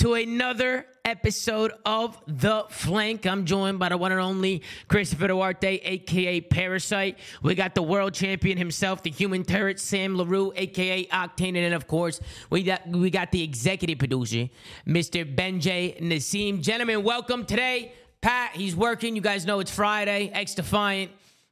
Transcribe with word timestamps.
to 0.00 0.14
another 0.14 0.86
episode 1.04 1.74
of 1.84 2.18
The 2.26 2.64
Flank. 2.70 3.26
I'm 3.26 3.44
joined 3.44 3.78
by 3.78 3.90
the 3.90 3.98
one 3.98 4.12
and 4.12 4.20
only 4.20 4.62
Christopher 4.88 5.28
Duarte, 5.28 5.76
aka 5.76 6.40
Parasite. 6.40 7.18
We 7.42 7.54
got 7.54 7.74
the 7.74 7.82
world 7.82 8.14
champion 8.14 8.56
himself, 8.56 9.02
the 9.02 9.10
human 9.10 9.44
turret, 9.44 9.78
Sam 9.78 10.16
Larew, 10.16 10.52
aka 10.56 11.04
Octane, 11.04 11.48
and 11.48 11.56
then 11.56 11.74
of 11.74 11.86
course, 11.86 12.18
we 12.48 12.62
got 12.62 12.88
we 12.88 13.10
got 13.10 13.30
the 13.30 13.42
executive 13.42 13.98
producer, 13.98 14.48
Mr. 14.86 15.36
Benjay 15.36 16.00
Nassim. 16.00 16.62
Gentlemen, 16.62 17.02
welcome 17.02 17.44
today. 17.44 17.92
Pat, 18.22 18.52
he's 18.52 18.74
working. 18.74 19.14
You 19.14 19.20
guys 19.22 19.44
know 19.44 19.60
it's 19.60 19.70
Friday, 19.70 20.30
X 20.32 20.54
Defiant. 20.54 21.10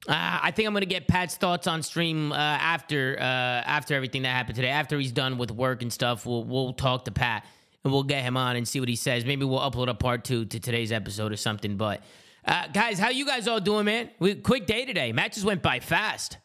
Uh, 0.09 0.39
I 0.43 0.53
think 0.53 0.67
I'm 0.67 0.73
gonna 0.73 0.87
get 0.87 1.07
Pat's 1.07 1.37
thoughts 1.37 1.67
on 1.67 1.83
stream 1.83 2.33
uh, 2.33 2.37
after 2.37 3.19
uh, 3.19 3.23
after 3.23 3.95
everything 3.95 4.23
that 4.23 4.31
happened 4.31 4.57
today. 4.57 4.71
After 4.71 4.99
he's 4.99 5.13
done 5.13 5.37
with 5.37 5.51
work 5.51 5.83
and 5.83 5.93
stuff, 5.93 6.25
we'll 6.25 6.45
we'll 6.45 6.73
talk 6.73 7.05
to 7.05 7.11
Pat 7.11 7.45
and 7.89 7.95
we'll 7.95 8.03
get 8.03 8.23
him 8.23 8.37
on 8.37 8.55
and 8.57 8.69
see 8.69 8.81
what 8.81 8.89
he 8.89 8.97
says. 8.97 9.25
Maybe 9.25 9.47
we'll 9.47 9.61
upload 9.61 9.89
a 9.89 9.95
part 9.95 10.23
two 10.23 10.45
to 10.45 10.61
today's 10.61 10.93
episode 10.93 11.33
or 11.33 11.37
something. 11.37 11.77
But 11.77 12.03
uh, 12.45 12.69
guys, 12.69 12.99
how 12.99 13.09
you 13.09 13.25
guys 13.25 13.49
all 13.49 13.61
doing, 13.61 13.87
man? 13.87 14.11
We, 14.19 14.35
quick 14.35 14.67
day 14.67 14.85
today. 14.85 15.13
Matches 15.13 15.45
went 15.45 15.63
by 15.63 15.81
fast. 15.81 16.37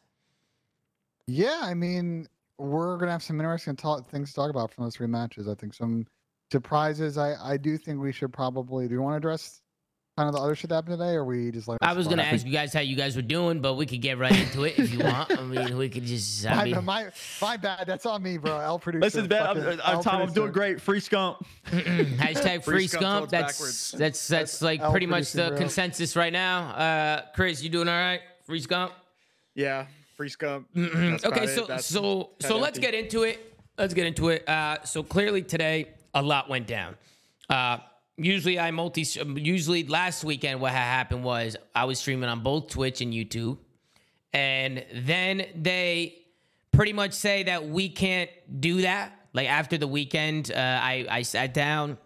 Yeah, 1.27 1.59
I 1.61 1.73
mean, 1.73 2.27
we're 2.57 2.97
gonna 2.97 3.11
have 3.11 3.23
some 3.23 3.39
interesting 3.39 3.75
talk, 3.75 4.09
things 4.09 4.29
to 4.29 4.35
talk 4.35 4.49
about 4.49 4.71
from 4.71 4.85
those 4.85 4.95
three 4.95 5.07
matches. 5.07 5.47
I 5.49 5.55
think 5.55 5.73
some 5.73 6.05
surprises. 6.49 7.17
I 7.17 7.35
I 7.41 7.57
do 7.57 7.77
think 7.77 7.99
we 7.99 8.13
should 8.13 8.31
probably. 8.31 8.87
Do 8.87 8.93
you 8.93 9.01
want 9.01 9.13
to 9.13 9.17
address 9.17 9.61
kind 10.17 10.29
of 10.29 10.35
the 10.35 10.41
other 10.41 10.55
shit 10.55 10.69
that 10.69 10.75
happened 10.75 10.99
today, 10.99 11.13
or 11.13 11.25
we 11.25 11.51
just 11.51 11.67
like? 11.67 11.79
I 11.81 11.93
was 11.93 12.07
gonna 12.07 12.23
ask 12.23 12.45
you 12.45 12.51
guys 12.51 12.73
how 12.73 12.79
you 12.81 12.95
guys 12.95 13.15
were 13.15 13.21
doing, 13.21 13.59
but 13.61 13.73
we 13.75 13.85
could 13.85 14.01
get 14.01 14.17
right 14.17 14.31
into 14.37 14.63
it 14.63 14.77
if 14.77 14.93
you 14.93 14.99
want. 15.03 15.37
I 15.37 15.41
mean, 15.43 15.77
we 15.77 15.89
could 15.89 16.03
just. 16.03 16.45
I 16.45 16.55
My, 16.55 16.63
mean, 16.65 16.85
my, 16.85 17.09
my 17.41 17.57
bad. 17.57 17.87
That's 17.87 18.05
on 18.05 18.21
me, 18.21 18.37
bro. 18.37 18.59
L 18.59 18.79
producer. 18.79 19.01
Listen, 19.03 19.27
man, 19.27 19.43
I'm, 19.45 19.55
fucking 19.57 19.79
I'm, 19.83 19.95
L 19.95 20.03
Tom, 20.03 20.21
I'm 20.21 20.33
doing 20.33 20.51
great. 20.51 20.79
Free 20.81 20.99
scump. 20.99 21.43
hashtag 21.67 22.63
free 22.63 22.75
Free 22.79 22.87
scum 22.87 23.01
scump. 23.01 23.19
toads 23.29 23.31
That's 23.31 23.91
that's 23.91 24.27
that's 24.27 24.61
like 24.61 24.81
L 24.81 24.91
pretty 24.91 25.05
much 25.07 25.31
the 25.31 25.49
bro. 25.49 25.57
consensus 25.57 26.15
right 26.15 26.33
now. 26.33 26.69
Uh, 26.69 27.21
Chris, 27.35 27.63
you 27.63 27.69
doing 27.69 27.87
all 27.87 27.93
right? 27.95 28.21
Free 28.45 28.61
scump. 28.61 28.91
Yeah, 29.55 29.85
free 30.17 30.29
scum. 30.29 30.65
Mm, 30.75 31.23
okay, 31.25 31.47
so 31.47 31.77
so 31.77 32.29
so 32.39 32.57
let's 32.57 32.77
empty. 32.77 32.91
get 32.91 32.93
into 32.93 33.23
it. 33.23 33.55
Let's 33.77 33.93
get 33.93 34.05
into 34.05 34.29
it. 34.29 34.47
Uh, 34.47 34.83
so 34.83 35.01
clearly 35.01 35.41
today 35.41 35.89
a 36.13 36.21
lot 36.21 36.49
went 36.49 36.67
down. 36.67 36.95
Uh, 37.49 37.77
usually 38.17 38.59
I 38.59 38.71
multi. 38.71 39.05
Usually 39.35 39.85
last 39.85 40.23
weekend 40.23 40.59
what 40.59 40.71
happened 40.71 41.23
was 41.23 41.55
I 41.75 41.85
was 41.85 41.99
streaming 41.99 42.29
on 42.29 42.41
both 42.41 42.69
Twitch 42.69 43.01
and 43.01 43.13
YouTube, 43.13 43.57
and 44.31 44.85
then 44.93 45.45
they 45.55 46.23
pretty 46.71 46.93
much 46.93 47.13
say 47.13 47.43
that 47.43 47.67
we 47.67 47.89
can't 47.89 48.29
do 48.59 48.81
that. 48.81 49.13
Like 49.33 49.49
after 49.49 49.77
the 49.77 49.87
weekend, 49.87 50.51
uh, 50.51 50.57
I 50.57 51.05
I 51.09 51.21
sat 51.23 51.53
down. 51.53 51.97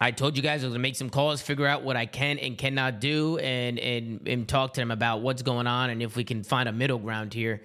I 0.00 0.10
told 0.10 0.36
you 0.36 0.42
guys 0.42 0.64
I 0.64 0.66
was 0.66 0.72
gonna 0.74 0.82
make 0.82 0.96
some 0.96 1.10
calls, 1.10 1.40
figure 1.42 1.66
out 1.66 1.84
what 1.84 1.96
I 1.96 2.06
can 2.06 2.38
and 2.38 2.58
cannot 2.58 3.00
do, 3.00 3.38
and 3.38 3.78
and 3.78 4.26
and 4.26 4.48
talk 4.48 4.74
to 4.74 4.80
them 4.80 4.90
about 4.90 5.20
what's 5.20 5.42
going 5.42 5.66
on 5.66 5.90
and 5.90 6.02
if 6.02 6.16
we 6.16 6.24
can 6.24 6.42
find 6.42 6.68
a 6.68 6.72
middle 6.72 6.98
ground 6.98 7.32
here, 7.32 7.62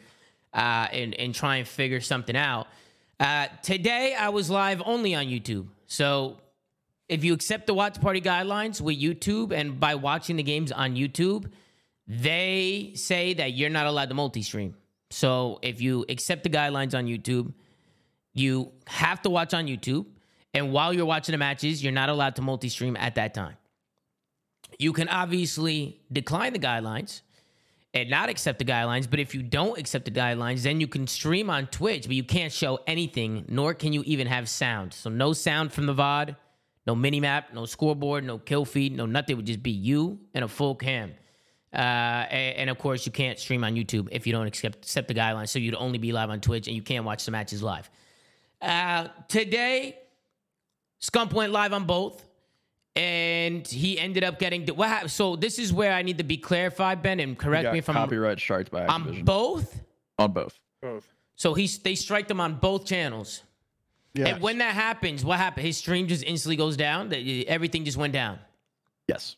uh, 0.53 0.87
and 0.91 1.15
and 1.15 1.33
try 1.33 1.57
and 1.57 1.67
figure 1.67 2.01
something 2.01 2.35
out. 2.35 2.67
Uh, 3.19 3.47
today 3.63 4.13
I 4.13 4.29
was 4.29 4.51
live 4.51 4.83
only 4.85 5.15
on 5.15 5.25
YouTube, 5.25 5.67
so 5.87 6.37
if 7.09 7.23
you 7.23 7.33
accept 7.33 7.67
the 7.67 7.73
watch 7.73 7.99
party 8.01 8.21
guidelines 8.21 8.81
with 8.81 8.99
YouTube 8.99 9.51
and 9.51 9.79
by 9.79 9.95
watching 9.95 10.35
the 10.35 10.43
games 10.43 10.71
on 10.71 10.95
YouTube, 10.95 11.49
they 12.07 12.91
say 12.95 13.33
that 13.35 13.53
you're 13.53 13.69
not 13.69 13.85
allowed 13.85 14.09
to 14.09 14.15
multi-stream. 14.15 14.75
So 15.09 15.59
if 15.61 15.81
you 15.81 16.05
accept 16.09 16.43
the 16.43 16.49
guidelines 16.49 16.93
on 16.93 17.05
YouTube, 17.05 17.53
you 18.33 18.71
have 18.87 19.21
to 19.23 19.29
watch 19.29 19.53
on 19.53 19.67
YouTube. 19.67 20.05
And 20.53 20.71
while 20.71 20.93
you're 20.93 21.05
watching 21.05 21.33
the 21.33 21.37
matches, 21.37 21.83
you're 21.83 21.93
not 21.93 22.09
allowed 22.09 22.35
to 22.37 22.41
multi 22.41 22.69
stream 22.69 22.95
at 22.97 23.15
that 23.15 23.33
time. 23.33 23.55
You 24.79 24.91
can 24.93 25.07
obviously 25.07 26.01
decline 26.11 26.53
the 26.53 26.59
guidelines 26.59 27.21
and 27.93 28.09
not 28.09 28.29
accept 28.29 28.59
the 28.59 28.65
guidelines. 28.65 29.09
But 29.09 29.19
if 29.19 29.33
you 29.33 29.41
don't 29.41 29.77
accept 29.77 30.05
the 30.05 30.11
guidelines, 30.11 30.63
then 30.63 30.81
you 30.81 30.87
can 30.87 31.07
stream 31.07 31.49
on 31.49 31.67
Twitch, 31.67 32.03
but 32.03 32.15
you 32.15 32.23
can't 32.23 32.51
show 32.51 32.79
anything, 32.85 33.45
nor 33.47 33.73
can 33.73 33.93
you 33.93 34.03
even 34.05 34.27
have 34.27 34.49
sound. 34.49 34.93
So 34.93 35.09
no 35.09 35.33
sound 35.33 35.73
from 35.73 35.85
the 35.85 35.93
VOD, 35.93 36.35
no 36.87 36.95
mini 36.95 37.19
map, 37.19 37.53
no 37.53 37.65
scoreboard, 37.65 38.23
no 38.23 38.39
kill 38.39 38.63
feed, 38.63 38.95
no 38.95 39.05
nothing. 39.05 39.33
It 39.33 39.35
would 39.35 39.45
just 39.45 39.61
be 39.61 39.71
you 39.71 40.19
and 40.33 40.45
a 40.45 40.47
full 40.47 40.73
cam. 40.73 41.13
Uh, 41.73 41.75
and, 41.75 42.57
and 42.57 42.69
of 42.69 42.77
course, 42.79 43.05
you 43.05 43.11
can't 43.11 43.37
stream 43.37 43.65
on 43.65 43.75
YouTube 43.75 44.07
if 44.09 44.25
you 44.25 44.31
don't 44.31 44.47
accept, 44.47 44.77
accept 44.77 45.09
the 45.09 45.13
guidelines. 45.13 45.49
So 45.49 45.59
you'd 45.59 45.75
only 45.75 45.97
be 45.97 46.13
live 46.13 46.29
on 46.29 46.39
Twitch 46.39 46.67
and 46.67 46.75
you 46.75 46.81
can't 46.81 47.03
watch 47.03 47.25
the 47.25 47.31
matches 47.31 47.61
live. 47.61 47.89
Uh, 48.61 49.09
today, 49.27 49.97
Scump 51.01 51.33
went 51.33 51.51
live 51.51 51.73
on 51.73 51.83
both, 51.83 52.25
and 52.95 53.67
he 53.67 53.99
ended 53.99 54.23
up 54.23 54.39
getting 54.39 54.65
what 54.67 54.87
happened. 54.87 55.11
So 55.11 55.35
this 55.35 55.59
is 55.59 55.71
where 55.71 55.93
I 55.93 56.01
need 56.01 56.17
to 56.17 56.23
be 56.23 56.37
clarified, 56.37 57.03
Ben, 57.03 57.19
and 57.19 57.37
correct 57.37 57.71
me 57.71 57.79
if 57.79 57.89
I'm 57.89 57.95
copyright 57.95 58.39
striked 58.39 58.71
by 58.71 58.87
on 58.87 59.23
both. 59.23 59.79
on 60.17 60.31
both. 60.31 60.57
Both. 60.81 61.07
So 61.35 61.53
he's 61.53 61.77
they 61.77 61.93
strike 61.93 62.27
them 62.27 62.39
on 62.39 62.55
both 62.55 62.85
channels. 62.85 63.43
Yeah. 64.17 64.27
And 64.27 64.41
when 64.41 64.57
that 64.59 64.73
happens, 64.73 65.23
what 65.23 65.37
happened? 65.37 65.65
His 65.65 65.77
stream 65.77 66.07
just 66.07 66.23
instantly 66.23 66.55
goes 66.55 66.75
down. 66.77 67.09
That- 67.09 67.23
Everything 67.47 67.85
just 67.85 67.97
went 67.97 68.13
down. 68.13 68.39
Yes. 69.07 69.35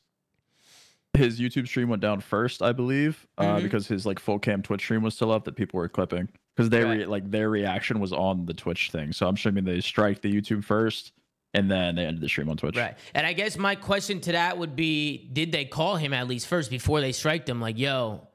His 1.14 1.40
YouTube 1.40 1.68
stream 1.68 1.90
went 1.90 2.02
down 2.02 2.22
first, 2.22 2.62
I 2.62 2.72
believe, 2.72 3.28
uh, 3.38 3.58
Mhm. 3.58 3.64
because 3.64 3.88
his 3.88 4.06
like 4.06 4.20
full 4.20 4.40
cam 4.40 4.62
Twitch 4.62 4.82
stream 4.82 5.02
was 5.02 5.16
still 5.16 5.32
up 5.32 5.44
that 5.46 5.56
people 5.56 5.78
were 5.80 5.90
clipping 5.90 6.30
because 6.56 6.70
they 6.70 6.84
Right. 6.84 7.00
re- 7.00 7.06
like 7.06 7.30
their 7.32 7.50
reaction 7.50 8.00
was 8.00 8.14
on 8.14 8.46
the 8.46 8.54
Twitch 8.54 8.92
thing. 8.92 9.12
So 9.12 9.28
I'm 9.28 9.34
assuming 9.36 9.64
they 9.66 9.82
strike 9.82 10.22
the 10.22 10.32
YouTube 10.32 10.64
first 10.64 11.12
and 11.56 11.70
then 11.70 11.96
they 11.96 12.06
ended 12.06 12.22
the 12.22 12.30
stream 12.30 12.48
on 12.48 12.58
Twitch. 12.58 12.78
Right. 12.78 12.96
And 13.16 13.26
I 13.26 13.34
guess 13.34 13.58
my 13.58 13.74
question 13.76 14.22
to 14.22 14.34
that 14.34 14.58
would 14.60 14.76
be: 14.76 15.28
Did 15.34 15.52
they 15.52 15.66
call 15.66 15.96
him 15.96 16.14
at 16.14 16.28
least 16.28 16.46
first 16.48 16.70
before 16.70 17.02
they 17.02 17.12
strike 17.12 17.48
him? 17.50 17.60
Like, 17.60 17.78
yo, 17.80 18.28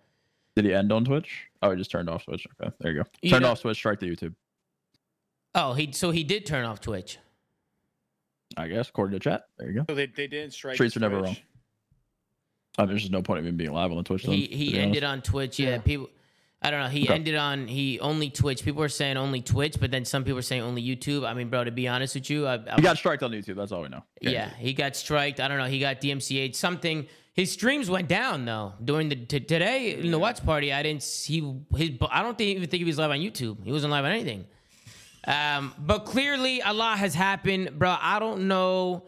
Did 0.57 0.65
he 0.67 0.75
end 0.75 0.93
on 0.93 1.05
Twitch? 1.05 1.47
Oh, 1.63 1.71
he 1.71 1.77
just 1.77 1.91
turned 1.91 2.09
off 2.11 2.25
Twitch. 2.27 2.47
Okay, 2.61 2.71
there 2.81 2.93
you 2.93 3.03
go. 3.03 3.09
You 3.23 3.31
Turned 3.31 3.43
know- 3.45 3.51
off 3.53 3.61
Twitch, 3.63 3.77
strike 3.77 3.99
the 4.01 4.07
YouTube. 4.09 4.35
Oh, 5.55 5.73
he 5.75 5.93
so 5.93 6.11
he 6.11 6.25
did 6.25 6.47
turn 6.47 6.65
off 6.65 6.81
Twitch. 6.81 7.19
I 8.57 8.69
guess 8.69 8.89
according 8.89 9.19
to 9.19 9.21
chat. 9.23 9.45
There 9.59 9.69
you 9.71 9.75
go. 9.81 9.85
So 9.89 9.95
they, 9.95 10.07
they 10.07 10.27
didn't 10.27 10.53
strike. 10.53 10.75
Streets 10.75 10.97
are 10.97 11.01
never 11.01 11.21
wrong. 11.23 11.37
Uh, 12.79 12.87
there's 12.87 13.03
just 13.03 13.13
no 13.13 13.23
point 13.23 13.41
of 13.41 13.47
even 13.47 13.57
being 13.57 13.73
live 13.73 13.91
on 13.91 13.97
the 13.97 14.03
Twitch. 14.03 14.25
Then, 14.25 14.35
He 14.35 14.49
to 14.49 14.57
he 14.57 14.79
ended 14.79 15.05
honest. 15.05 15.29
on 15.29 15.33
Twitch. 15.33 15.59
Yeah, 15.59 15.71
Yeah. 15.71 15.79
people. 15.79 16.11
I 16.63 16.71
don't 16.71 16.81
know. 16.81 16.89
He 16.89 17.03
Okay. 17.05 17.15
ended 17.15 17.35
on 17.35 17.69
he 17.69 18.01
only 18.01 18.31
Twitch. 18.31 18.65
People 18.65 18.81
were 18.81 18.89
saying 18.89 19.17
only 19.19 19.43
Twitch, 19.43 19.77
but 19.79 19.91
then 19.91 20.05
some 20.07 20.25
people 20.25 20.37
were 20.37 20.43
saying 20.43 20.63
only 20.63 20.83
YouTube. 20.83 21.27
I 21.27 21.35
mean, 21.35 21.51
bro, 21.51 21.65
to 21.65 21.71
be 21.71 21.87
honest 21.89 22.15
with 22.15 22.31
you, 22.31 22.47
I, 22.47 22.55
I 22.55 22.77
He 22.77 22.83
got 22.83 22.97
striked 22.97 23.23
on 23.23 23.33
YouTube. 23.33 23.57
That's 23.57 23.71
all 23.71 23.83
we 23.83 23.89
know. 23.89 24.03
yeah, 24.21 24.49
he 24.57 24.73
got 24.73 24.97
striked. 24.97 25.41
I 25.41 25.49
don't 25.49 25.59
know. 25.59 25.67
He 25.67 25.79
got 25.79 26.01
DMCA'd. 26.01 26.57
Something. 26.57 27.07
His 27.35 27.51
streams 27.53 27.91
went 27.91 28.09
down 28.09 28.45
though 28.45 28.75
during 28.83 29.09
the 29.09 29.17
t- 29.17 29.41
today 29.41 29.95
in 29.95 30.11
the 30.11 30.19
watch 30.19 30.43
party. 30.45 30.73
I 30.73 30.83
didn't 30.83 31.03
see 31.03 31.41
his. 31.77 31.91
I 32.11 32.23
don't 32.23 32.39
think, 32.39 32.57
even 32.57 32.69
think 32.71 32.79
he 32.81 32.85
was 32.85 32.97
live 32.99 33.11
on 33.11 33.19
YouTube. 33.19 33.63
He 33.65 33.71
wasn't 33.73 33.91
live 33.91 34.05
on 34.05 34.13
anything. 34.13 34.47
Um, 35.27 35.75
but 35.79 36.01
clearly 36.01 36.61
a 36.65 36.73
lot 36.73 36.99
has 36.99 37.15
happened, 37.15 37.79
bro. 37.79 37.97
I 37.99 38.19
don't 38.19 38.47
know 38.47 39.05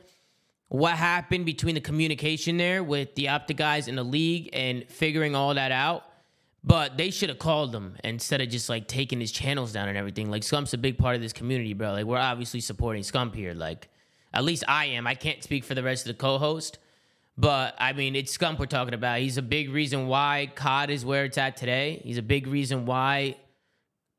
what 0.69 0.95
happened 0.95 1.47
between 1.47 1.75
the 1.75 1.81
communication 1.81 2.57
there 2.57 2.83
with 2.83 3.15
the 3.15 3.29
Optic 3.29 3.57
guys 3.57 3.87
in 3.89 3.97
the 3.97 4.03
league 4.03 4.51
and 4.53 4.89
figuring 4.89 5.35
all 5.35 5.55
that 5.55 5.73
out. 5.73 6.05
But 6.65 6.97
they 6.97 7.11
should 7.11 7.29
have 7.29 7.39
called 7.39 7.73
him 7.73 7.97
instead 8.03 8.41
of 8.41 8.49
just 8.49 8.69
like 8.69 8.89
taking 8.89 9.21
his 9.21 9.31
channels 9.31 9.73
down 9.73 9.89
and 9.89 9.97
everything. 9.97 10.31
Like 10.31 10.43
Scump's 10.43 10.75
a 10.75 10.79
big 10.79 10.99
part 10.99 11.15
of 11.15 11.23
this 11.23 11.33
community, 11.33 11.75
bro. 11.75 11.93
Like 11.93 12.07
we're 12.07 12.19
obviously 12.19 12.61
supporting 12.61 13.03
Scump 13.03 13.37
here. 13.37 13.55
Like 13.55 13.89
at 14.35 14.43
least 14.43 14.65
I 14.67 14.87
am. 14.87 15.07
I 15.07 15.15
can't 15.15 15.45
speak 15.45 15.63
for 15.63 15.75
the 15.75 15.85
rest 15.85 16.07
of 16.07 16.17
the 16.17 16.21
co-host, 16.21 16.79
but 17.39 17.77
I 17.79 17.93
mean 17.93 18.17
it's 18.17 18.37
Scump 18.37 18.59
we're 18.59 18.67
talking 18.67 18.95
about. 18.95 19.21
He's 19.21 19.39
a 19.39 19.43
big 19.43 19.71
reason 19.71 20.09
why 20.09 20.51
COD 20.57 20.91
is 20.91 21.05
where 21.05 21.25
it's 21.25 21.39
at 21.39 21.57
today. 21.57 22.01
He's 22.03 22.19
a 22.19 22.23
big 22.23 22.49
reason 22.49 22.85
why 22.85 23.37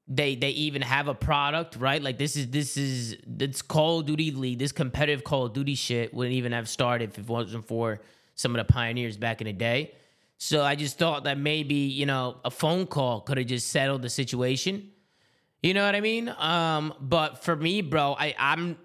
they 0.08 0.36
they 0.36 0.52
even 0.52 0.82
have 0.82 1.08
a 1.08 1.14
product, 1.14 1.76
right? 1.76 2.02
Like 2.02 2.18
this 2.18 2.36
is 2.36 2.48
this 2.50 2.78
is 2.78 3.18
it's 3.40 3.62
Call 3.62 4.00
of 4.00 4.06
Duty 4.06 4.32
League, 4.32 4.60
this 4.60 4.72
competitive 4.72 5.24
Call 5.24 5.46
of 5.46 5.54
Duty 5.54 5.76
shit 5.76 6.14
wouldn't 6.14 6.36
even 6.36 6.52
have 6.54 6.70
started 6.70 7.10
if 7.12 7.18
it 7.20 7.28
wasn't 7.28 7.68
for 7.68 8.00
some 8.36 8.56
of 8.56 8.66
the 8.66 8.72
pioneers 8.72 9.18
back 9.18 9.42
in 9.42 9.48
the 9.48 9.54
day. 9.54 9.94
So 10.38 10.64
I 10.64 10.76
just 10.76 10.98
thought 11.00 11.24
that 11.26 11.38
maybe 11.38 11.76
you 11.76 12.06
know 12.06 12.38
a 12.46 12.52
phone 12.52 12.86
call 12.88 13.22
could 13.22 13.38
have 13.38 13.48
just 13.48 13.68
settled 13.70 14.02
the 14.02 14.10
situation. 14.10 14.92
You 15.64 15.74
know 15.74 15.84
what 15.86 15.96
I 15.96 16.02
mean? 16.02 16.30
Um, 16.38 16.94
but 17.02 17.44
for 17.44 17.56
me, 17.56 17.82
bro, 17.82 18.16
I 18.18 18.36
I'm 18.38 18.78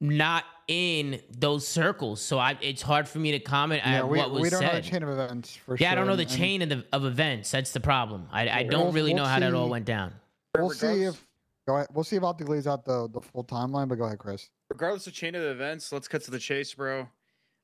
not 0.00 0.44
in 0.66 1.20
those 1.30 1.68
circles, 1.68 2.20
so 2.22 2.38
I 2.38 2.56
it's 2.60 2.82
hard 2.82 3.06
for 3.06 3.18
me 3.18 3.32
to 3.32 3.38
comment 3.38 3.82
yeah, 3.84 4.02
on 4.02 4.08
we, 4.08 4.18
what 4.18 4.30
was 4.30 4.42
we 4.42 4.50
don't 4.50 4.62
know 4.62 4.72
the 4.72 4.80
chain 4.80 5.02
of 5.02 5.08
events 5.10 5.54
for 5.54 5.76
yeah, 5.76 5.88
sure. 5.88 5.92
I 5.92 5.94
don't 5.94 6.06
know 6.06 6.16
the 6.16 6.22
and- 6.22 6.30
chain 6.30 6.62
of, 6.62 6.68
the, 6.70 6.84
of 6.92 7.04
events. 7.04 7.50
That's 7.50 7.72
the 7.72 7.80
problem. 7.80 8.26
I, 8.32 8.48
I 8.48 8.62
We'll- 8.62 8.70
don't 8.70 8.94
really 8.94 9.12
we'll 9.14 9.22
know 9.22 9.28
how 9.28 9.38
that 9.38 9.54
all 9.54 9.68
went 9.68 9.84
down. 9.84 10.14
We'll 10.56 10.70
see 10.70 10.86
Regardless- 10.86 11.14
if 11.16 11.26
go 11.66 11.76
ahead. 11.76 11.88
We'll 11.92 12.04
see 12.04 12.16
if 12.16 12.22
Optic 12.22 12.48
lays 12.48 12.66
out 12.66 12.84
the 12.84 13.08
the 13.08 13.20
full 13.20 13.44
timeline. 13.44 13.88
But 13.88 13.96
go 13.98 14.04
ahead, 14.04 14.18
Chris. 14.18 14.50
regardless 14.70 15.06
of 15.06 15.12
chain 15.12 15.34
of 15.34 15.42
events, 15.42 15.92
let's 15.92 16.08
cut 16.08 16.22
to 16.22 16.30
the 16.30 16.38
chase, 16.38 16.74
bro. 16.74 17.08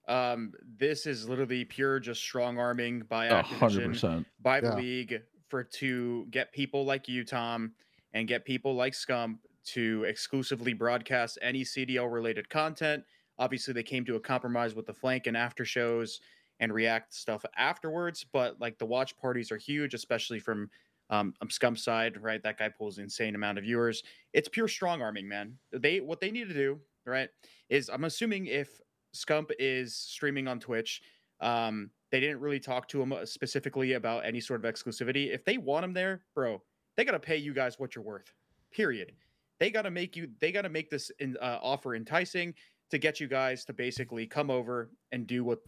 Um, 0.08 0.52
this 0.78 1.06
is 1.06 1.28
literally 1.28 1.64
pure 1.64 2.00
just 2.00 2.20
strong 2.20 2.58
arming 2.58 3.00
by 3.08 3.26
A 3.26 3.42
100%. 3.42 4.25
by 4.40 4.60
the 4.60 4.69
Yeah. 4.69 4.75
league 4.76 5.22
for 5.48 5.62
to 5.64 6.26
get 6.31 6.52
people 6.52 6.84
like 6.84 7.08
you, 7.08 7.25
Tom, 7.25 7.75
and 8.12 8.26
get 8.26 8.44
people 8.44 8.75
like 8.75 8.92
Scump 8.92 9.38
to 9.64 10.04
exclusively 10.04 10.72
broadcast 10.72 11.38
any 11.42 11.64
CDL 11.64 12.08
related 12.08 12.48
content. 12.48 13.04
Obviously, 13.38 13.72
they 13.75 13.82
came 13.82 14.04
to 14.04 14.16
a 14.16 14.20
compromise 14.20 14.75
with 14.75 14.87
the 14.87 14.94
flank 14.94 15.26
and 15.26 15.37
after 15.37 15.64
shows 15.64 16.20
and 16.60 16.72
react 16.72 17.14
stuff 17.14 17.44
afterwards. 17.56 18.25
But 18.25 18.60
like 18.60 18.78
the 18.78 18.87
watch 18.87 19.16
parties 19.16 19.50
are 19.52 19.56
huge, 19.58 19.94
especially 19.94 20.38
from 20.40 20.70
um, 21.10 21.34
um 21.40 21.48
Scump 21.48 21.78
side, 21.78 22.20
right? 22.22 22.42
That 22.42 22.58
guy 22.58 22.68
pulls 22.68 22.98
insane 22.98 23.34
amount 23.34 23.58
of 23.58 23.64
viewers. 23.64 24.02
It's 24.32 24.48
pure 24.48 24.68
strong 24.68 25.02
arming, 25.02 25.28
man. 25.28 25.58
They 25.72 26.00
what 26.00 26.20
they 26.20 26.30
need 26.30 26.48
to 26.48 26.54
do, 26.54 26.80
right, 27.04 27.28
is 27.68 27.90
I'm 27.90 28.04
assuming 28.04 28.46
if 28.46 28.80
Scump 29.14 29.50
is 29.58 29.94
streaming 29.94 30.48
on 30.48 30.60
Twitch, 30.60 31.02
um, 31.40 31.90
they 32.10 32.20
didn't 32.20 32.40
really 32.40 32.60
talk 32.60 32.88
to 32.88 33.02
him 33.02 33.12
uh, 33.12 33.24
specifically 33.24 33.94
about 33.94 34.24
any 34.24 34.40
sort 34.40 34.64
of 34.64 34.72
exclusivity. 34.72 35.32
If 35.32 35.44
they 35.44 35.58
want 35.58 35.84
him 35.84 35.92
there, 35.92 36.22
bro, 36.34 36.62
they 36.96 37.04
gotta 37.04 37.20
pay 37.20 37.36
you 37.36 37.52
guys 37.52 37.78
what 37.78 37.94
you're 37.94 38.04
worth. 38.04 38.32
Period. 38.72 39.12
They 39.58 39.70
gotta 39.70 39.90
make 39.90 40.16
you. 40.16 40.28
They 40.40 40.52
gotta 40.52 40.68
make 40.68 40.90
this 40.90 41.10
in, 41.18 41.36
uh, 41.40 41.58
offer 41.62 41.94
enticing 41.94 42.54
to 42.90 42.98
get 42.98 43.20
you 43.20 43.28
guys 43.28 43.64
to 43.64 43.72
basically 43.72 44.26
come 44.26 44.50
over 44.50 44.90
and 45.12 45.26
do 45.26 45.44
what 45.44 45.60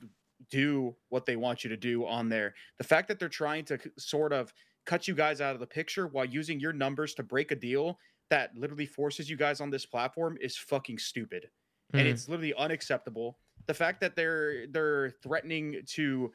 do 0.50 0.94
what 1.08 1.24
they 1.24 1.36
want 1.36 1.62
you 1.62 1.70
to 1.70 1.76
do 1.76 2.04
on 2.06 2.28
there. 2.28 2.54
The 2.78 2.84
fact 2.84 3.08
that 3.08 3.18
they're 3.18 3.28
trying 3.28 3.64
to 3.66 3.78
sort 3.98 4.32
of 4.32 4.52
cut 4.84 5.06
you 5.06 5.14
guys 5.14 5.40
out 5.40 5.54
of 5.54 5.60
the 5.60 5.66
picture 5.66 6.06
while 6.06 6.24
using 6.24 6.58
your 6.60 6.72
numbers 6.72 7.14
to 7.14 7.22
break 7.22 7.50
a 7.52 7.56
deal 7.56 7.98
that 8.30 8.50
literally 8.56 8.86
forces 8.86 9.28
you 9.28 9.36
guys 9.36 9.60
on 9.60 9.70
this 9.70 9.84
platform 9.84 10.38
is 10.40 10.56
fucking 10.56 10.98
stupid. 10.98 11.48
Mm. 11.92 11.98
And 11.98 12.08
hmm. 12.08 12.14
it's 12.14 12.28
literally 12.28 12.54
unacceptable. 12.54 13.38
The 13.66 13.74
fact 13.74 14.00
that 14.00 14.16
they're 14.16 14.66
they're 14.68 15.10
threatening 15.22 15.82
to 15.88 16.32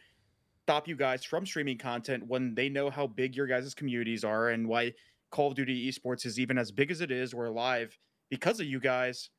stop 0.63 0.87
you 0.87 0.95
guys 0.95 1.23
from 1.23 1.45
streaming 1.45 1.77
content 1.77 2.25
when 2.27 2.53
they 2.53 2.69
know 2.69 2.89
how 2.89 3.07
big 3.07 3.35
your 3.35 3.47
guys' 3.47 3.73
communities 3.73 4.23
are 4.23 4.49
and 4.49 4.67
why 4.67 4.93
Call 5.31 5.49
of 5.49 5.55
Duty 5.55 5.89
esports 5.91 6.25
is 6.25 6.39
even 6.39 6.57
as 6.57 6.71
big 6.71 6.91
as 6.91 7.01
it 7.01 7.11
is, 7.11 7.33
we're 7.33 7.45
alive 7.45 7.97
because 8.29 8.59
of 8.59 8.65
you 8.65 8.79
guys 8.79 9.29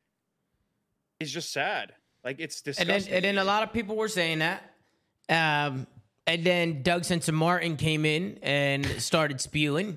is 1.20 1.32
just 1.32 1.52
sad. 1.52 1.92
Like 2.24 2.40
it's 2.40 2.60
disgusting. 2.60 2.94
And 2.94 3.04
then, 3.04 3.12
and 3.12 3.24
then 3.24 3.38
a 3.38 3.44
lot 3.44 3.62
of 3.62 3.72
people 3.72 3.96
were 3.96 4.08
saying 4.08 4.40
that. 4.40 4.62
Um, 5.28 5.86
and 6.28 6.44
then 6.44 6.82
Doug 6.82 7.06
Censor 7.06 7.32
Martin 7.32 7.78
came 7.78 8.04
in 8.04 8.38
and 8.42 8.84
started 9.00 9.40
spewing. 9.40 9.96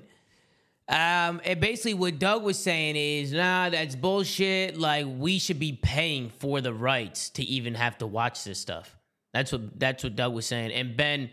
Um, 0.88 1.42
and 1.44 1.60
basically, 1.60 1.92
what 1.92 2.18
Doug 2.18 2.42
was 2.42 2.58
saying 2.58 2.96
is, 2.96 3.32
nah, 3.34 3.68
that's 3.68 3.94
bullshit. 3.94 4.78
Like, 4.78 5.06
we 5.06 5.38
should 5.38 5.58
be 5.58 5.74
paying 5.74 6.30
for 6.30 6.62
the 6.62 6.72
rights 6.72 7.28
to 7.30 7.44
even 7.44 7.74
have 7.74 7.98
to 7.98 8.06
watch 8.06 8.44
this 8.44 8.58
stuff. 8.58 8.96
That's 9.34 9.52
what 9.52 9.78
that's 9.78 10.02
what 10.02 10.16
Doug 10.16 10.32
was 10.32 10.46
saying. 10.46 10.72
And 10.72 10.96
Ben, 10.96 11.28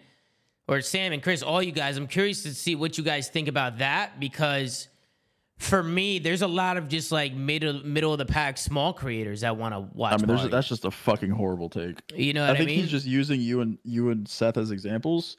or 0.67 0.81
Sam 0.81 1.13
and 1.13 1.23
Chris, 1.23 1.41
all 1.43 1.63
you 1.63 1.71
guys, 1.71 1.95
I'm 1.95 2.07
curious 2.07 2.43
to 2.43 2.53
see 2.53 2.75
what 2.75 2.97
you 2.97 3.03
guys 3.03 3.29
think 3.29 3.47
about 3.47 3.77
that 3.77 4.19
because 4.19 4.89
for 5.59 5.83
me, 5.83 6.19
there's 6.19 6.41
a 6.41 6.47
lot 6.47 6.77
of 6.77 6.87
just 6.87 7.11
like 7.11 7.33
middle 7.33 7.85
middle 7.85 8.13
of 8.13 8.17
the 8.17 8.25
pack 8.25 8.57
small 8.57 8.93
creators 8.93 9.41
that 9.41 9.57
want 9.57 9.73
to 9.75 9.81
watch. 9.93 10.13
I 10.13 10.17
mean, 10.17 10.27
there's, 10.27 10.49
that's 10.49 10.69
just 10.69 10.85
a 10.85 10.91
fucking 10.91 11.29
horrible 11.29 11.69
take. 11.69 11.99
You 12.15 12.33
know, 12.33 12.45
I 12.45 12.55
think 12.55 12.61
I 12.61 12.65
mean? 12.65 12.79
he's 12.79 12.89
just 12.89 13.05
using 13.05 13.41
you 13.41 13.61
and 13.61 13.77
you 13.83 14.09
and 14.09 14.27
Seth 14.27 14.57
as 14.57 14.71
examples 14.71 15.37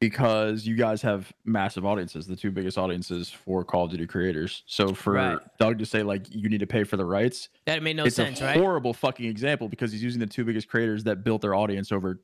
because 0.00 0.66
you 0.66 0.74
guys 0.74 1.00
have 1.02 1.32
massive 1.44 1.86
audiences, 1.86 2.26
the 2.26 2.34
two 2.34 2.50
biggest 2.50 2.76
audiences 2.76 3.30
for 3.30 3.62
Call 3.64 3.84
of 3.84 3.92
Duty 3.92 4.04
creators. 4.04 4.64
So 4.66 4.94
for 4.94 5.12
right. 5.12 5.38
Doug 5.60 5.78
to 5.78 5.86
say 5.86 6.02
like 6.02 6.26
you 6.28 6.48
need 6.48 6.60
to 6.60 6.66
pay 6.66 6.82
for 6.82 6.96
the 6.96 7.04
rights, 7.04 7.48
that 7.66 7.84
made 7.84 7.96
no 7.96 8.04
it's 8.04 8.16
sense. 8.16 8.40
a 8.40 8.54
horrible 8.54 8.92
fucking 8.92 9.26
example 9.26 9.68
because 9.68 9.92
he's 9.92 10.02
using 10.02 10.18
the 10.18 10.26
two 10.26 10.44
biggest 10.44 10.68
creators 10.68 11.04
that 11.04 11.22
built 11.22 11.40
their 11.40 11.54
audience 11.54 11.92
over 11.92 12.20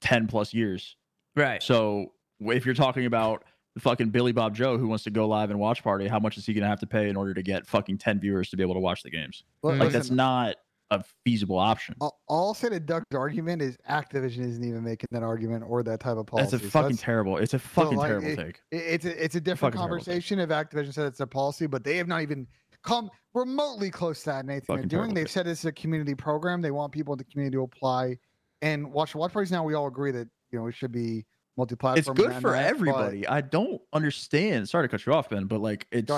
ten 0.00 0.28
plus 0.28 0.54
years. 0.54 0.94
Right. 1.34 1.60
So 1.60 2.12
if 2.40 2.64
you're 2.64 2.76
talking 2.76 3.06
about 3.06 3.42
fucking 3.78 4.10
Billy 4.10 4.32
Bob 4.32 4.54
Joe 4.54 4.78
who 4.78 4.88
wants 4.88 5.04
to 5.04 5.10
go 5.10 5.26
live 5.28 5.50
and 5.50 5.58
watch 5.58 5.82
party, 5.82 6.06
how 6.06 6.18
much 6.18 6.38
is 6.38 6.46
he 6.46 6.54
going 6.54 6.62
to 6.62 6.68
have 6.68 6.80
to 6.80 6.86
pay 6.86 7.08
in 7.08 7.16
order 7.16 7.34
to 7.34 7.42
get 7.42 7.66
fucking 7.66 7.98
10 7.98 8.20
viewers 8.20 8.50
to 8.50 8.56
be 8.56 8.62
able 8.62 8.74
to 8.74 8.80
watch 8.80 9.02
the 9.02 9.10
games? 9.10 9.44
Well, 9.62 9.74
like, 9.74 9.86
listen, 9.86 9.92
that's 9.92 10.10
not 10.10 10.56
a 10.90 11.04
feasible 11.24 11.58
option. 11.58 11.96
All, 12.00 12.20
I'll 12.28 12.54
say 12.54 12.68
to 12.68 12.80
Doug's 12.80 13.04
argument 13.14 13.62
is 13.62 13.76
Activision 13.88 14.46
isn't 14.46 14.64
even 14.64 14.84
making 14.84 15.08
that 15.10 15.22
argument 15.22 15.64
or 15.66 15.82
that 15.82 16.00
type 16.00 16.16
of 16.16 16.26
policy. 16.26 16.50
That's 16.56 16.64
a 16.64 16.70
fucking 16.70 16.70
so 16.70 16.88
that's, 16.88 17.02
terrible. 17.02 17.36
It's 17.38 17.54
a 17.54 17.58
fucking 17.58 17.92
so 17.92 17.98
like, 17.98 18.08
terrible 18.08 18.28
it, 18.28 18.36
take. 18.36 18.60
It, 18.70 18.76
it's 18.76 19.04
a, 19.04 19.24
it's 19.24 19.34
a 19.34 19.40
different 19.40 19.74
conversation 19.74 20.38
if 20.38 20.50
Activision 20.50 20.92
said 20.92 21.06
it's 21.06 21.20
a 21.20 21.26
policy, 21.26 21.66
but 21.66 21.84
they 21.84 21.96
have 21.96 22.08
not 22.08 22.22
even 22.22 22.46
come 22.82 23.10
remotely 23.34 23.90
close 23.90 24.20
to 24.20 24.30
that 24.30 24.44
in 24.44 24.50
anything 24.50 24.76
they're 24.76 24.86
doing. 24.86 25.12
They've 25.12 25.30
said 25.30 25.46
it's 25.46 25.64
a 25.64 25.72
community 25.72 26.14
program. 26.14 26.62
They 26.62 26.70
want 26.70 26.92
people 26.92 27.14
in 27.14 27.18
the 27.18 27.24
community 27.24 27.56
to 27.56 27.62
apply 27.62 28.16
and 28.62 28.90
watch 28.92 29.14
watch 29.14 29.32
parties. 29.32 29.50
Now 29.50 29.64
we 29.64 29.74
all 29.74 29.88
agree 29.88 30.12
that 30.12 30.28
you 30.50 30.58
know 30.58 30.66
it 30.68 30.74
should 30.74 30.92
be 30.92 31.26
multi-platform. 31.56 32.16
It's 32.16 32.26
good 32.26 32.40
for 32.40 32.54
everybody. 32.54 33.22
But... 33.22 33.30
I 33.30 33.40
don't 33.40 33.80
understand. 33.92 34.68
Sorry 34.68 34.84
to 34.84 34.88
cut 34.88 35.06
you 35.06 35.12
off, 35.12 35.28
Ben, 35.28 35.44
but 35.44 35.60
like 35.60 35.86
it's. 35.90 36.12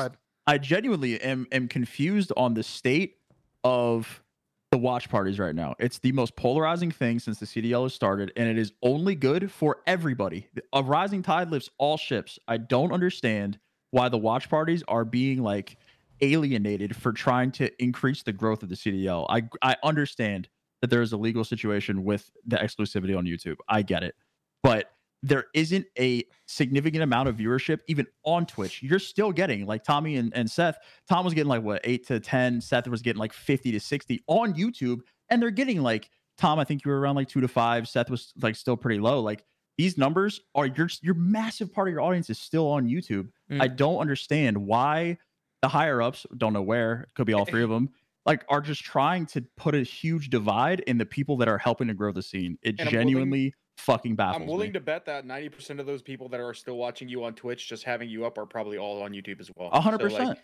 I 0.46 0.56
genuinely 0.56 1.20
am 1.20 1.46
am 1.52 1.69
confused 1.69 2.32
on 2.37 2.55
the 2.55 2.62
state 2.62 3.17
of 3.64 4.23
the 4.70 4.79
watch 4.79 5.08
parties 5.08 5.38
right 5.38 5.55
now. 5.55 5.75
It's 5.79 5.99
the 5.99 6.12
most 6.12 6.37
polarizing 6.37 6.90
thing 6.90 7.19
since 7.19 7.38
the 7.38 7.46
CDL 7.46 7.85
has 7.85 7.94
started, 7.94 8.32
and 8.37 8.49
it 8.49 8.58
is 8.58 8.73
only 8.82 9.14
good 9.14 9.50
for 9.50 9.79
everybody. 9.87 10.46
A 10.73 10.82
rising 10.82 11.23
tide 11.23 11.50
lifts 11.50 11.70
all 11.79 11.96
ships. 11.96 12.38
I 12.49 12.56
don't 12.56 12.93
understand 12.93 13.58
why 13.90 14.08
the 14.08 14.19
watch 14.19 14.49
parties 14.49 14.82
are 14.88 15.05
being 15.05 15.43
like 15.43 15.76
alienated 16.20 16.96
for 16.96 17.12
trying 17.12 17.52
to 17.52 17.70
increase 17.82 18.23
the 18.23 18.32
growth 18.32 18.62
of 18.62 18.69
the 18.69 18.75
CDL. 18.75 19.26
I 19.29 19.49
I 19.62 19.76
understand 19.82 20.49
that 20.81 20.90
there 20.90 21.02
is 21.02 21.12
a 21.12 21.17
legal 21.17 21.44
situation 21.44 22.05
with 22.05 22.31
the 22.46 22.56
exclusivity 22.56 23.17
on 23.17 23.25
YouTube. 23.25 23.56
I 23.69 23.82
get 23.82 24.02
it. 24.02 24.14
But 24.62 24.90
there 25.22 25.46
isn't 25.54 25.86
a 25.98 26.24
significant 26.46 27.02
amount 27.02 27.28
of 27.28 27.36
viewership 27.36 27.80
even 27.88 28.06
on 28.24 28.46
Twitch. 28.46 28.82
You're 28.82 28.98
still 28.98 29.32
getting 29.32 29.66
like 29.66 29.84
Tommy 29.84 30.16
and, 30.16 30.32
and 30.34 30.50
Seth. 30.50 30.78
Tom 31.08 31.24
was 31.24 31.34
getting 31.34 31.48
like 31.48 31.62
what 31.62 31.80
eight 31.84 32.06
to 32.08 32.20
ten. 32.20 32.60
Seth 32.60 32.86
was 32.88 33.02
getting 33.02 33.20
like 33.20 33.32
fifty 33.32 33.72
to 33.72 33.80
sixty 33.80 34.22
on 34.26 34.54
YouTube, 34.54 35.00
and 35.28 35.42
they're 35.42 35.50
getting 35.50 35.82
like 35.82 36.10
Tom. 36.36 36.58
I 36.58 36.64
think 36.64 36.84
you 36.84 36.90
were 36.90 37.00
around 37.00 37.16
like 37.16 37.28
two 37.28 37.40
to 37.40 37.48
five. 37.48 37.88
Seth 37.88 38.10
was 38.10 38.32
like 38.40 38.56
still 38.56 38.76
pretty 38.76 39.00
low. 39.00 39.20
Like 39.20 39.44
these 39.76 39.98
numbers 39.98 40.40
are 40.54 40.66
your 40.66 40.88
your 41.02 41.14
massive 41.14 41.72
part 41.72 41.88
of 41.88 41.92
your 41.92 42.00
audience 42.00 42.30
is 42.30 42.38
still 42.38 42.68
on 42.68 42.86
YouTube. 42.86 43.28
Mm. 43.50 43.60
I 43.60 43.68
don't 43.68 43.98
understand 43.98 44.56
why 44.56 45.18
the 45.62 45.68
higher 45.68 46.00
ups 46.00 46.26
don't 46.36 46.52
know 46.52 46.62
where 46.62 47.02
it 47.02 47.14
could 47.14 47.26
be 47.26 47.32
all 47.32 47.44
three 47.44 47.64
of 47.64 47.70
them 47.70 47.90
like 48.28 48.44
are 48.48 48.60
just 48.60 48.84
trying 48.84 49.24
to 49.24 49.42
put 49.56 49.74
a 49.74 49.80
huge 49.80 50.28
divide 50.28 50.80
in 50.80 50.98
the 50.98 51.06
people 51.06 51.38
that 51.38 51.48
are 51.48 51.56
helping 51.56 51.88
to 51.88 51.94
grow 51.94 52.12
the 52.12 52.22
scene. 52.22 52.58
It 52.62 52.78
and 52.78 52.90
genuinely 52.90 53.54
fucking 53.78 54.16
baffles 54.16 54.42
I'm 54.42 54.49
willing 54.49 54.68
me. 54.68 54.73
to 54.75 54.80
bet 54.80 55.06
that 55.06 55.26
90% 55.26 55.80
of 55.80 55.87
those 55.87 56.02
people 56.02 56.28
that 56.30 56.40
are 56.40 56.52
still 56.54 56.76
watching 56.76 57.08
you 57.08 57.25
on 57.25 57.35
Twitch, 57.35 57.68
just 57.68 57.85
having 57.85 58.08
you 58.08 58.26
up, 58.26 58.38
are 58.38 58.47
probably 58.47 58.78
all 58.78 59.02
on 59.02 59.12
YouTube 59.12 59.40
as 59.40 59.50
well. 59.56 59.70
100%. 59.70 60.11
So, 60.11 60.18
like, 60.18 60.38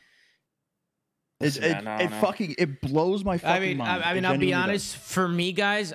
it, 1.40 1.56
it, 1.58 1.84
it 1.84 2.10
fucking 2.20 2.54
it 2.58 2.80
blows 2.80 3.24
my 3.24 3.38
fucking 3.38 3.56
I 3.56 3.60
mean, 3.60 3.76
mind. 3.78 4.02
I, 4.02 4.10
I 4.10 4.14
mean, 4.14 4.24
I'll 4.24 4.38
be 4.38 4.54
honest. 4.54 4.94
Does. 4.94 5.02
For 5.02 5.28
me, 5.28 5.52
guys, 5.52 5.92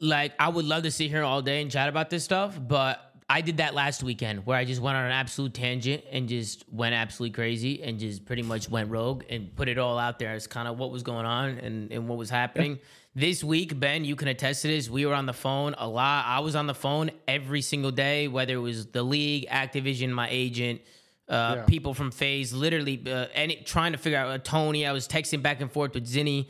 like 0.00 0.32
I 0.38 0.48
would 0.48 0.66
love 0.66 0.82
to 0.82 0.90
sit 0.90 1.08
here 1.08 1.22
all 1.22 1.42
day 1.42 1.62
and 1.62 1.70
chat 1.70 1.88
about 1.88 2.10
this 2.10 2.24
stuff, 2.24 2.58
but 2.60 3.11
I 3.32 3.40
did 3.40 3.56
that 3.56 3.72
last 3.72 4.02
weekend 4.02 4.44
where 4.44 4.58
I 4.58 4.66
just 4.66 4.82
went 4.82 4.94
on 4.94 5.06
an 5.06 5.10
absolute 5.10 5.54
tangent 5.54 6.04
and 6.12 6.28
just 6.28 6.70
went 6.70 6.94
absolutely 6.94 7.32
crazy 7.32 7.82
and 7.82 7.98
just 7.98 8.26
pretty 8.26 8.42
much 8.42 8.68
went 8.68 8.90
rogue 8.90 9.24
and 9.30 9.56
put 9.56 9.70
it 9.70 9.78
all 9.78 9.98
out 9.98 10.18
there 10.18 10.34
as 10.34 10.46
kind 10.46 10.68
of 10.68 10.78
what 10.78 10.90
was 10.90 11.02
going 11.02 11.24
on 11.24 11.56
and, 11.60 11.90
and 11.90 12.08
what 12.08 12.18
was 12.18 12.28
happening. 12.28 12.78
This 13.14 13.42
week, 13.42 13.80
Ben, 13.80 14.04
you 14.04 14.16
can 14.16 14.28
attest 14.28 14.60
to 14.62 14.68
this. 14.68 14.90
We 14.90 15.06
were 15.06 15.14
on 15.14 15.24
the 15.24 15.32
phone 15.32 15.74
a 15.78 15.88
lot. 15.88 16.26
I 16.26 16.40
was 16.40 16.54
on 16.54 16.66
the 16.66 16.74
phone 16.74 17.10
every 17.26 17.62
single 17.62 17.90
day, 17.90 18.28
whether 18.28 18.52
it 18.52 18.58
was 18.58 18.88
the 18.88 19.02
league, 19.02 19.48
Activision, 19.48 20.10
my 20.10 20.28
agent, 20.30 20.82
uh, 21.26 21.54
yeah. 21.56 21.64
people 21.64 21.94
from 21.94 22.10
FaZe, 22.10 22.52
literally 22.52 23.02
uh, 23.06 23.28
any, 23.32 23.56
trying 23.56 23.92
to 23.92 23.98
figure 23.98 24.18
out 24.18 24.28
uh, 24.28 24.38
Tony. 24.38 24.86
I 24.86 24.92
was 24.92 25.08
texting 25.08 25.40
back 25.40 25.62
and 25.62 25.72
forth 25.72 25.94
with 25.94 26.06
Zinni, 26.06 26.48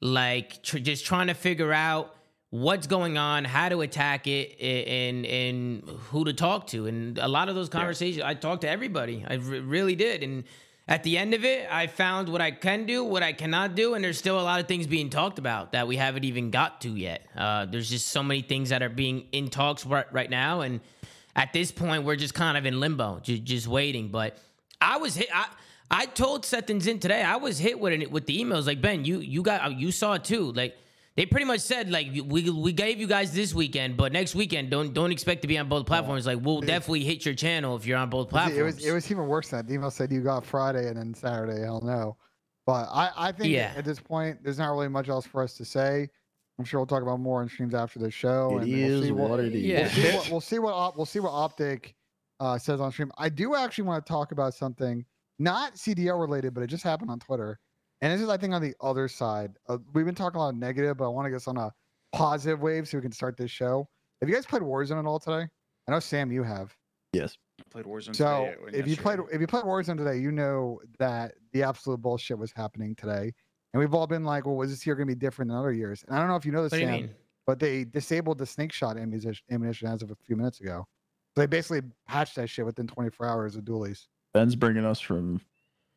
like 0.00 0.60
tr- 0.64 0.78
just 0.78 1.06
trying 1.06 1.28
to 1.28 1.34
figure 1.34 1.72
out 1.72 2.15
what's 2.60 2.86
going 2.86 3.18
on, 3.18 3.44
how 3.44 3.68
to 3.68 3.80
attack 3.80 4.26
it, 4.26 4.58
and 4.60 5.26
and 5.26 5.88
who 6.10 6.24
to 6.24 6.32
talk 6.32 6.66
to. 6.68 6.86
And 6.86 7.18
a 7.18 7.28
lot 7.28 7.48
of 7.48 7.54
those 7.54 7.68
conversations, 7.68 8.18
yeah. 8.18 8.28
I 8.28 8.34
talked 8.34 8.62
to 8.62 8.68
everybody. 8.68 9.24
I 9.28 9.34
r- 9.34 9.40
really 9.40 9.94
did, 9.94 10.22
and 10.22 10.44
at 10.88 11.02
the 11.02 11.18
end 11.18 11.34
of 11.34 11.44
it, 11.44 11.68
I 11.70 11.88
found 11.88 12.28
what 12.28 12.40
I 12.40 12.52
can 12.52 12.86
do, 12.86 13.04
what 13.04 13.22
I 13.22 13.32
cannot 13.32 13.74
do, 13.74 13.94
and 13.94 14.04
there's 14.04 14.18
still 14.18 14.38
a 14.40 14.42
lot 14.42 14.60
of 14.60 14.68
things 14.68 14.86
being 14.86 15.10
talked 15.10 15.38
about 15.38 15.72
that 15.72 15.88
we 15.88 15.96
haven't 15.96 16.24
even 16.24 16.50
got 16.50 16.80
to 16.82 16.90
yet. 16.90 17.26
Uh, 17.36 17.66
there's 17.66 17.90
just 17.90 18.08
so 18.08 18.22
many 18.22 18.42
things 18.42 18.68
that 18.70 18.82
are 18.82 18.88
being 18.88 19.26
in 19.32 19.48
talks 19.48 19.84
right, 19.84 20.10
right 20.12 20.30
now, 20.30 20.60
and 20.60 20.80
at 21.34 21.52
this 21.52 21.70
point, 21.70 22.04
we're 22.04 22.16
just 22.16 22.34
kind 22.34 22.56
of 22.56 22.64
in 22.64 22.80
limbo, 22.80 23.20
just, 23.20 23.44
just 23.44 23.66
waiting. 23.68 24.08
But 24.08 24.38
I 24.80 24.96
was 24.98 25.14
hit. 25.14 25.28
I, 25.34 25.46
I 25.90 26.06
told 26.06 26.44
Seth 26.44 26.70
and 26.70 26.82
Zin 26.82 26.98
today, 26.98 27.22
I 27.22 27.36
was 27.36 27.58
hit 27.58 27.78
with 27.78 27.92
it 27.92 28.10
with 28.10 28.26
the 28.26 28.42
emails. 28.42 28.66
Like 28.66 28.80
Ben, 28.80 29.04
you 29.04 29.18
you 29.18 29.42
got 29.42 29.76
you 29.76 29.92
saw 29.92 30.14
it 30.14 30.24
too. 30.24 30.52
Like 30.52 30.76
they 31.16 31.24
pretty 31.24 31.46
much 31.46 31.60
said 31.60 31.90
like 31.90 32.08
we 32.12 32.50
we 32.50 32.72
gave 32.72 33.00
you 33.00 33.06
guys 33.06 33.32
this 33.32 33.54
weekend, 33.54 33.96
but 33.96 34.12
next 34.12 34.34
weekend 34.34 34.70
don't 34.70 34.92
don't 34.92 35.10
expect 35.10 35.42
to 35.42 35.48
be 35.48 35.56
on 35.56 35.68
both 35.68 35.86
platforms. 35.86 36.26
Like 36.26 36.38
we'll 36.42 36.60
definitely 36.60 37.04
hit 37.04 37.24
your 37.24 37.34
channel 37.34 37.74
if 37.74 37.86
you're 37.86 37.96
on 37.96 38.10
both 38.10 38.28
platforms. 38.28 38.58
It 38.58 38.62
was 38.62 38.86
it 38.86 38.92
was 38.92 39.10
even 39.10 39.26
worse 39.26 39.48
than 39.48 39.60
that. 39.60 39.68
The 39.68 39.74
email 39.74 39.90
said 39.90 40.12
you 40.12 40.20
got 40.20 40.44
Friday 40.44 40.88
and 40.88 40.96
then 40.98 41.14
Saturday. 41.14 41.62
Hell 41.62 41.80
no. 41.82 42.16
But 42.66 42.88
I 42.92 43.10
I 43.16 43.32
think 43.32 43.50
yeah. 43.50 43.72
at 43.76 43.84
this 43.84 43.98
point 43.98 44.44
there's 44.44 44.58
not 44.58 44.70
really 44.70 44.88
much 44.88 45.08
else 45.08 45.26
for 45.26 45.42
us 45.42 45.54
to 45.54 45.64
say. 45.64 46.08
I'm 46.58 46.64
sure 46.64 46.80
we'll 46.80 46.86
talk 46.86 47.02
about 47.02 47.20
more 47.20 47.40
on 47.40 47.48
streams 47.48 47.74
after 47.74 47.98
the 47.98 48.10
show. 48.10 48.58
It 48.58 48.64
and 48.64 48.72
is 48.72 48.90
we'll 48.90 49.02
see 49.02 49.12
what, 49.12 49.30
what 49.30 49.40
it 49.40 49.54
is. 49.54 49.62
Yeah. 49.62 49.80
We'll 49.80 49.90
see 49.90 50.10
what 50.12 50.30
we'll 50.30 50.40
see 50.40 50.58
what, 50.58 50.96
we'll 50.96 51.06
see 51.06 51.20
what 51.20 51.30
Optic 51.30 51.94
uh, 52.40 52.58
says 52.58 52.80
on 52.80 52.92
stream. 52.92 53.10
I 53.16 53.30
do 53.30 53.54
actually 53.54 53.84
want 53.84 54.04
to 54.04 54.10
talk 54.10 54.32
about 54.32 54.52
something 54.52 55.04
not 55.38 55.74
CDL 55.74 56.20
related, 56.20 56.52
but 56.52 56.62
it 56.62 56.66
just 56.68 56.82
happened 56.82 57.10
on 57.10 57.20
Twitter. 57.20 57.58
And 58.00 58.12
this 58.12 58.20
is, 58.20 58.28
I 58.28 58.36
think, 58.36 58.52
on 58.52 58.62
the 58.62 58.74
other 58.80 59.08
side. 59.08 59.52
Uh, 59.68 59.78
we've 59.94 60.04
been 60.04 60.14
talking 60.14 60.38
a 60.38 60.42
lot 60.42 60.50
of 60.50 60.56
negative, 60.56 60.98
but 60.98 61.06
I 61.06 61.08
want 61.08 61.26
to 61.26 61.30
get 61.30 61.36
us 61.36 61.48
on 61.48 61.56
a 61.56 61.72
positive 62.12 62.60
wave 62.60 62.86
so 62.88 62.98
we 62.98 63.02
can 63.02 63.12
start 63.12 63.36
this 63.36 63.50
show. 63.50 63.88
Have 64.20 64.28
you 64.28 64.34
guys 64.34 64.46
played 64.46 64.62
Warzone 64.62 64.98
at 64.98 65.06
all 65.06 65.18
today? 65.18 65.46
I 65.88 65.92
know 65.92 66.00
Sam, 66.00 66.30
you 66.30 66.42
have. 66.42 66.74
Yes. 67.12 67.36
played 67.70 67.86
Warzone. 67.86 68.14
So 68.14 68.54
today, 68.64 68.78
if 68.78 68.86
you 68.86 68.96
played 68.96 69.20
if 69.32 69.40
you 69.40 69.46
played 69.46 69.64
Warzone 69.64 69.96
today, 69.96 70.18
you 70.18 70.30
know 70.30 70.80
that 70.98 71.32
the 71.52 71.62
absolute 71.62 72.02
bullshit 72.02 72.38
was 72.38 72.52
happening 72.52 72.94
today, 72.94 73.32
and 73.72 73.80
we've 73.80 73.94
all 73.94 74.06
been 74.06 74.24
like, 74.24 74.46
"Well, 74.46 74.56
was 74.56 74.70
this 74.70 74.86
year 74.86 74.94
going 74.94 75.08
to 75.08 75.14
be 75.14 75.18
different 75.18 75.50
than 75.50 75.58
other 75.58 75.72
years?" 75.72 76.04
And 76.06 76.16
I 76.16 76.18
don't 76.18 76.28
know 76.28 76.36
if 76.36 76.44
you 76.44 76.52
know 76.52 76.62
this, 76.62 76.72
What 76.72 76.80
Sam, 76.80 77.10
but 77.46 77.58
they 77.58 77.84
disabled 77.84 78.38
the 78.38 78.46
snake 78.46 78.72
shot 78.72 78.98
ammunition, 78.98 79.34
ammunition 79.50 79.88
as 79.88 80.02
of 80.02 80.10
a 80.10 80.16
few 80.16 80.36
minutes 80.36 80.60
ago. 80.60 80.86
So 81.34 81.40
they 81.42 81.46
basically 81.46 81.82
patched 82.06 82.36
that 82.36 82.48
shit 82.48 82.66
within 82.66 82.86
24 82.86 83.26
hours 83.26 83.56
of 83.56 83.64
dualies. 83.64 84.06
Ben's 84.34 84.56
bringing 84.56 84.84
us 84.84 85.00
from 85.00 85.40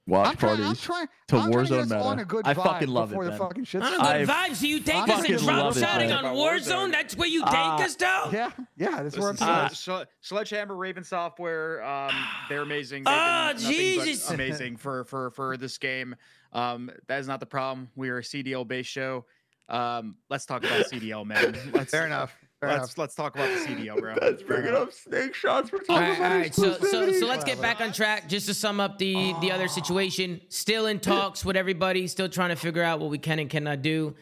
watch 0.10 0.28
I'm 0.30 0.36
trying, 0.38 0.54
I'm 0.58 0.64
parties. 0.64 0.82
trying, 0.82 1.08
to 1.28 1.36
I'm 1.38 1.52
trying 1.52 1.66
to 1.66 1.70
get 1.70 1.80
Warzone 1.80 1.86
us 1.86 1.92
on 1.92 2.10
meta. 2.18 2.22
a 2.22 2.26
good 2.26 2.48
I 2.48 2.54
fucking 2.54 2.88
love 2.90 3.10
it, 3.10 3.12
before 3.12 3.24
the 3.26 3.30
Ben. 3.32 3.40
fucking 3.40 3.64
shit 3.64 3.82
On 3.82 3.88
a 3.94 3.96
starts. 3.96 4.20
good 4.20 4.30
I 4.30 4.50
vibe. 4.50 4.56
So 4.56 4.66
you 4.66 4.80
take 4.80 4.96
us 4.96 5.10
fucking 5.10 5.36
and 5.36 5.44
drop 5.44 5.58
love 5.64 5.78
it, 5.78 5.80
shouting 5.80 6.12
on 6.12 6.24
Warzone? 6.26 6.60
Warzone. 6.60 6.92
That's 6.92 7.16
where 7.16 7.28
you 7.30 7.44
Uh, 7.44 7.78
take 7.78 7.86
us, 7.86 7.96
though? 7.96 8.30
Yeah, 8.34 8.52
yeah, 8.78 9.04
that's 9.04 9.18
where 9.18 9.30
I'm 9.30 9.34
Listen, 9.36 9.48
saying. 9.48 9.70
so, 9.70 10.00
so, 10.00 10.06
Sledgehammer, 10.22 10.76
Raven 10.76 11.04
Software, 11.04 11.84
um, 11.84 12.12
they're 12.50 12.62
amazing. 12.64 13.04
They've 13.04 13.14
Ah, 13.16 13.54
been 13.56 13.62
Jesus. 13.72 14.30
amazing 14.32 14.78
for 14.78 15.04
for 15.06 15.32
for 15.32 15.56
this 15.58 15.78
game. 15.78 16.16
Um, 16.54 16.90
that 17.08 17.20
is 17.20 17.28
not 17.28 17.40
the 17.40 17.46
problem. 17.46 17.90
We 17.96 18.10
are 18.10 18.18
a 18.18 18.24
CDL 18.24 18.68
based 18.68 18.90
show. 18.90 19.26
Um, 19.70 20.16
let's 20.32 20.46
talk 20.48 20.64
about 20.64 20.86
CDL, 20.88 21.26
man. 21.28 21.56
Let's, 21.74 21.92
Fair 21.92 22.08
enough. 22.08 22.36
Fair 22.60 22.70
let's 22.72 22.80
enough. 22.80 22.98
let's 22.98 23.16
talk 23.16 23.36
about 23.36 23.48
the 23.48 23.66
CDL, 23.66 24.00
bro. 24.00 24.16
Ben's 24.20 24.44
bringing 24.44 24.74
up 24.76 24.92
snake 24.92 25.34
shots. 25.34 25.72
We're 25.72 25.80
All 25.80 25.98
talking 25.98 26.10
right, 26.10 26.18
about 26.18 26.32
all 26.32 26.38
right. 26.40 26.54
So, 26.54 26.74
so, 26.80 27.12
so 27.14 27.26
let's 27.26 27.46
get 27.46 27.62
back 27.62 27.80
on 27.80 27.94
track. 27.94 28.28
Just 28.28 28.48
to 28.48 28.54
sum 28.54 28.82
up 28.82 28.98
the 28.98 29.34
the 29.40 29.52
other 29.52 29.70
situation, 29.70 30.42
still 30.50 30.88
in 30.88 31.00
talks 31.00 31.46
with 31.46 31.56
everybody, 31.56 32.06
still 32.08 32.28
trying 32.28 32.50
to 32.50 32.58
figure 32.58 32.84
out 32.84 33.00
what 33.00 33.10
we 33.10 33.18
can 33.18 33.40
and 33.40 33.50
cannot 33.50 33.82
do. 33.82 34.14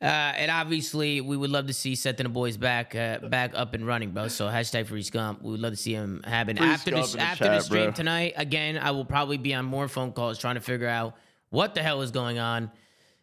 Uh, 0.00 0.04
and 0.04 0.50
obviously, 0.50 1.20
we 1.20 1.36
would 1.36 1.50
love 1.50 1.66
to 1.68 1.72
see 1.72 1.94
Seth 1.94 2.18
and 2.20 2.26
the 2.26 2.30
boys 2.30 2.56
back 2.56 2.94
uh, 2.94 3.18
back 3.18 3.52
up 3.54 3.74
and 3.74 3.84
running, 3.84 4.10
bro. 4.12 4.28
So 4.28 4.46
hashtag 4.46 4.86
free 4.86 5.02
scump. 5.02 5.42
We 5.42 5.50
would 5.50 5.60
love 5.60 5.72
to 5.72 5.76
see 5.76 5.92
him 5.92 6.22
happen 6.24 6.56
Free 6.56 6.66
after 6.66 6.90
scump 6.92 6.96
this 6.96 7.14
in 7.14 7.18
the 7.18 7.24
after 7.24 7.44
the 7.44 7.60
stream 7.60 7.84
bro. 7.86 7.92
tonight. 7.92 8.34
Again, 8.36 8.78
I 8.78 8.92
will 8.92 9.04
probably 9.04 9.38
be 9.38 9.54
on 9.54 9.64
more 9.64 9.88
phone 9.88 10.12
calls 10.12 10.38
trying 10.38 10.54
to 10.54 10.60
figure 10.60 10.88
out 10.88 11.14
what 11.50 11.74
the 11.74 11.82
hell 11.82 12.02
is 12.02 12.12
going 12.12 12.38
on. 12.38 12.70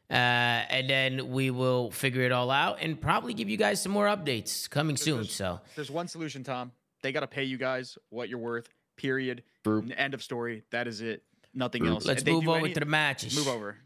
Uh, 0.10 0.14
and 0.14 0.90
then 0.90 1.30
we 1.30 1.52
will 1.52 1.92
figure 1.92 2.24
it 2.24 2.32
all 2.32 2.50
out 2.50 2.78
and 2.82 3.00
probably 3.00 3.34
give 3.34 3.48
you 3.50 3.58
guys 3.58 3.82
some 3.82 3.92
more 3.92 4.08
updates 4.08 4.68
coming 4.70 4.98
soon. 4.98 5.18
There's- 5.18 5.32
So 5.34 5.60
There's 5.76 5.92
one 5.92 6.08
solution, 6.08 6.44
Tom. 6.44 6.72
They 7.04 7.12
got 7.12 7.20
to 7.22 7.28
pay 7.28 7.44
you 7.44 7.58
guys 7.58 7.98
what 8.10 8.28
you're 8.30 8.40
worth. 8.40 8.68
Period. 8.98 9.44
True. 9.64 9.88
End 9.96 10.14
of 10.14 10.24
story. 10.24 10.64
That 10.72 10.88
is 10.88 11.02
it. 11.02 11.24
Nothing 11.54 11.84
True. 11.84 11.92
else. 11.94 12.06
let's 12.06 12.24
And 12.24 12.34
move 12.34 12.48
over 12.48 12.58
any- 12.66 12.74
to 12.74 12.80
the 12.80 12.86
matches. 12.86 13.36
Move 13.38 13.48
over. 13.48 13.78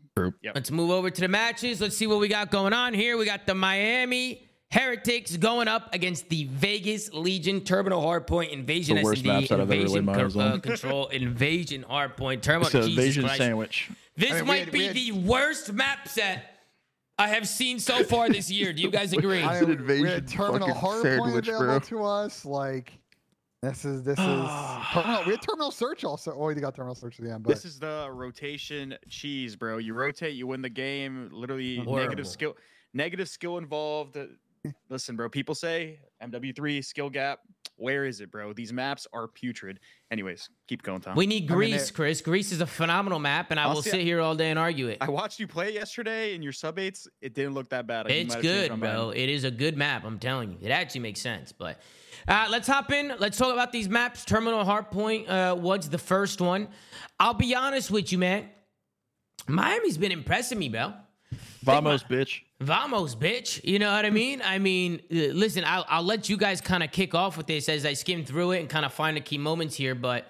Let's 0.56 0.70
move 0.72 0.92
over 0.92 1.10
to 1.10 1.22
the 1.22 1.28
matches. 1.28 1.82
Let's 1.82 1.98
see 1.98 2.08
what 2.08 2.20
we 2.20 2.28
got 2.28 2.52
going 2.52 2.72
on 2.74 2.94
here. 2.94 3.18
We 3.18 3.26
got 3.26 3.46
the 3.48 3.56
Miami 3.56 4.48
Heretics 4.74 5.38
going 5.38 5.68
up 5.68 5.94
against 5.94 6.30
the 6.30 6.46
Vegas 6.46 7.14
Legion 7.14 7.62
Terminal 7.62 8.02
Hardpoint 8.02 8.50
Invasion 8.52 8.96
The 8.98 9.04
worst 9.04 9.20
S&D 9.26 9.30
I've 9.30 9.52
ever 9.52 9.66
laid 9.66 9.82
Invasion 9.82 10.06
my 10.06 10.14
co- 10.16 10.40
uh, 10.40 10.60
Control 10.60 11.08
Invasion 11.10 11.86
Hardpoint 11.88 12.42
Terminal. 12.42 12.66
It's 12.68 12.74
a 12.76 12.82
Jesus 12.90 13.06
Asian 13.06 13.24
Christ. 13.26 13.38
sandwich. 13.38 13.92
This 14.18 14.32
I 14.32 14.36
mean, 14.38 14.48
might 14.48 14.60
had- 14.66 14.72
be 14.72 14.86
had- 14.88 14.96
the 14.96 15.12
worst 15.12 15.72
map 15.74 16.08
set 16.08 16.46
I 17.20 17.28
have 17.28 17.48
seen 17.48 17.78
so 17.78 18.04
far 18.04 18.28
this 18.30 18.50
year. 18.50 18.74
Do 18.74 18.82
you 18.82 18.90
guys 18.90 19.14
agree? 19.18 19.44
I 19.44 19.58
It's 19.60 19.62
an 19.68 19.86
mean, 19.86 20.02
we 20.02 20.10
had 20.10 20.28
terminal 20.28 20.68
fucking 20.70 20.74
hard 20.82 21.04
point 21.20 21.38
available 21.48 21.66
bro. 21.68 21.80
to 21.80 22.04
us. 22.04 22.44
Like 22.44 22.94
this 23.62 23.86
is 23.86 24.02
this 24.04 24.18
is 24.18 24.26
terminal, 24.92 25.24
we 25.28 25.34
had 25.34 25.42
terminal 25.44 25.70
search 25.70 26.04
also. 26.04 26.36
Oh, 26.36 26.50
you 26.50 26.56
got 26.60 26.74
terminal 26.74 26.96
search 26.96 27.20
at 27.20 27.26
the 27.26 27.32
end, 27.32 27.44
but 27.44 27.54
This 27.54 27.64
is 27.66 27.78
the 27.78 28.10
rotation 28.12 28.96
cheese, 29.08 29.56
bro. 29.56 29.78
You 29.78 29.94
rotate, 29.94 30.34
you 30.34 30.48
win 30.48 30.64
the 30.64 30.70
game. 30.70 31.30
Literally 31.32 31.76
Horrible. 31.76 31.98
negative 31.98 32.28
skill, 32.28 32.58
negative 32.96 33.30
skill 33.30 33.60
involved. 33.60 34.18
Listen, 34.90 35.16
bro. 35.16 35.30
People 35.30 35.56
say 35.56 36.00
MW3 36.22 36.84
skill 36.86 37.10
gap. 37.10 37.40
Where 37.76 38.06
is 38.06 38.22
it, 38.22 38.32
bro? 38.32 38.54
These 38.54 38.72
maps 38.72 39.08
are 39.12 39.28
putrid. 39.28 39.80
Anyways, 40.12 40.48
keep 40.68 40.84
going, 40.84 41.02
Tom. 41.02 41.16
We 41.16 41.26
need 41.26 41.44
I 41.52 41.56
mean, 41.56 41.72
Greece, 41.72 41.92
Chris. 41.92 42.22
Greece 42.22 42.52
is 42.52 42.62
a 42.62 42.68
phenomenal 42.68 43.20
map, 43.20 43.50
and 43.52 43.60
I 43.60 43.64
I'll 43.64 43.74
will 43.74 43.82
see- 43.82 43.90
sit 43.90 44.02
here 44.02 44.22
all 44.22 44.36
day 44.36 44.52
and 44.52 44.60
argue 44.60 44.88
it. 44.88 45.00
I 45.02 45.10
watched 45.10 45.40
you 45.40 45.48
play 45.48 45.74
yesterday 45.74 46.36
in 46.36 46.42
your 46.44 46.54
sub 46.54 46.78
eights. 46.80 47.08
It 47.20 47.34
didn't 47.34 47.56
look 47.56 47.70
that 47.70 47.88
bad. 47.88 48.10
You 48.10 48.16
It's 48.16 48.30
might 48.30 48.36
have 48.36 48.44
changed 48.44 48.70
good, 48.70 48.80
my 48.80 48.88
bro. 48.94 49.06
mind. 49.08 49.18
It 49.18 49.30
is 49.30 49.44
a 49.44 49.52
good 49.52 49.76
map. 49.76 50.04
I'm 50.06 50.20
telling 50.20 50.52
you, 50.52 50.58
it 50.62 50.70
actually 50.70 51.02
makes 51.02 51.20
sense. 51.20 51.52
But 51.52 51.80
uh, 52.28 52.48
let's 52.52 52.68
hop 52.68 52.92
in. 52.92 53.14
Let's 53.20 53.38
talk 53.38 53.52
about 53.52 53.72
these 53.72 53.90
maps. 53.90 54.24
Terminal 54.24 54.64
Hardpoint 54.64 55.28
uh, 55.30 55.56
was 55.56 55.90
the 55.90 55.98
first 55.98 56.40
one. 56.42 56.68
I'll 57.20 57.34
be 57.34 57.56
honest 57.56 57.90
with 57.92 58.12
you, 58.12 58.18
man. 58.20 58.50
Miami's 59.48 59.98
been 59.98 60.12
impressing 60.12 60.60
me, 60.60 60.70
bro. 60.70 60.94
Vamos, 61.64 62.04
bitch. 62.04 62.42
Vamos, 62.64 63.14
bitch. 63.14 63.60
You 63.64 63.78
know 63.78 63.92
what 63.92 64.06
I 64.06 64.10
mean? 64.10 64.42
I 64.42 64.58
mean, 64.58 65.02
uh, 65.12 65.34
listen, 65.34 65.64
I'll, 65.66 65.86
I'll 65.90 66.04
let 66.04 66.30
you 66.30 66.38
guys 66.38 66.62
kind 66.62 66.82
of 66.82 66.92
kick 66.92 67.14
off 67.14 67.36
with 67.36 67.46
this 67.46 67.68
as 67.68 67.86
I 67.86 67.94
skim 67.94 68.24
through 68.24 68.52
it 68.52 68.62
and 68.62 68.70
kind 68.70 68.86
of 68.86 68.94
find 68.94 69.18
the 69.18 69.22
key 69.22 69.38
moments 69.38 69.76
here. 69.76 69.96
But 69.96 70.28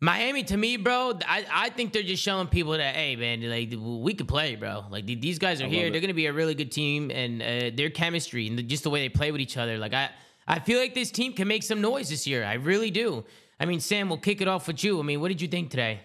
Miami, 0.00 0.44
to 0.44 0.56
me, 0.56 0.76
bro, 0.76 1.18
I, 1.26 1.44
I 1.52 1.70
think 1.70 1.92
they're 1.92 2.04
just 2.04 2.22
showing 2.22 2.46
people 2.46 2.72
that, 2.72 2.94
hey, 2.94 3.16
man, 3.16 3.42
like 3.48 3.74
we 3.76 4.14
could 4.14 4.28
play, 4.28 4.54
bro. 4.54 4.84
Like 4.88 5.06
these 5.06 5.38
guys 5.40 5.60
are 5.60 5.66
I 5.66 5.68
here. 5.68 5.90
They're 5.90 6.00
going 6.00 6.08
to 6.08 6.14
be 6.14 6.26
a 6.26 6.32
really 6.32 6.54
good 6.54 6.70
team, 6.70 7.10
and 7.10 7.42
uh, 7.42 7.70
their 7.74 7.90
chemistry 7.90 8.46
and 8.46 8.56
the, 8.56 8.62
just 8.62 8.84
the 8.84 8.90
way 8.90 9.00
they 9.00 9.08
play 9.08 9.32
with 9.32 9.40
each 9.40 9.56
other. 9.56 9.76
Like 9.76 9.94
I, 9.94 10.10
I 10.46 10.60
feel 10.60 10.78
like 10.78 10.94
this 10.94 11.10
team 11.10 11.32
can 11.32 11.48
make 11.48 11.64
some 11.64 11.80
noise 11.80 12.08
this 12.08 12.26
year. 12.26 12.44
I 12.44 12.54
really 12.54 12.92
do. 12.92 13.24
I 13.58 13.64
mean, 13.66 13.80
Sam, 13.80 14.08
we'll 14.08 14.18
kick 14.18 14.40
it 14.40 14.46
off 14.46 14.68
with 14.68 14.84
you. 14.84 15.00
I 15.00 15.02
mean, 15.02 15.20
what 15.20 15.28
did 15.28 15.40
you 15.40 15.48
think 15.48 15.70
today? 15.70 16.02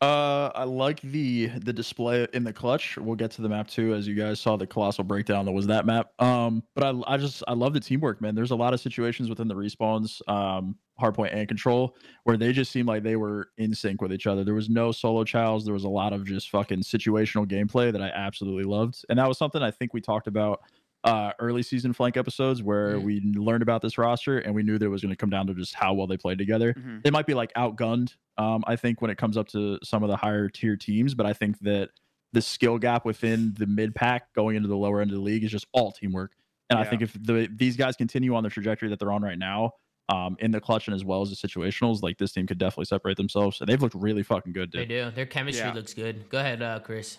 Uh, 0.00 0.52
I 0.54 0.62
like 0.62 1.00
the 1.00 1.46
the 1.46 1.72
display 1.72 2.28
in 2.32 2.44
the 2.44 2.52
clutch. 2.52 2.96
We'll 2.98 3.16
get 3.16 3.32
to 3.32 3.42
the 3.42 3.48
map 3.48 3.66
too, 3.66 3.94
as 3.94 4.06
you 4.06 4.14
guys 4.14 4.38
saw 4.38 4.56
the 4.56 4.66
colossal 4.66 5.02
breakdown 5.02 5.44
that 5.46 5.52
was 5.52 5.66
that 5.66 5.86
map. 5.86 6.12
Um, 6.22 6.62
but 6.76 6.84
I 6.84 7.14
I 7.14 7.16
just 7.16 7.42
I 7.48 7.54
love 7.54 7.72
the 7.72 7.80
teamwork, 7.80 8.20
man. 8.20 8.36
There's 8.36 8.52
a 8.52 8.56
lot 8.56 8.72
of 8.72 8.80
situations 8.80 9.28
within 9.28 9.48
the 9.48 9.56
respawns, 9.56 10.20
um, 10.28 10.76
hardpoint 11.00 11.34
and 11.34 11.48
control, 11.48 11.96
where 12.22 12.36
they 12.36 12.52
just 12.52 12.70
seemed 12.70 12.86
like 12.86 13.02
they 13.02 13.16
were 13.16 13.48
in 13.58 13.74
sync 13.74 14.00
with 14.00 14.12
each 14.12 14.28
other. 14.28 14.44
There 14.44 14.54
was 14.54 14.70
no 14.70 14.92
solo 14.92 15.24
chows. 15.24 15.64
There 15.64 15.74
was 15.74 15.84
a 15.84 15.88
lot 15.88 16.12
of 16.12 16.24
just 16.24 16.48
fucking 16.50 16.82
situational 16.82 17.44
gameplay 17.44 17.90
that 17.90 18.00
I 18.00 18.10
absolutely 18.10 18.64
loved, 18.64 19.04
and 19.08 19.18
that 19.18 19.26
was 19.26 19.36
something 19.36 19.64
I 19.64 19.72
think 19.72 19.94
we 19.94 20.00
talked 20.00 20.28
about 20.28 20.60
uh 21.08 21.32
early 21.38 21.62
season 21.62 21.92
flank 21.92 22.16
episodes 22.16 22.62
where 22.62 22.96
Mhm. 22.98 23.02
we 23.02 23.20
learned 23.34 23.62
about 23.62 23.82
this 23.82 23.98
roster 23.98 24.38
and 24.38 24.54
we 24.54 24.62
knew 24.62 24.78
that 24.78 24.84
it 24.86 24.88
was 24.88 25.02
going 25.02 25.10
to 25.10 25.16
come 25.16 25.30
down 25.30 25.46
to 25.46 25.54
just 25.54 25.74
how 25.74 25.94
well 25.94 26.06
they 26.06 26.16
played 26.16 26.38
together 26.38 26.74
Mhm. 26.74 27.02
they 27.02 27.10
might 27.10 27.26
be 27.26 27.34
like 27.34 27.52
outgunned 27.54 28.14
um 28.36 28.62
i 28.66 28.76
think 28.76 29.00
when 29.00 29.10
it 29.10 29.18
comes 29.18 29.36
up 29.36 29.48
to 29.48 29.78
some 29.82 30.02
of 30.02 30.08
the 30.10 30.16
higher 30.16 30.48
tier 30.48 30.76
teams 30.76 31.14
but 31.14 31.26
i 31.26 31.32
think 31.32 31.58
that 31.60 31.90
the 32.32 32.42
skill 32.42 32.78
gap 32.78 33.04
within 33.04 33.54
the 33.58 33.66
mid 33.66 33.94
pack 33.94 34.32
going 34.34 34.54
into 34.56 34.68
the 34.68 34.76
lower 34.76 35.00
end 35.00 35.10
of 35.10 35.16
the 35.16 35.22
league 35.22 35.44
is 35.44 35.50
just 35.50 35.66
all 35.72 35.90
teamwork 35.92 36.32
and 36.70 36.78
i 36.78 36.84
think 36.84 37.02
if 37.02 37.12
the 37.22 37.48
these 37.54 37.76
guys 37.76 37.96
continue 37.96 38.34
on 38.34 38.42
the 38.42 38.50
trajectory 38.50 38.88
that 38.88 38.98
they're 38.98 39.12
on 39.12 39.22
right 39.22 39.38
now 39.38 39.72
um 40.10 40.36
in 40.40 40.50
the 40.50 40.60
clutch 40.60 40.88
and 40.88 40.94
as 40.94 41.04
well 41.04 41.20
as 41.22 41.28
the 41.30 41.36
situationals 41.48 42.02
like 42.02 42.16
this 42.18 42.32
team 42.32 42.46
could 42.46 42.58
definitely 42.58 42.84
separate 42.86 43.16
themselves 43.16 43.60
and 43.60 43.68
they've 43.68 43.82
looked 43.82 43.94
really 43.94 44.22
fucking 44.22 44.52
good 44.52 44.70
They 44.72 44.80
dude 44.86 44.88
do. 44.88 45.10
Their 45.14 45.26
chemistry 45.26 45.66
Yeah. 45.66 45.74
looks 45.74 45.92
good. 45.92 46.28
Go 46.30 46.38
ahead, 46.38 46.62
uh, 46.62 46.80
Chris. 46.80 47.18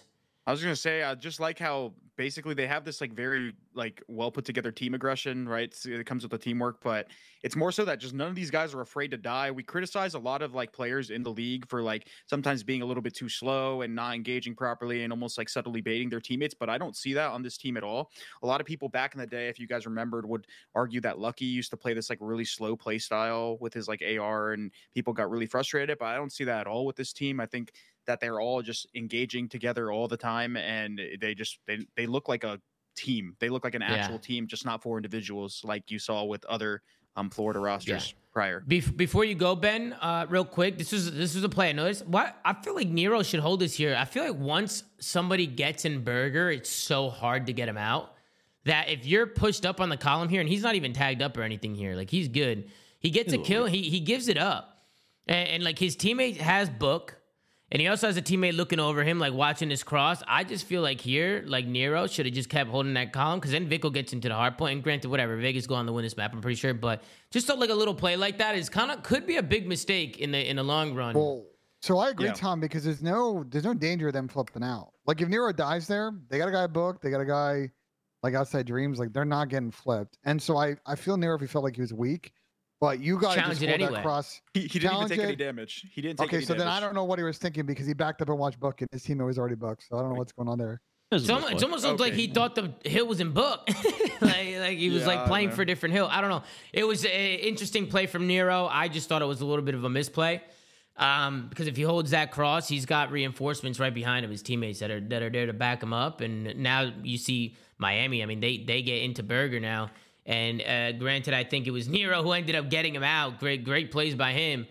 I 0.50 0.52
was 0.52 0.64
gonna 0.64 0.76
say, 0.76 1.04
I 1.04 1.14
just 1.14 1.40
like 1.40 1.60
how 1.60 1.94
basically 2.18 2.56
they 2.56 2.66
have 2.66 2.84
this 2.84 3.02
like 3.02 3.14
very 3.14 3.54
like 3.76 4.02
well 4.08 4.32
put 4.32 4.46
together 4.46 4.72
team 4.72 4.96
aggression, 4.96 5.48
right? 5.48 5.72
So 5.72 5.92
it 5.92 6.08
comes 6.08 6.24
with 6.24 6.32
the 6.32 6.40
teamwork, 6.40 6.82
but 6.82 7.08
it's 7.44 7.56
more 7.56 7.72
so 7.72 7.86
that 7.86 8.00
just 8.00 8.16
none 8.16 8.30
of 8.30 8.34
these 8.34 8.50
guys 8.50 8.74
are 8.74 8.82
afraid 8.82 9.12
to 9.12 9.18
die. 9.18 9.52
We 9.52 9.62
criticize 9.62 10.16
a 10.16 10.20
lot 10.20 10.42
of 10.42 10.56
like 10.56 10.74
players 10.74 11.12
in 11.12 11.22
the 11.22 11.30
league 11.30 11.70
for 11.70 11.84
like 11.84 12.08
sometimes 12.26 12.64
being 12.64 12.82
a 12.82 12.86
little 12.86 13.04
bit 13.04 13.14
too 13.14 13.30
slow 13.30 13.84
and 13.84 13.94
not 13.94 14.16
engaging 14.16 14.56
properly 14.56 15.04
and 15.04 15.14
almost 15.14 15.38
like 15.38 15.50
subtly 15.50 15.82
baiting 15.82 16.10
their 16.10 16.20
teammates, 16.20 16.56
but 16.56 16.68
I 16.68 16.80
don't 16.80 16.96
see 16.96 17.14
that 17.14 17.30
on 17.30 17.44
this 17.44 17.56
team 17.56 17.78
at 17.78 17.84
all. 17.84 18.10
A 18.42 18.48
lot 18.48 18.60
of 18.60 18.66
people 18.66 18.90
back 18.90 19.14
in 19.14 19.20
the 19.20 19.28
day, 19.28 19.50
if 19.50 19.60
you 19.60 19.68
guys 19.68 19.86
remembered, 19.86 20.28
would 20.28 20.48
argue 20.74 21.00
that 21.02 21.20
Lucky 21.20 21.46
used 21.46 21.70
to 21.70 21.78
play 21.78 21.94
this 21.94 22.10
like 22.10 22.18
really 22.20 22.44
slow 22.44 22.76
play 22.76 22.98
style 22.98 23.60
with 23.62 23.72
his 23.72 23.88
like 23.88 24.02
AR 24.02 24.54
and 24.54 24.72
people 24.96 25.14
got 25.14 25.30
really 25.30 25.46
frustrated, 25.46 26.00
but 26.00 26.06
I 26.06 26.16
don't 26.16 26.34
see 26.34 26.46
that 26.46 26.62
at 26.62 26.68
all 26.68 26.88
with 26.88 26.96
this 26.96 27.14
team. 27.14 27.40
I 27.40 27.46
think 27.46 27.72
that 28.10 28.20
they're 28.20 28.42
all 28.42 28.62
just 28.62 28.88
engaging 28.96 29.48
together 29.48 29.92
all 29.92 30.08
the 30.08 30.18
time 30.18 30.58
and 30.58 31.00
they 31.22 31.34
just 31.36 31.60
they, 31.68 31.78
they 31.96 32.06
look 32.08 32.28
like 32.28 32.44
a 32.44 32.60
team 32.96 33.36
they 33.40 33.50
look 33.50 33.64
like 33.64 33.76
an 33.76 33.82
Yeah. 33.82 33.94
actual 33.96 34.20
team 34.20 34.48
just 34.48 34.66
not 34.66 34.82
for 34.84 34.98
individuals 34.98 35.62
like 35.64 35.90
you 35.92 36.00
saw 36.00 36.24
with 36.26 36.44
other 36.46 36.82
um 37.16 37.30
florida 37.30 37.60
rosters 37.60 38.14
prior 38.34 38.62
Bef- 38.68 38.96
before 38.98 39.26
you 39.26 39.36
go, 39.36 39.56
Ben, 39.56 39.94
uh, 39.94 40.26
real 40.30 40.46
quick, 40.46 40.78
this 40.78 40.92
is 40.94 41.12
this 41.14 41.36
is 41.36 41.44
a 41.44 41.50
play 41.50 41.70
I 41.70 41.72
noticed. 41.72 42.06
What 42.06 42.38
I 42.46 42.54
feel 42.64 42.76
like 42.76 42.88
Nero 42.88 43.24
should 43.24 43.40
hold 43.40 43.60
this 43.60 43.74
here. 43.76 43.96
I 43.98 44.06
feel 44.06 44.24
like 44.24 44.40
once 44.40 44.84
somebody 45.00 45.48
gets 45.48 45.84
in 45.86 46.04
Burger, 46.04 46.52
it's 46.52 46.70
so 46.70 47.10
hard 47.10 47.48
to 47.48 47.54
get 47.54 47.68
him 47.68 47.78
out. 47.78 48.14
That 48.66 48.90
if 48.90 49.06
you're 49.06 49.26
pushed 49.26 49.66
up 49.66 49.82
on 49.82 49.90
the 49.90 49.98
column 49.98 50.30
here, 50.30 50.42
and 50.42 50.50
he's 50.50 50.62
not 50.62 50.76
even 50.76 50.94
tagged 50.94 51.22
up 51.24 51.36
or 51.38 51.42
anything 51.44 51.74
here, 51.74 51.96
like 51.96 52.10
he's 52.12 52.28
good. 52.28 52.70
He 53.00 53.10
gets 53.10 53.34
a 53.34 53.38
kill, 53.40 53.66
he 53.66 53.82
he 53.90 54.00
gives 54.00 54.28
it 54.28 54.38
up, 54.38 54.84
and, 55.28 55.50
and 55.50 55.64
like 55.64 55.80
his 55.80 55.96
teammate 55.98 56.38
has 56.38 56.70
book, 56.70 57.16
and 57.72 57.82
he 57.82 57.88
also 57.88 58.08
has 58.08 58.18
a 58.18 58.22
teammate 58.22 58.56
looking 58.56 58.80
over 58.80 59.04
him, 59.04 59.20
like 59.20 59.34
watching 59.34 59.70
his 59.70 59.84
cross. 59.84 60.24
I 60.28 60.44
just 60.44 60.66
feel 60.66 60.82
like 60.82 61.00
here, 61.02 61.44
like 61.46 61.66
Nero 61.68 62.08
should 62.08 62.26
have 62.26 62.34
just 62.34 62.50
kept 62.50 62.70
holding 62.70 62.94
that 62.96 63.14
column 63.14 63.40
because 63.40 63.52
then 63.52 63.70
Vikul 63.70 63.94
gets 63.94 64.12
into 64.14 64.28
the 64.28 64.36
hard 64.36 64.58
point. 64.58 64.74
And 64.74 64.84
granted, 64.84 65.10
whatever, 65.10 65.38
Vegas 65.38 65.68
go 65.68 65.76
on 65.76 65.86
to 65.86 65.92
win 65.94 66.04
this 66.04 66.18
map, 66.18 66.34
I'm 66.34 66.42
pretty 66.42 66.56
sure. 66.56 66.74
But 66.74 67.04
just 67.32 67.48
so, 67.48 67.56
like 67.56 67.70
a 67.70 67.76
little 67.76 67.94
play 67.94 68.16
like 68.16 68.40
that 68.40 68.56
is 68.56 68.70
kind 68.70 68.92
of 68.92 69.04
could 69.04 69.28
be 69.28 69.38
a 69.38 69.44
big 69.44 69.68
mistake 69.68 70.20
in 70.20 70.32
the 70.32 70.50
in 70.50 70.56
the 70.56 70.64
long 70.64 70.96
run. 70.96 71.14
well, 71.16 71.46
So 71.82 72.00
I 72.00 72.10
agree, 72.10 72.26
Yeah. 72.26 72.34
Tom, 72.34 72.60
because 72.60 72.84
there's 72.84 73.04
no 73.04 73.46
there's 73.50 73.66
no 73.66 73.74
danger 73.74 74.08
of 74.08 74.14
them 74.14 74.28
flipping 74.28 74.64
out. 74.64 74.92
Like 75.06 75.22
if 75.22 75.30
Nero 75.30 75.52
dies 75.52 75.88
there, 75.88 76.12
they 76.30 76.38
got 76.38 76.48
a 76.50 76.52
guy 76.52 76.68
booked, 76.68 77.02
they 77.02 77.10
got 77.12 77.22
a 77.22 77.26
guy 77.26 77.70
like 78.24 78.34
outside 78.34 78.66
dreams, 78.66 79.00
like 79.00 79.14
they're 79.14 79.26
not 79.26 79.48
getting 79.50 79.72
flipped. 79.72 80.18
And 80.26 80.42
so 80.42 80.58
I 80.58 80.76
I 80.86 80.96
feel 80.96 81.18
Nero 81.18 81.36
if 81.36 81.42
he 81.42 81.48
felt 81.48 81.64
like 81.64 81.76
he 81.76 81.82
was 81.82 81.94
weak, 81.94 82.32
but 82.80 83.00
you 83.00 83.20
got 83.20 83.34
to 83.34 83.40
Challenge 83.40 83.60
just 83.60 83.64
it 83.64 83.70
hold 83.70 83.82
anyway. 83.82 83.96
that 83.96 84.04
cross. 84.04 84.42
He, 84.54 84.62
he 84.62 84.68
didn't 84.68 84.84
even 84.84 84.92
Challenge 84.92 85.12
take 85.12 85.20
any 85.20 85.36
damage. 85.36 85.86
He 85.92 86.02
didn't 86.02 86.20
take 86.20 86.24
any 86.24 86.28
Okay, 86.30 86.38
any 86.38 86.46
so 86.46 86.54
then 86.54 86.68
I 86.68 86.80
don't 86.80 86.96
know 86.96 87.04
what 87.04 87.20
he 87.20 87.24
was 87.24 87.38
thinking 87.38 87.66
because 87.66 87.86
he 87.86 87.94
backed 87.94 88.22
up 88.22 88.30
and 88.30 88.40
watched 88.40 88.60
book 88.60 88.82
and 88.82 88.90
his 88.92 89.04
teammate 89.04 89.26
was 89.26 89.38
already 89.38 89.56
booked. 89.56 89.86
So 89.90 89.98
I 89.98 90.02
don't 90.02 90.10
know 90.12 90.16
what's 90.16 90.32
going 90.32 90.48
on 90.50 90.58
there. 90.58 90.82
This 91.12 91.24
It's 91.24 91.30
almost, 91.32 91.48
good 91.48 91.54
it's 91.56 91.64
almost 91.64 91.86
looked 91.86 92.00
like 92.00 92.14
he 92.14 92.28
thought 92.28 92.54
the 92.54 92.72
hill 92.86 93.08
was 93.08 93.20
in 93.20 93.32
book, 93.32 93.68
like, 94.22 94.22
like 94.22 94.78
he 94.78 94.92
was 94.92 95.02
Yeah, 95.02 95.08
like 95.08 95.26
playing 95.26 95.50
for 95.52 95.64
a 95.64 95.66
different 95.66 95.96
hill. 95.96 96.08
I 96.10 96.22
don't 96.22 96.30
know. 96.30 96.44
It 96.72 96.84
was 96.84 97.04
an 97.04 97.12
interesting 97.12 97.88
play 97.88 98.06
from 98.06 98.28
Nero. 98.28 98.68
I 98.70 98.90
just 98.90 99.10
thought 99.10 99.24
it 99.24 99.26
was 99.26 99.42
a 99.42 99.46
little 99.46 99.66
bit 99.66 99.74
of 99.74 99.84
a 99.84 99.90
misplay 99.90 100.42
um, 100.98 101.48
because 101.50 101.68
if 101.68 101.78
he 101.78 101.82
holds 101.82 102.12
that 102.12 102.32
cross, 102.32 102.68
he's 102.68 102.86
got 102.86 103.12
reinforcements 103.12 103.80
right 103.80 103.94
behind 103.94 104.24
him, 104.24 104.32
his 104.32 104.44
teammates 104.44 104.80
that 104.80 104.92
are 104.92 105.00
that 105.00 105.24
are 105.24 105.30
there 105.30 105.48
to 105.48 105.54
back 105.54 105.82
him 105.82 105.94
up. 105.94 106.22
And 106.22 106.56
now 106.58 106.92
you 107.02 107.18
see 107.18 107.56
Miami. 107.78 108.22
I 108.22 108.26
mean, 108.26 108.40
they 108.40 108.58
they 108.58 108.82
get 108.82 109.02
into 109.02 109.24
Berger 109.24 109.60
now. 109.60 109.90
And 110.30 110.62
uh, 110.62 110.92
granted, 110.92 111.34
I 111.34 111.44
think 111.44 111.66
it 111.66 111.72
was 111.72 111.90
Nero 111.90 112.22
who 112.22 112.34
ended 112.34 112.56
up 112.56 112.70
getting 112.70 112.94
him 112.94 113.02
out. 113.02 113.40
Great 113.40 113.64
great 113.64 113.90
plays 113.92 114.14
by 114.14 114.32
him. 114.32 114.68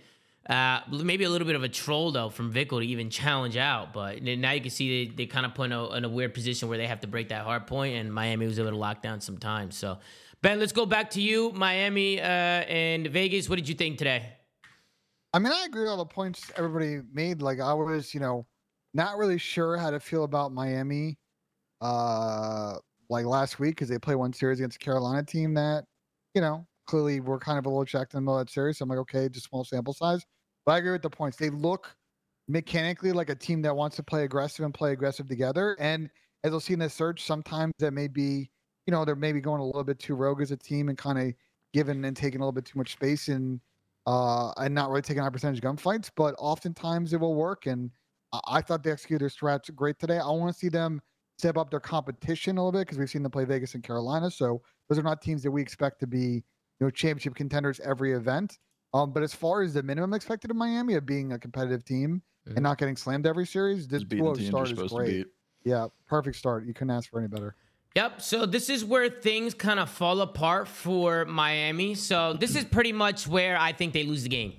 Uh, 0.48 0.80
maybe 1.02 1.24
a 1.24 1.28
little 1.28 1.46
bit 1.46 1.56
of 1.56 1.64
a 1.64 1.68
troll 1.68 2.12
though 2.12 2.30
from 2.30 2.54
Vikul 2.54 2.80
to 2.80 2.86
even 2.86 3.10
challenge 3.10 3.56
out, 3.56 3.92
but 3.92 4.22
now 4.22 4.52
you 4.52 4.62
can 4.62 4.70
see 4.70 5.04
they, 5.04 5.14
they 5.14 5.26
kind 5.26 5.44
of 5.44 5.54
put 5.54 5.64
in 5.64 5.72
a, 5.72 5.90
in 5.96 6.04
a 6.06 6.08
weird 6.08 6.32
position 6.32 6.68
where 6.68 6.78
they 6.78 6.86
have 6.86 7.00
to 7.00 7.06
break 7.06 7.28
that 7.28 7.44
hard 7.44 7.66
point, 7.66 7.96
and 7.96 8.14
Miami 8.14 8.46
was 8.46 8.58
able 8.58 8.70
to 8.70 8.76
lock 8.76 9.02
down 9.02 9.20
some 9.20 9.36
time. 9.36 9.70
So, 9.70 9.98
Ben, 10.40 10.58
let's 10.58 10.72
go 10.72 10.86
back 10.86 11.10
to 11.10 11.20
you, 11.20 11.50
Miami 11.50 12.18
uh, 12.18 12.24
and 12.24 13.08
Vegas. 13.08 13.50
What 13.50 13.56
did 13.56 13.68
you 13.68 13.74
think 13.74 13.98
today? 13.98 14.32
I 15.34 15.38
mean, 15.38 15.52
I 15.52 15.66
agree 15.66 15.82
with 15.82 15.90
all 15.90 15.98
the 15.98 16.06
points 16.06 16.50
everybody 16.56 17.00
made. 17.12 17.42
Like 17.42 17.60
I 17.60 17.74
was, 17.74 18.14
you 18.14 18.20
know, 18.20 18.46
not 18.94 19.18
really 19.18 19.38
sure 19.38 19.76
how 19.76 19.90
to 19.90 20.00
feel 20.00 20.24
about 20.24 20.52
Miami 20.52 21.18
uh 21.80 22.76
like 23.10 23.26
last 23.26 23.58
week 23.58 23.72
because 23.72 23.88
they 23.88 23.98
play 23.98 24.14
one 24.14 24.32
series 24.32 24.60
against 24.60 24.80
Carolina 24.80 25.22
team 25.22 25.54
that, 25.54 25.84
you 26.34 26.40
know, 26.40 26.66
clearly 26.86 27.20
we're 27.20 27.38
kind 27.38 27.58
of 27.58 27.66
a 27.66 27.68
little 27.68 27.84
checked 27.84 28.14
in 28.14 28.18
the 28.18 28.22
middle 28.22 28.38
of 28.38 28.46
that 28.46 28.52
series. 28.52 28.78
So 28.78 28.82
I'm 28.82 28.88
like, 28.88 28.98
okay, 29.00 29.28
just 29.28 29.48
small 29.48 29.64
sample 29.64 29.94
size. 29.94 30.24
But 30.66 30.72
I 30.72 30.78
agree 30.78 30.92
with 30.92 31.02
the 31.02 31.10
points. 31.10 31.36
They 31.36 31.50
look 31.50 31.96
mechanically 32.48 33.12
like 33.12 33.30
a 33.30 33.34
team 33.34 33.62
that 33.62 33.76
wants 33.76 33.96
to 33.96 34.02
play 34.02 34.24
aggressive 34.24 34.64
and 34.64 34.74
play 34.74 34.92
aggressive 34.92 35.28
together. 35.28 35.76
And 35.78 36.10
as 36.44 36.50
you'll 36.50 36.60
see 36.60 36.72
in 36.72 36.78
this 36.78 36.94
search, 36.94 37.22
sometimes 37.22 37.72
that 37.78 37.92
may 37.92 38.08
be, 38.08 38.50
you 38.86 38.92
know, 38.92 39.04
they're 39.04 39.16
maybe 39.16 39.40
going 39.40 39.60
a 39.60 39.64
little 39.64 39.84
bit 39.84 39.98
too 39.98 40.14
rogue 40.14 40.40
as 40.40 40.50
a 40.50 40.56
team 40.56 40.88
and 40.88 40.96
kind 40.96 41.18
of 41.18 41.34
giving 41.74 42.04
and 42.04 42.16
taking 42.16 42.40
a 42.40 42.42
little 42.42 42.52
bit 42.52 42.64
too 42.64 42.78
much 42.78 42.92
space 42.92 43.28
and 43.28 43.60
uh, 44.06 44.52
and 44.56 44.74
not 44.74 44.88
really 44.88 45.02
taking 45.02 45.22
high 45.22 45.28
percentage 45.28 45.60
gunfights, 45.60 46.10
but 46.16 46.34
oftentimes 46.38 47.12
it 47.12 47.20
will 47.20 47.34
work. 47.34 47.66
And 47.66 47.90
I, 48.32 48.40
I 48.46 48.60
thought 48.62 48.82
they 48.82 48.90
executed 48.90 49.20
their 49.20 49.28
strats 49.28 49.74
great 49.74 49.98
today. 49.98 50.18
I 50.18 50.30
want 50.30 50.50
to 50.52 50.58
see 50.58 50.70
them 50.70 51.02
step 51.38 51.56
up 51.56 51.70
their 51.70 51.80
competition 51.80 52.58
a 52.58 52.60
little 52.60 52.72
bit 52.72 52.86
because 52.86 52.98
we've 52.98 53.08
seen 53.08 53.22
them 53.22 53.30
play 53.30 53.44
Vegas 53.44 53.74
and 53.74 53.82
Carolina. 53.82 54.30
So 54.30 54.60
those 54.88 54.98
are 54.98 55.02
not 55.02 55.22
teams 55.22 55.42
that 55.44 55.50
we 55.50 55.62
expect 55.62 56.00
to 56.00 56.06
be, 56.06 56.18
you 56.18 56.42
know, 56.80 56.90
championship 56.90 57.34
contenders 57.34 57.80
every 57.80 58.12
event. 58.12 58.58
Um, 58.92 59.12
but 59.12 59.22
as 59.22 59.34
far 59.34 59.62
as 59.62 59.74
the 59.74 59.82
minimum 59.82 60.14
expected 60.14 60.50
of 60.50 60.56
Miami 60.56 60.94
of 60.94 61.06
being 61.06 61.32
a 61.32 61.38
competitive 61.38 61.84
team 61.84 62.22
and 62.46 62.62
not 62.62 62.78
getting 62.78 62.96
slammed 62.96 63.26
every 63.26 63.46
series, 63.46 63.86
this 63.86 64.00
Just 64.00 64.08
beating 64.08 64.24
2 64.24 64.32
the 64.32 64.38
teams 64.38 64.48
start 64.48 64.70
is 64.70 64.92
great. 64.92 65.26
Yeah, 65.64 65.88
perfect 66.06 66.36
start. 66.36 66.66
You 66.66 66.72
couldn't 66.72 66.90
ask 66.90 67.10
for 67.10 67.18
any 67.18 67.28
better. 67.28 67.54
Yep. 67.94 68.22
So 68.22 68.46
this 68.46 68.70
is 68.70 68.84
where 68.84 69.08
things 69.08 69.54
kind 69.54 69.78
of 69.78 69.90
fall 69.90 70.20
apart 70.20 70.68
for 70.68 71.24
Miami. 71.26 71.94
So 71.94 72.32
this 72.32 72.56
is 72.56 72.64
pretty 72.64 72.92
much 72.92 73.26
where 73.26 73.58
I 73.58 73.72
think 73.72 73.92
they 73.92 74.04
lose 74.04 74.22
the 74.22 74.28
game. 74.28 74.54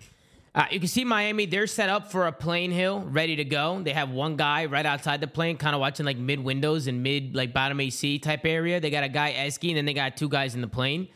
Uh, 0.59 0.65
you 0.71 0.77
can 0.77 0.89
see 0.89 1.05
Miami; 1.05 1.45
they're 1.45 1.67
set 1.67 1.87
up 1.87 2.11
for 2.11 2.27
a 2.27 2.33
plane 2.33 2.69
hill, 2.69 2.99
ready 2.99 3.37
to 3.37 3.45
go. 3.45 3.81
They 3.81 3.93
have 3.93 4.09
one 4.09 4.35
guy 4.35 4.65
right 4.65 4.85
outside 4.85 5.21
the 5.21 5.27
plane, 5.27 5.55
kind 5.55 5.73
of 5.73 5.79
watching 5.79 6.05
like 6.05 6.17
mid 6.17 6.37
windows 6.37 6.87
and 6.87 7.01
mid 7.01 7.33
like 7.33 7.53
bottom 7.53 7.79
AC 7.79 8.19
type 8.19 8.45
area. 8.45 8.81
They 8.81 8.89
got 8.89 9.05
a 9.05 9.07
guy 9.07 9.31
Esky, 9.31 9.69
and 9.69 9.77
then 9.77 9.85
they 9.85 9.93
got 9.93 10.17
two 10.17 10.27
guys 10.27 10.55
in 10.55 10.61
the 10.61 10.67
plane. 10.67 11.07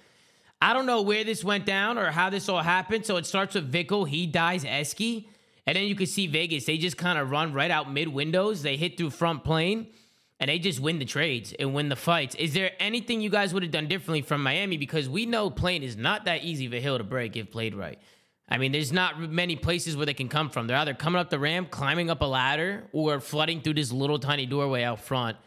I 0.62 0.72
don't 0.72 0.86
know 0.86 1.02
where 1.02 1.26
this 1.26 1.44
went 1.44 1.66
down 1.66 1.98
or 1.98 2.10
how 2.10 2.30
this 2.30 2.48
all 2.48 2.62
happened. 2.62 3.06
So 3.06 3.18
it 3.18 3.26
starts 3.26 3.56
with 3.56 3.70
Vikul. 3.70 4.08
He 4.08 4.28
dies 4.28 4.64
Esky. 4.64 5.28
And 5.68 5.76
then 5.76 5.88
you 5.88 5.96
can 5.96 6.08
see 6.08 6.26
Vegas. 6.26 6.64
They 6.64 6.78
just 6.78 6.96
kind 6.96 7.20
of 7.20 7.30
run 7.30 7.52
right 7.52 7.70
out 7.70 7.92
mid 7.92 8.08
windows. 8.08 8.62
They 8.62 8.78
hit 8.78 8.98
through 8.98 9.10
front 9.10 9.44
plane 9.44 9.88
and 10.40 10.50
they 10.50 10.60
just 10.60 10.80
win 10.80 11.00
the 11.00 11.06
trades 11.06 11.54
and 11.60 11.74
win 11.74 11.90
the 11.90 11.98
fights. 11.98 12.34
Is 12.36 12.54
there 12.54 12.72
anything 12.80 13.20
you 13.20 13.30
guys 13.30 13.54
would 13.54 13.64
have 13.64 13.74
done 13.74 13.90
differently 13.90 14.22
from 14.22 14.42
Miami? 14.42 14.78
Because 14.78 15.10
we 15.10 15.26
know 15.26 15.50
plane 15.50 15.84
is 15.84 15.98
not 15.98 16.24
that 16.26 16.46
easy 16.46 16.66
of 16.66 16.74
a 16.74 16.80
hill 16.80 16.98
to 16.98 17.04
break 17.04 17.36
if 17.36 17.52
played 17.52 17.76
right. 17.76 18.00
I 18.50 18.58
mean, 18.58 18.72
there's 18.72 18.92
not 18.92 19.20
many 19.20 19.56
places 19.56 19.96
where 19.98 20.06
they 20.06 20.14
can 20.14 20.30
come 20.30 20.50
from. 20.50 20.68
They're 20.68 20.78
either 20.78 20.94
coming 20.94 21.20
up 21.20 21.30
the 21.30 21.40
ramp, 21.40 21.72
climbing 21.72 22.10
up 22.10 22.22
a 22.22 22.26
ladder, 22.26 22.84
or 22.92 23.20
flooding 23.20 23.62
through 23.62 23.76
this 23.76 23.92
little 23.92 24.20
tiny 24.20 24.46
doorway 24.46 24.84
out 24.84 25.00
front. 25.00 25.38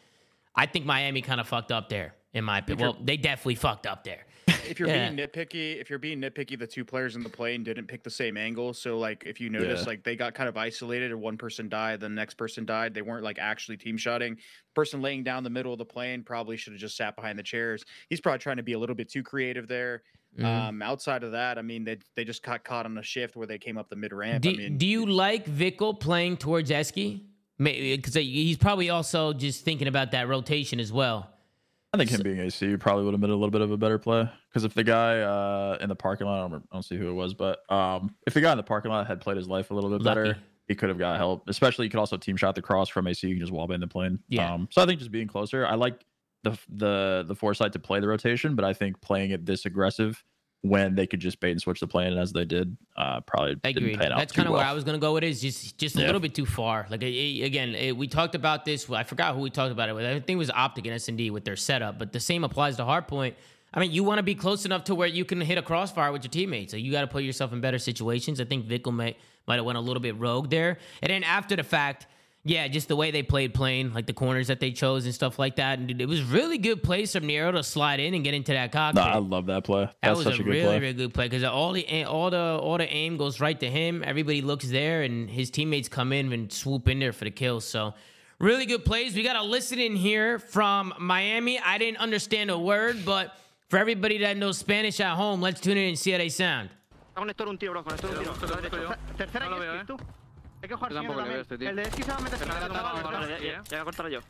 I 0.55 0.67
think 0.67 0.87
Miami 0.87 1.23
kind 1.23 1.41
of 1.41 1.47
fucked 1.47 1.73
up 1.73 1.89
there, 1.89 2.15
in 2.33 2.45
my 2.45 2.59
opinion. 2.59 2.89
Well, 2.89 2.99
they 3.03 3.17
definitely 3.17 3.57
fucked 3.57 3.87
up 3.87 4.05
there. 4.05 4.26
If 4.49 4.79
you're 4.81 4.89
Yeah. 4.89 5.11
being 5.11 5.27
nitpicky, 5.29 5.81
if 5.81 5.91
you're 5.91 5.99
being 5.99 6.21
nitpicky, 6.21 6.59
the 6.59 6.67
two 6.67 6.85
players 6.85 7.17
in 7.17 7.23
the 7.23 7.29
plane 7.29 7.65
didn't 7.65 7.87
pick 7.87 8.03
the 8.03 8.11
same 8.11 8.37
angle. 8.37 8.73
So 8.75 8.99
like 8.99 9.25
if 9.27 9.41
you 9.41 9.49
notice, 9.51 9.81
Yeah. 9.83 9.87
like 9.87 10.03
they 10.05 10.17
got 10.17 10.35
kind 10.35 10.49
of 10.49 10.57
isolated 10.57 11.11
and 11.11 11.21
one 11.21 11.37
person 11.37 11.69
died, 11.69 12.01
the 12.01 12.09
next 12.09 12.35
person 12.35 12.65
died. 12.65 12.95
They 12.95 13.03
weren't 13.03 13.25
like 13.25 13.39
actually 13.39 13.77
team 13.77 13.97
shotting. 13.97 14.39
Person 14.75 15.03
laying 15.03 15.25
down 15.25 15.45
the 15.45 15.51
middle 15.51 15.73
of 15.73 15.79
the 15.79 15.85
plane 15.85 16.23
probably 16.23 16.57
should 16.57 16.73
have 16.73 16.81
just 16.81 16.97
sat 16.97 17.17
behind 17.17 17.39
the 17.39 17.43
chairs. 17.43 17.85
He's 18.09 18.21
probably 18.21 18.39
trying 18.39 18.57
to 18.59 18.63
be 18.63 18.73
a 18.73 18.79
little 18.79 18.97
bit 18.97 19.09
too 19.09 19.23
creative 19.23 19.67
there. 19.69 20.03
Mhm. 20.39 20.45
Um, 20.45 20.83
outside 20.83 21.23
of 21.25 21.33
that, 21.33 21.59
I 21.59 21.63
mean, 21.63 21.85
they 21.85 21.97
they 22.15 22.25
just 22.25 22.43
got 22.43 22.63
caught 22.63 22.85
on 22.87 22.99
a 22.99 23.03
shift 23.03 23.37
where 23.37 23.47
they 23.47 23.59
came 23.59 23.79
up 23.79 23.89
the 23.89 23.97
mid 23.97 24.13
ramp. 24.13 24.43
Do, 24.43 24.51
I 24.51 24.57
mean, 24.57 24.77
do 24.79 24.87
you 24.87 25.07
like 25.07 25.47
Vikul 25.47 25.99
playing 25.99 26.37
towards 26.37 26.71
Esky? 26.71 27.23
Because 27.59 28.15
he's 28.15 28.59
probably 28.59 28.91
also 28.91 29.33
just 29.33 29.65
thinking 29.65 29.89
about 29.89 30.11
that 30.11 30.29
rotation 30.29 30.79
as 30.79 30.93
well. 30.93 31.33
I 32.01 32.05
think 32.05 32.11
him 32.11 32.23
being 32.23 32.39
AC 32.41 32.77
probably 32.77 33.05
would 33.05 33.15
have 33.15 33.21
been 33.21 33.31
a 33.31 33.35
little 33.35 33.51
bit 33.51 33.61
of 33.63 33.71
a 33.71 33.77
better 33.77 33.99
play. 33.99 34.29
Because 34.49 34.65
if 34.65 34.75
the 34.75 34.85
guy 34.85 35.21
uh, 35.21 35.79
in 35.81 35.89
the 35.89 35.95
parking 35.97 36.27
lot, 36.27 36.35
I 36.35 36.41
don't, 36.43 36.45
remember- 36.53 36.69
I 36.71 36.77
don't 36.77 36.83
see 36.83 36.97
who 36.97 37.09
it 37.11 37.15
was, 37.15 37.35
but 37.35 37.71
um, 37.73 38.15
if 38.27 38.35
the 38.35 38.41
guy 38.41 38.53
in 38.53 38.57
the 38.57 38.63
parking 38.63 38.91
lot 38.91 39.07
had 39.07 39.21
played 39.21 39.37
his 39.37 39.49
life 39.49 39.71
a 39.71 39.75
little 39.75 39.91
bit 39.91 40.03
better, 40.05 40.27
Lucky. 40.27 40.41
he 40.69 40.75
could 40.75 40.89
have 40.89 40.99
got 40.99 41.17
help. 41.17 41.49
Especially, 41.49 41.87
you 41.87 41.91
could 41.91 42.01
also 42.01 42.17
team 42.17 42.37
shot 42.37 42.55
the 42.55 42.63
cross 42.63 42.89
from 42.89 43.07
AC. 43.07 43.27
You 43.27 43.35
can 43.35 43.41
just 43.41 43.53
wall 43.53 43.67
bang 43.67 43.81
the 43.81 43.87
plane. 43.87 44.19
Yeah. 44.29 44.53
Um, 44.53 44.69
so 44.71 44.83
I 44.83 44.87
think 44.87 44.99
just 44.99 45.11
being 45.13 45.29
closer. 45.29 45.67
I 45.67 45.75
like 45.75 46.05
the 46.43 46.59
the 46.69 47.25
the 47.27 47.35
foresight 47.35 47.73
to 47.73 47.79
play 47.79 48.01
the 48.01 48.09
rotation, 48.09 48.55
but 48.55 48.65
I 48.65 48.73
think 48.73 49.01
playing 49.01 49.31
it 49.31 49.45
this 49.47 49.67
aggressive 49.67 50.23
when 50.63 50.95
they 50.95 51.07
could 51.07 51.21
just 51.21 51.39
bait 51.39 51.53
and 51.53 51.61
switch 51.61 51.81
the 51.81 51.87
plane 51.87 52.17
as 52.19 52.33
they 52.33 52.45
did, 52.45 52.77
uh, 52.97 53.21
probably 53.21 53.57
I 53.63 53.69
agree. 53.69 53.95
That's 53.97 54.33
kind 54.33 54.49
of 54.49 54.53
well. 54.53 54.61
where 54.61 54.69
I 54.69 54.73
was 54.73 54.83
going 54.85 54.97
to 54.97 55.01
go 55.01 55.15
with 55.15 55.23
it. 55.25 55.29
Is 55.29 55.41
just 55.41 55.79
just 55.79 55.97
a 55.97 56.01
Yeah. 56.01 56.07
little 56.07 56.21
bit 56.21 56.35
too 56.35 56.47
far. 56.47 56.87
Like 56.91 57.03
eh, 57.03 57.45
again, 57.45 57.75
eh, 57.77 57.93
we 57.93 58.09
talked 58.09 58.35
about 58.35 58.65
this. 58.65 58.91
I 58.91 59.05
forgot 59.05 59.35
who 59.35 59.43
we 59.43 59.51
talked 59.51 59.71
about 59.73 59.89
it 59.89 59.95
with. 59.95 60.05
I 60.05 60.15
think 60.15 60.31
it 60.31 60.37
was 60.37 60.51
Optic 60.51 60.87
and 60.87 60.95
S 60.95 61.09
and 61.09 61.17
D 61.19 61.31
with 61.31 61.45
their 61.45 61.57
setup. 61.57 61.99
But 61.99 62.13
the 62.13 62.21
same 62.21 62.43
applies 62.43 62.77
to 62.77 62.83
Hardpoint. 62.83 63.35
I 63.75 63.81
mean, 63.81 63.91
you 63.93 64.03
want 64.05 64.19
to 64.19 64.23
be 64.23 64.35
close 64.35 64.65
enough 64.65 64.85
to 64.85 64.95
where 64.95 65.09
you 65.09 65.25
can 65.25 65.41
hit 65.41 65.59
a 65.59 65.63
crossfire 65.63 66.11
with 66.11 66.25
your 66.25 66.31
teammates. 66.31 66.71
So 66.71 66.79
you 66.79 66.91
got 66.91 67.03
to 67.03 67.07
put 67.07 67.23
yourself 67.25 67.53
in 67.53 67.61
better 67.61 67.79
situations. 67.79 68.41
I 68.41 68.45
think 68.45 68.67
Vikul 68.67 68.93
might 68.93 69.19
might 69.47 69.57
have 69.57 69.65
went 69.65 69.79
a 69.79 69.81
little 69.83 70.01
bit 70.01 70.17
rogue 70.19 70.51
there. 70.51 70.79
And 71.03 71.11
then 71.11 71.23
after 71.23 71.55
the 71.55 71.63
fact, 71.63 72.07
yeah, 72.49 72.69
just 72.69 72.87
the 72.87 72.95
way 72.95 73.11
they 73.11 73.25
played 73.25 73.55
playing, 73.55 73.93
like 73.93 74.07
the 74.07 74.13
corners 74.13 74.47
that 74.47 74.61
they 74.61 74.71
chose 74.71 75.05
and 75.05 75.13
stuff 75.13 75.37
like 75.37 75.57
that. 75.57 75.81
And 75.81 76.01
it 76.01 76.07
was 76.07 76.23
really 76.23 76.59
good 76.59 76.81
plays 76.81 77.13
from 77.13 77.27
Nero 77.27 77.51
to 77.51 77.63
slide 77.65 77.99
in 77.99 78.15
and 78.15 78.23
get 78.23 78.35
into 78.35 78.53
that 78.53 78.71
cockpit. 78.71 79.05
No, 79.05 79.11
I 79.11 79.19
love 79.19 79.47
that 79.47 79.65
play. 79.65 79.91
That 80.03 80.17
was 80.17 80.25
such 80.25 80.39
a, 80.39 80.43
a, 80.43 80.45
really, 80.45 80.63
play. 80.63 80.79
really 80.79 80.93
good 80.95 81.13
play 81.13 81.27
because 81.27 81.43
all 81.43 81.73
the 81.73 81.85
a- 81.89 82.05
all 82.05 82.31
the 82.31 82.39
all 82.39 82.79
the 82.79 82.89
aim 82.89 83.17
goes 83.17 83.41
right 83.41 83.59
to 83.59 83.69
him. 83.69 84.05
Everybody 84.07 84.43
looks 84.43 84.69
there, 84.69 85.03
and 85.03 85.29
his 85.29 85.51
teammates 85.51 85.89
come 85.89 86.13
in 86.13 86.33
and 86.33 86.53
swoop 86.53 86.87
in 86.89 87.01
there 87.01 87.13
for 87.13 87.25
the 87.25 87.33
kill. 87.33 87.61
So, 87.61 87.95
really 88.39 88.65
good 88.65 88.85
plays. 88.85 89.17
We 89.17 89.25
got 89.25 89.35
a 89.35 89.43
listen 89.43 89.81
in 89.81 89.97
here 89.97 90.39
from 90.39 90.95
Miami. 91.01 91.59
I 91.59 91.79
didn't 91.79 91.99
understand 91.99 92.53
a 92.53 92.59
word, 92.59 93.05
but 93.05 93.37
for 93.71 93.79
everybody 93.79 94.19
that 94.19 94.37
knows 94.37 94.57
Spanish 94.59 95.01
at 95.01 95.17
home, 95.17 95.41
let's 95.41 95.61
tune 95.61 95.77
in 95.77 95.89
and 95.89 95.99
see 95.99 96.13
how 96.13 96.19
they 96.19 96.29
sound. 96.29 96.71
El 101.69 101.77
de 101.77 101.83
esquizo 101.83 102.13
va 102.13 102.17
a 102.17 102.21
meterse. 102.21 102.45
Ya 103.71 103.79
lo 103.79 103.85
contaré 103.85 104.13
yo. 104.13 104.21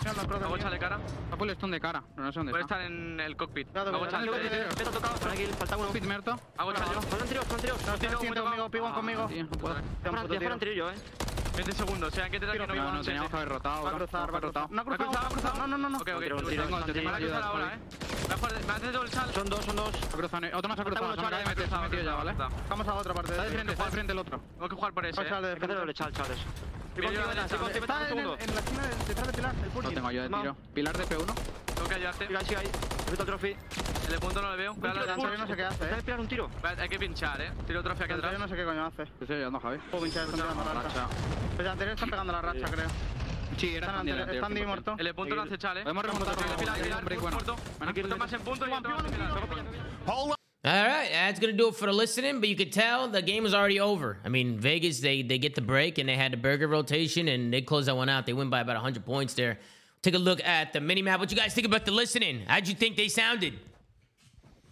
Hago 0.00 0.58
chale 0.58 0.78
cara. 0.78 0.98
Está 1.24 1.36
full 1.36 1.50
stun 1.50 1.70
de 1.70 1.80
cara, 1.80 2.02
pero 2.14 2.26
no 2.26 2.32
sé 2.32 2.38
dónde 2.38 2.52
Puede 2.52 2.62
estar 2.62 2.80
en 2.80 3.20
el 3.20 3.36
cockpit. 3.36 3.76
Hago 3.76 4.06
chale. 4.06 4.30
Peto 4.76 4.90
tocado, 4.90 5.18
tranquilo. 5.18 5.52
Falta 5.54 5.76
uno. 5.76 5.90
Pit 5.90 6.04
muerto. 6.04 6.40
Hago 6.56 6.72
chale. 6.72 6.94
Con 6.94 7.20
anterior, 7.20 7.44
con 7.44 7.54
anterior. 7.56 7.78
No, 7.86 7.96
siento 7.96 8.44
conmigo, 8.44 8.70
pibón 8.70 8.92
conmigo. 8.92 9.28
Fuera 10.02 10.52
anterior 10.52 10.76
yo, 10.76 10.90
eh. 10.90 10.94
20 11.54 11.72
segundos, 11.72 12.10
o 12.10 12.16
sea, 12.16 12.30
que 12.30 12.40
te 12.40 12.46
da 12.46 12.52
que 12.52 12.58
no 12.60 12.66
No, 12.66 12.92
no, 12.92 13.02
teníamos 13.02 13.30
que 13.30 13.36
haber 13.36 13.48
rotado. 13.48 13.84
Va 13.84 13.90
a 13.90 13.94
cruzar, 13.94 14.34
va 14.34 14.38
a 14.38 14.40
cruzar. 14.40 14.70
No 14.70 14.80
ha 14.80 14.84
cruzado, 14.84 15.18
ha 15.18 15.28
cruzado. 15.28 15.66
No, 15.66 15.76
no, 15.76 15.88
no. 15.90 15.98
Ok, 15.98 16.08
ok. 16.16 16.20
Te 16.86 16.92
tengo 16.92 17.10
la 17.10 17.18
cruzada 17.18 17.46
ahora, 17.46 17.74
eh. 17.74 17.78
Me 18.66 18.72
hace 18.72 18.88
todo 18.88 19.02
el 19.02 19.08
sal. 19.10 19.30
Son 19.34 19.48
dos, 19.48 19.64
son 19.64 19.76
dos. 19.76 19.90
Otro 20.54 20.68
más 20.68 20.78
ha 20.78 20.84
cruzado. 20.84 21.14
Vamos 22.68 22.88
a 22.88 22.94
la 22.94 23.00
otra 23.00 23.14
parte. 23.14 23.32
Está 23.32 23.44
de 23.44 23.50
frente, 23.50 23.72
está 23.72 23.84
de 23.84 23.90
frente 23.90 24.12
el 24.12 24.18
otro. 24.18 24.40
Tengo 24.54 24.68
que 24.68 24.74
jugar 24.74 24.92
por 24.94 25.06
ese. 25.06 25.20
Eh. 25.20 25.24
Hay 25.24 25.58
que 25.58 25.64
hacer 25.64 25.76
doble 25.76 25.94
chal, 25.94 26.12
chavales. 26.12 26.38
Estoy 26.94 27.58
contigo, 27.58 27.84
Está 27.84 27.98
derecha. 28.00 28.12
en 28.12 28.18
el- 28.18 28.40
en 28.48 28.54
la 28.54 28.60
esquina 28.60 28.82
de- 28.86 29.04
detrás 29.06 29.26
de 29.26 29.32
Pilar, 29.32 29.54
el 29.54 29.62
No 29.66 29.72
Pulsing. 29.72 29.94
tengo 29.94 30.10
yo 30.10 30.22
de 30.22 30.28
tiro. 30.28 30.56
Pilar 30.74 30.96
de 30.98 31.04
P1. 31.06 31.34
Tengo 31.74 31.88
que 31.88 31.94
ayudarte. 31.94 32.26
Sigue 32.26 32.36
ahí, 32.38 32.44
sigue 32.44 32.56
ahí. 32.58 32.66
He 32.66 33.10
visto 33.10 33.22
el 33.22 33.26
trophy. 33.28 33.56
El 34.06 34.12
de 34.12 34.18
punto 34.18 34.42
no 34.42 34.50
le 34.50 34.56
veo. 34.56 34.72
El 34.74 34.82
la 34.82 35.12
Antonio 35.14 35.38
no 35.38 35.46
sé 35.46 35.56
qué 35.56 35.64
hace, 35.64 35.78
Voy 35.78 35.86
a 35.88 36.14
eh. 36.14 36.20
un 36.20 36.28
tiro. 36.28 36.50
Hay 36.78 36.88
que 36.88 36.98
pinchar, 36.98 37.40
eh. 37.40 37.52
Tiro 37.66 37.82
trofeo 37.82 38.04
aquí 38.04 38.14
atrás. 38.14 38.38
no 38.38 38.48
sé 38.48 38.56
qué 38.56 38.64
coño 38.64 38.86
hace. 38.86 39.02
Estoy 39.02 39.36
ayudando, 39.36 39.60
Javi. 39.60 39.78
Puedo 39.90 40.04
pinchar, 40.04 40.24
están 40.24 40.40
pegando 40.40 40.64
la 40.64 40.82
racha. 40.82 41.06
Pues 41.56 41.60
el 41.60 41.68
anterior 41.68 41.94
está 41.94 42.06
pegando 42.06 42.32
la 42.32 42.42
racha, 42.42 42.66
creo. 42.70 42.88
Sí, 43.56 43.74
era 43.76 43.86
Están 43.86 43.96
Sandy. 43.96 44.12
Están 44.12 44.52
100%. 44.52 44.66
muerto. 44.66 44.94
El 44.98 45.04
de 45.06 45.14
punto 45.14 45.34
no 45.36 45.42
hace 45.42 45.58
chale. 45.58 45.82
Podemos 45.82 46.04
remontar 46.04 46.34
Pilar, 46.58 46.80
pilar, 46.80 47.20
muerto. 47.20 47.56
Aquí 47.80 48.02
más 48.02 48.32
en 48.32 48.40
punto 48.42 48.66
y 48.66 48.72
otro 48.72 48.90
más 48.90 49.04
en 49.04 49.10
pilar. 49.12 50.41
All 50.64 50.86
right, 50.86 51.08
that's 51.10 51.40
gonna 51.40 51.52
do 51.54 51.68
it 51.68 51.74
for 51.74 51.86
the 51.86 51.92
listening. 51.92 52.38
But 52.38 52.48
you 52.48 52.54
could 52.54 52.72
tell 52.72 53.08
the 53.08 53.20
game 53.20 53.42
was 53.42 53.52
already 53.52 53.80
over. 53.80 54.18
I 54.24 54.28
mean, 54.28 54.58
Vegas 54.60 55.00
they 55.00 55.22
they 55.22 55.38
get 55.38 55.54
the 55.56 55.60
break 55.60 55.98
and 55.98 56.08
they 56.08 56.16
had 56.16 56.32
the 56.32 56.36
burger 56.36 56.68
rotation 56.68 57.26
and 57.28 57.52
they 57.52 57.62
close 57.62 57.86
that 57.86 57.96
one 57.96 58.08
out. 58.08 58.26
They 58.26 58.32
win 58.32 58.48
by 58.48 58.60
about 58.60 58.76
100 58.76 59.04
points 59.04 59.34
there. 59.34 59.58
Take 60.02 60.14
a 60.14 60.18
look 60.18 60.42
at 60.44 60.72
the 60.72 60.80
mini 60.80 61.02
map. 61.02 61.18
What 61.20 61.30
you 61.32 61.36
guys 61.36 61.52
think 61.52 61.66
about 61.66 61.84
the 61.84 61.90
listening? 61.90 62.42
How'd 62.46 62.68
you 62.68 62.74
think 62.74 62.96
they 62.96 63.08
sounded? 63.08 63.54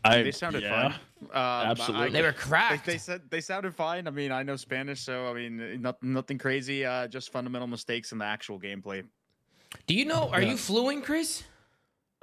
I, 0.04 0.22
They 0.22 0.30
sounded 0.32 0.62
yeah, 0.62 0.92
fun. 0.92 0.92
Um, 1.24 1.70
absolutely. 1.70 2.06
I- 2.06 2.10
They 2.10 2.22
were 2.22 2.32
cracked. 2.32 2.86
they 2.86 2.96
said 2.96 3.22
they 3.28 3.40
sounded 3.42 3.74
fine. 3.74 4.06
I 4.06 4.10
mean, 4.10 4.32
I 4.32 4.42
know 4.42 4.56
Spanish, 4.56 5.00
so 5.02 5.26
I 5.26 5.34
mean, 5.34 5.82
nothing, 5.82 6.12
nothing 6.14 6.38
crazy. 6.38 6.84
Uh, 6.86 7.06
just 7.08 7.30
fundamental 7.30 7.66
mistakes 7.68 8.10
in 8.12 8.18
the 8.18 8.24
actual 8.24 8.58
gameplay. 8.58 9.04
Do 9.86 9.94
you 9.94 10.04
know? 10.06 10.30
Are 10.30 10.40
Yeah. 10.40 10.52
you 10.52 10.56
fluent, 10.56 11.04
Chris? 11.04 11.42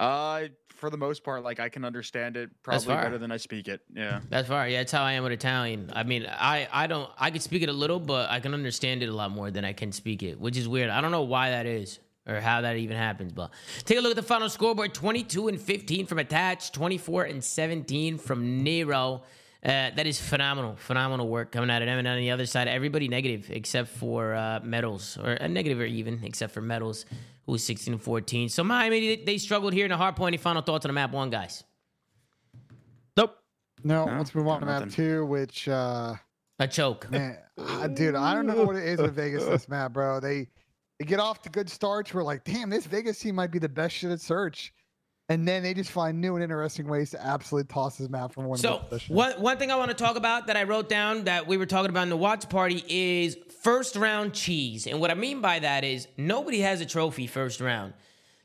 Uh, 0.00 0.44
for 0.78 0.90
the 0.90 0.96
most 0.96 1.24
part, 1.24 1.42
like 1.42 1.60
I 1.60 1.68
can 1.68 1.84
understand 1.84 2.36
it 2.36 2.50
probably 2.62 2.86
better 2.86 3.18
than 3.18 3.30
I 3.30 3.36
speak 3.36 3.68
it. 3.68 3.82
Yeah. 3.94 4.20
That's 4.30 4.48
fine. 4.48 4.70
Yeah, 4.70 4.78
that's 4.78 4.92
how 4.92 5.02
I 5.02 5.12
am 5.12 5.24
with 5.24 5.32
Italian. 5.32 5.90
I 5.94 6.04
mean, 6.04 6.26
I 6.26 6.68
I 6.72 6.86
don't 6.86 7.10
I 7.18 7.30
can 7.30 7.40
speak 7.40 7.62
it 7.62 7.68
a 7.68 7.72
little, 7.72 8.00
but 8.00 8.30
I 8.30 8.40
can 8.40 8.54
understand 8.54 9.02
it 9.02 9.08
a 9.08 9.12
lot 9.12 9.30
more 9.30 9.50
than 9.50 9.64
I 9.64 9.72
can 9.72 9.92
speak 9.92 10.22
it, 10.22 10.40
which 10.40 10.56
is 10.56 10.68
weird. 10.68 10.90
I 10.90 11.00
don't 11.00 11.10
know 11.10 11.22
why 11.22 11.50
that 11.50 11.66
is 11.66 11.98
or 12.26 12.40
how 12.40 12.60
that 12.60 12.76
even 12.76 12.96
happens. 12.96 13.32
But 13.32 13.50
take 13.84 13.98
a 13.98 14.00
look 14.00 14.10
at 14.10 14.16
the 14.16 14.22
final 14.22 14.48
scoreboard: 14.48 14.94
twenty-two 14.94 15.48
and 15.48 15.60
fifteen 15.60 16.06
from 16.06 16.18
Attach, 16.18 16.72
twenty-four 16.72 17.24
and 17.24 17.42
seventeen 17.42 18.18
from 18.18 18.62
Nero. 18.62 19.22
Uh, 19.68 19.90
that 19.94 20.06
is 20.06 20.18
phenomenal, 20.18 20.76
phenomenal 20.76 21.28
work 21.28 21.52
coming 21.52 21.68
out 21.68 21.82
of 21.82 21.86
them. 21.86 21.98
And 21.98 22.08
on 22.08 22.16
the 22.16 22.30
other 22.30 22.46
side, 22.46 22.68
everybody 22.68 23.06
negative 23.06 23.50
except 23.50 23.90
for 23.90 24.34
uh, 24.34 24.60
MettalZ, 24.60 25.22
or 25.22 25.32
a 25.34 25.46
negative 25.46 25.78
or 25.78 25.84
even 25.84 26.20
except 26.24 26.54
for 26.54 26.62
MettalZ, 26.62 27.04
who 27.44 27.52
was 27.52 27.62
16 27.64 27.92
and 27.92 28.02
14. 28.02 28.48
So 28.48 28.64
Miami, 28.64 29.16
they, 29.16 29.22
they 29.24 29.36
struggled 29.38 29.74
here 29.74 29.84
in 29.84 29.90
the 29.90 29.96
hard 29.98 30.16
point. 30.16 30.30
Any 30.32 30.38
final 30.38 30.62
thoughts 30.62 30.86
on 30.86 30.88
the 30.88 30.94
map 30.94 31.12
one, 31.12 31.28
guys? 31.28 31.64
Nope. 33.16 33.36
No, 33.84 34.06
No, 34.06 34.16
let's 34.16 34.34
move 34.34 34.48
on 34.48 34.60
to 34.60 34.66
map 34.66 34.80
nothing. 34.80 34.90
two, 34.94 35.26
which 35.26 35.68
uh 35.68 36.14
A 36.58 36.66
choke. 36.66 37.10
man, 37.10 37.36
uh, 37.58 37.88
dude, 37.88 38.14
I 38.14 38.34
don't 38.34 38.46
know 38.46 38.64
what 38.64 38.76
it 38.76 38.84
is 38.84 39.00
with 39.02 39.14
Vegas 39.14 39.44
this 39.44 39.68
map, 39.68 39.92
bro. 39.92 40.18
They 40.18 40.48
they 40.98 41.04
get 41.04 41.20
off 41.20 41.42
to 41.42 41.50
good 41.50 41.68
starts. 41.68 42.14
We're 42.14 42.22
like, 42.22 42.42
damn, 42.42 42.70
this 42.70 42.86
Vegas 42.86 43.18
team 43.18 43.34
might 43.34 43.50
be 43.50 43.58
the 43.58 43.68
best 43.68 43.94
shit 43.96 44.10
at 44.10 44.20
search. 44.20 44.72
And 45.30 45.46
then 45.46 45.62
they 45.62 45.74
just 45.74 45.90
find 45.90 46.20
new 46.20 46.34
and 46.36 46.42
interesting 46.42 46.88
ways 46.88 47.10
to 47.10 47.22
absolutely 47.24 47.68
toss 47.72 47.98
his 47.98 48.08
map 48.08 48.32
from 48.32 48.44
one 48.46 48.58
So 48.58 48.78
position. 48.78 49.14
one 49.14 49.32
one 49.40 49.58
thing 49.58 49.70
I 49.70 49.76
want 49.76 49.90
to 49.90 49.96
talk 49.96 50.16
about 50.16 50.46
that 50.46 50.56
I 50.56 50.62
wrote 50.62 50.88
down 50.88 51.24
that 51.24 51.46
we 51.46 51.56
were 51.58 51.66
talking 51.66 51.90
about 51.90 52.04
in 52.04 52.08
the 52.08 52.16
watch 52.16 52.48
party 52.48 52.82
is 52.88 53.36
first 53.62 53.94
round 53.96 54.32
cheese, 54.32 54.86
and 54.86 55.00
what 55.00 55.10
I 55.10 55.14
mean 55.14 55.40
by 55.42 55.58
that 55.58 55.84
is 55.84 56.08
nobody 56.16 56.60
has 56.60 56.80
a 56.80 56.86
trophy 56.86 57.26
first 57.26 57.60
round. 57.60 57.92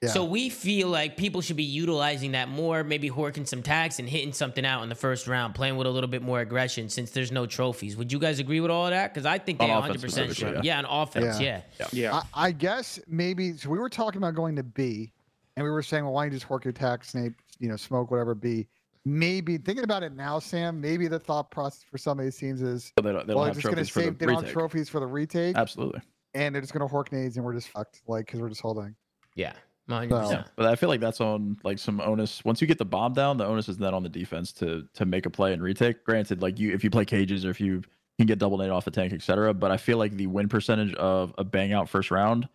So 0.06 0.26
we 0.26 0.50
feel 0.50 0.90
like 0.90 1.16
people 1.16 1.40
should 1.40 1.56
be 1.56 1.64
utilizing 1.64 2.34
that 2.34 2.50
more, 2.50 2.84
maybe 2.84 3.10
horking 3.10 3.48
some 3.48 3.64
tags 3.64 4.00
and 4.00 4.10
hitting 4.10 4.34
something 4.34 4.66
out 4.66 4.84
in 4.84 4.90
the 4.90 4.96
first 4.96 5.28
round, 5.30 5.56
playing 5.56 5.78
with 5.78 5.88
a 5.88 5.90
little 5.90 6.10
bit 6.10 6.22
more 6.22 6.42
aggression 6.42 6.90
since 6.90 7.12
there's 7.12 7.32
no 7.32 7.46
trophies. 7.46 7.96
Would 7.96 8.12
you 8.12 8.20
guys 8.20 8.40
agree 8.40 8.60
with 8.60 8.70
all 8.70 8.84
of 8.88 8.92
that? 8.92 9.14
Because 9.14 9.26
I 9.26 9.38
think 9.38 9.60
they 9.60 9.64
On 9.70 9.80
100 9.80 9.96
offense 9.96 10.02
percent 10.04 10.28
should. 10.28 10.36
specifically, 10.36 10.68
Yeah. 10.68 10.80
on 10.80 10.86
offense, 11.04 11.40
Yeah. 11.40 11.62
yeah. 11.80 11.88
Yeah. 11.94 12.22
I, 12.34 12.48
I 12.48 12.52
guess 12.52 13.00
maybe 13.08 13.56
so 13.56 13.70
we 13.70 13.80
were 13.80 13.88
talking 13.88 14.18
about 14.18 14.36
going 14.36 14.58
to 14.58 14.64
B 14.64 15.14
and 15.56 15.64
we 15.64 15.70
were 15.70 15.84
saying, 15.84 16.04
well, 16.04 16.14
why 16.14 16.24
don't 16.26 16.34
you 16.34 16.40
just 16.40 16.50
work 16.50 16.64
your 16.66 16.72
tax, 16.74 17.10
Snape, 17.10 17.34
you 17.60 17.70
know, 17.70 17.76
smoke 17.76 18.12
whatever 18.12 18.36
B. 18.36 18.68
Maybe 19.06 19.58
thinking 19.58 19.84
about 19.84 20.02
it 20.04 20.16
now, 20.16 20.40
Sam, 20.40 20.80
maybe 20.80 21.08
the 21.08 21.20
thought 21.20 21.52
process 21.52 21.84
for 21.90 21.98
some 21.98 22.20
of 22.20 22.26
these 22.26 22.38
teams 22.38 22.62
is 22.62 22.92
So 22.98 23.04
they 23.04 23.12
don't, 23.12 23.28
they 23.28 23.34
well, 23.34 23.46
don't 23.46 23.54
they're 23.54 23.62
just 23.62 23.64
gonna 23.66 23.76
trophies 23.76 23.90
for 23.90 24.00
the 24.00 24.06
save 24.06 24.18
they 24.18 24.26
don't 24.28 24.44
have 24.44 24.54
trophies 24.54 24.90
for 24.90 25.00
the 25.02 25.08
retake 25.08 25.58
Absolutely. 25.58 26.02
and 26.34 26.56
they're 26.56 26.62
just 26.62 26.74
gonna 26.74 26.88
hork 26.88 27.12
nades 27.12 27.36
and 27.36 27.46
we're 27.46 27.54
just 27.54 27.68
fucked, 27.68 28.02
like 28.08 28.26
because 28.28 28.40
we're 28.40 28.50
just 28.50 28.62
holding. 28.62 28.96
Yeah. 29.36 29.54
100%. 29.90 30.10
So- 30.10 30.32
Yeah, 30.32 30.44
but 30.56 30.68
I 30.68 30.76
feel 30.78 30.88
like 30.88 31.02
that's 31.02 31.20
on 31.20 31.58
like 31.66 31.78
some 31.80 32.00
onus. 32.00 32.46
Once 32.46 32.62
you 32.62 32.68
get 32.68 32.78
the 32.78 32.86
bomb 32.86 33.14
down, 33.14 33.36
the 33.36 33.46
onus 33.46 33.68
is 33.68 33.78
then 33.78 33.94
on 33.94 34.04
the 34.04 34.10
defense 34.10 34.54
to 34.54 34.88
to 34.94 35.06
make 35.06 35.26
a 35.26 35.30
play 35.30 35.52
and 35.52 35.62
retake. 35.62 36.06
Granted, 36.06 36.42
like 36.42 36.58
you, 36.58 36.74
if 36.74 36.86
you 36.86 36.90
play 36.90 37.04
cages 37.04 37.44
or 37.44 37.50
if 37.50 37.60
you 37.60 37.82
can 38.18 38.26
get 38.26 38.40
double 38.40 38.58
nade 38.58 38.70
off 38.70 38.86
the 38.86 38.92
tank, 38.92 39.12
etc. 39.12 39.54
But 39.54 39.72
I 39.72 39.76
feel 39.78 39.98
like 39.98 40.14
the 40.14 40.28
win 40.28 40.48
percentage 40.48 40.94
of 40.94 41.34
a 41.38 41.44
bang 41.44 41.74
out 41.74 41.90
first 41.90 42.10
round 42.12 42.48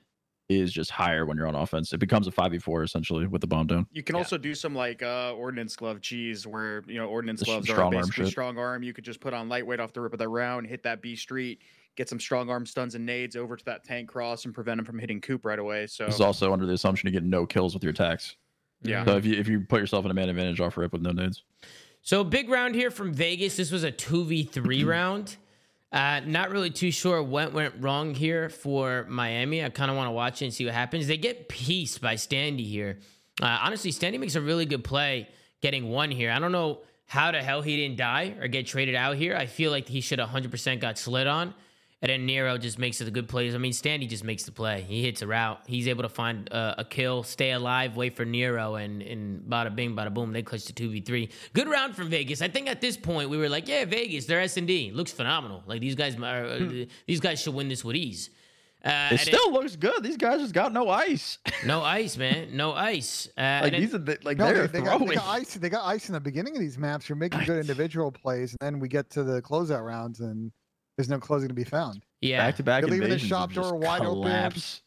is 0.49 0.73
just 0.73 0.91
higher 0.91 1.27
when 1.27 1.37
you're 1.37 1.47
on 1.47 1.55
offense. 1.55 1.93
It 1.93 1.99
becomes 1.99 2.27
a 2.27 2.31
five 2.31 2.53
v 2.53 2.59
four 2.59 2.83
essentially 2.83 3.27
with 3.27 3.41
the 3.41 3.47
bomb 3.47 3.67
down. 3.67 3.87
You 3.93 4.03
can 4.03 4.17
also 4.17 4.39
do 4.39 4.55
some 4.55 4.75
like 4.75 5.03
uh 5.03 5.33
ordnance 5.37 5.77
glove 5.77 6.01
cheese 6.01 6.47
where 6.47 6.83
you 6.87 6.97
know 6.99 7.07
ordnance 7.07 7.41
The 7.41 7.45
sh- 7.45 7.49
gloves 7.49 7.69
are 7.71 7.73
strong 7.75 7.95
arm 7.95 8.03
basically 8.03 8.25
shit. 8.25 8.31
strong 8.33 8.59
arm. 8.59 8.83
You 8.83 8.93
could 8.93 9.05
just 9.05 9.21
put 9.21 9.35
on 9.35 9.49
lightweight 9.49 9.81
off 9.81 9.93
the 9.93 10.01
rip 10.01 10.13
of 10.13 10.19
the 10.19 10.29
round, 10.29 10.67
hit 10.67 10.83
that 10.85 11.03
B 11.03 11.17
street, 11.17 11.61
get 11.97 12.09
some 12.09 12.19
strong 12.19 12.49
arm 12.49 12.65
stuns 12.65 12.95
and 12.95 13.05
nades 13.05 13.37
over 13.37 13.57
to 13.57 13.65
that 13.67 13.85
tank 13.85 14.09
cross 14.09 14.47
and 14.47 14.55
prevent 14.55 14.79
him 14.81 14.87
from 14.87 14.99
hitting 14.99 15.21
Coop 15.21 15.45
right 15.45 15.59
away. 15.59 15.87
So 15.87 16.07
This 16.07 16.15
is 16.17 16.21
also 16.23 16.53
under 16.53 16.65
the 16.67 16.73
assumption 16.73 17.07
you 17.09 17.13
get 17.13 17.25
no 17.25 17.45
kills 17.45 17.75
with 17.75 17.83
your 17.83 17.91
attacks. 17.93 18.37
yeah. 18.83 19.05
So 19.05 19.17
if 19.17 19.27
you 19.27 19.35
if 19.39 19.49
you 19.49 19.61
put 19.61 19.81
yourself 19.81 20.05
in 20.07 20.11
a 20.11 20.15
man 20.15 20.29
advantage 20.31 20.61
off 20.61 20.77
rip 20.79 20.93
with 20.93 21.03
no 21.03 21.11
nades, 21.13 21.43
So 22.01 22.25
big 22.25 22.49
round 22.49 22.75
here 22.75 22.91
from 22.91 23.13
Vegas. 23.13 23.57
This 23.59 23.71
was 23.71 23.83
a 23.85 23.91
two 23.91 24.25
v 24.25 24.45
three 24.45 24.83
round. 24.97 25.37
Uh, 25.91 26.21
not 26.27 26.51
really 26.51 26.71
too 26.71 26.91
sure 26.91 27.23
what 27.23 27.53
went 27.53 27.75
wrong 27.79 28.15
here 28.15 28.51
for 28.51 29.07
Miami. 29.09 29.65
I 29.65 29.71
kind 29.71 29.91
of 29.91 29.97
want 29.97 30.09
to 30.09 30.13
watch 30.13 30.43
it 30.43 30.47
and 30.47 30.55
see 30.55 30.67
what 30.67 30.75
happens. 30.75 31.07
They 31.07 31.17
get 31.17 31.49
pieced 31.49 32.03
by 32.03 32.15
Standy 32.15 32.67
here. 32.67 32.99
Uh, 33.41 33.59
honestly, 33.63 33.91
Standy 33.91 34.19
makes 34.21 34.35
a 34.35 34.41
really 34.41 34.67
good 34.67 34.85
play 34.85 35.29
getting 35.63 35.89
one 35.89 36.11
here. 36.11 36.31
I 36.31 36.39
don't 36.39 36.53
know 36.53 36.81
how 37.07 37.33
the 37.33 37.43
hell 37.43 37.63
he 37.63 37.77
didn't 37.77 37.97
die 37.97 38.35
or 38.39 38.49
get 38.49 38.67
traded 38.67 38.95
out 38.95 39.17
here. 39.17 39.35
I 39.35 39.47
feel 39.47 39.71
like 39.71 39.89
he 39.89 40.03
should 40.03 40.19
have 40.19 40.29
100% 40.29 40.81
got 40.81 40.99
slid 40.99 41.27
on. 41.27 41.55
And 42.01 42.11
then 42.11 42.27
Nero 42.27 42.57
just 42.59 42.79
makes 42.79 43.01
it 43.01 43.07
the 43.07 43.11
good 43.11 43.29
plays. 43.29 43.57
I 43.57 43.59
mean, 43.59 43.73
Standy 43.73 44.09
just 44.09 44.23
makes 44.23 44.45
the 44.45 44.53
play. 44.53 44.83
He 44.83 45.03
hits 45.03 45.21
a 45.23 45.27
route. 45.27 45.59
He's 45.67 45.89
able 45.89 46.05
to 46.05 46.09
find 46.09 46.49
uh, 46.53 46.77
a 46.79 46.85
kill, 46.85 47.25
stay 47.25 47.51
alive, 47.51 47.97
wait 47.97 48.15
for 48.15 48.25
Nero, 48.25 48.77
and 48.77 49.03
and 49.03 49.43
bada 49.43 49.75
bing, 49.75 49.97
bada 49.97 50.15
boom, 50.15 50.33
they 50.33 50.43
clutch 50.43 50.67
the 50.67 50.73
two 50.73 50.91
v 50.91 51.01
three. 51.01 51.29
Good 51.55 51.67
round 51.69 51.97
from 51.97 52.09
Vegas. 52.09 52.41
I 52.41 52.47
think 52.47 52.69
at 52.69 52.81
this 52.81 52.97
point 52.97 53.31
we 53.31 53.37
were 53.37 53.49
like, 53.49 53.67
yeah, 53.67 53.85
Vegas, 53.85 54.27
their 54.27 54.41
S 54.41 54.57
and 54.57 54.69
D 54.69 54.93
looks 54.93 55.11
phenomenal. 55.11 55.65
Like 55.67 55.81
these 55.81 55.97
guys, 55.97 56.15
are, 56.17 56.45
uh, 56.47 56.85
these 57.09 57.19
guys 57.19 57.41
should 57.43 57.55
win 57.55 57.67
this 57.69 57.85
with 57.85 57.97
ease. 57.97 58.31
Uh, 58.85 58.91
it 58.91 58.93
and 58.93 59.19
then- 59.19 59.27
still 59.27 59.53
looks 59.53 59.75
good. 59.75 60.01
These 60.05 60.19
guys 60.19 60.41
just 60.41 60.55
got 60.55 60.73
no 60.73 60.89
ice. 60.89 61.39
no 61.67 61.83
ice, 61.83 62.17
man, 62.17 62.57
no 62.57 62.75
ice. 62.75 63.29
Uh, 63.37 63.59
like 63.65 63.73
then- 63.73 63.81
these 63.81 63.93
are 63.93 63.99
the, 63.99 64.19
like 64.23 64.37
No, 64.39 64.47
they're 64.55 64.69
they, 64.69 64.79
they, 64.79 64.85
got, 64.85 64.99
they 65.01 65.05
throwing. 65.05 65.19
got 65.19 65.27
ice. 65.27 65.55
They 65.55 65.69
got 65.69 65.85
ice 65.85 66.09
in 66.09 66.13
the 66.13 66.21
beginning 66.21 66.55
of 66.55 66.61
these 66.61 66.79
maps. 66.79 67.09
You're 67.09 67.17
making 67.17 67.41
good 67.45 67.59
individual 67.59 68.13
plays, 68.13 68.55
and 68.61 68.75
then 68.75 68.79
we 68.79 68.87
get 68.87 69.11
to 69.11 69.25
the 69.25 69.43
closeout 69.43 69.85
rounds, 69.85 70.21
and 70.21 70.53
there's 70.99 71.09
no 71.09 71.21
closing 71.21 71.47
to 71.47 71.55
be 71.55 71.63
found. 71.63 72.05
yeah, 72.21 72.39
Back 72.45 72.57
to 72.57 72.63
back 72.65 72.83
You're 72.83 72.91
leaving 72.91 73.09
the 73.09 73.15
invasions 73.15 73.29
shop 73.29 73.53
just 73.53 73.71
door 73.71 73.79
wide 73.79 74.01
open. 74.01 74.15
collapse. 74.15 74.83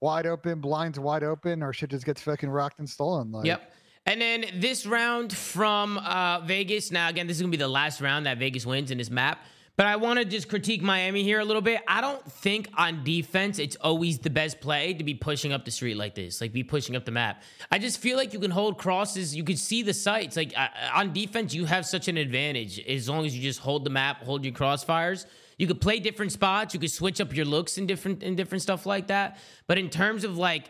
Wide 0.00 0.26
open, 0.26 0.60
blinds 0.60 0.96
wide 1.00 1.24
open, 1.24 1.60
or 1.60 1.72
shit 1.72 1.90
just 1.90 2.06
gets 2.06 2.20
fucking 2.20 2.48
rocked 2.48 2.78
and 2.78 2.88
stolen. 2.88 3.32
Like, 3.32 3.46
Yep. 3.46 3.72
And 4.06 4.20
then 4.20 4.44
this 4.60 4.86
round 4.86 5.32
from 5.32 5.98
uh, 5.98 6.38
Vegas. 6.44 6.92
Now, 6.92 7.08
again, 7.08 7.26
this 7.26 7.38
is 7.38 7.42
going 7.42 7.50
to 7.50 7.58
be 7.58 7.60
the 7.60 7.66
last 7.66 8.00
round 8.00 8.26
that 8.26 8.38
Vegas 8.38 8.64
wins 8.64 8.92
in 8.92 8.98
this 8.98 9.10
map. 9.10 9.40
But 9.76 9.86
I 9.86 9.96
want 9.96 10.20
to 10.20 10.24
just 10.24 10.48
critique 10.48 10.80
Miami 10.80 11.22
here 11.24 11.40
a 11.40 11.44
little 11.44 11.60
bit. 11.60 11.80
I 11.88 12.00
don't 12.00 12.24
think 12.30 12.68
on 12.78 13.02
defense 13.02 13.58
it's 13.58 13.74
always 13.76 14.18
the 14.20 14.30
best 14.30 14.60
play 14.60 14.94
to 14.94 15.02
be 15.04 15.14
pushing 15.14 15.52
up 15.52 15.64
the 15.64 15.70
street 15.72 15.96
like 15.96 16.14
this, 16.14 16.40
like 16.40 16.52
be 16.52 16.62
pushing 16.62 16.94
up 16.94 17.04
the 17.04 17.10
map. 17.10 17.42
I 17.70 17.78
just 17.78 17.98
feel 17.98 18.16
like 18.16 18.32
you 18.32 18.38
can 18.38 18.50
hold 18.52 18.78
crosses, 18.78 19.34
you 19.36 19.44
can 19.44 19.56
see 19.56 19.82
the 19.82 19.92
sights. 19.92 20.36
Like 20.36 20.54
uh, 20.56 20.68
on 20.94 21.12
defense, 21.12 21.52
you 21.52 21.66
have 21.66 21.84
such 21.84 22.06
an 22.08 22.16
advantage 22.16 22.78
as 22.86 23.08
long 23.08 23.26
as 23.26 23.36
you 23.36 23.42
just 23.42 23.58
hold 23.60 23.84
the 23.84 23.90
map, 23.90 24.22
hold 24.22 24.44
your 24.44 24.54
crossfires. 24.54 25.26
You 25.58 25.66
could 25.66 25.80
play 25.80 26.00
different 26.00 26.32
spots, 26.32 26.74
you 26.74 26.80
could 26.80 26.90
switch 26.90 27.20
up 27.20 27.34
your 27.34 27.46
looks 27.46 27.78
and 27.78 27.88
different 27.88 28.22
and 28.22 28.36
different 28.36 28.62
stuff 28.62 28.84
like 28.86 29.06
that. 29.06 29.38
But 29.66 29.78
in 29.78 29.88
terms 29.88 30.24
of 30.24 30.36
like 30.36 30.64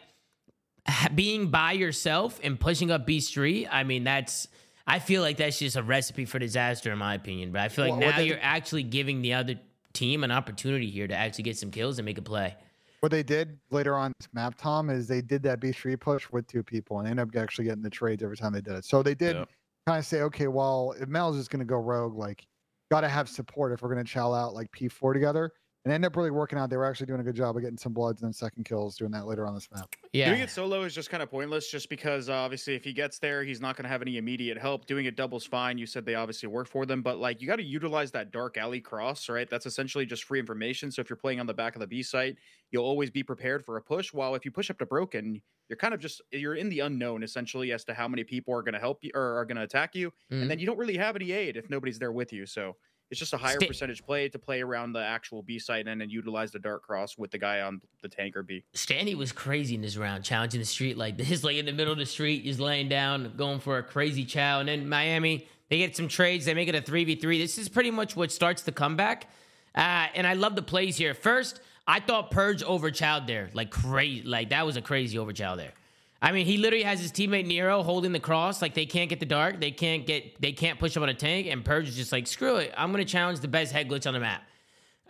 being 1.14 1.49
by 1.49 1.72
yourself 1.72 2.38
and 2.42 2.59
pushing 2.59 2.90
up 2.90 3.07
B 3.07 3.20
Street, 3.20 3.68
I 3.70 3.85
mean, 3.85 4.05
that's. 4.05 4.49
I 4.88 5.01
feel 5.01 5.20
like 5.20 5.37
that's 5.37 5.59
just 5.59 5.75
a 5.75 5.83
recipe 5.83 6.27
for 6.27 6.38
disaster, 6.38 6.92
in 6.92 6.99
my 6.99 7.14
opinion. 7.14 7.51
But 7.51 7.62
I 7.62 7.68
feel 7.68 7.88
like 7.88 8.01
Well, 8.01 8.12
now 8.12 8.20
you're 8.20 8.38
actually 8.40 8.85
giving 8.85 9.20
the 9.20 9.35
other 9.35 9.59
team 9.92 10.22
an 10.22 10.31
opportunity 10.31 10.88
here 10.88 11.09
to 11.09 11.14
actually 11.14 11.42
get 11.42 11.57
some 11.59 11.72
kills 11.72 11.99
and 11.99 12.07
make 12.07 12.18
a 12.18 12.22
play. 12.22 12.55
What 13.01 13.11
they 13.11 13.25
did 13.25 13.59
later 13.70 13.96
on 13.96 14.12
this 14.20 14.29
map, 14.33 14.55
Tom, 14.57 14.88
is 14.88 15.09
they 15.09 15.20
did 15.20 15.42
that 15.42 15.59
B 15.59 15.72
three 15.72 15.96
push 15.96 16.31
with 16.31 16.46
two 16.46 16.62
people 16.62 16.99
and 16.99 17.07
they 17.07 17.11
ended 17.11 17.29
up 17.35 17.42
actually 17.42 17.64
getting 17.64 17.83
the 17.83 17.90
trades 17.90 18.22
every 18.22 18.37
time 18.37 18.53
they 18.53 18.61
did 18.61 18.75
it. 18.75 18.85
So 18.85 19.03
they 19.03 19.16
did 19.16 19.35
Yep. 19.35 19.49
kind 19.88 19.99
of 19.99 20.07
say, 20.07 20.22
okay, 20.22 20.46
well, 20.46 20.94
if 21.01 21.09
Mel's 21.09 21.37
just 21.37 21.51
going 21.51 21.59
to 21.59 21.66
go 21.66 21.79
rogue, 21.79 22.16
like, 22.16 22.46
got 22.90 23.01
to 23.03 23.09
have 23.09 23.29
support 23.29 23.72
if 23.72 23.83
we're 23.83 23.92
going 23.92 24.05
to 24.05 24.11
chow 24.11 24.33
out 24.33 24.55
like 24.55 24.70
P4 24.72 25.12
together. 25.12 25.53
And 25.87 25.92
ended 25.92 26.09
up 26.09 26.16
really 26.16 26.33
working 26.33 26.59
out. 26.59 26.68
They 26.68 26.77
were 26.77 26.85
actually 26.85 27.07
doing 27.07 27.20
a 27.20 27.22
good 27.22 27.37
job 27.37 27.55
of 27.57 27.62
getting 27.62 27.79
some 27.79 27.92
bloods 27.92 28.20
and 28.20 28.27
then 28.27 28.33
second 28.33 28.64
kills 28.64 28.96
doing 28.96 29.12
that 29.12 29.25
later 29.25 29.46
on 29.46 29.55
this 29.55 29.68
map. 29.72 29.88
Yeah. 30.12 30.31
Doing 30.31 30.40
it 30.40 30.51
solo 30.51 30.83
is 30.83 30.92
just 30.92 31.11
kind 31.11 31.22
of 31.22 31.31
pointless 31.31 31.70
just 31.70 31.88
because 31.88 32.29
uh, 32.29 32.33
obviously 32.35 32.75
if 32.75 32.83
he 32.83 32.92
gets 32.92 33.20
there, 33.20 33.44
he's 33.44 33.61
not 33.61 33.77
going 33.77 33.85
to 33.85 33.88
have 33.88 34.03
any 34.03 34.16
immediate 34.16 34.59
help. 34.59 34.87
Doing 34.87 35.07
it 35.07 35.14
double's 35.14 35.46
fine. 35.46 35.79
You 35.79 35.87
said 35.87 36.05
they 36.05 36.16
obviously 36.16 36.49
work 36.49 36.66
for 36.66 36.87
them, 36.87 37.03
but 37.03 37.18
like 37.18 37.40
you 37.40 37.46
got 37.46 37.57
to 37.57 37.62
utilize 37.62 38.11
that 38.12 38.33
dark 38.33 38.57
alley 38.57 38.81
cross, 38.81 39.29
right? 39.29 39.49
That's 39.49 39.64
essentially 39.64 40.07
just 40.07 40.25
free 40.25 40.40
information. 40.40 40.90
So 40.90 41.03
if 41.03 41.09
you're 41.09 41.16
playing 41.16 41.38
on 41.38 41.46
the 41.46 41.55
back 41.55 41.77
of 41.77 41.81
the 41.81 41.87
B 41.87 42.03
site, 42.03 42.37
you'll 42.72 42.85
always 42.85 43.12
be 43.12 43.22
prepared 43.22 43.64
for 43.64 43.77
a 43.77 43.83
push. 43.83 44.12
While 44.12 44.35
if 44.35 44.44
you 44.44 44.51
push 44.51 44.70
up 44.70 44.79
to 44.81 44.87
broken, 44.87 45.40
you're 45.68 45.77
kind 45.77 45.94
of 45.94 46.01
just 46.01 46.20
you're 46.33 46.57
in 46.57 46.68
the 46.68 46.81
unknown 46.81 47.22
essentially 47.22 47.70
as 47.70 47.85
to 47.85 47.94
how 47.94 48.09
many 48.09 48.25
people 48.25 48.53
are 48.55 48.62
going 48.62 48.75
to 48.75 48.81
help 48.81 49.05
you 49.05 49.12
or 49.14 49.38
are 49.38 49.44
going 49.44 49.57
to 49.57 49.62
attack 49.62 49.94
you, 49.94 50.11
Mhm. 50.33 50.42
and 50.42 50.51
then 50.51 50.59
you 50.59 50.66
don't 50.66 50.79
really 50.79 50.96
have 50.96 51.14
any 51.14 51.31
aid 51.31 51.57
if 51.57 51.70
nobody's 51.70 51.99
there 52.01 52.12
with 52.12 52.33
you. 52.33 52.44
So 52.46 52.77
it's 53.11 53.21
just 53.21 53.33
a 53.33 53.37
higher 53.37 53.57
Sta- 53.57 53.66
percentage 53.66 54.05
play 54.05 54.29
to 54.29 54.38
play 54.38 54.62
around 54.62 54.92
the 54.92 55.03
actual 55.03 55.42
B 55.42 55.59
site 55.59 55.87
and 55.87 56.01
then 56.01 56.11
utilize 56.11 56.51
the 56.51 56.59
dark 56.59 56.83
cross 56.83 57.16
with 57.16 57.31
the 57.31 57.38
guy 57.38 57.61
on 57.61 57.81
the 58.03 58.09
tanker 58.09 58.42
B. 58.42 58.64
Stanley 58.75 59.14
was 59.14 59.33
crazy 59.33 59.75
in 59.75 59.81
this 59.83 59.97
round, 59.97 60.25
challenging 60.25 60.61
the 60.61 60.66
street 60.66 60.97
like 60.97 61.16
this, 61.19 61.45
like 61.45 61.57
in 61.57 61.66
the 61.66 61.73
middle 61.73 61.92
of 61.92 61.99
the 61.99 62.07
street, 62.07 62.45
just 62.45 62.61
laying 62.61 62.88
down, 62.88 63.35
going 63.37 63.61
for 63.61 63.79
a 63.79 63.83
crazy 63.83 64.25
chow. 64.25 64.61
And 64.61 64.69
then 64.69 64.88
Miami, 64.88 65.47
they 65.69 65.79
get 65.79 65.97
some 65.97 66.09
trades, 66.09 66.45
they 66.45 66.55
make 66.55 66.69
it 66.69 66.75
a 66.75 66.81
3v3. 66.81 67.38
This 67.38 67.59
is 67.59 67.69
pretty 67.69 67.90
much 67.90 68.16
what 68.16 68.33
starts 68.33 68.62
the 68.62 68.73
comeback. 68.73 69.29
Uh, 69.75 70.07
and 70.14 70.27
I 70.27 70.33
love 70.33 70.57
the 70.57 70.62
plays 70.62 70.97
here. 70.97 71.14
First, 71.14 71.61
I 71.87 72.01
thought 72.01 72.31
Purj 72.31 72.62
over 72.62 72.90
Child 72.90 73.27
there, 73.27 73.51
like 73.53 73.71
crazy. 73.71 74.23
Like 74.23 74.51
that 74.51 74.66
was 74.66 74.77
a 74.77 74.83
crazy 74.83 75.19
over 75.19 75.33
Child 75.33 75.61
there. 75.61 75.73
I 76.22 76.33
mean, 76.33 76.46
he 76.46 76.57
literally 76.57 76.85
has 76.85 77.00
his 77.00 77.12
teammate 77.12 77.46
Nero 77.46 77.83
holding 77.83 78.12
the 78.12 78.20
cross, 78.20 78.62
like 78.62 78.74
they 78.74 78.87
can't 78.87 79.11
get 79.11 79.20
the 79.20 79.26
dark, 79.26 79.61
they 79.61 79.70
can't 79.70 80.07
get, 80.07 80.40
they 80.40 80.52
can't 80.52 80.79
push 80.79 80.96
up 80.96 81.02
on 81.02 81.09
a 81.11 81.14
tank, 81.14 81.46
and 81.46 81.62
Purj 81.64 81.85
is 81.88 81.96
just 81.96 82.11
like, 82.12 82.26
screw 82.26 82.57
it, 82.57 82.72
I'm 82.76 82.90
gonna 82.90 83.05
challenge 83.05 83.40
the 83.40 83.48
best 83.48 83.70
head 83.72 83.88
glitch 83.88 84.07
on 84.07 84.14
the 84.14 84.20
map. 84.20 84.42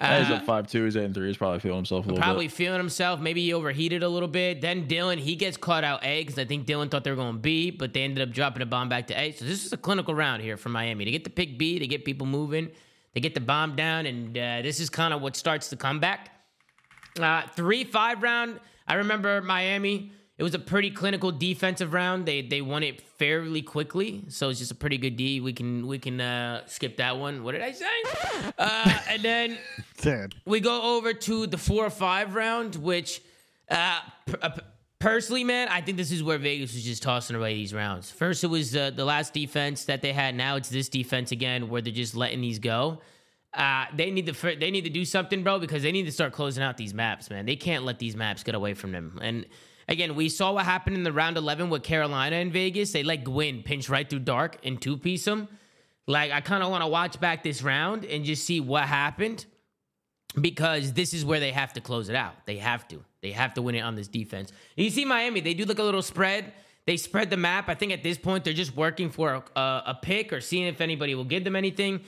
he's 0.00 0.30
Uh, 0.30 0.34
up 0.34 0.44
five 0.44 0.66
two. 0.66 0.84
He's 0.84 0.96
eight 0.96 1.04
and 1.04 1.14
three. 1.14 1.28
He's 1.28 1.36
probably 1.36 1.60
feeling 1.60 1.76
himself 1.78 2.04
a 2.04 2.08
little 2.08 2.22
probably 2.22 2.48
bit. 2.48 2.56
feeling 2.56 2.78
himself. 2.78 3.20
Maybe 3.20 3.40
he 3.42 3.54
overheated 3.54 4.02
a 4.02 4.08
little 4.08 4.28
bit. 4.28 4.60
Then 4.60 4.86
Dylan, 4.88 5.18
he 5.18 5.36
gets 5.36 5.56
caught 5.56 5.84
out 5.84 6.04
A 6.04 6.22
because 6.22 6.38
I 6.38 6.44
think 6.44 6.66
Dylan 6.66 6.90
thought 6.90 7.04
they 7.04 7.10
were 7.10 7.16
going 7.16 7.38
B, 7.38 7.70
but 7.70 7.94
they 7.94 8.02
ended 8.02 8.28
up 8.28 8.34
dropping 8.34 8.62
a 8.62 8.66
bomb 8.66 8.88
back 8.88 9.06
to 9.06 9.18
A. 9.18 9.30
So 9.32 9.44
this 9.44 9.64
is 9.64 9.72
a 9.72 9.76
clinical 9.78 10.14
round 10.14 10.42
here 10.42 10.56
for 10.56 10.68
Miami. 10.70 11.04
They 11.04 11.12
get 11.12 11.24
the 11.24 11.30
pick 11.30 11.56
B, 11.56 11.78
they 11.78 11.86
get 11.86 12.04
people 12.04 12.26
moving, 12.26 12.72
they 13.14 13.20
get 13.20 13.34
the 13.34 13.40
bomb 13.40 13.74
down, 13.76 14.04
and 14.06 14.36
uh, 14.36 14.60
this 14.60 14.80
is 14.80 14.90
kind 14.90 15.14
of 15.14 15.22
what 15.22 15.34
starts 15.36 15.68
the 15.70 15.76
comeback. 15.76 16.30
Uh, 17.18 17.42
three 17.54 17.84
five 17.84 18.22
round. 18.22 18.58
I 18.88 18.94
remember 18.94 19.40
Miami. 19.40 20.12
It 20.38 20.42
was 20.42 20.54
a 20.54 20.58
pretty 20.58 20.90
clinical 20.90 21.32
defensive 21.32 21.94
round. 21.94 22.26
They 22.26 22.42
they 22.42 22.60
won 22.60 22.82
it 22.82 23.00
fairly 23.00 23.62
quickly, 23.62 24.24
so 24.28 24.50
it's 24.50 24.58
just 24.58 24.70
a 24.70 24.74
pretty 24.74 24.98
good 24.98 25.16
D. 25.16 25.40
We 25.40 25.54
can 25.54 25.86
we 25.86 25.98
can 25.98 26.20
uh, 26.20 26.66
skip 26.66 26.98
that 26.98 27.16
one. 27.16 27.42
What 27.42 27.52
did 27.52 27.62
I 27.62 27.72
say? 27.72 27.86
Uh, 28.58 28.98
and 29.08 29.22
then 29.22 29.58
Dude. 30.00 30.34
we 30.44 30.60
go 30.60 30.96
over 30.96 31.12
to 31.12 31.46
the 31.46 31.58
four 31.58 31.84
or 31.84 31.90
five 31.90 32.34
round, 32.34 32.76
which 32.76 33.20
uh, 33.70 33.98
per- 34.26 34.38
uh, 34.40 34.50
personally, 34.98 35.42
man, 35.44 35.68
I 35.68 35.80
think 35.80 35.96
this 35.96 36.10
is 36.12 36.22
where 36.22 36.38
Vegas 36.38 36.72
was 36.74 36.84
just 36.84 37.02
tossing 37.02 37.36
away 37.36 37.54
these 37.54 37.74
rounds. 37.74 38.10
First, 38.10 38.44
it 38.44 38.48
was 38.48 38.74
uh, 38.76 38.90
the 38.90 39.04
last 39.04 39.34
defense 39.34 39.84
that 39.86 40.00
they 40.02 40.12
had. 40.12 40.34
Now 40.34 40.56
it's 40.56 40.68
this 40.68 40.88
defense 40.88 41.32
again, 41.32 41.68
where 41.68 41.82
they're 41.82 41.92
just 41.92 42.14
letting 42.14 42.40
these 42.40 42.58
go. 42.58 43.00
Uh, 43.52 43.86
they 43.94 44.10
need 44.10 44.26
to 44.26 44.32
fir- 44.34 44.56
they 44.56 44.70
need 44.70 44.84
to 44.84 44.90
do 44.90 45.04
something, 45.04 45.42
bro, 45.42 45.58
because 45.58 45.82
they 45.82 45.92
need 45.92 46.04
to 46.04 46.12
start 46.12 46.32
closing 46.32 46.62
out 46.62 46.76
these 46.76 46.94
maps, 46.94 47.30
man. 47.30 47.46
They 47.46 47.56
can't 47.56 47.84
let 47.84 47.98
these 47.98 48.16
maps 48.16 48.42
get 48.42 48.54
away 48.54 48.74
from 48.74 48.92
them. 48.92 49.18
And 49.22 49.46
again, 49.88 50.14
we 50.14 50.28
saw 50.28 50.52
what 50.52 50.64
happened 50.64 50.96
in 50.96 51.02
the 51.02 51.12
round 51.12 51.36
eleven 51.36 51.70
with 51.70 51.82
Carolina 51.82 52.36
and 52.36 52.52
Vegas. 52.52 52.92
They 52.92 53.02
let 53.02 53.24
Gwinn 53.24 53.62
pinch 53.62 53.88
right 53.88 54.08
through 54.08 54.20
dark 54.20 54.58
and 54.64 54.80
two 54.80 54.96
piece 54.96 55.24
them. 55.24 55.48
Like 56.06 56.32
I 56.32 56.40
kind 56.40 56.62
of 56.62 56.70
want 56.70 56.82
to 56.82 56.88
watch 56.88 57.18
back 57.20 57.42
this 57.42 57.62
round 57.62 58.04
and 58.04 58.24
just 58.24 58.44
see 58.44 58.60
what 58.60 58.84
happened 58.84 59.44
because 60.40 60.92
this 60.92 61.14
is 61.14 61.24
where 61.24 61.40
they 61.40 61.52
have 61.52 61.72
to 61.72 61.80
close 61.80 62.08
it 62.08 62.16
out. 62.16 62.34
They 62.46 62.58
have 62.58 62.86
to. 62.88 63.02
They 63.22 63.32
have 63.32 63.54
to 63.54 63.62
win 63.62 63.74
it 63.74 63.80
on 63.80 63.96
this 63.96 64.06
defense. 64.06 64.52
You 64.76 64.90
see 64.90 65.04
Miami, 65.04 65.40
they 65.40 65.54
do 65.54 65.64
like 65.64 65.78
a 65.78 65.82
little 65.82 66.02
spread. 66.02 66.52
They 66.86 66.96
spread 66.96 67.30
the 67.30 67.36
map. 67.36 67.68
I 67.68 67.74
think 67.74 67.90
at 67.92 68.04
this 68.04 68.18
point 68.18 68.44
they're 68.44 68.52
just 68.52 68.76
working 68.76 69.10
for 69.10 69.42
a, 69.56 69.60
a 69.60 69.98
pick 70.00 70.32
or 70.32 70.40
seeing 70.40 70.66
if 70.66 70.80
anybody 70.80 71.16
will 71.16 71.24
give 71.24 71.42
them 71.42 71.56
anything. 71.56 72.02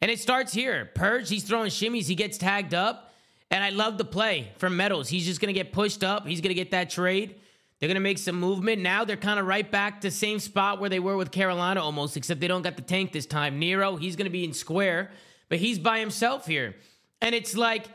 And 0.00 0.10
it 0.10 0.20
starts 0.20 0.52
here. 0.52 0.90
Purj, 0.94 1.28
he's 1.28 1.42
throwing 1.42 1.70
shimmies. 1.70 2.06
He 2.06 2.14
gets 2.14 2.38
tagged 2.38 2.72
up. 2.72 3.09
And 3.50 3.64
I 3.64 3.70
love 3.70 3.98
the 3.98 4.04
play 4.04 4.52
from 4.58 4.74
MettalZ. 4.74 5.08
He's 5.08 5.26
just 5.26 5.40
going 5.40 5.52
to 5.52 5.58
get 5.58 5.72
pushed 5.72 6.04
up. 6.04 6.26
He's 6.26 6.40
going 6.40 6.50
to 6.50 6.54
get 6.54 6.70
that 6.70 6.90
trade. 6.90 7.34
They're 7.78 7.88
going 7.88 7.96
to 7.96 8.00
make 8.00 8.18
some 8.18 8.38
movement. 8.38 8.82
Now 8.82 9.04
they're 9.04 9.16
kind 9.16 9.40
of 9.40 9.46
right 9.46 9.68
back 9.68 10.02
to 10.02 10.10
same 10.10 10.38
spot 10.38 10.80
where 10.80 10.90
they 10.90 11.00
were 11.00 11.16
with 11.16 11.30
Carolina 11.30 11.82
almost, 11.82 12.16
except 12.16 12.40
they 12.40 12.46
don't 12.46 12.62
got 12.62 12.76
the 12.76 12.82
tank 12.82 13.12
this 13.12 13.26
time. 13.26 13.58
Nero, 13.58 13.96
he's 13.96 14.16
going 14.16 14.26
to 14.26 14.30
be 14.30 14.44
in 14.44 14.52
square, 14.52 15.10
but 15.48 15.58
he's 15.58 15.78
by 15.78 15.98
himself 15.98 16.46
here. 16.46 16.76
And 17.22 17.34
it's 17.34 17.56
like, 17.56 17.86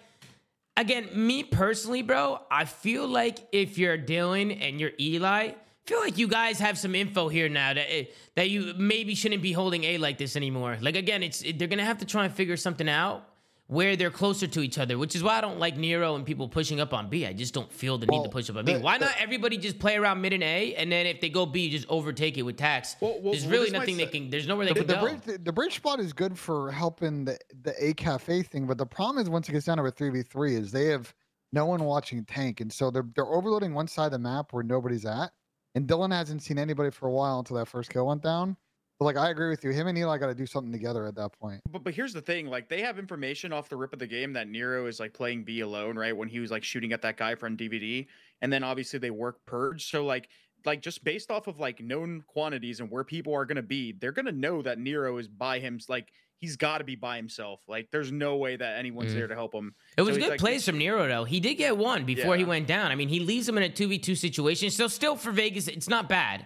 again, 0.76 1.08
me 1.14 1.44
personally, 1.44 2.02
bro, 2.02 2.40
I 2.50 2.66
feel 2.66 3.08
like 3.08 3.40
if 3.52 3.78
you're 3.78 3.98
Dylan 3.98 4.58
and 4.60 4.80
you're 4.80 4.92
Eli, 5.00 5.50
I 5.50 5.56
feel 5.86 6.00
like 6.00 6.18
you 6.18 6.28
guys 6.28 6.58
have 6.60 6.80
some 6.80 6.96
info 6.96 7.30
here 7.30 7.48
now 7.48 7.76
that 7.76 7.86
eh, 7.88 8.06
that 8.34 8.50
you 8.50 8.74
maybe 8.76 9.14
shouldn't 9.14 9.44
be 9.44 9.52
holding 9.52 9.84
A 9.84 10.00
like 10.00 10.18
this 10.18 10.36
anymore. 10.36 10.80
Like 10.82 10.96
again, 10.96 11.22
it's 11.22 11.44
they're 11.58 11.68
gonna 11.68 11.86
have 11.86 12.00
to 12.00 12.06
try 12.06 12.26
and 12.26 12.34
figure 12.34 12.58
something 12.58 12.90
out 12.90 13.30
where 13.68 13.96
they're 13.96 14.12
closer 14.12 14.46
to 14.46 14.62
each 14.62 14.78
other, 14.78 14.98
which 14.98 15.16
is 15.16 15.24
why 15.24 15.38
I 15.38 15.42
don't 15.42 15.58
like 15.60 15.76
Nero 15.76 16.16
and 16.16 16.24
people 16.24 16.48
pushing 16.48 16.80
up 16.80 16.94
on 16.94 17.10
B. 17.10 17.26
I 17.26 17.34
just 17.34 17.54
don't 17.54 17.72
feel 17.72 17.98
the 17.98 18.06
need 18.06 18.24
to 18.24 18.30
push 18.30 18.48
up 18.50 18.58
on 18.58 18.66
B. 18.66 18.78
Why 18.78 18.98
not 18.98 19.16
everybody 19.18 19.58
just 19.58 19.80
play 19.80 19.96
around 19.96 20.22
mid 20.22 20.34
and 20.34 20.44
A, 20.44 20.76
and 20.76 20.92
then 20.92 21.08
if 21.08 21.20
they 21.20 21.30
go 21.30 21.48
B, 21.48 21.62
you 21.62 21.72
just 21.72 21.90
overtake 21.90 22.38
it 22.38 22.44
with 22.44 22.58
tax? 22.58 22.96
Well, 23.02 23.20
well, 23.22 23.34
there's 23.34 23.48
really 23.48 23.72
nothing 23.72 23.98
they 23.98 24.06
can. 24.06 24.30
There's 24.30 24.48
nowhere 24.48 24.68
they 24.68 24.74
The, 24.74 24.80
can 24.82 24.88
the 24.88 24.94
go. 24.94 25.02
bridge, 25.02 25.22
the, 25.22 25.38
the 25.40 25.52
bridge 25.52 25.76
spot 25.76 26.00
is 26.00 26.14
good 26.14 26.38
for 26.38 26.72
helping 26.72 27.26
the 27.26 27.40
the 27.64 27.74
A 27.84 27.94
cafe 27.94 28.44
thing, 28.44 28.68
but 28.68 28.78
the 28.78 28.86
problem 28.86 29.24
is 29.24 29.30
once 29.30 29.50
it 29.50 29.54
gets 29.54 29.66
down 29.66 29.78
to 29.78 29.84
a 29.84 29.92
three 29.92 30.10
v 30.12 30.22
three, 30.22 30.56
is 30.56 30.72
they 30.72 30.86
have 30.86 31.14
no 31.52 31.66
one 31.66 31.84
watching 31.84 32.24
tank, 32.26 32.62
and 32.62 32.72
so 32.72 32.92
they're 32.92 33.08
they're 33.16 33.26
overloading 33.26 33.74
one 33.74 33.88
side 33.88 34.08
of 34.08 34.12
the 34.12 34.20
map 34.20 34.54
where 34.54 34.64
nobody's 34.64 35.06
at, 35.06 35.32
and 35.74 35.88
Dylan 35.88 36.12
hasn't 36.12 36.44
seen 36.44 36.60
anybody 36.60 36.92
for 36.92 37.08
a 37.08 37.12
while 37.12 37.40
until 37.40 37.58
that 37.58 37.68
first 37.68 37.90
kill 37.90 38.06
went 38.06 38.22
down. 38.22 38.58
But 39.00 39.06
like 39.06 39.18
I 39.18 39.30
agree 39.30 39.50
with 39.50 39.64
you, 39.64 39.72
him 39.72 39.88
and 39.88 39.98
Eli 39.98 40.18
got 40.18 40.28
to 40.28 40.36
do 40.36 40.46
something 40.46 40.72
together 40.72 41.06
at 41.06 41.16
that 41.16 41.34
point. 41.38 41.62
But 41.70 41.84
but 41.84 41.94
here's 41.94 42.14
the 42.14 42.22
thing, 42.22 42.48
like 42.48 42.70
they 42.70 42.82
have 42.82 42.98
information 42.98 43.52
off 43.52 43.68
the 43.68 43.76
rip 43.76 43.92
of 43.92 44.00
the 44.00 44.08
game 44.08 44.32
that 44.34 44.48
Nero 44.48 44.88
is 44.88 45.00
like 45.00 45.14
playing 45.14 45.44
B 45.44 45.60
alone, 45.60 45.98
right? 45.98 46.16
When 46.16 46.30
he 46.30 46.40
was 46.40 46.50
like 46.52 46.64
shooting 46.64 46.94
at 46.94 47.02
that 47.02 47.18
guy 47.18 47.36
from 47.36 47.58
DVD, 47.58 48.08
and 48.42 48.52
then 48.54 48.64
obviously 48.64 49.00
they 49.00 49.12
work 49.12 49.46
purge. 49.46 49.90
So 49.90 50.06
like 50.06 50.30
like 50.66 50.82
just 50.82 51.04
based 51.04 51.30
off 51.30 51.48
of 51.48 51.60
like 51.60 51.82
known 51.82 52.24
quantities 52.26 52.80
and 52.80 52.90
where 52.90 53.04
people 53.04 53.34
are 53.36 53.44
gonna 53.46 53.62
be, 53.62 53.92
they're 53.92 54.14
gonna 54.14 54.32
know 54.32 54.62
that 54.62 54.80
Nero 54.80 55.18
is 55.18 55.28
by 55.28 55.60
him. 55.60 55.78
Like 55.90 56.08
he's 56.38 56.56
got 56.56 56.78
to 56.78 56.84
be 56.86 56.96
by 56.96 57.18
himself. 57.18 57.62
Like 57.68 57.90
there's 57.92 58.12
no 58.14 58.38
way 58.38 58.56
that 58.56 58.78
anyone's 58.80 59.12
Mm. 59.12 59.16
there 59.16 59.28
to 59.28 59.36
help 59.36 59.54
him. 59.54 59.74
It 59.98 60.04
was 60.04 60.16
So 60.16 60.22
good 60.22 60.30
like- 60.32 60.40
plays 60.40 60.66
from 60.66 60.78
Nero 60.78 61.06
though. 61.08 61.24
He 61.26 61.42
did 61.42 61.56
get 61.56 61.78
one 61.78 62.06
before 62.06 62.38
he 62.38 62.46
went 62.46 62.66
down. 62.68 62.92
I 62.92 62.96
mean, 62.96 63.10
he 63.10 63.20
leaves 63.20 63.48
him 63.50 63.58
in 63.58 63.64
a 63.64 63.70
two 63.70 63.88
v 63.90 64.00
two 64.00 64.16
situation. 64.16 64.70
So 64.72 64.88
still 64.88 65.18
for 65.18 65.32
Vegas, 65.32 65.68
it's 65.68 65.90
not 65.90 66.08
bad. 66.08 66.46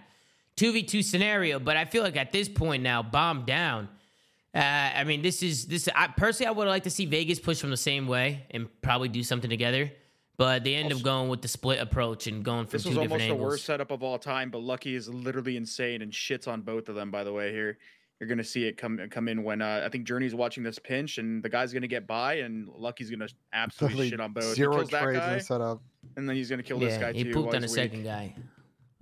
Two 0.60 0.72
v 0.72 0.82
two 0.82 1.02
scenario, 1.02 1.58
but 1.58 1.78
I 1.78 1.86
feel 1.86 2.02
like 2.02 2.18
at 2.18 2.32
this 2.32 2.46
point 2.46 2.82
now, 2.82 3.02
bomb 3.02 3.46
down. 3.46 3.88
Uh, 4.54 4.58
I 4.58 5.04
mean, 5.04 5.22
this 5.22 5.42
is 5.42 5.64
this. 5.64 5.88
I 5.96 6.08
personally, 6.08 6.48
I 6.48 6.50
would 6.50 6.68
like 6.68 6.82
to 6.82 6.90
see 6.90 7.06
Vegas 7.06 7.38
push 7.38 7.58
from 7.58 7.70
the 7.70 7.78
same 7.78 8.06
way 8.06 8.44
and 8.50 8.68
probably 8.82 9.08
do 9.08 9.22
something 9.22 9.48
together. 9.48 9.90
But 10.36 10.62
they 10.62 10.74
end 10.74 10.92
up 10.92 11.00
going 11.00 11.30
with 11.30 11.40
the 11.40 11.48
split 11.48 11.80
approach 11.80 12.26
and 12.26 12.44
going 12.44 12.66
from 12.66 12.72
This 12.76 12.82
two 12.82 12.90
was 12.90 12.98
different 12.98 13.22
almost 13.22 13.38
the 13.38 13.42
worst 13.42 13.64
setup 13.64 13.90
of 13.90 14.02
all 14.02 14.18
time, 14.18 14.50
but 14.50 14.58
Lucky 14.58 14.94
is 14.94 15.08
literally 15.08 15.56
insane 15.56 16.02
and 16.02 16.12
shits 16.12 16.46
on 16.46 16.60
both 16.60 16.90
of 16.90 16.94
them. 16.94 17.10
By 17.10 17.24
the 17.24 17.32
way, 17.32 17.52
here 17.52 17.78
you're 18.20 18.28
gonna 18.28 18.44
see 18.44 18.66
it 18.66 18.76
come 18.76 19.00
come 19.10 19.28
in 19.28 19.42
when 19.42 19.62
uh, 19.62 19.84
I 19.86 19.88
think 19.88 20.04
Journey's 20.06 20.34
watching 20.34 20.62
this 20.62 20.78
pinch, 20.78 21.16
and 21.16 21.42
the 21.42 21.48
guy's 21.48 21.72
gonna 21.72 21.86
get 21.88 22.06
by, 22.06 22.34
and 22.34 22.68
Lucky's 22.68 23.10
gonna 23.10 23.28
absolutely 23.54 23.94
Totally 23.94 24.10
shit 24.10 24.20
on 24.20 24.34
both. 24.34 24.44
He 24.44 24.54
Zero 24.56 24.76
kills 24.76 24.90
trades 24.90 25.24
in 25.24 25.32
the 25.32 25.40
setup. 25.40 25.82
and 26.18 26.28
then 26.28 26.36
he's 26.36 26.50
gonna 26.50 26.62
kill 26.62 26.78
this 26.78 26.96
Yeah, 26.96 27.00
guy 27.00 27.12
he 27.14 27.24
too. 27.24 27.32
pooped 27.32 27.46
while 27.46 27.56
on 27.56 27.62
the 27.62 27.68
second 27.68 28.04
guy. 28.04 28.34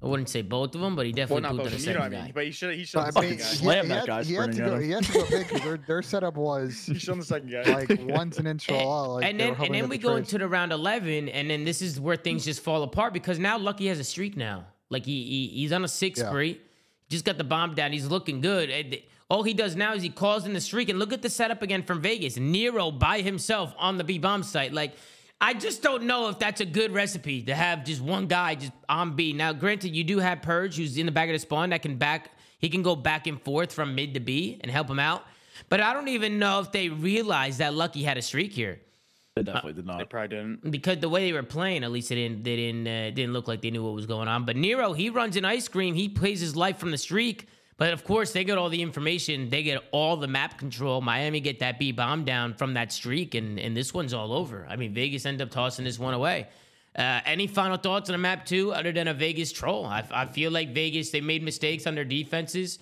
I 0.00 0.06
wouldn't 0.06 0.28
say 0.28 0.42
both 0.42 0.76
of 0.76 0.80
them, 0.80 0.94
but 0.94 1.06
he 1.06 1.10
Well, 1.12 1.16
definitely 1.16 1.42
not 1.42 1.48
pooped 1.50 1.64
both 1.64 1.72
on 1.74 1.78
the 1.80 1.84
you 1.86 1.92
know 1.92 1.98
what 1.98 2.04
second 2.04 2.14
I 2.14 2.18
mean? 2.20 2.26
guy. 2.28 2.32
But 2.32 2.44
he 2.44 2.50
should 2.52 2.74
he 2.76 2.80
should 2.84 2.90
So, 2.90 3.00
on 3.00 3.16
I 3.16 3.20
mean, 3.20 3.30
guy. 3.30 3.36
he, 3.36 3.56
Slam 3.56 3.82
he 3.84 3.88
that 3.88 3.98
had, 3.98 4.06
guy, 4.06 4.22
he 4.24 4.34
had 4.34 4.52
to 4.52 4.58
go. 4.58 4.78
He 4.78 4.90
had 4.90 5.04
to 5.04 5.12
go 5.12 5.26
big 5.28 5.48
because 5.48 5.62
their, 5.62 5.76
their 5.76 6.02
setup 6.02 6.36
was 6.36 6.86
He 6.86 6.98
showed 7.00 7.12
on 7.12 7.18
the 7.18 7.24
second 7.24 7.50
guy. 7.50 7.62
like 7.64 8.00
once 8.04 8.38
an 8.38 8.46
inch 8.46 8.70
all. 8.70 9.14
Like 9.14 9.24
and 9.24 9.40
then 9.40 9.54
and 9.56 9.74
then 9.74 9.88
we 9.88 9.96
get 9.98 10.02
go 10.04 10.08
the 10.10 10.14
trades. 10.18 10.32
into 10.34 10.44
the 10.44 10.48
round 10.48 10.70
11 10.72 11.28
and 11.30 11.50
then 11.50 11.64
this 11.64 11.82
is 11.82 11.98
where 12.00 12.14
things 12.16 12.44
just 12.44 12.60
fall 12.62 12.84
apart 12.84 13.12
because 13.12 13.40
now 13.40 13.58
lucky 13.58 13.88
has 13.88 13.98
a 13.98 14.04
streak 14.04 14.36
now 14.36 14.66
like 14.88 15.04
he, 15.04 15.24
he 15.24 15.60
he's 15.62 15.72
on 15.72 15.82
a 15.84 15.88
six 15.88 16.20
Yeah. 16.20 16.28
spree 16.28 16.60
just 17.08 17.24
got 17.24 17.36
the 17.36 17.42
bomb 17.44 17.74
down 17.74 17.90
he's 17.92 18.06
looking 18.06 18.40
good 18.40 18.70
And 18.70 18.98
all 19.28 19.42
he 19.42 19.52
does 19.52 19.74
now 19.74 19.94
is 19.94 20.02
he 20.04 20.10
calls 20.10 20.46
in 20.46 20.52
the 20.52 20.60
streak 20.60 20.88
and 20.90 20.98
look 21.00 21.12
at 21.12 21.22
the 21.22 21.28
setup 21.30 21.60
again 21.62 21.82
from 21.82 22.00
vegas 22.00 22.36
nero 22.36 22.92
by 22.92 23.20
himself 23.20 23.74
on 23.78 23.96
the 23.98 24.04
b 24.04 24.18
bomb 24.18 24.44
site 24.44 24.72
like 24.72 24.94
I 25.40 25.54
just 25.54 25.82
don't 25.82 26.04
know 26.04 26.28
if 26.28 26.38
that's 26.38 26.60
a 26.60 26.64
good 26.66 26.92
recipe 26.92 27.42
to 27.42 27.54
have 27.54 27.84
just 27.84 28.00
one 28.00 28.26
guy 28.26 28.56
just 28.56 28.72
on 28.88 29.14
B. 29.14 29.32
Now, 29.32 29.52
granted, 29.52 29.94
you 29.94 30.02
do 30.02 30.18
have 30.18 30.40
Purj, 30.40 30.76
who's 30.76 30.98
in 30.98 31.06
the 31.06 31.12
back 31.12 31.28
of 31.28 31.32
the 31.34 31.38
spawn 31.38 31.70
that 31.70 31.82
can 31.82 31.96
back. 31.96 32.32
He 32.58 32.68
can 32.68 32.82
go 32.82 32.96
back 32.96 33.28
and 33.28 33.40
forth 33.40 33.72
from 33.72 33.94
mid 33.94 34.14
to 34.14 34.20
B 34.20 34.58
and 34.62 34.70
help 34.70 34.90
him 34.90 34.98
out. 34.98 35.24
But 35.68 35.80
I 35.80 35.92
don't 35.94 36.08
even 36.08 36.38
know 36.40 36.60
if 36.60 36.72
they 36.72 36.88
realized 36.88 37.58
that 37.58 37.72
Lucky 37.74 38.02
had 38.02 38.16
a 38.18 38.22
streak 38.22 38.52
here 38.52 38.80
They 39.36 39.42
definitely 39.44 39.74
did 39.74 39.86
not. 39.86 39.98
They 39.98 40.04
probably 40.04 40.28
didn't. 40.36 40.70
because 40.70 40.98
the 40.98 41.08
way 41.08 41.26
they 41.26 41.32
were 41.32 41.44
playing, 41.44 41.84
at 41.84 41.92
least 41.92 42.10
it 42.10 42.16
didn't 42.16 42.42
they 42.42 42.56
didn't 42.56 42.86
uh, 42.88 43.10
didn't 43.10 43.32
look 43.32 43.46
like 43.46 43.62
they 43.62 43.70
knew 43.70 43.84
what 43.84 43.94
was 43.94 44.06
going 44.06 44.26
on. 44.26 44.44
But 44.44 44.56
Nero, 44.56 44.92
he 44.92 45.08
runs 45.10 45.36
an 45.36 45.44
ice 45.44 45.68
cream. 45.68 45.94
He 45.94 46.08
plays 46.08 46.40
his 46.40 46.56
life 46.56 46.78
from 46.78 46.90
the 46.90 46.98
streak, 46.98 47.46
But 47.78 47.92
of 47.92 48.02
course, 48.04 48.32
they 48.32 48.42
get 48.44 48.58
all 48.58 48.68
the 48.68 48.82
information. 48.82 49.48
They 49.50 49.62
get 49.62 49.82
all 49.92 50.16
the 50.16 50.26
map 50.26 50.58
control. 50.58 51.00
Miami 51.00 51.38
get 51.40 51.60
that 51.60 51.78
B 51.78 51.92
bomb 51.92 52.24
down 52.24 52.54
from 52.54 52.74
that 52.74 52.92
streak, 52.92 53.34
and, 53.36 53.58
and 53.58 53.76
this 53.76 53.94
one's 53.94 54.12
all 54.12 54.32
over. 54.32 54.66
I 54.68 54.74
mean, 54.76 54.92
Vegas 54.92 55.24
end 55.24 55.40
up 55.40 55.50
tossing 55.50 55.84
this 55.84 55.98
one 55.98 56.12
away. 56.12 56.48
Uh, 56.96 57.20
any 57.24 57.46
final 57.46 57.76
thoughts 57.76 58.10
on 58.10 58.14
the 58.14 58.18
map 58.18 58.44
two, 58.44 58.72
other 58.72 58.90
than 58.90 59.06
a 59.06 59.14
Vegas 59.14 59.52
troll? 59.52 59.86
I, 59.86 60.04
I 60.10 60.26
feel 60.26 60.50
like 60.50 60.74
Vegas 60.74 61.10
they 61.10 61.20
made 61.20 61.44
mistakes 61.44 61.86
on 61.86 61.94
their 61.94 62.04
defenses. 62.04 62.80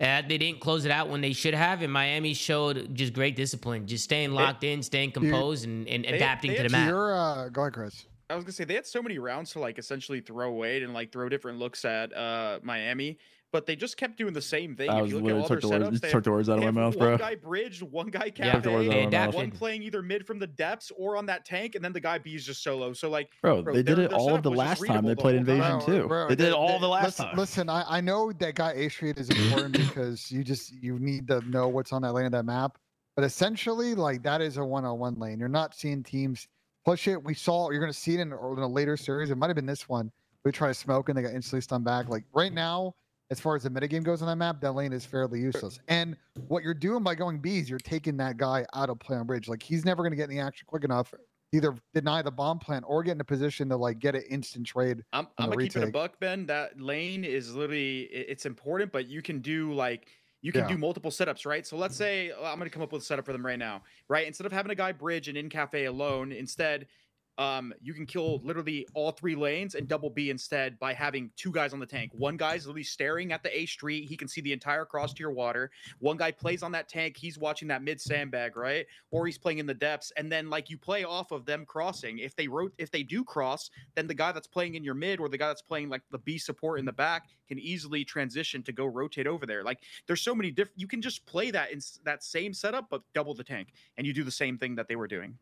Uh, 0.00 0.22
they 0.28 0.38
didn't 0.38 0.60
close 0.60 0.84
it 0.84 0.92
out 0.92 1.08
when 1.08 1.20
they 1.22 1.32
should 1.32 1.54
have, 1.54 1.82
and 1.82 1.92
Miami 1.92 2.32
showed 2.34 2.94
just 2.94 3.14
great 3.14 3.34
discipline, 3.34 3.86
just 3.86 4.04
staying 4.04 4.30
locked 4.30 4.62
in, 4.62 4.82
staying 4.82 5.10
composed, 5.10 5.64
and, 5.64 5.88
and 5.88 6.04
they- 6.04 6.08
adapting 6.08 6.52
they 6.52 6.58
to 6.58 6.62
the 6.64 6.68
map. 6.68 6.88
You're 6.88 7.16
uh, 7.16 7.48
go 7.48 7.62
ahead, 7.62 7.72
Chris. 7.72 8.04
I 8.30 8.34
was 8.34 8.44
gonna 8.44 8.52
say 8.52 8.64
they 8.64 8.74
had 8.74 8.86
so 8.86 9.02
many 9.02 9.18
rounds 9.18 9.52
to 9.52 9.60
like 9.60 9.78
essentially 9.78 10.20
throw 10.20 10.48
away 10.48 10.82
and 10.82 10.92
like 10.92 11.10
throw 11.12 11.28
different 11.28 11.58
looks 11.58 11.84
at 11.84 12.12
uh 12.16 12.58
Miami, 12.62 13.18
but 13.52 13.64
they 13.66 13.76
just 13.76 13.96
kept 13.96 14.18
doing 14.18 14.32
the 14.34 14.42
same 14.42 14.74
thing. 14.76 14.90
I 14.90 14.96
if 14.98 15.02
was 15.02 15.10
you 15.12 15.18
look 15.18 15.30
at 15.30 15.36
literally 15.36 15.42
all 15.42 15.48
took 15.48 15.60
their 15.60 15.70
the 15.70 15.84
setups, 15.84 15.88
words, 15.90 16.00
they 16.00 16.10
took 16.10 16.24
the 16.24 16.30
words 16.30 16.48
out 16.48 16.52
of 16.54 16.58
my 16.60 16.64
have 16.66 16.74
mouth, 16.74 16.96
one 16.96 17.06
bro. 17.08 17.16
guy 17.18 17.34
bridged, 17.36 17.82
one 17.82 18.08
guy 18.08 18.32
Yeah, 18.36 18.52
Took 18.54 18.62
the 18.64 18.70
cafe, 18.70 19.00
out 19.02 19.06
of 19.06 19.12
mouth. 19.12 19.34
one 19.34 19.50
playing 19.50 19.82
either 19.82 20.02
mid 20.02 20.26
from 20.26 20.38
the 20.38 20.46
depths 20.46 20.92
or 20.96 21.16
on 21.16 21.26
that 21.26 21.44
tank, 21.44 21.74
and 21.74 21.84
then 21.84 21.92
the 21.92 22.00
guy 22.00 22.18
B 22.18 22.34
is 22.34 22.44
just 22.44 22.62
solo. 22.62 22.92
So 22.92 23.08
like, 23.08 23.30
Bro, 23.42 23.62
Bro, 23.62 23.74
they 23.74 23.82
did 23.82 23.98
it 23.98 24.12
all 24.12 24.34
of 24.34 24.42
the 24.42 24.50
last 24.50 24.84
time 24.84 25.04
they 25.04 25.14
played 25.14 25.36
whole 25.46 25.58
time. 25.58 25.74
Invasion 25.80 25.80
too. 26.02 26.08
Bro, 26.08 26.28
they 26.28 26.36
did 26.36 26.48
it 26.48 26.52
all 26.52 26.74
the- 26.74 26.80
the 26.80 26.88
last 26.88 27.04
listen, 27.04 27.26
time. 27.26 27.36
Listen, 27.36 27.68
I, 27.70 27.84
I 27.88 28.00
know 28.00 28.32
that 28.32 28.54
guy 28.54 28.72
A 28.72 28.88
Street 28.90 29.18
is 29.18 29.30
important 29.30 29.72
because 29.88 30.30
you 30.30 30.44
just 30.44 30.72
you 30.82 30.98
need 30.98 31.28
to 31.28 31.40
know 31.48 31.68
what's 31.68 31.92
on 31.92 32.02
that 32.02 32.12
lane 32.12 32.26
of 32.26 32.32
that 32.32 32.44
map. 32.44 32.76
But 33.14 33.24
essentially, 33.24 33.94
like 33.94 34.22
that 34.24 34.40
is 34.42 34.58
a 34.58 34.64
one-on-one 34.64 35.18
lane. 35.18 35.38
You're 35.38 35.48
not 35.48 35.74
seeing 35.74 36.02
teams 36.02 36.46
push 36.84 37.08
it. 37.08 37.22
We 37.24 37.32
saw 37.32 37.70
you're 37.70 37.80
going 37.80 37.92
to 37.92 37.98
see 37.98 38.14
it 38.14 38.20
in, 38.20 38.28
in 38.32 38.58
a 38.58 38.66
later 38.66 38.96
series. 38.96 39.30
It 39.30 39.38
might 39.38 39.46
have 39.48 39.56
been 39.56 39.64
this 39.66 39.88
one. 39.88 40.12
We 40.44 40.52
try 40.52 40.68
to 40.68 40.74
smoke 40.74 41.08
and 41.08 41.16
they 41.16 41.22
got 41.22 41.32
instantly 41.32 41.62
stunned 41.62 41.84
back. 41.84 42.08
Like 42.10 42.24
right 42.34 42.52
now, 42.52 42.94
as 43.30 43.40
far 43.40 43.56
as 43.56 43.64
the 43.64 43.70
metagame 43.70 44.04
goes 44.04 44.22
on 44.22 44.28
that 44.28 44.36
map, 44.36 44.60
that 44.60 44.72
lane 44.72 44.92
is 44.92 45.04
fairly 45.04 45.40
useless. 45.40 45.80
And 45.88 46.16
what 46.46 46.62
you're 46.62 46.74
doing 46.74 47.02
by 47.02 47.14
going 47.14 47.38
B's, 47.38 47.68
you're 47.68 47.78
taking 47.78 48.16
that 48.18 48.36
guy 48.36 48.64
out 48.74 48.88
of 48.88 48.98
play 49.00 49.16
on 49.16 49.26
bridge. 49.26 49.48
Like 49.48 49.62
he's 49.62 49.84
never 49.84 50.02
going 50.02 50.12
to 50.12 50.16
get 50.16 50.30
any 50.30 50.40
action 50.40 50.66
quick 50.68 50.84
enough. 50.84 51.12
Either 51.52 51.74
deny 51.94 52.22
the 52.22 52.30
bomb 52.30 52.58
plant 52.58 52.84
or 52.88 53.02
get 53.02 53.12
in 53.12 53.20
a 53.20 53.24
position 53.24 53.68
to 53.68 53.76
like 53.76 53.98
get 53.98 54.14
an 54.14 54.22
instant 54.28 54.66
trade. 54.66 55.02
I'm, 55.12 55.28
I'm 55.38 55.50
gonna 55.50 55.62
keep 55.62 55.76
it 55.76 55.88
a 55.88 55.92
buck, 55.92 56.18
Ben. 56.18 56.44
That 56.46 56.80
lane 56.80 57.24
is 57.24 57.54
literally 57.54 58.00
it's 58.02 58.46
important, 58.46 58.90
but 58.90 59.06
you 59.06 59.22
can 59.22 59.40
do 59.40 59.72
like 59.72 60.08
you 60.42 60.50
can 60.50 60.62
Yeah. 60.62 60.68
do 60.68 60.76
multiple 60.76 61.10
setups, 61.10 61.46
right? 61.46 61.64
So 61.64 61.76
let's 61.76 61.96
say 61.96 62.32
uh, 62.32 62.42
I'm 62.42 62.58
gonna 62.58 62.68
come 62.68 62.82
up 62.82 62.92
with 62.92 63.02
a 63.02 63.04
setup 63.04 63.24
for 63.26 63.32
them 63.32 63.46
right 63.46 63.60
now, 63.60 63.82
right? 64.08 64.26
Instead 64.26 64.46
of 64.46 64.52
having 64.52 64.72
a 64.72 64.74
guy 64.74 64.90
bridge 64.90 65.28
and 65.28 65.38
in 65.38 65.48
cafe 65.48 65.84
alone, 65.84 66.32
instead 66.32 66.88
um, 67.38 67.74
you 67.82 67.92
can 67.92 68.06
kill 68.06 68.40
literally 68.42 68.86
all 68.94 69.10
three 69.10 69.34
lanes 69.34 69.74
and 69.74 69.86
double 69.86 70.10
B 70.10 70.30
instead 70.30 70.78
by 70.78 70.94
having 70.94 71.30
two 71.36 71.52
guys 71.52 71.72
on 71.72 71.80
the 71.80 71.86
tank. 71.86 72.12
One 72.14 72.36
guy's 72.36 72.66
literally 72.66 72.82
staring 72.82 73.32
at 73.32 73.42
the 73.42 73.56
A 73.56 73.66
street. 73.66 74.08
He 74.08 74.16
can 74.16 74.28
see 74.28 74.40
the 74.40 74.52
entire 74.52 74.84
cross 74.84 75.12
tier 75.12 75.30
water. 75.30 75.70
One 75.98 76.16
guy 76.16 76.30
plays 76.30 76.62
on 76.62 76.72
that 76.72 76.88
tank. 76.88 77.16
He's 77.16 77.38
watching 77.38 77.68
that 77.68 77.82
mid 77.82 78.00
sandbag, 78.00 78.56
right? 78.56 78.86
Or 79.10 79.26
he's 79.26 79.38
playing 79.38 79.58
in 79.58 79.66
the 79.66 79.74
depths. 79.74 80.12
And 80.16 80.32
then 80.32 80.48
like 80.48 80.70
you 80.70 80.78
play 80.78 81.04
off 81.04 81.30
of 81.30 81.44
them 81.44 81.66
crossing. 81.66 82.18
If 82.18 82.34
they 82.36 82.48
wrote, 82.48 82.72
if 82.78 82.90
they 82.90 83.02
do 83.02 83.22
cross, 83.22 83.70
then 83.94 84.06
the 84.06 84.14
guy 84.14 84.32
that's 84.32 84.46
playing 84.46 84.74
in 84.74 84.84
your 84.84 84.94
mid 84.94 85.20
or 85.20 85.28
the 85.28 85.38
guy 85.38 85.48
that's 85.48 85.62
playing 85.62 85.88
like 85.88 86.02
the 86.10 86.18
B 86.18 86.38
support 86.38 86.78
in 86.78 86.84
the 86.84 86.92
back 86.92 87.26
can 87.48 87.58
easily 87.58 88.04
transition 88.04 88.62
to 88.62 88.72
go 88.72 88.86
rotate 88.86 89.26
over 89.26 89.46
there. 89.46 89.62
Like 89.62 89.80
there's 90.06 90.22
so 90.22 90.34
many 90.34 90.50
different. 90.50 90.80
You 90.80 90.86
can 90.86 91.02
just 91.02 91.26
play 91.26 91.50
that 91.50 91.70
in 91.70 91.80
that 92.04 92.22
same 92.22 92.52
setup, 92.54 92.88
but 92.90 93.02
double 93.14 93.34
the 93.34 93.44
tank, 93.44 93.68
and 93.96 94.06
you 94.06 94.12
do 94.12 94.24
the 94.24 94.30
same 94.30 94.58
thing 94.58 94.74
that 94.76 94.88
they 94.88 94.96
were 94.96 95.06
doing. 95.06 95.36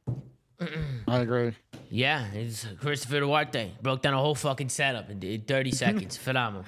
I 0.61 1.19
agree. 1.19 1.53
Yeah, 1.91 2.27
it's 2.33 2.67
Christopher 2.81 3.21
Duarte 3.21 3.73
broke 3.83 4.03
down 4.03 4.15
a 4.15 4.19
whole 4.19 4.35
fucking 4.35 4.69
setup 4.69 5.11
in, 5.11 5.23
in 5.23 5.43
30 5.43 5.71
seconds. 5.73 6.17
Phenomenal. 6.17 6.65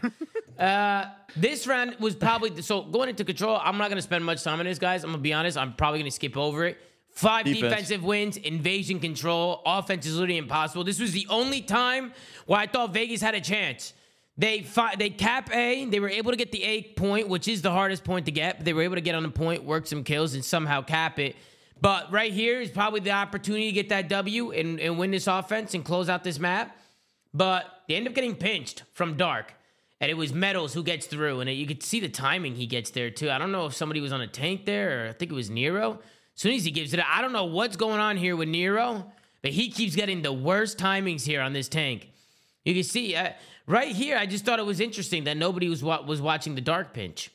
Uh, 0.58 1.06
this 1.36 1.66
round 1.66 1.96
was 2.00 2.14
probably 2.14 2.62
so 2.62 2.82
going 2.82 3.08
into 3.08 3.24
control. 3.24 3.58
I'm 3.62 3.78
not 3.78 3.88
gonna 3.88 4.02
spend 4.02 4.24
much 4.24 4.42
time 4.42 4.58
on 4.58 4.66
this, 4.66 4.78
guys. 4.78 5.04
I'm 5.04 5.10
gonna 5.10 5.22
be 5.22 5.32
honest. 5.32 5.56
I'm 5.58 5.74
probably 5.74 6.00
gonna 6.00 6.10
skip 6.10 6.36
over 6.36 6.64
it. 6.66 6.78
Five 7.10 7.46
Defense. 7.46 7.62
defensive 7.62 8.04
wins, 8.04 8.36
invasion 8.36 9.00
control, 9.00 9.62
offense 9.64 10.04
is 10.04 10.16
literally 10.16 10.36
impossible. 10.36 10.84
This 10.84 11.00
was 11.00 11.12
the 11.12 11.26
only 11.30 11.62
time 11.62 12.12
where 12.44 12.60
I 12.60 12.66
thought 12.66 12.92
Vegas 12.92 13.22
had 13.22 13.34
a 13.34 13.40
chance. 13.40 13.94
They 14.36 14.60
fi- 14.62 14.96
they 14.96 15.08
cap 15.08 15.50
A. 15.54 15.86
They 15.86 15.98
were 15.98 16.10
able 16.10 16.30
to 16.32 16.36
get 16.36 16.52
the 16.52 16.62
A 16.62 16.82
point, 16.82 17.26
which 17.28 17.48
is 17.48 17.62
the 17.62 17.70
hardest 17.70 18.04
point 18.04 18.26
to 18.26 18.32
get. 18.32 18.58
But 18.58 18.66
they 18.66 18.74
were 18.74 18.82
able 18.82 18.96
to 18.96 19.00
get 19.00 19.14
on 19.14 19.22
the 19.22 19.30
point, 19.30 19.64
work 19.64 19.86
some 19.86 20.04
kills, 20.04 20.34
and 20.34 20.44
somehow 20.44 20.82
cap 20.82 21.18
it. 21.18 21.36
But 21.80 22.10
right 22.10 22.32
here 22.32 22.60
is 22.60 22.70
probably 22.70 23.00
the 23.00 23.10
opportunity 23.10 23.66
to 23.66 23.72
get 23.72 23.90
that 23.90 24.08
W 24.08 24.50
and, 24.52 24.80
and 24.80 24.98
win 24.98 25.10
this 25.10 25.26
offense 25.26 25.74
and 25.74 25.84
close 25.84 26.08
out 26.08 26.24
this 26.24 26.38
map. 26.38 26.76
But 27.34 27.66
they 27.86 27.96
end 27.96 28.08
up 28.08 28.14
getting 28.14 28.34
pinched 28.34 28.82
from 28.92 29.16
Dark. 29.16 29.54
And 30.00 30.10
it 30.10 30.14
was 30.14 30.32
MettalZ 30.32 30.74
who 30.74 30.82
gets 30.82 31.06
through. 31.06 31.40
And 31.40 31.50
you 31.50 31.66
could 31.66 31.82
see 31.82 32.00
the 32.00 32.08
timing 32.08 32.54
he 32.54 32.66
gets 32.66 32.90
there, 32.90 33.10
too. 33.10 33.30
I 33.30 33.38
don't 33.38 33.52
know 33.52 33.66
if 33.66 33.74
somebody 33.74 34.00
was 34.00 34.12
on 34.12 34.20
a 34.20 34.26
tank 34.26 34.64
there, 34.66 35.06
or 35.06 35.08
I 35.08 35.12
think 35.12 35.30
it 35.30 35.34
was 35.34 35.50
Nero. 35.50 36.00
As 36.34 36.42
soon 36.42 36.54
as 36.54 36.64
he 36.64 36.70
gives 36.70 36.92
it, 36.92 37.00
I 37.00 37.22
don't 37.22 37.32
know 37.32 37.46
what's 37.46 37.76
going 37.76 37.98
on 37.98 38.18
here 38.18 38.36
with 38.36 38.48
Nero, 38.48 39.10
but 39.40 39.52
he 39.52 39.70
keeps 39.70 39.96
getting 39.96 40.20
the 40.20 40.32
worst 40.32 40.76
timings 40.76 41.24
here 41.24 41.40
on 41.40 41.54
this 41.54 41.68
tank. 41.68 42.10
You 42.64 42.74
can 42.74 42.82
see 42.82 43.14
uh, 43.14 43.30
right 43.66 43.94
here. 43.94 44.18
I 44.18 44.26
just 44.26 44.44
thought 44.44 44.58
it 44.58 44.66
was 44.66 44.80
interesting 44.80 45.24
that 45.24 45.38
nobody 45.38 45.68
was 45.68 45.82
wa- 45.82 46.02
was 46.02 46.20
watching 46.20 46.54
the 46.54 46.60
dark 46.60 46.92
pinch, 46.92 47.30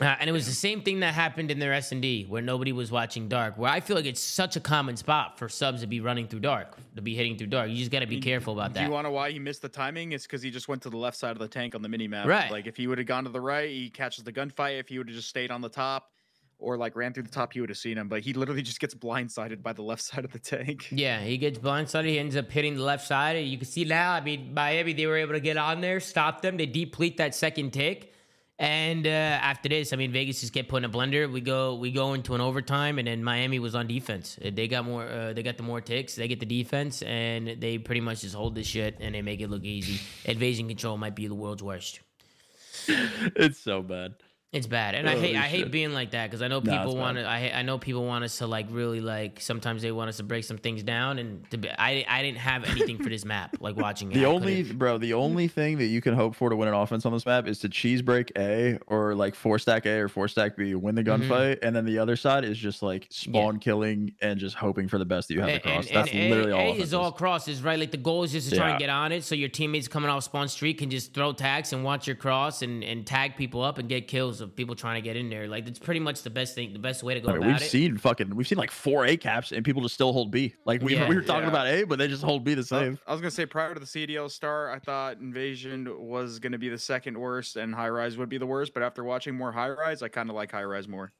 uh, 0.00 0.16
and 0.18 0.28
it 0.28 0.32
was 0.32 0.46
the 0.46 0.52
same 0.52 0.80
thing 0.80 1.00
that 1.00 1.12
happened 1.12 1.50
in 1.50 1.58
their 1.58 1.74
S 1.74 1.92
and 1.92 2.00
D 2.00 2.24
where 2.28 2.40
nobody 2.40 2.72
was 2.72 2.90
watching 2.90 3.28
dark. 3.28 3.58
Where 3.58 3.70
I 3.70 3.80
feel 3.80 3.96
like 3.96 4.06
it's 4.06 4.22
such 4.22 4.56
a 4.56 4.60
common 4.60 4.96
spot 4.96 5.38
for 5.38 5.48
subs 5.48 5.82
to 5.82 5.86
be 5.86 6.00
running 6.00 6.28
through 6.28 6.40
dark, 6.40 6.76
to 6.96 7.02
be 7.02 7.14
hitting 7.14 7.36
through 7.36 7.48
dark. 7.48 7.68
You 7.68 7.76
just 7.76 7.90
got 7.90 8.00
to 8.00 8.06
be 8.06 8.20
careful 8.20 8.54
about 8.54 8.72
that. 8.74 8.80
Do 8.80 8.86
you 8.86 8.92
want 8.92 9.06
to 9.06 9.10
why 9.10 9.30
he 9.30 9.38
missed 9.38 9.60
the 9.60 9.68
timing? 9.68 10.12
It's 10.12 10.26
because 10.26 10.42
he 10.42 10.50
just 10.50 10.66
went 10.66 10.82
to 10.82 10.90
the 10.90 10.96
left 10.96 11.16
side 11.16 11.32
of 11.32 11.38
the 11.38 11.48
tank 11.48 11.74
on 11.74 11.82
the 11.82 11.88
mini 11.88 12.08
map. 12.08 12.26
Right. 12.26 12.50
Like 12.50 12.66
if 12.66 12.76
he 12.76 12.86
would 12.86 12.98
have 12.98 13.06
gone 13.06 13.24
to 13.24 13.30
the 13.30 13.40
right, 13.40 13.68
he 13.68 13.90
catches 13.90 14.24
the 14.24 14.32
gunfight. 14.32 14.80
If 14.80 14.88
he 14.88 14.98
would 14.98 15.08
have 15.08 15.16
just 15.16 15.28
stayed 15.28 15.50
on 15.50 15.60
the 15.60 15.68
top 15.68 16.10
or 16.58 16.76
like 16.78 16.96
ran 16.96 17.12
through 17.12 17.24
the 17.24 17.30
top, 17.30 17.52
he 17.52 17.60
would 17.60 17.68
have 17.68 17.78
seen 17.78 17.98
him. 17.98 18.08
But 18.08 18.22
he 18.22 18.32
literally 18.32 18.62
just 18.62 18.80
gets 18.80 18.94
blindsided 18.94 19.62
by 19.62 19.74
the 19.74 19.82
left 19.82 20.02
side 20.10 20.24
of 20.24 20.32
the 20.32 20.38
tank. 20.38 20.88
Yeah, 20.90 21.20
he 21.20 21.36
gets 21.36 21.58
blindsided. 21.58 22.06
He 22.06 22.18
ends 22.18 22.36
up 22.36 22.50
hitting 22.50 22.76
the 22.76 22.82
left 22.82 23.06
side. 23.06 23.32
You 23.34 23.58
can 23.58 23.66
see 23.66 23.84
now. 23.84 24.12
I 24.12 24.20
mean, 24.20 24.54
Miami 24.54 24.94
they 24.94 25.06
were 25.06 25.16
able 25.16 25.34
to 25.34 25.40
get 25.40 25.58
on 25.58 25.80
there, 25.82 26.00
stop 26.00 26.40
them. 26.40 26.56
They 26.56 26.66
deplete 26.66 27.18
that 27.18 27.34
second 27.34 27.72
tick, 27.72 28.14
and 28.62 29.08
uh, 29.08 29.10
after 29.10 29.68
this, 29.68 29.92
I 29.92 29.96
mean, 29.96 30.12
Vegas 30.12 30.40
just 30.40 30.52
get 30.52 30.68
put 30.68 30.76
in 30.76 30.84
a 30.84 30.88
blender. 30.88 31.30
We 31.30 31.40
go, 31.40 31.74
we 31.74 31.90
go 31.90 32.14
into 32.14 32.36
an 32.36 32.40
overtime, 32.40 33.00
and 33.00 33.08
then 33.08 33.24
Miami 33.24 33.58
was 33.58 33.74
on 33.74 33.88
defense. 33.88 34.38
Uh, 34.38 34.50
They 34.54 34.68
got 34.68 34.84
more, 34.84 35.04
uh, 35.04 35.32
they 35.32 35.42
got 35.42 35.56
the 35.56 35.64
more 35.64 35.80
ticks. 35.80 36.14
They 36.14 36.28
get 36.28 36.38
the 36.38 36.46
defense, 36.46 37.02
and 37.02 37.60
they 37.60 37.78
pretty 37.78 38.00
much 38.00 38.20
just 38.20 38.36
hold 38.36 38.54
this 38.54 38.68
shit, 38.68 38.98
and 39.00 39.16
they 39.16 39.20
make 39.20 39.40
it 39.40 39.50
look 39.50 39.64
easy. 39.64 40.00
Invasion 40.24 40.68
control 40.68 40.96
might 40.96 41.16
be 41.16 41.26
the 41.26 41.34
world's 41.34 41.60
worst. 41.60 41.98
it's 42.86 43.58
so 43.58 43.82
bad. 43.82 44.14
It's 44.52 44.66
bad, 44.66 44.94
and 44.94 45.08
I 45.08 45.12
Holy 45.14 45.28
hate 45.28 45.36
I 45.36 45.48
hate 45.48 45.70
being 45.70 45.94
like 45.94 46.10
that 46.10 46.26
because 46.28 46.42
I 46.42 46.48
know 46.48 46.60
people 46.60 46.88
it's 46.88 46.94
want 46.94 47.16
to. 47.16 47.24
I 47.24 47.52
I 47.54 47.62
know 47.62 47.78
people 47.78 48.04
want 48.04 48.22
us 48.22 48.36
to 48.36 48.46
like 48.46 48.66
really 48.68 49.00
like. 49.00 49.40
Sometimes 49.40 49.80
they 49.80 49.92
want 49.92 50.10
us 50.10 50.18
to 50.18 50.24
break 50.24 50.44
some 50.44 50.58
things 50.58 50.82
down, 50.82 51.18
and 51.18 51.48
to 51.52 51.56
be, 51.56 51.70
I 51.70 52.04
I 52.06 52.20
didn't 52.20 52.36
have 52.36 52.64
anything 52.64 52.98
for 53.02 53.08
this 53.08 53.24
map 53.24 53.56
like 53.60 53.76
watching 53.78 54.10
it. 54.12 54.14
The 54.16 54.26
I 54.26 54.28
only 54.28 54.56
couldn't- 54.64 54.78
bro, 54.78 54.98
the 54.98 55.14
only 55.14 55.48
thing 55.48 55.78
that 55.78 55.86
you 55.86 56.02
can 56.02 56.12
hope 56.12 56.34
for 56.34 56.50
to 56.50 56.56
win 56.56 56.68
an 56.68 56.74
offense 56.74 57.06
on 57.06 57.14
this 57.14 57.24
map 57.24 57.48
is 57.48 57.60
to 57.60 57.70
cheese 57.70 58.02
break 58.02 58.30
A 58.36 58.78
or 58.88 59.14
like 59.14 59.34
four 59.34 59.58
stack 59.58 59.86
A 59.86 60.00
or 60.00 60.08
four 60.08 60.28
stack 60.28 60.54
B, 60.54 60.74
win 60.74 60.96
the 60.96 61.02
Mhm. 61.02 61.26
gunfight, 61.28 61.58
and 61.62 61.74
then 61.74 61.86
the 61.86 61.98
other 61.98 62.14
side 62.14 62.44
is 62.44 62.58
just 62.58 62.82
like 62.82 63.06
spawn 63.08 63.58
killing 63.58 64.12
and 64.20 64.38
just 64.38 64.56
hoping 64.56 64.86
for 64.86 64.98
the 64.98 65.06
best 65.06 65.28
that 65.28 65.34
you 65.34 65.40
have 65.40 65.48
and, 65.48 65.58
across. 65.60 65.86
and, 65.86 65.96
That's 65.96 66.10
and 66.12 66.28
literally 66.28 66.52
A, 66.52 66.56
all. 66.56 66.72
A 66.74 66.76
is 66.76 66.92
all 66.92 67.10
crosses, 67.10 67.62
right? 67.62 67.78
Like 67.78 67.90
the 67.90 67.96
goal 67.96 68.22
is 68.22 68.32
just 68.32 68.50
to 68.50 68.56
try 68.56 68.68
and 68.72 68.78
get 68.78 68.90
on 68.90 69.12
it, 69.12 69.24
so 69.24 69.34
your 69.34 69.48
teammates 69.48 69.88
coming 69.88 70.10
off 70.10 70.24
spawn 70.24 70.48
street 70.48 70.76
can 70.76 70.90
just 70.90 71.14
throw 71.14 71.32
tags 71.32 71.72
and 71.72 71.82
watch 71.82 72.06
your 72.06 72.16
cross 72.16 72.60
and, 72.60 72.84
and 72.84 73.06
tag 73.06 73.34
people 73.36 73.62
up 73.62 73.78
and 73.78 73.88
get 73.88 74.08
kills 74.08 74.41
of 74.42 74.54
people 74.54 74.74
trying 74.74 74.96
to 74.96 75.00
get 75.00 75.16
in 75.16 75.30
there. 75.30 75.48
Like 75.48 75.66
it's 75.66 75.78
pretty 75.78 76.00
much 76.00 76.22
the 76.22 76.28
best 76.30 76.54
thing, 76.54 76.72
the 76.74 76.78
best 76.78 77.02
way 77.02 77.14
to 77.14 77.20
go 77.20 77.28
I 77.28 77.32
mean, 77.32 77.42
about 77.44 77.46
we've 77.54 77.62
it. 77.62 77.70
seen 77.70 77.96
fucking 77.96 78.34
we've 78.36 78.46
seen 78.46 78.58
like 78.58 78.70
four 78.70 79.06
A 79.06 79.16
caps 79.16 79.52
and 79.52 79.64
people 79.64 79.80
just 79.80 79.94
still 79.94 80.12
hold 80.12 80.30
B. 80.30 80.54
Like 80.66 80.82
we, 80.82 80.94
Yeah. 80.94 81.08
we 81.08 81.14
were 81.14 81.22
talking 81.22 81.44
Yeah. 81.44 81.48
about 81.48 81.66
A, 81.68 81.84
but 81.84 81.98
they 81.98 82.08
just 82.08 82.22
hold 82.22 82.44
B 82.44 82.52
the 82.54 82.62
same. 82.64 82.98
I 83.06 83.12
was 83.12 83.20
gonna 83.22 83.30
say 83.30 83.46
prior 83.46 83.72
to 83.72 83.80
the 83.80 83.86
CDL 83.86 84.28
start, 84.28 84.74
I 84.76 84.78
thought 84.78 85.18
Invasion 85.18 85.88
was 86.06 86.38
gonna 86.38 86.58
be 86.58 86.68
the 86.68 86.78
second 86.78 87.16
worst 87.18 87.56
and 87.56 87.74
High 87.74 87.88
Rise 87.88 88.18
would 88.18 88.28
be 88.28 88.36
the 88.38 88.46
worst. 88.46 88.74
But 88.74 88.82
after 88.82 89.02
watching 89.04 89.34
more 89.34 89.52
High 89.52 89.70
Rise, 89.70 90.02
I 90.02 90.08
kind 90.08 90.28
of 90.28 90.36
like 90.36 90.52
High 90.52 90.64
Rise 90.64 90.88
more. 90.88 91.12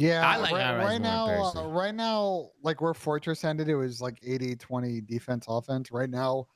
Yeah, 0.00 0.24
I 0.24 0.36
like 0.36 0.52
right, 0.52 0.76
right 0.78 1.00
now. 1.00 1.50
Uh, 1.56 1.66
right 1.70 1.94
now, 1.94 2.50
like 2.62 2.80
where 2.80 2.94
Fortress 2.94 3.42
ended, 3.42 3.68
it 3.68 3.74
was 3.74 4.00
like 4.00 4.20
80-20 4.20 5.04
defense 5.04 5.46
offense. 5.48 5.90
Right 5.90 6.08
now, 6.08 6.46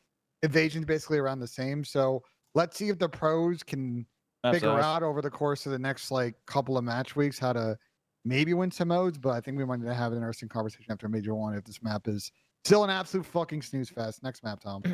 Invasion's 0.44 0.84
basically 0.84 1.18
around 1.18 1.40
the 1.40 1.48
same. 1.48 1.82
So 1.84 2.22
let's 2.54 2.76
see 2.76 2.88
if 2.88 2.98
the 3.00 3.08
pros 3.08 3.64
can 3.64 4.06
figure 4.44 4.56
Absolutely. 4.68 4.82
out 4.82 5.02
over 5.02 5.22
the 5.22 5.30
course 5.30 5.66
of 5.66 5.72
the 5.72 5.78
next 5.78 6.10
like 6.10 6.34
couple 6.46 6.76
of 6.76 6.84
match 6.84 7.14
weeks 7.14 7.38
how 7.38 7.52
to 7.52 7.76
maybe 8.24 8.54
win 8.54 8.70
some 8.70 8.88
modes. 8.88 9.18
But 9.18 9.30
I 9.30 9.40
think 9.40 9.58
we 9.58 9.64
might 9.64 9.80
need 9.80 9.86
to 9.86 9.94
have 9.94 10.12
an 10.12 10.18
interesting 10.18 10.48
conversation 10.48 10.90
after 10.90 11.06
a 11.06 11.10
Major 11.10 11.34
One 11.34 11.54
if 11.54 11.64
this 11.64 11.82
map 11.82 12.08
is 12.08 12.32
still 12.64 12.84
an 12.84 12.90
absolute 12.90 13.26
fucking 13.26 13.62
snooze 13.62 13.88
fest. 13.90 14.22
Next 14.22 14.42
map, 14.44 14.60
Tom. 14.60 14.82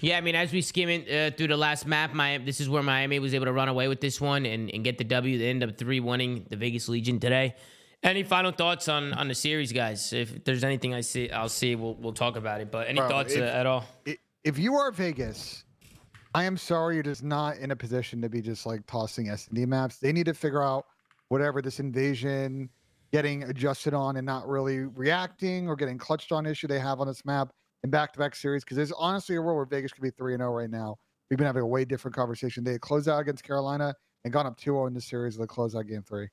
Yeah, 0.00 0.16
I 0.16 0.20
mean, 0.20 0.36
as 0.36 0.52
we 0.52 0.62
skim 0.62 0.88
it 0.88 1.10
uh, 1.10 1.36
through 1.36 1.48
the 1.48 1.56
last 1.56 1.84
map, 1.84 2.12
Miami, 2.14 2.44
this 2.44 2.60
is 2.60 2.68
where 2.68 2.84
Miami 2.84 3.18
was 3.18 3.34
able 3.34 3.46
to 3.46 3.52
run 3.52 3.68
away 3.68 3.88
with 3.88 4.00
this 4.00 4.20
one 4.20 4.46
and, 4.46 4.70
and 4.70 4.84
get 4.84 4.96
the 4.96 5.02
W. 5.02 5.38
They 5.38 5.50
end 5.50 5.64
up 5.64 5.76
three 5.76 5.98
winning 5.98 6.46
the 6.48 6.56
Vegas 6.56 6.88
Legion 6.88 7.18
today. 7.18 7.56
Any 8.04 8.22
final 8.22 8.52
thoughts 8.52 8.86
on 8.86 9.12
on 9.12 9.26
the 9.26 9.34
series, 9.34 9.72
guys? 9.72 10.12
If 10.12 10.44
there's 10.44 10.62
anything 10.62 10.94
I 10.94 11.00
see, 11.00 11.32
I'll 11.32 11.48
see. 11.48 11.74
We'll 11.74 11.96
we'll 11.96 12.12
talk 12.12 12.36
about 12.36 12.60
it. 12.60 12.70
But 12.70 12.86
any 12.86 13.00
Bro, 13.00 13.08
thoughts 13.08 13.34
if- 13.34 13.40
uh, 13.42 13.46
at 13.46 13.66
all? 13.66 13.84
If 14.44 14.56
you 14.56 14.76
are 14.76 14.92
Vegas, 14.92 15.64
I 16.38 16.44
am 16.44 16.56
sorry, 16.56 16.94
you're 16.94 17.02
just 17.02 17.24
not 17.24 17.56
in 17.56 17.72
a 17.72 17.76
position 17.76 18.22
to 18.22 18.28
be 18.28 18.40
just 18.40 18.64
like 18.64 18.86
tossing 18.86 19.28
S 19.28 19.48
and 19.48 19.56
D 19.56 19.66
maps. 19.66 19.96
They 19.96 20.12
need 20.12 20.26
to 20.26 20.34
figure 20.34 20.62
out 20.62 20.86
whatever 21.30 21.60
this 21.60 21.80
invasion, 21.80 22.70
getting 23.10 23.42
adjusted 23.42 23.92
on 23.92 24.18
and 24.18 24.24
not 24.24 24.46
really 24.46 24.82
reacting 24.82 25.66
or 25.66 25.74
getting 25.74 25.98
clutched 25.98 26.30
on 26.30 26.46
issue 26.46 26.68
they 26.68 26.78
have 26.78 27.00
on 27.00 27.08
this 27.08 27.24
map 27.24 27.50
in 27.82 27.90
back-to-back 27.90 28.36
series. 28.36 28.62
Because 28.62 28.76
there's 28.76 28.92
honestly 28.92 29.34
a 29.34 29.42
world 29.42 29.56
where 29.56 29.66
Vegas 29.66 29.90
could 29.90 30.04
be 30.04 30.10
three 30.10 30.32
and 30.32 30.40
zero 30.40 30.52
right 30.52 30.70
now. 30.70 30.94
We've 31.28 31.38
been 31.38 31.46
having 31.48 31.62
a 31.62 31.66
way 31.66 31.84
different 31.84 32.14
conversation. 32.14 32.62
They 32.62 32.78
closed 32.78 33.08
out 33.08 33.18
against 33.18 33.42
Carolina 33.42 33.92
and 34.22 34.32
gone 34.32 34.46
up 34.46 34.56
2-0 34.60 34.86
in 34.86 34.94
the 34.94 35.00
series. 35.00 35.36
They 35.36 35.44
closed 35.44 35.76
out 35.76 35.88
game 35.88 36.04
three. 36.04 36.26
I 36.26 36.28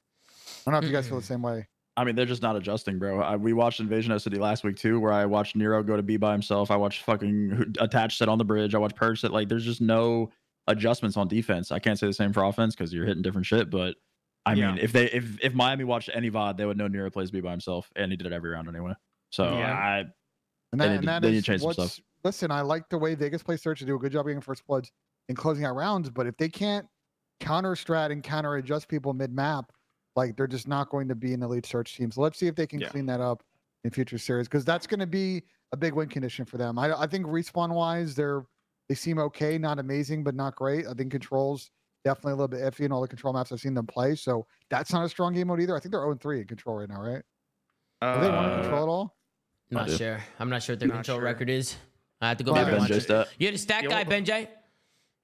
don't 0.65 0.73
know 0.73 0.77
if 0.77 0.85
you 0.85 0.91
guys 0.91 1.07
feel 1.07 1.17
the 1.17 1.25
hmm. 1.25 1.33
same 1.33 1.41
way. 1.41 1.67
I 1.97 2.03
mean, 2.03 2.15
they're 2.15 2.25
just 2.25 2.41
not 2.41 2.55
adjusting, 2.57 2.99
bro. 2.99 3.21
I, 3.21 3.35
we 3.37 3.53
watched 3.53 3.79
Invasion 3.79 4.11
of 4.11 4.21
City 4.21 4.37
last 4.37 4.63
week 4.63 4.75
too, 4.75 4.99
where 4.99 5.13
I 5.13 5.25
watched 5.25 5.55
Nero 5.55 5.81
go 5.81 5.95
to 5.95 6.03
B 6.03 6.17
by 6.17 6.33
himself. 6.33 6.69
I 6.69 6.75
watched 6.75 7.03
fucking 7.03 7.75
attached 7.79 8.17
set 8.17 8.27
on 8.27 8.37
the 8.37 8.43
bridge. 8.43 8.75
I 8.75 8.79
watched 8.79 8.97
Purj 8.97 9.19
set. 9.19 9.31
Like, 9.31 9.47
there's 9.47 9.63
just 9.63 9.79
no 9.81 10.29
adjustments 10.67 11.15
on 11.15 11.27
defense. 11.27 11.71
I 11.71 11.79
can't 11.79 11.97
say 11.97 12.07
the 12.07 12.13
same 12.13 12.33
for 12.33 12.43
offense 12.43 12.75
because 12.75 12.93
you're 12.93 13.05
hitting 13.05 13.21
different 13.23 13.45
shit. 13.45 13.69
But 13.69 13.95
I 14.45 14.53
Yeah. 14.55 14.71
mean, 14.71 14.79
if 14.79 14.91
they 14.91 15.05
if 15.11 15.41
if 15.43 15.53
Miami 15.53 15.85
watched 15.85 16.09
any 16.13 16.29
VOD, 16.29 16.57
they 16.57 16.65
would 16.65 16.77
know 16.77 16.87
Nero 16.87 17.09
plays 17.09 17.31
B 17.31 17.39
by 17.39 17.51
himself, 17.51 17.89
and 17.95 18.11
he 18.11 18.17
did 18.17 18.27
it 18.27 18.33
every 18.33 18.49
round 18.51 18.67
anyway. 18.67 18.93
So 19.31 19.45
Yeah. 19.45 19.73
I 19.73 19.99
And 20.73 20.81
They 20.81 20.87
that, 20.87 20.89
need 20.89 20.97
and 20.99 21.07
that 21.07 21.21
they 21.21 21.31
need 21.31 21.37
is 21.37 21.43
to 21.45 21.51
change 21.51 21.61
some 21.61 21.73
stuff. 21.73 21.99
Listen, 22.25 22.51
I 22.51 22.61
like 22.61 22.89
the 22.89 22.97
way 22.97 23.15
Vegas 23.15 23.41
plays 23.43 23.61
search 23.61 23.79
to 23.79 23.85
do 23.85 23.95
a 23.95 23.99
good 23.99 24.11
job 24.11 24.25
getting 24.25 24.41
first 24.41 24.65
bloods 24.67 24.91
and 25.29 25.37
closing 25.37 25.63
out 25.63 25.75
rounds, 25.75 26.09
but 26.09 26.27
if 26.27 26.35
they 26.37 26.49
can't 26.49 26.87
counter 27.39 27.71
strat 27.75 28.11
and 28.11 28.21
counter 28.23 28.55
adjust 28.55 28.87
people 28.89 29.13
mid 29.13 29.31
map, 29.31 29.71
like 30.15 30.35
they're 30.35 30.47
just 30.47 30.67
not 30.67 30.89
going 30.89 31.07
to 31.07 31.15
be 31.15 31.33
an 31.33 31.43
elite 31.43 31.65
search 31.65 31.95
team. 31.97 32.11
So 32.11 32.21
let's 32.21 32.39
see 32.39 32.47
if 32.47 32.55
they 32.55 32.67
can 32.67 32.79
Yeah. 32.79 32.89
clean 32.89 33.05
that 33.07 33.21
up 33.21 33.43
in 33.83 33.91
future 33.91 34.17
series 34.17 34.47
because 34.47 34.65
that's 34.65 34.87
going 34.87 34.99
to 34.99 35.07
be 35.07 35.43
a 35.71 35.77
big 35.77 35.93
win 35.93 36.07
condition 36.07 36.45
for 36.45 36.57
them. 36.57 36.79
I, 36.79 36.97
I 37.01 37.07
think 37.07 37.25
respawn 37.25 37.71
wise, 37.73 38.15
they're 38.15 38.45
they 38.87 38.93
seem 38.95 39.17
okay, 39.17 39.57
not 39.57 39.79
amazing, 39.79 40.23
but 40.23 40.35
not 40.35 40.55
great. 40.55 40.85
I 40.87 40.93
think 40.93 41.09
controls 41.11 41.71
definitely 42.03 42.33
a 42.33 42.35
little 42.35 42.47
bit 42.47 42.59
iffy 42.61 42.81
in 42.85 42.91
all 42.91 43.01
the 43.01 43.07
control 43.07 43.33
maps 43.33 43.51
I've 43.51 43.59
seen 43.59 43.73
them 43.73 43.87
play. 43.87 44.13
So 44.15 44.45
that's 44.69 44.93
not 44.93 45.03
a 45.03 45.09
strong 45.09 45.33
game 45.33 45.47
mode 45.47 45.59
either. 45.59 45.75
I 45.75 45.79
think 45.79 45.91
they're 45.91 46.01
0 46.03 46.15
3 46.21 46.41
in 46.41 46.47
control 46.47 46.77
right 46.77 46.87
now, 46.89 47.01
right? 47.01 47.23
Have 48.03 48.21
they 48.21 48.29
won 48.29 48.45
in 48.45 48.51
Uh, 48.51 48.61
control 48.61 48.83
at 48.83 48.89
all? 48.89 49.15
Not 49.71 49.89
sure. 49.89 50.19
I'm 50.39 50.49
not 50.51 50.61
sure 50.61 50.73
what 50.75 50.79
their 50.81 50.87
Not 50.89 50.95
control 50.97 51.17
sure. 51.17 51.25
record 51.25 51.49
is. 51.49 51.77
I 52.21 52.29
have 52.29 52.37
to 52.37 52.43
go 52.43 52.53
back 52.53 52.67
and 52.67 52.71
Ben 52.73 52.79
watch 52.81 52.91
it. 52.91 53.09
uh, 53.09 53.25
You 53.39 53.47
had 53.47 53.55
a 53.55 53.57
stat 53.57 53.81
The 53.83 53.89
guy, 53.89 54.01
only- 54.03 54.15
Benjay. 54.15 54.47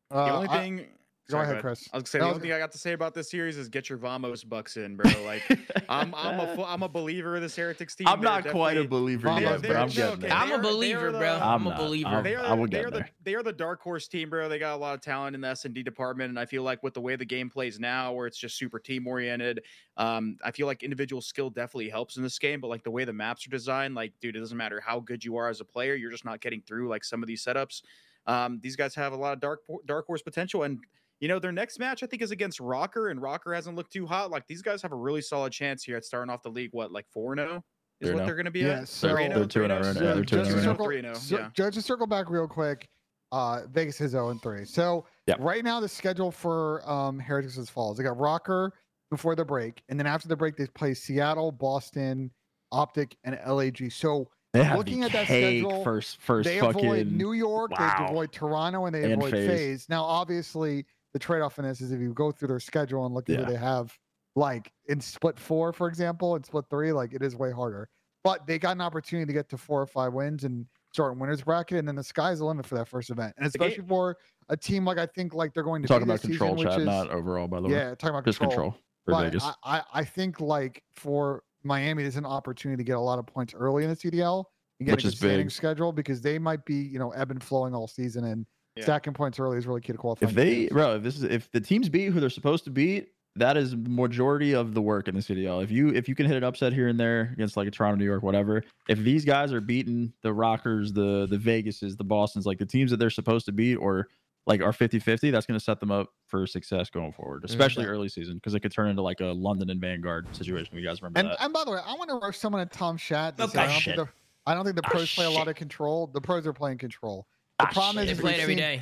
The 0.10 0.18
Uh, 0.18 0.36
only 0.36 0.50
I- 0.50 0.58
thing. 0.58 0.88
Go 1.30 1.38
Sorry, 1.38 1.50
ahead, 1.52 1.62
Chris. 1.62 1.88
I 1.94 1.98
was 1.98 2.04
gonna 2.04 2.10
say 2.10 2.18
No, 2.20 2.26
the 2.26 2.30
only 2.32 2.42
thing 2.42 2.52
I 2.52 2.58
got 2.58 2.72
to 2.74 2.78
say 2.78 2.92
about 2.94 3.14
this 3.14 3.30
series 3.32 3.56
is 3.56 3.70
get 3.70 3.88
your 3.88 3.98
Vamos 4.00 4.44
bucks 4.44 4.76
in, 4.76 4.98
bro. 4.98 5.10
Like 5.26 5.44
I'm 5.88 6.14
I'm 6.16 6.40
a 6.40 6.56
fu- 6.56 6.64
I'm 6.64 6.84
a 6.84 6.90
believer 6.90 7.36
of 7.36 7.42
this 7.42 7.56
Heretics 7.56 7.96
team. 7.96 8.08
I'm 8.08 8.20
They're 8.20 8.30
not 8.32 8.48
quite 8.50 8.76
a 8.76 8.84
believer 8.86 9.28
Vamos, 9.30 9.44
yet, 9.44 9.62
but 9.62 9.72
I'm 9.72 9.88
they're 9.88 9.88
getting 9.88 10.04
okay. 10.14 10.22
there. 10.28 10.34
I'm 10.34 10.52
a 10.52 10.58
believer, 10.58 11.12
bro. 11.12 11.36
I'm, 11.36 11.68
I'm 11.68 11.68
a 11.68 11.78
believer. 11.78 12.10
I'm- 12.10 12.24
They 12.24 12.36
are, 12.36 12.56
will 12.58 12.66
they 12.66 12.70
get 12.72 12.86
are 12.86 12.90
the 12.92 12.98
there. 12.98 13.10
they 13.24 13.36
are 13.36 13.44
the 13.44 13.54
dark 13.54 13.82
horse 13.82 14.08
team, 14.10 14.30
bro. 14.30 14.50
They 14.50 14.60
got 14.60 14.74
a 14.74 14.78
lot 14.78 14.94
of 14.96 15.02
talent 15.02 15.36
in 15.36 15.42
the 15.42 15.48
S 15.48 15.64
and 15.64 15.74
D 15.74 15.84
department, 15.84 16.30
and 16.30 16.40
I 16.40 16.46
feel 16.46 16.64
like 16.64 16.84
with 16.84 16.96
the 16.96 17.02
way 17.02 17.16
the 17.16 17.24
game 17.24 17.50
plays 17.50 17.80
now, 17.80 18.12
where 18.14 18.28
it's 18.28 18.38
just 18.38 18.58
super 18.58 18.80
team 18.80 19.08
oriented, 19.08 19.62
um, 19.98 20.36
I 20.44 20.52
feel 20.52 20.68
like 20.68 20.84
individual 20.84 21.22
skill 21.22 21.50
definitely 21.50 21.90
helps 21.90 22.18
in 22.18 22.24
this 22.24 22.38
game. 22.40 22.60
But 22.60 22.68
like 22.68 22.84
the 22.84 22.92
way 22.92 23.06
the 23.06 23.14
maps 23.14 23.46
are 23.48 23.52
designed, 23.52 23.96
like 23.96 24.12
dude, 24.20 24.36
it 24.36 24.40
doesn't 24.40 24.58
matter 24.58 24.82
how 24.86 25.00
good 25.00 25.24
you 25.24 25.38
are 25.38 25.48
as 25.48 25.62
a 25.62 25.66
player, 25.66 25.96
you're 25.96 26.12
just 26.12 26.26
not 26.26 26.42
getting 26.42 26.62
through 26.62 26.90
like 26.90 27.06
some 27.06 27.24
of 27.24 27.28
these 27.28 27.46
setups. 27.46 27.84
Um, 28.26 28.60
these 28.62 28.76
guys 28.76 28.94
have 28.96 29.14
a 29.14 29.18
lot 29.18 29.34
of 29.34 29.40
dark 29.40 29.62
dark 29.86 30.08
horse 30.08 30.22
potential, 30.24 30.64
and 30.64 30.80
you 31.22 31.28
know 31.30 31.40
their 31.40 31.52
next 31.54 31.80
match 31.80 32.04
I 32.04 32.08
think 32.08 32.22
is 32.22 32.32
against 32.32 32.60
Rokkr, 32.60 33.12
and 33.12 33.22
Rokkr 33.22 33.56
hasn't 33.56 33.78
looked 33.78 33.94
too 33.94 34.06
hot. 34.06 34.30
Like 34.32 34.46
these 34.48 34.62
guys 34.62 34.82
have 34.82 34.92
a 34.92 34.96
really 34.96 35.22
solid 35.22 35.54
chance 35.54 35.84
here 35.84 35.96
at 35.96 36.04
starting 36.04 36.30
off 36.34 36.42
the 36.44 36.50
league. 36.50 36.72
What 36.74 36.92
like 36.92 37.06
4 37.14 37.36
0? 37.38 37.64
is 38.02 38.10
Three 38.10 38.14
what 38.14 38.14
and 38.14 38.22
oh. 38.22 38.26
they're 38.26 38.36
going 38.36 38.46
to 38.46 38.52
be 38.52 38.60
Yeah, 38.62 38.80
at. 38.82 38.88
so- 38.90 39.08
They're, 39.08 39.16
Three 39.16 39.26
and 39.26 39.34
they're 39.36 39.44
oh, 39.44 39.46
two 39.48 39.64
and 39.64 39.72
three 39.72 39.78
right 39.78 39.86
and 39.96 40.00
now. 40.06 40.14
They're 40.16 40.26
two 40.26 40.36
just 40.38 40.50
and 40.52 40.58
to 40.60 40.64
circle, 40.66 40.86
Three 40.86 40.98
and 41.00 41.08
oh, 41.08 41.14
cir- 41.14 41.40
yeah. 41.40 41.50
just 41.54 41.74
to 41.76 41.82
circle 41.82 42.08
back 42.08 42.30
real 42.30 42.48
quick, 42.48 42.90
uh, 43.32 43.62
Vegas 43.72 44.02
is 44.02 44.12
0 44.12 44.30
and 44.30 44.42
3. 44.42 44.66
So 44.66 45.06
Yep. 45.28 45.38
right 45.40 45.64
now 45.64 45.80
the 45.80 45.88
schedule 45.88 46.32
for 46.32 46.82
um, 46.90 47.20
Heretics 47.20 47.54
is 47.54 47.60
as 47.60 47.70
follows. 47.70 47.98
They 47.98 48.04
got 48.04 48.18
Rokkr 48.18 48.72
before 49.12 49.36
the 49.36 49.46
break, 49.46 49.84
and 49.90 50.00
then 50.00 50.08
after 50.08 50.28
the 50.28 50.36
break 50.36 50.58
they 50.58 50.66
play 50.68 50.94
Seattle, 50.96 51.52
Boston, 51.52 52.32
Optic, 52.72 53.16
and 53.24 53.40
LAG. 53.48 53.92
So 53.92 54.30
They 54.54 54.64
have 54.64 54.78
Looking 54.80 55.04
at 55.04 55.12
that 55.12 55.26
schedule, 55.28 55.84
first 55.84 56.20
first 56.22 56.50
they 56.50 56.60
fucking 56.60 56.84
avoid 56.86 57.12
New 57.12 57.34
York, 57.34 57.72
wow. 57.78 57.96
they 58.00 58.06
avoid 58.06 58.32
Toronto, 58.32 58.86
and 58.86 58.96
they 58.96 59.04
And 59.04 59.14
avoid 59.22 59.32
FaZe. 59.32 59.48
FaZe. 59.48 59.90
Now, 59.90 60.04
obviously, 60.04 60.86
the 61.14 61.20
trade-off 61.20 61.60
in 61.60 61.66
this 61.66 61.82
is 61.82 61.92
if 61.92 62.00
you 62.00 62.14
go 62.14 62.32
through 62.32 62.48
their 62.50 62.60
schedule 62.60 63.06
and 63.06 63.14
look 63.14 63.30
at 63.30 63.40
Yeah. 63.40 63.46
who 63.46 63.52
they 63.52 63.58
have, 63.58 63.98
like 64.36 64.72
in 64.88 65.02
split 65.02 65.38
four, 65.40 65.74
for 65.74 65.88
example, 65.88 66.36
and 66.36 66.46
split 66.46 66.66
three, 66.70 66.92
like 66.94 67.14
it 67.14 67.22
is 67.22 67.36
way 67.36 67.52
harder. 67.52 67.90
But 68.24 68.46
they 68.46 68.60
got 68.60 68.72
an 68.72 68.82
opportunity 68.82 69.26
to 69.26 69.34
get 69.34 69.50
to 69.50 69.58
four 69.58 69.82
or 69.82 69.88
five 69.88 70.14
wins 70.14 70.44
and 70.44 70.66
start 70.94 71.14
in 71.14 71.20
winners 71.20 71.42
bracket, 71.42 71.80
and 71.80 71.88
then 71.88 71.96
the 71.96 72.04
sky's 72.04 72.40
the 72.40 72.46
limit 72.46 72.66
for 72.66 72.76
that 72.76 72.88
first 72.88 73.10
event. 73.10 73.34
And 73.38 73.44
game- 73.52 73.62
especially 73.68 73.88
for 73.88 74.18
a 74.50 74.56
team 74.56 74.86
like 74.86 74.98
I 75.00 75.06
think 75.08 75.34
like 75.34 75.54
they're 75.54 75.64
going 75.64 75.82
to 75.82 75.88
talking 75.88 76.06
be 76.06 76.12
about 76.12 76.22
this 76.22 76.30
control 76.38 76.56
season, 76.58 76.82
is, 76.82 76.86
not 76.86 77.10
overall 77.10 77.48
by 77.48 77.60
the 77.62 77.68
way. 77.68 77.74
yeah, 77.74 77.90
talking 77.96 78.10
about 78.10 78.26
Just 78.26 78.40
control. 78.40 78.72
control 78.72 78.82
for 79.06 79.12
But 79.12 79.24
Vegas. 79.26 79.44
I, 79.44 79.54
I, 79.64 79.82
I 79.94 80.06
think 80.06 80.40
like 80.40 80.84
for 80.94 81.44
Miami, 81.64 82.04
there's 82.04 82.16
an 82.18 82.26
opportunity 82.26 82.82
to 82.84 82.88
get 82.88 82.96
a 82.98 83.00
lot 83.02 83.18
of 83.20 83.26
points 83.26 83.54
early 83.54 83.84
in 83.84 83.90
the 83.90 83.96
CDL 83.96 84.46
and 84.80 84.86
get 84.88 84.96
Which 84.96 85.06
a 85.06 85.08
good 85.10 85.18
standing 85.18 85.50
schedule 85.50 85.92
because 85.92 86.22
they 86.22 86.38
might 86.40 86.64
be, 86.66 86.76
you 86.76 87.00
know, 87.00 87.10
ebb 87.12 87.32
and 87.32 87.42
flowing 87.44 87.74
all 87.76 87.88
season 87.88 88.26
and 88.26 88.46
Yeah. 88.76 88.84
stacking 88.84 89.14
points 89.14 89.40
early 89.40 89.58
is 89.58 89.68
really 89.68 89.82
key 89.82 89.92
to 89.92 89.98
qualifying. 89.98 90.30
if 90.30 90.36
they, 90.36 90.56
games. 90.56 90.70
bro, 90.72 90.96
if 90.96 91.04
this 91.04 91.18
is 91.18 91.24
if 91.24 91.52
the 91.52 91.60
teams 91.60 91.90
beat 91.90 92.06
who 92.12 92.20
they're 92.20 92.30
supposed 92.30 92.64
to 92.66 92.70
beat, 92.70 93.10
that 93.36 93.58
is 93.58 93.76
majority 93.76 94.54
of 94.54 94.74
the 94.74 94.82
work 94.82 95.08
in 95.08 95.16
the 95.16 95.22
CDL. 95.22 95.64
If 95.64 95.72
you 95.72 95.90
if 95.90 96.08
you 96.08 96.16
can 96.16 96.26
hit 96.26 96.38
an 96.38 96.44
upset 96.44 96.72
here 96.74 96.88
and 96.88 97.00
there 97.00 97.32
against 97.34 97.58
like 97.58 97.68
a 97.68 97.72
Toronto, 97.72 97.98
New 97.98 98.06
York, 98.06 98.24
whatever, 98.24 98.64
if 98.88 99.00
these 99.00 99.26
guys 99.26 99.52
are 99.54 99.62
beating 99.62 100.14
the 100.22 100.30
Rokkrs, 100.30 100.94
the 100.94 101.28
the 101.30 101.38
Vegases, 101.38 101.98
the 101.98 102.04
Boston's, 102.04 102.46
like 102.46 102.60
the 102.60 102.66
teams 102.66 102.92
that 102.92 102.98
they're 102.98 103.10
supposed 103.10 103.46
to 103.48 103.52
beat, 103.52 103.76
or 103.76 104.08
like 104.48 104.60
are 104.62 104.72
50-50, 104.72 105.32
that's 105.32 105.46
going 105.46 105.58
to 105.60 105.64
set 105.64 105.80
them 105.80 105.92
up 105.92 106.10
for 106.28 106.48
success 106.48 106.90
going 106.90 107.12
forward, 107.12 107.44
especially 107.46 107.84
Okay. 107.84 107.92
early 107.92 108.10
season, 108.10 108.36
because 108.36 108.56
it 108.56 108.60
could 108.62 108.72
turn 108.72 108.90
into 108.90 109.02
like 109.04 109.20
a 109.22 109.26
London 109.28 109.70
and 109.70 109.80
Vanguard 109.80 110.28
situation. 110.36 110.76
You 110.76 110.84
guys 110.84 111.00
remember 111.02 111.20
and, 111.20 111.30
that? 111.30 111.44
and 111.44 111.54
by 111.54 111.64
the 111.64 111.72
way, 111.72 111.80
I 111.86 111.94
want 111.94 112.10
to 112.10 112.16
roast 112.26 112.42
someone 112.42 112.60
at 112.62 112.72
Tom 112.72 112.98
Shat. 112.98 113.38
that 113.38 113.50
Okay. 113.50 113.60
I, 113.60 113.68
don't 113.68 113.80
Shit. 113.82 113.96
think 113.98 114.08
the, 114.08 114.14
I 114.50 114.56
don't 114.56 114.64
think 114.66 114.78
the 114.78 114.82
Ah, 114.86 114.90
pros 114.90 115.14
play 115.14 115.26
a 115.26 115.30
lot 115.30 115.48
of 115.48 115.56
control. 115.56 116.08
The 116.08 116.22
pros 116.22 116.48
are 116.48 116.54
playing 116.54 116.80
control. 116.80 117.28
The 117.62 117.68
Ah, 117.68 117.72
problem 117.72 117.96
shit. 117.98 118.08
They 118.08 118.12
is 118.14 118.20
play 118.20 118.32
we've 118.32 118.40
it 118.40 118.42
every 118.44 118.54
seen- 118.56 118.58
day. 118.58 118.82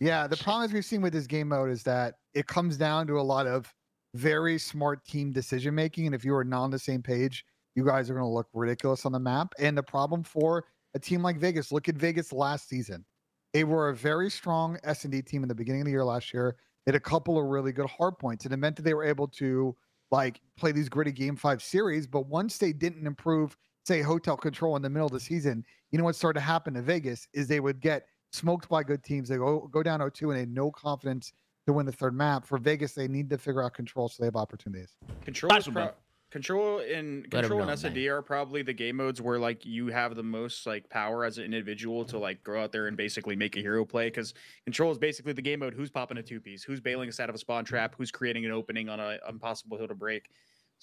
Yeah, 0.00 0.26
the 0.26 0.36
problem 0.36 0.64
is 0.66 0.72
we've 0.72 0.84
seen 0.84 1.02
with 1.02 1.12
this 1.12 1.26
game 1.26 1.48
mode 1.48 1.70
is 1.70 1.82
that 1.84 2.14
it 2.34 2.46
comes 2.46 2.76
down 2.76 3.06
to 3.08 3.18
a 3.18 3.22
lot 3.22 3.46
of 3.46 3.72
very 4.14 4.58
smart 4.58 5.04
team 5.04 5.32
decision 5.32 5.74
making. 5.74 6.06
And 6.06 6.14
if 6.14 6.24
you 6.24 6.34
are 6.36 6.44
not 6.44 6.62
on 6.64 6.70
the 6.70 6.78
same 6.78 7.02
page, 7.02 7.44
you 7.74 7.84
guys 7.84 8.08
are 8.08 8.14
going 8.14 8.24
to 8.24 8.28
look 8.32 8.46
ridiculous 8.52 9.04
on 9.06 9.12
the 9.12 9.18
map. 9.18 9.54
And 9.58 9.76
the 9.76 9.82
problem 9.82 10.22
for 10.22 10.64
a 10.94 10.98
team 10.98 11.22
like 11.22 11.38
Vegas, 11.38 11.72
look 11.72 11.88
at 11.88 11.96
Vegas 11.96 12.32
last 12.32 12.68
season. 12.68 13.04
They 13.52 13.64
were 13.64 13.88
a 13.88 13.94
very 13.96 14.30
strong 14.30 14.78
S 14.84 15.04
and 15.04 15.12
D 15.12 15.20
team 15.22 15.42
in 15.42 15.48
the 15.48 15.54
beginning 15.54 15.80
of 15.82 15.84
the 15.86 15.90
year 15.92 16.04
last 16.04 16.32
year. 16.32 16.56
They 16.86 16.90
had 16.92 16.96
a 16.96 17.00
couple 17.00 17.38
of 17.38 17.44
really 17.46 17.72
good 17.72 17.88
hard 17.90 18.18
points, 18.18 18.44
and 18.44 18.54
it 18.54 18.56
meant 18.58 18.76
that 18.76 18.82
they 18.82 18.94
were 18.94 19.04
able 19.04 19.26
to 19.28 19.74
like 20.10 20.40
play 20.56 20.72
these 20.72 20.88
gritty 20.88 21.12
game 21.12 21.34
five 21.36 21.62
series. 21.62 22.06
But 22.06 22.26
once 22.26 22.56
they 22.58 22.72
didn't 22.72 23.06
improve, 23.06 23.56
say 23.84 24.00
hotel 24.00 24.36
control 24.36 24.76
in 24.76 24.82
the 24.82 24.88
middle 24.90 25.06
of 25.06 25.12
the 25.12 25.20
season, 25.20 25.64
you 25.90 25.98
know 25.98 26.04
what 26.04 26.14
started 26.16 26.40
to 26.40 26.44
happen 26.46 26.74
to 26.74 26.82
Vegas 26.82 27.26
is 27.34 27.48
they 27.48 27.60
would 27.60 27.80
get 27.80 28.06
smoked 28.32 28.68
by 28.68 28.82
good 28.82 29.02
teams. 29.02 29.28
They 29.28 29.36
go 29.36 29.68
go 29.70 29.82
down 29.82 30.00
0-2 30.00 30.22
and 30.22 30.32
they 30.32 30.40
had 30.40 30.50
no 30.50 30.70
confidence 30.70 31.32
to 31.66 31.72
win 31.72 31.86
the 31.86 31.92
third 31.92 32.14
map. 32.14 32.44
For 32.44 32.58
Vegas, 32.58 32.92
they 32.92 33.08
need 33.08 33.30
to 33.30 33.38
figure 33.38 33.62
out 33.62 33.74
control 33.74 34.08
so 34.08 34.22
they 34.22 34.26
have 34.26 34.36
opportunities. 34.36 34.96
Control 35.24 35.50
That's 35.50 35.66
is 35.66 35.72
pro- 35.72 35.90
control 36.30 36.80
in 36.80 37.24
control 37.30 37.62
and 37.62 37.70
S&D 37.70 38.06
are 38.08 38.20
probably 38.20 38.62
the 38.62 38.72
game 38.72 38.96
modes 38.96 39.20
where 39.20 39.38
like 39.38 39.64
you 39.64 39.86
have 39.86 40.14
the 40.14 40.22
most 40.22 40.66
like 40.66 40.88
power 40.90 41.24
as 41.24 41.38
an 41.38 41.44
individual 41.44 42.04
to 42.04 42.18
like 42.18 42.42
go 42.44 42.60
out 42.60 42.70
there 42.70 42.86
and 42.86 42.96
basically 42.96 43.34
make 43.34 43.56
a 43.56 43.60
hero 43.60 43.84
play 43.84 44.08
because 44.08 44.34
control 44.64 44.92
is 44.92 44.98
basically 44.98 45.32
the 45.32 45.42
game 45.42 45.60
mode 45.60 45.72
who's 45.72 45.90
popping 45.90 46.18
a 46.18 46.22
two 46.22 46.40
piece, 46.40 46.62
who's 46.62 46.80
bailing 46.80 47.08
us 47.08 47.18
out 47.18 47.28
of 47.28 47.34
a 47.34 47.38
spawn 47.38 47.64
trap, 47.64 47.94
who's 47.96 48.10
creating 48.10 48.44
an 48.44 48.52
opening 48.52 48.88
on 48.88 49.00
a 49.00 49.18
impossible 49.28 49.78
hill 49.78 49.88
to 49.88 49.94
break. 49.94 50.28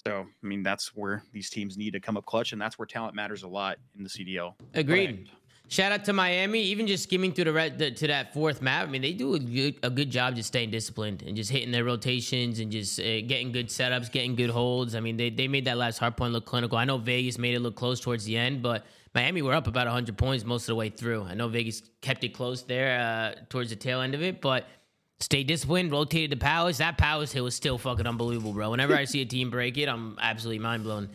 So 0.04 0.26
I 0.42 0.46
mean 0.46 0.62
that's 0.62 0.94
where 0.94 1.22
these 1.32 1.48
teams 1.48 1.76
need 1.76 1.92
to 1.92 2.00
come 2.00 2.16
up 2.16 2.26
clutch, 2.26 2.52
and 2.52 2.60
that's 2.60 2.78
where 2.78 2.86
talent 2.86 3.14
matters 3.14 3.42
a 3.44 3.48
lot 3.48 3.78
in 3.96 4.02
the 4.02 4.10
CDL. 4.10 4.54
Agreed. 4.74 5.30
Shout 5.68 5.90
out 5.90 6.04
to 6.04 6.12
Miami, 6.12 6.60
even 6.62 6.86
just 6.86 7.02
skimming 7.02 7.32
through 7.32 7.44
the, 7.44 7.52
red, 7.52 7.78
the 7.78 7.90
to 7.90 8.06
that 8.06 8.32
fourth 8.32 8.62
map. 8.62 8.86
I 8.86 8.90
mean, 8.90 9.02
they 9.02 9.12
do 9.12 9.34
a 9.34 9.38
good, 9.40 9.76
a 9.82 9.90
good 9.90 10.10
job 10.10 10.36
just 10.36 10.46
staying 10.48 10.70
disciplined 10.70 11.22
and 11.26 11.36
just 11.36 11.50
hitting 11.50 11.72
their 11.72 11.82
rotations 11.82 12.60
and 12.60 12.70
just 12.70 13.00
uh, 13.00 13.22
getting 13.22 13.50
good 13.50 13.68
setups, 13.68 14.12
getting 14.12 14.36
good 14.36 14.50
holds. 14.50 14.94
I 14.94 15.00
mean, 15.00 15.16
they, 15.16 15.28
they 15.28 15.48
made 15.48 15.64
that 15.64 15.76
last 15.76 15.98
hard 15.98 16.16
point 16.16 16.32
look 16.32 16.46
clinical. 16.46 16.78
I 16.78 16.84
know 16.84 16.98
Vegas 16.98 17.36
made 17.36 17.54
it 17.56 17.60
look 17.60 17.74
close 17.74 18.00
towards 18.00 18.24
the 18.24 18.36
end, 18.36 18.62
but 18.62 18.86
Miami 19.12 19.42
were 19.42 19.54
up 19.54 19.66
about 19.66 19.86
100 19.86 20.16
points 20.16 20.44
most 20.44 20.64
of 20.64 20.66
the 20.68 20.74
way 20.76 20.88
through. 20.88 21.24
I 21.24 21.34
know 21.34 21.48
Vegas 21.48 21.82
kept 22.00 22.22
it 22.22 22.28
close 22.28 22.62
there 22.62 23.00
uh, 23.00 23.40
towards 23.48 23.70
the 23.70 23.76
tail 23.76 24.02
end 24.02 24.14
of 24.14 24.22
it, 24.22 24.40
but 24.40 24.68
stay 25.18 25.42
disciplined, 25.42 25.90
rotated 25.90 26.30
the 26.30 26.36
powers. 26.36 26.78
That 26.78 26.96
powers 26.96 27.32
hit 27.32 27.42
was 27.42 27.56
still 27.56 27.76
fucking 27.76 28.06
unbelievable, 28.06 28.52
bro. 28.52 28.70
Whenever 28.70 28.94
I 28.94 29.04
see 29.04 29.22
a 29.22 29.24
team 29.24 29.50
break 29.50 29.78
it, 29.78 29.88
I'm 29.88 30.16
absolutely 30.20 30.60
mind 30.60 30.84
blown. 30.84 31.08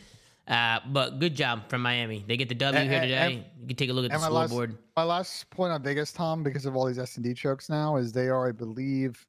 Uh, 0.47 0.79
but 0.87 1.19
good 1.19 1.35
job 1.35 1.69
from 1.69 1.81
Miami. 1.81 2.25
They 2.27 2.35
get 2.35 2.49
the 2.49 2.55
W 2.55 2.79
And- 2.81 2.89
here 2.91 3.01
today. 3.01 3.35
and- 3.35 3.45
you 3.61 3.67
can 3.67 3.75
take 3.77 3.89
a 3.89 3.93
look 3.93 4.05
at 4.05 4.09
the 4.09 4.15
and 4.15 4.21
my 4.23 4.27
last- 4.29 4.49
scoreboard. 4.49 4.77
My 4.97 5.03
last 5.03 5.49
point 5.51 5.71
on 5.71 5.81
Vegas, 5.83 6.11
Tom, 6.11 6.43
because 6.43 6.65
of 6.65 6.75
all 6.75 6.85
these 6.87 6.99
S 6.99 7.15
and 7.15 7.23
D 7.23 7.33
chokes 7.33 7.69
now, 7.69 7.95
is 7.97 8.11
they 8.11 8.27
are, 8.27 8.47
I 8.47 8.51
believe, 8.51 9.25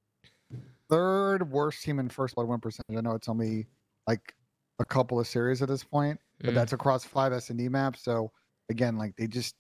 third 0.89 1.51
worst 1.51 1.83
team 1.83 1.99
in 1.99 2.09
first 2.09 2.35
blood 2.35 2.49
win 2.49 2.61
percentage. 2.61 2.97
I 2.97 3.01
know 3.01 3.13
it's 3.15 3.29
only 3.29 3.67
like 4.07 4.35
a 4.79 4.85
couple 4.85 5.21
of 5.21 5.27
series 5.27 5.63
at 5.63 5.69
this 5.69 5.85
point, 5.85 6.19
but 6.41 6.51
Mm. 6.51 6.55
that's 6.55 6.73
across 6.73 7.05
five 7.05 7.33
S 7.33 7.51
and 7.51 7.59
D 7.59 7.69
maps. 7.69 8.03
So 8.03 8.33
again, 8.69 8.97
like 8.99 9.15
they 9.17 9.27
just 9.27 9.55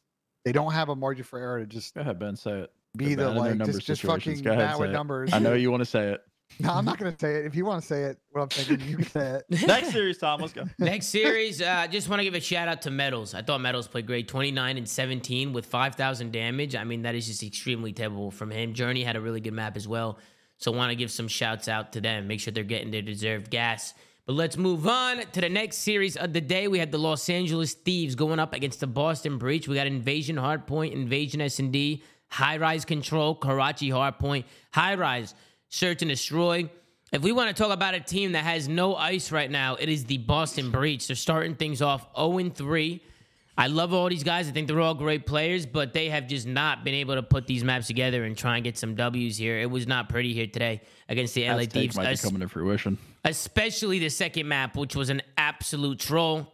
they 0.44 0.53
don't 0.53 0.72
have 0.72 0.88
a 0.88 0.96
margin 0.96 1.22
for 1.24 1.38
error 1.38 1.61
to 1.61 1.66
just 1.66 1.94
Go 1.94 2.00
ahead, 2.00 2.18
Ben. 2.18 2.34
Say 2.34 2.62
it. 2.62 2.72
be 2.96 3.14
They're 3.14 3.28
the 3.28 3.40
bad 3.40 3.59
like 3.59 3.66
just, 3.66 3.82
just 3.86 4.03
fucking 4.03 4.42
Go 4.42 4.50
ahead, 4.53 4.70
bad 4.70 4.78
with 4.80 4.90
it. 4.90 4.92
numbers. 4.92 5.32
I 5.32 5.38
know 5.38 5.55
you 5.55 5.70
want 5.70 5.82
to 5.82 5.86
say 5.86 6.12
it. 6.12 6.20
No, 6.61 6.70
I'm 6.70 6.84
not 6.84 6.98
gonna 6.98 7.16
say 7.18 7.36
it. 7.36 7.46
If 7.46 7.55
you 7.55 7.64
want 7.64 7.82
to 7.82 7.86
say 7.86 8.03
it, 8.05 8.18
what 8.30 8.42
I'm 8.42 8.48
thinking, 8.48 8.88
you 8.88 8.96
can 8.96 9.07
say 9.07 9.40
it. 9.50 9.66
Next 9.66 9.90
series, 9.90 10.18
Tom. 10.18 10.40
Let's 10.40 10.53
go. 10.53 10.64
Next 10.78 11.07
series, 11.07 11.61
uh, 11.61 11.86
just 11.88 12.09
want 12.09 12.20
to 12.20 12.24
give 12.24 12.34
a 12.34 12.40
shout 12.40 12.68
out 12.68 12.82
to 12.82 12.90
MettalZ. 12.90 13.34
I 13.34 13.42
thought 13.42 13.61
MettalZ 13.61 13.90
played 13.90 14.07
great, 14.07 14.28
29 14.28 14.78
and 14.78 14.88
17 14.88 15.53
with 15.53 15.66
5,000 15.66 16.32
damage. 16.32 16.74
I 16.74 16.84
mean, 16.84 17.03
that 17.03 17.14
is 17.14 17.26
just 17.26 17.42
extremely 17.42 17.92
terrible 17.92 18.30
from 18.30 18.50
him. 18.50 18.74
Journey 18.74 19.03
had 19.03 19.16
a 19.16 19.20
really 19.20 19.40
good 19.40 19.55
map 19.55 19.76
as 19.76 19.88
well. 19.88 20.18
So 20.59 20.70
want 20.70 20.90
to 20.90 20.96
give 20.96 21.11
some 21.11 21.26
shouts 21.26 21.66
out 21.66 21.92
to 21.94 22.00
them. 22.00 22.28
Make 22.28 22.40
sure 22.40 22.53
they're 22.53 22.62
getting 22.62 22.92
their 22.92 23.03
deserved 23.03 23.50
gas. 23.50 23.94
But 24.26 24.34
let's 24.34 24.57
move 24.57 24.86
on 24.86 25.18
to 25.32 25.40
the 25.40 25.48
next 25.48 25.78
series 25.78 26.16
of 26.16 26.32
the 26.32 26.40
day. 26.40 26.68
We 26.68 26.78
had 26.78 26.92
the 26.92 26.98
Los 26.98 27.28
Angeles 27.28 27.74
Thieves 27.74 28.14
going 28.14 28.38
up 28.38 28.55
against 28.55 28.78
the 28.78 28.86
Boston 28.86 29.38
Breach. 29.38 29.66
We 29.66 29.74
got 29.74 29.88
Invasion 29.88 30.36
Hardpoint, 30.36 30.92
Invasion 30.92 31.40
S&D, 31.40 32.05
High 32.28 32.59
Rise 32.59 32.84
Control, 32.84 33.34
Karachi 33.34 33.90
Hardpoint, 33.90 34.44
High 34.72 34.94
Rise, 34.94 35.34
Search 35.73 36.03
and 36.03 36.11
Destroy. 36.11 36.70
If 37.12 37.23
we 37.23 37.33
want 37.33 37.55
to 37.55 37.62
talk 37.62 37.73
about 37.73 37.95
a 37.95 38.01
team 38.01 38.33
that 38.33 38.45
has 38.45 38.68
no 38.68 38.95
ice 38.95 39.33
right 39.33 39.51
now, 39.51 39.75
it 39.77 39.89
is 39.89 40.05
the 40.05 40.18
Boston 40.18 40.70
Breach. 40.70 41.07
They're 41.07 41.16
starting 41.16 41.55
things 41.55 41.81
off 41.81 42.07
0 42.14 42.51
3. 42.51 43.03
I 43.57 43.66
love 43.68 43.95
all 43.95 44.09
these 44.09 44.23
guys. 44.23 44.49
I 44.49 44.53
think 44.53 44.68
they're 44.68 44.81
all 44.81 44.95
great 44.95 45.27
players, 45.27 45.64
but 45.64 45.95
they 45.95 46.11
have 46.11 46.27
just 46.27 46.47
not 46.47 46.85
been 46.85 46.95
able 46.95 47.14
to 47.14 47.23
put 47.23 47.47
these 47.47 47.64
maps 47.64 47.87
together 47.87 48.25
and 48.25 48.37
try 48.37 48.57
and 48.57 48.64
get 48.64 48.77
some 48.77 48.95
W's 48.95 49.39
here. 49.39 49.59
It 49.59 49.70
was 49.70 49.87
not 49.87 50.11
pretty 50.11 50.35
here 50.35 50.47
today 50.47 50.83
against 51.09 51.35
the 51.35 51.45
LA 51.49 51.57
Aztecs 51.57 51.73
Thieves, 51.73 51.97
might 51.97 52.03
be 52.05 52.11
es- 52.11 52.25
coming 52.25 52.41
to 52.41 52.49
fruition. 52.49 52.99
especially 53.25 53.99
the 53.99 54.11
second 54.11 54.47
map, 54.49 54.77
which 54.77 54.95
was 54.95 55.09
an 55.09 55.23
absolute 55.39 55.99
troll. 55.99 56.53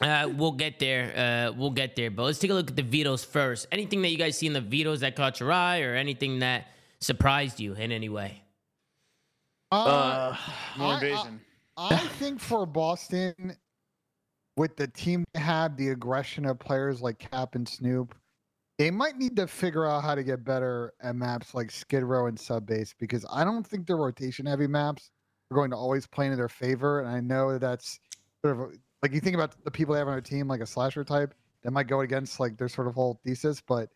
Uh, 0.00 0.28
we'll 0.34 0.52
get 0.52 0.80
there. 0.80 1.48
Uh, 1.48 1.52
we'll 1.52 1.70
get 1.70 1.94
there. 1.94 2.10
But 2.10 2.24
let's 2.24 2.40
take 2.40 2.50
a 2.50 2.54
look 2.54 2.68
at 2.70 2.76
the 2.76 2.82
vetoes 2.82 3.24
first. 3.24 3.68
Anything 3.70 4.02
that 4.02 4.08
you 4.08 4.18
guys 4.18 4.36
see 4.36 4.48
in 4.48 4.52
the 4.52 4.60
vetoes 4.60 5.00
that 5.00 5.14
caught 5.14 5.38
your 5.38 5.52
eye, 5.52 5.82
or 5.82 5.94
anything 5.94 6.40
that 6.40 6.66
surprised 7.04 7.60
you 7.60 7.74
in 7.74 7.92
any 7.92 8.08
way? 8.08 8.42
Uh, 9.70 10.36
More 10.76 10.88
I- 10.88 10.90
I- 10.90 10.94
invasion. 10.94 11.40
I 11.76 11.96
think 11.96 12.38
for 12.40 12.66
Boston, 12.66 13.56
with 14.56 14.76
the 14.76 14.86
team 14.86 15.24
they 15.34 15.40
have, 15.40 15.76
the 15.76 15.88
aggression 15.88 16.46
of 16.46 16.58
players 16.60 17.02
like 17.02 17.18
Cap 17.18 17.56
and 17.56 17.68
Snoop, 17.68 18.14
they 18.78 18.90
might 18.90 19.16
need 19.16 19.34
to 19.36 19.48
figure 19.48 19.84
out 19.84 20.04
how 20.04 20.14
to 20.14 20.22
get 20.22 20.44
better 20.44 20.92
at 21.00 21.16
maps 21.16 21.52
like 21.54 21.72
Skid 21.72 22.04
Row 22.04 22.26
and 22.26 22.38
Sub 22.38 22.66
Base 22.66 22.94
because 22.98 23.26
I 23.32 23.44
don't 23.44 23.66
think 23.66 23.86
the 23.86 23.96
rotation 23.96 24.46
heavy 24.46 24.68
maps 24.68 25.10
are 25.50 25.56
going 25.56 25.70
to 25.70 25.76
always 25.76 26.06
play 26.06 26.26
in 26.28 26.36
their 26.36 26.48
favor. 26.48 27.00
And 27.00 27.08
I 27.08 27.20
know 27.20 27.52
that 27.52 27.60
that's 27.60 27.98
sort 28.44 28.56
of 28.58 28.72
like 29.02 29.12
you 29.12 29.20
think 29.20 29.34
about 29.34 29.56
the 29.64 29.70
people 29.70 29.94
they 29.94 29.98
have 29.98 30.08
on 30.08 30.14
their 30.14 30.20
team, 30.20 30.46
like 30.46 30.60
a 30.60 30.66
slasher 30.66 31.02
type, 31.04 31.34
that 31.62 31.72
might 31.72 31.88
go 31.88 32.00
against 32.00 32.38
like 32.38 32.56
their 32.56 32.68
sort 32.68 32.86
of 32.86 32.94
whole 32.94 33.18
thesis, 33.24 33.60
but 33.66 33.88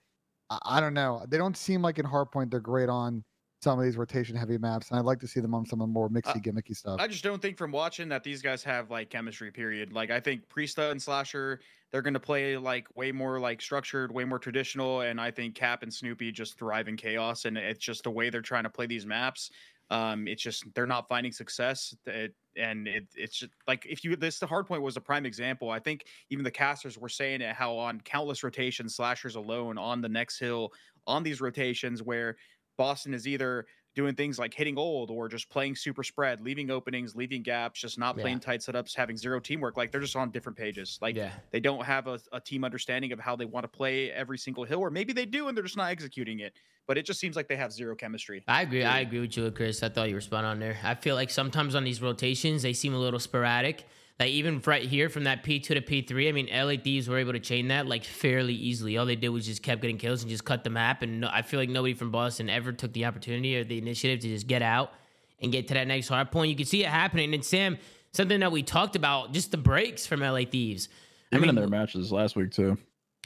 I, 0.51 0.59
I 0.64 0.80
don't 0.80 0.94
know. 0.94 1.24
They 1.28 1.38
don't 1.38 1.57
seem 1.57 1.82
like 1.82 1.99
in 1.99 2.07
Hardpoint 2.07 2.51
they're 2.51 2.61
great 2.61 2.88
on 2.88 3.24
some 3.61 3.78
of 3.78 3.84
these 3.84 3.96
rotation 3.96 4.36
heavy 4.36 4.57
maps, 4.57 4.90
and 4.90 4.99
I'd 4.99 5.05
like 5.05 5.18
to 5.20 5.26
see 5.26 5.40
them 5.40 5.53
on 5.53 5.66
some 5.66 5.80
of 5.80 5.88
the 5.88 5.92
more 5.92 6.09
mixy, 6.09 6.40
gimmicky 6.42 6.76
stuff. 6.76 7.01
I 7.01 7.09
just 7.09 7.24
don't 7.24 7.42
think 7.42 7.59
from 7.59 7.72
watching 7.72 8.09
that 8.11 8.22
these 8.22 8.40
guys 8.40 8.62
have 8.62 8.90
like 8.90 9.11
chemistry. 9.11 9.51
Period. 9.51 9.92
Like 9.92 10.11
I 10.11 10.20
think 10.20 10.49
Priestahh 10.49 10.92
and 10.92 11.03
Slasher, 11.03 11.61
they're 11.90 12.03
gonna 12.03 12.20
play 12.20 12.57
like 12.57 12.86
way 12.94 13.11
more 13.11 13.40
like 13.40 13.61
structured, 13.61 14.12
way 14.12 14.24
more 14.24 14.38
traditional, 14.38 15.01
and 15.01 15.20
I 15.20 15.32
think 15.32 15.57
Cap 15.57 15.82
and 15.82 15.92
Snoopy 15.92 16.30
just 16.30 16.57
thrive 16.57 16.86
in 16.86 16.96
chaos, 16.96 17.46
and 17.46 17.59
it's 17.59 17.84
just 17.84 18.05
the 18.05 18.11
way 18.11 18.30
they're 18.30 18.42
trying 18.42 18.64
to 18.64 18.70
play 18.70 18.86
these 18.86 19.07
maps. 19.07 19.51
Um, 19.91 20.28
it's 20.28 20.43
just 20.43 20.64
they're 20.74 20.86
not 20.86 21.09
finding 21.09 21.32
success. 21.32 21.95
It, 22.07 22.34
and 22.57 22.86
it, 22.86 23.07
it's 23.14 23.39
just 23.39 23.53
like 23.66 23.86
if 23.89 24.05
you 24.05 24.16
this 24.16 24.39
the 24.39 24.47
hard 24.47 24.66
point 24.66 24.82
was 24.82 24.97
a 24.97 25.01
prime 25.01 25.24
example. 25.24 25.70
I 25.70 25.78
think 25.78 26.05
even 26.30 26.45
the 26.45 26.51
casters 26.51 26.99
were 26.99 27.09
saying 27.09 27.41
it 27.41 27.55
how 27.55 27.76
on 27.76 28.01
countless 28.01 28.43
rotations, 28.45 28.97
slashers 28.97 29.36
alone 29.36 29.78
on 29.78 30.01
the 30.01 30.09
next 30.09 30.39
hill 30.39 30.72
on 31.07 31.22
these 31.22 31.41
rotations 31.41 32.03
where 32.03 32.36
Boston 32.76 33.14
is 33.14 33.26
either 33.26 33.66
doing 33.99 34.14
things 34.14 34.38
like 34.38 34.55
hitting 34.55 34.78
old 34.78 35.11
or 35.11 35.28
just 35.28 35.49
playing 35.51 35.74
super 35.74 36.05
spread, 36.05 36.40
leaving 36.40 36.70
openings, 36.70 37.16
leaving 37.16 37.42
gaps, 37.42 37.80
just 37.80 37.99
not 37.99 38.16
Yeah. 38.16 38.22
playing 38.22 38.38
tight 38.38 38.61
setups, 38.61 38.94
having 38.94 39.16
zero 39.16 39.40
teamwork. 39.40 39.76
Like 39.76 39.90
they're 39.90 40.01
just 40.01 40.14
on 40.14 40.30
different 40.30 40.57
pages. 40.57 41.01
Like 41.03 41.16
yeah. 41.16 41.32
they 41.51 41.59
don't 41.59 41.84
have 41.84 42.07
a, 42.07 42.20
a 42.32 42.38
team 42.40 42.62
understanding 42.62 43.11
of 43.11 43.18
how 43.18 43.34
they 43.34 43.44
want 43.44 43.64
to 43.64 43.68
play 43.68 44.12
every 44.12 44.38
single 44.38 44.62
hill, 44.62 44.78
or 44.78 44.88
maybe 44.90 45.12
they 45.12 45.26
do 45.26 45.49
and 45.49 45.57
they're 45.57 45.64
just 45.64 45.76
not 45.76 45.90
executing 45.90 46.38
it. 46.38 46.53
But 46.86 46.96
it 46.96 47.07
just 47.07 47.18
seems 47.18 47.34
like 47.34 47.49
they 47.49 47.57
have 47.57 47.72
zero 47.72 47.96
chemistry. 47.96 48.44
I 48.46 48.62
agree. 48.62 48.84
I 48.84 49.01
agree 49.01 49.18
with 49.18 49.36
you, 49.36 49.51
Chris. 49.51 49.82
I 49.82 49.88
thought 49.88 50.09
you 50.09 50.14
were 50.14 50.20
spot 50.20 50.44
on 50.44 50.61
there. 50.61 50.78
I 50.84 50.94
feel 50.94 51.16
like 51.16 51.30
sometimes 51.30 51.74
on 51.74 51.82
these 51.82 52.01
rotations 52.01 52.62
they 52.62 52.74
seem 52.74 52.94
a 52.94 52.99
little 52.99 53.18
sporadic. 53.20 53.84
Like 54.20 54.30
even 54.30 54.60
right 54.66 54.82
here 54.82 55.08
from 55.08 55.24
that 55.24 55.44
P 55.44 55.60
two 55.60 55.74
to 55.74 55.80
P 55.80 56.02
three, 56.02 56.28
I 56.28 56.32
mean, 56.32 56.48
LA 56.52 56.74
Thieves 56.82 57.08
were 57.08 57.18
able 57.18 57.34
to 57.34 57.38
chain 57.38 57.68
that 57.68 57.86
like 57.86 58.04
fairly 58.04 58.54
easily. 58.54 58.96
All 58.98 59.06
they 59.06 59.14
did 59.14 59.28
was 59.28 59.46
just 59.46 59.62
kept 59.62 59.80
getting 59.80 59.96
kills 59.96 60.22
and 60.22 60.30
just 60.30 60.44
cut 60.44 60.64
the 60.64 60.70
map. 60.70 61.02
And 61.02 61.20
no, 61.20 61.28
I 61.32 61.42
feel 61.42 61.60
like 61.60 61.68
nobody 61.68 61.94
from 61.94 62.10
Boston 62.10 62.50
ever 62.50 62.72
took 62.72 62.92
the 62.92 63.04
opportunity 63.04 63.56
or 63.56 63.62
the 63.62 63.78
initiative 63.78 64.18
to 64.20 64.28
just 64.28 64.48
get 64.48 64.60
out 64.60 64.92
and 65.40 65.52
get 65.52 65.68
to 65.68 65.74
that 65.74 65.86
next 65.86 66.08
hard 66.08 66.32
point. 66.32 66.50
You 66.50 66.56
can 66.56 66.66
see 66.66 66.82
it 66.82 66.88
happening. 66.88 67.32
And 67.32 67.44
Sam, 67.44 67.78
something 68.12 68.40
that 68.40 68.50
we 68.50 68.64
talked 68.64 68.96
about, 68.96 69.32
just 69.32 69.52
the 69.52 69.56
breaks 69.56 70.04
from 70.04 70.18
LA 70.18 70.40
Thieves. 70.50 70.88
Even 71.30 71.36
I 71.36 71.38
mean, 71.38 71.48
in 71.50 71.54
their 71.54 71.68
matches 71.68 72.10
last 72.10 72.34
week 72.34 72.50
too. 72.50 72.76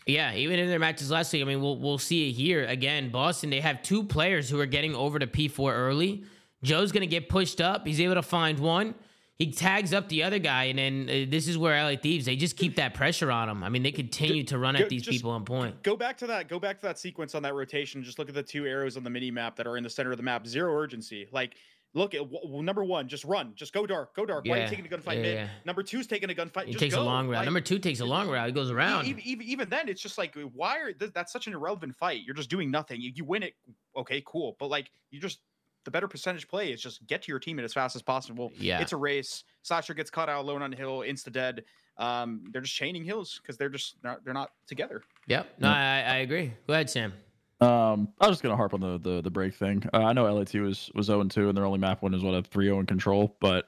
yeah, 0.07 0.35
even 0.35 0.59
in 0.59 0.69
their 0.69 0.79
matches 0.79 1.11
last 1.11 1.33
week, 1.33 1.41
I 1.41 1.47
mean, 1.47 1.63
we'll 1.63 1.79
we'll 1.79 1.97
see 1.97 2.29
it 2.29 2.33
here 2.33 2.67
again. 2.67 3.11
Boston, 3.11 3.49
they 3.49 3.61
have 3.61 3.83
two 3.83 4.05
players 4.05 4.51
who 4.51 4.61
are 4.61 4.67
getting 4.67 4.95
over 4.95 5.19
to 5.19 5.27
P 5.27 5.49
four 5.49 5.73
early. 5.75 6.25
Joe's 6.63 6.93
gonna 6.93 7.07
get 7.07 7.31
pushed 7.31 7.63
up. 7.63 7.87
He's 7.87 7.99
able 8.01 8.17
to 8.17 8.23
find 8.23 8.59
one. 8.59 8.95
He 9.43 9.51
tags 9.51 9.93
up 9.93 10.09
the 10.09 10.23
other 10.23 10.39
guy, 10.39 10.65
and 10.65 10.79
then 10.79 11.09
uh, 11.09 11.27
this 11.29 11.49
is 11.49 11.59
where 11.59 11.83
LA 11.83 11.97
Thieves 11.97 12.27
they 12.27 12.37
just 12.37 12.57
keep 12.57 12.77
that 12.77 12.95
pressure 12.95 13.31
on 13.31 13.49
him. 13.49 13.65
I 13.65 13.71
mean, 13.71 13.83
they 13.83 13.91
continue 13.91 14.45
to 14.45 14.57
run 14.57 14.77
go- 14.77 14.83
at 14.83 14.89
these 14.89 15.05
people 15.05 15.33
on 15.33 15.45
point. 15.45 15.83
Go 15.83 15.97
back 15.97 16.17
to 16.19 16.29
that. 16.29 16.49
Go 16.49 16.61
back 16.61 16.79
to 16.79 16.87
that 16.87 16.97
sequence 16.97 17.35
on 17.35 17.43
that 17.43 17.55
rotation. 17.55 18.05
Just 18.05 18.21
look 18.21 18.29
at 18.29 18.37
the 18.37 18.43
two 18.43 18.67
arrows 18.67 18.97
on 18.97 19.03
the 19.03 19.11
mini 19.11 19.33
map 19.33 19.57
that 19.57 19.67
are 19.67 19.77
in 19.77 19.83
the 19.83 19.91
center 19.91 20.13
of 20.13 20.17
the 20.17 20.23
map. 20.23 20.47
Zero 20.47 20.73
urgency. 20.73 21.27
Like, 21.33 21.57
look 21.93 22.15
at 22.15 22.21
w- 22.31 22.63
number 22.63 22.85
one. 22.85 23.09
Just 23.09 23.25
run. 23.25 23.53
Just 23.57 23.73
go 23.73 23.85
dark. 23.85 24.15
Go 24.15 24.25
dark. 24.25 24.45
Why 24.47 24.61
are 24.61 24.63
you 24.63 24.69
taking 24.69 24.87
a 24.87 24.89
gunfight 24.89 25.17
yeah, 25.17 25.23
mid? 25.23 25.35
yeah. 25.35 25.49
Number 25.65 25.83
two's 25.83 26.07
taking 26.07 26.31
a 26.31 26.35
gunfight. 26.35 26.67
He 26.67 26.73
just 26.73 26.79
takes 26.79 26.95
a 26.95 27.01
long 27.01 27.27
route. 27.27 27.39
Like, 27.39 27.45
Number 27.47 27.61
two 27.61 27.81
takes 27.81 27.99
a 27.99 28.05
long 28.05 28.29
route. 28.29 28.47
He 28.47 28.53
goes 28.53 28.71
around. 28.71 29.07
Even, 29.07 29.23
even, 29.25 29.47
even 29.47 29.69
then, 29.69 29.89
it's 29.89 30.01
just 30.01 30.19
like, 30.19 30.37
why 30.55 30.79
are 30.79 30.93
that's 30.93 31.33
such 31.33 31.49
an 31.49 31.55
irrelevant 31.55 31.97
fight? 31.97 32.21
You're 32.25 32.37
just 32.37 32.49
doing 32.49 32.71
nothing. 32.71 33.01
You, 33.01 33.11
you 33.13 33.25
win 33.25 33.43
it, 33.43 33.55
okay, 33.97 34.23
cool. 34.25 34.57
But 34.61 34.69
like, 34.69 34.89
you 35.11 35.19
just 35.21 35.41
the 35.85 35.91
better 35.91 36.09
percentage 36.09 36.49
play 36.49 36.73
is 36.73 36.81
just 36.81 37.07
get 37.07 37.23
to 37.23 37.33
your 37.33 37.41
teammate 37.41 37.65
as 37.65 37.73
fast 37.73 37.97
as 37.97 38.03
possible. 38.03 38.53
Yeah. 38.55 38.81
it's 38.81 38.93
a 38.93 38.97
race. 38.97 39.45
Slasher 39.63 39.95
gets 39.95 40.11
caught 40.11 40.29
out 40.29 40.43
alone 40.43 40.63
on 40.63 40.73
hill, 40.73 41.01
insta 41.01 41.33
dead. 41.33 41.65
Um, 41.99 42.45
they're 42.53 42.63
just 42.63 42.75
chaining 42.75 43.05
hills 43.05 43.41
because 43.43 43.57
they're 43.57 43.69
just 43.69 43.97
not, 44.03 44.25
they're 44.25 44.35
not 44.35 44.51
together. 44.67 45.03
Yep. 45.27 45.47
No, 45.61 45.69
I, 45.69 46.03
I 46.07 46.17
agree. 46.17 46.53
Go 46.67 46.75
ahead, 46.75 46.89
Sam. 46.91 47.13
Um, 47.61 48.09
I 48.21 48.27
was 48.27 48.35
just 48.35 48.43
gonna 48.43 48.57
harp 48.57 48.75
on 48.75 48.81
the 48.81 48.99
the, 48.99 49.23
the 49.23 49.31
break 49.31 49.55
thing. 49.55 49.85
Uh, 49.95 49.99
I 49.99 50.13
know 50.13 50.25
LAT 50.25 50.53
was 50.55 50.91
was 50.97 51.07
0 51.07 51.23
2, 51.25 51.49
and 51.49 51.57
their 51.57 51.65
only 51.65 51.79
map 51.79 52.03
win 52.03 52.13
is 52.13 52.25
what 52.25 52.35
a 52.35 52.43
3 52.43 52.67
0 52.67 52.81
in 52.81 52.87
control, 52.87 53.37
but 53.41 53.67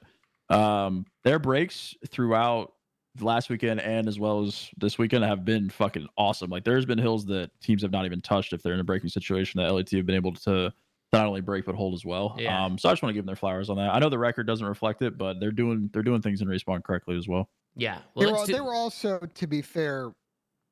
um, 0.49 1.05
their 1.23 1.39
breaks 1.39 1.95
throughout 2.09 2.73
last 3.21 3.49
weekend 3.49 3.79
and 3.79 4.07
as 4.07 4.19
well 4.19 4.43
as 4.43 4.69
this 4.77 4.97
weekend 4.97 5.23
have 5.23 5.45
been 5.45 5.69
fucking 5.69 6.07
awesome. 6.17 6.49
Like 6.49 6.65
there's 6.65 6.85
been 6.85 6.97
hills 6.97 7.25
that 7.27 7.49
teams 7.61 7.81
have 7.81 7.91
not 7.91 8.05
even 8.05 8.21
touched 8.21 8.53
if 8.53 8.61
they're 8.61 8.73
in 8.73 8.79
a 8.79 8.83
breaking 8.83 9.09
situation 9.09 9.61
that 9.61 9.71
LAT 9.71 9.89
have 9.91 10.05
been 10.05 10.15
able 10.15 10.33
to 10.33 10.73
not 11.17 11.27
only 11.27 11.41
break 11.41 11.65
but 11.65 11.75
hold 11.75 11.93
as 11.93 12.05
well. 12.05 12.35
Yeah. 12.37 12.65
Um, 12.65 12.77
so 12.77 12.89
I 12.89 12.91
just 12.91 13.01
want 13.01 13.11
to 13.11 13.13
give 13.13 13.23
them 13.23 13.27
their 13.27 13.35
flowers 13.35 13.69
on 13.69 13.77
that. 13.77 13.93
I 13.93 13.99
know 13.99 14.09
the 14.09 14.19
record 14.19 14.47
doesn't 14.47 14.65
reflect 14.65 15.01
it, 15.01 15.17
but 15.17 15.39
they're 15.39 15.51
doing 15.51 15.89
they're 15.93 16.03
doing 16.03 16.21
things 16.21 16.41
in 16.41 16.47
respawn 16.47 16.83
correctly 16.83 17.17
as 17.17 17.27
well. 17.27 17.49
Yeah. 17.75 17.99
They 18.17 18.25
were, 18.25 18.31
let's 18.31 18.51
they 18.51 18.61
were 18.61 18.73
also, 18.73 19.19
to 19.19 19.47
be 19.47 19.61
fair, 19.61 20.11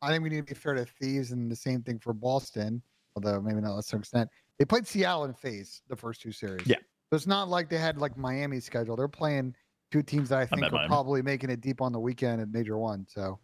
I 0.01 0.09
think 0.09 0.23
we 0.23 0.29
need 0.29 0.47
to 0.47 0.53
be 0.53 0.55
fair 0.55 0.73
to 0.73 0.85
Thieves 0.85 1.31
and 1.31 1.51
the 1.51 1.55
same 1.55 1.81
thing 1.81 1.99
for 1.99 2.13
Boston, 2.13 2.81
although 3.15 3.41
maybe 3.41 3.61
not 3.61 3.73
to 3.73 3.79
a 3.79 3.83
certain 3.83 3.99
extent. 3.99 4.29
They 4.59 4.65
played 4.65 4.87
Seattle 4.87 5.25
and 5.25 5.37
FaZe 5.37 5.81
the 5.89 5.95
first 5.95 6.21
two 6.21 6.31
series. 6.31 6.65
Yeah. 6.67 6.77
So 7.09 7.15
it's 7.15 7.27
not 7.27 7.49
like 7.49 7.69
they 7.69 7.77
had 7.77 7.97
like 7.97 8.17
Miami 8.17 8.59
schedule. 8.59 8.95
They're 8.95 9.07
playing 9.07 9.55
two 9.91 10.01
teams 10.01 10.29
that 10.29 10.39
I 10.39 10.45
think 10.45 10.63
are 10.63 10.71
Miami. 10.71 10.87
probably 10.87 11.21
making 11.21 11.49
it 11.49 11.61
deep 11.61 11.81
on 11.81 11.91
the 11.91 11.99
weekend 11.99 12.41
at 12.41 12.49
Major 12.49 12.77
One. 12.77 13.05
So 13.09 13.39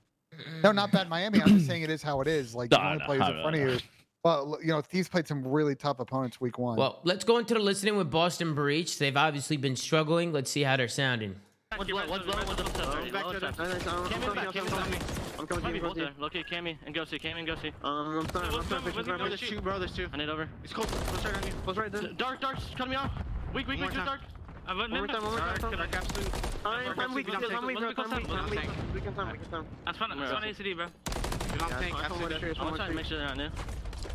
no, 0.64 0.72
not 0.72 0.92
bad 0.92 1.10
Miami. 1.10 1.42
I'm 1.42 1.50
just 1.50 1.68
saying 1.68 1.84
it 1.84 1.90
is 1.90 2.02
how 2.02 2.22
it 2.22 2.28
is. 2.28 2.56
Like 2.56 2.72
you 2.72 2.78
No, 2.78 2.84
only 2.84 3.00
no, 3.00 3.06
players 3.06 3.20
no, 3.22 3.28
in 3.28 3.36
no, 3.36 3.42
front 3.44 3.56
of 3.56 3.62
you. 3.62 3.80
But 4.24 4.62
you 4.62 4.68
know, 4.68 4.82
Thieves 4.82 5.08
played 5.08 5.28
some 5.28 5.48
really 5.48 5.76
tough 5.76 6.00
opponents 6.00 6.42
week 6.42 6.58
one. 6.60 6.78
well, 6.78 7.00
let's 7.04 7.24
go 7.24 7.38
into 7.38 7.54
the 7.54 7.60
listening 7.62 7.96
with 7.96 8.12
Boston 8.12 8.54
Breach. 8.54 8.98
They've 8.98 9.16
obviously 9.16 9.56
been 9.56 9.76
struggling. 9.78 10.34
Let's 10.34 10.52
see 10.52 10.64
how 10.64 10.76
they're 10.76 10.90
sounding. 10.90 11.36
What's 11.76 11.90
low? 11.92 12.06
What's 12.08 12.26
low? 12.26 12.34
What's 12.34 12.62
upstairs? 12.62 13.12
Back 13.12 13.26
Low 13.26 13.34
to 13.34 13.40
the- 13.40 13.48
upstairs. 13.50 13.88
I'm 13.88 14.06
Cammy 14.08 14.10
coming, 14.10 14.36
back, 14.36 14.48
I'm 14.48 14.52
Cammy 14.54 14.68
coming, 14.70 14.92
back. 14.92 15.02
I'm 15.40 15.48
coming, 15.48 15.64
Cammy 15.64 15.76
I'm 15.76 15.82
both 15.82 15.96
there. 15.96 16.06
coming. 16.08 16.22
Locate 16.22 16.48
Cammy 16.48 16.78
and 16.86 16.96
go 16.96 17.06
see, 17.06 17.20
Cammy 17.20 17.38
and 17.38 17.48
go 17.48 17.56
see. 17.58 17.72
Um, 17.84 18.18
I'm 18.20 18.28
starting, 18.30 18.52
I'm 18.52 18.58
What's 18.58 18.68
starting, 18.68 18.72
wrong? 18.72 18.82
fixing 18.84 18.96
What's 18.96 19.08
my- 19.08 19.16
wrong? 19.16 19.30
There's 19.30 19.40
two, 19.40 19.62
bro. 19.62 19.80
There's 19.80 19.94
two. 19.96 20.08
I 20.12 20.18
need 20.18 20.30
over. 20.30 20.50
It's 20.64 20.74
close. 20.74 20.88
Close 20.90 21.26
right 21.26 21.38
on 21.38 21.44
you. 21.48 21.54
Close 21.64 21.78
right 21.78 21.92
there. 21.92 22.02
Dark, 22.18 22.42
dark, 22.42 22.58
cut 22.76 22.90
me 22.90 22.96
off. 22.96 23.12
Weak, 23.54 23.68
weak, 23.68 23.80
One 23.80 23.88
weak, 23.88 23.96
more 23.98 24.06
dark. 24.06 24.22
I 24.68 24.74
went 24.74 24.92
One 24.92 25.00
more 25.00 25.08
time, 25.08 25.22
one 25.24 25.32
more 25.32 25.40
time. 25.40 25.72
Can 25.72 25.80
I 25.80 25.88
cap 25.88 26.04
soon? 26.16 26.26
I'm, 26.66 27.00
I'm 27.00 27.14
weak. 27.14 27.30
Let's 27.30 27.46
I'm 27.54 27.66
weak, 27.68 27.78
bro. 27.80 27.94
go 27.94 28.04
I'm 28.04 28.18
weak. 28.18 28.28
top. 28.28 28.38
I'm 28.44 28.50
weak. 28.50 28.60
Let's 28.66 28.94
We 28.94 29.02
can 29.02 29.14
time. 29.14 29.32
We 29.32 29.38
can 29.38 29.50
time. 29.52 29.66
That's 29.86 29.98
fine. 29.98 30.10
That's 30.18 30.32
fine. 30.32 30.44
ACD, 30.54 30.76
bro. 30.76 30.86
Yeah, 30.86 31.92
I'm 31.96 32.12
on 32.12 32.22
one 32.22 32.40
tree, 32.40 32.50
it's 32.50 32.60
I'm 32.60 32.66
one 32.66 32.76
trying 32.76 32.78
to 32.78 32.86
tree. 32.88 32.96
make 32.96 33.06
sure 33.06 33.18
they're 33.20 33.28
not 33.28 33.38
new. 33.38 33.50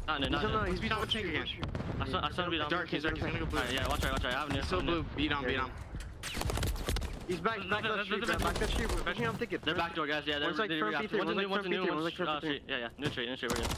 Not 0.06 0.20
new, 0.20 0.26
He's 0.26 0.32
not 0.32 0.44
on 0.44 0.52
the- 0.52 0.64
new. 0.64 0.70
he's 0.72 0.80
beat 0.80 0.92
on 0.92 1.08
tree 1.08 1.28
again. 1.28 1.46
I 2.00 2.08
saw, 2.08 2.24
I 2.24 2.30
saw 2.30 2.44
him 2.44 2.50
beat 2.50 2.60
on. 2.60 2.70
Dark, 2.70 2.88
he's 2.88 3.02
dark, 3.02 3.14
he's 3.16 3.24
gonna 3.24 3.38
go 3.38 3.46
blue. 3.46 3.58
Alright, 3.60 3.74
yeah, 3.74 3.88
watch 3.88 4.02
right, 4.04 4.12
watch 4.12 4.24
right. 4.24 4.34
I 4.34 4.38
have 4.40 4.52
new. 4.52 4.62
Still 4.62 4.78
I 4.78 4.82
have 4.82 4.90
new. 4.90 5.02
blue. 5.02 5.16
Beat 5.16 5.32
on, 5.32 5.44
beat 5.44 5.58
on. 5.58 5.70
He's 7.26 7.40
back, 7.40 7.58
back 7.58 7.68
Nothing, 7.84 7.96
that 7.96 8.04
street, 8.04 8.20
nothing, 8.20 8.36
bro. 8.38 8.46
Back 8.46 8.58
that 8.58 8.68
street, 8.68 8.88
bro. 8.88 8.96
Pushing 9.02 9.26
on 9.26 9.38
ticket. 9.38 9.62
They're 9.62 9.74
backdoor 9.74 10.06
guys, 10.06 10.24
yeah. 10.26 10.38
They're, 10.38 10.52
like 10.52 10.68
they 10.68 10.78
from 10.78 10.88
re-upped. 10.88 11.08
P3, 11.10 11.18
One's 11.18 11.30
a 11.30 11.34
new, 11.34 11.40
like 11.40 11.50
one's 11.50 11.66
a 11.66 11.68
new, 11.70 11.76
P3, 11.76 11.80
one's 11.80 11.92
one's 11.92 12.04
like 12.04 12.14
from 12.14 12.28
uh, 12.28 12.40
P3. 12.40 12.60
Yeah, 12.68 12.76
yeah. 12.78 12.88
New 12.98 13.08
street, 13.10 13.28
new 13.30 13.36
street, 13.36 13.52
we're 13.52 13.62
good. 13.62 13.70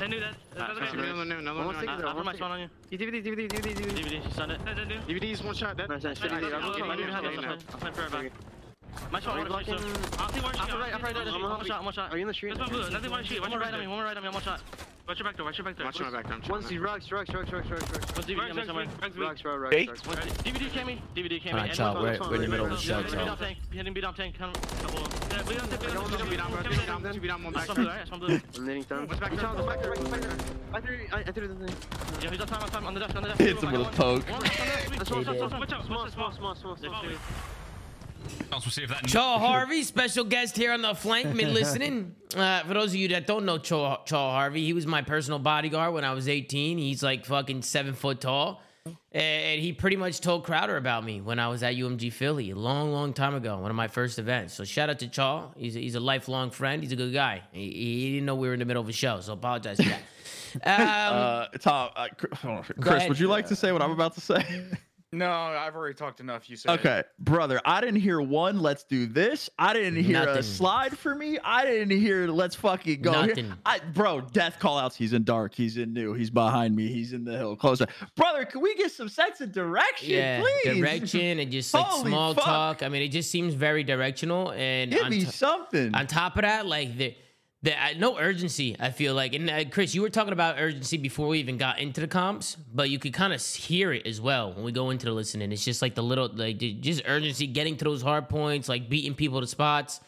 They 0.00 0.08
knew 0.08 0.20
that. 0.20 0.34
Another 0.56 0.82
okay. 0.82 1.12
one, 1.12 1.30
another 1.30 1.58
One 1.58 1.66
one, 1.66 1.74
second, 1.76 1.88
another 1.90 2.08
I 2.08 2.12
put 2.14 2.24
my 2.24 2.34
spawn 2.34 2.50
on 2.52 2.60
you. 2.60 2.98
DVD, 2.98 3.22
DVD, 3.22 3.48
DVD, 3.48 3.74
DVD. 3.74 3.90
DVD, 3.92 4.24
she 4.24 4.30
stunned 4.32 4.52
it. 4.52 4.60
They 4.64 4.84
knew. 4.86 5.20
DVD's 5.20 5.42
one 5.44 5.54
shot, 5.54 5.76
dead. 5.76 5.88
Nice, 5.88 6.02
nice. 6.02 6.18
DVD, 6.18 6.40
DVD, 6.40 6.54
I'm 6.54 6.90
I'm 6.90 6.90
I'm. 6.90 7.50
I'm 7.52 7.58
playing 7.78 7.94
for 7.94 8.10
back. 8.10 8.32
My 9.12 9.20
shot, 9.20 9.36
one 9.48 9.64
shot. 9.64 9.80
I'll 10.18 10.32
see 10.32 10.40
one 10.40 10.54
shot. 10.54 10.70
I'm 10.72 10.80
right, 10.80 10.94
I'm 10.94 11.02
right, 11.02 11.16
I'll 11.16 11.24
see 11.26 11.30
I'm 11.34 11.42
one 11.42 11.42
shot. 11.42 11.42
One 11.42 11.50
more 11.50 11.64
shot, 11.64 11.84
one 11.84 11.92
shot. 11.92 12.12
Are 12.12 12.16
you 12.16 12.22
in 12.22 12.28
the 12.28 12.34
street? 12.34 12.56
That's 12.56 12.70
my 12.70 12.76
blue. 12.76 12.90
Nothing 12.90 13.10
one 13.10 13.24
shoot. 13.24 13.40
One 13.40 13.50
Watch 13.50 13.60
right 13.60 13.74
on 13.74 13.80
me, 13.80 13.86
there. 13.86 13.90
one 13.90 14.04
right 14.04 14.16
on 14.16 14.22
me, 14.22 14.28
one 14.28 14.32
more 14.32 14.42
shot. 14.42 14.60
Watch 15.10 15.18
your 15.18 15.24
back 15.24 15.36
there. 15.36 15.44
Watch 15.44 15.58
your 15.58 15.64
back 15.64 15.76
there. 15.76 15.86
Watch 15.86 16.00
my 16.00 16.10
back, 16.12 16.30
I'm. 16.30 16.40
One 16.42 16.62
Z, 16.62 16.78
rocks, 16.78 17.10
rocks, 17.10 17.34
rocks, 17.34 17.50
rocks, 17.52 17.68
rocks, 17.68 17.90
rocks. 17.90 18.14
What's 18.14 18.28
DVD 18.28 18.46
coming 18.48 18.64
somewhere? 18.64 18.86
Rocks, 19.02 19.16
rocks, 19.16 19.44
rocks, 19.44 20.06
rocks. 20.06 20.32
DVD 20.44 20.70
came 20.70 20.86
me. 20.86 21.02
DVD 21.16 21.42
came 21.42 21.52
Come 21.56 21.64
me. 21.64 21.70
on, 21.80 21.94
we're, 22.00 22.28
we're 22.30 22.34
in 22.36 22.42
the 22.42 22.46
middle 22.46 22.66
of 22.66 22.70
the 22.70 22.76
show, 22.76 23.02
Hitting 23.02 23.18
beat 23.18 23.26
Chop. 23.26 23.38
tank. 23.40 23.58
Hitting 23.72 23.92
beat 23.92 24.04
up 24.04 24.14
tank. 24.14 24.38
Come. 24.38 24.52
Couple. 24.52 25.00
Yeah, 25.32 25.42
we 25.48 25.54
don't 25.56 25.68
have 25.68 25.80
to 25.80 25.90
I 25.90 25.94
got 25.94 26.12
one 26.12 26.28
beat 26.30 26.36
down, 26.36 26.52
bro. 26.52 26.62
Two 26.62 26.86
down, 26.86 27.02
two 27.12 27.20
beat 27.20 27.26
down, 27.26 27.42
one 27.42 27.52
back. 27.52 27.66
one 27.66 27.74
blue, 27.74 27.88
right? 27.88 27.96
That's 27.98 28.10
one 28.12 28.20
blue. 28.20 28.40
I'm 28.54 28.66
knitting 28.66 28.82
down. 28.84 29.08
What's 29.08 29.18
back 29.18 29.32
Watch 29.32 29.40
there? 29.40 29.66
back 29.66 29.82
there, 29.82 29.94
back 29.96 30.20
there. 30.20 30.36
I 30.74 30.80
threw, 30.80 30.98
I, 31.12 31.18
I 31.18 31.32
threw 31.32 31.48
the 31.48 31.66
thing. 31.66 31.76
Yeah, 32.22 32.30
he's 32.30 32.40
on 32.40 32.46
time, 32.46 32.62
on 32.62 32.68
time, 32.70 32.86
on 32.86 32.94
the 32.94 33.00
desk, 33.00 33.16
on 33.16 33.22
the 33.24 33.28
desk. 33.30 33.40
Hits 33.40 33.62
him 33.64 33.72
with 33.72 33.80
a 33.80 33.90
poke. 33.90 34.30
One, 34.30 34.42
left, 34.42 34.60
on 34.60 34.66
the 34.66 34.72
desk. 34.72 34.90
That's 34.96 35.10
one, 35.10 35.24
They 35.24 35.24
small, 35.24 35.34
did. 35.34 35.40
Watch 35.40 35.52
out. 35.52 35.60
Watch 35.60 35.72
out. 35.72 35.86
small, 35.86 36.32
small, 36.32 36.54
small, 36.54 36.76
small. 36.76 37.02
Follow. 38.28 38.60
We'll 38.64 38.70
see 38.72 38.82
if 38.82 38.90
that. 38.90 39.06
Cho 39.06 39.20
Harvey, 39.38 39.82
special 39.82 40.24
guest 40.24 40.56
here 40.56 40.72
on 40.72 40.82
the 40.82 40.94
flank, 40.94 41.34
mid 41.34 41.48
listening. 41.52 42.14
Uh, 42.36 42.60
for 42.64 42.74
those 42.74 42.90
of 42.90 42.96
you 42.96 43.08
that 43.08 43.26
don't 43.26 43.44
know 43.44 43.58
Cho, 43.58 43.98
Cho 44.04 44.16
Harvey, 44.16 44.64
he 44.64 44.72
was 44.72 44.86
my 44.86 45.02
personal 45.02 45.38
bodyguard 45.38 45.94
when 45.94 46.04
I 46.04 46.12
was 46.12 46.28
18. 46.28 46.78
He's 46.78 47.02
like 47.02 47.24
fucking 47.26 47.62
seven 47.62 47.94
foot 47.94 48.20
tall. 48.20 48.62
And 49.12 49.60
he 49.60 49.72
pretty 49.72 49.96
much 49.96 50.20
told 50.20 50.44
Crowder 50.44 50.76
about 50.76 51.04
me 51.04 51.20
when 51.20 51.38
I 51.38 51.48
was 51.48 51.62
at 51.62 51.74
UMG 51.74 52.12
Philly 52.12 52.50
a 52.50 52.56
long, 52.56 52.92
long 52.92 53.12
time 53.12 53.34
ago, 53.34 53.58
one 53.58 53.70
of 53.70 53.76
my 53.76 53.88
first 53.88 54.18
events. 54.18 54.54
So 54.54 54.64
shout 54.64 54.88
out 54.88 55.00
to 55.00 55.08
Chaw. 55.08 55.48
He's 55.56 55.76
a, 55.76 55.80
he's 55.80 55.96
a 55.96 56.00
lifelong 56.00 56.50
friend. 56.50 56.82
He's 56.82 56.92
a 56.92 56.96
good 56.96 57.12
guy. 57.12 57.42
He, 57.52 57.70
he 57.70 58.12
didn't 58.12 58.26
know 58.26 58.36
we 58.36 58.46
were 58.48 58.54
in 58.54 58.60
the 58.60 58.64
middle 58.64 58.82
of 58.82 58.88
a 58.88 58.92
show, 58.92 59.20
so 59.20 59.32
apologize 59.32 59.76
for 59.78 59.88
that. 59.88 60.02
Um, 60.52 60.62
Uh, 60.64 61.46
Tom, 61.60 61.90
uh, 61.94 62.08
Chris, 62.16 62.40
hold 62.40 62.56
on. 62.58 62.64
Go 62.80 62.90
Chris, 62.90 63.08
would 63.08 63.20
you 63.20 63.28
like 63.28 63.46
to 63.46 63.54
say 63.54 63.70
what 63.70 63.82
I'm 63.82 63.92
about 63.92 64.14
to 64.14 64.20
say? 64.20 64.44
No, 65.12 65.28
I've 65.28 65.74
already 65.74 65.94
talked 65.96 66.20
enough. 66.20 66.48
You 66.48 66.54
said 66.54 66.70
it. 66.74 66.80
Okay, 66.80 67.02
brother, 67.18 67.60
I 67.64 67.80
didn't 67.80 68.00
hear 68.00 68.20
one. 68.20 68.60
Let's 68.60 68.84
do 68.84 69.06
this. 69.06 69.50
I 69.58 69.72
didn't 69.72 70.04
hear 70.04 70.12
Nothing. 70.24 70.36
a 70.38 70.42
slide 70.44 70.96
for 70.96 71.16
me. 71.16 71.36
I 71.42 71.64
didn't 71.64 71.98
hear. 71.98 72.28
Let's 72.28 72.54
fucking 72.54 73.02
go. 73.02 73.10
Nothing. 73.26 73.52
I, 73.66 73.80
bro, 73.80 74.20
death 74.20 74.60
call 74.60 74.78
outs. 74.78 74.94
He's 74.94 75.12
in 75.12 75.24
dark. 75.24 75.52
He's 75.52 75.78
in 75.78 75.92
new. 75.92 76.14
He's 76.14 76.30
behind 76.30 76.76
me. 76.76 76.86
He's 76.92 77.12
in 77.12 77.24
the 77.24 77.36
hill. 77.36 77.56
Closer, 77.56 77.88
brother. 78.14 78.44
Can 78.44 78.60
we 78.60 78.76
get 78.76 78.92
some 78.92 79.08
sense 79.08 79.40
of 79.40 79.50
direction, 79.50 80.10
yeah, 80.10 80.42
please? 80.42 80.76
direction 80.78 81.40
and 81.40 81.50
just 81.50 81.74
like 81.74 81.84
Holy 81.86 82.08
small 82.10 82.34
fuck. 82.34 82.44
talk. 82.44 82.82
I 82.84 82.88
mean, 82.88 83.02
it 83.02 83.08
just 83.08 83.32
seems 83.32 83.54
very 83.54 83.82
directional. 83.82 84.52
And 84.52 84.92
Give 84.92 85.02
on 85.02 85.10
me 85.10 85.24
to- 85.24 85.32
something. 85.32 85.92
on 85.92 86.06
top 86.06 86.36
of 86.36 86.42
that, 86.42 86.66
like 86.66 86.96
the, 86.96 87.16
uh, 87.66 87.70
no 87.98 88.18
urgency. 88.18 88.76
I 88.80 88.90
feel 88.90 89.14
like, 89.14 89.34
and 89.34 89.50
uh, 89.50 89.64
Chris, 89.70 89.94
you 89.94 90.02
were 90.02 90.10
talking 90.10 90.32
about 90.32 90.56
urgency 90.58 90.96
before 90.96 91.28
we 91.28 91.40
even 91.40 91.58
got 91.58 91.78
into 91.78 92.00
the 92.00 92.06
comps, 92.06 92.56
but 92.56 92.88
you 92.88 92.98
could 92.98 93.12
kind 93.12 93.32
of 93.32 93.44
hear 93.44 93.92
it 93.92 94.06
as 94.06 94.20
well 94.20 94.52
when 94.54 94.64
we 94.64 94.72
go 94.72 94.90
into 94.90 95.06
the 95.06 95.12
listening. 95.12 95.52
It's 95.52 95.64
just 95.64 95.82
like 95.82 95.94
the 95.94 96.02
little, 96.02 96.30
like 96.32 96.58
just 96.58 97.02
urgency, 97.06 97.46
getting 97.46 97.76
to 97.76 97.84
those 97.84 98.02
hard 98.02 98.28
points, 98.28 98.68
like 98.68 98.88
beating 98.88 99.14
people 99.14 99.40
to 99.40 99.46
spots. 99.46 100.00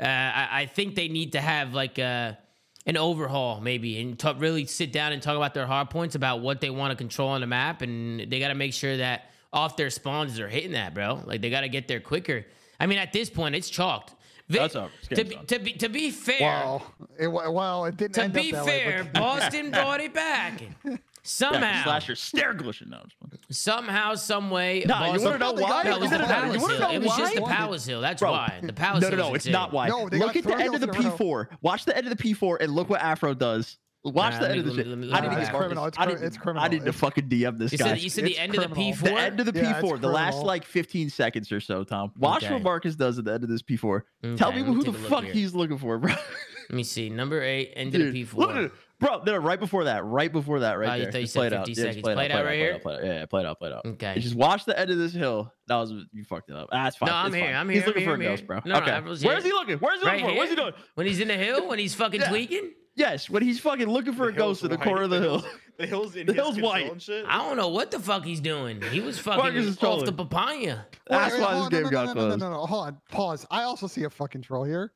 Uh, 0.00 0.04
I, 0.04 0.48
I 0.52 0.66
think 0.66 0.94
they 0.94 1.08
need 1.08 1.32
to 1.32 1.40
have 1.40 1.74
like 1.74 1.98
a, 1.98 2.38
an 2.86 2.96
overhaul 2.96 3.60
maybe 3.60 4.00
and 4.00 4.22
really 4.40 4.66
sit 4.66 4.92
down 4.92 5.12
and 5.12 5.22
talk 5.22 5.36
about 5.36 5.54
their 5.54 5.66
hard 5.66 5.90
points 5.90 6.14
about 6.14 6.40
what 6.40 6.60
they 6.60 6.70
want 6.70 6.90
to 6.90 6.96
control 6.96 7.30
on 7.30 7.42
the 7.42 7.46
map, 7.46 7.82
and 7.82 8.20
they 8.30 8.40
got 8.40 8.48
to 8.48 8.54
make 8.54 8.72
sure 8.72 8.96
that 8.96 9.30
off 9.52 9.76
their 9.76 9.90
spawns 9.90 10.36
they're 10.36 10.48
hitting 10.48 10.72
that, 10.72 10.94
bro. 10.94 11.22
Like 11.24 11.40
they 11.42 11.50
got 11.50 11.60
to 11.60 11.68
get 11.68 11.86
there 11.86 12.00
quicker. 12.00 12.44
I 12.80 12.86
mean, 12.86 12.98
at 12.98 13.12
this 13.12 13.30
point, 13.30 13.54
it's 13.54 13.70
chalked. 13.70 14.14
Vi- 14.54 14.58
That's 14.62 14.76
over. 14.76 14.90
To 15.14 15.24
be, 15.24 15.36
to 15.46 15.58
be 15.58 15.72
to 15.74 15.88
be 15.88 16.10
fair, 16.10 16.40
Well, 16.40 16.94
it, 17.18 17.28
well, 17.28 17.84
it 17.86 17.96
didn't 17.96 18.14
to 18.14 18.22
end 18.24 18.32
be 18.32 18.54
up 18.54 18.64
that 18.64 18.66
way, 18.66 18.80
fair, 18.84 19.04
but- 19.04 19.14
Boston 19.20 19.70
brought 19.70 20.00
it 20.00 20.14
back. 20.14 20.62
Yeah, 21.26 21.30
Somehow, 21.30 21.84
slasher 21.84 22.14
stare 22.16 22.52
glitching 22.52 22.88
now. 22.90 23.04
somehow, 23.50 24.14
some 24.14 24.50
way. 24.50 24.84
Nah, 24.86 25.06
you 25.06 25.12
Boston- 25.12 25.24
wanna 25.24 25.38
know 25.38 25.52
got 25.54 25.62
why? 25.62 25.80
it. 25.80 25.84
No, 25.84 25.96
it 25.96 26.00
was 26.02 26.10
No, 26.10 26.18
the 26.18 26.22
no, 26.22 26.28
no, 26.28 26.34
Palace 26.34 26.66
Hill. 26.68 26.78
know 26.80 26.90
It 26.92 26.98
was 26.98 27.08
why? 27.08 27.16
just 27.18 27.34
the 27.34 27.40
Palace 27.40 27.86
Hill. 27.86 28.00
That's 28.02 28.20
Bro, 28.20 28.32
why. 28.32 28.60
The 28.62 28.72
Palace 28.74 29.00
No, 29.02 29.08
Hill 29.08 29.16
no, 29.16 29.24
no, 29.24 29.30
was 29.30 29.36
it's 29.36 29.46
insane. 29.46 29.52
not 29.52 29.72
why. 29.72 29.88
No, 29.88 30.02
Look 30.12 30.36
at 30.36 30.44
the 30.44 30.54
end 30.54 30.74
of 30.74 30.80
the 30.82 30.86
goals 30.88 30.98
in 30.98 31.06
a 31.06 31.10
row. 31.10 31.16
P4. 31.16 31.46
Watch 31.62 31.86
the 31.86 31.96
end 31.96 32.06
of 32.08 32.14
the 32.14 32.22
P4 32.22 32.58
and 32.60 32.74
look 32.74 32.90
what 32.90 33.00
Afro 33.00 33.32
does. 33.32 33.78
Watch 34.04 34.34
Nah, 34.34 34.40
the 34.40 34.50
end 34.50 34.60
of 34.60 34.66
me- 34.66 34.72
the 34.72 34.76
shit. 34.76 34.86
I 34.86 34.90
let 34.90 34.98
need 34.98 35.08
to 35.10 35.36
back. 35.36 35.54
Criminal, 35.54 35.84
this. 35.84 35.88
it's 35.88 35.98
I 35.98 36.04
need- 36.06 36.18
it's 36.20 36.36
criminal. 36.36 36.64
I 36.64 36.68
need 36.68 36.84
to 36.84 36.92
fucking 36.92 37.28
DM 37.28 37.56
this 37.58 37.72
You 37.72 37.78
guy. 37.78 37.84
said, 37.88 37.98
you 38.00 38.10
said 38.10 38.24
the 38.24 38.30
It's 38.32 38.38
end 38.40 38.54
of 38.54 38.62
the. 38.70 38.76
P4. 38.76 38.98
The 39.02 39.12
end 39.14 39.40
of 39.40 39.46
the 39.52 39.58
Yeah, 39.58 39.80
P4, 39.80 39.98
the 40.00 40.08
last 40.08 40.36
like 40.42 40.64
15 40.66 41.08
seconds 41.08 41.50
or 41.50 41.60
so, 41.60 41.84
Tom. 41.84 42.12
Watch 42.18 42.44
Okay. 42.44 42.52
what 42.52 42.62
Marcus 42.62 42.96
does 42.96 43.18
at 43.18 43.24
the 43.24 43.32
end 43.32 43.44
of 43.44 43.48
this 43.50 43.62
P4. 43.62 44.02
Tell 44.36 44.48
Okay, 44.50 44.58
me 44.58 44.62
let 44.62 44.68
me 44.68 44.74
who 44.74 44.82
the 44.84 44.92
fuck 44.92 45.24
here. 45.24 45.32
he's 45.32 45.54
looking 45.54 45.78
for, 45.78 45.96
bro. 45.98 46.10
Let 46.12 46.76
me 46.76 46.82
see. 46.82 47.08
Number 47.08 47.42
eight, 47.42 47.72
end 47.76 47.92
Dude, 47.92 48.08
of 48.08 48.12
the 48.12 48.24
P4. 48.24 48.34
look 48.36 48.50
at 48.50 48.56
it. 48.64 48.72
Bro, 49.00 49.22
no, 49.24 49.36
right 49.36 49.58
before 49.60 49.84
that, 49.84 50.04
right 50.04 50.30
before 50.32 50.60
that, 50.60 50.78
right 50.78 50.88
Oh, 50.90 50.94
you 50.94 51.02
there. 51.04 51.12
thought 51.12 51.20
you 51.22 51.26
said 51.26 51.38
play 51.40 51.46
it 51.48 51.52
out. 51.52 51.66
50 51.66 51.72
Yeah, 51.80 51.86
seconds. 51.88 52.02
play 52.02 52.12
it 52.12 52.16
out, 52.16 52.24
it 52.24 52.30
out 52.30 52.34
play 52.36 52.44
right 52.44 52.58
here? 52.58 52.74
out, 52.74 52.82
play 52.82 52.94
it 52.94 52.96
out. 52.98 53.04
Yeah, 53.04 53.12
yeah, 53.20 53.26
play 53.26 53.40
it 53.40 53.46
out, 53.46 53.58
play 53.58 53.68
it 53.70 53.74
out. 53.74 53.86
Okay. 53.86 54.14
Just 54.20 54.34
watch 54.34 54.64
the 54.66 54.78
end 54.78 54.90
of 54.90 54.98
this 54.98 55.12
hill. 55.12 55.52
That 55.66 55.76
was 55.76 55.92
you 56.12 56.24
fucked 56.24 56.50
it 56.50 56.56
up. 56.56 56.68
Ah, 56.72 56.84
That's 56.84 56.96
fine. 56.96 57.08
No, 57.08 57.14
I'm 57.16 57.32
here. 57.32 57.54
I'm 57.54 57.68
here. 57.68 57.78
He's 57.80 57.86
looking 57.86 58.04
for 58.04 58.14
a 58.14 58.18
here, 58.20 58.28
ghost, 58.30 58.46
bro. 58.46 58.60
here. 58.64 58.72
No, 58.72 58.80
okay. 58.80 59.00
Where's 59.00 59.20
he 59.44 59.52
looking? 59.52 59.78
Where's 59.78 60.00
he 60.00 60.06
Right 60.06 60.20
looking 60.20 60.28
for? 60.30 60.36
What's 60.36 60.50
he 60.50 60.56
here? 60.56 60.64
doing? 60.70 60.74
When 60.94 61.06
he's 61.06 61.20
in 61.20 61.28
the 61.28 61.34
hill, 61.36 61.66
when 61.68 61.78
he's 61.78 61.94
fucking 61.94 62.20
tweaking. 62.28 62.70
Yes, 62.96 63.28
when 63.28 63.42
he's 63.42 63.58
fucking 63.60 63.88
looking 63.88 64.12
for 64.12 64.26
The 64.26 64.32
a 64.34 64.36
ghost 64.36 64.62
in 64.62 64.70
the 64.70 64.76
white. 64.76 64.84
corner 64.84 65.02
of 65.02 65.10
the 65.10 65.20
hill. 65.20 65.44
The 65.76 65.86
hill's 65.88 66.14
in 66.14 66.28
The 66.28 66.32
hill's 66.32 66.60
white. 66.60 67.02
shit. 67.02 67.26
I 67.28 67.38
don't 67.38 67.56
know 67.56 67.66
what 67.66 67.90
the 67.90 67.98
fuck 67.98 68.24
he's 68.24 68.38
doing. 68.40 68.80
He 68.92 69.00
was 69.00 69.18
fucking 69.20 69.56
is 69.56 69.70
off 69.70 69.80
trolling. 69.80 70.04
the 70.04 70.12
papaya. 70.12 70.78
That's 71.08 71.34
Wait, 71.34 71.40
why 71.42 71.54
hold 71.56 71.72
this 71.72 71.78
on, 71.78 71.82
game 71.82 71.90
got 71.90 72.06
no, 72.06 72.12
no, 72.12 72.12
closed. 72.14 72.38
No, 72.38 72.48
no, 72.50 72.54
no, 72.60 72.66
hold 72.66 72.86
on. 72.86 72.98
Pause. 73.10 73.46
I 73.50 73.64
also 73.64 73.88
see 73.88 74.04
a 74.04 74.10
fucking 74.10 74.42
troll 74.42 74.62
here. 74.62 74.92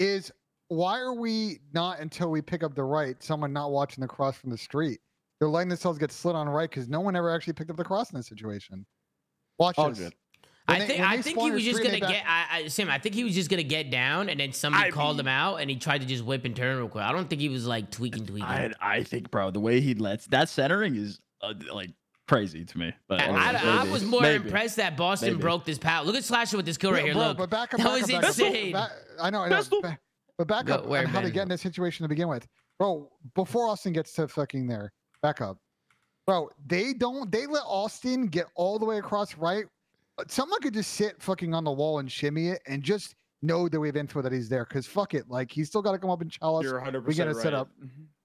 Is 0.00 0.32
why 0.66 0.98
are 0.98 1.14
we 1.14 1.60
not 1.72 2.00
until 2.00 2.28
we 2.32 2.42
pick 2.42 2.64
up 2.64 2.74
the 2.74 2.82
right? 2.82 3.22
Someone 3.22 3.52
not 3.52 3.70
watching 3.70 4.02
the 4.02 4.08
cross 4.08 4.36
from 4.36 4.50
the 4.50 4.58
street. 4.58 4.98
They're 5.38 5.48
letting 5.48 5.68
themselves 5.68 5.96
get 5.96 6.10
slid 6.10 6.34
on 6.34 6.48
right 6.48 6.68
because 6.68 6.88
no 6.88 6.98
one 6.98 7.14
ever 7.14 7.32
actually 7.32 7.52
picked 7.52 7.70
up 7.70 7.76
the 7.76 7.84
cross 7.84 8.10
in 8.10 8.16
this 8.18 8.26
situation. 8.26 8.84
Watch 9.60 9.78
All 9.78 9.90
this. 9.90 10.00
good. 10.00 10.14
When 10.66 10.76
I 10.76 10.78
they- 10.80 10.86
think 10.86 11.00
I 11.00 11.22
think 11.22 11.38
he 11.40 11.50
was 11.52 11.62
just 11.64 11.78
gonna 11.82 11.90
they 11.92 12.00
get. 12.00 12.24
I, 12.26 12.46
I, 12.50 12.68
Sam, 12.68 12.90
I 12.90 12.98
think 12.98 13.14
he 13.14 13.22
was 13.24 13.34
just 13.34 13.48
gonna 13.48 13.62
get 13.62 13.90
down, 13.90 14.28
and 14.28 14.40
then 14.40 14.52
somebody 14.52 14.88
I 14.88 14.90
called 14.90 15.18
him 15.20 15.28
out, 15.28 15.56
and 15.60 15.70
he 15.70 15.76
tried 15.76 16.00
to 16.00 16.06
just 16.06 16.24
whip 16.24 16.44
and 16.44 16.56
turn 16.56 16.76
real 16.78 16.88
quick. 16.88 17.04
I 17.04 17.12
don't 17.12 17.28
think 17.30 17.40
he 17.40 17.48
was 17.48 17.66
like 17.66 17.90
tweaking, 17.90 18.26
tweaking. 18.26 18.48
I 18.48 18.72
I 18.80 19.02
think, 19.04 19.30
bro, 19.30 19.50
the 19.52 19.60
way 19.60 19.80
he 19.80 19.94
lets 19.94 20.26
that 20.26 20.48
centering 20.48 20.96
is 20.96 21.20
uh, 21.42 21.54
like 21.72 21.90
crazy 22.26 22.64
to 22.64 22.78
me. 22.78 22.92
But 23.08 23.20
I, 23.20 23.24
anyways, 23.26 23.44
I- 23.62 23.82
I 23.86 23.92
was 23.92 24.04
more 24.04 24.20
Maybe. 24.22 24.44
impressed 24.44 24.76
that 24.76 24.96
Boston 24.96 25.30
Maybe. 25.34 25.40
broke 25.42 25.64
this 25.64 25.78
power. 25.78 26.04
Look 26.04 26.16
at 26.16 26.24
Slasher 26.24 26.56
with 26.56 26.66
this 26.66 26.76
kill 26.76 26.90
right 26.90 26.98
Yeah, 27.06 27.12
here. 27.12 27.14
bro, 27.14 27.28
Look, 27.28 27.38
but 27.38 27.50
back 27.50 27.72
up, 27.74 27.78
that 27.78 27.84
back 27.84 27.92
was 27.92 28.02
up, 28.02 28.08
back 28.10 28.22
up. 28.24 28.28
insane. 28.30 28.72
Back- 28.72 28.90
I 29.20 29.30
know, 29.30 29.42
I 29.42 29.48
know. 29.48 29.56
Pistol. 29.56 29.82
Ba- 29.82 29.98
But 30.38 30.48
back 30.48 30.66
Go- 30.66 30.74
up 30.74 30.86
where, 30.86 31.06
how 31.06 31.20
they 31.20 31.30
get 31.30 31.42
in 31.44 31.48
this 31.48 31.60
situation 31.62 32.02
to 32.04 32.08
begin 32.08 32.26
with. 32.28 32.44
Bro, 32.80 33.08
before 33.36 33.68
Austin 33.68 33.92
gets 33.92 34.12
to 34.14 34.26
fucking 34.26 34.66
there, 34.66 34.92
back 35.22 35.40
up. 35.40 35.58
Bro, 36.26 36.50
they 36.66 36.92
don't 36.92 37.30
they 37.30 37.46
let 37.46 37.62
Austin 37.64 38.26
get 38.26 38.46
all 38.56 38.80
the 38.80 38.84
way 38.84 38.98
across 38.98 39.36
right. 39.36 39.64
Someone 40.28 40.60
could 40.60 40.74
just 40.74 40.92
sit 40.92 41.22
fucking 41.22 41.54
on 41.54 41.64
the 41.64 41.72
wall 41.72 41.98
and 41.98 42.10
shimmy 42.10 42.48
it 42.48 42.62
and 42.66 42.82
just 42.82 43.14
know 43.42 43.68
that 43.68 43.78
we 43.78 43.88
have 43.88 43.96
info 43.96 44.22
that 44.22 44.32
he's 44.32 44.48
there. 44.48 44.64
Cause 44.64 44.86
fuck 44.86 45.14
it. 45.14 45.28
Like 45.28 45.50
he's 45.50 45.68
still 45.68 45.82
gotta 45.82 45.98
come 45.98 46.10
up 46.10 46.20
and 46.22 46.30
challenge. 46.30 46.64
You're 46.64 46.74
100 46.76 47.06
we 47.06 47.14
gotta 47.14 47.32
right. 47.34 47.42
set 47.42 47.54
up. 47.54 47.68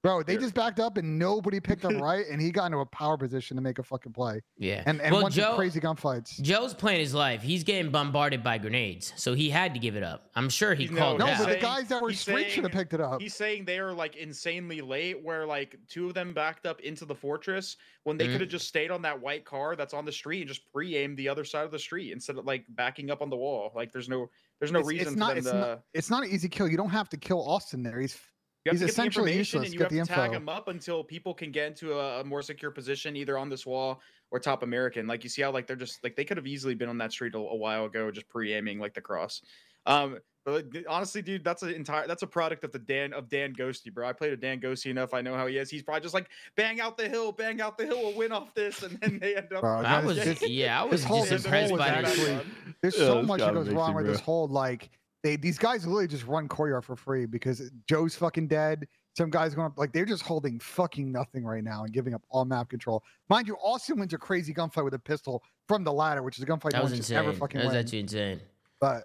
Bro, 0.03 0.23
they 0.23 0.33
Here. 0.33 0.41
just 0.41 0.55
backed 0.55 0.79
up 0.79 0.97
and 0.97 1.19
nobody 1.19 1.59
picked 1.59 1.85
up 1.85 1.91
right, 2.01 2.25
and 2.31 2.41
he 2.41 2.49
got 2.49 2.65
into 2.65 2.79
a 2.79 2.85
power 2.87 3.17
position 3.19 3.55
to 3.55 3.61
make 3.61 3.77
a 3.77 3.83
fucking 3.83 4.13
play. 4.13 4.41
yeah. 4.57 4.81
And 4.87 4.99
and 4.99 5.13
well, 5.13 5.21
won 5.23 5.31
some 5.31 5.43
Joe, 5.43 5.55
crazy 5.55 5.79
gunfights. 5.79 6.41
Joe's 6.41 6.73
playing 6.73 7.01
his 7.01 7.13
life. 7.13 7.43
He's 7.43 7.63
getting 7.63 7.91
bombarded 7.91 8.43
by 8.43 8.57
grenades, 8.57 9.13
so 9.15 9.35
he 9.35 9.51
had 9.51 9.75
to 9.75 9.79
give 9.79 9.95
it 9.95 10.01
up. 10.01 10.31
I'm 10.33 10.49
sure 10.49 10.73
he 10.73 10.85
He's- 10.87 10.97
called 10.97 11.19
No, 11.19 11.27
it 11.27 11.37
but 11.37 11.41
out. 11.41 11.49
the 11.49 11.57
guys 11.57 11.87
that 11.89 12.01
were 12.01 12.09
he's 12.09 12.19
street 12.21 12.49
should 12.49 12.63
have 12.63 12.71
picked 12.73 12.95
it 12.95 13.01
up. 13.01 13.21
He's 13.21 13.35
saying 13.35 13.65
they 13.65 13.77
are 13.77 13.93
like 13.93 14.15
insanely 14.15 14.81
late, 14.81 15.23
where 15.23 15.45
like 15.45 15.77
two 15.87 16.07
of 16.07 16.15
them 16.15 16.33
backed 16.33 16.65
up 16.65 16.79
into 16.81 17.05
the 17.05 17.13
fortress 17.13 17.77
when 18.03 18.17
they 18.17 18.25
Mhm. 18.27 18.31
could 18.31 18.41
have 18.41 18.49
just 18.49 18.67
stayed 18.67 18.89
on 18.89 19.03
that 19.03 19.21
white 19.21 19.45
car 19.45 19.75
that's 19.75 19.93
on 19.93 20.03
the 20.05 20.11
street 20.11 20.39
and 20.41 20.47
just 20.47 20.65
pre-aimed 20.73 21.15
the 21.15 21.29
other 21.29 21.43
side 21.45 21.65
of 21.65 21.69
the 21.69 21.77
street 21.77 22.11
instead 22.11 22.39
of 22.39 22.45
like 22.45 22.65
backing 22.69 23.11
up 23.11 23.21
on 23.21 23.29
the 23.29 23.37
wall. 23.37 23.71
Like 23.75 23.91
there's 23.91 24.09
no 24.09 24.31
there's 24.61 24.71
no 24.71 24.79
it's, 24.79 24.87
reason 24.87 25.07
it's 25.07 25.13
for 25.13 25.19
not 25.19 25.29
them 25.29 25.37
it's 25.39 25.49
to. 25.49 25.57
not 25.57 25.81
it's 25.93 26.09
not 26.09 26.23
an 26.23 26.29
easy 26.29 26.47
kill. 26.47 26.67
You 26.69 26.77
don't 26.77 26.89
have 26.89 27.09
to 27.09 27.17
kill 27.17 27.41
Austin 27.41 27.83
there. 27.83 27.99
He's 27.99 28.17
you 28.63 28.69
have 28.69 28.79
he's 28.79 28.81
to 28.81 28.85
get 28.85 28.95
the 28.95 29.01
essentially 29.01 29.31
information 29.31 29.63
useless. 29.63 29.65
and 29.65 29.73
you 29.73 29.79
Get 29.79 30.07
have 30.07 30.07
to 30.07 30.13
tag 30.13 30.31
him 30.31 30.47
up 30.47 30.67
until 30.67 31.03
people 31.03 31.33
can 31.33 31.51
get 31.51 31.67
into 31.67 31.93
a, 31.99 32.21
a 32.21 32.23
more 32.23 32.43
secure 32.43 32.69
position 32.69 33.15
either 33.15 33.37
on 33.37 33.49
this 33.49 33.65
wall 33.65 33.99
or 34.29 34.39
top 34.39 34.61
American. 34.61 35.07
Like 35.07 35.23
you 35.23 35.29
see 35.31 35.41
how 35.41 35.51
like 35.51 35.65
they're 35.65 35.75
just 35.75 36.03
like 36.03 36.15
they 36.15 36.23
could 36.23 36.37
have 36.37 36.45
easily 36.45 36.75
been 36.75 36.87
on 36.87 36.99
that 36.99 37.11
street 37.11 37.33
a, 37.33 37.39
a 37.39 37.55
while 37.55 37.85
ago, 37.85 38.11
just 38.11 38.29
pre-aiming 38.29 38.79
like 38.79 38.93
the 38.93 39.01
cross. 39.01 39.41
Um, 39.85 40.19
but 40.43 40.65
honestly, 40.89 41.21
dude, 41.21 41.43
that's 41.43 41.61
an 41.61 41.73
entire 41.73 42.07
that's 42.07 42.23
a 42.23 42.27
product 42.27 42.63
of 42.63 42.71
the 42.71 42.79
Dan 42.79 43.13
of 43.13 43.29
Dan 43.29 43.53
Ghosty, 43.53 43.93
bro. 43.93 44.07
I 44.07 44.13
played 44.13 44.33
a 44.33 44.37
Dan 44.37 44.59
Ghosty 44.59 44.87
enough. 44.87 45.13
I 45.13 45.21
know 45.21 45.35
how 45.35 45.45
he 45.45 45.57
is. 45.57 45.69
He's 45.69 45.83
probably 45.83 46.01
just 46.01 46.15
like 46.15 46.29
bang 46.55 46.81
out 46.81 46.97
the 46.97 47.07
hill, 47.07 47.31
bang 47.31 47.61
out 47.61 47.77
the 47.77 47.85
hill, 47.85 47.97
we'll 48.01 48.15
win 48.15 48.31
off 48.31 48.53
this, 48.55 48.81
and 48.81 48.97
then 49.01 49.19
they 49.19 49.35
end 49.35 49.53
up. 49.53 49.61
Bro, 49.61 49.81
I 49.81 50.03
was, 50.03 50.15
this- 50.17 50.41
yeah, 50.49 50.81
I 50.81 50.83
was 50.83 51.01
this 51.01 51.03
whole- 51.03 51.25
just 51.25 51.45
impressed 51.45 51.69
whole 51.69 51.77
by 51.77 52.01
was 52.01 52.09
actually- 52.09 52.39
There's 52.81 52.95
Yeah, 52.97 53.05
so 53.05 53.15
that's 53.17 53.27
much 53.27 53.39
that 53.41 53.53
goes 53.53 53.69
wrong 53.69 53.91
you 53.91 53.97
with 53.97 54.07
this 54.07 54.19
whole 54.19 54.47
like 54.47 54.89
they 55.23 55.35
these 55.35 55.59
guys 55.59 55.85
literally 55.85 56.07
just 56.07 56.25
run 56.25 56.47
courtyard 56.47 56.85
for 56.85 56.95
free 56.95 57.27
because 57.27 57.69
Joe's 57.87 58.15
fucking 58.15 58.47
dead. 58.47 58.87
Some 59.15 59.29
guys 59.29 59.53
going 59.53 59.67
up 59.67 59.77
like 59.77 59.93
they're 59.93 60.05
just 60.05 60.23
holding 60.23 60.59
fucking 60.59 61.11
nothing 61.11 61.43
right 61.45 61.63
now 61.63 61.83
and 61.83 61.93
giving 61.93 62.15
up 62.15 62.23
all 62.29 62.45
map 62.45 62.69
control. 62.69 63.03
Mind 63.29 63.47
you, 63.47 63.55
Austin 63.57 63.99
wins 63.99 64.13
a 64.13 64.17
crazy 64.17 64.55
gunfight 64.55 64.83
with 64.85 64.95
a 64.95 64.99
pistol 64.99 65.43
from 65.67 65.83
the 65.83 65.93
ladder, 65.93 66.23
which 66.23 66.37
is 66.39 66.43
a 66.43 66.47
gunfight 66.47 66.71
That 66.71 66.77
no 66.77 66.83
was 66.83 66.91
one 66.93 66.97
insane. 66.97 67.17
ever 67.17 67.33
fucking 67.33 67.59
That 67.59 67.65
was 67.65 67.73
win. 67.73 67.79
actually 67.85 67.99
insane. 67.99 68.39
But 68.79 69.03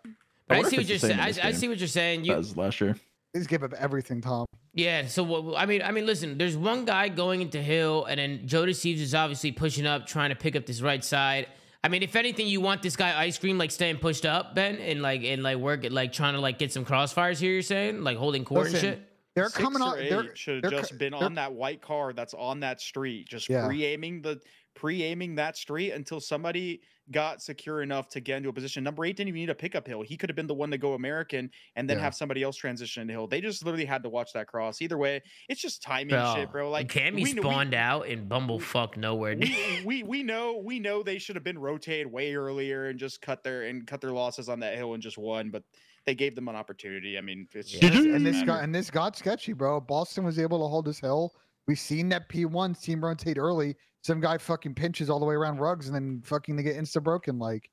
But 0.48 0.58
I, 0.58 0.62
see 0.68 0.76
what 0.76 0.86
you're 0.86 0.98
saying. 0.98 1.18
I, 1.20 1.32
I 1.42 1.52
see 1.52 1.68
what 1.68 1.78
you're 1.78 1.88
saying. 1.88 2.24
You 2.24 2.34
As 2.34 2.56
last 2.56 2.80
year. 2.80 2.94
they 3.32 3.40
just 3.40 3.48
give 3.50 3.62
up 3.62 3.72
everything, 3.74 4.20
Tom. 4.20 4.46
Yeah, 4.72 5.06
so 5.06 5.22
what, 5.22 5.58
I 5.60 5.66
mean, 5.66 5.82
I 5.82 5.90
mean, 5.90 6.06
listen. 6.06 6.38
There's 6.38 6.56
one 6.56 6.84
guy 6.84 7.08
going 7.08 7.40
into 7.42 7.60
Hill, 7.62 8.04
and 8.04 8.18
then 8.20 8.46
Joe 8.46 8.66
Deceives 8.66 9.00
is 9.00 9.14
obviously 9.14 9.50
pushing 9.52 9.86
up, 9.86 10.06
trying 10.06 10.30
to 10.30 10.36
pick 10.36 10.54
up 10.54 10.66
this 10.66 10.82
right 10.82 11.02
side. 11.02 11.48
I 11.82 11.88
mean, 11.88 12.02
if 12.02 12.14
anything, 12.16 12.46
you 12.46 12.60
want 12.60 12.82
this 12.82 12.96
guy 12.96 13.18
ice 13.18 13.38
cream 13.38 13.58
like 13.58 13.70
staying 13.70 13.98
pushed 13.98 14.26
up, 14.26 14.54
Ben, 14.54 14.76
and 14.76 15.02
like 15.02 15.22
and 15.24 15.42
like 15.42 15.56
work 15.58 15.84
it, 15.84 15.92
like 15.92 16.12
trying 16.12 16.34
to 16.34 16.40
like 16.40 16.58
get 16.58 16.72
some 16.72 16.84
crossfires 16.84 17.38
here. 17.38 17.52
You're 17.52 17.62
saying 17.62 18.02
like 18.02 18.16
holding 18.18 18.44
court 18.44 18.68
and 18.68 18.76
shit. 18.76 19.02
They're 19.34 19.48
Six 19.50 19.58
coming 19.58 19.82
or 19.82 19.92
on. 19.92 19.98
eight 19.98 20.10
They're, 20.10 20.34
should 20.34 20.64
have 20.64 20.72
just 20.72 20.96
been 20.98 21.12
on 21.14 21.34
that 21.34 21.52
white 21.52 21.82
car 21.82 22.12
that's 22.14 22.32
on 22.34 22.60
that 22.60 22.80
street, 22.80 23.28
just 23.28 23.48
Yeah. 23.50 23.66
pre-aiming 23.66 24.22
the 24.22 24.40
pre-aiming 24.76 25.34
that 25.34 25.56
street 25.56 25.90
until 25.92 26.20
somebody 26.20 26.80
got 27.12 27.40
secure 27.40 27.82
enough 27.82 28.08
to 28.08 28.20
get 28.20 28.36
into 28.36 28.48
a 28.48 28.52
position. 28.52 28.82
Number 28.84 29.04
eight 29.04 29.16
didn't 29.16 29.28
even 29.28 29.40
need 29.40 29.50
a 29.50 29.54
pickup 29.54 29.86
hill. 29.86 30.02
He 30.02 30.16
could 30.16 30.28
have 30.28 30.34
been 30.36 30.46
the 30.48 30.54
one 30.54 30.70
to 30.72 30.78
go 30.78 30.94
American 30.94 31.50
and 31.76 31.88
then 31.88 31.98
Yeah. 31.98 32.04
have 32.04 32.14
somebody 32.16 32.42
else 32.42 32.56
transition 32.56 33.00
into 33.02 33.12
hill. 33.14 33.26
They 33.28 33.40
just 33.40 33.64
literally 33.64 33.84
had 33.84 34.02
to 34.02 34.08
watch 34.08 34.32
that 34.34 34.46
cross. 34.48 34.82
Either 34.82 34.98
way, 34.98 35.22
it's 35.48 35.60
just 35.60 35.82
timing 35.82 36.16
shit, 36.34 36.50
bro. 36.50 36.68
Like 36.70 36.88
Cammy 36.88 37.14
we 37.16 37.24
kn- 37.24 37.36
we- 37.36 37.42
spawned 37.42 37.74
out 37.74 38.06
in 38.08 38.28
bumblefuck 38.28 38.96
nowhere. 38.96 39.36
we, 39.36 39.82
we 39.84 40.02
we 40.02 40.22
know 40.22 40.60
we 40.64 40.78
know 40.80 41.02
they 41.02 41.18
should 41.18 41.36
have 41.36 41.44
been 41.44 41.58
rotated 41.58 42.06
way 42.10 42.34
earlier 42.34 42.86
and 42.88 42.98
just 42.98 43.20
cut 43.22 43.42
their 43.44 43.62
and 43.64 43.86
cut 43.86 44.00
their 44.00 44.12
losses 44.12 44.48
on 44.48 44.60
that 44.60 44.74
hill 44.76 44.94
and 44.94 45.02
just 45.02 45.16
won, 45.16 45.50
but 45.50 45.62
they 46.06 46.14
gave 46.14 46.34
them 46.34 46.48
an 46.48 46.56
opportunity. 46.56 47.16
I 47.18 47.20
mean, 47.20 47.46
it's 47.52 47.72
Yeah. 47.72 47.88
just, 47.90 48.06
and 48.06 48.26
this 48.26 48.34
matter. 48.36 48.46
got 48.46 48.64
and 48.64 48.74
this 48.74 48.90
got 48.90 49.16
sketchy, 49.16 49.52
bro. 49.52 49.80
Boston 49.80 50.24
was 50.24 50.38
able 50.40 50.58
to 50.58 50.66
hold 50.68 50.86
his 50.88 50.98
hill. 50.98 51.32
We've 51.68 51.78
seen 51.78 52.08
that 52.10 52.28
P1 52.28 52.80
team 52.80 53.04
rotate 53.04 53.38
early. 53.38 53.74
Some 54.06 54.20
guy 54.20 54.38
fucking 54.38 54.74
pinches 54.74 55.10
all 55.10 55.18
the 55.18 55.26
way 55.26 55.34
around 55.34 55.58
rugs 55.58 55.88
and 55.88 55.94
then 55.94 56.22
fucking 56.24 56.54
they 56.54 56.62
get 56.62 56.76
insta 56.76 57.02
broken. 57.02 57.40
Like 57.40 57.68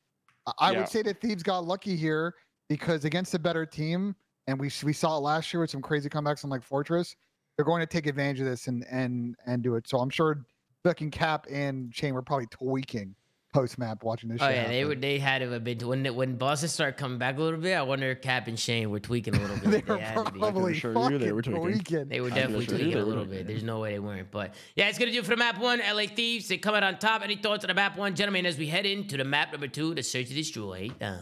I, 0.58 0.72
Yeah. 0.72 0.80
would 0.80 0.90
say 0.90 1.04
that 1.04 1.22
Thieves 1.22 1.44
got 1.44 1.64
lucky 1.64 1.96
here 1.96 2.34
because 2.70 3.06
against 3.06 3.36
a 3.36 3.40
better 3.40 3.68
team, 3.68 4.16
and 4.48 4.60
we 4.60 4.72
we 4.84 4.94
saw 4.94 5.18
it 5.18 5.22
last 5.22 5.54
year 5.54 5.62
with 5.62 5.70
some 5.70 5.82
crazy 5.82 6.10
comebacks 6.10 6.44
on 6.44 6.50
like 6.50 6.64
Fortress. 6.64 7.16
They're 7.56 7.66
going 7.66 7.82
to 7.82 7.86
take 7.86 8.08
advantage 8.08 8.40
of 8.40 8.48
this 8.48 8.66
and 8.68 8.84
and 8.90 9.36
and 9.46 9.62
do 9.62 9.76
it. 9.76 9.88
So 9.88 10.00
I'm 10.00 10.10
sure 10.10 10.44
fucking 10.84 11.12
Cap 11.12 11.46
and 11.52 11.94
Shane 11.96 12.16
were 12.16 12.24
probably 12.24 12.48
tweaking 12.48 13.16
post 13.54 13.78
map 13.78 14.04
watching 14.04 14.30
this. 14.30 14.40
Oh 14.42 14.48
shit 14.48 14.56
yeah, 14.56 14.68
they 14.68 14.78
happen. 14.80 14.90
were. 14.90 14.96
They 14.96 15.20
had 15.20 15.40
to 15.40 15.50
have 15.52 15.64
been 15.64 15.78
when 15.88 16.16
when 16.16 16.36
Boston 16.36 16.68
started 16.70 16.98
coming 16.98 17.18
back 17.18 17.38
a 17.38 17.42
little 17.42 17.60
bit. 17.60 17.74
I 17.76 17.82
wonder 17.84 18.12
if 18.12 18.22
Cap 18.22 18.48
and 18.48 18.60
Shane 18.60 18.90
were 18.90 19.00
tweaking 19.00 19.36
a 19.36 19.40
little 19.40 19.56
bit. 19.58 19.64
they 19.72 19.82
They 19.82 19.94
were 19.94 20.00
had 20.00 20.26
to 20.26 20.32
be. 20.32 20.40
probably 20.40 20.72
assure 20.74 20.92
you 21.12 21.18
they 21.18 21.30
fucking 21.30 21.36
were 21.36 21.42
tweaking. 21.44 21.72
tweaking. 21.84 22.08
They 22.10 22.20
were 22.22 22.30
definitely 22.30 22.66
assure 22.66 22.78
you 22.80 22.84
tweaking 22.86 23.02
a 23.02 23.06
little 23.06 23.26
bit. 23.26 23.48
There's 23.48 23.64
no 23.64 23.80
way 23.80 23.94
they 23.94 24.00
weren't. 24.00 24.32
But 24.32 24.54
yeah, 24.76 24.90
it's 24.90 24.98
gonna 25.00 25.12
do 25.12 25.20
it 25.20 25.24
for 25.26 25.32
the 25.32 25.38
map 25.38 25.60
one. 25.60 25.80
LA 25.80 26.08
Thieves. 26.08 26.48
They 26.48 26.58
come 26.58 26.76
out 26.76 26.84
on 26.84 26.98
top. 27.00 27.22
Any 27.24 27.36
thoughts 27.36 27.64
on 27.64 27.68
the 27.70 27.74
map 27.74 27.98
one, 27.98 28.16
gentlemen? 28.16 28.46
As 28.46 28.58
we 28.58 28.68
head 28.68 28.86
into 28.86 29.18
the 29.18 29.24
map 29.24 29.52
number 29.52 29.68
two, 29.68 29.94
the 29.94 30.04
search 30.04 30.28
and 30.28 30.36
destroy. 30.36 30.90
Uh, 31.00 31.18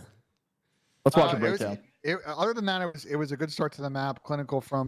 Let's 1.06 1.18
watch 1.18 1.34
Uh, 1.34 1.38
a 1.38 1.46
it 1.46 1.50
was- 1.52 1.60
breakdown. 1.60 1.80
it, 2.04 2.18
other 2.26 2.54
than 2.54 2.66
that, 2.66 2.82
it 2.82 2.94
was 2.94 3.06
it 3.06 3.16
was 3.16 3.32
a 3.32 3.38
good 3.38 3.52
start 3.52 3.72
to 3.74 3.82
the 3.82 3.90
map. 3.90 4.24
Clinical 4.24 4.62
from 4.62 4.88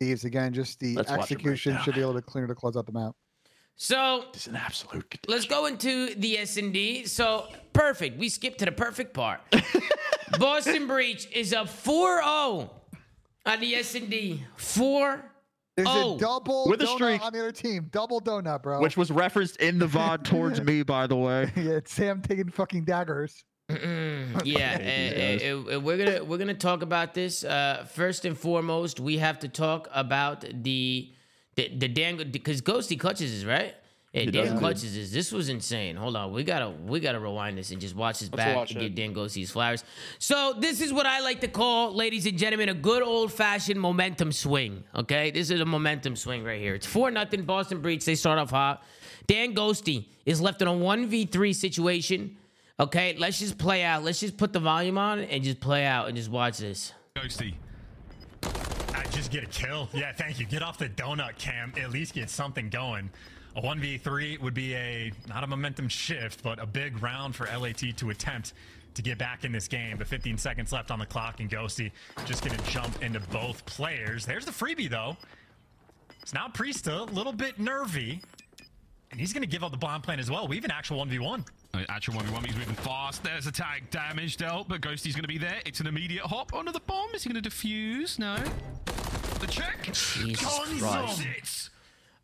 thieves 0.00 0.24
again. 0.24 0.52
Just 0.52 0.80
the 0.80 0.94
Let's 0.96 1.10
execution 1.10 1.78
should 1.84 1.94
be 1.94 2.00
able 2.00 2.14
to 2.14 2.22
clear 2.22 2.46
to 2.46 2.54
close 2.54 2.76
out 2.76 2.86
the 2.86 2.92
map. 2.92 3.12
So 3.76 4.24
It's 4.34 4.46
an 4.46 4.56
absolute. 4.56 5.18
let's 5.28 5.46
go 5.46 5.66
into 5.66 6.14
the 6.14 6.38
S 6.38 6.56
and 6.56 6.72
D. 6.72 7.04
So 7.06 7.48
perfect. 7.72 8.18
We 8.18 8.28
skipped 8.28 8.58
to 8.58 8.64
the 8.66 8.72
perfect 8.72 9.12
part. 9.14 9.40
Boston 10.38 10.86
Breach 10.86 11.28
is 11.32 11.52
a 11.52 11.56
4-0 11.64 12.70
on 13.46 13.60
the 13.60 13.74
S 13.74 13.94
and 13.94 14.08
D. 14.10 14.44
Four. 14.56 15.22
Oh. 15.24 15.28
There's 15.76 15.88
Oh, 15.90 16.16
a 16.16 16.18
double 16.18 16.68
with 16.68 16.82
a 16.82 16.84
donut 16.84 16.94
streak. 16.96 17.24
on 17.24 17.32
the 17.32 17.38
other 17.38 17.52
team. 17.52 17.88
Double 17.90 18.20
donut, 18.20 18.62
bro. 18.62 18.80
Which 18.80 18.96
was 18.98 19.10
referenced 19.10 19.56
in 19.56 19.78
the 19.78 19.86
VOD 19.86 20.22
towards 20.24 20.60
me, 20.60 20.82
by 20.82 21.06
the 21.06 21.16
way. 21.16 21.50
yeah, 21.56 21.72
it's 21.72 21.92
Sam 21.94 22.20
taking 22.20 22.50
fucking 22.50 22.84
daggers. 22.84 23.42
Yeah, 23.70 23.76
hate 23.78 23.82
and, 23.84 24.42
these 24.44 24.56
eh, 24.56 24.60
and- 24.68 25.40
and 25.40 25.68
eh, 25.68 25.72
eh, 25.72 25.76
we're 25.78 25.96
gonna 25.96 26.24
we're 26.24 26.36
gonna 26.36 26.52
talk 26.52 26.82
about 26.82 27.14
this. 27.14 27.42
Uh, 27.42 27.86
first 27.90 28.26
and 28.26 28.36
foremost, 28.36 29.00
we 29.00 29.16
have 29.18 29.38
to 29.38 29.48
talk 29.48 29.88
about 29.94 30.44
the 30.62 31.10
the, 31.56 31.68
the 31.76 31.88
Dan 31.88 32.30
because 32.30 32.62
Ghosty 32.62 32.98
clutches 32.98 33.32
is 33.32 33.44
right. 33.44 33.74
Yeah, 34.12 34.30
Dan 34.30 34.32
does. 34.32 34.58
clutches 34.58 34.94
is. 34.94 35.10
This 35.10 35.32
was 35.32 35.48
insane. 35.48 35.96
Hold 35.96 36.16
on, 36.16 36.32
we 36.34 36.44
gotta 36.44 36.68
we 36.68 37.00
gotta 37.00 37.18
rewind 37.18 37.56
this 37.56 37.70
and 37.70 37.80
just 37.80 37.96
watch 37.96 38.18
this 38.18 38.30
Let's 38.30 38.44
back 38.44 38.56
watch 38.56 38.70
and 38.72 38.80
give 38.80 38.92
it. 38.92 38.94
Dan 38.94 39.14
Ghosty 39.14 39.40
his 39.40 39.50
flowers. 39.50 39.84
So 40.18 40.54
this 40.58 40.82
is 40.82 40.92
what 40.92 41.06
I 41.06 41.20
like 41.20 41.40
to 41.40 41.48
call, 41.48 41.94
ladies 41.94 42.26
and 42.26 42.36
gentlemen, 42.36 42.68
a 42.68 42.74
good 42.74 43.02
old 43.02 43.32
fashioned 43.32 43.80
momentum 43.80 44.30
swing. 44.30 44.84
Okay, 44.94 45.30
this 45.30 45.50
is 45.50 45.60
a 45.60 45.64
momentum 45.64 46.16
swing 46.16 46.44
right 46.44 46.60
here. 46.60 46.74
It's 46.74 46.86
four 46.86 47.10
nothing 47.10 47.44
Boston 47.44 47.80
Breach. 47.80 48.04
They 48.04 48.14
start 48.14 48.38
off 48.38 48.50
hot. 48.50 48.84
Dan 49.26 49.54
Ghosty 49.54 50.08
is 50.26 50.42
left 50.42 50.60
in 50.60 50.68
a 50.68 50.74
one 50.74 51.06
v 51.06 51.24
three 51.24 51.54
situation. 51.54 52.36
Okay, 52.78 53.16
let's 53.18 53.38
just 53.38 53.56
play 53.56 53.82
out. 53.82 54.04
Let's 54.04 54.20
just 54.20 54.36
put 54.36 54.52
the 54.52 54.60
volume 54.60 54.98
on 54.98 55.20
and 55.20 55.42
just 55.42 55.60
play 55.60 55.86
out 55.86 56.08
and 56.08 56.16
just 56.18 56.30
watch 56.30 56.58
this. 56.58 56.92
Ghosty. 57.16 57.54
Just 59.12 59.30
get 59.30 59.44
a 59.44 59.46
kill. 59.46 59.88
Yeah, 59.92 60.12
thank 60.12 60.38
you. 60.38 60.46
Get 60.46 60.62
off 60.62 60.78
the 60.78 60.88
donut 60.88 61.36
cam. 61.38 61.72
At 61.80 61.90
least 61.90 62.14
get 62.14 62.30
something 62.30 62.70
going. 62.70 63.10
A 63.54 63.60
1v3 63.60 64.40
would 64.40 64.54
be 64.54 64.74
a 64.74 65.12
not 65.28 65.44
a 65.44 65.46
momentum 65.46 65.88
shift, 65.88 66.42
but 66.42 66.58
a 66.58 66.64
big 66.66 67.02
round 67.02 67.36
for 67.36 67.44
LAT 67.46 67.96
to 67.96 68.10
attempt 68.10 68.54
to 68.94 69.02
get 69.02 69.18
back 69.18 69.44
in 69.44 69.52
this 69.52 69.68
game. 69.68 69.98
But 69.98 70.06
15 70.06 70.38
seconds 70.38 70.72
left 70.72 70.90
on 70.90 70.98
the 70.98 71.06
clock, 71.06 71.40
and 71.40 71.50
Ghosty 71.50 71.90
just 72.24 72.42
gonna 72.44 72.60
jump 72.68 73.02
into 73.02 73.20
both 73.20 73.64
players. 73.66 74.24
There's 74.24 74.46
the 74.46 74.50
freebie 74.50 74.88
though. 74.88 75.16
It's 76.22 76.32
now 76.32 76.48
Priestahh, 76.48 77.10
a 77.10 77.12
little 77.12 77.32
bit 77.32 77.58
nervy. 77.58 78.22
And 79.10 79.20
he's 79.20 79.34
gonna 79.34 79.44
give 79.44 79.62
up 79.62 79.72
the 79.72 79.76
bomb 79.76 80.00
plan 80.00 80.20
as 80.20 80.30
well. 80.30 80.48
We 80.48 80.56
have 80.56 80.64
an 80.64 80.70
actual 80.70 81.04
1v1. 81.04 81.44
Uh, 81.74 81.80
Actual 81.88 82.14
1v1 82.14 82.46
he's 82.46 82.56
moving 82.56 82.74
fast. 82.76 83.22
There's 83.22 83.46
a 83.46 83.52
tag 83.52 83.88
damage 83.90 84.36
dealt, 84.36 84.68
but 84.68 84.82
Ghosty's 84.82 85.14
going 85.14 85.22
to 85.22 85.28
be 85.28 85.38
there. 85.38 85.60
It's 85.64 85.80
an 85.80 85.86
immediate 85.86 86.24
hop 86.24 86.52
onto 86.52 86.70
the 86.70 86.80
bomb. 86.80 87.14
Is 87.14 87.24
he 87.24 87.30
going 87.32 87.42
to 87.42 87.48
defuse? 87.48 88.18
No. 88.18 88.36
The 89.42 89.48
check. 89.48 89.82
Jesus 89.92 90.40
Guns 90.40 90.80
Christ. 90.80 91.70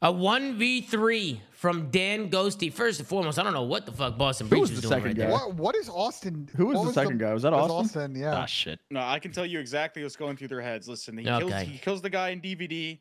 A 0.00 0.12
1v3 0.12 1.40
from 1.50 1.90
Dan 1.90 2.30
Ghosty. 2.30 2.72
First 2.72 3.00
and 3.00 3.08
foremost, 3.08 3.40
I 3.40 3.42
don't 3.42 3.52
know 3.54 3.64
what 3.64 3.86
the 3.86 3.90
fuck 3.90 4.16
Boston 4.16 4.46
Breach 4.46 4.60
was 4.60 4.70
was, 4.70 4.82
the 4.82 4.88
doing 4.88 4.92
second 5.00 5.06
right 5.08 5.16
guy? 5.16 5.22
there. 5.24 5.32
What 5.32 5.54
what 5.54 5.74
is 5.74 5.88
Austin? 5.88 6.48
Who 6.56 6.66
was 6.66 6.78
what 6.78 6.86
the 6.86 6.92
second 6.92 7.18
guy? 7.18 7.34
Was 7.34 7.42
that 7.42 7.52
it 7.52 7.56
Austin? 7.56 8.14
Yeah. 8.14 8.36
Ah, 8.36 8.46
shit. 8.46 8.78
No, 8.92 9.00
I 9.00 9.18
can 9.18 9.32
tell 9.32 9.44
you 9.44 9.58
exactly 9.58 10.04
what's 10.04 10.14
going 10.14 10.36
through 10.36 10.46
their 10.46 10.60
heads. 10.60 10.88
Listen, 10.88 11.18
he 11.18 11.24
kills 11.24 11.52
he 11.62 11.78
kills 11.78 12.00
the 12.02 12.10
guy 12.10 12.28
in 12.28 12.40
DVD. 12.40 13.00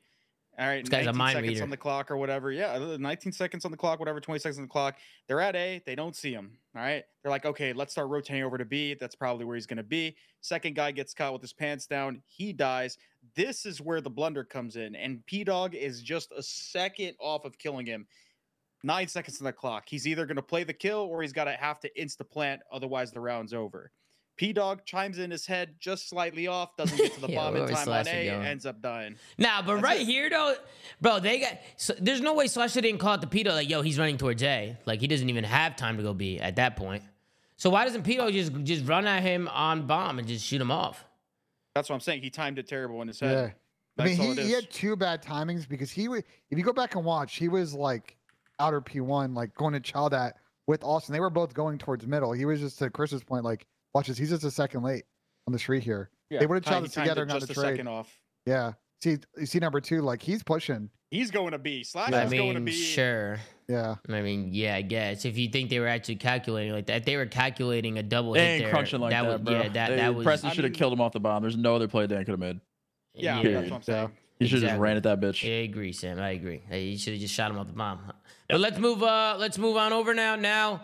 All 0.59 0.65
right, 0.65 0.83
This 0.83 0.89
guy's 0.89 1.01
a 1.05 1.11
19 1.13 1.17
mind 1.19 1.33
seconds 1.35 1.49
reader. 1.49 1.63
on 1.63 1.69
the 1.69 1.77
clock 1.77 2.09
or 2.09 2.17
whatever. 2.17 2.51
Yeah, 2.51 2.71
uh, 2.71 2.97
19 2.99 3.31
seconds 3.31 3.63
on 3.63 3.69
the 3.69 3.77
clock, 3.77 3.99
whatever, 3.99 4.19
20 4.19 4.39
seconds 4.39 4.57
on 4.57 4.63
the 4.63 4.67
clock. 4.67 4.95
They're 5.27 5.39
at 5.39 5.55
A, 5.55 5.83
they 5.85 5.93
don't 5.93 6.15
see 6.15 6.31
him. 6.33 6.57
All 6.75 6.81
right. 6.81 7.03
They're 7.21 7.29
like, 7.29 7.45
okay, 7.45 7.73
let's 7.73 7.91
start 7.91 8.07
rotating 8.09 8.41
over 8.41 8.57
to 8.57 8.65
B. 8.65 8.95
That's 8.99 9.13
probably 9.13 9.45
where 9.45 9.55
he's 9.55 9.67
going 9.67 9.77
to 9.77 9.83
be. 9.83 10.15
Second 10.41 10.75
guy 10.75 10.89
gets 10.93 11.13
caught 11.13 11.31
with 11.33 11.43
his 11.43 11.53
pants 11.53 11.85
down. 11.85 12.23
He 12.25 12.53
dies. 12.53 12.97
This 13.35 13.65
is 13.65 13.81
where 13.81 14.01
the 14.01 14.09
blunder 14.09 14.43
comes 14.43 14.75
in. 14.75 14.95
And 14.95 15.25
P 15.25 15.43
Dog 15.43 15.75
is 15.75 16.01
just 16.01 16.31
a 16.35 16.43
second 16.43 17.15
off 17.19 17.45
of 17.45 17.57
killing 17.57 17.85
him. 17.85 18.07
Nine 18.83 19.07
seconds 19.07 19.41
on 19.41 19.45
the 19.45 19.53
clock. 19.53 19.85
He's 19.87 20.07
either 20.07 20.25
going 20.25 20.35
to 20.35 20.41
play 20.43 20.63
the 20.63 20.73
kill 20.73 20.99
or 20.99 21.21
he's 21.21 21.33
got 21.33 21.45
to 21.45 21.51
have 21.53 21.79
to 21.81 21.89
insta 21.99 22.29
plant. 22.29 22.61
Otherwise, 22.71 23.11
the 23.11 23.19
round's 23.19 23.53
over. 23.53 23.91
P 24.37 24.53
Dog 24.53 24.85
chimes 24.85 25.17
in 25.17 25.31
his 25.31 25.47
head 25.47 25.75
just 25.79 26.07
slightly 26.09 26.45
off, 26.45 26.69
doesn't 26.77 26.95
get 26.95 27.13
to 27.15 27.21
the 27.21 27.27
Yeah, 27.27 27.35
bomb 27.37 27.55
in 27.55 27.67
time 27.67 27.89
on 27.89 28.07
A, 28.07 28.29
ends 28.29 28.67
up 28.67 28.81
dying. 28.81 29.15
Nah, 29.39 29.63
but 29.63 29.73
That's 29.75 29.83
right 29.83 30.01
it. 30.01 30.05
here 30.05 30.29
though, 30.29 30.55
bro, 31.01 31.19
they 31.19 31.39
got. 31.39 31.57
So, 31.75 31.95
there's 31.99 32.21
no 32.21 32.35
way 32.35 32.45
Slasher 32.47 32.81
didn't 32.81 32.99
call 32.99 33.15
it 33.15 33.21
the 33.21 33.27
Pito 33.27 33.47
like, 33.47 33.67
yo, 33.67 33.81
he's 33.81 33.97
running 33.97 34.17
towards 34.17 34.43
A. 34.43 34.77
Like 34.85 35.01
he 35.01 35.07
doesn't 35.07 35.27
even 35.27 35.43
have 35.43 35.75
time 35.75 35.97
to 35.97 36.03
go 36.03 36.13
B 36.13 36.39
at 36.39 36.57
that 36.57 36.75
point. 36.75 37.01
So 37.55 37.71
why 37.71 37.85
doesn't 37.85 38.03
Pito 38.05 38.19
uh, 38.19 38.31
just 38.31 38.53
just 38.63 38.85
run 38.85 39.07
at 39.07 39.23
him 39.23 39.47
on 39.47 39.87
bomb 39.87 40.19
and 40.19 40.27
just 40.27 40.45
shoot 40.45 40.61
him 40.61 40.69
off? 40.69 41.03
That's 41.77 41.89
what 41.89 41.95
I'm 41.95 42.01
saying. 42.01 42.21
He 42.23 42.29
timed 42.31 42.57
it 42.57 42.67
terrible 42.67 43.01
in 43.03 43.07
his 43.07 43.19
head. 43.19 43.53
Yeah. 43.97 44.03
I 44.03 44.07
mean, 44.07 44.17
he, 44.17 44.41
he 44.43 44.51
had 44.51 44.69
two 44.71 44.95
bad 44.95 45.23
timings 45.23 45.67
because 45.67 45.91
he 45.91 46.07
would. 46.07 46.23
If 46.49 46.57
you 46.57 46.63
go 46.63 46.73
back 46.73 46.95
and 46.95 47.05
watch, 47.05 47.35
he 47.35 47.49
was 47.49 47.73
like 47.73 48.17
outer 48.59 48.81
P 48.81 48.99
one, 48.99 49.33
like 49.33 49.53
going 49.55 49.73
to 49.73 49.79
child 49.79 50.13
at 50.13 50.37
with 50.67 50.83
Austin. 50.83 51.13
They 51.13 51.19
were 51.19 51.29
both 51.29 51.53
going 51.53 51.77
towards 51.77 52.05
middle. 52.05 52.31
He 52.31 52.45
was 52.45 52.59
just 52.59 52.79
to 52.79 52.89
Chris's 52.89 53.23
point, 53.23 53.43
like 53.43 53.65
watch 53.93 54.07
this. 54.07 54.17
He's 54.17 54.29
just 54.29 54.43
a 54.43 54.51
second 54.51 54.83
late 54.83 55.03
on 55.47 55.53
the 55.53 55.59
street 55.59 55.83
here. 55.83 56.09
Yeah, 56.29 56.39
they 56.39 56.45
would 56.47 56.55
have 56.55 56.63
time- 56.65 56.73
child 56.73 56.83
he 56.83 56.87
this 56.87 56.95
timed 56.95 57.05
together 57.05 57.21
and 57.23 57.31
got 57.31 57.43
a 57.43 57.47
trade. 57.47 57.55
second 57.55 57.87
off. 57.87 58.19
Yeah. 58.45 58.73
See, 59.03 59.17
you 59.37 59.45
see 59.45 59.59
number 59.59 59.79
two, 59.79 60.01
like 60.01 60.21
he's 60.21 60.43
pushing. 60.43 60.89
He's 61.11 61.31
going 61.31 61.51
to 61.51 61.59
be. 61.59 61.83
Slash 61.83 62.11
I 62.11 62.23
is 62.23 62.31
going 62.33 62.55
to 62.55 62.61
be. 62.61 62.71
Sure. 62.71 63.37
Yeah. 63.69 63.95
I 64.09 64.21
mean, 64.21 64.49
yeah, 64.53 64.75
I 64.75 64.81
guess 64.81 65.23
if 65.25 65.37
you 65.37 65.49
think 65.49 65.69
they 65.69 65.79
were 65.79 65.87
actually 65.87 66.15
calculating 66.15 66.73
like 66.73 66.85
that, 66.87 66.97
if 66.97 67.05
they 67.05 67.15
were 67.15 67.25
calculating 67.25 67.97
a 67.97 68.03
double 68.03 68.33
They 68.33 68.39
hit 68.39 68.45
ain't 68.47 68.63
there. 68.63 68.71
crunching 68.71 68.99
like 68.99 69.11
that, 69.11 69.25
would, 69.25 69.43
bro. 69.45 69.53
Yeah, 69.53 69.69
that 69.69 69.89
They- 69.89 69.95
that 69.97 70.15
was. 70.15 70.23
Preston 70.25 70.49
should 70.51 70.63
have 70.63 70.71
mean- 70.71 70.77
killed 70.79 70.93
him 70.93 71.01
off 71.01 71.13
the 71.13 71.19
bomb. 71.19 71.41
There's 71.41 71.55
no 71.57 71.75
other 71.75 71.87
play 71.87 72.07
Dan 72.07 72.19
could 72.25 72.31
have 72.31 72.39
made. 72.39 72.59
Yeah, 73.13 73.41
yeah, 73.41 73.51
that's 73.51 73.69
what 73.71 73.75
I'm 73.77 73.81
saying. 73.83 74.11
He 74.39 74.47
should 74.47 74.61
have 74.61 74.71
just 74.71 74.79
ran 74.79 74.97
at 74.97 75.03
that 75.03 75.19
bitch. 75.19 75.43
I 75.47 75.63
agree, 75.63 75.91
Sam. 75.91 76.19
I 76.19 76.29
agree. 76.31 76.61
Hey, 76.69 76.83
You 76.85 76.97
should 76.97 77.13
have 77.13 77.21
just 77.21 77.33
shot 77.33 77.49
him 77.49 77.57
off 77.57 77.67
the 77.67 77.73
bomb. 77.73 77.99
But 78.49 78.59
let's 78.59 78.77
move. 78.77 79.01
Uh, 79.01 79.35
let's 79.39 79.57
move 79.57 79.77
on 79.77 79.93
over 79.93 80.13
now. 80.13 80.35
Now, 80.35 80.81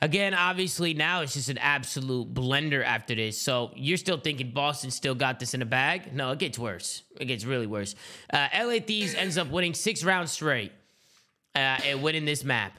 again, 0.00 0.34
obviously, 0.34 0.94
now 0.94 1.22
it's 1.22 1.34
just 1.34 1.48
an 1.48 1.58
absolute 1.58 2.32
blender 2.32 2.84
after 2.84 3.14
this. 3.14 3.38
So 3.38 3.70
you're 3.74 3.96
still 3.96 4.18
thinking 4.18 4.50
Boston 4.50 4.90
still 4.90 5.14
got 5.14 5.40
this 5.40 5.54
in 5.54 5.60
the 5.60 5.66
bag? 5.66 6.14
No, 6.14 6.30
it 6.32 6.38
gets 6.38 6.58
worse. 6.58 7.02
It 7.20 7.26
gets 7.26 7.44
really 7.44 7.66
worse. 7.66 7.94
Uh, 8.32 8.48
LA 8.54 8.78
Thieves 8.80 9.14
ends 9.14 9.38
up 9.38 9.50
winning 9.50 9.74
six 9.74 10.04
rounds 10.04 10.32
straight 10.32 10.72
uh, 11.54 11.78
and 11.84 12.02
winning 12.02 12.24
this 12.24 12.44
map. 12.44 12.78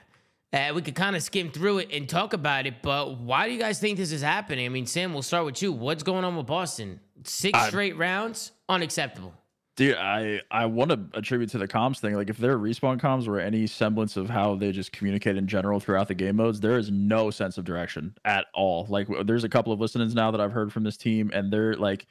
Uh, 0.54 0.72
we 0.74 0.82
could 0.82 0.96
kind 0.96 1.16
of 1.16 1.24
skim 1.24 1.52
through 1.52 1.80
it 1.80 1.90
and 1.92 2.08
talk 2.08 2.32
about 2.32 2.66
it, 2.66 2.76
but 2.82 3.20
why 3.20 3.46
do 3.46 3.54
you 3.54 3.60
guys 3.60 3.78
think 3.80 3.98
this 3.98 4.14
is 4.14 4.22
happening? 4.22 4.66
I 4.66 4.70
mean, 4.70 4.86
Sam, 4.86 5.12
we'll 5.12 5.22
start 5.22 5.46
with 5.46 5.62
you. 5.62 5.74
What's 5.74 6.04
going 6.04 6.24
on 6.24 6.38
with 6.38 6.46
Boston? 6.46 7.02
Six 7.26 7.60
straight 7.66 7.98
rounds? 7.98 8.54
Unacceptable. 8.70 9.34
Dude, 9.76 9.96
I 9.98 10.40
I 10.52 10.68
want 10.68 10.92
to 10.92 11.18
attribute 11.18 11.50
to 11.50 11.58
the 11.58 11.68
comms 11.68 12.00
thing. 12.00 12.16
Like, 12.16 12.30
if 12.30 12.38
there 12.38 12.54
are 12.54 12.58
respawn 12.58 12.98
comms 13.00 13.28
or 13.28 13.40
any 13.40 13.68
semblance 13.68 14.16
of 14.16 14.30
how 14.30 14.56
they 14.56 14.72
just 14.72 14.94
communicate 14.94 15.36
in 15.36 15.48
general 15.48 15.82
throughout 15.82 16.08
the 16.08 16.16
game 16.16 16.38
modes, 16.38 16.62
there 16.62 16.78
is 16.78 16.92
no 16.92 17.30
sense 17.30 17.58
of 17.58 17.66
direction 17.66 18.16
at 18.24 18.46
all. 18.54 18.86
Like, 18.88 19.08
there's 19.26 19.44
a 19.44 19.50
couple 19.50 19.74
of 19.74 19.82
listenings 19.82 20.16
now 20.16 20.32
that 20.32 20.40
I've 20.40 20.54
heard 20.54 20.72
from 20.72 20.84
this 20.84 20.96
team, 20.96 21.30
and 21.34 21.52
they're 21.52 21.76
like, 21.76 22.08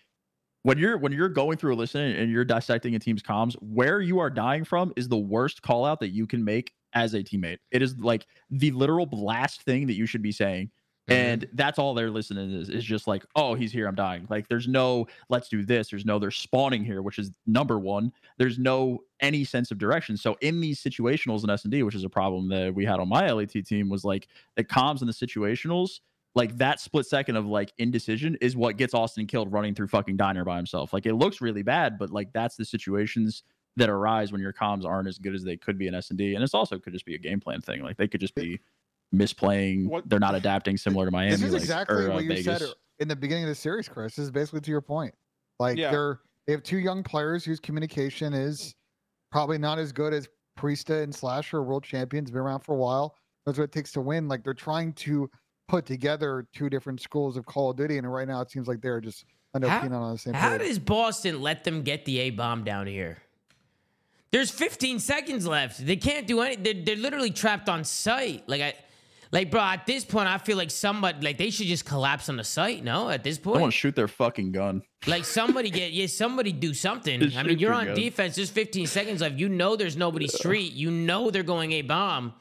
when 0.62 0.77
you're 0.79 0.99
when 0.99 1.12
you're 1.12 1.31
going 1.31 1.57
through 1.57 1.75
a 1.75 1.77
listening 1.77 2.17
and 2.17 2.31
you're 2.31 2.45
dissecting 2.45 2.95
a 2.97 2.99
team's 2.99 3.23
comms, 3.23 3.55
where 3.62 4.01
you 4.01 4.19
are 4.19 4.31
dying 4.31 4.65
from 4.65 4.93
is 4.97 5.09
the 5.09 5.17
worst 5.17 5.62
call 5.62 5.87
out 5.87 6.01
that 6.01 6.11
you 6.11 6.27
can 6.27 6.45
make 6.45 6.73
as 6.93 7.15
a 7.15 7.23
teammate. 7.23 7.59
It 7.71 7.83
is 7.83 7.99
like 7.99 8.27
the 8.51 8.73
literal 8.73 9.09
last 9.11 9.62
thing 9.62 9.87
that 9.87 9.95
you 9.95 10.07
should 10.07 10.23
be 10.23 10.33
saying. 10.33 10.71
Mm-hmm. 11.09 11.21
And 11.21 11.49
that's 11.53 11.79
all 11.79 11.93
they're 11.93 12.11
listening 12.11 12.53
is 12.53 12.71
is 12.71 12.83
just 12.83 13.07
like, 13.07 13.27
oh, 13.37 13.55
he's 13.55 13.73
here, 13.73 13.87
I'm 13.87 13.95
dying. 13.95 14.27
Like 14.31 14.49
there's 14.49 14.67
no 14.67 15.07
let's 15.29 15.49
do 15.49 15.63
this. 15.63 15.91
There's 15.91 16.07
no 16.07 16.19
they're 16.19 16.31
spawning 16.31 16.83
here, 16.83 17.03
which 17.03 17.19
is 17.19 17.31
number 17.47 17.79
one. 17.79 18.11
There's 18.39 18.59
no 18.59 19.01
any 19.21 19.45
sense 19.45 19.71
of 19.71 19.77
direction. 19.77 20.17
So 20.17 20.37
in 20.41 20.61
these 20.61 20.83
situationals 20.83 21.45
in 21.45 21.51
S 21.51 21.65
and 21.65 21.73
D, 21.73 21.83
which 21.83 21.95
is 21.95 22.05
a 22.05 22.09
problem 22.09 22.49
that 22.49 22.75
we 22.75 22.87
had 22.87 23.01
on 23.01 23.09
my 23.09 23.31
LAT 23.31 23.53
team, 23.67 23.91
was 23.91 24.05
like 24.05 24.29
the 24.57 24.65
comms 24.65 25.01
and 25.01 25.09
the 25.09 25.13
situationals, 25.13 26.01
like 26.35 26.57
that 26.57 26.81
split 26.81 27.05
second 27.05 27.37
of 27.37 27.45
like 27.45 27.75
indecision 27.77 28.39
is 28.41 28.57
what 28.57 28.79
gets 28.79 28.95
Austin 28.95 29.27
killed 29.27 29.53
running 29.53 29.75
through 29.75 29.89
fucking 29.89 30.17
diner 30.17 30.45
by 30.45 30.57
himself. 30.57 30.95
Like 30.95 31.05
it 31.05 31.15
looks 31.15 31.43
really 31.43 31.63
bad, 31.63 31.99
but 31.99 32.11
like 32.11 32.33
that's 32.33 32.57
the 32.57 32.65
situations 32.65 33.43
that 33.77 33.91
arise 33.91 34.33
when 34.33 34.41
your 34.41 34.53
comms 34.53 34.85
aren't 34.85 35.09
as 35.09 35.19
good 35.19 35.35
as 35.35 35.43
they 35.43 35.57
could 35.57 35.77
be 35.77 35.87
in 35.87 35.95
S 35.95 36.11
and 36.11 36.19
D. 36.19 36.35
And 36.35 36.43
it's 36.43 36.55
also 36.55 36.79
could 36.79 36.93
just 36.93 37.05
be 37.05 37.15
a 37.15 37.19
game 37.19 37.41
plan 37.41 37.61
thing. 37.61 37.83
Like 37.83 37.97
they 37.97 38.09
could 38.09 38.21
just 38.21 38.35
be 38.35 38.61
misplaying. 39.19 39.89
What- 39.89 40.09
They're 40.09 40.19
not 40.21 40.35
adapting 40.35 40.77
similar 40.77 41.05
to 41.07 41.11
Miami. 41.11 41.33
this 41.33 41.43
is 41.43 41.53
like, 41.53 41.62
exactly 41.62 41.97
or, 42.05 42.11
uh, 42.11 42.15
what 42.15 42.23
you 42.25 42.29
Vegas. 42.31 42.45
said 42.45 42.62
in 42.99 43.09
the 43.09 43.17
beginning 43.17 43.45
of 43.45 43.49
the 43.49 43.55
series, 43.55 43.89
Chris. 43.89 44.17
This 44.17 44.25
is 44.25 44.31
basically 44.31 44.61
to 44.62 44.71
your 44.71 44.81
point. 44.81 45.15
Like 45.59 45.77
Yeah. 45.79 45.91
they're 45.91 46.21
they 46.47 46.53
have 46.53 46.62
two 46.62 46.77
young 46.79 47.03
players 47.03 47.43
whose 47.45 47.59
communication 47.59 48.35
is 48.35 48.75
probably 49.33 49.57
not 49.57 49.79
as 49.79 49.93
good 49.93 50.12
as 50.12 50.29
Priestahh 50.59 51.03
and 51.03 51.15
Slasher, 51.15 51.62
world 51.62 51.83
champions, 51.85 52.31
been 52.31 52.41
around 52.41 52.61
for 52.61 52.75
a 52.75 52.79
while. 52.79 53.17
That's 53.47 53.57
what 53.59 53.65
it 53.65 53.73
takes 53.73 53.93
to 53.93 54.01
win. 54.03 54.29
Like 54.29 54.45
they're 54.45 54.53
trying 54.55 54.93
to 54.95 55.31
put 55.69 55.87
together 55.87 56.47
two 56.55 56.69
different 56.69 57.01
schools 57.01 57.37
of 57.39 57.47
Call 57.47 57.71
of 57.71 57.77
Duty, 57.79 57.97
and 57.99 58.12
right 58.12 58.29
now 58.29 58.41
it 58.43 58.51
seems 58.51 58.69
like 58.69 58.81
they're 58.83 59.01
just 59.01 59.25
under 59.55 59.69
How- 59.69 59.81
peanut 59.81 60.01
on 60.03 60.12
the 60.12 60.19
same 60.19 60.35
How 60.35 60.59
page. 60.59 60.69
does 60.69 60.79
Boston 60.79 61.41
let 61.41 61.65
them 61.65 61.83
get 61.83 62.05
the 62.05 62.19
A 62.21 62.31
bomb 62.31 62.62
down 62.65 62.87
here? 62.87 63.19
There's 64.31 64.51
15 64.51 64.99
seconds 64.99 65.47
left. 65.47 65.85
They 65.85 65.97
can't 65.97 66.27
do 66.27 66.41
any. 66.41 66.57
They're, 66.57 66.75
they're 66.85 66.97
literally 66.97 67.31
trapped 67.31 67.69
on 67.69 67.85
site. 67.85 68.49
Like 68.49 68.61
I, 68.61 68.75
like 69.33 69.51
bro. 69.51 69.61
At 69.61 69.87
this 69.87 70.05
point, 70.05 70.29
I 70.29 70.39
feel 70.39 70.57
like 70.57 70.70
somebody 70.70 71.25
like 71.25 71.39
they 71.39 71.51
should 71.51 71.66
just 71.66 71.85
collapse 71.85 72.29
on 72.29 72.37
the 72.37 72.45
site. 72.45 72.85
No, 72.85 73.09
at 73.09 73.25
this 73.25 73.39
point, 73.39 73.59
I 73.59 73.61
want 73.61 73.72
to 73.72 73.79
shoot 73.79 73.97
their 73.97 74.09
fucking 74.09 74.53
gun. 74.53 74.83
like 75.07 75.25
somebody 75.25 75.70
get 75.70 75.93
yeah, 75.93 76.07
somebody 76.07 76.53
do 76.53 76.75
something. 76.75 77.20
Just 77.20 77.37
I 77.37 77.43
mean, 77.43 77.59
you're 77.59 77.72
on 77.72 77.87
gun. 77.87 77.95
defense. 77.97 78.37
There's 78.37 78.51
15 78.51 78.87
seconds 78.87 79.20
left. 79.20 79.37
You 79.37 79.49
know 79.49 79.77
there's 79.77 79.97
nobody 79.97 80.27
uh, 80.27 80.29
street. 80.29 80.72
You 80.72 80.91
know 80.91 81.31
they're 81.31 81.43
going 81.43 81.72
A 81.72 81.83
bomb. 81.83 82.35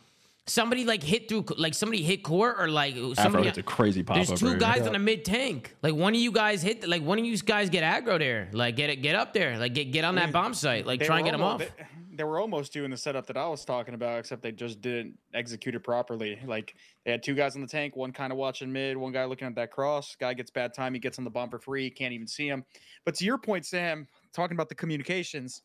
Somebody 0.45 0.83
like 0.83 1.01
hit 1.01 1.29
through, 1.29 1.45
like 1.57 1.73
somebody 1.73 2.03
hit 2.03 2.21
court 2.21 2.57
or 2.59 2.67
like 2.67 2.95
Afro 2.95 3.13
somebody. 3.13 3.45
hits 3.45 3.57
a 3.57 3.63
crazy 3.63 4.03
pop 4.03 4.17
There's 4.17 4.29
up. 4.31 4.37
two 4.37 4.49
right 4.49 4.59
guys 4.59 4.79
here. 4.79 4.89
on 4.89 4.95
a 4.95 4.99
mid 4.99 5.23
tank. 5.23 5.73
Like 5.81 5.95
one 5.95 6.13
of 6.13 6.19
you 6.19 6.33
guys 6.33 6.61
hit. 6.61 6.85
Like 6.87 7.01
one 7.01 7.17
of 7.17 7.23
you 7.23 7.37
guys 7.37 7.69
get 7.69 7.83
aggro 7.83 8.19
there. 8.19 8.49
Like 8.51 8.75
get 8.75 8.89
it, 8.89 8.97
get 8.97 9.15
up 9.15 9.33
there. 9.33 9.57
Like 9.57 9.73
get 9.73 9.91
get 9.93 10.03
on 10.03 10.15
that 10.15 10.33
bomb 10.33 10.53
site. 10.53 10.85
Like 10.85 10.99
They 10.99 11.05
try 11.05 11.19
and 11.19 11.25
were 11.25 11.31
get 11.31 11.37
them 11.37 11.43
off. 11.47 11.59
They, 11.59 11.69
they 12.15 12.23
were 12.25 12.39
almost 12.41 12.73
doing 12.73 12.91
the 12.91 12.97
setup 12.97 13.25
that 13.27 13.37
I 13.37 13.47
was 13.47 13.63
talking 13.63 13.93
about, 13.93 14.19
except 14.19 14.41
they 14.43 14.51
just 14.51 14.81
didn't 14.81 15.17
execute 15.33 15.75
it 15.75 15.79
properly. 15.79 16.37
Like 16.45 16.75
they 17.05 17.11
had 17.11 17.23
two 17.23 17.35
guys 17.35 17.55
on 17.55 17.61
the 17.61 17.67
tank, 17.67 17.95
one 17.95 18.11
kind 18.11 18.31
of 18.33 18.37
watching 18.37 18.71
mid, 18.71 18.97
one 18.97 19.13
guy 19.13 19.23
looking 19.23 19.47
at 19.47 19.55
that 19.55 19.71
cross. 19.71 20.15
Guy 20.19 20.33
gets 20.33 20.51
bad 20.51 20.73
time, 20.73 20.93
he 20.93 20.99
gets 20.99 21.17
on 21.17 21.23
the 21.23 21.31
bomb 21.31 21.49
for 21.49 21.57
free, 21.57 21.89
can't 21.89 22.13
even 22.13 22.27
see 22.27 22.47
him. 22.47 22.65
But 23.05 23.15
to 23.15 23.25
your 23.25 23.37
point, 23.37 23.65
Sam, 23.65 24.07
talking 24.33 24.55
about 24.57 24.67
the 24.69 24.75
communications, 24.75 25.61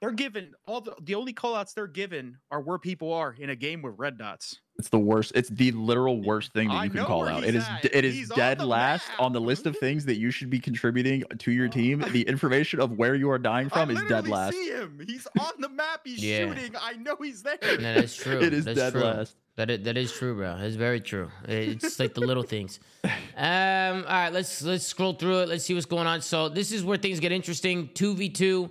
they're 0.00 0.12
given 0.12 0.52
all 0.66 0.80
the 0.80 0.94
the 1.02 1.14
only 1.14 1.32
callouts 1.32 1.74
they're 1.74 1.86
given 1.86 2.38
are 2.50 2.60
where 2.60 2.78
people 2.78 3.12
are 3.12 3.34
in 3.38 3.50
a 3.50 3.56
game 3.56 3.82
with 3.82 3.94
red 3.96 4.18
dots. 4.18 4.60
It's 4.78 4.90
the 4.90 4.98
worst. 4.98 5.32
It's 5.34 5.48
the 5.48 5.72
literal 5.72 6.20
worst 6.22 6.52
thing 6.52 6.68
that 6.68 6.74
I 6.74 6.84
you 6.84 6.90
can 6.90 7.04
call 7.06 7.26
out. 7.26 7.44
he's 7.44 7.48
It 7.48 7.54
is 7.56 7.64
at. 7.66 7.84
it 7.86 8.04
is 8.04 8.14
He's 8.14 8.28
dead 8.28 8.58
the 8.58 8.66
last 8.66 9.08
on 9.18 9.32
the 9.32 9.40
list 9.40 9.64
of 9.64 9.74
things 9.80 10.04
that 10.04 10.16
you 10.18 10.30
should 10.30 10.50
be 10.50 10.60
contributing 10.60 11.24
to 11.38 11.50
your 11.50 11.66
team. 11.68 12.04
The 12.12 12.20
information 12.28 12.80
of 12.80 12.92
where 12.98 13.14
you 13.14 13.30
are 13.30 13.38
dying 13.38 13.70
from 13.70 13.88
I 13.88 13.92
is 13.94 14.00
dead 14.00 14.26
literally 14.28 14.30
last. 14.32 14.52
see 14.52 14.68
him. 14.70 15.00
He's 15.06 15.26
on 15.40 15.52
the 15.60 15.70
map. 15.70 16.02
He's 16.04 16.22
Yeah. 16.22 16.48
shooting. 16.54 16.74
I 16.78 16.92
know 16.92 17.16
he's 17.22 17.42
there. 17.42 17.56
No, 17.62 17.94
that's 17.94 18.14
true. 18.22 18.38
It 18.42 18.52
is 18.52 18.66
that's 18.66 18.78
dead 18.78 18.92
true. 18.92 19.00
last. 19.02 19.34
That 19.56 19.70
is, 19.70 19.80
that 19.84 19.96
is 19.96 20.12
true, 20.12 20.34
bro. 20.36 20.58
It's 20.60 20.76
very 20.76 21.00
true. 21.00 21.30
It's 21.48 21.98
like 21.98 22.12
the 22.12 22.20
little 22.20 22.42
things. 22.42 22.78
Um, 23.04 24.04
all 24.06 24.12
right, 24.12 24.28
let's 24.30 24.60
let's 24.62 24.86
scroll 24.86 25.14
through 25.14 25.40
it. 25.40 25.48
Let's 25.48 25.64
see 25.64 25.72
what's 25.72 25.86
going 25.86 26.06
on. 26.06 26.20
So 26.20 26.50
this 26.50 26.70
is 26.72 26.84
where 26.84 26.98
things 26.98 27.18
get 27.20 27.32
interesting. 27.32 27.88
Two 27.94 28.14
v 28.14 28.28
two, 28.28 28.70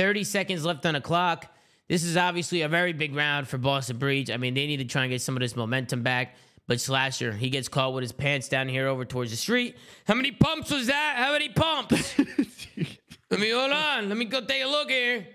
30 0.00 0.24
seconds 0.24 0.64
left 0.64 0.86
on 0.86 0.94
the 0.94 1.00
clock. 1.02 1.54
This 1.86 2.04
is 2.04 2.16
obviously 2.16 2.62
a 2.62 2.68
very 2.70 2.94
big 2.94 3.14
round 3.14 3.46
for 3.46 3.58
Boston 3.58 3.98
Breach. 3.98 4.30
I 4.30 4.38
mean, 4.38 4.54
they 4.54 4.66
need 4.66 4.78
to 4.78 4.86
try 4.86 5.02
and 5.02 5.10
get 5.10 5.20
some 5.20 5.36
of 5.36 5.40
this 5.40 5.54
momentum 5.54 6.02
back. 6.02 6.36
But 6.66 6.80
Slasher, 6.80 7.32
he 7.32 7.50
gets 7.50 7.68
caught 7.68 7.92
with 7.92 8.00
his 8.00 8.10
pants 8.10 8.48
down 8.48 8.66
here 8.66 8.86
over 8.86 9.04
towards 9.04 9.30
the 9.30 9.36
street. 9.36 9.76
How 10.06 10.14
many 10.14 10.32
pumps 10.32 10.70
was 10.70 10.86
that? 10.86 11.16
How 11.18 11.32
many 11.32 11.50
pumps? 11.50 12.18
Let 13.30 13.40
me 13.40 13.50
hold 13.50 13.72
on. 13.72 14.08
Let 14.08 14.16
me 14.16 14.24
go 14.24 14.40
take 14.40 14.64
a 14.64 14.68
look 14.68 14.90
here. 14.90 15.26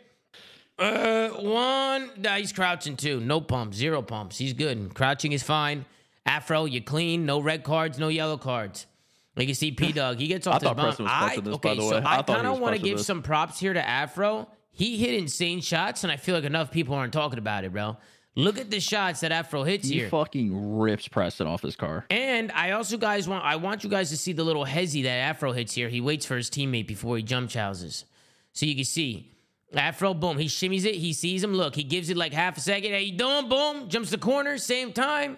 Uh, 0.80 1.30
one. 1.30 2.10
Nah, 2.18 2.38
he's 2.38 2.52
crouching 2.52 2.98
too. 2.98 3.20
No 3.20 3.42
pumps. 3.42 3.78
Zero 3.78 4.02
pumps. 4.02 4.40
He's 4.40 4.54
good. 4.54 4.96
Crouching 4.96 5.32
is 5.32 5.44
fine. 5.44 5.86
Afro, 6.26 6.66
you 6.66 6.82
clean. 6.82 7.28
No 7.28 7.40
red 7.40 7.64
cards. 7.64 8.00
No 8.00 8.08
yellow 8.08 8.38
cards. 8.38 8.88
Like 9.36 9.48
you 9.48 9.54
see, 9.54 9.72
P 9.72 9.92
Dog, 9.94 10.20
he 10.20 10.28
gets 10.28 10.48
off 10.48 10.62
thought 10.62 10.76
bomb. 10.78 10.86
Preston 10.86 11.06
was 11.06 11.14
I, 11.14 11.36
this, 11.36 11.44
by 11.44 11.52
okay, 11.52 11.76
the 11.76 11.82
so 11.82 11.92
way. 11.92 12.02
I 12.04 12.20
I 12.20 12.22
kind 12.24 12.48
of 12.48 12.60
want 12.60 12.76
to 12.76 12.82
give 12.82 12.98
this. 12.98 13.08
some 13.08 13.22
props 13.22 13.60
here 13.60 13.74
to 13.74 13.86
Afro. 13.88 14.48
He 14.72 14.98
hit 14.98 15.14
insane 15.14 15.62
shots, 15.62 16.04
and 16.04 16.12
I 16.12 16.18
feel 16.18 16.36
like 16.36 16.44
enough 16.44 16.70
people 16.70 16.96
aren't 16.96 17.14
talking 17.14 17.40
about 17.40 17.64
it, 17.64 17.72
bro. 17.72 17.98
Look 18.38 18.60
at 18.60 18.70
the 18.70 18.82
shots 18.82 19.22
that 19.22 19.32
Afro 19.32 19.64
hits 19.64 19.88
here. 19.88 19.94
He 19.94 20.00
here. 20.02 20.10
fucking 20.10 20.78
rips 20.78 21.08
Preston 21.08 21.48
off 21.48 21.62
his 21.62 21.78
car. 21.78 22.06
And 22.10 22.52
I 22.52 22.72
also 22.72 22.98
guys 22.98 23.30
want 23.30 23.46
I 23.46 23.56
want 23.56 23.86
you 23.86 23.90
guys 23.90 24.10
to 24.10 24.18
see 24.18 24.34
the 24.34 24.44
little 24.44 24.66
hezzy 24.66 25.04
that 25.04 25.18
Afro 25.18 25.54
hits 25.54 25.74
here. 25.74 25.88
He 25.88 26.02
waits 26.02 26.26
for 26.26 26.36
his 26.36 26.50
teammate 26.50 26.88
before 26.88 27.16
he 27.16 27.24
jump 27.24 27.50
chowses. 27.50 28.04
So 28.52 28.66
you 28.66 28.76
can 28.76 28.84
see. 28.84 29.32
Afro, 29.74 30.14
boom, 30.14 30.38
he 30.38 30.46
shimmies 30.46 30.86
it, 30.86 30.96
he 30.96 31.12
sees 31.12 31.44
him. 31.44 31.54
Look, 31.54 31.76
he 31.76 31.84
gives 31.84 32.10
it 32.10 32.16
like 32.16 32.32
half 32.32 32.56
a 32.58 32.62
second. 32.62 32.92
How 32.92 32.98
you 32.98 33.18
doing? 33.18 33.50
Boom, 33.50 33.90
jumps 33.90 34.10
the 34.10 34.18
corner, 34.18 34.58
same 34.58 34.94
time. 34.94 35.38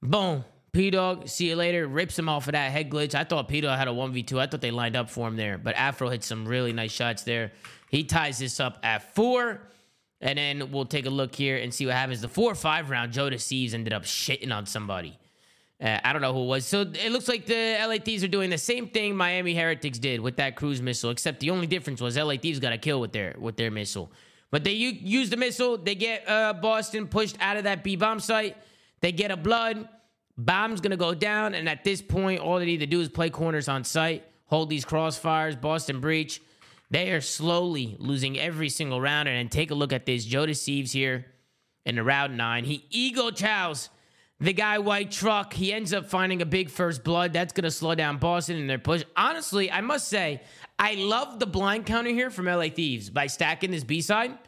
Boom. 0.00 0.44
P 0.72 0.90
Dog, 0.90 1.28
see 1.28 1.48
you 1.48 1.56
later. 1.56 1.86
Rips 1.86 2.18
him 2.18 2.28
off 2.28 2.46
of 2.46 2.52
that 2.52 2.70
head 2.70 2.90
glitch. 2.90 3.14
I 3.14 3.24
thought 3.24 3.48
P 3.48 3.60
Dog 3.60 3.78
had 3.78 3.88
a 3.88 3.92
1v2. 3.92 4.38
I 4.38 4.46
thought 4.46 4.60
they 4.60 4.70
lined 4.70 4.96
up 4.96 5.08
for 5.10 5.26
him 5.26 5.36
there. 5.36 5.58
But 5.58 5.76
Afro 5.76 6.08
hit 6.08 6.22
some 6.24 6.46
really 6.46 6.72
nice 6.72 6.92
shots 6.92 7.22
there. 7.22 7.52
He 7.90 8.04
ties 8.04 8.38
this 8.38 8.60
up 8.60 8.78
at 8.82 9.14
four. 9.14 9.62
And 10.20 10.36
then 10.36 10.72
we'll 10.72 10.84
take 10.84 11.06
a 11.06 11.10
look 11.10 11.34
here 11.34 11.56
and 11.56 11.72
see 11.72 11.86
what 11.86 11.94
happens. 11.94 12.20
The 12.20 12.28
four 12.28 12.50
or 12.50 12.56
five 12.56 12.90
round, 12.90 13.12
Joe 13.12 13.30
Deceives 13.30 13.72
ended 13.72 13.92
up 13.92 14.02
shitting 14.02 14.52
on 14.52 14.66
somebody. 14.66 15.16
Uh, 15.80 15.98
I 16.02 16.12
don't 16.12 16.22
know 16.22 16.32
who 16.32 16.42
it 16.42 16.46
was. 16.46 16.66
So 16.66 16.80
it 16.80 17.12
looks 17.12 17.28
like 17.28 17.46
the 17.46 17.78
LA 17.80 17.98
Thieves 17.98 18.24
are 18.24 18.28
doing 18.28 18.50
the 18.50 18.58
same 18.58 18.88
thing 18.88 19.14
Miami 19.14 19.54
Heretics 19.54 19.98
did 20.00 20.20
with 20.20 20.36
that 20.36 20.56
cruise 20.56 20.82
missile, 20.82 21.10
except 21.10 21.38
the 21.38 21.50
only 21.50 21.68
difference 21.68 22.00
was 22.00 22.16
LA 22.16 22.36
Thieves 22.36 22.58
got 22.58 22.72
a 22.72 22.78
kill 22.78 23.00
with 23.00 23.12
their 23.12 23.36
with 23.38 23.56
their 23.56 23.70
missile. 23.70 24.10
But 24.50 24.64
they 24.64 24.72
u- 24.72 24.98
use 25.00 25.30
the 25.30 25.36
missile. 25.36 25.78
They 25.78 25.94
get 25.94 26.28
uh, 26.28 26.54
Boston 26.54 27.06
pushed 27.06 27.36
out 27.40 27.56
of 27.56 27.64
that 27.64 27.84
B 27.84 27.94
bomb 27.94 28.18
site. 28.18 28.56
They 29.00 29.12
get 29.12 29.30
a 29.30 29.36
blood. 29.36 29.88
Bomb's 30.38 30.80
gonna 30.80 30.96
go 30.96 31.14
down, 31.14 31.54
and 31.54 31.68
at 31.68 31.82
this 31.82 32.00
point, 32.00 32.40
all 32.40 32.60
they 32.60 32.64
need 32.64 32.78
to 32.78 32.86
do 32.86 33.00
is 33.00 33.08
play 33.08 33.28
corners 33.28 33.68
on 33.68 33.82
site, 33.82 34.24
hold 34.46 34.70
these 34.70 34.84
crossfires. 34.84 35.60
Boston 35.60 36.00
breach. 36.00 36.40
They 36.90 37.10
are 37.10 37.20
slowly 37.20 37.96
losing 37.98 38.38
every 38.38 38.70
single 38.70 39.00
round. 39.00 39.28
And 39.28 39.50
take 39.50 39.70
a 39.70 39.74
look 39.74 39.92
at 39.92 40.06
this. 40.06 40.24
Joe 40.24 40.46
Deceives 40.46 40.92
here 40.92 41.26
in 41.84 41.96
the 41.96 42.02
round 42.02 42.36
nine. 42.36 42.64
He 42.64 42.86
ego 42.90 43.30
chows 43.30 43.90
the 44.40 44.52
guy 44.52 44.78
white 44.78 45.10
truck. 45.10 45.52
He 45.52 45.72
ends 45.72 45.92
up 45.92 46.06
finding 46.06 46.40
a 46.40 46.46
big 46.46 46.70
first 46.70 47.04
blood. 47.04 47.32
That's 47.32 47.52
gonna 47.52 47.70
slow 47.70 47.94
down 47.94 48.18
Boston 48.18 48.56
in 48.56 48.68
their 48.68 48.78
push. 48.78 49.04
Honestly, 49.16 49.70
I 49.70 49.80
must 49.80 50.08
say, 50.08 50.42
I 50.78 50.94
love 50.94 51.40
the 51.40 51.46
blind 51.46 51.86
counter 51.86 52.10
here 52.10 52.30
from 52.30 52.46
LA 52.46 52.68
Thieves 52.68 53.10
by 53.10 53.26
stacking 53.26 53.70
this 53.70 53.84
B 53.84 54.00
side. 54.00 54.38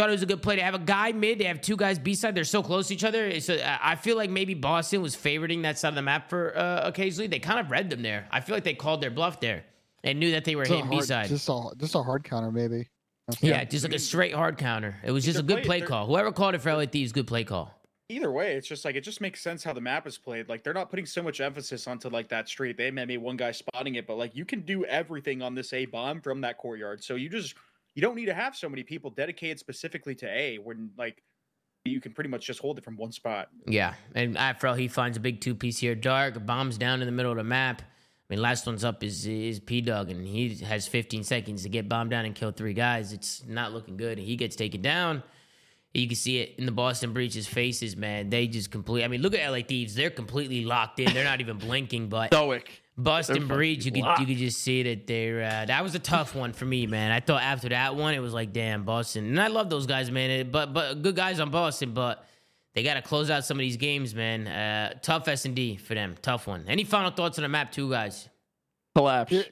Thought 0.00 0.08
it 0.08 0.12
was 0.12 0.22
a 0.22 0.26
good 0.26 0.40
play 0.40 0.56
to 0.56 0.62
have 0.62 0.74
a 0.74 0.78
guy 0.78 1.12
mid. 1.12 1.38
They 1.38 1.44
have 1.44 1.60
two 1.60 1.76
guys 1.76 1.98
B 1.98 2.14
side. 2.14 2.34
They're 2.34 2.44
so 2.44 2.62
close 2.62 2.88
to 2.88 2.94
each 2.94 3.04
other. 3.04 3.38
So 3.40 3.54
uh, 3.56 3.78
I 3.82 3.96
feel 3.96 4.16
like 4.16 4.30
maybe 4.30 4.54
Boston 4.54 5.02
was 5.02 5.14
favoriting 5.14 5.60
that 5.64 5.78
side 5.78 5.90
of 5.90 5.94
the 5.94 6.00
map 6.00 6.30
for 6.30 6.56
uh, 6.56 6.80
occasionally. 6.88 7.26
They 7.26 7.38
kind 7.38 7.60
of 7.60 7.70
read 7.70 7.90
them 7.90 8.00
there. 8.00 8.26
I 8.30 8.40
feel 8.40 8.56
like 8.56 8.64
they 8.64 8.72
called 8.72 9.02
their 9.02 9.10
bluff 9.10 9.40
there 9.40 9.62
and 10.02 10.18
knew 10.18 10.30
that 10.32 10.46
they 10.46 10.56
were 10.56 10.64
just 10.64 10.74
hitting 10.74 10.88
B 10.88 11.02
side. 11.02 11.28
Just 11.28 11.50
a 11.50 11.68
just 11.76 11.94
a 11.94 12.02
hard 12.02 12.24
counter, 12.24 12.50
maybe. 12.50 12.88
That's 13.28 13.42
Yeah, 13.42 13.62
just 13.64 13.84
like 13.84 13.92
a 13.92 13.98
straight 13.98 14.32
hard 14.34 14.56
counter. 14.56 14.96
It 15.04 15.10
was 15.10 15.22
just 15.22 15.38
a 15.38 15.42
good 15.42 15.64
play- 15.64 15.80
play 15.80 15.88
call. 15.88 16.06
Whoever 16.06 16.32
called 16.32 16.54
it 16.54 16.62
for 16.62 16.72
LA 16.72 16.86
Thieves, 16.86 17.12
good 17.12 17.26
play 17.26 17.44
call. 17.44 17.70
Either 18.08 18.32
way, 18.32 18.54
it's 18.56 18.66
just 18.66 18.86
like 18.86 18.96
it 18.96 19.02
just 19.02 19.20
makes 19.20 19.42
sense 19.42 19.62
how 19.62 19.74
the 19.74 19.82
map 19.82 20.06
is 20.06 20.16
played. 20.16 20.48
Like 20.48 20.64
they're 20.64 20.72
not 20.72 20.88
putting 20.88 21.04
so 21.04 21.22
much 21.22 21.42
emphasis 21.42 21.86
onto 21.86 22.08
like 22.08 22.28
that 22.30 22.48
street. 22.48 22.78
They 22.78 22.90
may 22.90 23.04
be 23.04 23.18
one 23.18 23.36
guy 23.36 23.52
spotting 23.52 23.96
it, 23.96 24.06
but 24.06 24.16
like 24.16 24.34
you 24.34 24.46
can 24.46 24.62
do 24.62 24.86
everything 24.86 25.42
on 25.42 25.54
this 25.54 25.74
A 25.74 25.84
bomb 25.84 26.22
from 26.22 26.40
that 26.40 26.56
courtyard. 26.56 27.04
So 27.04 27.16
you 27.16 27.28
just 27.28 27.54
you 28.00 28.06
don't 28.06 28.16
need 28.16 28.26
to 28.26 28.34
have 28.34 28.56
so 28.56 28.66
many 28.66 28.82
people 28.82 29.10
dedicated 29.10 29.58
specifically 29.58 30.14
to 30.14 30.26
A 30.26 30.56
when 30.56 30.88
like 30.96 31.22
you 31.84 32.00
can 32.00 32.12
pretty 32.14 32.30
much 32.30 32.46
just 32.46 32.58
hold 32.58 32.78
it 32.78 32.84
from 32.84 32.96
one 32.96 33.12
spot. 33.12 33.50
Yeah, 33.66 33.92
and 34.14 34.38
Afro 34.38 34.72
he 34.72 34.88
finds 34.88 35.18
a 35.18 35.20
big 35.20 35.42
two 35.42 35.54
piece 35.54 35.76
here. 35.76 35.94
Dark 35.94 36.46
bombs 36.46 36.78
down 36.78 37.02
in 37.02 37.06
the 37.06 37.12
middle 37.12 37.30
of 37.30 37.36
the 37.36 37.44
map. 37.44 37.82
I 37.82 37.84
mean, 38.30 38.40
last 38.40 38.66
one's 38.66 38.84
up 38.84 39.04
is 39.04 39.26
is 39.26 39.60
P 39.60 39.82
Dog, 39.82 40.10
and 40.10 40.26
he 40.26 40.54
has 40.64 40.88
15 40.88 41.24
seconds 41.24 41.62
to 41.64 41.68
get 41.68 41.90
bombed 41.90 42.08
down 42.08 42.24
and 42.24 42.34
kill 42.34 42.52
three 42.52 42.72
guys. 42.72 43.12
It's 43.12 43.44
not 43.46 43.74
looking 43.74 43.98
good. 43.98 44.16
And 44.16 44.26
he 44.26 44.34
gets 44.34 44.56
taken 44.56 44.80
down. 44.80 45.22
You 45.92 46.06
can 46.06 46.16
see 46.16 46.38
it 46.38 46.54
in 46.56 46.64
the 46.64 46.72
Boston 46.72 47.12
Breaches 47.12 47.46
faces, 47.46 47.98
man. 47.98 48.30
They 48.30 48.46
just 48.46 48.70
complete. 48.70 49.04
I 49.04 49.08
mean, 49.08 49.20
look 49.20 49.34
at 49.34 49.46
LA 49.46 49.58
Thieves. 49.60 49.94
They're 49.94 50.08
completely 50.08 50.64
locked 50.64 51.00
in. 51.00 51.12
They're 51.12 51.24
not 51.24 51.42
even 51.42 51.58
blinking. 51.58 52.08
But 52.08 52.28
Stoic. 52.28 52.79
Boston 52.98 53.46
They're 53.46 53.56
Breach, 53.56 53.84
you 53.86 53.92
fucking 53.92 54.04
could 54.04 54.20
you 54.20 54.26
could 54.26 54.36
just 54.44 54.60
see 54.60 54.82
that 54.82 55.06
they're 55.06 55.42
uh, 55.42 55.64
that 55.66 55.82
was 55.82 55.94
a 55.94 55.98
tough 55.98 56.34
one 56.34 56.52
for 56.52 56.64
me, 56.66 56.86
man. 56.86 57.10
I 57.12 57.20
thought 57.20 57.42
after 57.42 57.68
that 57.70 57.96
one, 57.96 58.14
it 58.14 58.18
was 58.20 58.34
like, 58.34 58.52
damn, 58.52 58.84
Boston. 58.84 59.26
And 59.26 59.40
I 59.40 59.46
love 59.46 59.70
those 59.70 59.86
guys, 59.86 60.10
man. 60.10 60.30
It- 60.30 60.52
but 60.52 60.74
but 60.74 61.00
good 61.02 61.16
guys 61.16 61.40
on 61.40 61.50
Boston, 61.50 61.92
but 61.94 62.26
they 62.74 62.82
got 62.82 62.94
to 62.94 63.02
close 63.02 63.30
out 63.30 63.44
some 63.44 63.56
of 63.56 63.60
these 63.60 63.76
games, 63.78 64.14
man. 64.14 64.46
Uh, 64.46 64.94
tough 65.02 65.26
S 65.28 65.44
and 65.46 65.56
D 65.56 65.76
for 65.76 65.94
them. 65.94 66.14
Tough 66.20 66.46
one. 66.46 66.64
Any 66.68 66.84
final 66.84 67.10
thoughts 67.10 67.38
on 67.38 67.42
the 67.42 67.48
map, 67.48 67.72
two 67.72 67.88
guys? 67.90 68.28
Collapse. 68.94 69.32
Yeah. 69.32 69.42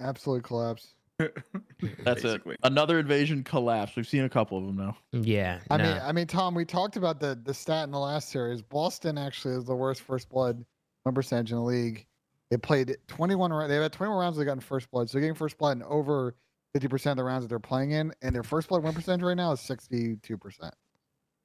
Absolute 0.00 0.42
collapse. 0.44 0.94
That's 1.18 2.22
Basically. 2.22 2.54
it. 2.54 2.60
Another 2.62 2.98
invasion 2.98 3.42
collapse. 3.42 3.96
We've 3.96 4.06
seen 4.06 4.24
a 4.24 4.28
couple 4.28 4.58
of 4.58 4.66
them 4.66 4.76
now. 4.76 4.96
Yeah, 5.12 5.60
I 5.70 5.76
no. 5.78 5.84
mean, 5.84 6.02
I 6.02 6.12
mean, 6.12 6.26
Tom, 6.26 6.54
we 6.54 6.64
talked 6.64 6.96
about 6.96 7.20
the 7.20 7.38
the 7.42 7.54
stat 7.54 7.84
in 7.84 7.90
the 7.90 7.98
last 7.98 8.28
series. 8.30 8.60
Boston 8.62 9.16
actually 9.18 9.54
is 9.54 9.64
the 9.64 9.74
worst 9.74 10.02
first 10.02 10.28
blood 10.28 10.62
win 11.04 11.14
percentage 11.14 11.52
in 11.52 11.58
the 11.58 11.64
league. 11.64 12.06
They 12.50 12.56
played 12.56 12.96
21 13.08 13.52
rounds. 13.52 13.70
They've 13.70 13.82
had 13.82 13.92
21 13.92 14.18
rounds. 14.18 14.36
They 14.36 14.44
got 14.44 14.52
in 14.52 14.60
first 14.60 14.90
blood. 14.90 15.08
So 15.08 15.14
they're 15.14 15.22
getting 15.22 15.34
first 15.34 15.58
blood 15.58 15.76
in 15.76 15.82
over 15.82 16.34
50 16.74 16.88
percent 16.88 17.12
of 17.12 17.16
the 17.18 17.24
rounds 17.24 17.44
that 17.44 17.48
they're 17.48 17.58
playing 17.58 17.92
in, 17.92 18.12
and 18.22 18.34
their 18.34 18.42
first 18.42 18.68
blood 18.68 18.82
win 18.82 18.92
percentage 18.94 19.22
right 19.24 19.36
now 19.36 19.52
is 19.52 19.60
62 19.60 20.38
percent. 20.38 20.74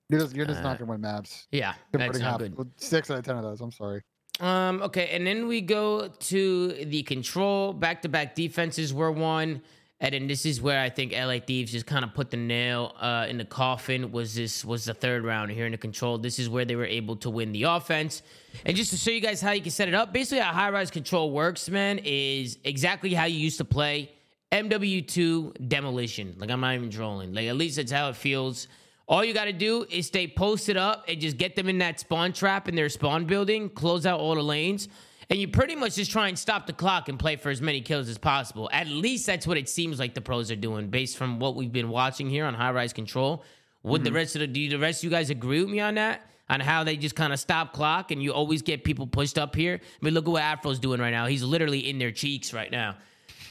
You're 0.09 0.19
just 0.19 0.35
you're 0.35 0.45
just 0.45 0.59
Uh, 0.59 0.63
not 0.63 0.77
gonna 0.79 0.91
win 0.91 1.01
maps. 1.01 1.47
yeah, 1.51 1.73
that's 1.93 2.19
not 2.19 2.31
half- 2.31 2.39
good. 2.39 2.57
well, 2.57 2.67
Six 2.75 3.09
out 3.09 3.17
of 3.19 3.23
ten 3.25 3.37
of 3.37 3.43
those. 3.43 3.61
I'm 3.61 3.71
sorry. 3.71 4.01
Um, 4.39 4.81
okay, 4.81 5.09
and 5.09 5.25
then 5.25 5.47
we 5.47 5.61
go 5.61 6.07
to 6.07 6.67
the 6.85 7.03
control. 7.03 7.73
Back 7.73 8.01
to 8.01 8.09
back 8.09 8.35
defenses 8.35 8.93
were 8.93 9.11
won. 9.11 9.61
And 10.01 10.15
then 10.15 10.25
this 10.25 10.47
is 10.47 10.59
where 10.59 10.81
I 10.81 10.89
think 10.89 11.13
LA 11.13 11.37
Thieves 11.39 11.71
just 11.71 11.85
kind 11.85 12.03
of 12.03 12.15
put 12.15 12.31
the 12.31 12.37
nail 12.37 12.95
uh, 12.99 13.27
in 13.29 13.37
the 13.37 13.45
coffin. 13.45 14.11
Was 14.11 14.33
this 14.33 14.65
was 14.65 14.85
the 14.85 14.95
third 14.95 15.23
round 15.23 15.51
here 15.51 15.67
in 15.67 15.71
the 15.71 15.77
control? 15.77 16.17
This 16.17 16.39
is 16.39 16.49
where 16.49 16.65
they 16.65 16.75
were 16.75 16.85
able 16.85 17.15
to 17.17 17.29
win 17.29 17.51
the 17.51 17.63
offense. 17.63 18.23
And 18.65 18.75
just 18.75 18.89
to 18.89 18.97
show 18.97 19.11
you 19.11 19.21
guys 19.21 19.41
how 19.41 19.51
you 19.51 19.61
can 19.61 19.69
set 19.69 19.87
it 19.87 19.93
up, 19.93 20.11
basically 20.11 20.39
how 20.39 20.53
high 20.53 20.71
rise 20.71 20.89
control 20.89 21.29
works, 21.31 21.69
man, 21.69 21.99
is 22.03 22.57
exactly 22.63 23.13
how 23.13 23.25
you 23.25 23.37
used 23.37 23.59
to 23.59 23.65
play 23.65 24.11
MW2 24.51 25.69
demolition. 25.69 26.35
Like 26.39 26.49
I'm 26.49 26.61
not 26.61 26.73
even 26.73 26.89
trolling. 26.89 27.35
Like 27.35 27.45
at 27.45 27.55
least 27.55 27.75
that's 27.75 27.91
how 27.91 28.09
it 28.09 28.15
feels. 28.15 28.67
All 29.07 29.23
you 29.23 29.35
got 29.35 29.45
to 29.45 29.53
do 29.53 29.85
is 29.87 30.07
stay 30.07 30.27
posted 30.27 30.77
up 30.77 31.05
and 31.07 31.21
just 31.21 31.37
get 31.37 31.55
them 31.55 31.69
in 31.69 31.77
that 31.77 31.99
spawn 31.99 32.33
trap 32.33 32.67
in 32.67 32.75
their 32.75 32.89
spawn 32.89 33.25
building, 33.25 33.69
close 33.69 34.07
out 34.07 34.19
all 34.19 34.33
the 34.33 34.41
lanes, 34.41 34.87
and 35.31 35.39
you 35.39 35.47
pretty 35.47 35.77
much 35.77 35.95
just 35.95 36.11
try 36.11 36.27
and 36.27 36.37
stop 36.37 36.67
the 36.67 36.73
clock 36.73 37.07
and 37.07 37.17
play 37.17 37.37
for 37.37 37.49
as 37.49 37.61
many 37.61 37.79
kills 37.79 38.09
as 38.09 38.17
possible. 38.17 38.69
At 38.73 38.87
least 38.87 39.25
that's 39.25 39.47
what 39.47 39.57
it 39.57 39.69
seems 39.69 39.97
like 39.97 40.13
the 40.13 40.19
pros 40.19 40.51
are 40.51 40.57
doing 40.57 40.89
based 40.89 41.15
from 41.15 41.39
what 41.39 41.55
we've 41.55 41.71
been 41.71 41.87
watching 41.87 42.29
here 42.29 42.45
on 42.45 42.53
High 42.53 42.71
Rise 42.71 42.91
Control. 42.91 43.41
Would 43.83 44.03
the 44.03 44.09
mm-hmm. 44.09 44.17
rest 44.17 44.35
of 44.35 44.41
the 44.41 44.47
do 44.47 44.69
the 44.69 44.77
rest 44.77 44.99
of 44.99 45.05
you 45.05 45.09
guys 45.09 45.29
agree 45.29 45.61
with 45.61 45.69
me 45.69 45.79
on 45.79 45.95
that? 45.95 46.27
On 46.49 46.59
how 46.59 46.83
they 46.83 46.97
just 46.97 47.15
kind 47.15 47.31
of 47.31 47.39
stop 47.39 47.71
clock 47.71 48.11
and 48.11 48.21
you 48.21 48.33
always 48.33 48.61
get 48.61 48.83
people 48.83 49.07
pushed 49.07 49.39
up 49.39 49.55
here. 49.55 49.79
I 49.81 50.05
mean, 50.05 50.13
look 50.13 50.25
at 50.25 50.31
what 50.31 50.43
Afro's 50.43 50.79
doing 50.79 50.99
right 50.99 51.11
now. 51.11 51.27
He's 51.27 51.43
literally 51.43 51.89
in 51.89 51.97
their 51.97 52.11
cheeks 52.11 52.53
right 52.53 52.69
now. 52.69 52.97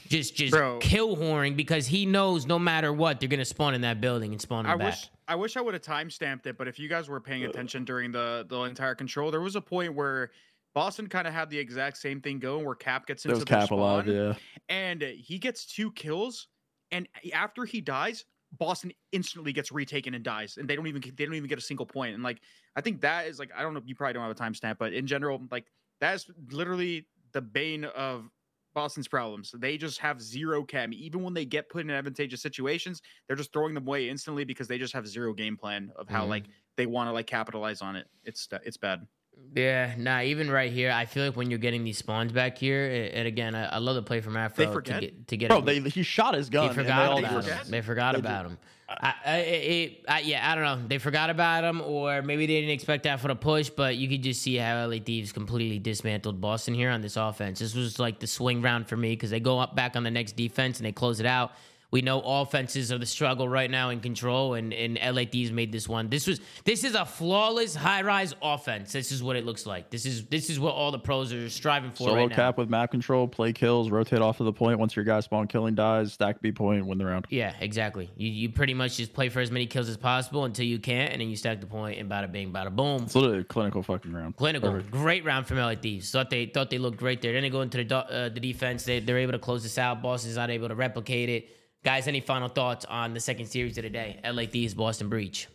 Just 0.07 0.35
just 0.35 0.51
Bro. 0.51 0.77
kill 0.79 1.17
whoring 1.17 1.55
because 1.55 1.87
he 1.87 2.05
knows 2.05 2.45
no 2.45 2.59
matter 2.59 2.93
what, 2.93 3.19
they're 3.19 3.29
gonna 3.29 3.43
spawn 3.43 3.73
in 3.73 3.81
that 3.81 4.01
building 4.01 4.33
and 4.33 4.39
spawn 4.39 4.65
in 4.65 4.71
I 4.71 4.75
back. 4.75 4.87
wish 4.87 5.09
I 5.27 5.35
wish 5.35 5.57
I 5.57 5.61
would 5.61 5.73
have 5.73 5.81
time 5.81 6.11
stamped 6.11 6.45
it, 6.45 6.59
but 6.59 6.67
if 6.67 6.77
you 6.77 6.87
guys 6.87 7.09
were 7.09 7.19
paying 7.19 7.45
attention 7.45 7.85
during 7.85 8.11
the 8.11 8.45
the 8.47 8.61
entire 8.63 8.93
control, 8.93 9.31
there 9.31 9.41
was 9.41 9.55
a 9.55 9.61
point 9.61 9.95
where 9.95 10.29
Boston 10.73 11.07
kind 11.07 11.27
of 11.27 11.33
had 11.33 11.49
the 11.49 11.57
exact 11.59 11.97
same 11.97 12.21
thing 12.21 12.39
going 12.39 12.65
where 12.65 12.75
Cap 12.75 13.05
gets 13.07 13.25
into 13.25 13.45
their 13.45 13.45
Cap 13.45 13.71
alive, 13.71 14.05
spawn, 14.05 14.07
yeah. 14.07 14.37
and 14.69 15.01
he 15.01 15.37
gets 15.39 15.65
two 15.65 15.91
kills, 15.91 16.47
and 16.91 17.07
after 17.33 17.65
he 17.65 17.81
dies, 17.81 18.25
Boston 18.53 18.91
instantly 19.11 19.53
gets 19.53 19.71
retaken 19.71 20.13
and 20.13 20.23
dies, 20.23 20.57
and 20.57 20.69
they 20.69 20.75
don't 20.75 20.87
even 20.87 21.01
they 21.01 21.25
don't 21.25 21.35
even 21.35 21.49
get 21.49 21.57
a 21.57 21.61
single 21.61 21.85
point. 21.85 22.13
And 22.15 22.23
like 22.23 22.41
I 22.75 22.81
think 22.81 23.01
that 23.01 23.27
is 23.27 23.39
like 23.39 23.51
I 23.55 23.61
don't 23.61 23.73
know, 23.73 23.81
you 23.85 23.95
probably 23.95 24.13
don't 24.13 24.23
have 24.23 24.31
a 24.31 24.35
timestamp, 24.35 24.77
but 24.77 24.93
in 24.93 25.07
general, 25.07 25.45
like 25.51 25.71
that's 25.99 26.29
literally 26.51 27.07
the 27.33 27.41
bane 27.41 27.85
of 27.85 28.29
Boston's 28.73 29.07
problems. 29.07 29.53
They 29.57 29.77
just 29.77 29.99
have 29.99 30.21
zero 30.21 30.63
chem. 30.63 30.93
Even 30.93 31.23
when 31.23 31.33
they 31.33 31.45
get 31.45 31.69
put 31.69 31.81
in 31.81 31.89
advantageous 31.89 32.41
situations, 32.41 33.01
they're 33.27 33.35
just 33.35 33.51
throwing 33.53 33.73
them 33.73 33.85
away 33.87 34.09
instantly 34.09 34.45
because 34.45 34.67
they 34.67 34.77
just 34.77 34.93
have 34.93 35.07
zero 35.07 35.33
game 35.33 35.57
plan 35.57 35.91
of 35.95 36.07
how 36.09 36.25
Mhm. 36.25 36.29
like 36.29 36.45
they 36.77 36.85
want 36.85 37.07
to 37.07 37.11
like 37.11 37.27
capitalize 37.27 37.81
on 37.81 37.95
it. 37.97 38.07
It's 38.23 38.47
it's 38.63 38.77
bad. 38.77 39.07
Yeah, 39.55 39.93
nah, 39.97 40.21
even 40.21 40.49
right 40.49 40.71
here, 40.71 40.91
I 40.91 41.05
feel 41.05 41.25
like 41.25 41.35
when 41.35 41.49
you're 41.49 41.59
getting 41.59 41.83
these 41.83 41.97
spawns 41.97 42.31
back 42.31 42.57
here, 42.57 43.09
and 43.13 43.27
again, 43.27 43.53
I, 43.53 43.65
I 43.65 43.77
love 43.79 43.95
the 43.95 44.01
play 44.01 44.21
from 44.21 44.37
Afro 44.37 44.65
to 44.65 44.71
forget? 44.71 45.01
get 45.01 45.27
to 45.27 45.37
get 45.37 45.49
Bro, 45.49 45.61
they 45.61 45.79
he 45.81 46.03
shot 46.03 46.35
his 46.35 46.49
gun. 46.49 46.69
They 46.69 46.73
forgot 46.73 47.11
all 47.11 47.19
about 47.19 47.43
just- 47.45 47.65
him. 47.65 47.71
They 47.71 47.81
forgot 47.81 48.13
They 48.15 48.21
did. 48.21 48.25
about 48.25 48.45
him. 48.45 48.57
I, 48.89 49.13
I, 49.25 49.37
it, 49.37 50.05
I, 50.07 50.19
yeah, 50.19 50.51
I 50.51 50.55
don't 50.55 50.63
know. 50.65 50.87
They 50.87 50.97
forgot 50.97 51.29
about 51.29 51.63
him, 51.63 51.79
or 51.81 52.21
maybe 52.21 52.45
they 52.45 52.55
didn't 52.59 52.71
expect 52.71 53.03
that 53.03 53.21
for 53.21 53.29
the 53.29 53.35
push. 53.35 53.69
But 53.69 53.95
you 53.95 54.09
could 54.09 54.21
just 54.21 54.41
see 54.41 54.57
how 54.57 54.85
LA 54.85 54.97
Thieves 55.03 55.31
completely 55.31 55.79
dismantled 55.79 56.41
Boston 56.41 56.73
here 56.73 56.89
on 56.89 57.01
this 57.01 57.15
offense. 57.15 57.59
This 57.59 57.73
was 57.73 57.99
like 57.99 58.19
the 58.19 58.27
swing 58.27 58.61
round 58.61 58.87
for 58.87 58.97
me 58.97 59.11
because 59.11 59.29
they 59.29 59.39
go 59.39 59.59
up 59.59 59.75
back 59.77 59.95
on 59.95 60.03
the 60.03 60.11
next 60.11 60.35
defense 60.35 60.77
and 60.79 60.85
they 60.85 60.91
close 60.91 61.21
it 61.21 61.25
out. 61.25 61.53
We 61.91 62.01
know 62.01 62.21
offenses 62.21 62.89
are 62.93 62.97
the 62.97 63.05
struggle 63.05 63.49
right 63.49 63.69
now 63.69 63.89
in 63.89 63.99
control, 63.99 64.53
and, 64.53 64.73
and 64.73 64.97
LA 65.03 65.25
Thieves 65.25 65.51
made 65.51 65.73
this 65.73 65.89
one. 65.89 66.07
This 66.07 66.25
was 66.25 66.39
this 66.63 66.85
is 66.85 66.95
a 66.95 67.05
flawless 67.05 67.75
high 67.75 68.01
rise 68.01 68.33
offense. 68.41 68.93
This 68.93 69.11
is 69.11 69.21
what 69.21 69.35
it 69.35 69.45
looks 69.45 69.65
like. 69.65 69.89
This 69.89 70.05
is 70.05 70.23
this 70.25 70.49
is 70.49 70.57
what 70.57 70.73
all 70.73 70.91
the 70.91 70.99
pros 70.99 71.33
are 71.33 71.49
striving 71.49 71.91
for 71.91 72.05
Solo 72.05 72.15
right 72.15 72.29
now. 72.29 72.35
cap 72.35 72.57
with 72.57 72.69
map 72.69 72.91
control, 72.91 73.27
play 73.27 73.51
kills, 73.51 73.89
rotate 73.89 74.21
off 74.21 74.37
to 74.37 74.45
the 74.45 74.53
point. 74.53 74.79
Once 74.79 74.95
your 74.95 75.03
guy 75.03 75.19
spawn 75.19 75.47
killing 75.47 75.75
dies, 75.75 76.13
stack 76.13 76.41
B 76.41 76.53
point, 76.53 76.85
win 76.85 76.97
the 76.97 77.05
round. 77.05 77.27
Yeah, 77.29 77.53
exactly. 77.59 78.09
You 78.15 78.29
you 78.29 78.49
pretty 78.49 78.73
much 78.73 78.95
just 78.95 79.13
play 79.13 79.27
for 79.27 79.41
as 79.41 79.51
many 79.51 79.65
kills 79.65 79.89
as 79.89 79.97
possible 79.97 80.45
until 80.45 80.65
you 80.65 80.79
can't, 80.79 81.11
and 81.11 81.21
then 81.21 81.27
you 81.27 81.35
stack 81.35 81.59
the 81.59 81.67
point 81.67 81.99
and 81.99 82.09
bada 82.09 82.31
bing, 82.31 82.53
bada 82.53 82.73
boom. 82.73 83.03
It's 83.03 83.15
literally 83.15 83.39
a 83.39 83.43
clinical 83.43 83.83
fucking 83.83 84.13
round. 84.13 84.37
Clinical, 84.37 84.71
Perfect. 84.71 84.91
great 84.91 85.25
round 85.25 85.45
from 85.45 85.57
LA 85.57 85.75
Thieves. 85.75 86.09
Thought 86.09 86.29
they 86.29 86.45
thought 86.45 86.69
they 86.69 86.77
looked 86.77 86.97
great 86.97 87.21
there. 87.21 87.33
Then 87.33 87.43
they 87.43 87.49
go 87.49 87.61
into 87.61 87.83
the 87.83 87.97
uh, 87.97 88.29
the 88.29 88.39
defense. 88.39 88.85
They 88.85 89.01
they're 89.01 89.17
able 89.17 89.33
to 89.33 89.39
close 89.39 89.61
this 89.61 89.77
out. 89.77 90.01
Boston's 90.01 90.37
not 90.37 90.49
able 90.49 90.69
to 90.69 90.75
replicate 90.75 91.27
it. 91.27 91.49
Guys, 91.83 92.07
any 92.07 92.21
final 92.21 92.47
thoughts 92.47 92.85
on 92.85 93.11
the 93.11 93.19
second 93.19 93.47
series 93.47 93.75
of 93.79 93.83
the 93.83 93.89
day? 93.89 94.19
LA 94.23 94.45
Thieves, 94.45 94.75
Boston 94.75 95.09
Breach. 95.09 95.47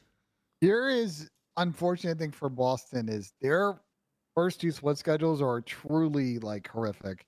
Here 0.60 0.88
is 0.88 1.30
unfortunate 1.56 2.18
thing 2.18 2.32
for 2.32 2.48
Boston 2.48 3.08
is 3.08 3.32
their 3.40 3.80
first 4.34 4.60
two 4.60 4.72
split 4.72 4.98
schedules 4.98 5.40
are 5.40 5.60
truly 5.60 6.40
like 6.40 6.66
horrific. 6.66 7.24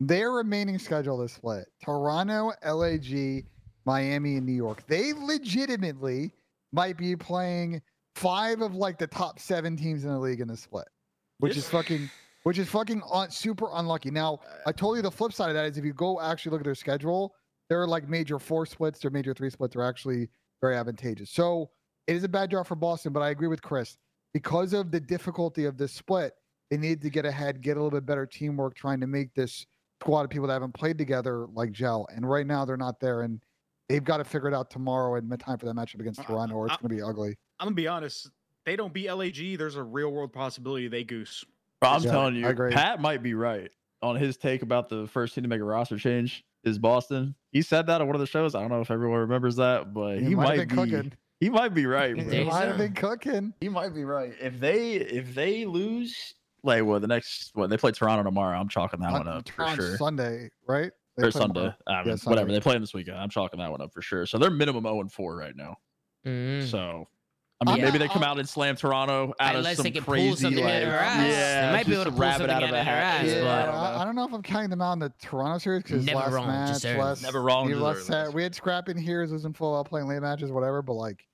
Their 0.00 0.30
remaining 0.30 0.78
schedule 0.78 1.20
is 1.20 1.32
split: 1.32 1.66
Toronto, 1.84 2.52
LAG, 2.64 3.44
Miami, 3.84 4.36
and 4.36 4.46
New 4.46 4.52
York. 4.52 4.86
They 4.86 5.12
legitimately 5.12 6.32
might 6.72 6.96
be 6.96 7.14
playing 7.16 7.82
five 8.14 8.62
of 8.62 8.74
like 8.74 8.98
the 8.98 9.06
top 9.06 9.38
seven 9.38 9.76
teams 9.76 10.04
in 10.04 10.10
the 10.10 10.18
league 10.18 10.40
in 10.40 10.48
the 10.48 10.56
split, 10.56 10.88
which 11.40 11.58
is 11.58 11.68
fucking, 11.68 12.08
which 12.44 12.58
is 12.58 12.70
fucking 12.70 13.02
un- 13.12 13.30
super 13.30 13.68
unlucky. 13.74 14.10
Now, 14.10 14.40
I 14.64 14.72
told 14.72 14.96
you 14.96 15.02
the 15.02 15.10
flip 15.10 15.34
side 15.34 15.50
of 15.50 15.54
that 15.56 15.66
is 15.66 15.76
if 15.76 15.84
you 15.84 15.92
go 15.92 16.22
actually 16.22 16.52
look 16.52 16.62
at 16.62 16.64
their 16.64 16.74
schedule, 16.74 17.34
they're 17.70 17.86
like 17.86 18.08
major 18.08 18.38
four 18.38 18.66
splits, 18.66 18.98
their 18.98 19.12
major 19.12 19.32
three 19.32 19.48
splits 19.48 19.74
are 19.76 19.82
actually 19.82 20.28
very 20.60 20.76
advantageous. 20.76 21.30
So 21.30 21.70
it 22.06 22.16
is 22.16 22.24
a 22.24 22.28
bad 22.28 22.50
draw 22.50 22.64
for 22.64 22.74
Boston, 22.74 23.12
but 23.12 23.20
I 23.20 23.30
agree 23.30 23.48
with 23.48 23.62
Chris. 23.62 23.96
Because 24.34 24.74
of 24.74 24.90
the 24.90 25.00
difficulty 25.00 25.64
of 25.64 25.78
this 25.78 25.92
split, 25.92 26.34
they 26.70 26.76
need 26.76 27.00
to 27.02 27.10
get 27.10 27.24
ahead, 27.24 27.62
get 27.62 27.76
a 27.76 27.82
little 27.82 27.96
bit 27.98 28.04
better 28.04 28.26
teamwork, 28.26 28.74
trying 28.74 29.00
to 29.00 29.06
make 29.06 29.32
this 29.34 29.66
squad 30.02 30.22
of 30.22 30.30
people 30.30 30.48
that 30.48 30.54
haven't 30.54 30.74
played 30.74 30.98
together 30.98 31.46
like 31.52 31.70
gel. 31.72 32.06
And 32.14 32.28
right 32.28 32.46
now 32.46 32.64
they're 32.64 32.76
not 32.76 33.00
there, 33.00 33.22
and 33.22 33.40
they've 33.88 34.04
got 34.04 34.18
to 34.18 34.24
figure 34.24 34.48
it 34.48 34.54
out 34.54 34.70
tomorrow 34.70 35.14
and 35.14 35.40
time 35.40 35.58
for 35.58 35.66
that 35.66 35.76
matchup 35.76 36.00
against 36.00 36.22
Toronto, 36.22 36.56
or 36.56 36.66
it's 36.66 36.76
going 36.76 36.90
to 36.90 36.96
be 36.96 37.02
ugly. 37.02 37.36
I'm 37.60 37.66
gonna 37.66 37.74
be 37.74 37.88
honest. 37.88 38.30
They 38.66 38.76
don't 38.76 38.92
beat 38.92 39.10
LAG. 39.10 39.58
There's 39.58 39.76
a 39.76 39.82
real 39.82 40.10
world 40.10 40.32
possibility 40.32 40.88
they 40.88 41.04
goose. 41.04 41.44
Bro, 41.80 41.90
I'm 41.90 42.02
Yeah, 42.02 42.10
telling 42.10 42.34
you. 42.36 42.54
Pat 42.70 43.00
might 43.00 43.22
be 43.22 43.34
right 43.34 43.70
on 44.02 44.16
his 44.16 44.36
take 44.36 44.62
about 44.62 44.88
the 44.88 45.06
first 45.06 45.34
team 45.34 45.42
to 45.42 45.48
make 45.48 45.60
a 45.60 45.64
roster 45.64 45.98
change 45.98 46.44
is 46.64 46.78
Boston. 46.78 47.34
He 47.52 47.62
said 47.62 47.86
that 47.86 48.00
on 48.00 48.06
one 48.06 48.16
of 48.16 48.20
the 48.20 48.26
shows. 48.26 48.54
I 48.54 48.60
don't 48.60 48.70
know 48.70 48.80
if 48.80 48.90
everyone 48.90 49.20
remembers 49.20 49.56
that, 49.56 49.92
but 49.92 50.18
he, 50.20 50.34
might 50.34 50.56
might, 50.58 50.68
be. 50.68 50.74
cooking. 50.74 51.12
He 51.40 51.48
might 51.48 51.74
be 51.74 51.86
right. 51.86 52.14
There 52.16 52.24
Bro. 52.24 52.34
He 52.38 52.44
might 52.44 52.68
have 52.68 52.78
been 52.78 52.94
cooking. 52.94 53.54
He 53.60 53.68
might 53.68 53.94
be 53.94 54.04
right. 54.04 54.32
If 54.40 54.60
they 54.60 54.92
if 54.94 55.34
they 55.34 55.64
lose, 55.64 56.34
like 56.62 56.84
what 56.84 57.00
the 57.00 57.08
next 57.08 57.50
what 57.54 57.70
they 57.70 57.76
play 57.76 57.92
Toronto 57.92 58.22
tomorrow, 58.24 58.58
I'm 58.58 58.68
chalking 58.68 59.00
that 59.00 59.12
On- 59.12 59.24
one 59.24 59.28
up 59.28 59.48
for 59.48 59.64
on 59.64 59.76
sure. 59.76 59.96
Sunday, 59.96 60.50
right? 60.68 60.92
They 61.16 61.26
Or 61.26 61.30
Sunday, 61.30 61.54
tomorrow. 61.54 61.74
I 61.88 62.04
mean, 62.04 62.16
Yeah, 62.16 62.30
whatever 62.30 62.52
they 62.52 62.60
play 62.60 62.74
them 62.74 62.82
this 62.82 62.94
weekend. 62.94 63.16
I'm 63.18 63.30
chalking 63.30 63.58
that 63.58 63.70
one 63.70 63.80
up 63.80 63.92
for 63.92 64.00
sure. 64.02 64.26
So 64.26 64.38
they're 64.38 64.50
minimum 64.50 64.84
0 64.84 65.00
and 65.00 65.12
4 65.12 65.36
right 65.36 65.56
now. 65.56 65.76
Mm. 66.26 66.66
So 66.70 67.08
I 67.60 67.64
mean, 67.72 67.76
Yeah. 67.76 67.84
maybe 67.84 67.98
they 67.98 68.08
come 68.08 68.22
out 68.22 68.38
and 68.38 68.48
slam 68.48 68.74
Toronto 68.76 69.34
out 69.38 69.54
of 69.54 69.58
Unless 69.58 69.76
some 69.76 69.84
they 69.84 69.90
crazy 69.92 70.34
something 70.36 70.64
like, 70.64 70.74
out 70.76 70.82
of 70.82 70.88
their 70.88 70.98
ass. 71.00 71.26
yeah, 71.28 71.66
They 71.66 71.76
might 71.76 71.86
be 71.86 71.92
able 71.92 72.04
to 72.04 72.10
pull 72.10 72.20
rabbit 72.20 72.48
something 72.48 72.56
out 72.56 72.62
of 72.62 72.68
out 72.70 72.80
a 72.80 72.84
their 72.84 72.94
ass, 72.96 73.26
Yeah, 73.26 73.40
but- 73.42 73.74
I, 73.74 74.00
I 74.00 74.04
don't 74.06 74.14
know 74.14 74.24
if 74.24 74.32
I'm 74.32 74.42
counting 74.42 74.70
them 74.70 74.80
out 74.80 74.94
in 74.94 74.98
the 75.00 75.12
Toronto 75.20 75.58
series 75.58 75.82
because 75.82 76.04
Never 76.06 76.18
last 76.20 76.32
wrong, 76.32 76.46
match, 76.46 76.72
deserved. 76.72 76.98
less, 77.00 77.22
Never 77.22 77.42
wrong, 77.42 77.66
we, 77.66 77.74
less 77.74 77.96
deserved. 77.98 78.26
sad- 78.28 78.34
we 78.34 78.42
had 78.42 78.54
scrap 78.54 78.88
in 78.88 78.96
here, 78.96 79.26
losing 79.26 79.52
full 79.52 79.76
out 79.76 79.86
playing 79.88 80.08
late 80.08 80.22
matches, 80.22 80.50
whatever. 80.50 80.80
But 80.80 80.94
like, 80.94 81.26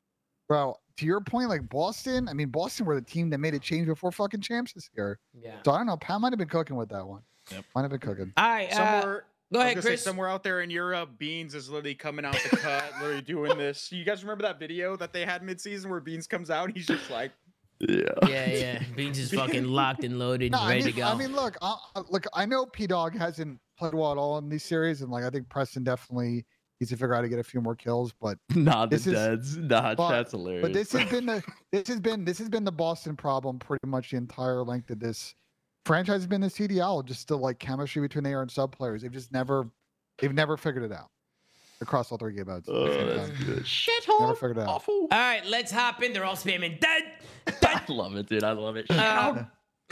bro, 0.48 0.76
to 0.96 1.06
your 1.06 1.20
point, 1.20 1.48
like 1.48 1.68
Boston, 1.68 2.28
I 2.28 2.32
mean, 2.32 2.48
Boston 2.48 2.86
were 2.86 2.96
the 2.96 3.02
team 3.06 3.30
that 3.30 3.38
made 3.38 3.54
a 3.54 3.60
change 3.60 3.86
before 3.86 4.10
fucking 4.10 4.40
champs 4.40 4.72
this 4.72 4.90
year. 4.96 5.20
Yeah. 5.32 5.56
So 5.64 5.70
I 5.72 5.76
don't 5.78 5.86
know. 5.86 5.96
Pat 5.96 6.20
might 6.20 6.32
have 6.32 6.38
been 6.38 6.48
cooking 6.48 6.74
with 6.74 6.88
that 6.88 7.06
one. 7.06 7.22
Yep. 7.52 7.64
Might 7.76 7.82
have 7.82 7.90
been 7.92 8.00
cooking. 8.00 8.32
All 8.36 8.48
right. 8.48 8.72
Uh, 8.72 9.00
Somewhere. 9.00 9.24
Go 9.52 9.60
ahead, 9.60 9.74
gonna 9.74 9.82
say 9.82 9.88
Chris. 9.90 10.02
somewhere 10.02 10.28
out 10.28 10.42
there 10.42 10.60
in 10.62 10.70
Europe, 10.70 11.10
Beans 11.18 11.54
is 11.54 11.68
literally 11.68 11.94
coming 11.94 12.24
out 12.24 12.34
the 12.50 12.56
cut, 12.56 12.84
literally 13.00 13.22
doing 13.22 13.56
this. 13.58 13.90
You 13.92 14.04
guys 14.04 14.22
remember 14.22 14.42
that 14.42 14.58
video 14.58 14.96
that 14.96 15.12
they 15.12 15.24
had 15.24 15.42
mid-season 15.42 15.90
where 15.90 16.00
Beans 16.00 16.26
comes 16.26 16.50
out? 16.50 16.70
He's 16.76 16.86
just 16.86 17.10
like, 17.10 17.32
Yeah. 17.80 18.02
yeah, 18.26 18.46
yeah. 18.50 18.82
Beans 18.96 19.18
is 19.18 19.32
fucking 19.32 19.64
locked 19.68 20.02
and 20.04 20.18
loaded 20.18 20.52
No, 20.52 20.58
and 20.58 20.66
I 20.66 20.70
ready 20.70 20.84
mean, 20.84 20.94
to 20.94 21.00
go. 21.00 21.06
I 21.06 21.14
mean, 21.14 21.32
look, 21.34 21.56
uh, 21.62 21.76
uh, 21.94 22.02
look. 22.08 22.26
I 22.34 22.46
know 22.46 22.66
P 22.66 22.86
Dog 22.86 23.16
hasn't 23.16 23.58
played 23.78 23.94
well 23.94 24.12
at 24.12 24.18
all 24.18 24.38
in 24.38 24.48
these 24.48 24.64
series, 24.64 25.02
and 25.02 25.10
like 25.10 25.24
I 25.24 25.30
think 25.30 25.48
Preston 25.48 25.84
definitely 25.84 26.44
needs 26.80 26.90
to 26.90 26.96
figure 26.96 27.14
out 27.14 27.18
how 27.18 27.22
to 27.22 27.28
get 27.28 27.38
a 27.38 27.44
few 27.44 27.60
more 27.60 27.74
kills. 27.76 28.12
But 28.20 28.38
Not 28.54 28.90
the 28.90 28.96
This 28.96 29.06
is- 29.06 29.12
deads. 29.12 29.56
Nah, 29.58 29.94
but- 29.94 30.10
that's 30.10 30.32
hilarious. 30.32 30.62
but 30.62 30.72
this 30.72 30.92
has 30.92 31.08
been 31.10 31.26
the 31.26 31.42
this 31.72 31.86
has 31.88 32.00
been 32.00 32.24
this 32.24 32.38
has 32.38 32.48
been 32.48 32.64
the 32.64 32.72
Boston 32.72 33.14
problem 33.16 33.58
pretty 33.58 33.86
much 33.86 34.10
the 34.10 34.16
entire 34.16 34.62
length 34.64 34.90
of 34.90 34.98
this 34.98 35.34
franchise 35.86 36.16
has 36.16 36.26
been 36.26 36.40
the 36.40 36.48
CDL, 36.48 37.04
just 37.04 37.20
still 37.20 37.38
like 37.38 37.58
chemistry 37.58 38.02
between 38.02 38.26
AR 38.26 38.42
and 38.42 38.50
sub 38.50 38.72
players. 38.76 39.02
They've 39.02 39.12
just 39.12 39.32
never 39.32 39.68
they've 40.18 40.34
never 40.34 40.56
figured 40.56 40.84
it 40.84 40.92
out 40.92 41.10
across 41.80 42.10
all 42.10 42.18
three 42.18 42.34
game 42.34 42.46
modes. 42.46 42.68
at 42.68 42.74
Oh, 42.74 42.86
that's 42.86 43.28
time. 43.28 43.46
good. 43.46 43.66
Never 44.20 44.34
figured 44.34 44.58
it 44.58 44.62
out. 44.62 44.68
Awful. 44.68 44.94
All 44.94 45.08
right, 45.18 45.44
let's 45.46 45.70
hop 45.70 46.02
in. 46.02 46.12
They're 46.12 46.24
all 46.24 46.36
spamming 46.36 46.80
dead. 46.80 47.04
I 47.62 47.82
love 47.88 48.16
it, 48.16 48.26
dude. 48.28 48.44
I 48.44 48.52
love 48.52 48.76
it. 48.76 48.86
Uh, 48.90 49.44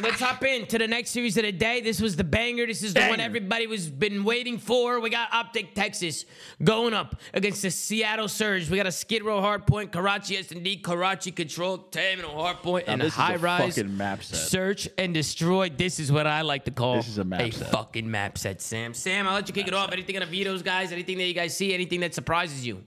let's 0.02 0.20
hop 0.20 0.44
in 0.44 0.66
to 0.66 0.78
the 0.78 0.88
next 0.88 1.10
series 1.10 1.36
of 1.36 1.44
the 1.44 1.52
day. 1.52 1.80
This 1.80 2.00
was 2.00 2.16
the 2.16 2.24
banger. 2.24 2.66
This 2.66 2.82
is 2.82 2.94
the 2.94 3.06
one 3.06 3.20
everybody 3.20 3.66
was 3.66 3.88
been 3.88 4.24
waiting 4.24 4.58
for. 4.58 5.00
We 5.00 5.08
got 5.10 5.32
Optic 5.32 5.74
Texas 5.74 6.24
going 6.62 6.94
up 6.94 7.16
against 7.32 7.62
the 7.62 7.70
Seattle 7.70 8.28
Surge. 8.28 8.68
We 8.68 8.76
got 8.76 8.86
a 8.86 8.92
Skid 8.92 9.22
Row 9.22 9.40
Hardpoint, 9.40 9.92
Karachi 9.92 10.36
S&D, 10.38 10.78
Karachi 10.78 11.30
Control, 11.32 11.78
Terminal 11.78 12.34
Hardpoint, 12.34 12.86
Now, 12.86 12.92
and 12.94 13.02
a 13.02 13.08
High 13.10 13.36
Rise. 13.36 13.76
fucking 13.76 13.96
map 13.96 14.22
set. 14.22 14.36
Search 14.38 14.88
and 14.98 15.14
destroy. 15.14 15.68
This 15.68 16.00
is 16.00 16.10
what 16.10 16.26
I 16.26 16.42
like 16.42 16.64
to 16.64 16.70
call 16.70 16.96
This 16.96 17.08
is 17.08 17.18
a 17.18 17.24
map 17.24 17.52
set. 17.52 17.70
fucking 17.70 18.10
map 18.10 18.36
set, 18.38 18.60
Sam. 18.60 18.94
Sam, 18.94 19.28
I'll 19.28 19.34
let 19.34 19.48
you 19.48 19.54
kick 19.54 19.68
it 19.68 19.74
off. 19.74 19.92
Anything 19.92 20.16
on 20.16 20.20
the 20.20 20.26
vetoes, 20.26 20.62
guys? 20.62 20.92
Anything 20.92 21.18
that 21.18 21.24
you 21.26 21.34
guys 21.34 21.56
see? 21.56 21.72
Anything 21.72 22.00
that 22.00 22.14
surprises 22.14 22.66
you? 22.66 22.82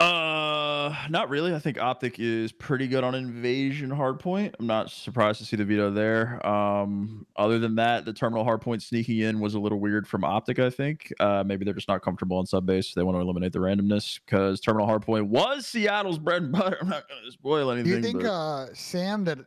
Uh, 0.00 0.94
not 1.10 1.28
really. 1.28 1.52
I 1.52 1.58
think 1.58 1.80
Optic 1.80 2.20
is 2.20 2.52
pretty 2.52 2.86
good 2.86 3.02
on 3.02 3.16
invasion 3.16 3.90
hardpoint. 3.90 4.54
I'm 4.60 4.66
not 4.68 4.90
surprised 4.90 5.40
to 5.40 5.44
see 5.44 5.56
the 5.56 5.64
veto 5.64 5.90
there. 5.90 6.44
Um, 6.46 7.26
other 7.34 7.58
than 7.58 7.74
that, 7.76 8.04
the 8.04 8.12
terminal 8.12 8.44
hardpoint 8.44 8.80
sneaking 8.82 9.18
in 9.18 9.40
was 9.40 9.54
a 9.54 9.58
little 9.58 9.80
weird 9.80 10.06
from 10.06 10.22
Optic. 10.22 10.60
I 10.60 10.70
think 10.70 11.12
uh, 11.18 11.42
maybe 11.44 11.64
they're 11.64 11.74
just 11.74 11.88
not 11.88 12.02
comfortable 12.02 12.38
on 12.38 12.46
sub 12.46 12.64
base. 12.64 12.94
They 12.94 13.02
want 13.02 13.16
to 13.16 13.20
eliminate 13.20 13.52
the 13.52 13.58
randomness 13.58 14.20
because 14.24 14.60
terminal 14.60 14.86
hardpoint 14.86 15.26
was 15.28 15.66
Seattle's 15.66 16.18
bread 16.18 16.42
and 16.42 16.52
butter. 16.52 16.78
I'm 16.80 16.88
not 16.88 17.08
going 17.08 17.24
to 17.24 17.32
spoil 17.32 17.72
anything. 17.72 17.90
Do 17.90 17.96
you 17.96 18.02
think, 18.02 18.22
but- 18.22 18.30
uh, 18.30 18.74
Sam, 18.74 19.24
that 19.24 19.38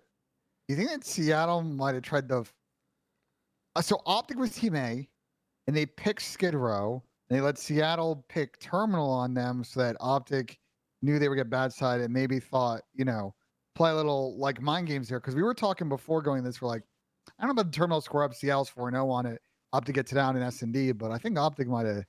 you 0.68 0.76
think 0.76 0.90
that 0.90 1.06
Seattle 1.06 1.62
might 1.62 1.94
have 1.96 2.04
tried 2.04 2.28
to? 2.28 2.44
Uh, 3.78 3.82
so 3.82 4.02
Optic 4.06 4.38
was 4.38 4.52
Team 4.52 4.76
A, 4.76 5.08
and 5.68 5.78
they 5.78 5.86
picked 5.86 6.24
Skid 6.24 6.56
Row. 6.56 7.04
And 7.32 7.38
they 7.38 7.42
let 7.42 7.58
Seattle 7.58 8.26
pick 8.28 8.60
Terminal 8.60 9.10
on 9.10 9.34
them, 9.34 9.64
so 9.64 9.80
that 9.80 9.96
Optic 10.02 10.60
knew 11.02 11.18
they 11.18 11.30
would 11.30 11.38
get 11.38 11.50
bad 11.50 11.72
side 11.72 12.02
and 12.02 12.14
maybe 12.14 12.42
thought, 12.42 12.82
you 12.94 13.06
know, 13.06 13.34
play 13.74 13.90
a 13.90 13.96
little 13.96 14.38
like 14.38 14.62
mind 14.62 14.88
games 14.88 15.08
here. 15.08 15.18
Because 15.22 15.34
we 15.34 15.42
were 15.42 15.54
talking 15.54 15.88
before 15.88 16.22
going 16.22 16.44
this, 16.44 16.62
we're 16.62 16.68
like, 16.68 16.84
I 17.40 17.44
don't 17.46 17.56
know 17.56 17.62
about 17.62 17.72
the 17.72 17.78
Terminal 17.78 18.02
score 18.02 18.26
up. 18.26 18.34
Seattle's 18.34 18.68
four 18.68 18.92
zero 18.92 19.06
oh 19.08 19.12
on 19.12 19.26
it. 19.26 19.42
Optic 19.72 19.96
gets 19.96 20.12
it 20.12 20.16
down 20.16 20.36
in 20.36 20.44
S 20.44 20.62
and 20.62 20.74
D, 20.74 20.92
but 20.92 21.10
I 21.12 21.18
think 21.18 21.38
Optic 21.40 21.70
might 21.70 21.86
have 21.86 22.04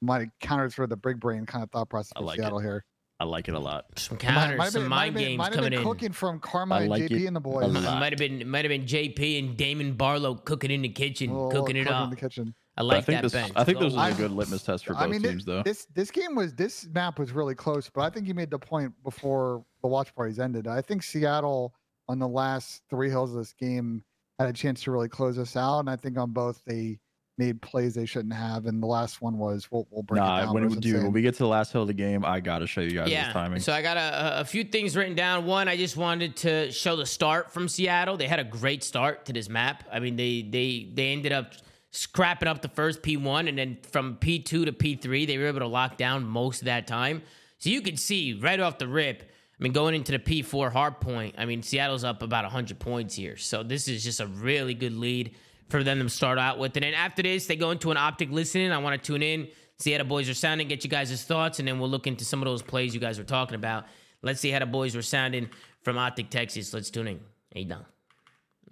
might 0.00 0.20
have 0.22 0.30
countered 0.40 0.72
sort 0.72 0.84
of 0.84 0.88
the 0.90 0.96
big 0.96 1.20
brain 1.20 1.44
kind 1.44 1.62
of 1.62 1.70
thought 1.70 1.90
process 1.90 2.12
I 2.16 2.20
for 2.20 2.24
like 2.24 2.38
it. 2.38 2.40
Seattle 2.40 2.58
here. 2.60 2.82
I 3.20 3.24
like 3.24 3.48
it 3.48 3.54
a 3.54 3.58
lot. 3.58 3.84
Some 3.98 4.14
Might- 4.16 4.20
counters, 4.22 4.58
might 4.58 4.64
have 4.64 4.72
some 4.72 4.82
been- 4.84 4.88
might 4.90 4.96
have 4.96 5.04
mind 5.04 5.14
been- 5.16 5.24
games 5.24 5.38
might 5.38 5.44
have 5.44 5.54
coming 5.56 5.70
been 5.70 5.78
in. 5.80 5.84
cooking 5.84 6.12
from 6.12 6.40
Karma 6.40 6.74
I 6.76 6.78
uh, 6.78 6.80
and 6.82 6.92
JP 7.10 7.10
it 7.10 7.26
and 7.26 7.36
the 7.36 7.40
a 7.40 7.42
boys. 7.42 7.72
Might 7.74 8.12
have 8.12 8.18
been 8.18 8.48
might 8.48 8.64
have 8.64 8.70
been 8.70 8.86
JP 8.86 9.38
and 9.38 9.56
Damon 9.58 9.92
Barlow 9.92 10.34
cooking 10.34 10.70
in 10.70 10.80
the 10.80 10.88
kitchen, 10.88 11.30
Oh, 11.30 11.50
cooking 11.50 11.76
it 11.76 11.84
cooking 11.84 11.96
in 11.96 12.02
up. 12.02 12.08
the 12.10 12.16
kitchen. 12.16 12.54
I 12.78 12.82
like 12.82 12.98
I 12.98 13.00
think 13.00 13.16
that 13.16 13.22
this. 13.22 13.32
bench. 13.32 13.52
I 13.56 13.64
think 13.64 13.78
Go 13.78 13.84
this 13.84 13.94
was 13.94 14.08
with 14.10 14.18
a 14.18 14.22
good 14.22 14.32
litmus 14.32 14.62
test 14.62 14.84
for 14.86 14.92
both 14.92 15.02
I 15.02 15.06
mean, 15.06 15.22
teams, 15.22 15.44
though. 15.44 15.62
this 15.62 15.86
this 15.94 16.10
game 16.10 16.34
was 16.34 16.52
this 16.54 16.86
map 16.92 17.18
was 17.18 17.32
really 17.32 17.54
close, 17.54 17.88
but 17.88 18.02
I 18.02 18.10
think 18.10 18.26
you 18.28 18.34
made 18.34 18.50
the 18.50 18.58
point 18.58 18.92
before 19.02 19.64
the 19.82 19.88
watch 19.88 20.14
parties 20.14 20.38
ended. 20.38 20.66
I 20.66 20.82
think 20.82 21.02
Seattle 21.02 21.74
on 22.08 22.18
the 22.18 22.28
last 22.28 22.82
three 22.90 23.08
hills 23.10 23.30
of 23.32 23.38
this 23.38 23.52
game 23.54 24.04
had 24.38 24.48
a 24.48 24.52
chance 24.52 24.82
to 24.82 24.90
really 24.90 25.08
close 25.08 25.38
us 25.38 25.56
out, 25.56 25.80
and 25.80 25.88
I 25.90 25.96
think 25.96 26.18
on 26.18 26.32
both 26.32 26.62
they 26.66 26.98
made 27.38 27.60
plays 27.60 27.94
they 27.94 28.06
shouldn't 28.06 28.32
have, 28.34 28.64
and 28.66 28.82
the 28.82 28.86
last 28.86 29.20
one 29.20 29.36
was 29.38 29.70
we'll, 29.70 29.86
we'll 29.90 30.02
break 30.02 30.20
it 30.22 30.24
Nah, 30.24 30.40
down. 30.44 30.54
when, 30.54 30.62
it 30.64 30.66
was 30.68 30.76
dude, 30.78 31.02
when 31.02 31.12
we 31.12 31.20
get 31.22 31.32
to 31.34 31.38
the 31.40 31.48
last 31.48 31.70
hill 31.72 31.82
of 31.82 31.86
the 31.88 31.92
game, 31.94 32.24
I 32.24 32.40
gotta 32.40 32.66
show 32.66 32.80
you 32.82 32.92
guys 32.92 33.08
this 33.08 33.32
timing. 33.32 33.60
So 33.60 33.72
I 33.72 33.82
got 33.82 33.96
a, 33.96 34.40
a 34.40 34.44
few 34.44 34.64
things 34.64 34.96
written 34.96 35.14
down. 35.14 35.44
One, 35.46 35.68
I 35.68 35.76
just 35.76 35.96
wanted 35.96 36.36
to 36.36 36.70
show 36.72 36.96
the 36.96 37.04
start 37.06 37.52
from 37.52 37.68
Seattle. 37.68 38.16
They 38.16 38.26
had 38.28 38.38
a 38.38 38.44
great 38.44 38.82
start 38.84 39.24
to 39.26 39.32
this 39.34 39.48
map. 39.48 39.84
I 39.92 39.98
mean, 40.00 40.16
they 40.16 40.42
they 40.42 40.90
they 40.92 41.12
ended 41.12 41.32
up 41.32 41.52
scrapping 41.90 42.48
up 42.48 42.62
the 42.62 42.68
first 42.68 43.02
P1, 43.02 43.48
and 43.48 43.58
then 43.58 43.78
from 43.90 44.16
P2 44.16 44.44
to 44.44 44.72
P3, 44.72 45.26
they 45.26 45.38
were 45.38 45.46
able 45.46 45.60
to 45.60 45.66
lock 45.66 45.96
down 45.96 46.24
most 46.24 46.60
of 46.60 46.66
that 46.66 46.86
time. 46.86 47.22
So 47.58 47.70
you 47.70 47.80
could 47.80 47.98
see 47.98 48.34
right 48.34 48.60
off 48.60 48.78
the 48.78 48.88
rip. 48.88 49.22
I 49.58 49.62
mean, 49.62 49.72
going 49.72 49.94
into 49.94 50.12
the 50.12 50.18
P4 50.18 50.70
hard 50.70 51.00
point, 51.00 51.36
I 51.38 51.46
mean, 51.46 51.62
Seattle's 51.62 52.04
up 52.04 52.22
about 52.22 52.44
100 52.44 52.78
points 52.78 53.14
here. 53.14 53.36
So 53.38 53.62
this 53.62 53.88
is 53.88 54.04
just 54.04 54.20
a 54.20 54.26
really 54.26 54.74
good 54.74 54.92
lead 54.92 55.34
for 55.70 55.82
them 55.82 56.00
to 56.00 56.08
start 56.10 56.38
out 56.38 56.58
with. 56.58 56.76
And 56.76 56.84
then 56.84 56.94
after 56.94 57.22
this, 57.22 57.46
they 57.46 57.56
go 57.56 57.70
into 57.70 57.90
an 57.90 57.96
optic 57.96 58.30
listening. 58.30 58.70
I 58.70 58.78
want 58.78 59.02
to 59.02 59.06
tune 59.06 59.22
in, 59.22 59.48
see 59.78 59.92
how 59.92 59.98
the 59.98 60.04
boys 60.04 60.28
are 60.28 60.34
sounding, 60.34 60.68
get 60.68 60.84
you 60.84 60.90
guys' 60.90 61.24
thoughts, 61.24 61.58
and 61.58 61.66
then 61.66 61.78
we'll 61.78 61.88
look 61.88 62.06
into 62.06 62.24
some 62.24 62.42
of 62.42 62.46
those 62.46 62.62
plays 62.62 62.94
you 62.94 63.00
guys 63.00 63.18
were 63.18 63.24
talking 63.24 63.54
about. 63.54 63.86
Let's 64.22 64.40
see 64.40 64.50
how 64.50 64.58
the 64.58 64.66
boys 64.66 64.94
were 64.94 65.02
sounding 65.02 65.48
from 65.82 65.96
Optic 65.96 66.30
Texas. 66.30 66.74
Let's 66.74 66.90
tune 66.90 67.08
in. 67.08 67.20
Hey, 67.50 67.64
down. 67.64 67.86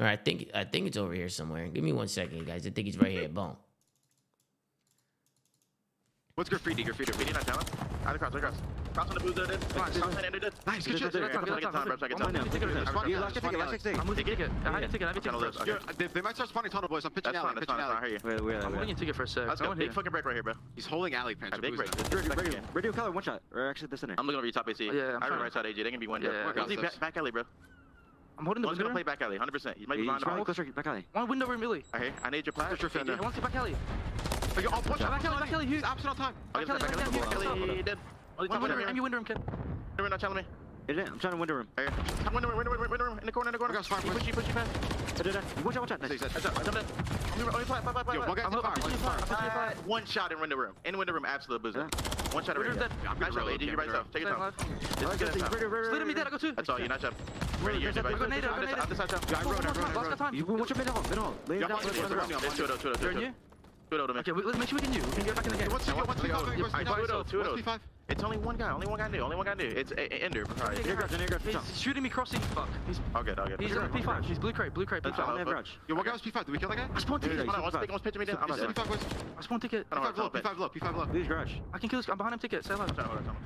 All 0.01 0.07
right, 0.07 0.18
I 0.18 0.22
think 0.22 0.51
I 0.55 0.64
think 0.64 0.86
it's 0.88 0.97
over 0.97 1.14
here 1.14 1.28
somewhere. 1.28 1.68
Give 1.68 1.84
me 1.84 1.92
one 1.92 2.09
second, 2.09 2.47
guys. 2.47 2.66
I 2.66 2.70
think 2.70 2.88
it's 2.88 2.97
right 2.97 3.12
here. 3.12 3.28
Boom. 3.28 3.57
What's 6.34 6.51
graffiti? 6.51 6.82
Graffiti. 6.82 7.12
Graffiti 7.12 7.32
not 7.32 7.47
talent? 7.47 7.70
Out 8.05 8.16
across, 8.16 8.34
across. 8.34 8.55
Cross 8.92 9.09
on 9.09 9.14
the 9.14 9.20
boozer, 9.20 9.47
dude. 9.47 9.61
Cross 9.70 10.01
on 10.01 10.11
the 10.11 10.30
dude. 10.40 10.53
Nice, 10.66 10.84
good 10.84 10.99
shit. 10.99 11.12
Good 11.12 11.32
time, 11.32 11.45
good 11.45 11.62
time. 11.62 11.88
Reps, 11.88 12.03
I 12.03 12.09
can 12.09 12.18
tell. 12.18 12.28
Last 12.28 12.51
ticket, 13.34 13.57
last 13.57 13.70
ticket. 13.70 14.01
I'm 14.01 14.07
moving 14.09 14.24
ticket. 14.24 14.51
I 14.64 14.72
had 14.72 14.82
a 14.82 14.88
ticket. 14.88 15.03
I 15.03 15.07
have 15.12 15.16
a 15.16 15.20
ticket 15.20 15.40
first. 15.40 15.61
Okay. 15.61 15.78
They, 15.97 16.07
they 16.09 16.20
might 16.20 16.34
start 16.34 16.49
spawning 16.49 16.72
tunnel, 16.72 16.88
boys. 16.88 17.05
I'm 17.05 17.12
pitching 17.12 17.32
That's 17.34 17.45
alley. 17.45 17.55
fine, 17.55 17.55
that's 17.55 17.66
pitching 17.66 17.76
fine, 17.76 17.88
that's 17.88 17.95
fine. 17.95 18.05
I 18.05 18.09
hear 18.09 18.40
you. 18.40 18.45
Wait, 18.45 18.57
wait, 18.57 18.64
I'm 18.64 18.72
wait. 18.72 18.80
moving 18.80 18.97
ticket 18.97 19.14
for 19.14 19.22
a 19.22 19.28
sec. 19.28 19.47
Let's 19.47 19.61
I 19.61 19.64
go. 19.64 19.70
want 19.70 19.78
Big 19.78 19.92
fucking 19.92 20.11
break 20.11 20.24
right 20.24 20.34
here, 20.34 20.42
bro. 20.42 20.55
He's 20.74 20.86
holding 20.86 21.14
alley, 21.14 21.36
Panther. 21.36 21.57
A 21.59 21.62
big 21.62 21.76
break. 21.76 21.90
Boozing. 21.92 22.11
Just 22.11 22.14
Radio, 22.14 22.28
back 22.30 22.38
radio, 22.38 22.53
again. 22.59 22.68
radio 22.72 22.92
color, 22.92 23.12
one 23.12 23.22
shot. 23.22 23.42
Or 23.55 23.70
actually, 23.70 23.88
the 23.88 23.97
center. 23.97 24.16
I'm 24.18 24.26
looking 24.26 24.38
over 24.38 24.47
your 24.47 24.53
top 24.53 24.68
AC. 24.68 24.84
Yeah, 24.86 25.14
I'm 25.16 25.22
I 25.22 25.28
trying- 25.28 25.40
right 25.40 25.53
side 25.53 25.66
AJ. 25.66 25.84
They 25.84 25.90
can 25.92 26.01
be 26.01 26.09
one 26.09 26.20
Yeah, 26.20 26.32
yeah, 26.32 26.47
work 26.47 26.59
out 26.59 26.68
back, 26.68 26.80
this. 26.80 26.97
back 26.97 27.16
alley, 27.16 27.30
bro. 27.30 27.45
I'm 28.39 28.45
holding 28.45 28.62
the 28.62 28.66
One's 28.68 28.78
window. 28.78 28.93
gonna 28.93 29.05
play 29.05 29.12
back 29.12 29.22
alley, 29.22 29.39
100%. 29.39 29.76
He 29.76 29.87
might 29.87 29.97
be 29.97 30.03
behind 30.03 30.20
the 30.20 30.45
closer, 30.45 30.64
back 30.64 30.87
alley. 30.87 31.07
One 31.12 31.28
window 31.28 31.47
room, 31.47 31.61
Millie. 31.61 31.85
Okay, 31.95 32.11
I 32.22 32.30
need 32.30 32.47
your 32.47 32.55
your 32.57 32.91
fan 32.91 33.09
I 33.09 33.20
want 33.20 33.35
to 33.35 33.41
see 33.41 33.45
back 33.47 33.55
alley. 33.55 33.76
Oh, 34.57 34.61
you- 34.61 34.68
oh, 34.72 34.80
one 34.82 34.99
shot, 34.99 35.11
Back 35.11 35.24
alley, 35.24 35.41
back 35.41 35.53
alley. 35.53 35.66
He's 35.66 35.82
absent 35.82 36.11
on 36.11 36.16
time. 36.16 36.35
Back 36.53 36.68
alley, 36.68 36.78
back 36.80 36.93
alley, 36.93 37.03
alley, 37.03 37.18
back 37.20 37.35
alley. 37.68 37.82
dead. 37.82 37.99
One 38.37 38.49
window 38.62 38.76
room. 38.76 38.89
And 38.89 38.97
your 38.97 39.03
window 39.03 39.18
room, 39.18 39.24
kid. 39.24 39.39
You're 39.99 40.09
not 40.09 40.20
telling 40.20 40.37
me. 40.37 40.43
Is 40.87 40.99
it? 40.99 41.09
I'm 41.09 41.18
trying 41.18 41.32
to 41.32 41.39
window 41.39 41.55
room. 41.55 41.68
Right 41.78 41.89
here. 41.89 42.30
Window 42.30 42.49
room, 42.49 42.59
window 42.59 42.72
room, 42.72 42.91
window 42.91 43.05
room, 43.07 43.18
in 43.18 43.24
the 43.24 43.32
corner, 43.32 43.49
in 43.49 43.53
the 43.53 43.59
corner. 43.59 43.72
I 43.72 43.76
got 43.76 43.87
fire. 43.87 44.03
Push 44.03 44.26
you, 44.26 44.35
push 44.35 44.47
you 44.47 44.53
past. 44.53 44.70
I 45.18 45.22
did 45.22 45.32
that. 45.32 45.64
Watch 45.64 45.76
out, 45.76 45.82
watch 45.82 45.93
out. 45.93 46.03
Nice. 46.03 46.20
Watch 46.20 46.45
out. 46.45 46.64
Jump 46.64 46.76
in. 46.76 46.85
I'm 46.85 47.39
gonna 47.39 47.53
only 47.55 47.64
fly, 47.64 47.80
fly, 47.80 47.93
fly, 47.93 48.03
fly. 48.03 48.14
Yo, 48.14 48.20
one 48.20 48.37
guy's 48.37 48.53
fire. 48.53 48.62
One 48.62 48.91
fire. 48.93 49.74
One 49.87 50.05
shot 50.05 50.32
in 50.32 50.41
window 50.41 50.57
room. 50.57 50.74
In 50.85 50.99
window 50.99 51.14
room, 51.14 51.24
absolute 51.24 51.62
boozer. 51.62 51.89
One 52.32 52.45
shot 52.45 52.57
in 52.57 52.62
window 52.62 52.82
room. 52.82 52.91
I'm 53.09 53.18
gonna 53.18 53.32
reload. 53.32 53.62
You 53.62 53.76
by 53.76 53.85
yourself. 53.85 54.12
Take 54.12 54.22
your 54.24 54.35
time. 54.35 54.53
Just 55.01 55.18
get 55.18 55.37
it. 55.37 55.41
Split 55.87 56.07
me 56.07 56.12
dead. 56.12 56.26
I 56.26 56.30
go 56.30 56.37
two. 56.37 56.53
That's 56.53 56.68
all. 56.68 56.78
You're 56.78 56.89
not 56.89 57.01
jumping. 57.01 57.26
Ready, 57.62 57.78
you're 57.78 57.93
dead. 57.93 58.05
I'm 58.05 58.89
this 58.89 58.99
side. 58.99 59.09
Guy 59.09 59.43
road, 59.43 59.64
road, 59.64 59.76
road. 60.20 60.35
You 60.35 60.45
watch 60.45 60.68
your 60.68 60.76
mid 60.76 60.89
hall, 60.89 61.03
mid 61.09 61.16
hall. 61.18 61.35
Lay 61.49 61.61
down. 61.61 61.70
It's 61.72 61.97
2-0, 61.97 62.76
2-0, 62.76 62.97
2-0. 62.97 63.32
2-0 63.90 64.06
to 64.06 64.12
me. 64.12 64.20
Okay, 64.20 64.32
let's 64.32 64.59
make 64.59 64.69
sure 64.69 64.78
we 64.78 64.82
can 64.85 64.93
do. 64.93 65.01
We 65.01 65.12
can 65.16 65.24
get 65.24 65.35
back 65.36 65.47
in 65.47 65.52
the 65.52 65.59
game. 65.59 65.70
What's 65.70 65.86
2-0? 65.86 66.06
What's 66.06 66.20
2-0? 66.20 66.61
What's 66.61 66.74
2-0? 66.74 67.32
What's 67.32 67.32
2-0? 67.62 67.81
It's 68.09 68.22
only 68.22 68.36
one 68.36 68.56
guy. 68.56 68.70
Only 68.70 68.86
one 68.86 68.98
guy 68.98 69.09
new. 69.09 69.20
Only 69.20 69.36
one 69.36 69.47
guy 69.47 69.55
new. 69.55 69.64
It's 69.64 69.90
a- 69.93 70.12
a- 70.14 70.24
Ender. 70.24 70.44
Sorry. 70.59 70.76
Near 70.85 70.94
garage, 70.97 71.16
near 71.18 71.26
garage. 71.26 71.43
He's 71.44 71.52
Jump. 71.55 71.66
shooting 71.74 72.02
me 72.02 72.10
crossing. 72.10 72.39
Fuck. 72.40 72.68
He's 72.86 73.01
All 73.14 73.22
good, 73.22 73.39
all 73.39 73.47
good. 73.47 73.59
he's 73.60 73.74
uh, 73.74 73.89
P5. 73.89 74.24
He's 74.24 74.39
blue 74.39 74.52
crate. 74.52 74.74
Blue 74.74 74.85
crate. 74.85 75.02
Blue 75.02 75.12
crate. 75.12 75.26
On 75.26 75.36
that 75.39 75.47
garage. 75.47 75.70
Yo, 75.89 75.94
what 75.94 76.05
guy 76.05 76.12
was 76.12 76.20
P5? 76.20 76.44
Did 76.44 76.52
we 76.52 76.59
kill 76.59 76.68
that 76.68 76.76
guy? 76.76 76.89
I 76.94 76.98
spawned 77.01 77.22
ticket. 77.22 77.39
Hold 77.39 77.56
on, 77.56 77.62
one's 77.62 77.74
picking, 77.76 77.90
one's 77.93 78.02
pitching 78.02 78.20
me 78.20 78.26
down. 78.26 78.39
I'm 78.43 78.48
not 78.48 78.59
P5 78.59 78.89
boys. 78.89 78.98
I 79.39 79.43
spawned 79.43 79.62
ticket. 79.62 79.86
I 79.90 79.94
don't 79.94 80.05
P5 80.05 80.16
low, 80.18 80.22
know, 80.24 80.28
top 80.28 80.36
it. 80.36 80.44
P5 80.44 80.59
low, 80.59 80.68
P5 80.68 80.97
low. 80.97 81.12
Leave 81.14 81.28
garage. 81.28 81.52
I 81.72 81.78
can 81.78 81.89
kill 81.89 81.98
this. 81.98 82.09
I'm 82.10 82.18
behind 82.18 82.35
him. 82.35 82.40
Ticket. 82.40 82.64
Say 82.64 82.74
alive. 82.74 82.90
Hold 82.90 83.01
on, 83.01 83.06
hold 83.06 83.28
on. 83.28 83.36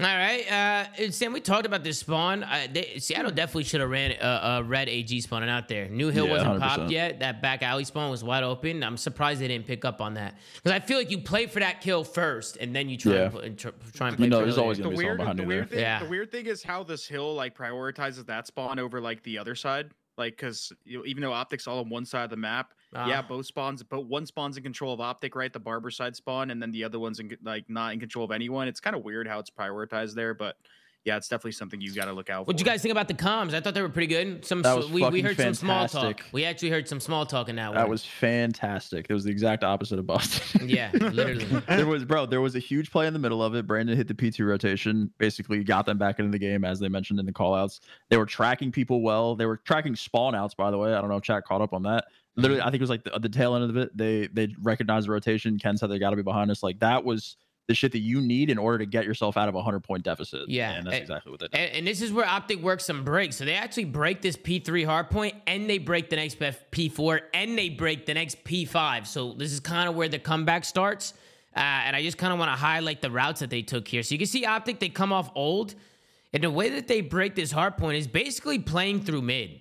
All 0.00 0.06
right, 0.06 0.50
uh, 0.98 1.10
Sam. 1.10 1.34
We 1.34 1.40
talked 1.40 1.66
about 1.66 1.84
this 1.84 1.98
spawn. 1.98 2.44
Uh, 2.44 2.66
they, 2.72 2.94
Seattle 2.98 3.30
definitely 3.30 3.64
should 3.64 3.82
have 3.82 3.90
ran 3.90 4.12
a, 4.12 4.56
a 4.60 4.62
red 4.62 4.88
AG 4.88 5.20
spawning 5.20 5.50
out 5.50 5.68
there. 5.68 5.86
New 5.90 6.08
Hill 6.08 6.24
Yeah, 6.26 6.32
wasn't 6.32 6.52
100%. 6.54 6.60
popped 6.60 6.90
yet. 6.90 7.20
That 7.20 7.42
back 7.42 7.62
alley 7.62 7.84
spawn 7.84 8.10
was 8.10 8.24
wide 8.24 8.42
open. 8.42 8.82
I'm 8.82 8.96
surprised 8.96 9.42
they 9.42 9.48
didn't 9.48 9.66
pick 9.66 9.84
up 9.84 10.00
on 10.00 10.14
that 10.14 10.38
because 10.54 10.72
I 10.72 10.80
feel 10.80 10.96
like 10.96 11.10
you 11.10 11.18
play 11.18 11.44
for 11.46 11.60
that 11.60 11.82
kill 11.82 12.04
first 12.04 12.56
and 12.56 12.74
then 12.74 12.88
you 12.88 12.96
try 12.96 13.12
Yeah. 13.12 13.22
and, 13.24 13.32
put, 13.34 13.44
and 13.44 13.58
tr- 13.58 13.68
try 13.92 14.08
and 14.08 14.16
play. 14.16 14.24
You 14.24 14.30
know, 14.30 14.38
for 14.38 14.44
there's 14.46 14.56
always 14.56 14.78
the 14.78 14.84
gonna 14.84 14.96
be 14.96 15.00
someone 15.02 15.08
weird, 15.10 15.18
behind 15.18 15.38
the 15.38 15.44
weird 15.44 15.68
thing, 15.70 15.78
Yeah. 15.80 16.02
the 16.02 16.08
weird 16.08 16.32
thing 16.32 16.46
is 16.46 16.62
how 16.62 16.82
this 16.82 17.06
hill 17.06 17.34
like 17.34 17.54
prioritizes 17.54 18.24
that 18.24 18.46
spawn 18.46 18.78
over 18.78 18.98
like 18.98 19.22
the 19.24 19.36
other 19.36 19.54
side. 19.54 19.90
Like, 20.16 20.36
because 20.38 20.72
you 20.84 20.98
know, 20.98 21.04
even 21.04 21.22
though 21.22 21.32
optics 21.34 21.66
all 21.66 21.80
on 21.80 21.90
one 21.90 22.06
side 22.06 22.24
of 22.24 22.30
the 22.30 22.36
map, 22.36 22.72
yeah, 22.92 23.20
Ah. 23.20 23.22
both 23.22 23.46
spawns, 23.46 23.82
but 23.82 24.06
one 24.06 24.26
spawn's 24.26 24.56
in 24.56 24.62
control 24.62 24.92
of 24.92 25.00
optic, 25.00 25.34
right? 25.34 25.52
The 25.52 25.60
barber 25.60 25.90
side 25.90 26.14
spawn, 26.16 26.50
and 26.50 26.60
then 26.62 26.70
the 26.70 26.84
other 26.84 26.98
one's 26.98 27.20
in, 27.20 27.36
like 27.42 27.68
not 27.68 27.92
in 27.92 28.00
control 28.00 28.24
of 28.24 28.30
anyone. 28.30 28.68
It's 28.68 28.80
kind 28.80 28.94
of 28.96 29.02
weird 29.04 29.26
how 29.26 29.38
it's 29.38 29.50
prioritized 29.50 30.14
there, 30.14 30.34
but 30.34 30.56
yeah, 31.04 31.16
it's 31.16 31.26
definitely 31.26 31.50
something 31.52 31.80
you 31.80 31.92
got 31.92 32.04
to 32.04 32.12
look 32.12 32.30
out 32.30 32.44
for. 32.44 32.48
What 32.48 32.56
do 32.56 32.60
you 32.60 32.64
guys 32.64 32.80
think 32.80 32.92
about 32.92 33.08
the 33.08 33.14
comms? 33.14 33.54
I 33.54 33.60
thought 33.60 33.74
they 33.74 33.82
were 33.82 33.88
pretty 33.88 34.06
good. 34.06 34.44
Some 34.44 34.62
That 34.62 34.76
was 34.76 34.86
we, 34.86 34.94
we 34.94 35.00
fucking 35.00 35.24
heard 35.24 35.36
some 35.36 35.54
small 35.54 35.88
talk. 35.88 36.22
We 36.30 36.44
actually 36.44 36.70
heard 36.70 36.86
some 36.86 37.00
small 37.00 37.26
talk 37.26 37.48
in 37.48 37.56
that, 37.56 37.70
one. 37.70 37.74
That 37.74 37.88
was 37.88 38.04
fantastic. 38.04 39.06
It 39.08 39.12
was 39.12 39.24
the 39.24 39.30
exact 39.32 39.64
opposite 39.64 39.98
of 39.98 40.06
Boston. 40.06 40.68
yeah, 40.68 40.92
literally. 40.92 41.44
there 41.68 41.86
was 41.86 42.04
bro 42.04 42.26
there 42.26 42.40
was 42.40 42.54
a 42.54 42.60
huge 42.60 42.92
play 42.92 43.08
in 43.08 43.12
the 43.12 43.18
middle 43.18 43.42
of 43.42 43.54
it 43.56 43.66
brandon 43.66 43.96
hit 43.96 44.06
the 44.06 44.14
p2 44.14 44.46
rotation 44.46 45.10
basically 45.18 45.64
got 45.64 45.86
them 45.86 45.98
back 45.98 46.18
into 46.20 46.30
the 46.30 46.38
game 46.38 46.64
as 46.64 46.78
they 46.78 46.88
mentioned 46.88 47.18
in 47.18 47.26
the 47.26 47.32
callouts 47.32 47.80
they 48.08 48.16
were 48.16 48.26
tracking 48.26 48.70
people 48.70 49.00
well 49.02 49.34
they 49.34 49.46
were 49.46 49.56
tracking 49.56 49.96
spawn 49.96 50.34
outs 50.34 50.54
by 50.54 50.70
the 50.70 50.78
way 50.78 50.94
i 50.94 51.00
don't 51.00 51.10
know 51.10 51.16
if 51.16 51.22
chat 51.22 51.44
caught 51.44 51.60
up 51.60 51.72
on 51.72 51.82
that 51.82 52.04
literally 52.36 52.60
i 52.62 52.64
think 52.66 52.76
it 52.76 52.80
was 52.80 52.90
like 52.90 53.04
the, 53.04 53.18
the 53.18 53.28
tail 53.28 53.54
end 53.54 53.64
of 53.68 53.76
it 53.76 53.96
they 53.96 54.26
they 54.28 54.48
recognized 54.62 55.06
the 55.06 55.10
rotation 55.12 55.58
ken 55.58 55.76
said 55.76 55.90
they 55.90 55.98
got 55.98 56.10
to 56.10 56.16
be 56.16 56.22
behind 56.22 56.50
us 56.50 56.62
like 56.62 56.78
that 56.80 57.04
was 57.04 57.36
the 57.68 57.74
shit 57.74 57.92
that 57.92 58.00
you 58.00 58.20
need 58.20 58.50
in 58.50 58.58
order 58.58 58.78
to 58.78 58.86
get 58.86 59.04
yourself 59.04 59.36
out 59.36 59.48
of 59.48 59.54
a 59.54 59.58
100 59.58 59.80
point 59.84 60.02
deficit 60.02 60.48
Yeah, 60.48 60.72
and 60.72 60.84
that's 60.84 60.94
and- 60.94 61.02
exactly 61.02 61.30
what 61.30 61.38
they 61.40 61.46
did 61.46 61.56
And, 61.60 61.76
and 61.76 61.86
this 61.86 62.02
is 62.02 62.12
where 62.12 62.26
Optic 62.26 62.60
works 62.60 62.84
some 62.84 63.04
breaks. 63.04 63.36
So 63.36 63.44
they 63.44 63.54
actually 63.54 63.84
break 63.84 64.20
this 64.20 64.36
P3 64.36 64.84
hardpoint 64.84 65.34
and 65.46 65.70
they 65.70 65.78
break 65.78 66.10
the 66.10 66.16
next 66.16 66.40
P4 66.40 67.20
and 67.32 67.56
they 67.56 67.68
break 67.68 68.04
the 68.04 68.14
next 68.14 68.42
P5. 68.42 69.06
So 69.06 69.34
this 69.34 69.52
is 69.52 69.60
kind 69.60 69.88
of 69.88 69.94
where 69.94 70.08
the 70.08 70.18
comeback 70.18 70.64
starts. 70.64 71.14
Uh, 71.56 71.60
and 71.60 71.94
I 71.94 72.02
just 72.02 72.18
kind 72.18 72.32
of 72.32 72.40
want 72.40 72.50
to 72.50 72.56
highlight 72.56 73.00
the 73.00 73.12
routes 73.12 73.38
that 73.38 73.50
they 73.50 73.62
took 73.62 73.86
here. 73.86 74.02
So 74.02 74.12
you 74.16 74.18
can 74.18 74.26
see 74.26 74.44
Optic, 74.44 74.80
they 74.80 74.88
come 74.88 75.12
off 75.12 75.30
old. 75.36 75.76
And 76.32 76.42
the 76.42 76.50
way 76.50 76.68
that 76.70 76.88
they 76.88 77.00
break 77.00 77.36
this 77.36 77.52
hardpoint 77.52 77.96
is 77.96 78.08
basically 78.08 78.58
playing 78.58 79.02
through 79.04 79.22
mid. 79.22 79.60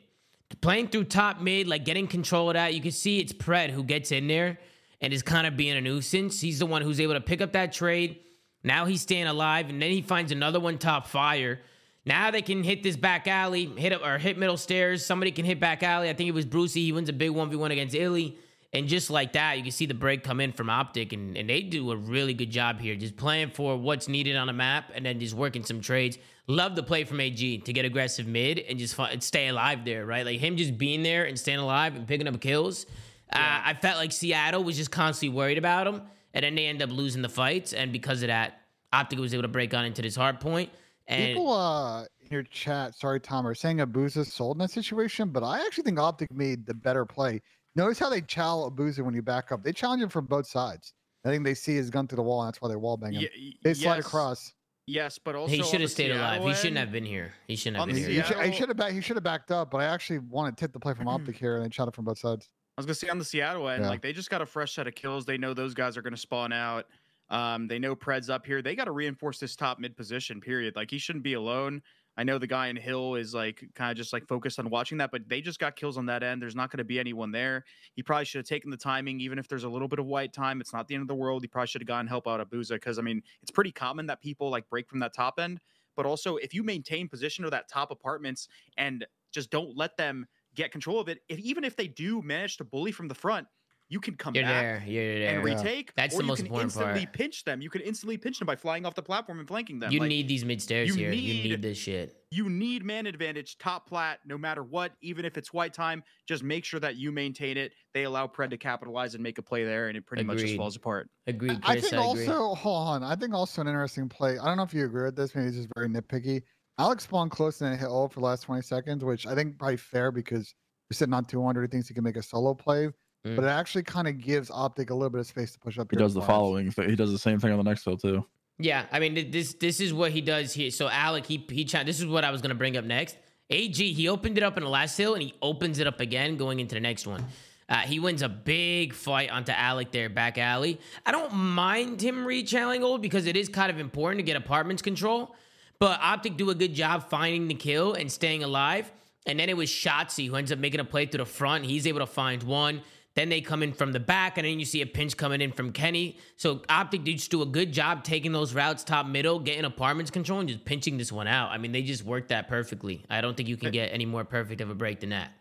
Playing 0.60 0.90
through 0.90 1.06
top 1.06 1.40
mid, 1.40 1.68
like 1.68 1.86
getting 1.86 2.07
control 2.07 2.49
of 2.49 2.56
that. 2.56 2.73
You 2.73 2.82
can 2.82 2.91
see 2.91 3.19
it's 3.19 3.32
Pred 3.32 3.69
who 3.69 3.84
gets 3.84 4.11
in 4.11 4.28
there 4.28 4.60
and 4.99 5.14
is 5.14 5.23
kind 5.23 5.48
of 5.48 5.56
being 5.56 5.78
a 5.78 5.82
nuisance. 5.82 6.41
He's 6.41 6.60
the 6.60 6.65
one 6.65 6.82
who's 6.82 6.99
able 6.99 7.14
to 7.14 7.22
pick 7.22 7.41
up 7.41 7.53
that 7.53 7.72
trade. 7.73 8.19
Now 8.64 8.86
he's 8.86 9.02
staying 9.02 9.28
alive, 9.28 9.69
and 9.69 9.82
then 9.82 9.91
he 9.91 10.02
finds 10.02 10.32
another 10.32 10.60
one 10.60 10.78
top 10.78 11.07
fire. 11.07 11.61
Now 12.06 12.32
they 12.32 12.41
can 12.41 12.64
hit 12.64 12.84
this 12.84 12.95
back 12.98 13.28
alley, 13.28 13.65
hit 13.65 13.94
up 13.94 14.03
or 14.03 14.18
hit 14.18 14.38
middle 14.38 14.57
stairs. 14.57 15.06
Somebody 15.06 15.32
can 15.32 15.45
hit 15.45 15.60
back 15.60 15.84
alley. 15.84 16.10
I 16.10 16.14
think 16.14 16.28
it 16.28 16.34
was 16.34 16.45
Brucey. 16.45 16.84
He 16.84 16.91
wins 16.91 17.10
a 17.10 17.14
big 17.14 17.32
1v1 17.32 17.72
against 17.72 17.95
Illey. 17.95 18.38
And 18.73 18.88
just 18.88 19.10
like 19.10 19.34
that, 19.34 19.57
you 19.57 19.64
can 19.64 19.72
see 19.73 19.85
the 19.85 19.93
break 19.93 20.23
come 20.23 20.39
in 20.39 20.53
from 20.53 20.69
Optic, 20.69 21.11
and, 21.11 21.38
and 21.38 21.49
they 21.49 21.61
do 21.61 21.91
a 21.91 21.98
really 21.98 22.34
good 22.34 22.49
job 22.49 22.80
here, 22.80 22.95
just 22.95 23.18
playing 23.18 23.49
for 23.49 23.76
what's 23.76 24.07
needed 24.07 24.38
on 24.38 24.48
the 24.48 24.53
map 24.53 24.91
and 24.95 25.06
then 25.06 25.19
just 25.19 25.34
working 25.34 25.64
some 25.64 25.81
trades. 25.81 26.18
Love 26.48 26.77
the 26.77 26.84
play 26.84 27.03
from 27.03 27.19
AG 27.19 27.57
to 27.60 27.73
get 27.73 27.84
aggressive 27.84 28.27
mid 28.27 28.60
and 28.60 28.80
just 28.80 28.98
stay 29.19 29.49
alive 29.49 29.84
there, 29.84 30.06
right? 30.06 30.26
Like 30.26 30.39
him 30.39 30.56
just 30.56 30.77
being 30.77 31.03
there 31.03 31.26
and 31.26 31.38
staying 31.38 31.60
alive 31.60 31.95
and 31.95 32.07
picking 32.07 32.27
up 32.27 32.39
kills. 32.39 32.85
Uh, 33.34 33.39
I 33.65 33.73
felt 33.73 33.98
like 33.98 34.11
Seattle 34.11 34.64
was 34.64 34.77
just 34.77 34.91
constantly 34.91 35.35
worried 35.35 35.57
about 35.57 35.88
him, 35.88 36.02
and 36.34 36.43
then 36.43 36.56
they 36.56 36.68
end 36.68 36.81
up 36.81 36.91
losing 36.91 37.22
the 37.22 37.30
fights. 37.30 37.73
And 37.73 37.91
because 37.91 38.23
of 38.23 38.27
that, 38.27 38.61
Optic 38.93 39.19
was 39.19 39.34
able 39.34 39.43
to 39.43 39.48
break 39.49 39.73
on 39.73 39.85
into 39.85 40.02
this 40.02 40.15
hard 40.15 40.39
point. 40.39 40.69
And 41.07 41.34
People 41.34 41.52
uh 41.52 42.03
in 42.03 42.27
your 42.30 42.43
chat, 42.43 42.95
sorry 42.95 43.19
Tom, 43.19 43.45
are 43.45 43.56
saying 43.56 43.77
Abuzah 43.77 44.26
sold 44.26 44.56
in 44.56 44.60
that 44.60 44.72
situation, 44.72 45.30
but 45.30 45.43
I 45.43 45.65
actually 45.65 45.84
think 45.84 45.99
Optic 45.99 46.31
made 46.31 46.65
the 46.65 46.73
better 46.73 47.06
play. 47.06 47.41
Notice 47.76 47.99
how 47.99 48.10
they 48.10 48.22
chow 48.22 48.69
Abuzah 48.69 49.02
when 49.02 49.14
you 49.14 49.22
back 49.22 49.52
up. 49.52 49.64
They 49.64 49.72
challenge 49.73 50.02
him 50.03 50.10
from 50.10 50.26
both 50.26 50.48
sides. 50.48 50.93
I 51.26 51.30
think 51.30 51.43
they 51.45 51.53
see 51.53 51.76
his 51.76 51.89
gun 51.89 52.07
through 52.07 52.18
the 52.18 52.23
wall, 52.23 52.41
and 52.41 52.48
that's 52.48 52.61
why 52.61 52.69
they 52.69 52.76
wall 52.76 52.98
bang 52.98 53.14
him. 53.14 53.22
Ye- 53.35 53.57
They 53.64 53.73
slide 53.73 53.98
yes. 53.98 54.06
across. 54.06 54.53
Yes, 54.88 55.19
but 55.19 55.35
also 55.35 55.53
he 55.56 55.64
should 55.64 55.80
have 55.81 55.91
stayed 55.91 56.11
alive. 56.11 56.34
Seattle 56.41 56.48
He 56.49 56.53
shouldn't 56.56 56.77
have 56.77 56.91
been 56.91 57.06
here. 57.06 57.34
He 57.48 57.56
shouldn't 57.56 57.77
have 57.77 57.84
On 57.84 57.88
been 57.89 57.95
the 58.03 58.11
here. 58.11 58.22
He, 58.23 58.27
should, 58.27 58.38
he 58.45 58.52
should 58.57 58.68
have 58.69 58.77
back. 58.77 58.91
He 58.91 58.99
should 59.02 59.15
have 59.15 59.23
backed 59.23 59.52
up, 59.52 59.72
but 59.72 59.77
I 59.77 59.85
actually 59.85 60.19
wanted 60.19 60.57
to 60.57 60.61
tip 60.65 60.73
the 60.73 60.80
play 60.80 60.93
from 60.95 61.07
Optic 61.07 61.38
here, 61.38 61.56
and 61.57 61.65
they 61.65 61.69
shot 61.69 61.88
it 61.88 61.93
from 61.95 62.06
both 62.06 62.18
sides. 62.18 62.49
I 62.77 62.81
was 62.81 62.85
gonna 62.88 62.95
say 62.95 63.10
on 63.10 63.19
the 63.19 63.23
Seattle 63.26 63.69
end, 63.69 63.84
Yeah. 63.84 63.89
like 63.89 64.02
they 64.02 64.11
just 64.11 64.30
got 64.30 64.41
a 64.41 64.45
fresh 64.45 64.73
set 64.73 64.88
of 64.88 64.95
kills. 64.95 65.26
They 65.26 65.38
know 65.38 65.53
those 65.53 65.73
guys 65.76 65.95
are 65.98 66.02
gonna 66.02 66.18
spawn 66.18 66.52
out. 66.52 66.88
Um, 67.30 67.68
they 67.68 67.80
know 67.80 67.95
Pred's 67.95 68.30
up 68.30 68.45
here. 68.45 68.61
They 68.61 68.76
got 68.76 68.85
to 68.85 68.91
reinforce 68.91 69.39
this 69.39 69.56
top 69.56 69.80
mid 69.80 69.95
position. 69.95 70.41
Period. 70.41 70.76
Like 70.76 70.89
he 70.91 70.98
shouldn't 70.98 71.23
be 71.23 71.34
alone. 71.35 71.81
I 72.18 72.24
know 72.24 72.38
the 72.38 72.48
guy 72.48 72.68
in 72.68 72.76
Hill 72.76 73.16
is 73.16 73.34
like 73.34 73.64
kind 73.74 73.92
of 73.92 73.98
just 73.98 74.12
like 74.12 74.28
focused 74.28 74.60
on 74.60 74.70
watching 74.70 74.98
that, 74.98 75.12
but 75.12 75.28
they 75.30 75.42
just 75.42 75.60
got 75.60 75.76
kills 75.76 75.98
on 75.98 76.06
that 76.08 76.24
end. 76.24 76.42
There's 76.42 76.56
not 76.56 76.70
going 76.70 76.80
to 76.80 76.84
be 76.84 77.00
anyone 77.00 77.32
there. 77.32 77.64
He 77.94 78.04
probably 78.04 78.26
should 78.26 78.40
have 78.40 78.46
taken 78.46 78.70
the 78.70 78.78
timing, 78.78 79.22
even 79.22 79.40
if 79.40 79.48
there's 79.48 79.64
a 79.64 79.70
little 79.70 79.88
bit 79.88 80.00
of 80.00 80.06
white 80.06 80.34
time. 80.34 80.60
It's 80.60 80.74
not 80.74 80.88
the 80.88 80.96
end 80.96 81.02
of 81.02 81.08
the 81.08 81.16
world. 81.16 81.42
He 81.42 81.48
probably 81.48 81.68
should 81.68 81.82
have 81.82 81.88
gone 81.88 82.08
help 82.08 82.28
out 82.28 82.48
Abuzah 82.48 82.72
because 82.72 83.00
I 83.00 83.02
mean 83.02 83.22
it's 83.42 83.52
pretty 83.52 83.72
common 83.72 84.08
that 84.08 84.22
people 84.22 84.50
like 84.50 84.70
break 84.70 84.90
from 84.90 85.00
that 85.00 85.14
top 85.14 85.40
end. 85.40 85.60
But 85.96 86.06
also, 86.06 86.38
if 86.38 86.54
you 86.54 86.64
maintain 86.64 87.08
position 87.08 87.46
of 87.46 87.52
that 87.52 87.70
top 87.70 87.92
apartments 87.92 88.48
and 88.78 89.06
just 89.32 89.50
don't 89.50 89.76
let 89.76 89.98
them 89.98 90.26
get 90.56 90.72
control 90.72 91.00
of 91.00 91.08
it, 91.08 91.20
if 91.30 91.40
even 91.40 91.64
if 91.64 91.76
they 91.76 91.88
do 91.88 92.22
manage 92.22 92.58
to 92.58 92.64
bully 92.64 92.92
from 92.92 93.08
the 93.08 93.16
front, 93.16 93.48
you 93.92 94.00
can 94.00 94.16
come 94.16 94.34
You're 94.34 94.46
back 94.46 94.62
there. 94.64 94.84
You're 94.88 95.20
there. 95.20 95.36
and 95.36 95.44
retake. 95.44 95.92
That's 95.98 96.16
or 96.16 96.24
the 96.24 96.28
you 96.30 96.36
can 96.36 96.62
instantly 96.62 97.06
pinch 97.06 97.44
them. 97.44 97.62
You 97.62 97.70
can 97.70 97.82
instantly 97.82 98.18
pinch 98.18 98.40
them 98.40 98.46
by 98.46 98.56
flying 98.56 98.86
off 98.86 98.96
the 98.96 99.02
platform 99.04 99.40
and 99.40 99.48
flanking 99.48 99.80
them. 99.80 99.92
You 99.92 100.00
Like, 100.00 100.08
need 100.08 100.30
these 100.30 100.46
mid 100.46 100.62
stairs 100.62 100.88
you 100.88 100.96
here. 100.96 101.12
you 101.12 101.34
need- 101.34 101.50
need 101.50 101.62
this 101.62 101.78
shit. 101.78 102.16
you 102.32 102.50
need 102.50 102.86
man 102.86 103.06
advantage, 103.06 103.58
top 103.58 103.90
plat, 103.90 104.20
no 104.26 104.38
matter 104.38 104.64
what, 104.64 104.94
even 105.02 105.26
if 105.26 105.38
it's 105.38 105.52
white 105.52 105.74
time. 105.74 106.02
Just 106.26 106.42
make 106.42 106.64
sure 106.64 106.80
that 106.80 106.96
you 106.96 107.12
maintain 107.12 107.58
it. 107.58 107.74
They 107.94 108.04
allow 108.06 108.28
Pred 108.28 108.52
to 108.52 108.58
capitalize 108.58 109.14
and 109.16 109.22
make 109.22 109.38
a 109.38 109.42
play 109.42 109.66
there, 109.66 109.90
and 109.90 109.98
it 109.98 110.06
pretty 110.06 110.24
much 110.24 110.38
just 110.38 110.56
falls 110.56 110.78
apart. 110.78 111.10
Agreed, 111.28 111.60
I 111.64 111.78
think 111.82 111.94
I, 111.94 111.98
agree. 112.10 112.26
also, 112.28 112.56
hold 112.56 112.88
on. 112.88 113.04
I 113.04 113.16
think 113.18 113.34
also 113.34 113.60
an 113.62 113.68
interesting 113.68 114.08
play. 114.08 114.38
I 114.40 114.46
don't 114.46 114.56
know 114.56 114.64
if 114.64 114.74
you 114.74 114.86
agree 114.86 115.04
with 115.04 115.18
this. 115.18 115.36
Maybe 115.36 115.48
it's 115.50 115.58
just 115.58 115.68
very 115.76 115.90
nitpicky. 115.90 116.44
Alex 116.80 117.04
spawned 117.04 117.32
close 117.32 117.60
and 117.60 117.70
then 117.74 117.78
hit 117.78 117.90
ult 117.90 118.14
for 118.14 118.22
the 118.22 118.26
last 118.26 118.44
20 118.44 118.62
seconds, 118.62 119.04
which 119.04 119.28
I 119.28 119.36
think 119.36 119.60
probably 119.60 119.76
fair 119.76 120.10
because 120.14 120.56
you're 120.90 120.96
sitting 120.96 121.14
on 121.14 121.26
200. 121.26 121.64
He 121.64 121.68
thinks 121.68 121.90
he 121.90 121.94
can 121.94 122.06
make 122.06 122.16
a 122.16 122.24
solo 122.24 122.54
play, 122.54 122.90
Mm. 123.26 123.35
but 123.35 123.45
it 123.45 123.49
actually 123.49 123.84
kind 123.84 124.07
of 124.07 124.19
gives 124.19 124.49
Optic 124.49 124.89
a 124.89 124.95
little 124.95 125.10
bit 125.11 125.19
of 125.19 125.27
space 125.27 125.52
to 125.53 125.60
push 125.60 125.77
up. 125.77 125.91
he 125.91 125.98
does 125.98 126.14
the 126.15 126.22
following 126.22 126.72
thing 126.72 126.89
he 126.89 126.95
does 126.95 127.11
the 127.11 127.19
same 127.19 127.39
thing 127.39 127.52
on 127.52 127.57
the 127.57 127.64
next 127.64 127.84
field 127.84 128.02
too 128.02 128.26
Yeah, 128.57 128.85
I 128.91 128.99
mean 128.99 129.30
this 129.31 129.53
this 129.53 129.80
is 129.80 129.93
what 129.93 130.11
he 130.11 130.22
does 130.22 130.53
here. 130.53 130.72
So 130.72 130.88
Alec, 130.89 131.26
he 131.27 131.45
he 131.49 131.64
cha- 131.65 131.84
this 131.84 131.99
is 131.99 132.06
what 132.07 132.23
I 132.23 132.31
was 132.31 132.41
gonna 132.41 132.56
bring 132.56 132.77
up 132.77 132.85
next. 132.85 133.18
AG, 133.49 133.93
he 133.93 134.07
opened 134.07 134.38
it 134.38 134.43
up 134.43 134.57
in 134.57 134.64
the 134.64 134.69
last 134.69 134.98
hill 134.98 135.14
and 135.14 135.22
he 135.22 135.34
opens 135.41 135.77
it 135.80 135.85
up 135.88 135.99
again 135.99 136.38
going 136.38 136.60
into 136.60 136.73
the 136.76 136.81
next 136.81 137.06
one. 137.06 137.23
Uh, 137.69 137.77
he 137.77 137.99
wins 137.99 138.22
a 138.22 138.30
big 138.30 138.93
fight 138.93 139.30
onto 139.31 139.52
Alec 139.52 139.91
there, 139.91 140.10
back 140.10 140.38
alley. 140.38 140.80
I 141.06 141.11
don't 141.11 141.34
mind 141.34 142.02
him 142.02 142.26
rechalling 142.26 142.84
old 142.84 143.02
because 143.02 143.27
it 143.27 143.38
is 143.38 143.48
kind 143.49 143.69
of 143.72 143.80
important 143.80 144.19
to 144.19 144.23
get 144.23 144.35
apartments 144.35 144.81
control. 144.81 145.35
But 145.80 145.99
Optic 146.02 146.38
do 146.38 146.49
a 146.49 146.56
good 146.56 146.73
job 146.73 147.10
finding 147.10 147.48
the 147.48 147.53
kill 147.56 147.93
and 147.93 148.11
staying 148.11 148.43
alive. 148.43 148.91
And 149.26 149.39
then 149.39 149.49
it 149.49 149.56
was 149.57 149.69
Shotzzy 149.69 150.27
who 150.27 150.35
ends 150.35 150.52
up 150.52 150.60
making 150.60 150.80
a 150.80 150.85
play 150.85 151.06
to 151.07 151.18
the 151.18 151.26
front. 151.26 151.65
He's 151.65 151.88
able 151.88 151.99
to 151.99 152.06
find 152.07 152.43
one. 152.43 152.81
Then 153.14 153.28
they 153.28 153.42
come 153.42 153.62
in 153.62 153.74
from 153.74 153.92
the 153.92 154.00
back, 154.00 154.38
and 154.38 154.48
then 154.48 154.60
you 154.60 154.66
see 154.66 154.82
a 154.82 154.86
pinch 154.86 155.18
coming 155.18 155.42
in 155.42 155.52
from 155.52 155.74
Kenny. 155.74 156.18
So 156.38 156.62
Optic 156.70 157.04
did 157.04 157.18
just 157.18 157.30
do 157.30 157.42
a 157.42 157.46
good 157.46 157.74
job 157.74 158.04
taking 158.04 158.32
those 158.32 158.54
routes 158.54 158.84
top 158.84 159.06
middle, 159.06 159.40
getting 159.40 159.66
apartments 159.66 160.12
control, 160.12 160.40
and 160.40 160.48
just 160.48 160.64
pinching 160.64 160.98
this 160.98 161.12
one 161.12 161.28
out. 161.28 161.52
I 161.52 161.58
mean, 161.58 161.74
they 161.74 161.82
just 161.82 162.06
worked 162.06 162.30
that 162.30 162.48
perfectly. 162.48 163.04
I 163.10 163.20
don't 163.20 163.36
think 163.36 163.50
you 163.50 163.58
can 163.58 163.72
get 163.72 163.88
any 163.92 164.06
more 164.06 164.24
perfect 164.24 164.62
of 164.62 164.70
a 164.70 164.76
break 164.76 165.02
than 165.02 165.10
that. 165.10 165.34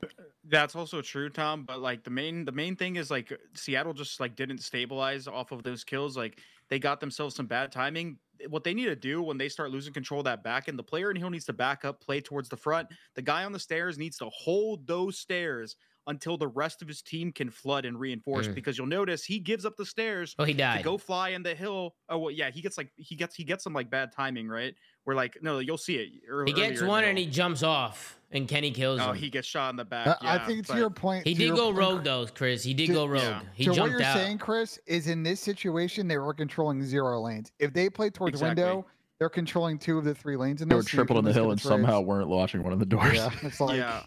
That's 0.50 0.74
also 0.74 1.00
true, 1.00 1.30
Tom. 1.30 1.62
But 1.64 1.80
like 1.80 2.02
the 2.02 2.10
main 2.10 2.44
the 2.44 2.50
main 2.52 2.74
thing 2.74 2.96
is 2.96 3.08
like 3.08 3.32
Seattle 3.54 3.92
just 3.92 4.18
like 4.18 4.34
didn't 4.34 4.58
stabilize 4.58 5.28
off 5.28 5.52
of 5.52 5.62
those 5.62 5.84
kills. 5.84 6.16
Like 6.16 6.40
they 6.68 6.80
got 6.80 6.98
themselves 6.98 7.36
some 7.36 7.46
bad 7.46 7.70
timing. 7.70 8.18
What 8.48 8.64
they 8.64 8.74
need 8.74 8.86
to 8.86 8.96
do 8.96 9.22
when 9.22 9.38
they 9.38 9.48
start 9.48 9.70
losing 9.70 9.92
control 9.92 10.20
of 10.20 10.24
that 10.24 10.42
back 10.42 10.68
end, 10.68 10.76
the 10.76 10.82
player 10.82 11.10
in 11.10 11.16
Hill 11.16 11.30
needs 11.30 11.44
to 11.44 11.52
back 11.52 11.84
up, 11.84 12.00
play 12.00 12.20
towards 12.20 12.48
the 12.48 12.56
front. 12.56 12.88
The 13.14 13.22
guy 13.22 13.44
on 13.44 13.52
the 13.52 13.60
stairs 13.60 13.96
needs 13.96 14.16
to 14.18 14.28
hold 14.30 14.88
those 14.88 15.18
stairs 15.18 15.76
until 16.06 16.36
the 16.36 16.48
rest 16.48 16.82
of 16.82 16.88
his 16.88 17.02
team 17.02 17.30
can 17.32 17.50
flood 17.50 17.84
and 17.84 17.98
reinforce. 17.98 18.48
Mm. 18.48 18.54
Because 18.54 18.76
you'll 18.78 18.86
notice 18.86 19.24
he 19.24 19.38
gives 19.38 19.64
up 19.64 19.76
the 19.76 19.86
stairs 19.86 20.34
Oh, 20.38 20.44
he 20.44 20.52
to 20.52 20.58
died. 20.58 20.84
go 20.84 20.98
fly 20.98 21.30
in 21.30 21.42
the 21.42 21.54
hill. 21.54 21.94
Oh 22.08 22.18
well, 22.18 22.30
yeah, 22.30 22.50
he 22.50 22.60
gets 22.62 22.76
like 22.78 22.90
he 22.96 23.14
gets 23.16 23.34
he 23.34 23.44
gets 23.44 23.64
some 23.64 23.72
like 23.72 23.90
bad 23.90 24.10
timing, 24.12 24.48
right? 24.48 24.74
Where 25.04 25.14
like 25.16 25.38
no, 25.42 25.58
you'll 25.60 25.78
see 25.78 25.96
it. 25.96 26.08
ear- 26.28 26.44
He 26.46 26.52
gets 26.52 26.58
earlier 26.62 26.72
in 26.80 26.84
the 26.84 26.88
one 26.88 27.04
and 27.04 27.18
he 27.18 27.26
jumps 27.26 27.62
off, 27.62 28.18
and 28.32 28.48
Kenny 28.48 28.70
kills 28.70 29.00
him. 29.00 29.06
Oh, 29.08 29.12
him. 29.12 29.18
he 29.18 29.30
gets 29.30 29.46
shot 29.46 29.70
in 29.70 29.76
the 29.76 29.84
back. 29.84 30.06
Uh, 30.06 30.14
I 30.22 30.38
think 30.38 30.66
to 30.66 30.76
your 30.76 30.90
point, 30.90 31.26
He 31.26 31.34
did 31.34 31.50
go 31.54 31.66
point, 31.66 31.76
rogue 31.78 32.04
though, 32.04 32.26
Chris. 32.26 32.62
He 32.64 32.74
did 32.74 32.88
To- 32.88 32.92
go 32.94 33.06
rogue. 33.06 33.22
yeah. 33.22 33.40
He 33.54 33.64
to 33.64 33.70
what 33.72 33.90
you're 33.90 34.02
out. 34.02 34.16
saying, 34.16 34.38
Chris, 34.38 34.78
is 34.86 35.06
in 35.06 35.22
this 35.22 35.40
situation 35.40 36.08
they 36.08 36.18
were 36.18 36.34
controlling 36.34 36.82
zero 36.84 37.20
lanes. 37.20 37.52
If 37.58 37.72
they 37.72 37.88
play 37.90 38.10
towards 38.10 38.34
Exactly. 38.34 38.62
window, 38.64 38.86
they're 39.18 39.28
controlling 39.28 39.78
two 39.78 39.98
of 39.98 40.04
the 40.04 40.14
three 40.14 40.36
lanes 40.36 40.62
in 40.62 40.68
they 40.68 40.74
were 40.74 40.80
this. 40.82 40.90
so 40.90 40.94
you 40.94 40.98
tripled 40.98 41.16
can 41.16 41.18
on 41.18 41.24
the 41.26 41.32
hill 41.32 41.50
and 41.50 41.60
trades. 41.60 41.68
somehow 41.68 42.00
weren't 42.00 42.28
launching 42.28 42.62
one 42.62 42.72
of 42.72 42.78
the 42.78 42.86
doors 42.86 43.14
Yeah, 43.14 43.30
it's 43.42 43.60
like 43.60 43.76
yeah. 43.76 44.02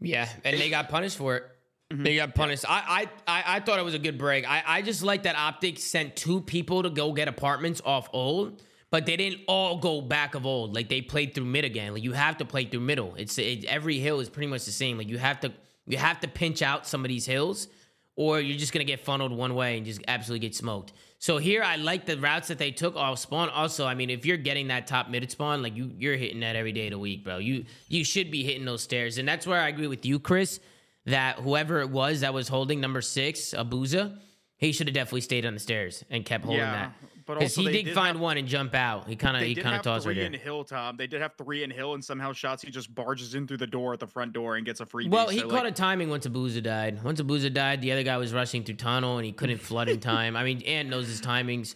Yeah, 0.00 0.28
and 0.44 0.58
they 0.58 0.70
got 0.70 0.88
punished 0.88 1.16
for 1.16 1.36
it. 1.36 1.44
Mhm. 1.92 2.04
They 2.04 2.16
got 2.16 2.34
punished. 2.34 2.64
I, 2.68 3.08
I 3.26 3.40
I 3.40 3.56
I 3.56 3.60
thought 3.60 3.78
it 3.78 3.84
was 3.84 3.94
a 3.94 3.98
good 3.98 4.16
break. 4.18 4.48
I, 4.48 4.62
I 4.66 4.82
just 4.82 5.02
like 5.02 5.24
that 5.24 5.36
Optic 5.36 5.78
sent 5.78 6.14
two 6.16 6.40
people 6.40 6.82
to 6.84 6.90
go 6.90 7.12
get 7.12 7.26
apartments 7.28 7.80
off 7.84 8.08
old, 8.12 8.62
but 8.90 9.06
they 9.06 9.16
didn't 9.16 9.40
all 9.48 9.78
go 9.78 10.00
back 10.00 10.34
of 10.36 10.46
old. 10.46 10.74
Like 10.74 10.88
they 10.88 11.00
played 11.00 11.34
through 11.34 11.46
mid 11.46 11.64
again. 11.64 11.92
Like 11.92 12.04
you 12.04 12.12
have 12.12 12.36
to 12.38 12.44
play 12.44 12.64
through 12.64 12.80
middle. 12.80 13.14
It's 13.16 13.36
it, 13.38 13.64
every 13.64 13.98
hill 13.98 14.20
is 14.20 14.28
pretty 14.28 14.46
much 14.46 14.64
the 14.66 14.70
same. 14.72 14.98
Like 14.98 15.08
you 15.08 15.18
have 15.18 15.40
to 15.40 15.52
you 15.86 15.96
have 15.96 16.20
to 16.20 16.28
pinch 16.28 16.62
out 16.62 16.86
some 16.86 17.04
of 17.04 17.08
these 17.08 17.26
hills, 17.26 17.66
or 18.16 18.40
you're 18.40 18.58
just 18.58 18.72
gonna 18.72 18.84
get 18.84 19.00
funneled 19.00 19.32
one 19.32 19.54
way 19.54 19.76
and 19.76 19.86
just 19.86 20.00
absolutely 20.08 20.46
get 20.46 20.54
smoked. 20.54 20.92
So 21.18 21.38
here 21.38 21.62
I 21.62 21.76
like 21.76 22.06
the 22.06 22.18
routes 22.18 22.48
that 22.48 22.58
they 22.58 22.70
took 22.70 22.96
off 22.96 23.18
spawn. 23.18 23.50
Also, 23.50 23.86
I 23.86 23.94
mean, 23.94 24.10
if 24.10 24.24
you're 24.24 24.36
getting 24.36 24.68
that 24.68 24.86
top 24.86 25.08
mid 25.08 25.30
spawn, 25.30 25.62
like 25.62 25.76
you 25.76 25.90
you're 25.98 26.16
hitting 26.16 26.40
that 26.40 26.56
every 26.56 26.72
day 26.72 26.86
of 26.86 26.92
the 26.92 26.98
week, 26.98 27.24
bro. 27.24 27.38
You 27.38 27.64
you 27.88 28.04
should 28.04 28.30
be 28.30 28.44
hitting 28.44 28.64
those 28.64 28.82
stairs, 28.82 29.18
and 29.18 29.28
that's 29.28 29.46
where 29.46 29.60
I 29.60 29.68
agree 29.68 29.86
with 29.86 30.04
you, 30.04 30.18
Chris 30.18 30.60
that 31.06 31.36
whoever 31.36 31.80
it 31.80 31.90
was 31.90 32.20
that 32.20 32.34
was 32.34 32.48
holding 32.48 32.80
number 32.80 33.00
six, 33.00 33.54
Abuzah, 33.56 34.18
He 34.60 34.72
should 34.72 34.88
have 34.88 34.94
definitely 34.94 35.22
stayed 35.22 35.46
on 35.46 35.54
the 35.54 35.60
stairs 35.60 36.04
and 36.10 36.22
kept 36.22 36.44
holding 36.44 36.60
yeah, 36.60 36.72
that. 36.72 36.92
but 37.24 37.38
Because 37.38 37.56
also 37.56 37.70
he 37.70 37.74
they 37.78 37.82
did, 37.82 37.94
find 37.94 38.16
have, 38.16 38.20
one 38.20 38.36
and 38.36 38.46
jump 38.46 38.74
out. 38.74 39.08
He 39.08 39.16
kind 39.16 39.34
of 39.34 39.42
he 39.42 39.54
kind 39.54 39.74
of 39.74 39.80
tossed 39.80 40.04
three 40.04 40.20
in 40.22 40.34
Hill, 40.34 40.64
Tom. 40.64 40.98
They 40.98 41.06
did 41.06 41.22
have 41.22 41.32
three 41.38 41.64
in 41.64 41.70
Hill, 41.70 41.94
and 41.94 42.04
somehow 42.04 42.32
Shotzzy 42.32 42.70
just 42.70 42.94
barges 42.94 43.34
in 43.34 43.46
through 43.46 43.56
the 43.56 43.66
door 43.66 43.94
at 43.94 44.00
the 44.00 44.06
front 44.06 44.34
door 44.34 44.56
and 44.56 44.66
gets 44.66 44.80
a 44.80 44.84
free. 44.84 45.08
Well, 45.08 45.30
he 45.30 45.38
so, 45.38 45.48
caught 45.48 45.64
like, 45.64 45.72
a 45.72 45.74
timing 45.74 46.10
once 46.10 46.26
Abuzah 46.26 46.62
died. 46.62 47.02
Once 47.02 47.22
Abuzah 47.22 47.54
died, 47.54 47.80
the 47.80 47.90
other 47.90 48.02
guy 48.02 48.18
was 48.18 48.34
rushing 48.34 48.62
through 48.62 48.74
tunnel 48.74 49.16
and 49.16 49.24
he 49.24 49.32
couldn't 49.32 49.62
flood 49.62 49.88
in 49.88 49.98
time. 49.98 50.36
I 50.36 50.44
mean, 50.44 50.60
Ant 50.64 50.90
knows 50.90 51.08
his 51.08 51.22
timings. 51.22 51.74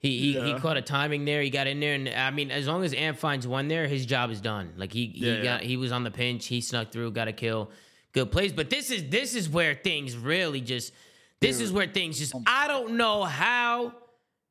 He 0.00 0.18
he, 0.32 0.32
he 0.32 0.54
caught 0.58 0.76
a 0.76 0.82
timing 0.82 1.26
there. 1.26 1.42
He 1.42 1.50
got 1.50 1.68
in 1.68 1.78
there, 1.78 1.94
and 1.94 2.08
I 2.08 2.32
mean, 2.32 2.50
as 2.50 2.66
long 2.66 2.82
as 2.82 2.92
Ant 2.92 3.18
finds 3.20 3.46
one 3.46 3.68
there, 3.68 3.86
his 3.86 4.04
job 4.04 4.32
is 4.32 4.40
done. 4.40 4.72
Like 4.76 4.92
he 4.92 5.06
he 5.14 5.30
Yeah, 5.30 5.42
got 5.44 5.62
yeah. 5.62 5.68
he 5.68 5.76
was 5.76 5.92
on 5.92 6.02
the 6.02 6.10
pinch. 6.10 6.46
He 6.46 6.60
snuck 6.60 6.90
through, 6.90 7.12
got 7.12 7.28
a 7.28 7.32
kill, 7.32 7.70
good 8.10 8.32
plays. 8.32 8.52
But 8.52 8.68
this 8.68 8.90
is 8.90 9.10
this 9.10 9.36
is 9.36 9.48
where 9.48 9.76
things 9.76 10.16
really 10.16 10.60
just. 10.60 10.92
This 11.46 11.60
is 11.60 11.72
where 11.72 11.86
things 11.86 12.18
just. 12.18 12.34
I 12.46 12.68
don't 12.68 12.96
know 12.96 13.24
how. 13.24 13.92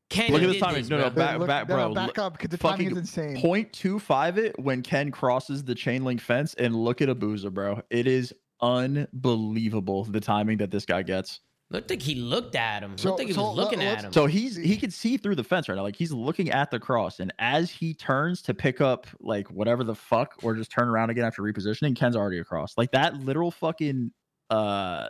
Kenny 0.10 0.34
Look 0.34 0.44
at 0.44 0.50
the 0.50 0.60
timing. 0.60 0.82
this, 0.82 0.90
No, 0.90 0.98
no, 0.98 1.10
bro. 1.10 1.26
back, 1.26 1.40
Look- 1.40 1.48
back, 1.48 1.68
bro. 1.68 1.88
no, 1.88 1.94
back 1.96 2.20
up 2.20 2.34
because 2.34 2.50
the 2.50 2.58
timing 2.58 2.92
is 2.92 2.98
insane. 2.98 3.42
Point 3.42 3.74
two 3.74 3.98
five 4.00 4.38
it 4.38 4.58
when 4.60 4.84
Ken 4.84 5.10
crosses 5.10 5.64
the 5.64 5.74
chain 5.74 6.04
link 6.04 6.22
fence 6.22 6.54
and 6.54 6.76
look 6.76 7.02
at 7.02 7.10
Abuzah, 7.10 7.52
bro. 7.52 7.82
It 7.90 8.06
is 8.06 8.32
unbelievable 8.62 10.04
the 10.06 10.20
timing 10.20 10.58
that 10.58 10.72
this 10.72 10.86
guy 10.86 11.02
gets. 11.04 11.40
Looked 11.72 11.90
like 11.90 12.02
he 12.04 12.14
looked 12.16 12.56
at 12.56 12.84
him. 12.84 12.96
So- 12.98 13.10
Looked 13.10 13.20
like 13.20 13.28
he 13.30 13.34
so 13.34 13.42
was 13.48 13.56
looking 13.58 13.80
let- 13.80 13.98
at 13.98 14.04
him. 14.06 14.14
So 14.14 14.28
he's 14.28 14.56
he 14.56 14.78
can 14.78 14.92
see 14.92 15.18
through 15.18 15.36
the 15.36 15.44
fence 15.44 15.68
right 15.68 15.76
now. 15.76 15.82
Like 15.82 15.96
he's 15.96 16.12
looking 16.12 16.52
at 16.52 16.70
the 16.70 16.80
cross, 16.80 17.20
and 17.20 17.34
as 17.40 17.72
he 17.72 17.96
turns 17.96 18.44
to 18.44 18.54
pick 18.54 18.82
up 18.82 19.08
like 19.20 19.50
whatever 19.50 19.84
the 19.84 19.96
fuck, 19.96 20.36
or 20.44 20.54
just 20.56 20.70
turn 20.72 20.88
around 20.88 21.10
again 21.10 21.26
after 21.26 21.42
repositioning, 21.42 21.96
Ken's 21.96 22.16
already 22.16 22.38
across. 22.38 22.78
Like 22.78 22.92
that 22.92 23.16
literal 23.16 23.50
fucking 23.50 24.12
uh 24.52 25.08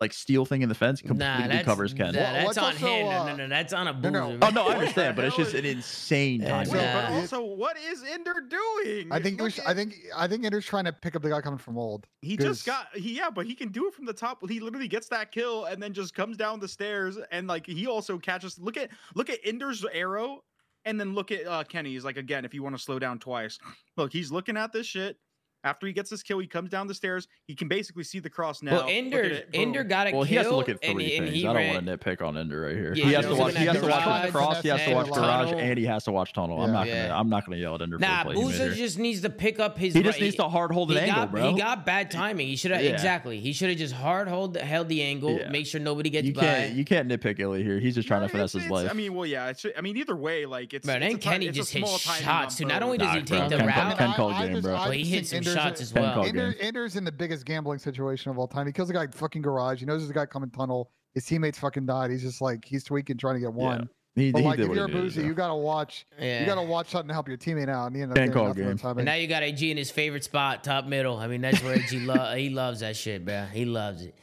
like 0.00 0.12
steel 0.12 0.44
thing 0.44 0.62
in 0.62 0.68
the 0.68 0.74
fence 0.74 1.00
completely 1.00 1.48
Nah, 1.48 1.62
covers 1.62 1.94
Ken. 1.94 2.12
that- 2.14 2.34
Well, 2.34 2.46
that's 2.46 2.58
on 2.58 2.64
also, 2.72 2.86
him. 2.86 3.06
No, 3.06 3.10
uh, 3.12 3.26
no, 3.28 3.36
no, 3.36 3.48
that's 3.48 3.72
on 3.72 3.88
a 3.88 3.92
no, 3.92 4.10
no. 4.10 4.38
Oh 4.42 4.50
no, 4.50 4.66
I 4.68 4.74
understand, 4.74 5.14
but 5.16 5.24
it's 5.24 5.36
just 5.36 5.54
an 5.54 5.64
insane 5.64 6.40
Yeah, 6.42 6.48
timing. 6.48 6.72
Bro, 6.72 6.80
Yeah. 6.80 7.10
but 7.10 7.14
also, 7.20 7.42
what 7.44 7.76
is 7.78 8.02
Ender 8.02 8.34
doing? 8.48 9.08
I 9.12 9.20
think 9.20 9.40
was, 9.40 9.60
I 9.60 9.72
think 9.72 9.94
I 10.14 10.26
think 10.26 10.44
Ender's 10.44 10.66
trying 10.66 10.84
to 10.86 10.92
pick 10.92 11.14
up 11.14 11.22
the 11.22 11.30
guy 11.30 11.40
coming 11.40 11.58
from 11.58 11.78
old. 11.78 12.06
He 12.22 12.36
'Cause- 12.36 12.46
just 12.46 12.66
got 12.66 12.88
he 12.96 13.16
yeah, 13.16 13.30
but 13.30 13.46
he 13.46 13.54
can 13.54 13.68
do 13.70 13.86
it 13.86 13.94
from 13.94 14.04
the 14.04 14.12
top. 14.12 14.46
He 14.48 14.58
literally 14.60 14.88
gets 14.88 15.08
that 15.08 15.30
kill 15.32 15.66
and 15.66 15.82
then 15.82 15.92
just 15.92 16.12
comes 16.14 16.36
down 16.36 16.58
the 16.60 16.68
stairs 16.68 17.16
and 17.30 17.46
like 17.46 17.66
he 17.66 17.86
also 17.86 18.18
catches. 18.18 18.58
Look 18.58 18.76
at 18.76 18.90
look 19.14 19.30
at 19.30 19.38
Ender's 19.44 19.84
arrow, 19.92 20.42
and 20.84 20.98
then 20.98 21.14
look 21.14 21.30
at 21.30 21.46
uh, 21.46 21.62
Kenny's. 21.64 22.04
Like 22.04 22.16
again, 22.16 22.44
if 22.44 22.52
you 22.52 22.62
want 22.64 22.76
to 22.76 22.82
slow 22.82 22.98
down 22.98 23.20
twice, 23.20 23.58
look, 23.96 24.12
he's 24.12 24.32
looking 24.32 24.56
at 24.56 24.72
this 24.72 24.86
shit. 24.86 25.18
After 25.64 25.86
he 25.86 25.92
gets 25.94 26.10
his 26.10 26.22
kill, 26.22 26.38
he 26.38 26.46
comes 26.46 26.68
down 26.70 26.86
the 26.86 26.94
stairs. 26.94 27.26
He 27.46 27.54
can 27.54 27.68
basically 27.68 28.04
see 28.04 28.20
the 28.20 28.28
cross 28.30 28.62
now. 28.62 28.72
well, 28.72 28.86
Ender, 28.88 29.22
it. 29.22 29.48
Ender 29.54 29.82
got 29.82 30.06
a 30.06 30.12
Well, 30.12 30.20
kill. 30.20 30.24
he 30.24 30.34
has 30.36 30.46
to 30.46 30.54
look 30.54 30.68
at 30.68 30.80
three 30.82 31.16
and 31.16 31.24
things. 31.26 31.36
he 31.36 31.44
I 31.44 31.46
don't 31.48 31.56
ran, 31.56 31.74
want 31.74 31.86
to 31.86 31.96
nitpick 31.98 32.22
on 32.22 32.36
Ender 32.36 32.60
right 32.60 32.76
here. 32.76 32.92
Yeah, 32.94 33.04
he 33.06 33.12
has 33.14 33.24
to 33.26 33.34
watch. 33.34 33.56
He 33.56 33.64
has 33.64 33.76
to 33.80 33.82
watch 33.86 34.04
garage 34.04 34.26
the 34.26 34.30
cross. 34.32 34.62
He 34.62 34.68
has 34.68 34.84
to 34.84 34.94
watch 34.94 35.06
garage, 35.10 35.46
tunnel. 35.48 35.58
and 35.60 35.78
he 35.78 35.86
has 35.86 36.04
to 36.04 36.12
watch 36.12 36.32
tunnel. 36.34 36.60
I'm 36.62 36.70
not 36.70 36.86
Yeah. 36.86 37.08
gonna. 37.08 37.18
I'm 37.20 37.28
not 37.30 37.46
gonna 37.46 37.56
yell 37.56 37.74
at 37.76 37.82
Ender. 37.82 37.98
Nah, 37.98 38.24
for 38.24 38.34
he 38.34 38.40
Boozer 38.42 38.74
just 38.74 38.98
needs 38.98 39.22
to 39.22 39.30
pick 39.30 39.58
up 39.58 39.78
his. 39.78 39.94
He 39.94 40.02
just 40.02 40.20
needs 40.20 40.36
to 40.36 40.48
hard 40.48 40.70
hold 40.70 40.92
an 40.92 40.98
angle, 40.98 41.26
bro. 41.26 41.52
He 41.52 41.58
got 41.58 41.86
bad 41.86 42.10
timing. 42.10 42.46
He 42.46 42.56
should 42.56 42.70
have 42.70 42.82
exactly. 42.84 43.40
He 43.40 43.52
should 43.54 43.70
have 43.70 43.78
just 43.78 43.94
hard 43.94 44.28
hold 44.28 44.56
held 44.58 44.88
the 44.88 45.02
angle. 45.02 45.40
Make 45.50 45.66
sure 45.66 45.80
nobody 45.80 46.10
gets 46.10 46.26
You 46.26 46.34
by. 46.34 46.42
can't. 46.42 46.74
You 46.74 46.84
can't 46.84 47.08
nitpick 47.08 47.38
Illey 47.38 47.62
here. 47.62 47.80
He's 47.80 47.94
just 47.94 48.06
trying 48.06 48.20
to 48.22 48.28
finesse 48.28 48.52
his 48.52 48.68
life. 48.68 48.90
I 48.90 48.92
mean, 48.92 49.14
well, 49.14 49.24
yeah. 49.26 49.52
I 49.76 49.80
mean, 49.80 49.96
either 49.96 50.14
way, 50.16 50.44
like 50.44 50.74
it's. 50.74 50.86
But 50.86 51.02
it's 51.02 51.12
then 51.12 51.18
Kenny 51.20 51.48
just 51.50 51.72
hits 51.72 52.00
shots 52.02 52.26
on 52.26 52.48
too. 52.56 52.64
Not 52.66 52.82
only 52.82 52.98
does 52.98 53.14
he 53.14 53.20
take 53.22 53.38
bro. 53.38 53.48
the 53.48 53.56
Ken- 53.56 53.66
route, 53.66 53.98
Ken 53.98 54.10
I- 54.10 54.14
called 54.16 54.36
game, 54.36 54.60
bro. 54.60 54.76
But 54.76 54.96
he 54.96 55.04
hits 55.04 55.30
some 55.30 55.36
think 55.38 55.46
Ender's 55.46 55.53
shots 55.54 55.80
as 55.80 55.92
well. 55.94 56.14
called 56.14 56.26
Ender. 56.28 56.54
Ender's 56.60 56.96
in 56.96 57.04
the 57.04 57.12
biggest 57.12 57.44
gambling 57.44 57.78
situation 57.78 58.30
of 58.30 58.38
all 58.38 58.48
time. 58.48 58.66
He 58.66 58.72
kills 58.72 58.90
a 58.90 58.92
guy 58.92 59.06
fucking 59.08 59.42
garage. 59.42 59.80
He 59.80 59.86
knows 59.86 60.00
there's 60.00 60.10
a 60.10 60.14
guy 60.14 60.26
coming 60.26 60.50
tunnel. 60.50 60.90
His 61.14 61.24
teammates 61.24 61.58
fucking 61.58 61.86
died. 61.86 62.10
He's 62.10 62.22
just 62.22 62.40
like 62.40 62.64
he's 62.64 62.84
tweaking, 62.84 63.16
trying 63.16 63.34
to 63.34 63.40
get 63.40 63.52
one. 63.52 63.88
He, 64.16 64.30
But 64.30 64.40
he 64.42 64.44
like 64.44 64.58
if 64.60 64.68
you're 64.68 64.84
a 64.84 64.88
he 64.88 64.92
boozy, 64.92 65.22
do. 65.22 65.26
you 65.26 65.34
gotta 65.34 65.54
watch. 65.54 66.06
Yeah. 66.20 66.40
You 66.40 66.46
gotta 66.46 66.62
watch 66.62 66.88
something 66.90 67.08
to 67.08 67.14
help 67.14 67.26
your 67.28 67.36
teammate 67.36 67.68
out. 67.68 67.86
And 67.88 67.96
he 67.96 68.02
ended 68.02 68.16
up 68.18 68.32
call 68.32 68.52
game. 68.54 68.66
with. 68.66 68.84
And 68.84 69.04
now 69.04 69.14
you 69.14 69.26
got 69.26 69.42
AG 69.42 69.68
in 69.68 69.76
his 69.76 69.90
favorite 69.90 70.22
spot, 70.24 70.62
top 70.62 70.86
middle. 70.86 71.16
I 71.16 71.26
mean, 71.26 71.40
that's 71.40 71.62
where 71.62 71.74
AG 71.74 71.98
lo- 72.00 72.32
he 72.36 72.48
loves 72.50 72.80
that 72.80 72.96
shit, 72.96 73.24
bro. 73.24 73.44
He 73.52 73.64
loves 73.64 74.02
it. 74.02 74.14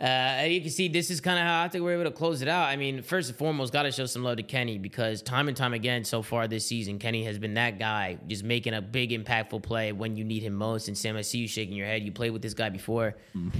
Uh, 0.00 0.04
and 0.04 0.52
you 0.54 0.62
can 0.62 0.70
see 0.70 0.88
this 0.88 1.10
is 1.10 1.20
kind 1.20 1.38
of 1.38 1.44
how 1.44 1.62
I 1.62 1.68
think 1.68 1.84
we're 1.84 1.92
able 1.92 2.04
to 2.04 2.10
close 2.10 2.40
it 2.40 2.48
out. 2.48 2.64
I 2.68 2.76
mean, 2.76 3.02
first 3.02 3.28
and 3.28 3.36
foremost, 3.36 3.70
got 3.70 3.82
to 3.82 3.92
show 3.92 4.06
some 4.06 4.24
love 4.24 4.38
to 4.38 4.42
Kenny 4.42 4.78
because 4.78 5.20
time 5.20 5.46
and 5.48 5.54
time 5.56 5.74
again 5.74 6.04
so 6.04 6.22
far 6.22 6.48
this 6.48 6.64
season, 6.64 6.98
Kenny 6.98 7.22
has 7.24 7.38
been 7.38 7.52
that 7.54 7.78
guy 7.78 8.16
just 8.26 8.42
making 8.42 8.72
a 8.72 8.80
big, 8.80 9.10
impactful 9.10 9.62
play 9.62 9.92
when 9.92 10.16
you 10.16 10.24
need 10.24 10.42
him 10.42 10.54
most. 10.54 10.88
And 10.88 10.96
Sam, 10.96 11.16
I 11.18 11.20
see 11.20 11.36
you 11.38 11.46
shaking 11.48 11.74
your 11.76 11.86
head. 11.86 12.02
You 12.02 12.12
played 12.12 12.30
with 12.30 12.40
this 12.40 12.54
guy 12.54 12.70
before. 12.70 13.14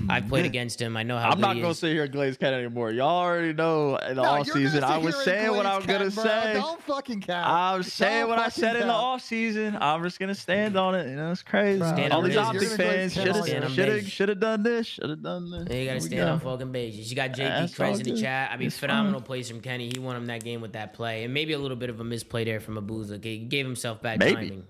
I've 0.09 0.29
played 0.29 0.47
against 0.47 0.81
him. 0.81 0.97
I 0.97 1.03
know 1.03 1.19
how 1.19 1.27
I'm 1.29 1.35
good 1.35 1.41
not 1.43 1.57
gonna 1.61 1.75
sit 1.75 1.93
here 1.93 2.05
and 2.05 2.13
glaze 2.13 2.39
Ken 2.39 2.55
anymore. 2.55 2.91
Y'all 2.91 3.09
already 3.19 3.53
know 3.53 3.97
in 3.97 4.17
the 4.17 4.23
No, 4.23 4.29
off 4.31 4.47
you're 4.47 4.57
season 4.57 4.83
I 4.83 4.97
was 4.97 5.23
here 5.23 5.35
and 5.35 5.43
saying 5.43 5.51
what 5.57 5.63
glaze 5.65 5.67
I 5.67 5.77
was 5.77 5.87
gonna 5.87 6.11
bro. 6.11 6.25
say. 6.25 6.53
Don't 6.55 6.83
fucking 6.85 7.21
cap. 7.21 7.47
I'm 7.47 7.83
saying 7.83 8.21
Don't 8.21 8.29
what 8.31 8.39
I 8.39 8.45
fucking 8.45 8.63
said 8.63 8.77
in 8.77 8.87
the 8.87 8.93
off 8.95 9.21
season. 9.23 9.77
I'm 9.79 10.03
just 10.03 10.19
gonna 10.19 10.35
stand 10.35 10.77
on 10.79 10.95
it. 10.95 11.07
You 11.11 11.17
know, 11.17 11.33
it's 11.33 11.43
crazy. 11.43 11.83
All 11.83 12.23
these 12.23 12.35
business. 12.35 12.37
optic 12.39 12.69
fans 12.71 13.13
should 13.13 13.27
have 13.27 13.37
on 13.37 13.43
Stand 13.47 13.65
on 13.65 13.71
should 13.73 13.89
have 13.89 13.97
business. 13.97 14.13
should 14.15 14.29
have 14.31 14.41
done 14.41 14.63
this. 14.63 14.87
Should 14.87 15.11
have 15.11 15.23
done 15.23 15.51
this. 15.51 15.67
Yeah, 15.71 15.77
you 15.77 15.87
gotta 15.87 16.01
stand 16.01 16.13
go. 16.21 16.30
On 16.33 16.41
fucking 16.41 16.73
bases. 16.73 17.11
You 17.11 17.17
got 17.17 17.31
JP 17.31 17.77
That's 17.77 17.99
in 18.01 18.15
the 18.15 18.21
chat. 18.21 18.51
I 18.53 18.57
mean, 18.57 18.69
It's 18.69 18.79
phenomenal 18.79 19.21
fine. 19.21 19.27
plays 19.27 19.49
from 19.51 19.61
Kenny. 19.61 19.91
He 19.93 19.99
won 19.99 20.17
him 20.17 20.27
that 20.27 20.43
game 20.45 20.61
with 20.61 20.73
that 20.75 20.93
play, 20.95 21.25
and 21.25 21.33
maybe 21.35 21.53
a 21.53 21.59
little 21.59 21.77
bit 21.77 21.91
of 21.91 22.01
a 22.01 22.05
misplay 22.05 22.45
there 22.45 22.61
from 22.61 22.77
Abuzah. 22.77 23.23
He 23.25 23.39
gave 23.39 23.67
himself 23.67 24.01
bad 24.03 24.19
Maybe. 24.19 24.35
timing. 24.35 24.65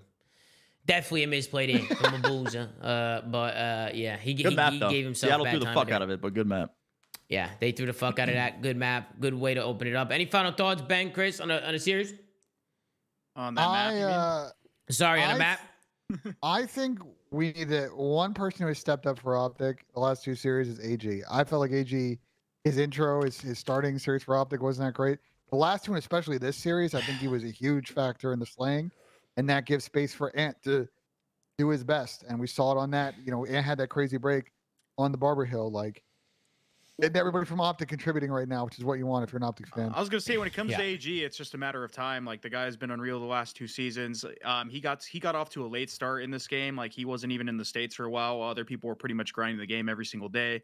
Definitely 0.87 1.23
a 1.23 1.27
misplay 1.27 1.71
there 1.73 1.95
from 1.95 2.21
Abuzah. 2.21 2.69
Uh, 2.81 3.21
but 3.21 3.55
uh, 3.55 3.89
yeah, 3.93 4.17
he, 4.17 4.33
he, 4.33 4.55
map 4.55 4.73
he 4.73 4.79
though. 4.79 4.89
gave 4.89 5.05
himself 5.05 5.29
Seattle 5.29 5.45
bad 5.45 5.51
threw 5.51 5.59
the 5.59 5.73
fuck 5.73 5.87
there. 5.87 5.95
out 5.95 6.01
of 6.01 6.09
it, 6.09 6.19
but 6.21 6.33
good 6.33 6.47
map. 6.47 6.71
Yeah, 7.29 7.49
they 7.59 7.71
threw 7.71 7.85
the 7.85 7.93
fuck 7.93 8.19
out 8.19 8.27
of 8.29 8.35
that. 8.35 8.61
Good 8.61 8.75
map. 8.77 9.13
Good 9.19 9.33
way 9.33 9.53
to 9.53 9.63
open 9.63 9.87
it 9.87 9.95
up. 9.95 10.11
Any 10.11 10.25
final 10.25 10.51
thoughts, 10.51 10.81
Ben, 10.81 11.11
Chris, 11.11 11.39
on 11.39 11.49
a, 11.51 11.59
on 11.59 11.75
a 11.75 11.79
series? 11.79 12.13
on 13.35 13.55
that 13.55 13.61
map. 13.61 13.87
I 13.87 13.89
you 13.93 13.95
mean? 13.99 14.03
uh, 14.09 14.49
Sorry, 14.89 15.21
on 15.23 15.29
a 15.29 15.33
I- 15.33 15.37
map. 15.37 15.59
I 16.43 16.65
think 16.65 16.99
we 17.31 17.53
need 17.53 17.69
to, 17.69 17.87
one 17.87 18.33
person 18.33 18.63
who 18.63 18.67
has 18.67 18.77
stepped 18.77 19.07
up 19.07 19.17
for 19.17 19.37
Optic 19.37 19.85
the 19.93 19.99
last 19.99 20.23
two 20.23 20.35
series 20.35 20.67
is 20.67 20.79
AG. 20.81 21.23
I 21.29 21.43
felt 21.45 21.61
like 21.61 21.71
AG, 21.71 22.19
his 22.63 22.77
intro, 22.77 23.23
his, 23.23 23.39
his 23.39 23.57
starting 23.57 23.97
series 23.97 24.23
for 24.23 24.35
Optic 24.35 24.61
wasn't 24.61 24.89
that 24.89 24.93
great. 24.93 25.19
The 25.49 25.55
last 25.55 25.87
one, 25.87 25.97
especially 25.97 26.37
this 26.37 26.57
series, 26.57 26.93
I 26.93 27.01
think 27.01 27.19
he 27.19 27.27
was 27.27 27.43
a 27.43 27.49
huge 27.49 27.91
factor 27.91 28.33
in 28.33 28.39
the 28.39 28.45
slaying, 28.45 28.91
and 29.37 29.49
that 29.49 29.65
gives 29.65 29.85
space 29.85 30.13
for 30.13 30.35
Ant 30.35 30.55
to 30.63 30.87
do 31.57 31.69
his 31.69 31.83
best. 31.83 32.23
And 32.27 32.39
we 32.39 32.47
saw 32.47 32.73
it 32.73 32.77
on 32.77 32.91
that. 32.91 33.15
You 33.23 33.31
know, 33.31 33.45
Ant 33.45 33.65
had 33.65 33.77
that 33.79 33.87
crazy 33.87 34.17
break 34.17 34.51
on 34.97 35.11
the 35.11 35.17
Barber 35.17 35.45
Hill. 35.45 35.71
Like, 35.71 36.03
and 37.01 37.15
everybody 37.17 37.45
from 37.45 37.59
Optic 37.59 37.89
contributing 37.89 38.31
right 38.31 38.47
now, 38.47 38.65
which 38.65 38.77
is 38.77 38.85
what 38.85 38.99
you 38.99 39.05
want 39.05 39.23
if 39.23 39.31
you're 39.31 39.37
an 39.37 39.43
Optic 39.43 39.67
fan. 39.67 39.91
I 39.93 39.99
was 39.99 40.09
gonna 40.09 40.21
say 40.21 40.37
when 40.37 40.47
it 40.47 40.53
comes 40.53 40.71
Yeah. 40.71 40.77
to 40.77 40.83
AG, 40.83 41.23
it's 41.23 41.35
just 41.37 41.53
a 41.53 41.57
matter 41.57 41.83
of 41.83 41.91
time. 41.91 42.25
Like 42.25 42.41
the 42.41 42.49
guy's 42.49 42.77
been 42.77 42.91
unreal 42.91 43.19
the 43.19 43.25
last 43.25 43.55
two 43.55 43.67
seasons. 43.67 44.23
Um, 44.43 44.69
he 44.69 44.79
got 44.79 45.03
he 45.03 45.19
got 45.19 45.35
off 45.35 45.49
to 45.51 45.65
a 45.65 45.67
late 45.67 45.89
start 45.89 46.23
in 46.23 46.31
this 46.31 46.47
game. 46.47 46.75
Like 46.75 46.91
he 46.93 47.05
wasn't 47.05 47.33
even 47.33 47.49
in 47.49 47.57
the 47.57 47.65
states 47.65 47.95
for 47.95 48.05
a 48.05 48.09
while. 48.09 48.39
while 48.39 48.49
Other 48.49 48.65
people 48.65 48.87
were 48.87 48.95
pretty 48.95 49.15
much 49.15 49.33
grinding 49.33 49.59
the 49.59 49.65
game 49.65 49.89
every 49.89 50.05
single 50.05 50.29
day, 50.29 50.61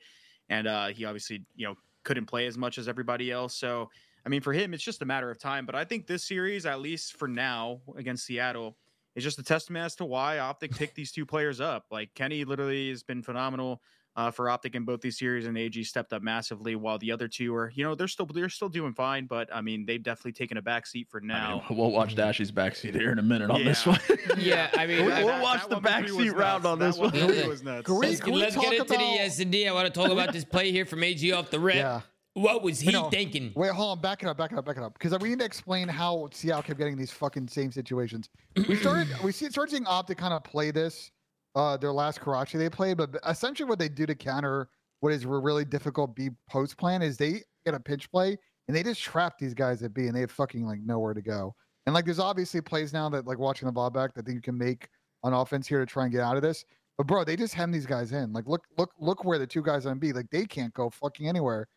and 0.50 0.68
uh, 0.68 0.88
he 0.88 1.06
obviously 1.06 1.46
you 1.56 1.68
know 1.68 1.76
couldn't 2.04 2.26
play 2.26 2.48
as 2.48 2.58
much 2.58 2.78
as 2.78 2.88
everybody 2.88 3.32
else. 3.32 3.56
So 3.56 3.90
I 4.26 4.30
mean, 4.30 4.42
for 4.42 4.54
him, 4.54 4.74
it's 4.74 4.84
just 4.84 5.02
a 5.02 5.06
matter 5.06 5.32
of 5.32 5.40
time. 5.40 5.66
But 5.66 5.76
I 5.76 5.86
think 5.86 6.06
this 6.06 6.24
series, 6.24 6.66
at 6.66 6.82
least 6.82 7.18
for 7.18 7.28
now, 7.28 7.82
against 7.96 8.26
Seattle, 8.26 8.78
is 9.16 9.24
just 9.24 9.40
a 9.40 9.44
testament 9.44 9.86
as 9.86 9.96
to 9.96 10.06
why 10.06 10.40
Optic 10.40 10.72
picked 10.76 10.96
these 10.96 11.12
two 11.12 11.26
players 11.26 11.60
up. 11.62 11.86
Like 11.92 12.14
Kenny 12.14 12.44
literally 12.44 12.90
has 12.90 13.04
been 13.04 13.24
phenomenal 13.24 13.82
uh, 14.18 14.31
for 14.31 14.49
Optic 14.49 14.76
in 14.76 14.84
both 14.84 14.99
these 14.99 15.18
series, 15.18 15.45
and 15.45 15.57
AG 15.57 15.81
stepped 15.84 16.11
up 16.11 16.22
massively. 16.23 16.76
While 16.76 16.98
the 16.98 17.11
other 17.11 17.27
two 17.27 17.56
are, 17.56 17.72
you 17.76 17.84
know, 17.84 17.95
they're 17.95 18.07
still 18.07 18.26
they're 18.26 18.49
still 18.49 18.68
doing 18.68 18.94
fine, 18.94 19.27
but 19.27 19.48
I 19.53 19.61
mean, 19.61 19.85
they've 19.85 20.02
definitely 20.02 20.34
taken 20.34 20.57
a 20.57 20.61
back 20.61 20.88
seat 20.88 21.07
for 21.10 21.22
I 21.23 21.27
now. 21.27 21.64
mean, 21.69 21.77
we'll 21.77 21.91
watch 21.91 22.15
mm-hmm. 22.15 22.30
Dashy's 22.30 22.52
backseat 22.52 22.94
here 22.99 23.11
in 23.11 23.19
a 23.19 23.23
minute 23.23 23.49
on 23.52 23.64
this 23.64 23.85
one. 23.85 23.99
Yeah, 24.38 24.69
I 24.77 24.85
mean, 24.85 25.06
We'll- 25.06 25.14
I- 25.14 25.23
we'll 25.23 25.41
watch 25.41 25.68
the 25.69 25.80
one 25.80 25.84
movie 26.02 26.11
was 26.11 26.27
backseat 26.27 26.35
round 26.38 26.64
nuts. 26.64 26.65
on 26.65 26.80
That 26.80 26.85
this 26.85 26.98
one. 26.98 27.11
movie 27.14 27.48
was 27.48 27.64
nuts. 27.64 27.85
Can 27.85 27.95
we- 27.95 28.07
Let's, 28.07 28.19
can 28.19 28.34
let's 28.34 28.56
talk 28.56 28.64
get 28.65 28.73
into 28.73 28.94
uh, 28.94 28.95
about- 28.98 29.18
the 29.18 29.19
S 29.22 29.39
and 29.39 29.52
D. 29.52 29.68
I 29.68 29.72
want 29.73 29.91
to 29.94 29.99
talk 30.02 30.11
about 30.11 30.34
this 30.34 30.44
play 30.45 30.72
here 30.72 30.85
from 30.85 31.03
AG 31.03 31.31
off 31.31 31.49
the 31.49 31.60
rip. 31.60 31.76
Yeah. 31.76 32.02
What 32.34 32.61
was 32.61 32.80
he 32.80 32.91
know, 32.91 33.10
thinking? 33.10 33.52
Wait, 33.56 33.72
hold 33.72 33.98
on, 33.98 34.02
back 34.02 34.22
it 34.22 34.30
up, 34.30 34.38
back 34.38 34.52
it 34.52 34.57
up, 34.60 34.65
back 34.65 34.77
it 34.77 34.84
up. 34.84 34.94
Because 34.94 35.11
uh, 35.11 35.18
we 35.19 35.30
need 35.30 35.39
to 35.39 35.45
explain 35.45 35.88
how 35.88 36.30
Seattle 36.31 36.61
kept 36.61 36.77
getting 36.77 36.95
these 36.95 37.10
fucking 37.11 37.48
same 37.48 37.72
situations. 37.72 38.30
We 38.56 38.76
started, 38.76 39.07
we 39.23 39.31
see, 39.31 39.49
started 39.49 39.72
seeing 39.72 39.88
Optic 39.88 40.19
kind 40.19 40.34
of 40.35 40.44
play 40.44 40.69
this, 40.69 41.10
uh, 41.58 41.76
their 41.76 41.92
last 41.92 42.22
Karachi 42.22 42.58
they 42.60 42.70
played, 42.70 42.98
but 42.98 43.18
essentially 43.28 43.68
what 43.68 43.80
they 43.80 43.90
do 43.90 44.06
to 44.06 44.14
counter 44.14 44.70
what 45.00 45.12
is 45.12 45.24
a 45.24 45.28
really 45.28 45.66
difficult 45.66 46.16
B 46.16 46.30
post 46.50 46.78
plan 46.78 47.02
is 47.02 47.18
they 47.18 47.42
get 47.66 47.74
a 47.74 47.80
pitch 47.80 48.10
play 48.12 48.38
and 48.68 48.78
they 48.78 48.84
just 48.84 49.02
trap 49.02 49.38
these 49.40 49.54
guys 49.54 49.82
at 49.84 49.94
B 49.94 50.08
and 50.08 50.16
they 50.16 50.22
have 50.22 50.32
fucking 50.32 50.66
like 50.66 50.80
nowhere 50.82 51.14
to 51.14 51.22
go. 51.22 51.56
And 51.86 51.94
like, 51.94 52.06
there's 52.06 52.20
obviously 52.20 52.62
plays 52.62 52.94
now 52.94 53.10
that 53.10 53.26
like 53.26 53.40
watching 53.40 53.66
the 53.66 53.72
ball 53.72 53.90
back 53.90 54.14
that 54.14 54.28
you 54.28 54.42
can 54.42 54.58
make 54.58 54.90
on 55.24 55.34
offense 55.34 55.68
here 55.68 55.80
to 55.80 55.86
try 55.86 56.04
and 56.04 56.12
get 56.12 56.22
out 56.22 56.36
of 56.36 56.42
this. 56.42 56.64
But 56.98 57.08
bro, 57.08 57.24
they 57.24 57.36
just 57.36 57.54
hem 57.54 57.72
these 57.72 57.86
guys 57.86 58.12
in. 58.12 58.34
Like, 58.34 58.48
look, 58.48 58.66
look, 58.78 58.92
look 59.00 59.24
where 59.24 59.40
the 59.40 59.48
two 59.48 59.62
guys 59.62 59.86
on 59.86 59.98
B, 60.00 60.14
like 60.14 60.30
they 60.32 60.46
can't 60.46 60.74
go 60.74 60.90
fucking 60.90 61.28
anywhere. 61.28 61.68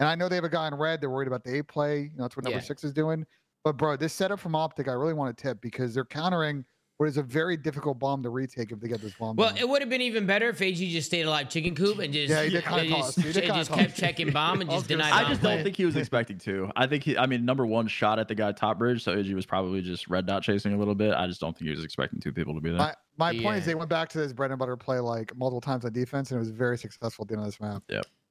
And 0.00 0.08
I 0.08 0.14
know 0.14 0.28
they 0.28 0.34
have 0.36 0.44
a 0.44 0.50
guy 0.50 0.66
in 0.68 0.74
red. 0.74 1.00
They're 1.00 1.10
worried 1.10 1.28
about 1.28 1.44
the 1.44 1.58
A 1.58 1.64
play. 1.64 2.00
You 2.00 2.10
know, 2.16 2.24
that's 2.24 2.36
what 2.36 2.44
number 2.44 2.58
Yeah. 2.58 2.64
six 2.64 2.84
is 2.84 2.92
doing. 2.92 3.26
But 3.64 3.76
bro, 3.76 3.96
this 3.96 4.14
setup 4.14 4.40
from 4.40 4.54
Optic, 4.54 4.88
I 4.88 4.92
really 4.92 5.12
want 5.12 5.36
to 5.36 5.42
tip 5.42 5.60
because 5.60 5.94
they're 5.94 6.04
countering 6.04 6.64
But 7.00 7.08
it's 7.08 7.16
a 7.16 7.22
very 7.22 7.56
difficult 7.56 7.98
bomb 7.98 8.22
to 8.24 8.28
retake 8.28 8.72
if 8.72 8.78
they 8.78 8.86
get 8.86 9.00
this 9.00 9.14
bomb. 9.14 9.34
Well, 9.34 9.48
down. 9.48 9.56
it 9.56 9.66
would 9.66 9.80
have 9.80 9.88
been 9.88 10.02
even 10.02 10.26
better 10.26 10.50
if 10.50 10.60
AG 10.60 10.92
just 10.92 11.06
stayed 11.06 11.22
alive 11.22 11.48
chicken 11.48 11.74
coop 11.74 11.98
and 11.98 12.12
just, 12.12 12.28
Yeah, 12.28 12.42
he 12.42 12.50
did 12.50 12.62
kinda 12.62 12.90
toss. 12.90 13.14
just, 13.14 13.26
He 13.26 13.32
did 13.32 13.44
kinda 13.44 13.54
just 13.58 13.70
toss. 13.70 13.78
kept 13.78 13.96
checking 13.96 14.30
bomb 14.32 14.60
and 14.60 14.68
just 14.70 14.86
gonna 14.86 15.02
denied 15.04 15.14
I 15.18 15.22
bomb 15.22 15.30
just 15.32 15.40
don't 15.40 15.62
think 15.62 15.76
he 15.76 15.86
was 15.86 15.96
expecting 15.96 16.36
to. 16.40 16.70
I 16.76 16.86
think 16.86 17.02
he, 17.04 17.16
I 17.16 17.24
mean, 17.24 17.46
number 17.46 17.64
one 17.64 17.88
shot 17.88 18.18
at 18.18 18.28
the 18.28 18.34
guy 18.34 18.52
top 18.52 18.78
bridge, 18.78 19.02
so 19.02 19.14
AG 19.16 19.32
was 19.32 19.46
probably 19.46 19.80
just 19.80 20.08
red 20.08 20.26
dot 20.26 20.42
chasing 20.42 20.74
a 20.74 20.76
little 20.76 20.94
bit. 20.94 21.14
I 21.14 21.26
just 21.26 21.40
don't 21.40 21.56
think 21.56 21.70
he 21.70 21.74
was 21.74 21.84
expecting 21.84 22.20
two 22.20 22.34
people 22.34 22.54
to 22.54 22.60
be 22.60 22.68
there. 22.68 22.78
my 22.78 22.94
my 23.16 23.32
point 23.42 23.56
is 23.60 23.64
they 23.64 23.74
went 23.74 23.88
back 23.88 24.10
to 24.10 24.18
this 24.18 24.34
bread 24.34 24.50
and 24.50 24.58
butter 24.58 24.76
play 24.76 24.98
like 24.98 25.34
multiple 25.38 25.62
times 25.62 25.86
on 25.86 25.92
defense, 25.94 26.32
and 26.32 26.36
it 26.36 26.40
was 26.40 26.50
very 26.50 26.76
successful 26.76 27.22
at 27.24 27.28
the 27.28 27.34
end 27.34 27.44
of 27.44 27.46
this 27.46 27.60
map. 27.62 27.82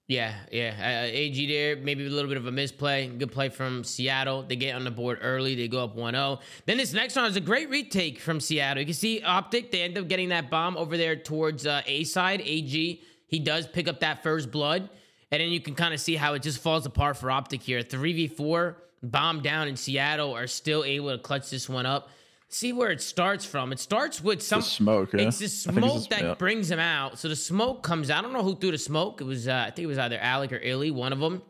Yeah, 0.10 0.34
yeah. 0.52 0.74
Uh, 1.06 1.08
AG 1.08 1.48
there, 1.48 1.76
maybe 1.76 2.04
a 2.04 2.10
little 2.10 2.30
bit 2.30 2.38
of 2.38 2.48
a 2.48 2.52
misplay. 2.52 3.06
Good 3.08 3.32
play 3.32 3.50
from 3.50 3.84
Seattle. 3.84 4.42
They 4.42 4.56
get 4.56 4.76
on 4.76 4.84
the 4.84 4.90
board 4.90 5.20
early. 5.22 5.54
They 5.54 5.68
go 5.68 5.84
up 5.84 5.96
1 5.96 6.16
0. 6.16 6.40
Then 6.66 6.78
this 6.78 6.94
next 6.94 7.16
one 7.16 7.26
is 7.26 7.36
a 7.36 7.42
great 7.42 7.70
retake 7.70 8.20
from 8.20 8.40
Seattle. 8.40 8.82
You 8.82 8.88
can 8.88 8.96
see 8.96 9.22
Optic, 9.22 9.70
they 9.70 9.84
end 9.84 10.00
up 10.00 10.08
getting 10.08 10.30
that 10.30 10.50
bomb 10.50 10.78
over 10.78 10.98
there 10.98 11.16
towards 11.16 11.68
uh, 11.68 11.84
A 11.86 12.06
side. 12.06 12.42
AG, 12.42 13.04
he 13.28 13.40
does 13.40 13.68
pick 13.68 13.88
up 13.88 14.00
that 14.00 14.24
first 14.24 14.50
blood. 14.50 14.90
And 15.32 15.42
then 15.42 15.50
you 15.50 15.62
can 15.62 15.76
kind 15.76 15.94
of 15.94 16.00
see 16.00 16.16
how 16.16 16.34
it 16.34 16.42
just 16.42 16.58
falls 16.58 16.88
apart 16.88 17.16
for 17.18 17.30
Optic 17.30 17.62
here. 17.62 17.84
3v4, 17.84 18.74
bomb 19.04 19.44
down 19.44 19.68
in 19.68 19.76
Seattle, 19.76 20.34
are 20.34 20.48
still 20.48 20.84
able 20.84 21.12
to 21.12 21.20
clutch 21.20 21.52
this 21.52 21.70
one 21.70 21.86
up. 21.86 22.10
See 22.52 22.74
where 22.74 22.90
it 22.90 23.00
starts 23.00 23.46
from. 23.46 23.72
It 23.72 23.80
starts 23.80 24.24
with 24.24 24.42
some 24.42 24.64
smoke, 24.64 25.14
yeah. 25.14 25.28
It's 25.28 25.38
the 25.38 25.46
it's 25.46 25.54
smoke 25.54 26.04
the- 26.04 26.08
that 26.10 26.24
yeah. 26.24 26.34
brings 26.34 26.70
him 26.72 26.80
out. 26.80 27.20
So 27.20 27.30
the 27.30 27.36
smoke 27.36 27.84
comes 27.84 28.10
out. 28.10 28.20
I 28.20 28.22
don't 28.24 28.34
know 28.34 28.42
who 28.44 28.56
threw 28.56 28.72
the 28.72 28.78
smoke. 28.80 29.22
It 29.22 29.26
was 29.26 29.48
uh, 29.48 29.66
I 29.68 29.72
think 29.72 29.84
it 29.84 29.88
was 29.88 30.00
either 30.00 30.18
Alec 30.18 30.52
or 30.52 30.60
Illey, 30.60 30.92
one 30.92 31.14
of 31.14 31.20
them. 31.20 31.44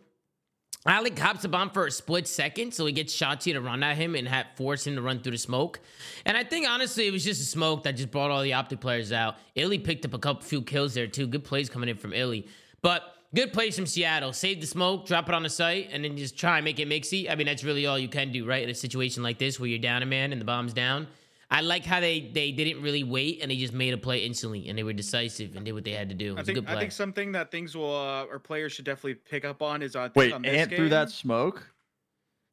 Alec 0.85 1.17
hops 1.17 1.41
the 1.41 1.49
bomb 1.49 1.69
for 1.69 1.87
a 1.87 1.91
split 1.91 2.27
second, 2.27 2.73
so 2.73 2.85
he 2.85 2.91
gets 2.93 3.13
Shotzzy 3.15 3.53
to 3.53 3.61
run 3.61 3.83
at 3.83 3.97
him 3.97 4.15
and 4.15 4.27
have 4.27 4.45
force 4.55 4.87
him 4.87 4.95
to 4.95 5.01
run 5.01 5.19
through 5.21 5.33
the 5.33 5.37
smoke. 5.37 5.79
And 6.25 6.37
I 6.37 6.43
think 6.43 6.69
honestly, 6.69 7.05
it 7.05 7.11
was 7.11 7.23
just 7.23 7.39
the 7.39 7.45
smoke 7.45 7.83
that 7.83 7.97
just 7.97 8.11
brought 8.11 8.31
all 8.31 8.41
the 8.41 8.53
optic 8.53 8.79
players 8.81 9.11
out. 9.11 9.35
Illey 9.55 9.81
picked 9.81 10.05
up 10.05 10.13
a 10.13 10.19
couple 10.19 10.41
few 10.41 10.61
kills 10.61 10.93
there 10.93 11.07
too. 11.07 11.27
Good 11.27 11.43
plays 11.43 11.69
coming 11.69 11.89
in 11.89 11.97
from 11.97 12.11
Illey, 12.11 12.47
but 12.81 13.03
good 13.33 13.53
plays 13.53 13.75
from 13.75 13.85
Seattle. 13.85 14.33
Save 14.33 14.61
the 14.61 14.67
smoke, 14.67 15.05
drop 15.05 15.27
it 15.29 15.35
on 15.35 15.43
the 15.43 15.49
site, 15.49 15.89
and 15.91 16.03
then 16.03 16.17
just 16.17 16.37
try 16.37 16.57
and 16.57 16.65
make 16.65 16.79
it 16.79 16.87
mixy. 16.87 17.29
I 17.29 17.35
mean, 17.35 17.47
that's 17.47 17.63
really 17.63 17.85
all 17.85 17.99
you 17.99 18.07
can 18.07 18.31
do, 18.31 18.45
right? 18.45 18.63
In 18.63 18.69
a 18.69 18.75
situation 18.75 19.23
like 19.23 19.37
this 19.37 19.59
where 19.59 19.69
you're 19.69 19.79
down 19.79 20.03
a 20.03 20.05
man 20.05 20.31
and 20.31 20.39
the 20.39 20.45
bomb's 20.45 20.73
down. 20.73 21.07
I 21.51 21.61
like 21.61 21.83
how 21.83 21.99
they 21.99 22.29
they 22.31 22.51
didn't 22.51 22.83
really 22.83 23.03
wait 23.03 23.39
and 23.41 23.49
they 23.49 23.55
just 23.57 23.73
made 23.73 23.93
a 23.93 23.97
play 23.97 24.19
instantly 24.19 24.69
and 24.69 24.77
they 24.77 24.83
were 24.83 24.93
decisive 24.93 25.55
and 25.55 25.65
did 25.65 25.71
what 25.71 25.83
they 25.83 25.93
had 25.93 26.09
to 26.09 26.15
do. 26.15 26.33
It 26.33 26.37
I 26.37 26.41
was 26.41 26.41
a 26.41 26.45
think 26.45 26.55
good 26.57 26.67
play. 26.67 26.75
I 26.75 26.79
think 26.79 26.91
something 26.91 27.31
that 27.31 27.49
things 27.49 27.75
will 27.75 27.95
uh, 27.95 28.25
or 28.25 28.37
players 28.37 28.71
should 28.73 28.85
definitely 28.85 29.15
pick 29.15 29.45
up 29.45 29.63
on 29.63 29.81
is 29.81 29.95
on 29.95 30.11
Wait, 30.15 30.31
on 30.31 30.43
this 30.43 30.53
Ant 30.55 30.69
game, 30.69 30.77
threw 30.77 30.89
that 30.89 31.09
smoke. 31.09 31.67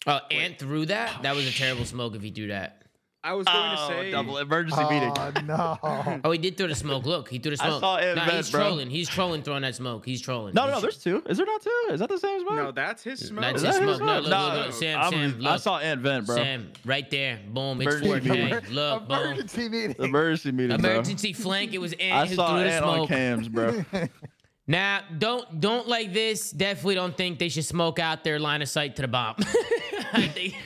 Oh, 0.07 0.20
Ant 0.31 0.59
threw 0.59 0.86
that. 0.86 1.23
That 1.23 1.35
was 1.35 1.47
a 1.47 1.53
terrible 1.53 1.85
smoke 1.85 2.15
if 2.15 2.23
he 2.23 2.31
threw 2.31 2.48
that. 2.48 2.86
I 3.27 3.32
was 3.32 3.44
going 3.47 3.57
Oh, 3.59 3.89
to 3.89 3.94
say 4.05 4.11
double 4.12 4.39
emergency 4.39 4.81
oh, 4.81 4.89
meeting. 4.90 5.12
Oh 5.16 5.32
no! 5.44 6.20
Oh, 6.24 6.31
he 6.31 6.39
did 6.39 6.57
throw 6.57 6.69
the 6.69 6.74
smoke. 6.77 7.05
Look, 7.07 7.28
he 7.28 7.39
threw 7.40 7.57
the 7.57 7.62
I 7.62 7.66
smoke. 7.69 7.81
saw 7.81 7.97
Ant 7.97 8.16
no, 8.16 8.24
vent, 8.24 8.36
he's 8.36 8.51
bro. 8.51 8.61
trolling. 8.61 8.90
He's 8.90 9.09
trolling 9.09 9.43
throwing 9.43 9.62
that 9.62 9.74
smoke. 9.74 10.05
He's 10.07 10.20
trolling. 10.20 10.55
No, 10.55 10.66
no, 10.66 10.74
no. 10.74 10.81
There's 10.81 10.98
two. 10.98 11.23
Is 11.27 11.36
there 11.39 11.47
not 11.47 11.61
two? 11.61 11.89
Is 11.90 11.98
that 12.01 12.09
the 12.09 12.19
same 12.19 12.40
smoke? 12.43 12.55
no, 12.55 12.70
that's 12.70 13.03
his 13.03 13.19
smoke. 13.19 13.43
That's 13.43 13.57
Is 13.57 13.62
his 13.66 13.74
that 13.78 13.82
his 13.89 13.97
smoke. 13.97 14.07
No, 14.07 14.20
smoke? 14.23 14.31
look, 14.31 14.55
look, 14.55 14.66
look. 14.66 14.74
Sam, 14.74 15.01
I'm- 15.01 15.12
Sam, 15.12 15.47
I 15.47 15.57
saw 15.57 15.78
Ant 15.78 16.01
vent, 16.01 16.27
bro. 16.27 16.36
Sam, 16.36 16.73
right 16.85 17.11
there. 17.11 17.40
Boom. 17.48 17.81
It's 17.82 17.97
Emergency 17.97 18.28
4K. 18.31 18.44
meeting. 18.44 18.74
Look, 18.74 19.09
boom. 19.09 19.19
Emergency 19.19 19.69
meeting. 19.69 19.97
Emergency 19.98 20.53
meeting, 20.53 20.81
bro. 20.81 20.90
Emergency 20.93 21.32
flank. 21.35 21.74
It 21.74 21.78
was 21.78 21.93
Ant 21.94 22.12
I 22.15 22.27
who 22.27 22.35
saw 22.36 22.51
threw 22.55 22.65
the 22.65 22.70
Ant 22.73 22.85
on 22.85 23.07
cams, 23.09 23.48
bro. 23.48 23.85
Now, 24.68 25.01
don't 25.16 25.60
don't 25.60 25.86
like 25.86 26.12
this. 26.12 26.51
Definitely 26.51 26.97
don't 26.97 27.16
think 27.16 27.38
they 27.38 27.48
should 27.48 27.64
smoke 27.64 27.98
out 27.98 28.24
their 28.24 28.40
line 28.40 28.62
of 28.62 28.68
sight 28.68 28.97
to 28.97 29.02
the 29.02 29.09
bomb. 29.09 29.36
I 30.12 30.28
think, 30.28 30.56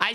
I, 0.00 0.14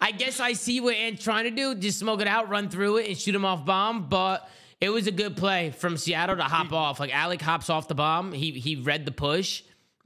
I 0.00 0.10
guess 0.12 0.40
I 0.40 0.52
see 0.54 0.80
what 0.80 0.94
Ant's 0.94 1.22
trying 1.22 1.44
to 1.44 1.50
do. 1.50 1.74
Just 1.74 1.98
smoke 1.98 2.20
it 2.20 2.26
out, 2.26 2.48
run 2.48 2.68
through 2.68 2.98
it, 2.98 3.08
and 3.08 3.16
shoot 3.16 3.34
him 3.34 3.44
off 3.44 3.64
bomb. 3.64 4.08
But 4.08 4.48
it 4.80 4.88
was 4.90 5.06
a 5.06 5.12
good 5.12 5.36
play 5.36 5.70
from 5.70 5.96
Seattle 5.96 6.36
to 6.36 6.42
hop 6.42 6.72
off. 6.72 6.98
Like 6.98 7.14
Alec 7.14 7.40
hops 7.40 7.70
off 7.70 7.86
the 7.86 7.94
bomb. 7.94 8.32
He 8.32 8.50
he 8.50 8.74
read 8.74 9.04
the 9.04 9.12
push, 9.12 9.62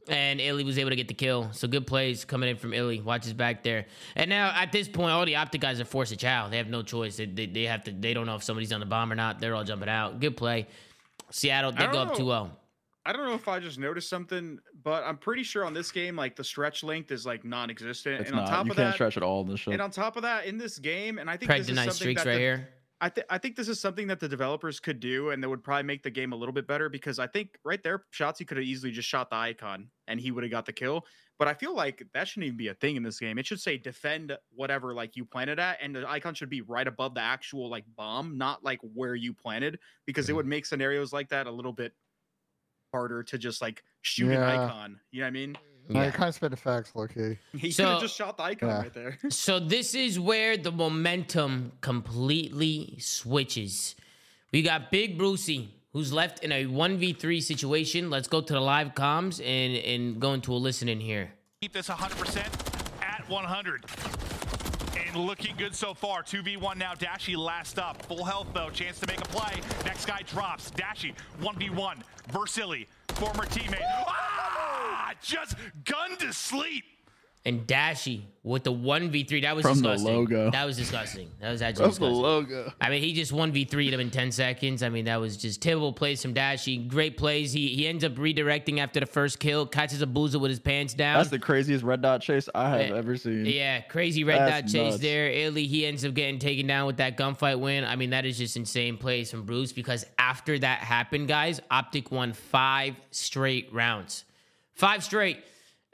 and 0.07 0.39
Illey 0.39 0.65
was 0.65 0.79
able 0.79 0.91
to 0.91 0.97
get 0.97 1.09
the 1.09 1.15
kill. 1.15 1.51
So 1.53 1.69
good 1.69 1.87
plays 1.87 2.27
coming 2.27 2.51
in 2.51 2.57
from 2.57 2.73
Illey. 2.73 3.03
Watch 3.03 3.25
his 3.25 3.33
back 3.33 3.63
there. 3.63 3.87
And 4.17 4.29
now 4.29 4.53
at 4.55 4.71
this 4.71 4.87
point, 4.87 5.13
all 5.13 5.25
the 5.25 5.37
optic 5.37 5.63
guys 5.63 5.81
are 5.81 5.87
forced 5.87 6.13
to 6.13 6.19
chow. 6.19 6.49
They 6.51 6.59
have 6.59 6.69
no 6.69 6.83
choice. 6.83 7.17
They, 7.17 7.25
they, 7.25 7.47
they 7.47 7.63
have 7.63 7.85
to. 7.85 7.93
They 7.93 8.13
don't 8.13 8.27
know 8.27 8.37
if 8.37 8.43
somebody's 8.43 8.73
on 8.73 8.81
the 8.81 8.87
bomb 8.87 9.11
or 9.11 9.15
not. 9.15 9.41
They're 9.41 9.55
all 9.55 9.65
jumping 9.65 9.89
out. 9.89 10.21
Good 10.21 10.37
play. 10.37 10.67
Seattle, 11.31 11.73
they 11.73 11.87
go 11.87 12.01
up 12.01 12.19
know. 12.19 12.25
2-0. 12.25 12.51
I 13.07 13.13
don't 13.13 13.25
know 13.25 13.35
if 13.35 13.47
I 13.47 13.61
just 13.61 13.79
noticed 13.79 14.09
something, 14.09 14.59
but 14.83 15.05
I'm 15.05 15.17
pretty 15.17 15.45
sure 15.45 15.65
on 15.65 15.73
this 15.73 15.93
game, 15.93 16.17
like 16.17 16.35
the 16.35 16.43
stretch 16.43 16.83
length 16.83 17.13
is 17.13 17.25
like 17.25 17.45
non-existent. 17.45 18.21
It's 18.21 18.31
and 18.31 18.41
on 18.41 18.49
top 18.49 18.67
You 18.67 18.73
of 18.73 18.77
can't 18.77 18.89
that, 18.89 18.95
stretch 18.95 19.17
at 19.17 19.23
all 19.23 19.43
in 19.43 19.49
this 19.49 19.61
show. 19.61 19.71
and 19.71 19.81
on 19.81 19.93
top 19.93 20.17
of 20.17 20.23
that, 20.23 20.47
in 20.47 20.59
this 20.59 20.79
game, 20.81 21.19
and 21.19 21.31
I 21.31 21.37
think 21.37 21.49
Probably 21.49 21.61
this 21.61 21.69
is 21.69 21.75
deny 21.77 21.83
something 21.83 21.95
streaks 21.95 22.25
that 22.25 22.29
right 22.29 22.35
the- 22.35 22.41
here. 22.41 22.69
I, 22.99 23.11
th- 23.11 23.27
I 23.29 23.37
think 23.37 23.57
this 23.57 23.69
is 23.69 23.79
something 23.79 24.07
that 24.07 24.21
the 24.21 24.29
developers 24.29 24.81
could 24.81 25.01
do, 25.01 25.31
and 25.31 25.43
that 25.43 25.51
would 25.51 25.63
probably 25.63 25.83
make 25.83 26.03
the 26.03 26.11
game 26.11 26.33
a 26.33 26.37
little 26.37 26.55
bit 26.55 26.67
better 26.67 26.89
because 26.89 27.19
I 27.19 27.27
think 27.27 27.59
right 27.63 27.83
there, 27.83 28.05
Shotzzy 28.11 28.47
could 28.47 28.57
have 28.57 28.65
easily 28.65 28.91
just 28.91 29.07
shot 29.07 29.29
the 29.29 29.37
icon 29.37 29.91
and 30.09 30.19
he 30.19 30.31
would 30.31 30.43
have 30.45 30.51
got 30.51 30.65
the 30.65 30.73
kill. 30.73 31.05
But 31.39 31.47
I 31.47 31.53
feel 31.53 31.75
like 31.75 32.03
that 32.15 32.27
shouldn't 32.27 32.47
even 32.47 32.57
be 32.57 32.69
a 32.69 32.75
thing 32.75 32.97
in 32.97 33.03
this 33.03 33.21
game. 33.21 33.37
It 33.37 33.45
should 33.45 33.61
say 33.61 33.77
defend 33.77 34.35
whatever 34.55 34.95
like 34.95 35.15
you 35.15 35.27
planted 35.27 35.59
at, 35.59 35.77
and 35.83 35.95
the 35.95 36.09
icon 36.09 36.33
should 36.33 36.49
be 36.49 36.63
right 36.63 36.87
above 36.89 37.13
the 37.13 37.21
actual 37.21 37.69
like 37.69 37.85
bomb, 37.97 38.39
not 38.39 38.65
like 38.65 38.81
where 38.95 39.15
you 39.15 39.35
planted, 39.35 39.79
because 40.07 40.25
it 40.25 40.31
mm-hmm. 40.31 40.37
would 40.37 40.47
make 40.47 40.65
scenarios 40.65 41.13
like 41.13 41.29
that 41.29 41.47
a 41.47 41.51
little 41.51 41.75
bit 41.75 41.93
harder 42.97 43.23
to 43.23 43.37
just 43.39 43.61
like 43.61 43.83
shoot 44.01 44.31
an 44.33 44.43
icon. 44.43 44.99
You 45.11 45.21
know 45.21 45.27
what 45.27 45.29
I 45.29 45.31
mean? 45.33 45.53
No, 45.89 46.01
Yeah. 46.01 46.07
you 46.07 46.13
kind 46.13 46.29
of 46.31 46.35
spit 46.35 46.51
the 46.51 46.57
facts, 46.57 46.91
Loki. 46.95 47.39
He 47.53 47.59
could 47.61 47.75
So- 47.75 47.87
have 47.93 48.01
just 48.01 48.17
shot 48.17 48.37
the 48.39 48.45
icon 48.45 48.69
Yeah. 48.71 48.79
right 48.83 48.95
there. 48.95 49.19
So 49.31 49.59
this 49.61 49.95
is 49.95 50.19
where 50.19 50.57
the 50.57 50.73
momentum 50.73 51.73
completely 51.83 52.97
switches. 52.99 53.95
We 54.53 54.63
got 54.63 54.91
Big 54.91 55.19
Brucey, 55.19 55.75
who's 55.93 56.13
left 56.13 56.43
in 56.45 56.51
a 56.53 56.65
1v3 56.67 57.43
situation. 57.43 58.09
Let's 58.11 58.29
go 58.29 58.41
to 58.41 58.53
the 58.53 58.61
live 58.61 58.95
comms 58.95 59.41
and, 59.45 59.77
and 59.93 60.21
go 60.21 60.33
into 60.33 60.53
a 60.53 60.61
listen 60.69 60.89
in 60.89 61.01
here. 61.01 61.33
keep 61.61 61.73
this 61.73 61.89
100% 61.89 63.03
at 63.03 63.29
100. 63.29 63.85
Looking 65.17 65.57
good 65.57 65.75
so 65.75 65.95
far. 65.95 66.23
2v1 66.23 66.77
now. 66.77 66.93
Dashy 66.95 67.37
last 67.37 67.79
up. 67.79 68.05
Full 68.05 68.25
health 68.25 68.49
though. 68.53 68.69
Chance 68.69 69.01
to 69.01 69.07
make 69.07 69.21
a 69.21 69.29
play. 69.29 69.61
Next 69.85 70.05
guy 70.05 70.21
drops. 70.27 70.71
Dashy 70.73 71.15
1v1. 71.41 72.03
Versili, 72.31 72.87
former 73.15 73.45
teammate. 73.45 73.81
Ah! 74.07 75.13
Just 75.23 75.57
gunned 75.85 76.19
to 76.19 76.33
sleep. 76.35 76.85
And 77.47 77.65
Dashy 77.65 78.27
with 78.43 78.65
the 78.65 78.73
1v3. 78.73 79.43
That 79.43 79.55
was 79.55 79.63
From 79.65 79.79
the 79.81 79.93
disgusting. 79.93 80.15
logo. 80.17 80.51
That 80.51 80.65
was 80.67 80.77
disgusting. 80.77 81.31
That 81.41 81.53
was 81.53 81.63
actually 81.63 81.85
That's 81.87 81.99
the 81.99 82.07
logo. 82.07 82.73
I 82.81 82.91
mean, 82.91 83.01
he 83.03 83.13
just 83.13 83.31
1v3'd 83.33 83.95
him 83.95 84.01
in 84.01 84.11
10 84.11 84.33
seconds. 84.33 84.83
I 84.83 84.89
mean, 84.89 85.05
that 85.05 85.21
was 85.21 85.37
just 85.37 85.63
terrible 85.63 85.93
plays 85.93 86.21
from 86.21 86.35
Dashy. 86.35 86.77
Great 86.89 87.17
plays. 87.17 87.53
He 87.53 87.69
he 87.69 87.87
ends 87.87 88.03
up 88.03 88.15
redirecting 88.17 88.79
after 88.81 88.99
the 88.99 89.07
first 89.07 89.39
kill, 89.39 89.65
catches 89.65 90.03
a 90.03 90.07
boozer 90.09 90.41
with 90.41 90.49
his 90.51 90.59
pants 90.59 90.93
down. 90.93 91.19
That's 91.19 91.31
the 91.31 91.39
craziest 91.39 91.85
red 91.85 92.03
dot 92.03 92.21
chase 92.21 92.49
I 92.53 92.69
have 92.71 92.89
Yeah. 92.89 92.97
ever 92.97 93.17
seen. 93.17 93.47
Yeah, 93.47 93.81
crazy 93.83 94.25
red 94.25 94.41
That's 94.41 94.73
dot 94.73 94.81
chase 94.81 94.91
nuts. 94.95 95.03
there. 95.03 95.31
Illey, 95.31 95.69
he 95.69 95.87
ends 95.87 96.05
up 96.05 96.15
getting 96.15 96.41
taken 96.41 96.67
down 96.67 96.87
with 96.89 96.97
that 96.97 97.17
gunfight 97.17 97.61
win. 97.61 97.85
I 97.85 97.95
mean, 97.95 98.11
that 98.11 98.27
is 98.27 98.39
just 98.39 98.57
insane 98.57 98.97
plays 98.97 99.31
from 99.31 99.45
Bruce 99.45 99.73
because 99.73 100.05
after 100.19 100.59
that 100.59 100.81
happened, 100.81 101.29
guys, 101.29 101.61
Optic 101.71 102.11
won 102.11 102.33
five 102.33 102.97
straight 103.13 103.73
rounds. 103.73 104.25
Five 104.75 105.05
straight. 105.05 105.39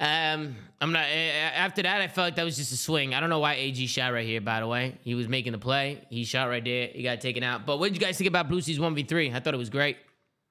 Um, 0.02 0.56
I'm 0.80 0.90
not. 0.92 1.04
eh, 1.04 1.50
After 1.54 1.82
that, 1.82 2.00
I 2.00 2.08
felt 2.08 2.26
like 2.26 2.34
that 2.36 2.44
was 2.44 2.56
just 2.56 2.72
a 2.72 2.76
swing. 2.76 3.14
I 3.14 3.20
don't 3.20 3.30
know 3.30 3.38
why 3.38 3.54
AG 3.54 3.86
shot 3.86 4.12
right 4.12 4.26
here. 4.26 4.40
By 4.40 4.58
the 4.60 4.66
way, 4.66 4.98
he 5.02 5.14
was 5.14 5.28
making 5.28 5.52
the 5.52 5.58
play. 5.58 6.04
He 6.10 6.24
shot 6.24 6.48
right 6.48 6.64
there. 6.64 6.88
He 6.88 7.04
got 7.04 7.20
taken 7.20 7.44
out. 7.44 7.66
But 7.66 7.78
what 7.78 7.86
did 7.92 7.94
you 7.94 8.04
guys 8.04 8.18
think 8.18 8.26
about 8.28 8.48
Brucey's 8.48 8.80
one 8.80 8.94
v 8.94 9.04
three? 9.04 9.30
I 9.32 9.38
thought 9.38 9.54
it 9.54 9.58
was 9.58 9.70
great. 9.70 9.96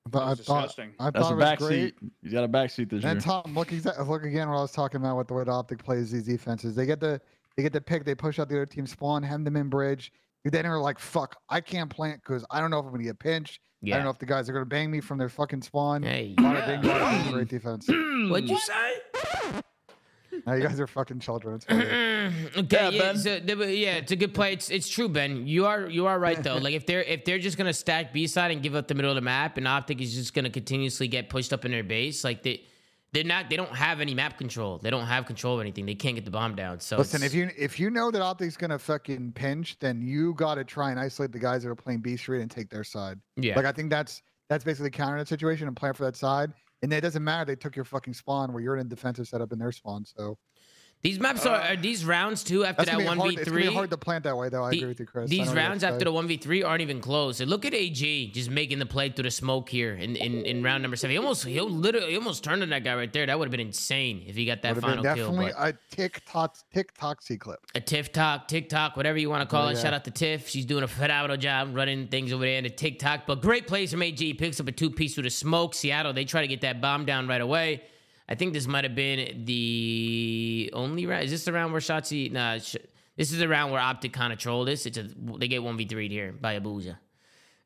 But 0.10 0.24
I 0.24 0.26
thought 0.28 0.38
disgusting. 0.38 0.92
I 1.00 1.12
That's 1.12 1.26
thought 1.26 1.32
a 1.32 1.34
it 1.34 1.38
was 1.38 1.44
back 1.46 1.60
great. 1.60 2.00
seat. 2.00 2.12
He's 2.24 2.32
got 2.34 2.44
a 2.46 2.48
back 2.48 2.70
seat 2.72 2.90
this 2.90 3.04
year. 3.04 3.12
And 3.12 3.20
Tom, 3.22 3.54
look, 3.54 3.68
exa- 3.70 4.08
look 4.08 4.24
again 4.24 4.50
what 4.50 4.58
I 4.58 4.62
was 4.62 4.72
talking 4.72 5.02
about 5.02 5.18
with 5.18 5.28
the 5.28 5.34
way 5.34 5.44
the 5.44 5.52
optic 5.52 5.84
plays 5.84 6.12
these 6.12 6.24
defenses. 6.26 6.74
They 6.74 6.86
get 6.86 7.00
the 7.02 7.20
they 7.58 7.64
get 7.64 7.74
the 7.74 7.82
pick, 7.82 8.06
they 8.06 8.16
push 8.16 8.40
out 8.40 8.48
the 8.48 8.56
other 8.56 8.66
team 8.66 8.88
spawn, 8.88 9.22
hem 9.22 9.44
them 9.44 9.58
in 9.58 9.68
bridge. 9.70 10.14
Then 10.46 10.64
they're 10.64 10.80
like, 10.80 10.98
"Fuck, 10.98 11.36
I 11.50 11.60
can't 11.62 11.90
plant 11.90 12.22
because 12.24 12.44
I 12.50 12.62
don't 12.62 12.72
know 12.72 12.80
if 12.80 12.86
I'm 12.86 12.92
gonna 12.92 13.04
get 13.04 13.20
pinched. 13.20 13.60
I 13.84 13.90
don't 13.90 14.04
know 14.04 14.10
if 14.12 14.20
the 14.20 14.26
guys 14.26 14.50
are 14.50 14.54
gonna 14.54 14.66
bang 14.66 14.92
me 14.92 15.02
from 15.02 15.18
their 15.18 15.30
fucking 15.30 15.62
spawn." 15.64 16.04
Hey. 16.04 16.36
Bada 16.38 16.66
bing, 16.68 16.82
bada 16.90 17.24
bing, 17.24 17.34
great 17.34 17.48
defense. 17.48 17.88
Mm. 17.88 18.30
What'd 18.30 18.50
you 18.50 18.60
say? 18.60 19.62
now 20.46 20.54
you 20.54 20.64
guys 20.64 20.80
are 20.80 20.88
fucking 20.88 21.20
children. 21.20 21.56
It's. 21.56 21.66
Mm-hmm. 21.66 22.60
Okay, 22.60 22.68
Yeah, 22.70 22.90
yeah, 22.90 23.00
Ben. 23.00 23.18
so, 23.18 23.30
yeah, 23.66 23.96
it's 23.96 24.12
a 24.12 24.16
good 24.16 24.34
play. 24.34 24.54
It's 24.54 24.70
it's 24.70 24.88
true, 24.88 25.10
Ben. 25.10 25.48
You 25.48 25.66
are 25.66 25.90
you 25.90 26.06
are 26.08 26.20
right 26.20 26.42
though. 26.42 26.58
like 26.62 26.74
if 26.74 26.86
they're 26.86 27.04
if 27.04 27.26
they're 27.26 27.40
just 27.40 27.58
gonna 27.58 27.74
stack 27.74 28.14
B 28.14 28.28
side 28.28 28.52
and 28.52 28.62
give 28.62 28.76
up 28.76 28.88
the 28.88 28.96
middle 28.96 29.12
of 29.12 29.16
the 29.16 29.22
map, 29.22 29.58
and 29.58 29.68
Optic 29.68 30.02
is 30.02 30.14
just 30.14 30.34
gonna 30.34 30.50
continuously 30.50 31.08
get 31.08 31.30
pushed 31.30 31.52
up 31.54 31.66
in 31.66 31.72
their 31.72 31.84
base, 31.84 32.24
like 32.24 32.44
they 32.44 32.64
they're 33.14 33.24
not 33.24 33.50
they 33.50 33.58
don't 33.58 33.76
have 33.76 34.00
any 34.00 34.14
map 34.14 34.38
control. 34.38 34.78
They 34.78 34.90
don't 34.90 35.06
have 35.06 35.26
control 35.26 35.56
of 35.56 35.62
anything. 35.62 35.86
They 35.86 35.96
can't 35.96 36.16
get 36.16 36.26
the 36.26 36.32
bomb 36.32 36.56
down. 36.56 36.80
So 36.80 36.98
Listen, 36.98 37.24
if 37.24 37.34
you 37.34 37.50
if 37.58 37.80
you 37.80 37.90
know 37.90 38.12
that 38.12 38.22
optic's 38.22 38.56
gonna 38.56 38.80
fucking 38.80 39.34
pinch, 39.34 39.78
then 39.80 40.02
you 40.02 40.34
got 40.36 40.56
to 40.56 40.64
try 40.64 40.92
and 40.92 41.00
isolate 41.00 41.32
the 41.32 41.40
guys 41.40 41.64
that 41.64 41.70
are 41.70 41.76
playing 41.76 42.00
B 42.00 42.16
Street 42.16 42.42
and 42.42 42.50
take 42.50 42.70
their 42.70 42.84
side. 42.84 43.20
yeah, 43.36 43.56
Like 43.56 43.66
I 43.66 43.72
think 43.72 43.90
that's 43.90 44.22
that's 44.50 44.64
basically 44.64 44.92
countering 44.92 45.20
that 45.20 45.28
situation 45.28 45.68
and 45.68 45.76
plan 45.76 45.94
for 45.94 46.04
that 46.06 46.16
side. 46.16 46.54
And 46.84 46.92
it 46.92 47.02
doesn't 47.02 47.24
matter 47.24 47.46
they 47.46 47.56
took 47.56 47.76
your 47.76 47.86
fucking 47.86 48.14
spawn 48.14 48.54
where 48.54 48.62
you're 48.62 48.76
in 48.78 48.88
a 48.88 48.90
defensive 48.90 49.28
setup 49.28 49.52
in 49.52 49.60
their 49.60 49.72
spawn. 49.72 50.04
So 50.06 50.38
These 51.04 51.20
maps 51.20 51.46
are, 51.48 51.56
uh, 51.56 51.70
are 51.74 51.76
these 51.76 52.06
rounds 52.06 52.44
too 52.44 52.64
after 52.64 52.86
that 52.86 53.04
one 53.04 53.20
v 53.20 53.36
it's 53.36 53.50
gonna 53.50 53.60
be 53.62 53.74
hard 53.74 53.90
to 53.90 53.98
plant 53.98 54.24
that 54.26 54.38
way, 54.38 54.50
though. 54.50 54.64
I 54.64 54.70
The- 54.72 54.78
agree 54.78 54.88
with 54.90 55.00
you, 55.00 55.06
Chris. 55.08 55.30
These 55.30 55.40
know 55.40 55.46
what 55.48 55.54
you're 55.56 55.64
rounds 55.64 55.84
after 55.84 56.06
the 56.06 56.12
one 56.12 56.28
v 56.28 56.38
three 56.38 56.62
aren't 56.62 56.82
even 56.82 57.02
close. 57.02 57.40
And 57.40 57.50
look 57.50 57.66
at 57.66 57.74
AG 57.74 58.32
just 58.34 58.52
making 58.52 58.78
the 58.80 58.86
play 58.86 59.10
through 59.10 59.24
the 59.24 59.32
smoke 59.32 59.70
here 59.70 59.94
in, 59.96 60.16
in, 60.16 60.46
in 60.46 60.62
round 60.62 60.84
number 60.84 60.96
seven. 60.96 61.12
He 61.12 61.18
almost 61.18 61.44
he 61.46 61.60
literally 61.60 62.16
almost 62.16 62.44
turned 62.44 62.62
on 62.62 62.70
that 62.70 62.84
guy 62.84 62.94
right 62.96 63.12
there. 63.12 63.26
That 63.26 63.40
would 63.40 63.46
have 63.48 63.52
been 63.52 63.60
insane 63.66 64.24
if 64.28 64.36
he 64.36 64.46
got 64.46 64.62
that 64.62 64.76
Would 64.76 64.84
have 64.84 65.04
been 65.04 65.04
final 65.04 65.16
kill. 65.16 65.32
definitely 65.36 65.54
a 65.58 65.74
TikTok 65.96 66.56
TikToksy 66.76 67.40
clip. 67.40 67.60
a 67.74 67.80
TikTok, 67.82 68.48
TikTok, 68.48 68.96
whatever 68.96 69.18
you 69.18 69.30
want 69.30 69.42
to 69.42 69.52
call 69.52 69.66
Oh, 69.66 69.70
it. 69.70 69.76
yeah. 69.78 69.82
Shout 69.82 69.94
out 69.94 70.04
to 70.06 70.12
Tiff. 70.12 70.48
She's 70.50 70.66
doing 70.66 70.84
a 70.84 70.88
phenomenal 70.88 71.38
job 71.38 71.76
running 71.76 72.08
things 72.10 72.32
over 72.32 72.44
there 72.46 72.58
in 72.58 72.64
the 72.64 72.70
TikTok. 72.70 73.26
But 73.26 73.42
great 73.42 73.66
plays 73.68 73.92
from 73.92 74.04
AG. 74.04 74.36
Picks 74.36 74.60
up 74.60 74.68
a 74.68 74.72
two 74.72 74.92
piece 74.92 75.16
through 75.16 75.24
the 75.24 75.30
smoke. 75.32 75.74
Seattle, 75.74 76.14
they 76.14 76.26
try 76.26 76.42
to 76.42 76.48
get 76.48 76.62
that 76.62 76.80
bomb 76.80 77.06
down 77.06 77.28
right 77.28 77.42
away. 77.42 77.82
I 78.32 78.36
think 78.36 78.54
this 78.54 78.66
might 78.66 78.86
have 78.86 78.96
been 78.96 79.44
the 79.44 80.70
only 80.72 81.06
round. 81.06 81.26
Is 81.26 81.32
this 81.32 81.44
the 81.44 81.52
round 81.52 81.74
where 81.74 81.82
Shotzzy? 81.82 82.32
Nah, 82.32 82.60
sh- 82.60 82.78
this 83.18 83.34
is 83.34 83.40
the 83.40 83.50
round 83.50 83.74
where 83.74 83.82
Optic 83.82 84.14
kind 84.14 84.32
of 84.32 84.40
trolled 84.40 84.70
this. 84.70 84.86
It's 84.86 84.98
a 84.98 85.06
they 85.38 85.50
get 85.50 85.62
one 85.62 85.76
v 85.76 85.84
three 85.84 86.08
here 86.08 86.32
by 86.32 86.58
Abuzah. 86.58 86.96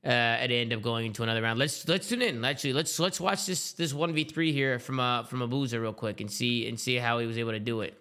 Uh, 0.04 0.08
and 0.08 0.52
end 0.52 0.74
up 0.74 0.82
going 0.82 1.06
into 1.06 1.22
another 1.22 1.44
round. 1.44 1.60
Let's 1.60 1.88
let's 1.88 2.10
tune 2.10 2.24
in. 2.24 2.44
Actually, 2.44 2.74
let's 2.74 3.00
let's 3.00 3.22
watch 3.22 3.46
this 3.46 3.74
this 3.74 3.94
one 3.94 4.12
v 4.16 4.24
three 4.24 4.52
here 4.54 4.80
from 4.80 5.00
uh 5.00 5.22
from 5.26 5.42
Abuzah 5.42 5.80
real 5.80 5.94
quick 5.94 6.20
and 6.20 6.32
see 6.32 6.68
and 6.68 6.80
see 6.80 6.96
how 6.96 7.20
he 7.20 7.28
was 7.28 7.38
able 7.38 7.52
to 7.52 7.60
do 7.60 7.82
it. 7.82 7.96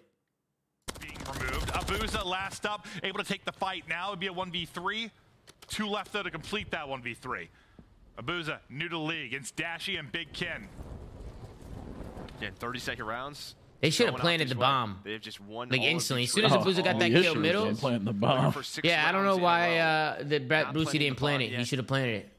being 0.99 1.19
removed. 1.39 1.67
Abuzah 1.67 2.25
last 2.25 2.65
up, 2.65 2.87
able 3.03 3.19
to 3.19 3.25
take 3.25 3.45
the 3.45 3.51
fight. 3.51 3.83
Now 3.87 4.07
it'd 4.07 4.19
be 4.19 4.25
a 4.25 4.33
1v3. 4.33 5.11
Two 5.67 5.87
left 5.87 6.11
though 6.13 6.23
to 6.23 6.31
complete 6.31 6.71
that 6.71 6.87
1v3. 6.87 7.47
Abuzah, 8.17 8.57
new 8.71 8.89
to 8.89 8.95
the 8.95 8.99
league. 8.99 9.35
It's 9.35 9.51
Dashy 9.51 9.97
and 9.97 10.11
Big 10.11 10.33
Ken. 10.33 10.67
Again, 12.37 12.53
30 12.57 12.79
second 12.79 13.05
rounds. 13.05 13.55
They 13.81 13.89
should 13.89 14.07
have 14.07 14.15
planted 14.15 14.49
the 14.49 14.55
bomb. 14.55 14.99
They've 15.03 15.21
just 15.21 15.39
won 15.41 15.69
Like 15.69 15.81
instantly. 15.81 16.23
As 16.23 16.31
soon 16.31 16.45
as 16.45 16.51
rounds. 16.51 16.65
Abuzah 16.65 16.83
got 16.83 16.99
that 16.99 17.11
kill 17.11 17.35
middle. 17.35 17.65
is 17.67 17.79
planting 17.79 18.05
the 18.05 18.13
bomb. 18.13 18.53
Yeah, 18.83 19.05
I 19.07 19.11
don't 19.11 19.23
know 19.25 19.31
rounds 19.31 19.37
in 19.37 19.41
a 19.41 19.45
why 19.45 19.69
row. 19.69 19.75
uh, 19.83 20.23
that 20.23 20.47
Brad 20.47 20.73
Brucey 20.73 20.97
didn't 20.97 21.15
the 21.17 21.19
plan 21.19 21.39
bomb 21.39 21.41
it. 21.41 21.51
He 21.59 21.65
should 21.65 21.79
have 21.79 21.87
planted 21.87 22.15
it. 22.15 22.29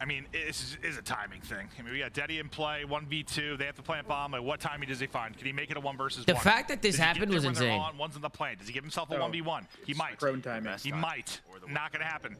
I 0.00 0.06
mean, 0.06 0.24
this 0.32 0.62
is, 0.62 0.78
is 0.82 0.96
a 0.96 1.02
timing 1.02 1.42
thing. 1.42 1.68
I 1.78 1.82
mean, 1.82 1.92
we 1.92 1.98
got 1.98 2.14
Deddy 2.14 2.40
in 2.40 2.48
play, 2.48 2.84
1v2. 2.88 3.58
They 3.58 3.66
have 3.66 3.76
to 3.76 3.82
plant 3.82 4.08
bomb. 4.08 4.32
Like, 4.32 4.42
what 4.42 4.58
timing 4.58 4.88
does 4.88 4.98
he 4.98 5.06
find? 5.06 5.36
Can 5.36 5.46
he 5.46 5.52
make 5.52 5.70
it 5.70 5.76
a 5.76 5.80
one 5.80 5.98
versus 5.98 6.24
The 6.24 6.32
one? 6.32 6.42
fact 6.42 6.68
that 6.70 6.80
this 6.80 6.96
Does 6.96 7.04
happened 7.04 7.34
was 7.34 7.44
insane. 7.44 7.78
On, 7.78 7.98
one's 7.98 8.16
in 8.16 8.22
the 8.22 8.30
plant. 8.30 8.60
Does 8.60 8.68
he 8.68 8.72
give 8.72 8.82
himself 8.82 9.10
a 9.10 9.18
No. 9.18 9.28
1v1? 9.28 9.66
He 9.86 9.92
might. 9.92 10.18
Prone 10.18 10.40
timing. 10.40 10.72
He 10.82 10.90
might. 10.90 11.42
Not 11.68 11.92
going 11.92 12.00
to 12.00 12.08
happen. 12.10 12.34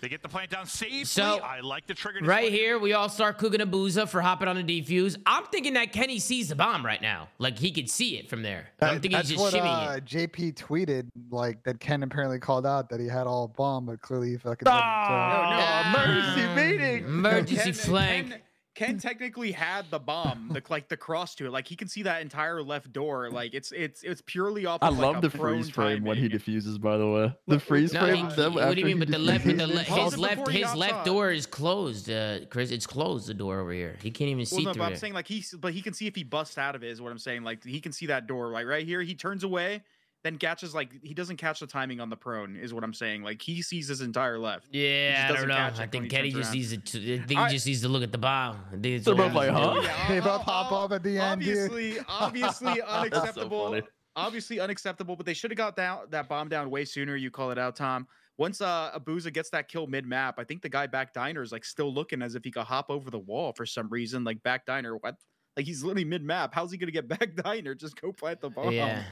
They 0.00 0.08
get 0.08 0.22
the 0.22 0.28
plant 0.28 0.50
down 0.50 0.66
safely. 0.66 1.04
So, 1.04 1.40
I 1.42 1.60
like 1.60 1.86
the 1.86 1.94
trigger. 1.94 2.20
Right 2.24 2.50
here, 2.52 2.78
we 2.78 2.92
all 2.92 3.08
start 3.08 3.38
cooking 3.38 3.60
Abuzah 3.60 4.08
for 4.08 4.20
hopping 4.20 4.48
on 4.48 4.56
the 4.56 4.62
defuse. 4.62 5.16
I'm 5.26 5.44
thinking 5.46 5.74
that 5.74 5.92
Kenny 5.92 6.18
sees 6.18 6.48
the 6.48 6.54
bomb 6.54 6.84
right 6.84 7.00
now. 7.00 7.28
Like 7.38 7.58
he 7.58 7.70
could 7.70 7.88
see 7.90 8.16
it 8.18 8.28
from 8.28 8.42
there. 8.42 8.68
I'm 8.80 8.94
That- 8.96 9.02
thinking 9.02 9.18
he's 9.20 9.28
just 9.30 9.40
what 9.40 9.54
shimmying 9.54 9.88
uh, 9.88 9.96
it. 9.96 10.04
JP 10.04 10.54
tweeted, 10.54 11.08
like 11.30 11.62
that 11.64 11.80
Ken 11.80 12.02
apparently 12.02 12.38
called 12.38 12.66
out 12.66 12.88
that 12.90 13.00
he 13.00 13.06
had 13.06 13.26
all 13.26 13.48
bomb, 13.48 13.86
but 13.86 14.00
clearly 14.00 14.30
he 14.30 14.36
fucking 14.36 14.64
didn't. 14.64 14.76
Oh, 14.76 15.92
so- 15.92 15.98
emergency 16.00 16.54
meeting. 16.54 17.04
Emergency 17.04 17.56
Ken, 17.56 17.72
flank. 17.72 18.30
Ken, 18.30 18.40
Ken 18.74 18.98
technically 18.98 19.52
had 19.52 19.90
the 19.90 19.98
bomb, 19.98 20.50
the, 20.52 20.62
like 20.68 20.88
the 20.88 20.96
cross 20.96 21.34
to 21.36 21.46
it. 21.46 21.50
Like 21.52 21.68
he 21.68 21.76
can 21.76 21.88
see 21.88 22.02
that 22.02 22.22
entire 22.22 22.62
left 22.62 22.92
door. 22.92 23.30
Like 23.30 23.54
it's 23.54 23.72
it's 23.72 24.02
it's 24.02 24.22
purely 24.26 24.66
off. 24.66 24.80
I 24.82 24.88
Of, 24.88 24.98
like, 24.98 25.02
love 25.14 25.16
a 25.24 25.28
the 25.28 25.30
freeze 25.30 25.70
frame 25.70 26.04
when 26.04 26.16
he 26.16 26.22
timing. 26.22 26.30
diffuses. 26.38 26.78
By 26.78 26.96
the 26.96 27.06
way, 27.08 27.32
the 27.46 27.60
freeze 27.60 27.92
No, 27.92 28.00
frame. 28.00 28.16
he, 28.16 28.22
of 28.22 28.36
them 28.36 28.54
what 28.54 28.74
do 28.74 28.80
you 28.80 28.86
mean? 28.86 28.96
he 28.96 29.04
But 29.04 29.08
the 29.12 29.18
left, 29.18 29.44
the 29.44 29.52
defuses. 29.54 29.74
le- 29.88 30.02
his 30.04 30.18
left, 30.18 30.48
his 30.48 30.74
left 30.74 30.94
on. 30.94 31.06
door 31.06 31.30
is 31.30 31.46
closed. 31.46 32.10
Uh, 32.10 32.40
Chris, 32.50 32.70
it's 32.70 32.86
closed. 32.86 33.26
The 33.28 33.34
door 33.34 33.60
over 33.60 33.72
here. 33.72 33.96
He 34.02 34.10
can't 34.10 34.28
even 34.28 34.38
Well, 34.38 34.46
see 34.46 34.64
no, 34.64 34.72
through 34.72 34.80
but 34.80 34.86
I'm 34.86 34.92
it. 34.94 34.98
saying 34.98 35.14
like 35.14 35.28
he's, 35.28 35.52
but 35.54 35.72
he 35.72 35.80
can 35.82 35.92
see 35.94 36.06
if 36.06 36.14
he 36.16 36.24
busts 36.24 36.58
out 36.58 36.74
of 36.74 36.82
it. 36.82 36.88
Is 36.90 37.00
what 37.00 37.12
I'm 37.12 37.18
saying. 37.18 37.42
Like 37.44 37.64
he 37.64 37.80
can 37.80 37.92
see 37.92 38.06
that 38.06 38.26
door. 38.26 38.50
Like 38.50 38.66
right 38.66 38.84
here, 38.84 39.02
he 39.02 39.14
turns 39.14 39.44
away, 39.44 39.82
then 40.24 40.36
catches 40.38 40.74
like 40.74 40.90
he 41.02 41.14
doesn't 41.14 41.36
catch 41.36 41.60
the 41.60 41.66
timing 41.66 42.00
on 42.00 42.10
the 42.10 42.16
prone. 42.16 42.56
Is 42.56 42.74
what 42.74 42.82
I'm 42.82 42.92
saying. 42.94 43.22
Like 43.22 43.40
he 43.40 43.62
sees 43.62 43.86
his 43.86 44.00
entire 44.00 44.38
left. 44.38 44.66
Yeah, 44.72 45.28
just 45.28 45.38
I 45.38 45.40
don't 45.40 45.48
know. 45.48 45.82
I 45.82 45.86
think 45.86 46.04
he 46.04 46.10
Kenny 46.10 46.30
just 46.32 46.48
around. 46.48 46.54
needs 46.56 46.76
to. 46.92 47.14
I 47.14 47.18
think 47.26 47.38
I- 47.40 47.48
he 47.48 47.54
just 47.54 47.66
needs 47.66 47.82
to 47.82 47.88
look 47.88 48.02
at 48.02 48.10
the 48.10 48.18
bomb. 48.18 48.56
I 48.72 48.76
They're 48.76 48.98
all 49.10 49.14
both 49.14 49.34
like, 49.34 49.52
needs 49.52 49.86
to 49.86 49.92
huh? 49.92 50.08
They 50.08 50.18
both 50.20 50.40
ob- 50.40 50.42
hop 50.42 50.72
up 50.72 50.92
at 50.92 51.02
the 51.04 51.18
end. 51.18 51.32
Obviously, 51.42 51.98
obviously 52.08 52.82
unacceptable. 52.88 53.70
funny. 53.70 53.82
obviously 54.16 54.60
unacceptable. 54.60 55.14
But 55.14 55.26
they 55.26 55.34
should 55.34 55.50
have 55.50 55.58
got 55.58 55.76
down 55.76 56.00
that 56.10 56.28
bomb 56.28 56.48
down 56.48 56.70
way 56.70 56.84
sooner. 56.84 57.14
You 57.16 57.30
call 57.30 57.50
it 57.52 57.58
out, 57.58 57.76
Tom. 57.76 58.08
Once 58.36 58.60
uh, 58.60 58.90
Abuzah 58.98 59.32
gets 59.32 59.50
that 59.50 59.68
kill 59.68 59.86
mid 59.86 60.06
map, 60.06 60.36
I 60.38 60.44
think 60.44 60.62
the 60.62 60.68
guy 60.68 60.88
back 60.88 61.12
diner 61.12 61.40
is 61.42 61.52
like 61.52 61.64
still 61.64 61.92
looking 61.94 62.20
as 62.20 62.34
if 62.34 62.42
he 62.42 62.50
could 62.50 62.64
hop 62.64 62.86
over 62.88 63.08
the 63.10 63.18
wall 63.18 63.52
for 63.56 63.64
some 63.64 63.88
reason. 63.90 64.24
Like 64.24 64.42
back 64.42 64.66
diner, 64.66 64.96
what? 64.96 65.14
Like 65.56 65.66
he's 65.66 65.84
literally 65.84 66.04
mid 66.04 66.24
map. 66.24 66.52
How's 66.52 66.72
he 66.72 66.78
gonna 66.78 66.90
get 66.90 67.06
back 67.20 67.36
diner? 67.36 67.74
Just 67.76 68.00
go 68.00 68.10
plant 68.10 68.40
the 68.40 68.50
bomb. 68.50 68.72
Yeah. 68.72 69.04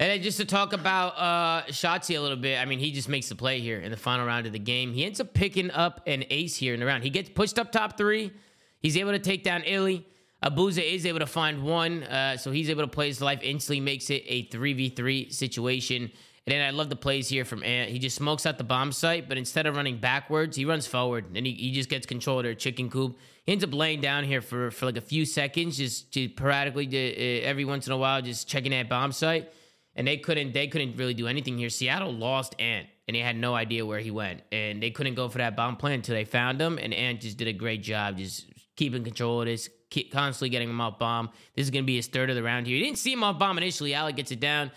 And 0.00 0.10
then 0.10 0.22
just 0.22 0.38
to 0.38 0.44
talk 0.44 0.72
about 0.72 1.18
uh 1.18 1.66
Shotzzy 1.66 2.16
a 2.16 2.20
little 2.20 2.36
bit, 2.36 2.60
I 2.60 2.64
mean, 2.64 2.78
he 2.78 2.92
just 2.92 3.08
makes 3.08 3.28
the 3.28 3.34
play 3.34 3.60
here 3.60 3.80
in 3.80 3.90
the 3.90 3.96
final 3.96 4.26
round 4.26 4.46
of 4.46 4.52
the 4.52 4.58
game. 4.58 4.92
He 4.92 5.04
ends 5.04 5.20
up 5.20 5.34
picking 5.34 5.70
up 5.70 6.02
an 6.06 6.24
ace 6.30 6.56
here 6.56 6.74
in 6.74 6.80
the 6.80 6.86
round. 6.86 7.02
He 7.02 7.10
gets 7.10 7.28
pushed 7.28 7.58
up 7.58 7.72
top 7.72 7.96
three. 7.96 8.32
He's 8.80 8.96
able 8.96 9.12
to 9.12 9.18
take 9.18 9.42
down 9.42 9.62
Illey. 9.62 10.04
Abuzah 10.44 10.84
is 10.84 11.04
able 11.04 11.18
to 11.18 11.26
find 11.26 11.64
one, 11.64 12.04
uh, 12.04 12.36
so 12.36 12.52
he's 12.52 12.70
able 12.70 12.82
to 12.82 12.88
play 12.88 13.08
his 13.08 13.20
life. 13.20 13.40
Instantly 13.42 13.80
makes 13.80 14.08
it 14.08 14.22
a 14.28 14.46
3v3 14.46 15.32
situation. 15.32 16.02
And 16.02 16.54
then 16.54 16.64
I 16.64 16.70
love 16.70 16.88
the 16.88 16.96
plays 16.96 17.28
here 17.28 17.44
from 17.44 17.64
Ant. 17.64 17.90
He 17.90 17.98
just 17.98 18.14
smokes 18.14 18.46
out 18.46 18.56
the 18.56 18.64
bomb 18.64 18.92
site, 18.92 19.28
but 19.28 19.36
instead 19.36 19.66
of 19.66 19.74
running 19.74 19.98
backwards, 19.98 20.56
he 20.56 20.64
runs 20.64 20.86
forward. 20.86 21.26
And 21.34 21.44
he, 21.44 21.52
he 21.52 21.72
just 21.72 21.90
gets 21.90 22.06
control 22.06 22.38
of 22.38 22.44
their 22.44 22.54
chicken 22.54 22.88
coop. 22.88 23.18
He 23.44 23.52
ends 23.52 23.64
up 23.64 23.74
laying 23.74 24.00
down 24.00 24.22
here 24.22 24.40
for, 24.40 24.70
for 24.70 24.86
like 24.86 24.96
a 24.96 25.02
few 25.02 25.26
seconds, 25.26 25.76
just 25.76 26.12
to 26.12 26.28
periodically, 26.28 26.86
uh, 26.86 27.46
every 27.46 27.64
once 27.64 27.88
in 27.88 27.92
a 27.92 27.98
while, 27.98 28.22
just 28.22 28.48
checking 28.48 28.70
that 28.70 28.88
bomb 28.88 29.10
site 29.10 29.50
and 29.98 30.06
they 30.06 30.16
couldn't 30.16 30.52
they 30.52 30.68
couldn't 30.68 30.96
really 30.96 31.12
do 31.12 31.26
anything 31.26 31.58
here. 31.58 31.68
Seattle 31.68 32.12
lost 32.12 32.54
Ant, 32.60 32.86
and 33.08 33.16
they 33.16 33.20
had 33.20 33.36
no 33.36 33.54
idea 33.54 33.84
where 33.84 33.98
he 33.98 34.12
went, 34.12 34.42
and 34.52 34.80
they 34.80 34.90
couldn't 34.90 35.14
go 35.14 35.28
for 35.28 35.38
that 35.38 35.56
bomb 35.56 35.76
plan 35.76 35.94
until 35.94 36.14
they 36.14 36.24
found 36.24 36.62
him. 36.62 36.78
And 36.78 36.94
Ant 36.94 37.20
just 37.20 37.36
did 37.36 37.48
a 37.48 37.52
great 37.52 37.82
job, 37.82 38.16
just 38.16 38.46
keeping 38.76 39.02
control 39.02 39.40
of 39.40 39.46
this, 39.46 39.68
keep 39.90 40.12
constantly 40.12 40.50
getting 40.50 40.70
him 40.70 40.80
off 40.80 41.00
bomb. 41.00 41.30
This 41.56 41.64
is 41.64 41.70
gonna 41.70 41.82
be 41.82 41.96
his 41.96 42.06
third 42.06 42.30
of 42.30 42.36
the 42.36 42.44
round 42.44 42.68
here. 42.68 42.76
He 42.76 42.82
didn't 42.82 42.98
see 42.98 43.12
him 43.12 43.24
off 43.24 43.40
bomb 43.40 43.58
initially. 43.58 43.92
Alec 43.92 44.14
gets 44.14 44.30
it 44.30 44.38
down, 44.38 44.70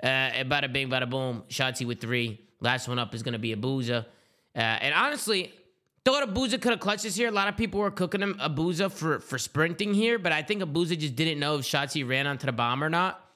uh, 0.00 0.06
bada 0.44 0.72
bing, 0.72 0.88
bada 0.88 1.10
boom. 1.10 1.42
Shotzzy 1.48 1.84
with 1.84 2.00
three. 2.00 2.40
Last 2.60 2.86
one 2.86 3.00
up 3.00 3.12
is 3.14 3.24
gonna 3.24 3.38
be 3.38 3.54
Abuzah, 3.54 4.06
uh, 4.56 4.58
and 4.58 4.94
honestly. 4.94 5.52
Thought 6.04 6.32
Abuzah 6.32 6.62
could 6.62 6.70
have 6.70 6.80
clutched 6.80 7.02
this 7.02 7.16
here. 7.16 7.28
A 7.28 7.32
lot 7.32 7.48
of 7.48 7.56
people 7.58 7.80
were 7.80 7.90
cooking 7.90 8.22
him 8.22 8.34
Abuzah 8.40 8.90
for 8.90 9.18
for 9.18 9.36
sprinting 9.36 9.92
here, 9.92 10.18
but 10.18 10.32
I 10.32 10.42
think 10.42 10.62
Abuzah 10.62 10.96
just 10.96 11.16
didn't 11.16 11.38
know 11.38 11.58
if 11.58 11.66
Shotzzy 11.66 12.08
ran 12.08 12.26
onto 12.26 12.46
the 12.46 12.52
bomb 12.52 12.82
or 12.82 12.88
not. 12.88 13.27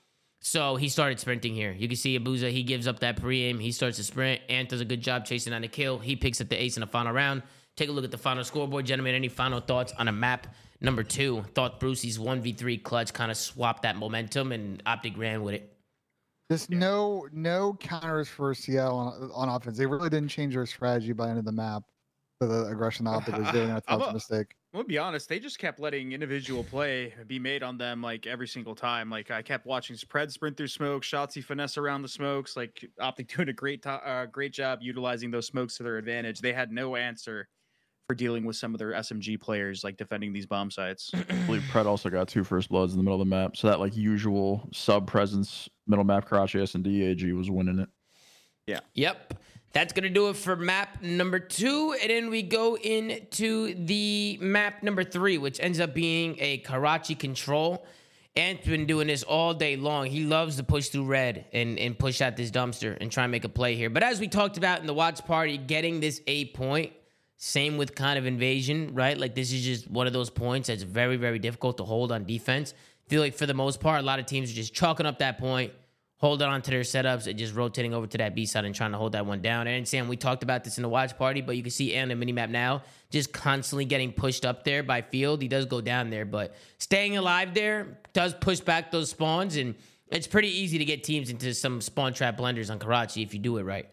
So 0.44 0.74
he 0.74 0.88
started 0.88 1.20
sprinting 1.20 1.54
here. 1.54 1.70
You 1.72 1.86
can 1.86 1.96
see 1.96 2.18
Abuzah, 2.18 2.50
he 2.50 2.64
gives 2.64 2.88
up 2.88 2.98
that 2.98 3.20
pre-aim. 3.20 3.60
He 3.60 3.70
starts 3.70 3.96
to 3.98 4.04
sprint. 4.04 4.40
Ant 4.48 4.68
does 4.68 4.80
a 4.80 4.84
good 4.84 5.00
job 5.00 5.24
chasing 5.24 5.52
on 5.52 5.62
the 5.62 5.68
kill. 5.68 6.00
He 6.00 6.16
picks 6.16 6.40
up 6.40 6.48
the 6.48 6.60
ace 6.60 6.76
in 6.76 6.80
the 6.80 6.86
final 6.88 7.12
round. 7.12 7.44
Take 7.76 7.88
a 7.88 7.92
look 7.92 8.04
at 8.04 8.10
the 8.10 8.18
final 8.18 8.42
scoreboard. 8.42 8.84
Gentlemen, 8.84 9.14
any 9.14 9.28
final 9.28 9.60
thoughts 9.60 9.92
on 9.98 10.08
a 10.08 10.12
map 10.12 10.48
number 10.80 11.04
two? 11.04 11.42
Thought 11.54 11.78
Brucey's 11.78 12.18
1v3 12.18 12.82
clutch 12.82 13.12
kind 13.14 13.30
of 13.30 13.36
swapped 13.36 13.82
that 13.82 13.96
momentum 13.96 14.50
and 14.50 14.82
Optic 14.84 15.16
ran 15.16 15.42
with 15.42 15.54
it. 15.54 15.72
Just 16.50 16.70
no 16.70 17.28
no 17.32 17.74
counters 17.80 18.28
for 18.28 18.52
Seattle 18.52 18.98
on, 18.98 19.30
on 19.32 19.48
offense. 19.48 19.78
They 19.78 19.86
really 19.86 20.10
didn't 20.10 20.28
change 20.28 20.54
their 20.54 20.66
strategy 20.66 21.12
by 21.12 21.26
the 21.26 21.30
end 21.30 21.38
of 21.38 21.44
the 21.44 21.52
map 21.52 21.84
for 22.40 22.48
the 22.48 22.66
aggression 22.66 23.06
Optic 23.06 23.38
was 23.38 23.48
doing. 23.52 23.70
I 23.70 23.78
thought 23.78 24.00
was 24.00 24.08
a- 24.08 24.12
mistake. 24.14 24.56
I'm 24.72 24.78
gonna 24.78 24.88
be 24.88 24.96
honest. 24.96 25.28
They 25.28 25.38
just 25.38 25.58
kept 25.58 25.80
letting 25.80 26.12
individual 26.12 26.64
play 26.64 27.12
be 27.26 27.38
made 27.38 27.62
on 27.62 27.76
them 27.76 28.00
like 28.00 28.26
every 28.26 28.48
single 28.48 28.74
time. 28.74 29.10
Like 29.10 29.30
I 29.30 29.42
kept 29.42 29.66
watching 29.66 29.96
spread 29.96 30.32
sprint 30.32 30.56
through 30.56 30.68
smoke, 30.68 31.02
Shotzzy 31.02 31.44
finesse 31.44 31.76
around 31.76 32.00
the 32.00 32.08
smokes. 32.08 32.56
Like 32.56 32.82
Optic 32.98 33.28
doing 33.36 33.50
a 33.50 33.52
great 33.52 33.82
to- 33.82 33.90
uh, 33.90 34.26
great 34.26 34.52
job 34.54 34.78
utilizing 34.80 35.30
those 35.30 35.46
smokes 35.46 35.76
to 35.76 35.82
their 35.82 35.98
advantage. 35.98 36.40
They 36.40 36.54
had 36.54 36.72
no 36.72 36.96
answer 36.96 37.48
for 38.08 38.14
dealing 38.14 38.44
with 38.44 38.56
some 38.56 38.74
of 38.74 38.78
their 38.78 38.92
SMG 38.92 39.38
players 39.38 39.84
like 39.84 39.98
defending 39.98 40.32
these 40.32 40.46
bomb 40.46 40.70
sites. 40.70 41.10
I 41.14 41.22
believe 41.46 41.62
Pred 41.70 41.84
also 41.84 42.08
got 42.08 42.26
two 42.28 42.42
first 42.42 42.70
bloods 42.70 42.94
in 42.94 42.98
the 42.98 43.04
middle 43.04 43.20
of 43.20 43.26
the 43.26 43.30
map, 43.30 43.58
so 43.58 43.68
that 43.68 43.78
like 43.78 43.94
usual 43.94 44.66
sub 44.72 45.06
presence 45.06 45.68
middle 45.86 46.04
map 46.04 46.26
Karachi 46.26 46.62
S 46.62 46.74
and 46.74 46.82
D 46.82 47.02
AG 47.04 47.30
was 47.34 47.50
winning 47.50 47.78
it. 47.78 47.90
Yeah. 48.66 48.80
Yep. 48.94 49.34
That's 49.72 49.92
going 49.94 50.04
to 50.04 50.10
do 50.10 50.28
it 50.28 50.36
for 50.36 50.54
map 50.54 51.00
number 51.02 51.38
two. 51.38 51.96
And 52.00 52.10
then 52.10 52.30
we 52.30 52.42
go 52.42 52.76
into 52.76 53.74
the 53.74 54.38
map 54.40 54.82
number 54.82 55.02
three, 55.02 55.38
which 55.38 55.60
ends 55.60 55.80
up 55.80 55.94
being 55.94 56.36
a 56.38 56.58
Karachi 56.58 57.14
control. 57.14 57.86
Ant's 58.34 58.66
been 58.66 58.86
doing 58.86 59.06
this 59.08 59.22
all 59.22 59.52
day 59.54 59.76
long. 59.76 60.06
He 60.06 60.24
loves 60.24 60.56
to 60.56 60.62
push 60.62 60.88
through 60.88 61.04
red 61.04 61.46
and, 61.52 61.78
and 61.78 61.98
push 61.98 62.20
out 62.20 62.36
this 62.36 62.50
dumpster 62.50 62.96
and 63.00 63.10
try 63.12 63.24
and 63.24 63.30
make 63.30 63.44
a 63.44 63.48
play 63.48 63.74
here. 63.74 63.90
But 63.90 64.02
as 64.02 64.20
we 64.20 64.28
talked 64.28 64.56
about 64.56 64.80
in 64.80 64.86
the 64.86 64.94
watch 64.94 65.24
party, 65.26 65.58
getting 65.58 66.00
this 66.00 66.22
eight 66.26 66.54
point, 66.54 66.92
same 67.36 67.76
with 67.76 67.94
kind 67.94 68.18
of 68.18 68.24
invasion, 68.24 68.94
right? 68.94 69.18
Like 69.18 69.34
this 69.34 69.52
is 69.52 69.62
just 69.62 69.90
one 69.90 70.06
of 70.06 70.12
those 70.12 70.30
points 70.30 70.68
that's 70.68 70.82
very, 70.82 71.16
very 71.16 71.38
difficult 71.38 71.76
to 71.78 71.84
hold 71.84 72.12
on 72.12 72.24
defense. 72.24 72.72
I 73.06 73.10
feel 73.10 73.20
like 73.20 73.34
for 73.34 73.46
the 73.46 73.54
most 73.54 73.80
part, 73.80 74.00
a 74.00 74.04
lot 74.04 74.18
of 74.18 74.26
teams 74.26 74.50
are 74.50 74.54
just 74.54 74.72
chalking 74.72 75.06
up 75.06 75.18
that 75.18 75.38
point, 75.38 75.72
holding 76.22 76.46
on 76.46 76.62
to 76.62 76.70
their 76.70 76.82
setups 76.82 77.26
and 77.26 77.36
just 77.36 77.52
rotating 77.52 77.92
over 77.92 78.06
to 78.06 78.16
that 78.16 78.32
B 78.32 78.46
side 78.46 78.64
and 78.64 78.72
trying 78.72 78.92
to 78.92 78.96
hold 78.96 79.10
that 79.12 79.26
one 79.26 79.42
down. 79.42 79.66
And 79.66 79.86
Sam, 79.86 80.06
we 80.06 80.16
talked 80.16 80.44
about 80.44 80.62
this 80.62 80.78
in 80.78 80.82
the 80.82 80.88
watch 80.88 81.18
party, 81.18 81.40
but 81.40 81.56
you 81.56 81.62
can 81.62 81.72
see 81.72 81.98
on 81.98 82.08
the 82.08 82.14
minimap 82.14 82.48
now, 82.48 82.82
just 83.10 83.32
constantly 83.32 83.84
getting 83.84 84.12
pushed 84.12 84.46
up 84.46 84.62
there 84.62 84.84
by 84.84 85.02
field. 85.02 85.42
He 85.42 85.48
does 85.48 85.66
go 85.66 85.80
down 85.80 86.10
there, 86.10 86.24
but 86.24 86.54
staying 86.78 87.16
alive 87.16 87.54
there 87.54 87.98
does 88.12 88.34
push 88.34 88.60
back 88.60 88.92
those 88.92 89.10
spawns, 89.10 89.56
and 89.56 89.74
it's 90.12 90.28
pretty 90.28 90.48
easy 90.48 90.78
to 90.78 90.84
get 90.84 91.02
teams 91.02 91.28
into 91.28 91.52
some 91.54 91.80
spawn 91.80 92.14
trap 92.14 92.38
blenders 92.38 92.70
on 92.70 92.78
Karachi 92.78 93.22
if 93.22 93.34
you 93.34 93.40
do 93.40 93.58
it 93.58 93.64
right. 93.64 93.88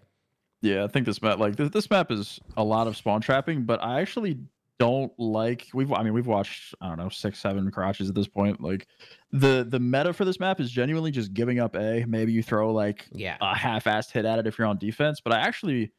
Yeah, 0.61 0.84
I 0.84 0.88
think 0.88 1.07
this 1.07 1.23
map 1.23 1.39
like 1.39 1.56
this, 1.56 1.72
this 1.72 1.89
map 1.89 2.11
is 2.11 2.39
a 2.56 2.64
lot 2.64 2.85
of 2.85 2.95
spawn 2.95 3.22
trapping, 3.22 3.64
but 3.64 3.84
I 3.84 4.01
actually 4.01 4.38
don't 4.80 5.11
like 5.19 5.68
we've 5.73 5.91
I 5.91 6.03
mean 6.03 6.14
we've 6.14 6.26
watched 6.27 6.73
I 6.81 6.88
don't 6.88 6.97
know 6.97 7.10
six 7.10 7.38
seven 7.39 7.69
Karachis 7.69 8.07
at 8.10 8.15
this 8.15 8.27
point. 8.27 8.61
Like 8.61 8.88
the 9.31 9.65
the 9.68 9.80
meta 9.80 10.14
for 10.14 10.26
this 10.26 10.39
map 10.39 10.60
is 10.60 10.72
genuinely 10.72 11.11
just 11.11 11.34
giving 11.34 11.60
up 11.60 11.76
A. 11.76 12.06
Maybe 12.07 12.31
you 12.31 12.41
throw 12.41 12.72
like 12.72 13.06
Yeah. 13.11 13.38
a 13.41 13.53
half-assed 13.56 14.11
hit 14.11 14.26
at 14.26 14.39
it 14.39 14.47
if 14.47 14.57
you're 14.57 14.68
on 14.68 14.77
defense, 14.77 15.19
but 15.22 15.34
I 15.34 15.39
actually 15.41 15.91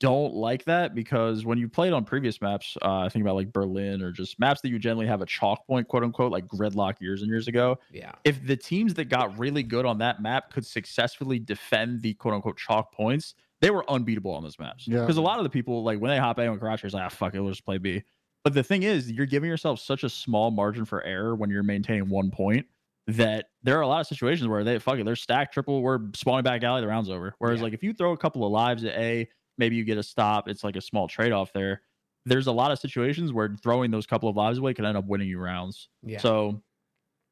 don't 0.00 0.34
like 0.34 0.64
that 0.64 0.96
because 0.96 1.44
when 1.44 1.58
you 1.58 1.68
played 1.68 1.92
on 1.92 2.04
previous 2.04 2.40
maps, 2.42 2.76
uh, 2.82 3.02
I 3.02 3.08
think 3.08 3.22
about 3.22 3.36
like 3.36 3.52
Berlin 3.52 4.02
or 4.02 4.10
just 4.10 4.36
maps 4.40 4.60
that 4.62 4.70
you 4.70 4.80
generally 4.80 5.06
have 5.06 5.22
a 5.22 5.26
chalk 5.26 5.64
point, 5.68 5.86
quote 5.86 6.02
unquote, 6.02 6.32
like 6.32 6.48
gridlock 6.48 7.00
years 7.00 7.22
and 7.22 7.30
years 7.30 7.46
ago. 7.46 7.78
Yeah. 7.92 8.10
If 8.24 8.44
the 8.44 8.56
teams 8.56 8.94
that 8.94 9.04
got 9.04 9.38
really 9.38 9.62
good 9.62 9.86
on 9.86 9.98
that 9.98 10.20
map 10.20 10.52
could 10.52 10.66
successfully 10.66 11.38
defend 11.38 12.02
the 12.02 12.14
quote 12.14 12.34
unquote 12.34 12.56
chalk 12.58 12.92
points, 12.92 13.34
they 13.60 13.70
were 13.70 13.88
unbeatable 13.88 14.32
on 14.32 14.42
those 14.42 14.58
maps. 14.58 14.88
Yeah. 14.88 15.00
Because 15.02 15.18
a 15.18 15.22
lot 15.22 15.38
of 15.38 15.44
the 15.44 15.50
people, 15.50 15.84
like 15.84 16.00
when 16.00 16.10
they 16.10 16.18
hop 16.18 16.38
A 16.38 16.48
on 16.48 16.58
Karachi, 16.58 16.86
it's 16.88 16.92
like, 16.94 17.04
ah, 17.04 17.08
fuck 17.08 17.34
it, 17.36 17.40
we'll 17.40 17.52
just 17.52 17.64
play 17.64 17.78
B. 17.78 18.02
But 18.46 18.54
the 18.54 18.62
thing 18.62 18.84
is, 18.84 19.10
you're 19.10 19.26
giving 19.26 19.50
yourself 19.50 19.80
such 19.80 20.04
a 20.04 20.08
small 20.08 20.52
margin 20.52 20.84
for 20.84 21.02
error 21.02 21.34
when 21.34 21.50
you're 21.50 21.64
maintaining 21.64 22.08
one 22.08 22.30
point 22.30 22.64
that 23.08 23.46
there 23.64 23.76
are 23.76 23.80
a 23.80 23.88
lot 23.88 24.00
of 24.00 24.06
situations 24.06 24.46
where 24.46 24.62
they 24.62 24.78
fuck 24.78 25.00
it, 25.00 25.04
they're 25.04 25.16
stacked 25.16 25.52
triple, 25.52 25.82
we're 25.82 25.98
spawning 26.14 26.44
back 26.44 26.62
alley, 26.62 26.80
the 26.80 26.86
round's 26.86 27.10
over. 27.10 27.34
Whereas 27.40 27.58
Yeah. 27.58 27.64
like 27.64 27.72
if 27.72 27.82
you 27.82 27.92
throw 27.92 28.12
a 28.12 28.16
couple 28.16 28.46
of 28.46 28.52
lives 28.52 28.84
at 28.84 28.94
A, 28.96 29.28
maybe 29.58 29.74
you 29.74 29.82
get 29.82 29.98
a 29.98 30.02
stop, 30.04 30.46
it's 30.46 30.62
like 30.62 30.76
a 30.76 30.80
small 30.80 31.08
trade-off 31.08 31.52
there. 31.52 31.82
There's 32.24 32.46
a 32.46 32.52
lot 32.52 32.70
of 32.70 32.78
situations 32.78 33.32
where 33.32 33.52
throwing 33.64 33.90
those 33.90 34.06
couple 34.06 34.28
of 34.28 34.36
lives 34.36 34.58
away 34.58 34.74
can 34.74 34.84
end 34.84 34.96
up 34.96 35.06
winning 35.06 35.26
you 35.26 35.40
rounds. 35.40 35.88
Yeah. 36.04 36.20
So 36.20 36.62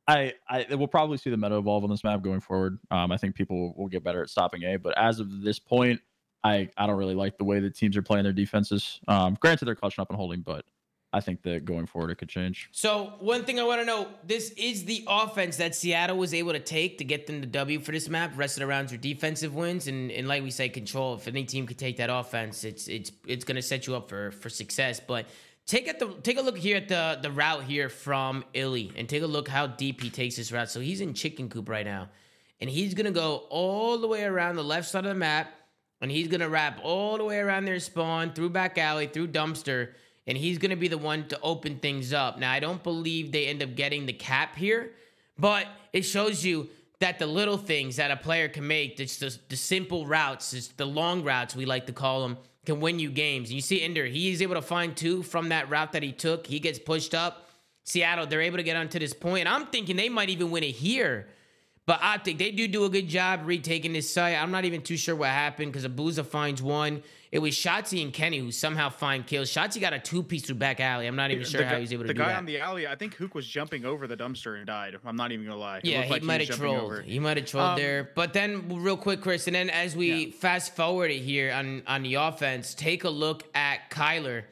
I 0.08 0.34
I 0.48 0.66
we'll 0.70 0.88
probably 0.88 1.18
see 1.18 1.30
the 1.30 1.36
meta 1.36 1.54
evolve 1.58 1.84
on 1.84 1.90
this 1.90 2.02
map 2.02 2.22
going 2.22 2.40
forward. 2.40 2.80
Um, 2.90 3.12
I 3.12 3.18
think 3.18 3.36
people 3.36 3.72
will 3.76 3.86
get 3.86 4.02
better 4.02 4.20
at 4.20 4.30
stopping 4.30 4.64
A, 4.64 4.78
but 4.78 4.98
as 4.98 5.20
of 5.20 5.42
this 5.42 5.60
point, 5.60 6.00
I 6.42 6.70
I 6.76 6.88
don't 6.88 6.96
really 6.96 7.14
like 7.14 7.38
the 7.38 7.44
way 7.44 7.60
that 7.60 7.76
teams 7.76 7.96
are 7.96 8.02
playing 8.02 8.24
their 8.24 8.32
defenses. 8.32 8.98
Um, 9.06 9.36
granted 9.38 9.66
they're 9.66 9.76
clutching 9.76 10.02
up 10.02 10.10
and 10.10 10.16
holding, 10.16 10.40
but 10.40 10.64
I 11.14 11.20
think 11.20 11.42
that 11.42 11.64
going 11.64 11.86
forward 11.86 12.10
it 12.10 12.16
could 12.16 12.28
change. 12.28 12.68
So 12.72 13.12
one 13.20 13.44
thing 13.44 13.60
I 13.60 13.62
want 13.62 13.80
to 13.80 13.86
know: 13.86 14.08
this 14.26 14.50
is 14.50 14.84
the 14.84 15.04
offense 15.06 15.56
that 15.58 15.76
Seattle 15.76 16.16
was 16.16 16.34
able 16.34 16.52
to 16.52 16.58
take 16.58 16.98
to 16.98 17.04
get 17.04 17.28
them 17.28 17.40
the 17.40 17.46
W 17.46 17.78
for 17.78 17.92
this 17.92 18.08
map. 18.08 18.32
Rest 18.36 18.56
of 18.56 18.62
the 18.62 18.66
rounds 18.66 18.92
are 18.92 18.96
defensive 18.96 19.54
wins, 19.54 19.86
and, 19.86 20.10
and 20.10 20.26
like 20.26 20.42
we 20.42 20.50
say, 20.50 20.68
control. 20.68 21.14
If 21.14 21.28
any 21.28 21.44
team 21.44 21.68
could 21.68 21.78
take 21.78 21.98
that 21.98 22.10
offense, 22.10 22.64
it's 22.64 22.88
it's 22.88 23.12
it's 23.28 23.44
going 23.44 23.54
to 23.54 23.62
set 23.62 23.86
you 23.86 23.94
up 23.94 24.08
for 24.08 24.32
for 24.32 24.48
success. 24.48 24.98
But 24.98 25.26
take 25.66 25.86
at 25.86 26.00
the 26.00 26.08
take 26.24 26.36
a 26.36 26.42
look 26.42 26.58
here 26.58 26.78
at 26.78 26.88
the 26.88 27.20
the 27.22 27.30
route 27.30 27.62
here 27.62 27.88
from 27.88 28.44
Illey, 28.52 28.90
and 28.96 29.08
take 29.08 29.22
a 29.22 29.28
look 29.28 29.46
how 29.46 29.68
deep 29.68 30.00
he 30.00 30.10
takes 30.10 30.34
this 30.34 30.50
route. 30.50 30.68
So 30.68 30.80
he's 30.80 31.00
in 31.00 31.14
chicken 31.14 31.48
coop 31.48 31.68
right 31.68 31.86
now, 31.86 32.08
and 32.60 32.68
he's 32.68 32.92
going 32.92 33.06
to 33.06 33.12
go 33.12 33.44
all 33.50 33.98
the 33.98 34.08
way 34.08 34.24
around 34.24 34.56
the 34.56 34.64
left 34.64 34.88
side 34.88 35.04
of 35.04 35.10
the 35.10 35.14
map, 35.14 35.54
and 36.00 36.10
he's 36.10 36.26
going 36.26 36.40
to 36.40 36.48
wrap 36.48 36.80
all 36.82 37.18
the 37.18 37.24
way 37.24 37.38
around 37.38 37.66
their 37.66 37.78
spawn 37.78 38.32
through 38.32 38.50
back 38.50 38.78
alley 38.78 39.06
through 39.06 39.28
dumpster 39.28 39.92
and 40.26 40.38
he's 40.38 40.58
going 40.58 40.70
to 40.70 40.76
be 40.76 40.88
the 40.88 40.98
one 40.98 41.28
to 41.28 41.40
open 41.40 41.78
things 41.78 42.12
up. 42.12 42.38
Now, 42.38 42.52
I 42.52 42.60
don't 42.60 42.82
believe 42.82 43.32
they 43.32 43.46
end 43.46 43.62
up 43.62 43.74
getting 43.74 44.06
the 44.06 44.12
cap 44.12 44.56
here, 44.56 44.92
but 45.38 45.66
it 45.92 46.02
shows 46.02 46.44
you 46.44 46.68
that 47.00 47.18
the 47.18 47.26
little 47.26 47.58
things 47.58 47.96
that 47.96 48.10
a 48.10 48.16
player 48.16 48.48
can 48.48 48.66
make, 48.66 48.96
just 48.96 49.20
the, 49.20 49.36
the 49.48 49.56
simple 49.56 50.06
routes, 50.06 50.54
it's 50.54 50.68
the 50.68 50.86
long 50.86 51.22
routes 51.22 51.54
we 51.54 51.66
like 51.66 51.86
to 51.86 51.92
call 51.92 52.22
them, 52.22 52.38
can 52.64 52.80
win 52.80 52.98
you 52.98 53.10
games. 53.10 53.50
And 53.50 53.56
you 53.56 53.60
see 53.60 53.82
Ender, 53.82 54.06
he 54.06 54.32
is 54.32 54.40
able 54.40 54.54
to 54.54 54.62
find 54.62 54.96
two 54.96 55.22
from 55.22 55.50
that 55.50 55.68
route 55.68 55.92
that 55.92 56.02
he 56.02 56.12
took. 56.12 56.46
He 56.46 56.60
gets 56.60 56.78
pushed 56.78 57.14
up. 57.14 57.48
Seattle, 57.84 58.26
they're 58.26 58.40
able 58.40 58.56
to 58.56 58.62
get 58.62 58.76
onto 58.76 58.98
this 58.98 59.12
point. 59.12 59.46
I'm 59.46 59.66
thinking 59.66 59.96
they 59.96 60.08
might 60.08 60.30
even 60.30 60.50
win 60.50 60.62
it 60.62 60.70
here. 60.72 61.26
But 61.86 61.98
I 62.00 62.16
think 62.16 62.38
they 62.38 62.50
do 62.50 62.66
do 62.66 62.84
a 62.84 62.88
good 62.88 63.08
job 63.08 63.42
retaking 63.44 63.92
this 63.92 64.10
site. 64.10 64.36
I'm 64.36 64.50
not 64.50 64.64
even 64.64 64.80
too 64.80 64.96
sure 64.96 65.14
what 65.14 65.28
happened 65.28 65.70
because 65.72 65.86
Abuzah 65.86 66.24
finds 66.24 66.62
one. 66.62 67.02
It 67.34 67.42
was 67.42 67.52
Shotzzy 67.56 68.00
and 68.00 68.12
Kenny 68.12 68.38
who 68.38 68.52
somehow 68.52 68.90
find 68.90 69.26
kills. 69.26 69.50
Shotzzy 69.50 69.80
got 69.80 69.92
a 69.92 69.98
two 69.98 70.22
piece 70.22 70.42
through 70.42 70.54
back 70.54 70.78
alley. 70.78 71.08
I'm 71.08 71.16
not 71.16 71.32
even 71.32 71.44
sure 71.44 71.62
the 71.62 71.66
how 71.66 71.74
he 71.74 71.80
was 71.80 71.92
able 71.92 72.04
to 72.04 72.06
the 72.06 72.14
guy 72.14 72.28
that. 72.28 72.36
on 72.38 72.44
the 72.44 72.60
alley, 72.60 72.86
I 72.86 72.94
think 72.94 73.16
Hook 73.16 73.34
was 73.34 73.44
jumping 73.44 73.84
over 73.84 74.06
the 74.06 74.16
dumpster 74.16 74.56
and 74.56 74.64
died. 74.68 74.96
I'm 75.04 75.16
not 75.16 75.32
even 75.32 75.44
gonna 75.44 75.58
lie. 75.58 75.78
It 75.78 75.86
yeah, 75.86 76.02
he 76.02 76.10
like 76.12 76.22
might 76.22 76.38
was 76.42 76.50
have 76.50 76.58
trolled. 76.58 76.80
over. 76.80 77.02
He 77.02 77.18
might 77.18 77.36
have 77.36 77.46
trolled 77.46 77.70
Um, 77.70 77.76
there. 77.76 78.08
But 78.14 78.34
then, 78.34 78.68
real 78.80 78.96
quick, 78.96 79.20
Chris, 79.20 79.48
and 79.48 79.56
then 79.56 79.68
as 79.68 79.96
we 79.96 80.30
fast 80.30 80.76
forward 80.76 81.10
it 81.10 81.22
here 81.22 81.52
on 81.52 81.82
on 81.88 82.04
the 82.04 82.14
offense, 82.14 82.72
take 82.72 83.02
a 83.02 83.10
look 83.10 83.42
at 83.52 83.90
Kyler. 83.90 84.44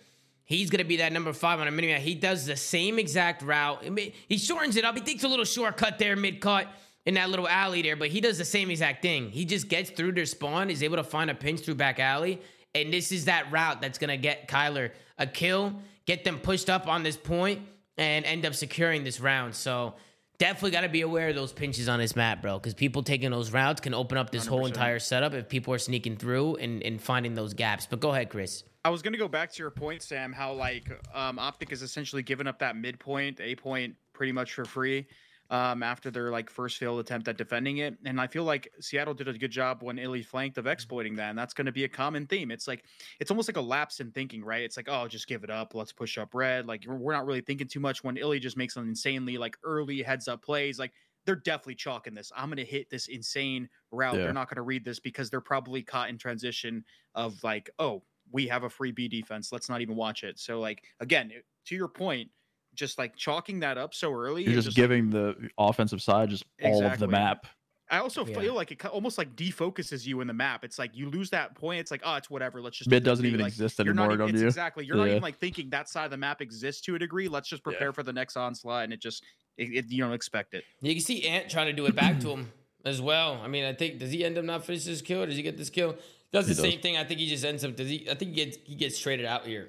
He's 0.44 0.68
gonna 0.68 0.82
be 0.84 0.96
that 0.96 1.12
number 1.12 1.32
five 1.32 1.60
on 1.60 1.68
a 1.68 1.70
minimap. 1.70 1.98
He 1.98 2.16
does 2.16 2.46
the 2.46 2.56
same 2.56 2.98
exact 2.98 3.42
route. 3.42 3.84
He 4.26 4.38
shortens 4.38 4.74
it 4.74 4.84
up. 4.84 4.96
He 4.96 5.02
takes 5.02 5.22
a 5.22 5.28
little 5.28 5.44
shortcut 5.44 6.00
there, 6.00 6.16
mid 6.16 6.40
cut 6.40 6.66
in 7.06 7.14
that 7.14 7.30
little 7.30 7.46
alley 7.48 7.80
there, 7.82 7.94
but 7.94 8.08
he 8.08 8.20
does 8.20 8.38
the 8.38 8.44
same 8.44 8.70
exact 8.72 9.02
thing. 9.02 9.30
He 9.30 9.44
just 9.44 9.68
gets 9.68 9.90
through 9.90 10.12
their 10.12 10.26
spawn, 10.26 10.68
is 10.68 10.82
able 10.82 10.96
to 10.96 11.04
find 11.04 11.30
a 11.30 11.34
pinch 11.34 11.60
through 11.60 11.76
back 11.76 12.00
alley, 12.00 12.40
and 12.74 12.92
this 12.92 13.12
is 13.12 13.26
that 13.26 13.50
route 13.52 13.80
that's 13.80 13.98
gonna 13.98 14.16
get 14.16 14.48
Kyler 14.48 14.90
a 15.18 15.26
kill, 15.26 15.74
get 16.06 16.24
them 16.24 16.38
pushed 16.38 16.68
up 16.68 16.88
on 16.88 17.02
this 17.02 17.16
point, 17.16 17.60
and 17.96 18.24
end 18.24 18.44
up 18.44 18.54
securing 18.54 19.04
this 19.04 19.20
round. 19.20 19.54
So 19.54 19.94
definitely 20.38 20.72
got 20.72 20.80
to 20.80 20.88
be 20.88 21.02
aware 21.02 21.28
of 21.28 21.36
those 21.36 21.52
pinches 21.52 21.88
on 21.88 22.00
this 22.00 22.16
map, 22.16 22.42
bro, 22.42 22.58
because 22.58 22.74
people 22.74 23.02
taking 23.02 23.30
those 23.30 23.52
routes 23.52 23.80
can 23.80 23.94
open 23.94 24.18
up 24.18 24.30
this 24.30 24.46
whole 24.46 24.62
100%. 24.62 24.66
entire 24.68 24.98
setup 24.98 25.34
if 25.34 25.48
people 25.48 25.72
are 25.72 25.78
sneaking 25.78 26.16
through 26.16 26.56
and, 26.56 26.82
and 26.82 27.00
finding 27.00 27.34
those 27.34 27.54
gaps. 27.54 27.86
But 27.88 28.00
go 28.00 28.10
ahead, 28.10 28.28
Chris. 28.28 28.64
I 28.84 28.90
was 28.90 29.02
gonna 29.02 29.18
go 29.18 29.28
back 29.28 29.52
to 29.52 29.62
your 29.62 29.70
point, 29.70 30.02
Sam. 30.02 30.32
How 30.32 30.52
like 30.52 30.90
um, 31.14 31.38
Optic 31.38 31.70
is 31.70 31.82
essentially 31.82 32.22
giving 32.22 32.48
up 32.48 32.58
that 32.58 32.76
midpoint, 32.76 33.40
a 33.40 33.54
point, 33.54 33.94
pretty 34.12 34.32
much 34.32 34.52
for 34.54 34.64
free. 34.64 35.06
Um, 35.50 35.82
after 35.82 36.10
their 36.10 36.30
like 36.30 36.48
first 36.48 36.78
failed 36.78 36.98
attempt 36.98 37.28
at 37.28 37.36
defending 37.36 37.78
it, 37.78 37.98
and 38.06 38.18
I 38.18 38.26
feel 38.26 38.44
like 38.44 38.70
Seattle 38.80 39.12
did 39.12 39.28
a 39.28 39.34
good 39.34 39.50
job 39.50 39.82
when 39.82 39.98
Illey 39.98 40.24
flanked 40.24 40.56
of 40.56 40.66
exploiting 40.66 41.16
that, 41.16 41.28
and 41.28 41.38
that's 41.38 41.52
going 41.52 41.66
to 41.66 41.72
be 41.72 41.84
a 41.84 41.88
common 41.90 42.26
theme. 42.26 42.50
It's 42.50 42.66
like 42.66 42.86
it's 43.20 43.30
almost 43.30 43.50
like 43.50 43.58
a 43.58 43.60
lapse 43.60 44.00
in 44.00 44.12
thinking, 44.12 44.42
right? 44.42 44.62
It's 44.62 44.78
like, 44.78 44.88
oh, 44.88 45.08
just 45.08 45.26
give 45.26 45.44
it 45.44 45.50
up, 45.50 45.74
let's 45.74 45.92
push 45.92 46.16
up 46.16 46.34
red. 46.34 46.66
Like 46.66 46.84
we're 46.86 46.96
we're 46.96 47.12
not 47.12 47.26
really 47.26 47.42
thinking 47.42 47.68
too 47.68 47.80
much 47.80 48.02
when 48.02 48.16
Illey 48.16 48.40
just 48.40 48.56
makes 48.56 48.76
an 48.76 48.88
insanely 48.88 49.36
like 49.36 49.58
early 49.62 50.00
heads 50.00 50.26
up 50.26 50.42
plays. 50.42 50.78
Like 50.78 50.92
they're 51.26 51.36
definitely 51.36 51.74
chalking 51.74 52.14
this. 52.14 52.32
I'm 52.34 52.48
going 52.48 52.56
to 52.56 52.64
hit 52.64 52.88
this 52.88 53.08
insane 53.08 53.68
route. 53.90 54.14
Yeah. 54.14 54.22
They're 54.22 54.32
not 54.32 54.48
going 54.48 54.56
to 54.56 54.62
read 54.62 54.84
this 54.84 55.00
because 55.00 55.28
they're 55.28 55.40
probably 55.42 55.82
caught 55.82 56.08
in 56.08 56.18
transition 56.18 56.84
of 57.14 57.42
like, 57.44 57.70
oh, 57.78 58.02
we 58.30 58.46
have 58.48 58.64
a 58.64 58.70
free 58.70 58.92
B 58.92 59.08
defense. 59.08 59.52
Let's 59.52 59.68
not 59.68 59.82
even 59.82 59.96
watch 59.96 60.24
it. 60.24 60.38
So 60.38 60.60
like 60.60 60.82
again, 61.00 61.30
to 61.66 61.74
your 61.74 61.88
point, 61.88 62.30
just 62.74 62.98
like 62.98 63.16
chalking 63.16 63.60
that 63.60 63.78
up 63.78 63.94
so 63.94 64.12
early. 64.12 64.42
You're 64.44 64.58
is 64.58 64.64
just 64.64 64.76
like- 64.78 64.82
giving 64.82 65.10
the 65.10 65.50
offensive 65.58 66.00
side 66.02 66.30
just 66.30 66.44
all 66.62 66.84
of 66.84 66.98
the 66.98 67.08
map. 67.08 67.46
I 67.90 67.98
also 67.98 68.24
Yeah. 68.24 68.40
feel 68.40 68.54
like 68.54 68.72
it 68.72 68.82
almost 68.86 69.18
like 69.18 69.36
defocuses 69.36 70.06
you 70.06 70.22
in 70.22 70.26
the 70.26 70.32
map. 70.32 70.64
It's 70.64 70.78
like 70.78 70.96
you 70.96 71.10
lose 71.10 71.28
that 71.30 71.54
point. 71.54 71.80
It's 71.80 71.90
like, 71.90 72.00
oh, 72.04 72.14
it's 72.14 72.30
whatever. 72.30 72.62
Let's 72.62 72.78
just. 72.78 72.86
It 72.86 72.90
this 72.90 73.02
doesn't 73.02 73.26
even 73.26 73.40
Like, 73.40 73.48
exist 73.48 73.78
you're 73.84 73.92
not 73.92 74.04
anymore, 74.04 74.14
even- 74.24 74.34
don't 74.36 74.40
you? 74.40 74.46
Exactly. 74.46 74.86
You're 74.86 74.96
not 74.96 75.08
even 75.08 75.20
like 75.22 75.36
thinking 75.38 75.68
that 75.70 75.90
side 75.90 76.06
of 76.06 76.10
the 76.10 76.16
map 76.16 76.40
exists 76.40 76.80
to 76.82 76.94
a 76.94 76.98
degree. 76.98 77.28
Let's 77.28 77.50
just 77.50 77.62
prepare 77.62 77.92
for 77.92 78.02
the 78.02 78.12
next 78.12 78.36
onslaught, 78.38 78.84
and 78.84 78.92
it 78.94 79.00
just 79.00 79.22
it, 79.58 79.64
it, 79.74 79.90
you 79.90 80.02
don't 80.02 80.14
expect 80.14 80.54
it. 80.54 80.64
You 80.80 80.94
can 80.94 81.02
see 81.04 81.28
Ant 81.28 81.50
trying 81.50 81.66
to 81.66 81.74
do 81.74 81.84
it 81.84 81.94
back 81.94 82.18
to 82.20 82.30
him 82.30 82.50
as 82.86 83.02
well. 83.02 83.38
I 83.44 83.48
mean, 83.48 83.64
I 83.66 83.74
think 83.74 83.98
does 83.98 84.10
he 84.10 84.24
end 84.24 84.38
up 84.38 84.44
not 84.46 84.64
finish 84.64 84.84
this 84.84 85.02
kill? 85.02 85.22
Or 85.24 85.26
does 85.26 85.36
he 85.36 85.42
get 85.42 85.58
this 85.58 85.68
kill? 85.68 85.94
Does 86.32 86.46
the 86.46 86.54
He 86.54 86.60
same 86.60 86.70
does. 86.76 86.80
thing. 86.80 86.96
I 86.96 87.04
think 87.04 87.20
he 87.20 87.26
just 87.28 87.44
ends 87.44 87.62
up. 87.62 87.76
Does 87.76 87.90
he? 87.90 88.08
I 88.08 88.14
think 88.14 88.30
he 88.34 88.36
gets 88.46 88.56
he 88.64 88.74
gets 88.74 88.98
traded 88.98 89.26
out 89.26 89.46
here. 89.46 89.68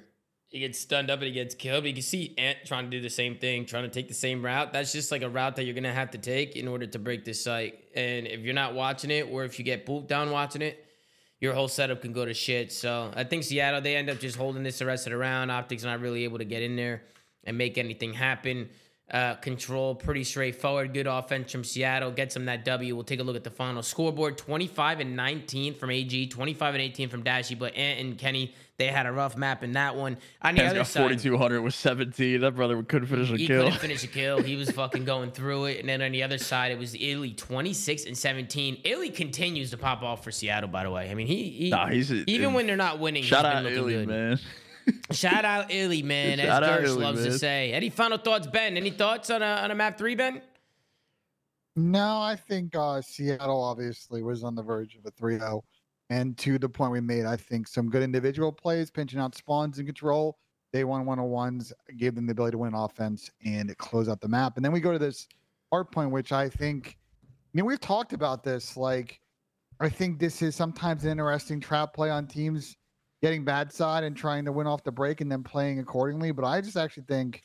He 0.53 0.59
gets 0.59 0.77
stunned 0.77 1.09
up 1.09 1.17
and 1.17 1.25
he 1.25 1.31
gets 1.31 1.55
killed. 1.55 1.83
But 1.83 1.87
you 1.87 1.93
can 1.95 2.03
see 2.03 2.35
Ant 2.37 2.59
trying 2.63 2.83
to 2.85 2.91
do 2.91 3.01
the 3.01 3.09
same 3.09 3.35
thing, 3.37 3.65
trying 3.65 3.85
to 3.85 3.89
take 3.89 4.07
the 4.07 4.13
same 4.13 4.45
route. 4.45 4.71
That's 4.71 4.91
just 4.91 5.11
like 5.11 5.23
a 5.23 5.29
route 5.29 5.55
that 5.55 5.63
you're 5.63 5.73
gonna 5.73 5.91
have 5.91 6.11
to 6.11 6.19
take 6.19 6.55
in 6.55 6.67
order 6.67 6.85
to 6.85 6.99
break 6.99 7.25
this 7.25 7.43
site. 7.43 7.83
And 7.95 8.27
if 8.27 8.41
you're 8.41 8.53
not 8.53 8.75
watching 8.75 9.09
it, 9.09 9.29
or 9.31 9.45
if 9.45 9.57
you 9.57 9.65
get 9.65 9.87
booped 9.87 10.07
down 10.07 10.29
watching 10.29 10.61
it, 10.61 10.85
your 11.39 11.55
whole 11.55 11.67
setup 11.67 12.03
can 12.03 12.13
go 12.13 12.23
to 12.23 12.35
shit. 12.35 12.71
So 12.71 13.11
I 13.15 13.23
think 13.23 13.43
Seattle 13.43 13.81
they 13.81 13.95
end 13.95 14.11
up 14.11 14.19
just 14.19 14.37
holding 14.37 14.61
this 14.61 14.77
the 14.77 14.85
rest 14.85 15.07
of 15.07 15.11
the 15.11 15.17
round. 15.17 15.49
Optics 15.49 15.83
not 15.83 15.99
really 15.99 16.23
able 16.23 16.37
to 16.37 16.45
get 16.45 16.61
in 16.61 16.75
there 16.75 17.01
and 17.45 17.57
make 17.57 17.79
anything 17.79 18.13
happen. 18.13 18.69
Uh, 19.13 19.35
control 19.35 19.93
pretty 19.93 20.23
straightforward. 20.23 20.91
Good 20.91 21.05
offense 21.05 21.51
from 21.51 21.63
Seattle 21.63 22.09
gets 22.09 22.33
them 22.33 22.45
that 22.45 22.65
W. 22.65 22.95
We'll 22.95 23.03
take 23.03 23.19
a 23.19 23.23
look 23.23 23.35
at 23.35 23.43
the 23.43 23.51
final 23.51 23.83
scoreboard: 23.83 24.39
25 24.39 25.01
and 25.01 25.15
19 25.15 25.75
from 25.75 25.91
AG, 25.91 26.27
25 26.27 26.73
and 26.73 26.81
18 26.81 27.09
from 27.09 27.21
Dashy. 27.23 27.53
But 27.53 27.75
Ant 27.75 27.99
and 27.99 28.17
Kenny 28.17 28.55
they 28.77 28.87
had 28.87 29.05
a 29.05 29.11
rough 29.11 29.37
map 29.37 29.63
in 29.63 29.73
that 29.73 29.95
one. 29.95 30.17
On 30.41 30.55
the 30.55 30.61
He's 30.63 30.71
other 30.71 30.83
side, 30.83 31.01
4,200 31.21 31.61
with 31.61 31.75
17. 31.75 32.41
That 32.41 32.55
brother 32.55 32.81
couldn't 32.81 33.07
finish 33.07 33.29
a 33.29 33.37
he 33.37 33.45
kill. 33.45 33.65
couldn't 33.65 33.79
finish 33.79 34.03
a 34.03 34.07
kill. 34.07 34.41
He 34.41 34.55
was 34.55 34.71
fucking 34.71 35.05
going 35.05 35.29
through 35.29 35.65
it. 35.65 35.79
And 35.79 35.87
then 35.87 36.01
on 36.01 36.11
the 36.11 36.23
other 36.23 36.39
side, 36.39 36.71
it 36.71 36.79
was 36.79 36.95
Illey 36.95 37.37
26 37.37 38.05
and 38.05 38.17
17. 38.17 38.81
Illey 38.83 39.13
continues 39.13 39.69
to 39.71 39.77
pop 39.77 40.01
off 40.01 40.23
for 40.23 40.31
Seattle, 40.31 40.69
by 40.69 40.83
the 40.83 40.89
way. 40.89 41.11
I 41.11 41.13
mean, 41.13 41.27
he, 41.27 41.49
he 41.49 41.69
Nah, 41.69 41.87
he's 41.87 42.11
even 42.11 42.53
when 42.53 42.65
they're 42.65 42.75
not 42.75 42.97
winning, 42.97 43.21
Shout 43.21 43.45
he's 43.45 43.53
out 43.53 43.63
been 43.63 43.73
looking 43.75 43.83
Illey, 43.83 44.05
good. 44.05 44.07
man. 44.07 44.39
Shout 45.11 45.45
out 45.45 45.69
Illey, 45.69 46.03
man, 46.03 46.39
Shout 46.39 46.63
as 46.63 46.69
out 46.69 46.81
Gersh 46.81 46.85
Illey, 46.85 47.01
loves 47.01 47.25
to 47.25 47.37
say. 47.37 47.73
Any 47.73 47.89
final 47.89 48.17
thoughts, 48.17 48.47
Ben? 48.47 48.77
Any 48.77 48.89
thoughts 48.89 49.29
on 49.29 49.41
a, 49.41 49.45
on 49.45 49.71
a 49.71 49.75
map 49.75 49.97
three, 49.97 50.15
Ben? 50.15 50.41
No, 51.75 52.21
I 52.21 52.35
think 52.35 52.75
uh, 52.75 53.01
Seattle 53.01 53.61
obviously 53.61 54.21
was 54.21 54.43
on 54.43 54.55
the 54.55 54.61
verge 54.61 54.95
of 54.95 55.05
a 55.05 55.11
3 55.11 55.39
0. 55.39 55.63
And 56.09 56.37
to 56.39 56.59
the 56.59 56.69
point 56.69 56.91
we 56.91 57.01
made, 57.01 57.25
I 57.25 57.35
think 57.35 57.67
some 57.67 57.89
good 57.89 58.03
individual 58.03 58.51
plays, 58.51 58.91
pinching 58.91 59.19
out 59.19 59.35
spawns 59.35 59.79
and 59.79 59.87
control, 59.87 60.37
day 60.71 60.83
one 60.83 61.05
101s 61.05 61.71
gave 61.97 62.13
them 62.13 62.27
the 62.27 62.31
ability 62.31 62.51
to 62.51 62.57
win 62.59 62.75
offense 62.75 63.31
and 63.43 63.75
close 63.77 64.07
out 64.07 64.21
the 64.21 64.27
map. 64.27 64.57
And 64.57 64.63
then 64.63 64.71
we 64.71 64.79
go 64.79 64.91
to 64.91 64.99
this 64.99 65.27
hard 65.71 65.89
point, 65.91 66.11
which 66.11 66.31
I 66.31 66.49
think, 66.49 66.97
I 67.25 67.27
mean, 67.53 67.65
we've 67.65 67.79
talked 67.79 68.13
about 68.13 68.43
this. 68.43 68.77
Like, 68.77 69.19
I 69.79 69.89
think 69.89 70.19
this 70.19 70.43
is 70.43 70.55
sometimes 70.55 71.03
an 71.05 71.11
interesting 71.11 71.59
trap 71.59 71.93
play 71.93 72.11
on 72.11 72.27
teams 72.27 72.75
getting 73.23 73.45
bad 73.45 73.71
side 73.71 74.03
and 74.03 74.17
trying 74.17 74.43
to 74.43 74.51
win 74.51 74.67
off 74.67 74.83
the 74.83 74.91
break 74.91 75.21
and 75.21 75.31
then 75.31 75.41
playing 75.43 75.79
accordingly. 75.79 76.31
But 76.31 76.43
I 76.43 76.59
just 76.59 76.75
actually 76.75 77.05
think 77.07 77.41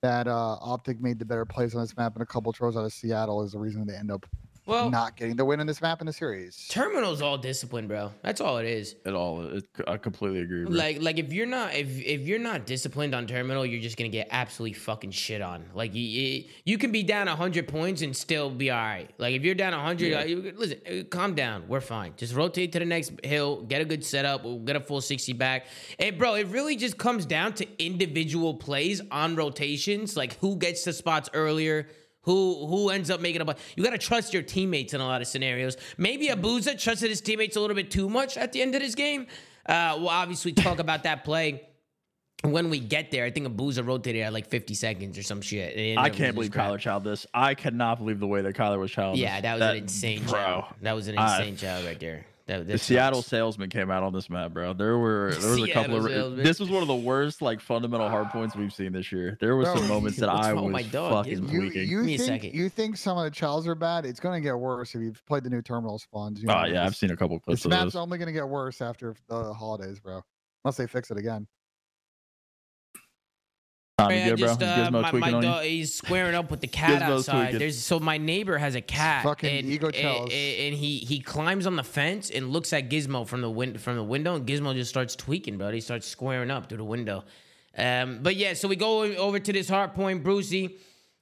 that 0.00 0.26
uh, 0.26 0.56
Optic 0.60 1.02
made 1.02 1.18
the 1.18 1.26
better 1.26 1.44
plays 1.44 1.74
on 1.74 1.82
this 1.82 1.94
map, 1.96 2.14
and 2.14 2.22
a 2.22 2.26
couple 2.26 2.50
throws 2.52 2.76
out 2.76 2.84
of 2.84 2.92
Seattle 2.92 3.42
is 3.42 3.52
the 3.52 3.58
reason 3.58 3.86
they 3.86 3.94
end 3.94 4.10
up 4.10 4.24
Well, 4.68 4.90
not 4.90 5.16
getting 5.16 5.34
the 5.34 5.44
win 5.44 5.60
in 5.60 5.66
this 5.66 5.80
map 5.80 6.00
in 6.02 6.06
the 6.06 6.12
series. 6.12 6.68
Terminal's 6.68 7.22
all 7.22 7.38
discipline, 7.38 7.88
bro. 7.88 8.12
That's 8.22 8.40
all 8.40 8.58
it 8.58 8.66
is. 8.66 8.96
At 9.06 9.14
all, 9.14 9.40
it, 9.46 9.64
I 9.86 9.96
completely 9.96 10.40
agree. 10.42 10.64
Bro. 10.64 10.74
Like, 10.74 11.00
like 11.00 11.18
if 11.18 11.32
you're 11.32 11.46
not 11.46 11.74
if 11.74 11.88
if 12.00 12.20
you're 12.28 12.38
not 12.38 12.66
disciplined 12.66 13.14
on 13.14 13.26
terminal, 13.26 13.64
you're 13.64 13.80
just 13.80 13.96
gonna 13.96 14.10
get 14.10 14.28
absolutely 14.30 14.74
fucking 14.74 15.10
shit 15.12 15.40
on. 15.40 15.64
Like 15.74 15.94
you 15.94 16.02
you, 16.02 16.44
you 16.64 16.76
can 16.78 16.92
be 16.92 17.02
down 17.02 17.26
hundred 17.28 17.66
points 17.66 18.02
and 18.02 18.14
still 18.14 18.50
be 18.50 18.70
all 18.70 18.76
right. 18.78 19.10
Like 19.18 19.34
if 19.34 19.42
you're 19.42 19.54
down 19.54 19.72
hundred, 19.72 20.08
Yeah. 20.10 20.50
listen, 20.54 20.80
uh, 20.86 21.04
calm 21.10 21.34
down. 21.34 21.64
We're 21.66 21.80
fine. 21.80 22.12
Just 22.16 22.34
rotate 22.34 22.72
to 22.72 22.78
the 22.78 22.84
next 22.84 23.12
hill, 23.24 23.62
get 23.62 23.80
a 23.80 23.84
good 23.86 24.04
setup. 24.04 24.44
We'll 24.44 24.58
get 24.58 24.76
a 24.76 24.80
full 24.80 25.00
sixty 25.00 25.32
back. 25.32 25.66
And 25.98 26.18
bro, 26.18 26.34
it 26.34 26.46
really 26.48 26.76
just 26.76 26.98
comes 26.98 27.24
down 27.24 27.54
to 27.54 27.66
individual 27.82 28.54
plays 28.54 29.00
on 29.10 29.34
rotations. 29.34 30.16
Like 30.16 30.38
who 30.40 30.56
gets 30.56 30.84
the 30.84 30.92
spots 30.92 31.30
earlier. 31.32 31.88
Who 32.28 32.66
who 32.66 32.90
ends 32.90 33.10
up 33.10 33.22
making 33.22 33.40
a 33.40 33.46
bu- 33.46 33.54
You 33.74 33.82
got 33.82 33.92
to 33.92 33.98
trust 33.98 34.34
your 34.34 34.42
teammates 34.42 34.92
in 34.92 35.00
a 35.00 35.06
lot 35.06 35.22
of 35.22 35.26
scenarios. 35.26 35.78
Maybe 35.96 36.28
Abuzah 36.28 36.78
trusted 36.78 37.08
his 37.08 37.22
teammates 37.22 37.56
a 37.56 37.60
little 37.60 37.74
bit 37.74 37.90
too 37.90 38.10
much 38.10 38.36
at 38.36 38.52
the 38.52 38.60
end 38.60 38.74
of 38.74 38.82
this 38.82 38.94
game. 38.94 39.28
Uh, 39.64 39.94
we'll 39.96 40.10
obviously 40.10 40.52
talk 40.52 40.78
about 40.78 41.04
that 41.04 41.24
play 41.24 41.62
when 42.42 42.68
we 42.68 42.80
get 42.80 43.10
there. 43.10 43.24
I 43.24 43.30
think 43.30 43.46
Abuzah 43.46 43.86
rotated 43.86 44.20
at 44.20 44.34
like 44.34 44.46
50 44.46 44.74
seconds 44.74 45.16
or 45.16 45.22
some 45.22 45.40
shit. 45.40 45.98
I 45.98 46.10
can't 46.10 46.34
believe 46.34 46.52
crap. 46.52 46.70
Kyler 46.70 46.78
child 46.78 47.04
this. 47.04 47.26
I 47.32 47.54
cannot 47.54 47.96
believe 47.96 48.20
the 48.20 48.26
way 48.26 48.42
that 48.42 48.54
Kyler 48.54 48.78
was 48.78 48.90
child. 48.90 49.16
Yeah, 49.16 49.40
that 49.40 49.54
was 49.58 49.62
an 49.62 49.76
insane 49.76 50.22
bro. 50.24 50.32
child. 50.32 50.64
That 50.82 50.92
was 50.92 51.08
an 51.08 51.18
insane 51.18 51.56
child 51.56 51.86
right 51.86 51.98
there. 51.98 52.26
That, 52.48 52.66
The 52.66 52.72
that 52.72 52.78
Seattle 52.80 53.20
sucks. 53.22 53.28
salesman 53.30 53.68
came 53.70 53.90
out 53.90 54.02
on 54.02 54.12
this 54.12 54.28
map, 54.28 54.52
bro. 54.52 54.72
There 54.72 54.98
were 54.98 55.34
there 55.38 55.50
was 55.50 55.62
a 55.62 55.72
couple 55.72 55.96
of 56.04 56.10
salesman. 56.10 56.42
this 56.42 56.58
was 56.58 56.70
one 56.70 56.82
of 56.82 56.88
the 56.88 56.96
worst 56.96 57.40
like 57.42 57.60
fundamental 57.60 58.08
hard 58.08 58.30
points 58.30 58.56
we've 58.56 58.72
seen 58.72 58.90
this 58.92 59.12
year. 59.12 59.36
There 59.40 59.54
were 59.54 59.66
some 59.66 59.86
moments 59.86 60.16
that 60.20 60.30
I 60.30 60.52
was 60.54 60.72
my 60.72 60.82
dog? 60.82 61.12
fucking 61.26 61.46
You, 61.48 61.60
tweaking. 61.60 61.88
you 61.88 61.98
me 61.98 62.14
a 62.14 62.18
think 62.18 62.42
second. 62.42 62.58
you 62.58 62.68
think 62.68 62.96
some 62.96 63.18
of 63.18 63.24
the 63.24 63.30
chows 63.30 63.66
are 63.68 63.74
bad? 63.74 64.04
It's 64.06 64.18
going 64.18 64.42
to 64.42 64.46
get 64.46 64.58
worse 64.58 64.94
if 64.94 65.02
you've 65.02 65.24
played 65.26 65.44
the 65.44 65.50
new 65.50 65.62
terminal 65.62 65.98
spawns. 65.98 66.42
You 66.42 66.48
Oh 66.48 66.54
know 66.62 66.64
yeah, 66.66 66.84
I've 66.84 66.96
seen 66.96 67.10
a 67.10 67.16
couple 67.16 67.38
clips 67.38 67.60
This 67.60 67.64
of 67.66 67.70
map's 67.70 67.84
those. 67.92 67.96
only 67.96 68.18
going 68.18 68.26
to 68.26 68.32
get 68.32 68.48
worse 68.48 68.80
after 68.80 69.14
the 69.28 69.52
holidays, 69.52 70.00
bro. 70.00 70.22
Unless 70.64 70.78
they 70.78 70.86
fix 70.86 71.10
it 71.10 71.18
again. 71.18 71.46
Tommy, 73.98 74.16
Yeah, 74.16 74.28
good, 74.30 74.38
just 74.38 74.62
uh, 74.62 74.76
Gizmo 74.76 74.92
my, 74.92 75.00
my 75.02 75.10
tweaking 75.10 75.34
on 75.34 75.42
you? 75.42 75.48
dog, 75.48 75.64
he's 75.64 75.92
squaring 75.92 76.34
up 76.36 76.50
with 76.52 76.60
the 76.60 76.66
cat 76.68 77.02
Gizmo's 77.02 77.28
outside. 77.28 77.74
so 77.74 77.98
my 77.98 78.16
neighbor 78.16 78.56
has 78.56 78.76
a 78.76 78.80
cat, 78.80 79.24
Fucking 79.24 79.58
and, 79.58 79.68
ego 79.68 79.86
and, 79.88 79.96
tells. 79.96 80.30
and 80.30 80.74
he 80.74 80.98
he 80.98 81.18
climbs 81.20 81.66
on 81.66 81.74
the 81.74 81.82
fence 81.82 82.30
and 82.30 82.50
looks 82.50 82.72
at 82.72 82.88
Gizmo 82.88 83.26
from 83.26 83.40
the 83.40 83.50
win- 83.50 83.76
from 83.76 83.96
the 83.96 84.04
window, 84.04 84.36
and 84.36 84.46
Gizmo 84.46 84.72
just 84.74 84.88
starts 84.90 85.16
tweaking, 85.16 85.58
bro. 85.58 85.70
He 85.72 85.80
starts 85.80 86.06
squaring 86.06 86.50
up 86.50 86.68
through 86.68 86.78
the 86.78 86.84
window. 86.84 87.24
Um, 87.76 88.20
but 88.22 88.36
yeah, 88.36 88.54
so 88.54 88.68
we 88.68 88.76
go 88.76 89.02
over 89.02 89.38
to 89.40 89.52
this 89.52 89.68
hard 89.68 89.94
point, 89.94 90.22
Brucey. 90.22 90.76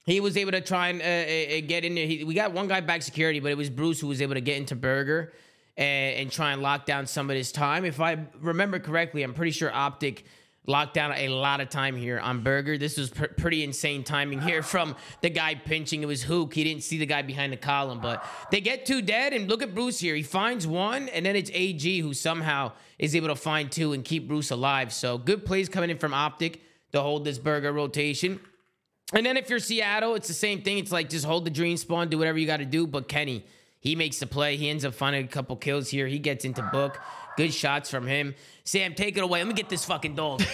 He 0.04 0.20
was 0.20 0.36
able 0.36 0.52
to 0.52 0.60
try 0.60 0.88
and 0.88 1.00
uh, 1.00 1.04
uh, 1.04 1.58
uh, 1.58 1.60
get 1.66 1.84
in 1.84 1.94
there. 1.94 2.06
He, 2.06 2.24
we 2.24 2.34
got 2.34 2.52
one 2.52 2.68
guy 2.68 2.80
back 2.80 3.02
security, 3.02 3.40
but 3.40 3.50
it 3.50 3.56
was 3.56 3.70
Bruce 3.70 3.98
who 4.00 4.06
was 4.06 4.20
able 4.22 4.34
to 4.34 4.40
get 4.40 4.56
into 4.58 4.76
Burger 4.76 5.32
and, 5.76 6.14
and 6.16 6.30
try 6.30 6.52
and 6.52 6.62
lock 6.62 6.86
down 6.86 7.06
some 7.06 7.28
of 7.28 7.36
his 7.36 7.50
time. 7.52 7.84
If 7.84 8.00
I 8.00 8.18
remember 8.40 8.78
correctly, 8.78 9.22
I'm 9.24 9.34
pretty 9.34 9.50
sure 9.50 9.72
Optic 9.74 10.24
locked 10.66 10.94
down 10.94 11.12
a 11.12 11.28
lot 11.28 11.60
of 11.60 11.68
time 11.68 11.96
here 11.96 12.18
on 12.18 12.42
Burger. 12.42 12.76
This 12.76 12.98
was 12.98 13.10
pr- 13.10 13.26
pretty 13.26 13.62
insane 13.62 14.04
timing 14.04 14.40
here 14.40 14.62
from 14.62 14.96
the 15.20 15.30
guy 15.30 15.54
pinching. 15.54 16.02
It 16.02 16.06
was 16.06 16.22
Hook. 16.22 16.54
He 16.54 16.64
didn't 16.64 16.82
see 16.82 16.98
the 16.98 17.06
guy 17.06 17.22
behind 17.22 17.52
the 17.52 17.56
column, 17.56 18.00
but 18.00 18.24
they 18.50 18.60
get 18.60 18.86
two 18.86 19.02
dead. 19.02 19.32
And 19.32 19.48
look 19.48 19.62
at 19.62 19.74
Bruce 19.74 20.00
here. 20.00 20.14
He 20.14 20.22
finds 20.22 20.66
one, 20.66 21.08
and 21.10 21.24
then 21.24 21.36
it's 21.36 21.50
AG 21.54 22.00
who 22.00 22.12
somehow 22.12 22.72
is 22.98 23.14
able 23.14 23.28
to 23.28 23.36
find 23.36 23.70
two 23.70 23.92
and 23.92 24.04
keep 24.04 24.26
Bruce 24.28 24.50
alive. 24.50 24.92
So 24.92 25.18
good 25.18 25.44
plays 25.44 25.68
coming 25.68 25.90
in 25.90 25.98
from 25.98 26.12
Optic 26.12 26.60
to 26.92 27.00
hold 27.00 27.24
this 27.24 27.38
Burger 27.38 27.72
rotation. 27.72 28.40
And 29.12 29.24
then 29.24 29.36
if 29.36 29.48
you're 29.48 29.60
Seattle, 29.60 30.14
it's 30.16 30.28
the 30.28 30.34
same 30.34 30.62
thing. 30.62 30.78
It's 30.78 30.90
like 30.90 31.08
just 31.08 31.24
hold 31.24 31.44
the 31.44 31.50
dream 31.50 31.76
spawn, 31.76 32.08
do 32.08 32.18
whatever 32.18 32.38
you 32.38 32.46
got 32.46 32.56
to 32.56 32.64
do. 32.64 32.86
But 32.86 33.06
Kenny, 33.06 33.44
he 33.78 33.94
makes 33.94 34.18
the 34.18 34.26
play. 34.26 34.56
He 34.56 34.68
ends 34.68 34.84
up 34.84 34.94
finding 34.94 35.24
a 35.24 35.28
couple 35.28 35.54
kills 35.54 35.88
here. 35.88 36.08
He 36.08 36.18
gets 36.18 36.44
into 36.44 36.62
book. 36.72 37.00
Good 37.36 37.52
shots 37.52 37.90
from 37.90 38.06
him. 38.06 38.34
Sam, 38.64 38.94
take 38.94 39.16
it 39.16 39.22
away. 39.22 39.40
Let 39.40 39.48
me 39.48 39.54
get 39.54 39.68
this 39.68 39.84
fucking 39.84 40.14
dog. 40.14 40.42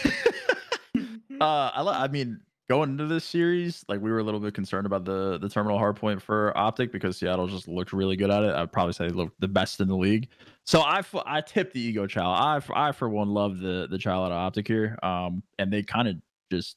Uh, 1.40 1.70
I, 1.74 2.04
I 2.04 2.08
mean, 2.08 2.40
going 2.68 2.90
into 2.90 3.06
this 3.06 3.24
series, 3.24 3.84
like 3.88 4.00
we 4.00 4.12
were 4.12 4.20
a 4.20 4.22
little 4.22 4.38
bit 4.38 4.54
concerned 4.54 4.86
about 4.86 5.04
the 5.04 5.38
the 5.38 5.48
terminal 5.48 5.76
hard 5.76 5.96
point 5.96 6.22
for 6.22 6.56
Optic 6.56 6.92
because 6.92 7.16
Seattle 7.16 7.48
just 7.48 7.66
looked 7.66 7.92
really 7.92 8.14
good 8.14 8.30
at 8.30 8.44
it. 8.44 8.54
I'd 8.54 8.70
probably 8.70 8.92
say 8.92 9.08
they 9.08 9.12
looked 9.14 9.40
the 9.40 9.48
best 9.48 9.80
in 9.80 9.88
the 9.88 9.96
league. 9.96 10.28
So 10.66 10.80
I 10.82 11.02
I 11.26 11.40
tipped 11.40 11.72
the 11.74 11.80
ego 11.80 12.06
child. 12.06 12.36
I 12.76 12.88
I 12.88 12.92
for 12.92 13.08
one 13.08 13.30
love 13.30 13.58
the 13.58 13.88
the 13.90 13.98
child 13.98 14.26
out 14.26 14.30
of 14.32 14.38
Optic 14.38 14.68
here. 14.68 14.96
Um, 15.02 15.42
and 15.58 15.72
they 15.72 15.82
kind 15.82 16.06
of 16.06 16.16
just 16.52 16.76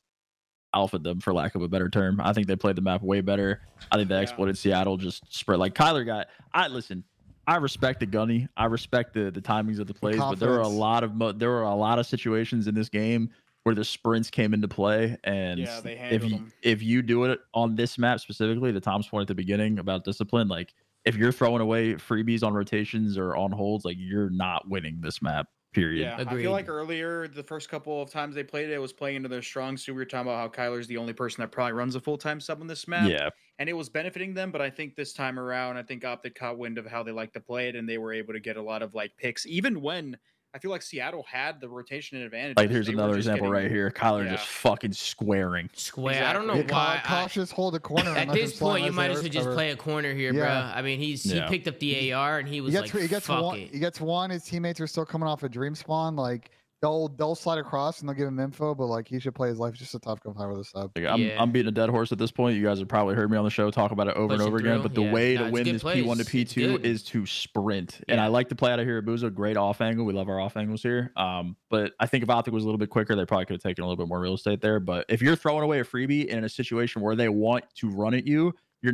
alpha 0.73 0.98
them 0.98 1.19
for 1.19 1.32
lack 1.32 1.53
of 1.53 1.61
a 1.61 1.68
better 1.68 1.90
term. 1.90 2.19
I 2.19 2.34
think 2.34 2.48
they 2.48 2.56
played 2.56 2.76
the 2.77 2.82
map 2.82 3.03
way 3.03 3.22
better. 3.22 3.61
I 3.91 3.98
think 3.98 4.10
they 4.10 4.15
Yeah. 4.15 4.22
exploited 4.22 4.57
Seattle 4.57 4.98
just 4.98 5.32
spread 5.32 5.60
like 5.60 5.76
Kyler 5.76 6.03
got. 6.07 6.26
I 6.52 6.69
listen. 6.69 7.03
I 7.47 7.57
respect 7.57 7.99
the 7.99 8.05
gunny. 8.05 8.47
I 8.57 8.65
respect 8.65 9.13
the 9.13 9.31
the 9.31 9.41
timings 9.41 9.80
of 9.80 9.88
the 9.88 9.93
plays, 9.93 10.17
but 10.17 10.39
there 10.39 10.49
were 10.49 10.59
a 10.59 10.67
lot 10.67 11.03
of 11.03 11.13
mo- 11.15 11.31
there 11.31 11.49
were 11.49 11.61
a 11.63 11.76
lot 11.76 11.99
of 11.99 12.05
situations 12.05 12.67
in 12.67 12.76
this 12.76 12.89
game 12.89 13.30
where 13.63 13.76
the 13.76 13.85
sprints 13.85 14.30
came 14.30 14.53
into 14.53 14.67
play, 14.67 15.17
and 15.23 15.59
Yeah, 15.59 15.81
if 15.85 16.23
you 16.23 16.30
them. 16.38 16.53
if 16.61 16.81
you 16.84 17.01
do 17.01 17.23
it 17.26 17.39
on 17.53 17.76
this 17.76 17.97
map 17.97 18.19
specifically, 18.19 18.72
the 18.72 18.80
Tom's 18.80 19.07
point 19.07 19.23
at 19.23 19.27
the 19.27 19.35
beginning 19.35 19.80
about 19.80 20.03
discipline, 20.03 20.47
like 20.47 20.73
if 21.03 21.15
you're 21.15 21.31
throwing 21.31 21.61
away 21.61 21.93
freebies 21.93 22.43
on 22.43 22.53
rotations 22.53 23.17
or 23.17 23.35
on 23.35 23.51
holds, 23.51 23.85
like 23.85 23.97
you're 23.99 24.30
not 24.30 24.67
winning 24.69 25.01
this 25.01 25.22
map. 25.22 25.47
Period. 25.73 26.03
Yeah, 26.03 26.23
I 26.26 26.35
feel 26.38 26.51
like 26.51 26.69
earlier, 26.69 27.27
the 27.27 27.43
first 27.43 27.67
couple 27.67 28.01
of 28.01 28.09
times 28.09 28.34
they 28.34 28.45
played 28.45 28.69
it, 28.69 28.73
it 28.73 28.77
was 28.81 28.93
playing 28.93 29.17
into 29.17 29.27
their 29.27 29.41
strong 29.41 29.76
suit. 29.76 29.91
We 29.91 29.97
were 29.97 30.05
talking 30.05 30.31
about 30.31 30.39
how 30.39 30.63
Kyler's 30.63 30.88
the 30.88 30.95
only 30.95 31.11
person 31.11 31.41
that 31.41 31.51
probably 31.51 31.73
runs 31.73 31.95
a 31.95 31.99
full 31.99 32.17
time 32.17 32.39
sub 32.39 32.61
on 32.61 32.67
this 32.67 32.88
map. 32.88 33.09
Yeah. 33.09 33.30
And 33.60 33.69
it 33.69 33.73
was 33.73 33.90
benefiting 33.90 34.34
them. 34.34 34.52
But 34.52 34.61
I 34.61 34.69
think 34.69 34.95
this 34.95 35.14
time 35.14 35.40
around, 35.40 35.77
I 35.77 35.84
think 35.84 36.03
Optic 36.06 36.36
caught 36.36 36.57
wind 36.57 36.77
of 36.77 36.86
how 36.86 37.03
they 37.03 37.11
like 37.11 37.34
to 37.34 37.40
play 37.40 37.68
it, 37.69 37.76
and 37.76 37.88
they 37.88 37.98
were 37.98 38.14
able 38.14 38.34
to 38.34 38.40
get 38.40 38.57
a 38.57 38.61
lot 38.61 38.82
of 38.82 38.94
like 38.94 39.11
picks, 39.18 39.45
even 39.45 39.82
when 39.82 40.18
I 40.53 40.57
feel 40.57 40.72
like 40.72 40.82
Seattle 40.84 41.26
had 41.30 41.60
the 41.60 41.68
rotation 41.68 42.22
advantage. 42.22 42.56
Like 42.56 42.69
here's 42.69 42.88
They 42.88 42.94
another 42.94 43.18
example 43.18 43.48
getting- 43.52 43.64
right 43.64 43.69
here. 43.69 43.91
Kyler 43.91 44.23
Yeah. 44.23 44.36
just 44.36 44.48
fucking 44.48 44.94
squaring. 44.94 45.69
Square. 45.73 46.26
I 46.26 46.32
don't 46.32 46.48
know 46.48 46.53
Yeah, 46.56 46.61
why. 46.61 46.68
ca- 46.69 47.02
I- 47.03 47.07
cautious, 47.23 47.52
hold 47.52 47.76
a 47.76 47.80
corner. 47.82 48.11
at 48.11 48.32
this 48.32 48.57
point, 48.57 48.86
you 48.86 48.94
might 48.94 49.11
as 49.11 49.22
well 49.22 49.30
just 49.30 49.49
play 49.49 49.72
a 49.72 49.76
corner 49.76 50.14
here, 50.14 50.34
Yeah. 50.34 50.45
bruh. 50.73 50.77
I 50.77 50.82
mean, 50.82 50.98
he's 50.99 51.26
Yeah. 51.26 51.44
he 51.44 51.49
picked 51.49 51.68
up 51.68 51.77
the 51.80 52.14
AR 52.14 52.40
and 52.40 52.48
he 52.48 52.56
He 52.56 52.61
was 52.61 52.72
gets 52.73 52.94
like, 52.94 53.02
he 53.03 53.07
gets 53.10 53.26
"Fuck 53.27 53.44
one. 53.44 53.60
it." 53.60 53.72
He 53.73 53.80
gets 53.80 53.99
one. 53.99 54.30
His 54.30 54.45
teammates 54.45 54.80
are 54.80 54.88
still 54.88 55.06
coming 55.06 55.27
off 55.27 55.44
a 55.44 55.49
dream 55.49 55.76
spawn. 55.76 56.15
Like 56.15 56.52
they'll 56.86 57.07
they'll 57.07 57.34
slide 57.34 57.57
across 57.57 57.99
and 57.99 58.07
they'll 58.07 58.16
give 58.16 58.28
him 58.28 58.40
info, 58.40 58.76
but 58.76 58.86
like 58.86 59.07
he 59.07 59.20
should 59.20 59.34
play 59.34 59.49
his 59.49 59.57
life 59.57 59.74
just 59.74 59.95
a 59.95 59.99
tough 59.99 60.20
go 60.22 60.34
high 60.34 60.45
with 60.45 60.60
a 60.60 60.64
sub. 60.64 60.91
Like, 60.95 61.06
I'm, 61.07 61.20
Yeah. 61.20 61.41
I'm 61.41 61.52
beating 61.52 61.70
a 61.70 61.72
dead 61.72 61.90
horse 61.90 62.12
at 62.12 62.20
this 62.20 62.30
point. 62.30 62.56
You 62.56 62.64
guys 62.64 62.78
have 62.78 62.88
probably 62.88 63.16
heard 63.16 63.32
me 63.32 63.38
on 63.38 63.44
the 63.44 63.49
show 63.49 63.72
talk 63.72 63.91
about 63.91 64.07
it 64.07 64.16
over 64.16 64.34
and 64.34 64.41
over 64.44 64.57
again. 64.57 64.84
But 64.84 64.94
the 64.94 65.02
yeah. 65.02 65.12
way 65.12 65.34
No, 65.34 65.45
to 65.45 65.52
win 65.52 65.64
this 65.64 65.82
plays. 65.82 66.06
P1 66.06 66.18
to 66.18 66.24
P2 66.24 66.84
is 66.84 67.02
to 67.06 67.26
sprint. 67.26 68.02
And 68.07 68.22
I 68.22 68.28
like 68.28 68.49
to 68.49 68.56
play 68.56 68.72
out 68.72 68.80
of 68.80 68.86
here. 68.86 69.02
Abuzah, 69.02 69.34
great 69.34 69.57
off 69.57 69.82
angle. 69.82 70.06
We 70.06 70.14
love 70.14 70.30
our 70.30 70.40
off 70.40 70.57
angles 70.57 70.84
here. 70.84 71.12
Um, 71.16 71.56
but 71.72 71.94
I 71.99 72.06
think 72.06 72.24
if 72.24 72.30
Optic 72.30 72.53
was 72.53 72.64
a 72.64 72.68
little 72.68 72.78
bit 72.80 72.91
quicker, 72.91 73.16
they 73.16 73.26
probably 73.26 73.45
could 73.45 73.56
have 73.56 73.64
taken 73.64 73.84
a 73.84 73.88
little 73.88 74.03
bit 74.03 74.07
more 74.07 74.20
real 74.20 74.36
estate 74.36 74.62
there. 74.62 74.80
But 74.80 75.07
if 75.10 75.24
you're 75.24 75.36
throwing 75.36 75.64
away 75.64 75.80
a 75.80 75.84
freebie 75.84 76.28
in 76.28 76.44
a 76.44 76.49
situation 76.49 77.02
where 77.02 77.16
they 77.16 77.30
want 77.30 77.64
to 77.78 77.90
run 77.90 78.14
at 78.14 78.28
you, 78.28 78.53
you're 78.84 78.94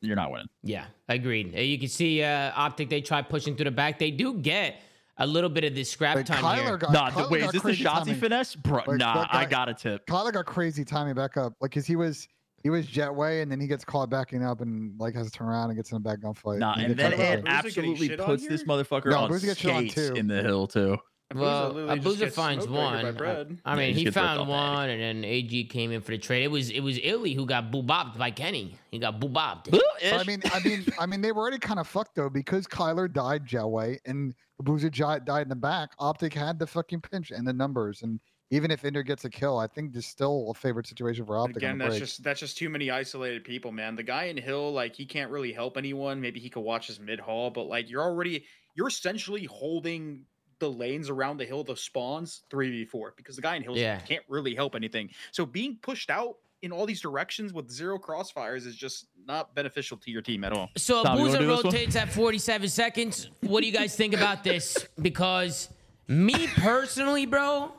you're 0.00 0.16
not 0.16 0.30
winning. 0.30 0.48
Yeah, 0.62 0.86
agreed. 1.10 1.54
You 1.54 1.78
can 1.78 1.88
see 1.88 2.22
uh, 2.22 2.52
Optic. 2.56 2.88
They 2.88 3.02
try 3.02 3.20
pushing 3.20 3.56
through 3.56 3.64
the 3.64 3.70
back. 3.70 3.98
They 3.98 4.10
do 4.10 4.32
get 4.32 4.80
a 5.20 5.26
little 5.26 5.50
bit 5.50 5.64
of 5.64 5.74
this 5.74 5.90
scrap 5.90 6.16
But 6.16 6.26
time 6.26 6.42
Kyler 6.42 6.64
here. 6.64 6.76
got 6.78 6.92
Nah, 6.92 7.10
Kyler 7.10 7.30
wait, 7.30 7.42
is 7.44 7.52
this 7.52 7.62
the 7.62 7.68
crazy 7.68 7.84
Shotzzy 7.84 8.16
finesse? 8.18 8.56
Bro, 8.56 8.82
Like, 8.86 8.98
nah, 8.98 9.14
that 9.22 9.28
I 9.34 9.44
got 9.44 9.68
a 9.68 9.74
tip. 9.74 10.06
Kyler 10.06 10.32
got 10.32 10.46
crazy 10.46 10.84
timing 10.84 11.14
back 11.14 11.36
up. 11.36 11.52
Like, 11.60 11.70
cause 11.72 11.86
he 11.86 11.94
was 11.96 12.26
he 12.62 12.68
was 12.70 12.86
jetway 12.86 13.42
and 13.42 13.50
then 13.50 13.60
he 13.60 13.66
gets 13.66 13.84
caught 13.84 14.10
backing 14.10 14.44
up 14.44 14.60
and 14.60 14.98
like 15.00 15.14
has 15.14 15.26
to 15.26 15.32
turn 15.32 15.48
around 15.48 15.70
and 15.70 15.76
gets 15.76 15.90
in 15.92 15.96
a 15.96 16.00
back 16.00 16.20
gunfight. 16.20 16.58
Nah, 16.58 16.74
he 16.74 16.84
and 16.86 16.96
then 16.96 17.12
it 17.12 17.20
off. 17.20 17.62
Boozer 17.62 17.80
getting 17.80 17.92
absolutely 17.92 18.16
puts 18.16 18.46
this 18.48 18.64
motherfucker 18.64 19.06
No, 19.10 19.18
on 19.20 19.28
Boozer 19.30 19.46
gets 19.46 19.60
shit 19.60 19.70
on 19.72 19.88
too. 19.88 20.14
in 20.16 20.26
the 20.26 20.42
hill 20.42 20.66
too. 20.66 20.98
Well, 21.34 21.70
literally 21.70 22.00
Abuzah 22.00 22.32
finds 22.32 22.64
smoked 22.64 22.78
right 22.80 22.96
here 22.96 23.04
one. 23.04 23.14
by 23.14 23.18
Brad. 23.18 23.58
I 23.64 23.76
mean, 23.76 23.94
he 23.94 24.04
he 24.04 24.10
found 24.10 24.48
one, 24.48 24.90
and 24.90 25.00
then 25.00 25.24
AG 25.24 25.64
came 25.64 25.92
in 25.92 26.00
for 26.00 26.10
the 26.10 26.18
trade. 26.18 26.42
It 26.42 26.50
was 26.50 26.70
it 26.70 26.80
was 26.80 26.98
Illy 27.02 27.34
who 27.34 27.46
got 27.46 27.70
boobopped 27.70 28.18
by 28.18 28.30
Kenny. 28.30 28.74
He 28.90 28.98
got 28.98 29.20
boobopped. 29.20 29.70
But 29.70 29.82
I 30.02 30.24
mean, 30.24 30.42
I 30.52 30.60
mean, 30.64 30.84
I 30.98 31.06
mean, 31.06 31.20
they 31.20 31.30
were 31.30 31.42
already 31.42 31.58
kind 31.58 31.78
of 31.78 31.86
fucked 31.86 32.16
though 32.16 32.30
because 32.30 32.66
Kyler 32.66 33.12
died 33.12 33.46
jetway 33.46 33.98
and 34.06 34.34
Boozer 34.58 34.90
Gi- 34.90 35.24
died 35.24 35.42
in 35.42 35.48
the 35.48 35.56
back. 35.56 35.92
Optic 35.98 36.34
had 36.34 36.58
the 36.58 36.66
fucking 36.66 37.00
pinch 37.00 37.30
and 37.30 37.46
the 37.46 37.52
numbers, 37.52 38.02
and 38.02 38.18
even 38.50 38.72
if 38.72 38.84
Ender 38.84 39.04
gets 39.04 39.24
a 39.24 39.30
kill, 39.30 39.58
I 39.58 39.68
think 39.68 39.92
there's 39.92 40.06
still 40.06 40.50
a 40.50 40.54
favorite 40.54 40.88
situation 40.88 41.24
for 41.24 41.38
Optic. 41.38 41.58
Again, 41.58 41.78
that's 41.78 41.90
break. 41.90 42.00
just 42.00 42.24
that's 42.24 42.40
just 42.40 42.58
too 42.58 42.68
many 42.68 42.90
isolated 42.90 43.44
people, 43.44 43.70
man. 43.70 43.94
The 43.94 44.02
guy 44.02 44.24
in 44.24 44.36
Hill, 44.36 44.72
like 44.72 44.96
he 44.96 45.06
can't 45.06 45.30
really 45.30 45.52
help 45.52 45.76
anyone. 45.76 46.20
Maybe 46.20 46.40
he 46.40 46.50
could 46.50 46.62
watch 46.62 46.88
his 46.88 46.98
mid 46.98 47.20
haul, 47.20 47.50
but 47.50 47.68
like 47.68 47.88
you're 47.88 48.02
already 48.02 48.44
you're 48.74 48.88
essentially 48.88 49.44
holding 49.44 50.24
the 50.60 50.70
lanes 50.70 51.10
around 51.10 51.38
the 51.38 51.44
hill, 51.44 51.64
the 51.64 51.76
spawns 51.76 52.42
three 52.50 52.70
v 52.70 52.84
four 52.84 53.14
because 53.16 53.36
the 53.36 53.42
guy 53.42 53.56
in 53.56 53.62
Hill 53.62 53.76
Yeah. 53.76 53.98
can't 54.00 54.24
really 54.28 54.54
help 54.54 54.74
anything. 54.74 55.10
So 55.32 55.44
being 55.44 55.76
pushed 55.82 56.10
out 56.10 56.36
in 56.62 56.70
all 56.72 56.84
these 56.86 57.00
directions 57.00 57.52
with 57.54 57.70
zero 57.70 57.98
crossfires 57.98 58.66
is 58.66 58.76
just 58.76 59.06
not 59.26 59.54
beneficial 59.54 59.96
to 59.96 60.10
your 60.10 60.20
team 60.22 60.44
at 60.44 60.52
all. 60.52 60.68
So 60.76 61.02
Tom, 61.02 61.18
you 61.18 61.24
Abuzah 61.24 61.38
do 61.38 61.46
this 61.46 61.64
one? 61.64 61.72
rotates 61.72 61.96
at 61.96 62.12
47 62.12 62.68
seconds. 62.68 63.30
What 63.40 63.62
do 63.62 63.66
you 63.66 63.72
guys 63.72 63.96
think 63.96 64.12
about 64.14 64.44
this? 64.44 64.76
Because 65.00 65.70
me 66.06 66.46
personally, 66.58 67.24
bro, 67.24 67.72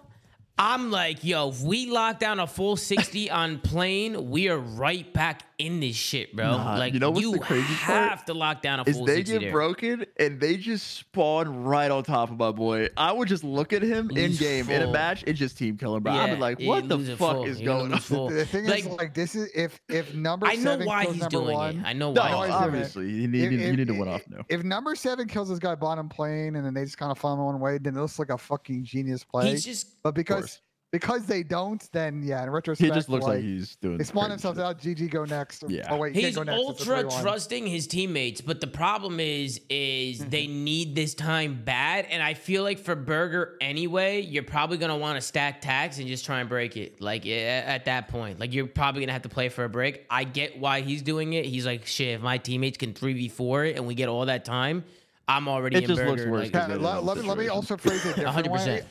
I'm 0.58 0.90
like, 0.90 1.24
yo, 1.24 1.50
if 1.50 1.62
we 1.62 1.90
lock 1.92 2.20
down 2.20 2.40
a 2.40 2.48
full 2.48 2.76
60 2.76 3.30
on 3.30 3.60
plane, 3.60 4.30
we 4.32 4.50
are 4.50 4.58
right 4.58 5.12
back 5.14 5.51
in 5.62 5.80
this 5.80 5.96
shit, 5.96 6.36
bro. 6.36 6.46
Nah, 6.58 6.78
like 6.78 6.94
you 6.94 7.00
know 7.00 7.12
what's 7.12 7.22
you 7.22 7.34
the 7.34 7.40
crazy 7.40 7.62
have 7.74 8.10
part? 8.18 8.26
to 8.28 8.34
lock 8.34 8.62
down 8.62 8.80
a 8.80 8.84
Is 8.84 8.98
full 8.98 9.06
they 9.06 9.16
60 9.18 9.34
get 9.34 9.42
there. 9.42 9.52
broken 9.52 10.06
and 10.20 10.40
they 10.40 10.58
just 10.58 10.88
spawn 10.98 11.64
right 11.64 11.90
on 11.92 12.04
top 12.04 12.32
of 12.32 12.38
my 12.38 12.52
boy. 12.52 12.90
I 12.98 13.12
would 13.12 13.28
just 13.28 13.44
look 13.44 13.72
at 13.74 13.82
him 13.82 14.10
in 14.12 14.16
Lose 14.16 14.40
game 14.40 14.70
in 14.70 14.82
a 14.82 14.92
match 14.92 15.24
and 15.28 15.36
just 15.38 15.58
team 15.58 15.78
kill 15.78 15.96
him, 15.96 16.04
bro. 16.04 16.14
I'd 16.14 16.34
be 16.34 16.40
like, 16.40 16.60
what 16.62 16.90
the 16.90 16.98
fuck 17.16 17.36
full. 17.36 17.46
is 17.46 17.60
You're 17.62 17.68
gonna 17.68 17.80
going 17.80 17.92
lose 17.92 18.12
on? 18.12 18.18
full. 18.18 18.30
The 18.30 18.46
thing 18.46 18.66
Like- 18.66 18.80
is, 18.86 18.88
like, 18.88 19.14
this 19.14 19.36
is 19.36 19.50
if 19.56 19.80
if 19.90 20.14
number 20.16 20.48
I 20.48 20.56
know 20.56 20.62
seven 20.64 20.86
why 20.88 21.04
kills 21.04 21.16
he's 21.16 21.22
number 21.24 21.38
doing 21.38 21.54
one, 21.56 21.78
it. 21.80 21.84
I 21.86 21.94
know 21.94 22.10
why. 22.12 22.32
know 22.32 22.42
he's 22.42 22.48
he's 22.48 22.48
doing 22.48 22.50
doing 22.50 22.52
it. 22.52 22.54
it. 22.54 22.66
obviously, 22.68 23.10
you 23.12 23.28
need, 23.28 23.44
If- 23.44 23.52
you 23.52 23.78
need 23.78 23.88
to 23.88 23.94
win 24.00 24.08
off 24.08 24.22
now. 24.28 24.44
If 24.50 24.64
number 24.64 24.96
seven 24.96 25.28
kills 25.28 25.50
this 25.50 25.60
guy 25.60 25.76
bottom 25.76 26.10
plane 26.10 26.56
and 26.56 26.66
then 26.66 26.74
they 26.74 26.84
just 26.86 26.98
kind 26.98 27.12
of 27.12 27.18
follow 27.18 27.46
one 27.46 27.60
way, 27.60 27.78
then 27.78 27.96
it 27.96 28.00
looks 28.02 28.18
like 28.20 28.30
a 28.32 28.38
fucking 28.38 28.84
genius 28.84 29.24
play. 29.24 29.52
He's 29.52 29.64
just 29.64 30.02
but 30.04 30.16
because 30.16 30.40
course. 30.42 30.62
Because 30.92 31.26
they 31.26 31.42
don't, 31.44 31.88
then 31.94 32.22
yeah, 32.22 32.44
in 32.44 32.50
retrospect, 32.50 32.86
He 32.86 32.94
just 32.94 33.08
looks 33.10 33.24
like, 33.24 33.36
like, 33.36 33.44
he's 33.44 33.76
doing. 33.78 33.98
they 33.98 34.04
spawn 34.04 34.26
crazy 34.26 34.32
themselves 34.44 34.58
shit. 34.60 34.66
out. 34.66 34.80
GG, 35.08 35.10
go 35.10 35.26
next. 35.26 35.64
Yeah. 35.70 35.88
Oh 35.90 35.98
wait, 35.98 36.14
He's 36.16 36.36
go 36.36 36.44
next. 36.44 36.58
ultra 36.58 37.04
trusting 37.22 37.66
his 37.66 37.88
teammates, 37.88 38.42
but 38.42 38.60
the 38.62 38.68
problem 38.68 39.20
is, 39.20 39.62
is 39.70 40.20
Mm-hmm. 40.20 40.30
they 40.30 40.48
need 40.48 40.96
this 40.96 41.14
time 41.16 41.62
bad, 41.64 42.06
and 42.10 42.22
I 42.22 42.34
feel 42.34 42.64
like 42.64 42.80
for 42.80 42.96
Burger 42.96 43.56
anyway, 43.62 44.22
you're 44.22 44.44
probably 44.44 44.78
gonna 44.78 44.98
want 44.98 45.16
to 45.16 45.22
stack 45.22 45.62
tax 45.62 45.98
and 46.00 46.08
just 46.08 46.26
try 46.26 46.40
and 46.42 46.50
break 46.50 46.76
it. 46.76 47.00
Like 47.02 47.26
at 47.26 47.86
that 47.86 48.10
point, 48.10 48.40
like 48.40 48.54
you're 48.54 48.68
probably 48.68 49.02
gonna 49.02 49.14
have 49.14 49.22
to 49.22 49.30
play 49.30 49.48
for 49.50 49.64
a 49.64 49.70
break. 49.70 50.06
I 50.10 50.26
get 50.26 50.60
why 50.60 50.82
he's 50.82 51.02
doing 51.02 51.34
it. 51.34 51.46
He's 51.46 51.66
like, 51.66 51.86
shit, 51.86 52.16
if 52.16 52.22
my 52.22 52.38
teammates 52.38 52.78
can 52.78 52.94
three 52.94 53.14
v 53.14 53.30
four 53.30 53.64
it 53.66 53.78
and 53.78 53.88
we 53.88 53.96
get 53.96 54.10
all 54.10 54.26
that 54.26 54.44
time, 54.44 54.84
I'm 55.28 55.48
already 55.48 55.78
It 55.78 55.84
in 55.84 55.88
just 55.88 56.00
Burger. 56.02 56.12
looks 56.12 56.26
worse 56.26 56.54
like- 56.54 56.70
Yeah, 56.70 56.76
let, 56.76 57.04
let 57.06 57.18
me 57.18 57.24
let 57.24 57.38
me 57.38 57.48
also 57.48 57.78
phrase 57.78 58.06
it 58.06 58.16
100%. 58.18 58.50
way. 58.66 58.84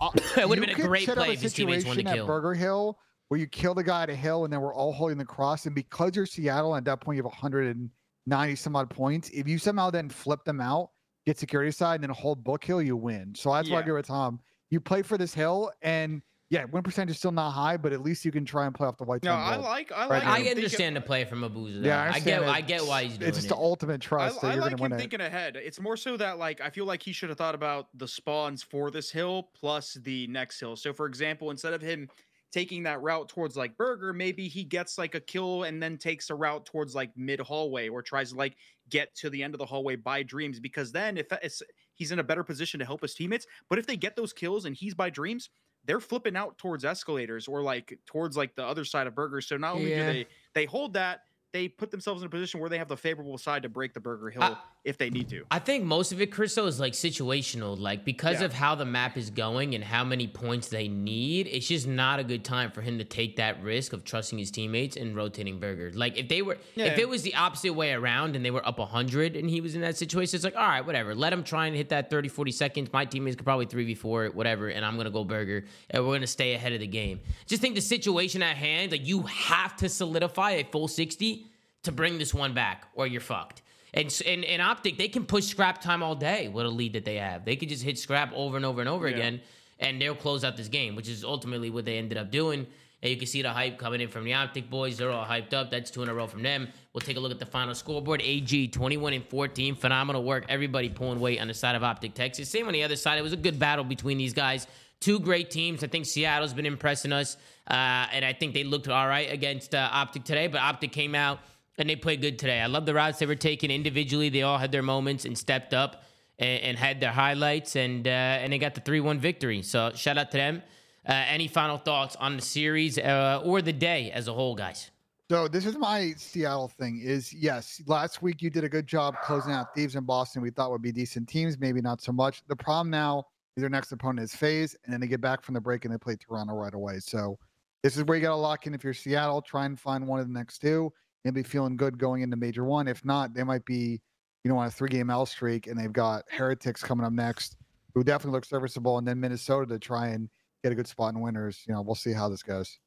Uh, 0.00 0.10
It 0.38 0.48
would've 0.48 0.64
been 0.66 0.70
a 0.70 0.88
great 0.88 1.06
play 1.08 1.28
a 1.28 1.32
if 1.32 1.42
his 1.42 1.52
teammates 1.52 1.84
won 1.84 1.96
the 1.96 2.02
situation 2.02 2.06
kill. 2.06 2.24
At 2.24 2.26
Burger 2.26 2.54
Hill, 2.54 2.98
where 3.28 3.38
you 3.38 3.46
kill 3.46 3.74
the 3.74 3.84
guy 3.84 4.02
at 4.04 4.10
a 4.10 4.14
hill, 4.16 4.44
and 4.44 4.52
then 4.52 4.60
we're 4.60 4.74
all 4.74 4.92
holding 4.92 5.18
the 5.18 5.24
cross, 5.24 5.66
and 5.66 5.74
because 5.74 6.16
you're 6.16 6.26
Seattle, 6.26 6.74
at 6.74 6.84
that 6.84 7.00
point 7.00 7.16
you 7.16 7.22
have 7.22 7.26
190 7.32 8.56
some 8.56 8.76
odd 8.76 8.90
points. 8.90 9.30
If 9.30 9.46
you 9.46 9.58
somehow 9.58 9.90
then 9.90 10.08
flip 10.08 10.44
them 10.44 10.60
out, 10.60 10.90
get 11.26 11.38
security 11.38 11.70
side, 11.70 11.96
and 11.96 12.04
then 12.04 12.10
hold 12.10 12.42
Book 12.44 12.64
Hill, 12.64 12.82
you 12.82 12.96
win. 12.96 13.34
So 13.34 13.52
that's 13.52 13.68
why 13.68 13.76
I 13.76 13.78
Yeah. 13.80 13.84
agree 13.84 13.94
with 13.94 14.06
Tom. 14.06 14.40
You 14.70 14.80
play 14.80 15.02
for 15.02 15.18
this 15.18 15.34
hill, 15.34 15.72
and 15.82 16.22
yeah, 16.50 16.64
win 16.64 16.82
percentage 16.82 17.12
is 17.12 17.18
still 17.18 17.30
not 17.30 17.52
high, 17.52 17.76
but 17.76 17.92
at 17.92 18.02
least 18.02 18.24
you 18.24 18.32
can 18.32 18.44
try 18.44 18.66
and 18.66 18.74
play 18.74 18.88
off 18.88 18.96
the 18.96 19.04
white. 19.04 19.22
No, 19.22 19.32
I 19.32 19.54
goal. 19.54 19.62
like 19.62 19.92
I 19.92 20.06
like. 20.06 20.24
now. 20.24 20.32
I 20.32 20.40
understand 20.40 20.96
the 20.96 21.00
play 21.00 21.24
from 21.24 21.42
Abuzah. 21.42 21.84
Yeah, 21.84 22.02
I, 22.02 22.08
I, 22.08 22.18
get, 22.18 22.40
understand 22.40 22.44
I 22.46 22.60
get 22.60 22.84
why 22.84 23.04
he's 23.04 23.18
doing 23.18 23.22
it. 23.22 23.28
It's 23.28 23.38
just 23.38 23.46
it. 23.46 23.50
the 23.50 23.56
ultimate 23.56 24.02
I, 24.02 24.04
trust 24.04 24.40
that 24.40 24.48
I 24.48 24.54
you're 24.54 24.62
like 24.62 24.72
him 24.72 24.80
win 24.80 24.92
it. 24.92 24.98
thinking 24.98 25.20
ahead. 25.20 25.54
It's 25.54 25.80
more 25.80 25.96
so 25.96 26.16
that 26.16 26.38
like 26.38 26.60
I 26.60 26.68
feel 26.70 26.86
like 26.86 27.04
he 27.04 27.12
should 27.12 27.28
have 27.28 27.38
thought 27.38 27.54
about 27.54 27.86
the 27.94 28.08
spawns 28.08 28.64
for 28.64 28.90
this 28.90 29.12
hill 29.12 29.48
plus 29.54 29.94
the 30.02 30.26
next 30.26 30.58
hill. 30.58 30.74
So 30.74 30.92
for 30.92 31.06
example, 31.06 31.52
instead 31.52 31.72
of 31.72 31.80
him 31.80 32.08
taking 32.50 32.82
that 32.82 33.00
route 33.00 33.28
towards 33.28 33.56
like 33.56 33.76
Burger, 33.76 34.12
maybe 34.12 34.48
he 34.48 34.64
gets 34.64 34.98
like 34.98 35.14
a 35.14 35.20
kill 35.20 35.62
and 35.62 35.80
then 35.80 35.96
takes 35.96 36.30
a 36.30 36.34
route 36.34 36.66
towards 36.66 36.96
like 36.96 37.16
mid 37.16 37.38
hallway 37.38 37.88
or 37.88 38.02
tries 38.02 38.32
to 38.32 38.36
like 38.36 38.56
get 38.90 39.14
to 39.14 39.30
the 39.30 39.40
end 39.40 39.54
of 39.54 39.60
the 39.60 39.66
hallway 39.66 39.94
by 39.94 40.24
Dreams 40.24 40.58
because 40.58 40.90
then 40.90 41.16
if 41.16 41.32
it's 41.44 41.62
he's 41.94 42.10
in 42.10 42.18
a 42.18 42.24
better 42.24 42.42
position 42.42 42.80
to 42.80 42.86
help 42.86 43.02
his 43.02 43.14
teammates. 43.14 43.46
But 43.68 43.78
if 43.78 43.86
they 43.86 43.96
get 43.96 44.16
those 44.16 44.32
kills 44.32 44.64
and 44.64 44.74
he's 44.74 44.94
by 44.94 45.10
Dreams, 45.10 45.48
they're 45.84 46.00
flipping 46.00 46.36
out 46.36 46.58
towards 46.58 46.84
escalators 46.84 47.48
or 47.48 47.62
like 47.62 47.98
towards 48.06 48.36
like 48.36 48.54
the 48.54 48.64
other 48.64 48.84
side 48.84 49.06
of 49.06 49.14
Burger. 49.14 49.40
So 49.40 49.56
not 49.56 49.74
only 49.74 49.90
Yeah. 49.90 50.06
do 50.06 50.12
they 50.12 50.26
they 50.54 50.64
hold 50.66 50.92
that, 50.94 51.22
they 51.52 51.68
put 51.68 51.90
themselves 51.90 52.22
in 52.22 52.26
a 52.26 52.30
position 52.30 52.60
where 52.60 52.70
they 52.70 52.78
have 52.78 52.88
the 52.88 52.96
favorable 52.96 53.38
side 53.38 53.62
to 53.62 53.68
break 53.68 53.92
the 53.94 54.00
Burger 54.00 54.30
Hill 54.30 54.42
I- 54.42 54.56
if 54.82 54.96
they 54.96 55.10
need 55.10 55.28
to. 55.28 55.44
I 55.50 55.58
think 55.58 55.84
most 55.84 56.10
of 56.10 56.22
it, 56.22 56.32
Chris, 56.32 56.54
though, 56.54 56.66
is 56.66 56.80
like 56.80 56.94
situational. 56.94 57.78
Like 57.78 58.04
because 58.04 58.40
Yeah. 58.40 58.46
of 58.46 58.52
how 58.54 58.74
the 58.74 58.86
map 58.86 59.16
is 59.18 59.28
going 59.28 59.74
and 59.74 59.84
how 59.84 60.04
many 60.04 60.26
points 60.26 60.68
they 60.68 60.88
need, 60.88 61.46
it's 61.48 61.68
just 61.68 61.86
not 61.86 62.18
a 62.18 62.24
good 62.24 62.44
time 62.44 62.70
for 62.70 62.80
him 62.80 62.96
to 62.98 63.04
take 63.04 63.36
that 63.36 63.62
risk 63.62 63.92
of 63.92 64.04
trusting 64.04 64.38
his 64.38 64.50
teammates 64.50 64.96
and 64.96 65.14
rotating 65.14 65.58
burgers. 65.60 65.96
Like 65.96 66.16
if 66.16 66.28
they 66.28 66.40
were, 66.40 66.54
if 66.54 66.60
Yeah. 66.76 66.98
it 66.98 67.08
was 67.08 67.22
the 67.22 67.34
opposite 67.34 67.74
way 67.74 67.92
around 67.92 68.36
and 68.36 68.44
they 68.44 68.50
were 68.50 68.66
up 68.66 68.78
100 68.78 69.36
and 69.36 69.50
he 69.50 69.60
was 69.60 69.74
in 69.74 69.82
that 69.82 69.98
situation, 69.98 70.34
it's 70.36 70.44
like, 70.44 70.56
all 70.56 70.66
right, 70.66 70.84
whatever. 70.84 71.14
Let 71.14 71.32
him 71.32 71.44
try 71.44 71.66
and 71.66 71.76
hit 71.76 71.90
that 71.90 72.08
30, 72.08 72.28
40 72.28 72.50
seconds. 72.52 72.90
My 72.92 73.04
teammates 73.04 73.36
could 73.36 73.44
probably 73.44 73.66
3v4 73.66 74.26
it, 74.26 74.34
whatever, 74.34 74.68
and 74.68 74.84
I'm 74.84 74.94
going 74.94 75.04
to 75.04 75.10
go 75.10 75.24
burger 75.24 75.64
and 75.90 76.02
we're 76.02 76.10
going 76.10 76.20
to 76.22 76.26
stay 76.26 76.54
ahead 76.54 76.72
of 76.72 76.80
the 76.80 76.86
game. 76.86 77.20
Just 77.46 77.60
think 77.60 77.74
the 77.74 77.80
situation 77.82 78.42
at 78.42 78.56
hand, 78.56 78.92
like 78.92 79.06
you 79.06 79.22
have 79.24 79.76
to 79.76 79.90
solidify 79.90 80.52
a 80.52 80.64
full 80.64 80.88
60 80.88 81.46
to 81.82 81.92
bring 81.92 82.16
this 82.18 82.32
one 82.32 82.54
back 82.54 82.86
or 82.94 83.06
you're 83.06 83.20
fucked. 83.20 83.60
And, 83.92 84.22
and 84.26 84.44
and 84.44 84.62
optic, 84.62 84.98
they 84.98 85.08
can 85.08 85.24
push 85.26 85.46
scrap 85.46 85.80
time 85.80 86.02
all 86.02 86.14
day 86.14 86.48
with 86.48 86.64
a 86.66 86.68
lead 86.70 86.92
that 86.92 87.04
they 87.04 87.16
have. 87.16 87.44
They 87.44 87.56
could 87.56 87.68
just 87.68 87.82
hit 87.82 87.98
scrap 87.98 88.32
over 88.34 88.56
and 88.56 88.64
over 88.64 88.80
and 88.80 88.88
over 88.88 89.08
Yeah. 89.08 89.16
again, 89.16 89.40
and 89.80 90.00
they'll 90.00 90.14
close 90.14 90.44
out 90.44 90.56
this 90.56 90.68
game, 90.68 90.94
which 90.94 91.08
is 91.08 91.24
ultimately 91.24 91.70
what 91.70 91.84
they 91.84 91.98
ended 91.98 92.16
up 92.18 92.30
doing. 92.30 92.66
And 93.02 93.10
you 93.10 93.16
can 93.16 93.26
see 93.26 93.40
the 93.40 93.50
hype 93.50 93.78
coming 93.78 94.02
in 94.02 94.08
from 94.08 94.24
the 94.24 94.34
optic 94.34 94.68
boys. 94.68 94.98
They're 94.98 95.10
all 95.10 95.24
hyped 95.24 95.54
up. 95.54 95.70
That's 95.70 95.90
two 95.90 96.02
in 96.02 96.10
a 96.10 96.14
row 96.14 96.26
from 96.26 96.42
them. 96.42 96.68
We'll 96.92 97.00
take 97.00 97.16
a 97.16 97.20
look 97.20 97.32
at 97.32 97.38
the 97.38 97.46
final 97.46 97.74
scoreboard. 97.74 98.20
AG 98.22 98.68
21 98.68 99.14
and 99.14 99.24
14. 99.24 99.74
Phenomenal 99.74 100.22
work. 100.22 100.44
Everybody 100.50 100.90
pulling 100.90 101.18
weight 101.18 101.40
on 101.40 101.48
the 101.48 101.54
side 101.54 101.74
of 101.76 101.82
Optic 101.82 102.12
Texas. 102.12 102.50
Same 102.50 102.66
on 102.66 102.74
the 102.74 102.82
other 102.82 102.96
side. 102.96 103.18
It 103.18 103.22
was 103.22 103.32
a 103.32 103.38
good 103.38 103.58
battle 103.58 103.84
between 103.84 104.18
these 104.18 104.34
guys. 104.34 104.66
Two 105.00 105.18
great 105.18 105.50
teams. 105.50 105.82
I 105.82 105.86
think 105.86 106.04
Seattle's 106.04 106.52
been 106.52 106.66
impressing 106.66 107.10
us, 107.10 107.38
uh, 107.70 107.72
and 108.12 108.22
I 108.22 108.34
think 108.34 108.52
they 108.52 108.64
looked 108.64 108.86
all 108.86 109.08
right 109.08 109.32
against 109.32 109.74
uh, 109.74 109.88
Optic 109.90 110.24
today. 110.24 110.46
But 110.46 110.60
Optic 110.60 110.92
came 110.92 111.14
out 111.14 111.40
and 111.78 111.88
they 111.88 111.96
played 111.96 112.20
good 112.20 112.38
today. 112.38 112.60
I 112.60 112.66
love 112.66 112.86
the 112.86 112.94
routes 112.94 113.18
they 113.18 113.26
were 113.26 113.34
taking 113.34 113.70
individually. 113.70 114.28
They 114.28 114.42
all 114.42 114.58
had 114.58 114.72
their 114.72 114.82
moments 114.82 115.24
and 115.24 115.36
stepped 115.36 115.72
up 115.72 116.04
and, 116.38 116.62
and 116.62 116.78
had 116.78 117.00
their 117.00 117.12
highlights, 117.12 117.76
and 117.76 118.06
uh, 118.06 118.10
and 118.10 118.52
they 118.52 118.58
got 118.58 118.74
the 118.74 118.80
three 118.80 119.00
one 119.00 119.18
victory. 119.18 119.62
So 119.62 119.92
shout 119.94 120.18
out 120.18 120.30
to 120.32 120.36
them. 120.36 120.62
Uh, 121.08 121.12
any 121.12 121.48
final 121.48 121.78
thoughts 121.78 122.14
on 122.16 122.36
the 122.36 122.42
series 122.42 122.98
uh, 122.98 123.40
or 123.42 123.62
the 123.62 123.72
day 123.72 124.10
as 124.12 124.28
a 124.28 124.32
whole, 124.32 124.54
guys? 124.54 124.90
So 125.30 125.46
this 125.48 125.64
is 125.64 125.76
my 125.78 126.12
Seattle 126.16 126.68
thing. 126.68 127.00
Is 127.02 127.32
yes, 127.32 127.80
last 127.86 128.20
week 128.20 128.42
you 128.42 128.50
did 128.50 128.64
a 128.64 128.68
good 128.68 128.86
job 128.86 129.14
closing 129.22 129.52
out 129.52 129.74
Thieves 129.74 129.94
and 129.94 130.06
Boston. 130.06 130.42
We 130.42 130.50
thought 130.50 130.70
would 130.70 130.82
be 130.82 130.92
decent 130.92 131.28
teams, 131.28 131.58
maybe 131.58 131.80
not 131.80 132.02
so 132.02 132.12
much. 132.12 132.42
The 132.48 132.56
problem 132.56 132.90
now 132.90 133.24
is 133.56 133.60
their 133.60 133.70
next 133.70 133.92
opponent 133.92 134.24
is 134.24 134.34
FaZe, 134.34 134.76
and 134.84 134.92
then 134.92 135.00
they 135.00 135.06
get 135.06 135.20
back 135.20 135.42
from 135.42 135.54
the 135.54 135.60
break 135.60 135.84
and 135.84 135.94
they 135.94 135.98
play 135.98 136.16
Toronto 136.16 136.54
right 136.54 136.74
away. 136.74 136.98
So 136.98 137.38
this 137.82 137.96
is 137.96 138.04
where 138.04 138.16
you 138.16 138.22
got 138.22 138.30
to 138.30 138.36
lock 138.36 138.66
in. 138.66 138.74
If 138.74 138.82
you're 138.82 138.92
Seattle, 138.92 139.40
try 139.40 139.66
and 139.66 139.78
find 139.78 140.06
one 140.06 140.20
of 140.20 140.26
the 140.26 140.34
next 140.34 140.58
two 140.58 140.92
and 141.24 141.34
be 141.34 141.42
feeling 141.42 141.76
good 141.76 141.98
going 141.98 142.22
into 142.22 142.36
Major 142.36 142.64
One. 142.64 142.88
If 142.88 143.04
not, 143.04 143.34
they 143.34 143.44
might 143.44 143.64
be, 143.64 144.00
you 144.44 144.50
know, 144.50 144.58
on 144.58 144.66
a 144.66 144.70
three-game 144.70 145.10
L 145.10 145.26
streak, 145.26 145.66
and 145.66 145.78
they've 145.78 145.92
got 145.92 146.24
Heretics 146.30 146.82
coming 146.82 147.04
up 147.04 147.12
next, 147.12 147.56
who 147.94 148.02
definitely 148.02 148.36
look 148.36 148.44
serviceable, 148.44 148.98
and 148.98 149.06
then 149.06 149.20
Minnesota 149.20 149.66
to 149.66 149.78
try 149.78 150.08
and 150.08 150.28
get 150.62 150.72
a 150.72 150.74
good 150.74 150.88
spot 150.88 151.14
in 151.14 151.20
winners. 151.20 151.64
You 151.66 151.74
know, 151.74 151.82
we'll 151.82 151.94
see 151.94 152.12
how 152.12 152.28
this 152.28 152.42
goes. 152.42 152.78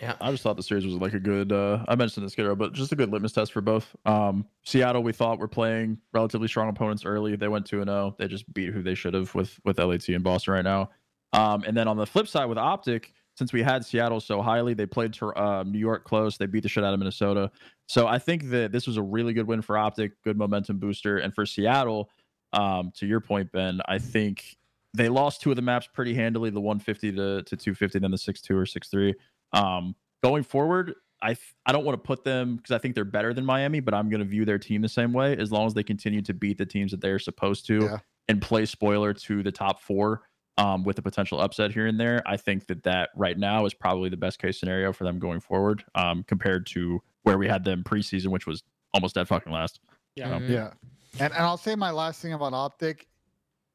Yeah. 0.00 0.16
I 0.20 0.30
just 0.30 0.42
thought 0.42 0.56
the 0.56 0.62
series 0.62 0.84
was 0.84 0.96
like 0.96 1.14
a 1.14 1.20
good. 1.20 1.50
Uh, 1.50 1.84
I 1.88 1.94
mentioned 1.94 2.24
this, 2.26 2.34
Skidrow, 2.34 2.58
but 2.58 2.72
just 2.72 2.92
a 2.92 2.96
good 2.96 3.10
litmus 3.10 3.32
test 3.32 3.52
for 3.52 3.60
both. 3.60 3.96
Um, 4.04 4.44
Seattle, 4.64 5.02
we 5.02 5.12
thought 5.12 5.38
were 5.38 5.48
playing 5.48 5.98
relatively 6.12 6.48
strong 6.48 6.68
opponents 6.68 7.04
early. 7.04 7.36
They 7.36 7.48
went 7.48 7.66
two 7.66 7.80
and 7.80 7.88
zero. 7.88 8.14
They 8.18 8.28
just 8.28 8.52
beat 8.52 8.72
who 8.72 8.82
they 8.82 8.94
should 8.94 9.14
have 9.14 9.34
with 9.34 9.58
with 9.64 9.78
LAT 9.78 10.08
and 10.08 10.22
Boston 10.22 10.54
right 10.54 10.64
now. 10.64 10.90
Um, 11.32 11.64
and 11.66 11.76
then 11.76 11.88
on 11.88 11.96
the 11.96 12.06
flip 12.06 12.28
side 12.28 12.46
with 12.46 12.58
Optic, 12.58 13.12
since 13.38 13.52
we 13.52 13.62
had 13.62 13.84
Seattle 13.84 14.18
so 14.20 14.42
highly, 14.42 14.74
they 14.74 14.84
played 14.86 15.12
to 15.14 15.28
uh, 15.28 15.62
New 15.64 15.78
York 15.78 16.04
close. 16.04 16.36
They 16.36 16.46
beat 16.46 16.64
the 16.64 16.68
shit 16.68 16.82
out 16.84 16.92
of 16.92 16.98
Minnesota. 16.98 17.50
So 17.86 18.08
I 18.08 18.18
think 18.18 18.50
that 18.50 18.72
this 18.72 18.86
was 18.86 18.96
a 18.96 19.02
really 19.02 19.32
good 19.32 19.46
win 19.46 19.62
for 19.62 19.78
Optic, 19.78 20.20
good 20.24 20.36
momentum 20.36 20.78
booster, 20.78 21.18
and 21.18 21.32
for 21.34 21.46
Seattle. 21.46 22.10
Um, 22.52 22.90
to 22.96 23.06
your 23.06 23.20
point, 23.20 23.52
Ben, 23.52 23.80
I 23.86 23.98
think 23.98 24.56
they 24.94 25.08
lost 25.08 25.40
two 25.40 25.50
of 25.50 25.56
the 25.56 25.62
maps 25.62 25.86
pretty 25.92 26.14
handily 26.14 26.50
the 26.50 26.60
150 26.60 27.12
to, 27.12 27.42
to 27.44 27.56
250 27.56 27.98
then 28.00 28.10
the 28.10 28.16
6-2 28.16 28.50
or 28.50 28.64
6-3 28.64 29.14
um 29.52 29.94
going 30.22 30.42
forward 30.42 30.94
i 31.20 31.28
th- 31.28 31.54
i 31.66 31.72
don't 31.72 31.84
want 31.84 31.92
to 31.94 32.04
put 32.04 32.24
them 32.24 32.56
because 32.56 32.70
i 32.70 32.78
think 32.78 32.94
they're 32.94 33.04
better 33.04 33.34
than 33.34 33.44
miami 33.44 33.80
but 33.80 33.92
i'm 33.92 34.08
going 34.08 34.18
to 34.20 34.26
view 34.26 34.46
their 34.46 34.58
team 34.58 34.80
the 34.80 34.88
same 34.88 35.12
way 35.12 35.36
as 35.36 35.52
long 35.52 35.66
as 35.66 35.74
they 35.74 35.82
continue 35.82 36.22
to 36.22 36.32
beat 36.32 36.56
the 36.56 36.64
teams 36.66 36.90
that 36.90 37.02
they're 37.02 37.18
supposed 37.18 37.66
to 37.66 37.80
Yeah. 37.84 37.98
and 38.28 38.40
play 38.40 38.64
spoiler 38.64 39.12
to 39.12 39.42
the 39.42 39.52
top 39.52 39.82
four 39.82 40.22
um, 40.58 40.84
with 40.84 40.98
a 40.98 41.02
potential 41.02 41.40
upset 41.40 41.72
here 41.72 41.86
and 41.86 41.98
there 41.98 42.22
i 42.26 42.36
think 42.36 42.66
that 42.66 42.82
that 42.82 43.08
right 43.16 43.38
now 43.38 43.64
is 43.64 43.72
probably 43.72 44.10
the 44.10 44.16
best 44.16 44.38
case 44.38 44.60
scenario 44.60 44.92
for 44.92 45.04
them 45.04 45.18
going 45.18 45.40
forward 45.40 45.82
um, 45.94 46.22
compared 46.24 46.66
to 46.66 47.00
where 47.22 47.38
we 47.38 47.48
had 47.48 47.64
them 47.64 47.82
preseason 47.82 48.26
which 48.26 48.46
was 48.46 48.62
almost 48.94 49.14
dead 49.14 49.26
fucking 49.28 49.52
last 49.52 49.80
Yeah. 50.16 50.34
Um. 50.34 50.44
Yeah. 50.50 50.72
And, 51.20 51.32
and 51.32 51.42
I'll 51.42 51.56
say 51.56 51.74
my 51.74 51.90
last 51.90 52.20
thing 52.20 52.32
about 52.32 52.52
Optic, 52.52 53.06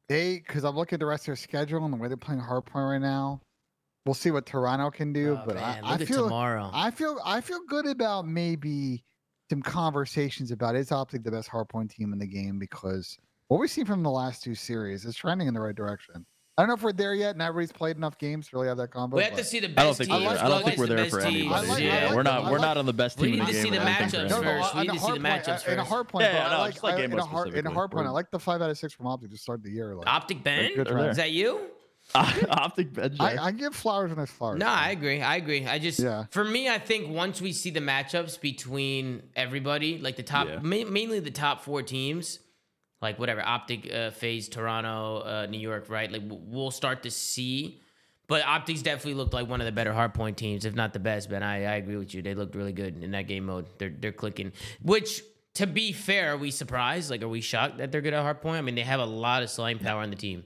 they 0.08 0.38
because 0.38 0.64
I'm 0.64 0.76
looking 0.76 0.96
at 0.96 1.00
the 1.00 1.06
rest 1.06 1.22
of 1.22 1.26
their 1.26 1.36
schedule 1.36 1.84
and 1.84 1.92
the 1.92 1.96
way 1.96 2.08
they're 2.08 2.16
playing 2.16 2.40
Hardpoint 2.40 2.90
right 2.90 3.00
now. 3.00 3.40
we'll 4.04 4.14
see 4.14 4.30
what 4.30 4.46
Toronto 4.46 4.90
can 4.90 5.12
do. 5.12 5.38
Oh, 5.40 5.42
but 5.46 5.56
man, 5.56 5.64
I, 5.64 5.90
look 5.90 6.00
I 6.00 6.02
at 6.02 6.08
feel 6.08 6.24
tomorrow. 6.24 6.70
I 6.72 6.90
feel 6.90 7.18
I 7.24 7.40
feel 7.40 7.60
good 7.68 7.86
about 7.86 8.26
maybe 8.26 9.02
some 9.50 9.62
conversations 9.62 10.50
about 10.50 10.76
is 10.76 10.92
Optic 10.92 11.22
the 11.24 11.30
best 11.30 11.48
hardpoint 11.48 11.90
team 11.90 12.12
in 12.12 12.18
the 12.18 12.26
game 12.26 12.58
because 12.58 13.16
what 13.48 13.58
we've 13.60 13.70
seen 13.70 13.86
from 13.86 14.02
the 14.02 14.10
last 14.10 14.42
two 14.42 14.54
series 14.54 15.04
is 15.04 15.16
trending 15.16 15.48
in 15.48 15.54
the 15.54 15.60
right 15.60 15.74
direction. 15.74 16.26
I 16.56 16.62
don't 16.62 16.68
know 16.68 16.74
if 16.74 16.82
we're 16.82 16.92
there 16.92 17.14
yet, 17.14 17.32
and 17.32 17.42
everybody's 17.42 17.72
played 17.72 17.96
enough 17.96 18.16
games 18.16 18.48
to 18.48 18.56
really 18.56 18.68
have 18.68 18.76
that 18.76 18.92
combo. 18.92 19.16
We 19.16 19.24
have 19.24 19.34
to 19.36 19.42
see 19.42 19.58
the 19.58 19.66
I 19.66 19.70
don't 19.82 19.86
best 19.88 19.98
think 19.98 20.10
teams. 20.10 20.22
we're, 20.22 20.28
like- 20.28 20.40
I 20.40 20.48
don't 20.48 20.64
think 20.64 20.78
we're 20.78 20.84
against 20.84 21.10
there 21.12 21.20
the 21.20 21.26
for 21.26 21.32
anybody. 21.34 21.66
Like- 21.68 21.82
yeah, 21.82 22.06
like 22.06 22.14
we're 22.14 22.22
not 22.22 22.44
I 22.44 22.50
we're 22.50 22.58
like- 22.58 22.60
not 22.60 22.76
on 22.76 22.86
the 22.86 22.92
best 22.92 23.18
team. 23.18 23.30
We 23.32 23.36
need 23.40 23.46
to 23.48 23.54
see 23.54 23.70
the 23.70 23.78
matchups 23.78 24.12
right? 24.20 24.30
No, 24.30 24.40
no, 24.40 24.42
first. 24.62 24.74
We 24.76 24.80
need 24.82 24.86
to 24.86 24.92
see 24.92 24.98
the 24.98 25.00
hard 25.00 25.14
point- 25.22 25.44
matchups 25.44 25.68
In 25.68 25.78
a 25.80 25.84
hard 25.84 26.08
point, 26.08 26.24
Yeah, 26.26 26.32
but 26.32 26.50
yeah, 26.52 26.56
I 26.56 26.60
like, 26.60 26.82
like 26.84 26.94
I- 26.94 27.00
game 27.00 27.12
in 27.12 27.18
a 27.18 27.24
hard 27.24 27.54
in 27.54 27.66
a 27.66 27.70
hard 27.72 27.90
point. 27.90 28.06
I 28.06 28.10
like 28.10 28.30
the 28.30 28.38
five 28.38 28.62
out 28.62 28.70
of 28.70 28.78
six 28.78 28.92
from 28.94 29.06
Optic 29.08 29.30
to 29.32 29.36
start 29.36 29.64
the 29.64 29.70
year. 29.70 29.96
Like, 29.96 30.06
Optic 30.08 30.44
Ben? 30.44 30.68
good 30.76 30.86
They're 30.86 30.92
trend. 30.94 31.10
Is 31.10 31.16
that 31.16 31.32
you? 31.32 31.60
Optic 32.14 32.92
bench. 32.92 33.16
I, 33.18 33.36
I 33.46 33.50
give 33.50 33.74
flowers 33.74 34.10
when 34.10 34.18
there's 34.18 34.30
flowers. 34.30 34.58
No, 34.60 34.66
I 34.68 34.90
agree. 34.90 35.22
I 35.22 35.36
agree. 35.36 35.66
I 35.66 35.78
just, 35.78 35.98
Yeah. 35.98 36.26
for 36.30 36.44
me, 36.44 36.68
I 36.68 36.78
think 36.78 37.08
once 37.08 37.40
we 37.40 37.52
see 37.52 37.70
the 37.70 37.80
matchups 37.80 38.40
between 38.40 39.22
everybody, 39.34 39.98
like 39.98 40.16
the 40.16 40.22
top, 40.22 40.62
mainly 40.62 41.18
the 41.20 41.30
top 41.30 41.62
four 41.62 41.82
teams, 41.82 42.38
like 43.04 43.18
whatever, 43.20 43.42
Optic, 43.46 43.92
uh, 43.92 44.10
FaZe, 44.10 44.48
Toronto, 44.48 45.18
uh, 45.18 45.46
New 45.48 45.58
York, 45.60 45.88
right? 45.88 46.10
Like 46.10 46.22
we'll 46.24 46.72
start 46.72 47.04
to 47.04 47.10
see. 47.10 47.80
But 48.26 48.42
Optics 48.46 48.80
definitely 48.80 49.14
looked 49.14 49.34
like 49.34 49.48
one 49.48 49.60
of 49.60 49.66
the 49.66 49.72
better 49.72 49.92
hardpoint 49.92 50.36
teams, 50.36 50.64
if 50.64 50.74
not 50.74 50.94
the 50.94 50.98
best. 50.98 51.28
Ben, 51.28 51.42
I, 51.42 51.56
I 51.56 51.74
agree 51.76 51.96
with 51.96 52.14
you. 52.14 52.22
They 52.22 52.34
looked 52.34 52.54
really 52.56 52.72
good 52.72 53.04
in 53.04 53.10
that 53.10 53.28
game 53.28 53.44
mode. 53.44 53.66
They're 53.78 53.92
they're 54.00 54.12
clicking. 54.12 54.52
Which, 54.82 55.22
to 55.54 55.66
be 55.66 55.92
fair, 55.92 56.32
are 56.32 56.36
we 56.38 56.50
surprised? 56.50 57.10
Like, 57.10 57.22
are 57.22 57.28
we 57.28 57.42
shocked 57.42 57.76
that 57.78 57.92
they're 57.92 58.00
good 58.00 58.14
at 58.14 58.24
hardpoint? 58.24 58.54
I 58.56 58.62
mean, 58.62 58.74
they 58.74 58.80
have 58.80 59.00
a 59.00 59.04
lot 59.04 59.42
of 59.42 59.50
slime 59.50 59.78
power 59.78 60.02
on 60.02 60.08
the 60.08 60.16
team, 60.16 60.44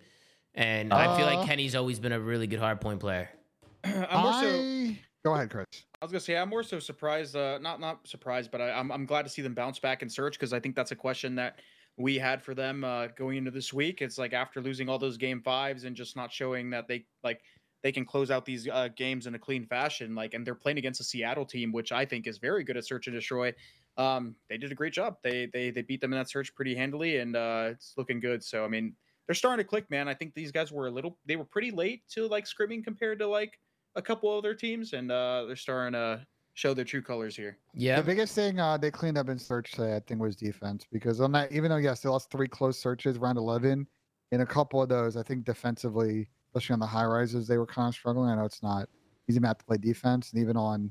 and 0.55 0.93
I 0.93 1.17
feel 1.17 1.27
Uh, 1.27 1.37
like 1.37 1.49
Kenny's 1.49 1.77
always 1.77 2.01
been 2.01 2.13
a 2.13 2.21
really 2.21 2.49
good 2.49 2.61
hardpoint 2.61 2.99
player. 2.99 3.31
I'm 3.85 4.23
more 4.23 4.33
so. 4.43 4.49
I... 4.49 4.99
Go 5.25 5.35
ahead, 5.35 5.51
Chris. 5.51 5.67
I 6.01 6.05
was 6.05 6.11
gonna 6.13 6.21
say 6.21 6.37
I'm 6.37 6.49
more 6.49 6.65
so 6.65 6.81
surprised, 6.81 7.37
uh, 7.37 7.59
not 7.59 7.79
not 7.79 8.07
surprised, 8.07 8.51
but 8.51 8.61
I, 8.61 8.73
I'm 8.73 8.91
I'm 8.91 9.07
glad 9.07 9.23
to 9.23 9.29
see 9.29 9.43
them 9.43 9.55
bounce 9.55 9.79
back 9.79 10.03
and 10.03 10.11
search 10.11 10.35
because 10.35 10.53
I 10.53 10.59
think 10.59 10.75
that's 10.75 10.91
a 10.91 10.97
question 10.97 11.37
that 11.37 11.61
we 11.99 12.17
had 12.17 12.43
for 12.43 12.55
them 12.55 12.85
uh, 12.85 13.09
going 13.09 13.37
into 13.37 13.51
this 13.51 13.73
week. 13.73 14.01
It's 14.01 14.19
like 14.19 14.33
after 14.33 14.61
losing 14.61 14.89
all 14.89 14.99
those 14.99 15.17
game 15.17 15.43
fives 15.43 15.85
and 15.85 15.97
just 15.97 16.17
not 16.17 16.33
showing 16.33 16.71
that 16.71 16.87
they 16.87 17.05
like 17.25 17.43
they 17.83 17.93
can 17.93 18.05
close 18.05 18.31
out 18.31 18.45
these 18.45 18.69
uh, 18.69 18.89
games 18.97 19.27
in 19.27 19.35
a 19.35 19.39
clean 19.39 19.67
fashion, 19.67 20.15
like 20.15 20.35
and 20.35 20.47
they're 20.47 20.55
playing 20.55 20.79
against 20.79 21.01
a 21.01 21.05
Seattle 21.05 21.45
team, 21.45 21.73
which 21.73 21.93
I 21.93 22.05
think 22.05 22.27
is 22.27 22.39
very 22.39 22.65
good 22.65 22.77
at 22.77 22.87
search 22.87 23.07
and 23.07 23.15
destroy. 23.15 23.53
Um, 23.97 24.37
they 24.49 24.59
did 24.59 24.71
a 24.71 24.77
great 24.77 24.93
job. 24.93 25.17
They 25.23 25.47
they 25.47 25.71
they 25.71 25.83
beat 25.83 26.01
them 26.01 26.13
in 26.13 26.19
that 26.19 26.31
search 26.31 26.55
pretty 26.55 26.75
handily, 26.75 27.19
and 27.19 27.37
uh, 27.37 27.71
it's 27.73 27.95
looking 27.97 28.21
good. 28.21 28.45
So 28.45 28.65
I 28.65 28.69
mean, 28.69 28.95
they're 29.27 29.35
starting 29.35 29.65
to 29.65 29.69
click, 29.69 29.91
man. 29.91 30.09
I 30.09 30.15
think 30.15 30.35
these 30.35 30.53
guys 30.53 30.71
were 30.71 30.87
a 30.87 30.91
little 30.91 31.19
they 31.27 31.37
were 31.37 31.45
pretty 31.45 31.73
late 31.73 32.03
to 32.11 32.29
like 32.29 32.45
scrimming 32.45 32.85
compared 32.85 33.19
to 33.19 33.27
like 33.27 33.59
a 33.97 34.03
couple 34.03 34.31
other 34.31 34.55
teams, 34.55 34.93
and 34.93 35.11
uh, 35.11 35.45
they're 35.47 35.57
starting 35.57 35.95
to 35.95 36.25
show 36.59 36.75
their 36.75 36.85
true 36.85 37.01
colors 37.01 37.37
here. 37.37 37.57
Yeah. 37.73 38.01
The 38.01 38.07
biggest 38.07 38.35
thing 38.35 38.59
uh, 38.59 38.77
they 38.77 38.91
cleaned 38.91 39.17
up 39.17 39.29
in 39.29 39.39
search 39.39 39.71
today, 39.71 39.95
I 39.95 40.01
think, 40.01 40.21
was 40.21 40.35
defense. 40.35 40.85
Because 40.91 41.21
on 41.21 41.31
that, 41.33 41.53
even 41.53 41.71
though 41.71 41.77
yes, 41.77 42.01
they 42.01 42.09
lost 42.09 42.33
three 42.33 42.49
close 42.49 42.77
searches, 42.77 43.17
round 43.17 43.39
eleven, 43.39 43.87
in 44.33 44.41
a 44.41 44.47
couple 44.47 44.83
of 44.83 44.89
those, 44.89 45.17
I 45.17 45.23
think 45.23 45.45
defensively, 45.45 46.29
especially 46.49 46.75
on 46.75 46.81
the 46.81 46.87
high 46.87 47.05
rises, 47.05 47.47
they 47.47 47.59
were 47.59 47.67
kind 47.67 47.89
of 47.89 47.95
struggling. 47.95 48.29
I 48.29 48.35
know 48.35 48.45
it's 48.45 48.63
not 48.63 48.89
easy 49.29 49.39
map 49.39 49.61
to 49.61 49.65
play 49.65 49.77
defense, 49.77 50.33
and 50.33 50.43
even 50.43 50.57
on 50.57 50.91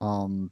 um, 0.00 0.50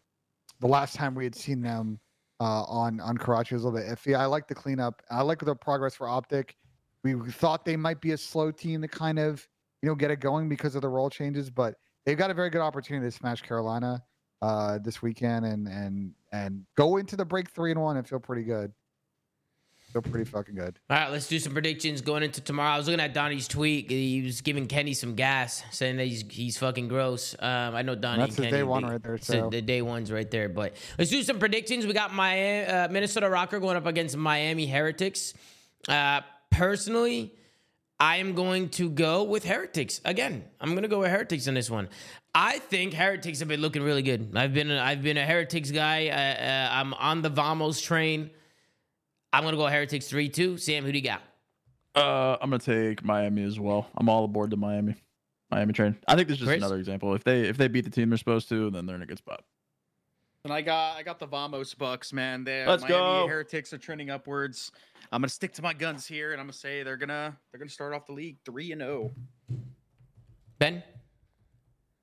the 0.61 0.69
last 0.69 0.95
time 0.95 1.17
we 1.17 1.25
had 1.25 1.35
seen 1.35 1.61
them 1.61 1.99
uh, 2.41 2.63
on 2.63 3.01
on 3.01 3.19
Karachi 3.19 3.57
was 3.57 3.65
a 3.65 3.69
little 3.69 3.85
bit 3.85 3.99
iffy. 3.99 4.17
I 4.17 4.27
like 4.27 4.47
the 4.47 4.55
cleanup. 4.55 5.03
I 5.11 5.23
like 5.23 5.41
the 5.41 5.57
progress 5.57 5.97
for 5.97 6.09
Optic. 6.09 6.57
We 7.03 7.15
thought 7.33 7.65
they 7.65 7.77
might 7.77 8.01
be 8.01 8.13
a 8.13 8.17
slow 8.17 8.53
team 8.53 8.81
to 8.83 8.89
kind 8.89 9.19
of 9.19 9.45
you 9.83 9.89
know 9.89 9.97
get 9.97 10.13
it 10.13 10.21
going 10.21 10.49
because 10.49 10.77
of 10.77 10.83
the 10.83 10.89
role 10.89 11.11
changes, 11.11 11.51
but 11.51 11.75
they've 12.07 12.17
got 12.17 12.31
a 12.31 12.35
very 12.35 12.49
good 12.49 12.61
opportunity 12.61 13.05
to 13.05 13.11
smash 13.11 13.43
Carolina 13.43 14.01
uh, 14.43 14.79
this 14.79 15.01
weekend 15.01 15.47
and 15.47 15.67
and 15.69 16.13
and 16.33 16.67
go 16.77 16.99
into 16.99 17.17
the 17.17 17.25
break 17.25 17.49
three 17.51 17.71
and 17.71 17.81
one 17.81 17.97
and 17.97 18.07
feel 18.07 18.21
pretty 18.21 18.43
good. 18.43 18.73
Feel 19.93 20.03
pretty 20.03 20.25
fucking 20.25 20.55
good. 20.55 20.79
All 20.89 20.97
right, 20.97 21.11
let's 21.11 21.29
do 21.29 21.39
some 21.39 21.53
predictions 21.53 22.01
going 22.01 22.23
into 22.23 22.41
tomorrow. 22.41 22.71
I 22.71 22.77
was 22.79 22.87
looking 22.87 22.99
at 23.01 23.13
Donnie's 23.13 23.47
tweet. 23.47 23.91
He 23.91 24.23
was 24.23 24.41
giving 24.41 24.67
Kenny 24.67 24.95
some 24.95 25.15
gas, 25.15 25.63
saying 25.71 25.99
that 25.99 26.07
he's 26.07 26.25
he's 26.31 26.57
fucking 26.59 26.89
gross. 26.89 27.37
Um, 27.39 27.75
I 27.75 27.83
know 27.83 27.95
Donnie. 27.95 28.23
That's 28.23 28.37
his 28.37 28.51
day 28.51 28.63
one 28.63 28.85
right 28.85 29.03
there, 29.03 29.19
the- 29.19 29.25
so. 29.25 29.51
the 29.51 29.61
day 29.61 29.83
one's 29.83 30.11
right 30.11 30.31
there. 30.31 30.49
But 30.49 30.77
let's 30.99 31.11
do 31.11 31.23
some 31.23 31.39
predictions. 31.39 31.87
We 31.87 31.93
got 31.93 32.15
my 32.15 32.65
uh, 32.65 32.89
Minnesota 32.91 33.27
Rokkr 33.27 33.61
going 33.61 33.77
up 33.77 33.85
against 33.87 34.17
Miami 34.17 34.67
Heretics. 34.67 35.35
Uh, 35.87 36.23
personally, 36.51 37.35
I 38.03 38.17
am 38.17 38.35
going 38.35 38.69
to 38.71 38.91
go 38.91 39.23
with 39.23 39.45
Heretics 39.45 40.01
again. 40.05 40.43
I'm 40.61 40.71
going 40.71 40.83
to 40.83 40.89
go 40.89 40.99
with 40.99 41.11
Heretics 41.13 41.47
on 41.47 41.55
this 41.55 41.71
one. 41.71 41.89
I 42.35 42.59
think 42.59 42.95
Heretics 42.95 43.39
have 43.39 43.47
been 43.47 43.61
looking 43.61 43.81
really 43.85 44.03
good. 44.03 44.33
I've 44.35 44.53
been 44.53 44.73
a, 44.73 44.81
I've 44.81 45.05
been 45.05 45.17
a 45.17 45.25
Heretics 45.25 45.71
guy. 45.71 46.09
Uh, 46.09 46.43
uh, 46.45 46.69
I'm 46.73 46.95
on 46.95 47.23
the 47.23 47.29
Vamos 47.29 47.81
train. 47.81 48.31
I'm 49.33 49.45
going 49.45 49.53
to 49.53 49.57
go 49.57 49.69
Heretics 49.69 50.09
three 50.09 50.29
two. 50.29 50.59
Sam, 50.59 50.85
who 50.85 50.91
do 50.91 50.99
you 50.99 51.05
got? 51.05 51.23
Uh, 51.95 52.39
I'm 52.41 52.51
gonna 52.51 52.59
take 52.59 53.05
Miami 53.05 53.45
as 53.45 53.61
well. 53.61 53.87
I'm 53.97 54.09
all 54.09 54.25
aboard 54.25 54.51
the 54.51 54.57
Miami, 54.57 54.97
Miami 55.51 55.73
train. 55.73 55.97
I 56.09 56.17
think 56.17 56.27
this 56.27 56.37
is 56.37 56.41
just 56.41 56.49
Chris? 56.49 56.59
another 56.59 56.79
example. 56.79 57.15
If 57.15 57.23
they 57.23 57.43
if 57.43 57.57
they 57.57 57.69
beat 57.69 57.85
the 57.85 57.91
team 57.91 58.09
they're 58.09 58.19
supposed 58.19 58.49
to, 58.49 58.71
then 58.71 58.87
they're 58.87 58.97
in 58.97 59.03
a 59.03 59.07
good 59.07 59.19
spot. 59.19 59.45
And 60.45 60.53
I 60.53 60.61
got 60.61 60.97
I 60.97 61.05
got 61.05 61.21
the 61.21 61.27
Vamos 61.27 61.73
Bucks, 61.73 62.13
man. 62.13 62.43
They 62.43 62.65
uh, 62.65 62.71
Let's 62.71 62.83
Miami 62.83 62.99
go. 62.99 63.27
Heretics 63.29 63.73
are 63.73 63.79
trending 63.79 64.11
upwards. 64.11 64.73
I'm 65.13 65.21
gonna 65.21 65.29
stick 65.29 65.53
to 65.53 65.63
my 65.63 65.73
guns 65.73 66.05
here, 66.05 66.33
and 66.33 66.41
I'm 66.41 66.47
gonna 66.47 66.55
say 66.55 66.83
they're 66.83 66.97
gonna 66.97 67.37
they're 67.51 67.61
gonna 67.61 67.71
start 67.71 67.95
off 67.95 68.07
the 68.07 68.13
league 68.13 68.39
three 68.45 68.73
and 68.73 68.83
oh. 68.83 69.13
zero. 69.49 69.61
Ben? 70.59 70.83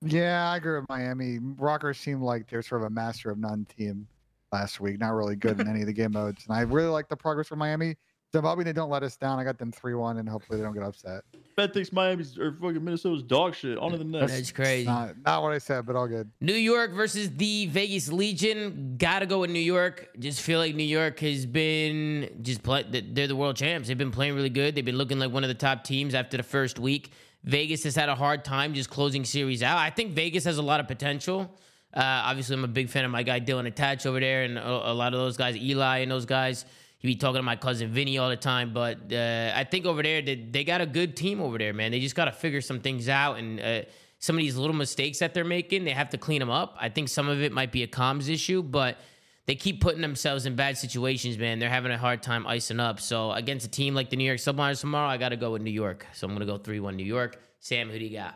Yeah, 0.02 0.50
I 0.50 0.56
agree 0.56 0.80
with 0.80 0.88
Miami. 0.88 1.40
Rokkrs 1.40 1.98
seem 1.98 2.22
like 2.22 2.50
they're 2.50 2.62
sort 2.62 2.82
of 2.82 2.88
a 2.88 2.90
master 2.92 3.30
of 3.30 3.38
none 3.38 3.66
team 3.78 4.08
last 4.54 4.80
week. 4.80 5.02
Not 5.02 5.16
really 5.16 5.36
good 5.36 5.60
in 5.60 5.68
any 5.68 5.82
of 5.82 5.88
the 5.88 5.94
game 5.94 6.14
modes, 6.14 6.46
and 6.48 6.56
I 6.56 6.62
really 6.62 6.88
like 6.88 7.10
the 7.10 7.18
progress 7.18 7.48
for 7.50 7.58
Miami. 7.58 7.98
So 8.32 8.42
Bobby, 8.44 8.64
they 8.64 8.74
don't 8.74 8.92
let 8.92 9.02
us 9.02 9.16
down. 9.16 9.40
I 9.40 9.44
got 9.44 9.58
them 9.58 9.72
three 9.72 9.96
one, 9.96 10.18
and 10.18 10.30
hopefully 10.30 10.60
they 10.60 10.64
don't 10.64 10.76
get 10.76 10.84
upset. 10.84 11.24
Ben 11.56 11.72
thinks 11.72 11.92
Miami's 11.92 12.38
or 12.38 12.54
fucking 12.54 12.84
Minnesota's 12.84 13.24
dog 13.24 13.56
shit. 13.56 13.78
On 13.80 13.92
to 13.92 13.98
the 13.98 14.04
next. 14.04 14.32
That's 14.32 14.52
crazy. 14.52 14.86
Not, 14.86 15.16
not 15.26 15.42
what 15.42 15.52
I 15.52 15.58
said, 15.58 15.88
but 15.88 15.96
all 15.96 16.08
good. 16.08 16.30
New 16.40 16.54
York 16.54 16.92
versus 16.92 17.32
the 17.36 17.66
Vegas 17.68 18.12
Legion. 18.12 18.96
Gotta 19.00 19.26
go 19.26 19.40
with 19.40 19.50
New 19.50 19.60
York. 19.60 20.10
Just 20.20 20.42
feel 20.42 20.60
like 20.60 20.76
New 20.76 20.84
York 20.84 21.20
has 21.22 21.48
been 21.48 22.30
just 22.44 22.62
play. 22.62 22.84
They're 22.84 23.28
the 23.28 23.36
world 23.36 23.56
champs. 23.56 23.88
They've 23.88 23.98
been 23.98 24.12
playing 24.12 24.36
really 24.36 24.52
good. 24.52 24.76
They've 24.76 24.86
been 24.86 24.98
looking 24.98 25.18
like 25.18 25.32
one 25.32 25.44
of 25.44 25.48
the 25.48 25.56
top 25.56 25.84
teams 25.84 26.14
after 26.14 26.38
the 26.38 26.44
first 26.44 26.78
week. 26.78 27.12
Vegas 27.44 27.84
has 27.84 27.96
had 27.96 28.10
a 28.10 28.16
hard 28.16 28.46
time 28.46 28.76
just 28.76 28.92
closing 28.92 29.26
series 29.26 29.64
out. 29.64 29.78
I 29.80 29.90
think 29.90 30.12
Vegas 30.12 30.44
has 30.44 30.60
a 30.60 30.62
lot 30.62 30.80
of 30.80 30.88
potential. 30.88 31.50
Uh, 31.92 32.02
obviously, 32.04 32.54
I'm 32.56 32.64
a 32.64 32.68
big 32.68 32.90
fan 32.90 33.06
of 33.06 33.12
my 33.12 33.24
guy 33.24 33.40
Dillon 33.40 33.66
Attach 33.66 34.06
over 34.06 34.20
there, 34.20 34.44
and 34.44 34.60
a, 34.60 34.92
a 34.92 34.94
lot 34.94 35.16
of 35.16 35.20
those 35.20 35.36
guys, 35.36 35.58
Eli 35.58 36.00
and 36.00 36.12
those 36.12 36.26
guys. 36.28 36.66
He 37.00 37.08
be 37.08 37.16
talking 37.16 37.40
to 37.40 37.44
my 37.44 37.56
cousin 37.56 37.92
Vinny 37.92 38.18
all 38.18 38.30
the 38.30 38.36
time, 38.36 38.74
but 38.74 39.12
uh, 39.12 39.54
I 39.56 39.64
think 39.64 39.86
over 39.86 40.04
there 40.04 40.22
they, 40.22 40.36
they 40.36 40.66
got 40.66 40.82
a 40.82 40.86
good 40.86 41.16
team 41.16 41.40
over 41.40 41.58
there, 41.58 41.74
man. 41.74 41.92
They 41.92 42.02
just 42.02 42.16
got 42.16 42.26
to 42.26 42.32
figure 42.34 42.60
some 42.60 42.82
things 42.82 43.08
out, 43.08 43.38
and 43.38 43.60
uh, 43.60 43.82
some 44.20 44.36
of 44.36 44.42
these 44.42 44.58
little 44.58 44.76
mistakes 44.76 45.20
that 45.20 45.34
they're 45.34 45.46
making, 45.46 45.86
they 45.86 45.92
have 45.92 46.10
to 46.10 46.18
clean 46.18 46.40
them 46.40 46.50
up. 46.50 46.76
I 46.78 46.90
think 46.90 47.08
some 47.08 47.30
of 47.30 47.42
it 47.42 47.54
might 47.54 47.72
be 47.72 47.84
a 47.84 47.88
comms 47.88 48.30
issue, 48.30 48.62
but 48.62 48.98
they 49.46 49.56
keep 49.56 49.80
putting 49.80 50.02
themselves 50.02 50.46
in 50.46 50.58
bad 50.58 50.78
situations, 50.78 51.38
man. 51.38 51.58
They're 51.58 51.70
having 51.70 51.92
a 51.94 51.98
hard 51.98 52.22
time 52.22 52.46
icing 52.46 52.82
up. 52.82 53.00
So 53.00 53.32
against 53.32 53.66
a 53.66 53.70
team 53.70 53.96
like 53.96 54.10
the 54.10 54.18
New 54.18 54.26
York 54.26 54.40
Subliners 54.40 54.82
tomorrow, 54.82 55.08
I 55.08 55.16
got 55.16 55.30
to 55.30 55.38
go 55.38 55.52
with 55.52 55.62
New 55.62 55.72
York. 55.72 56.06
So 56.14 56.28
I'm 56.28 56.34
gonna 56.34 56.46
go 56.46 56.58
three 56.58 56.82
one 56.82 56.98
New 56.98 57.06
York. 57.06 57.42
Sam, 57.60 57.90
who 57.90 57.98
do 57.98 58.06
you 58.06 58.18
got? 58.18 58.36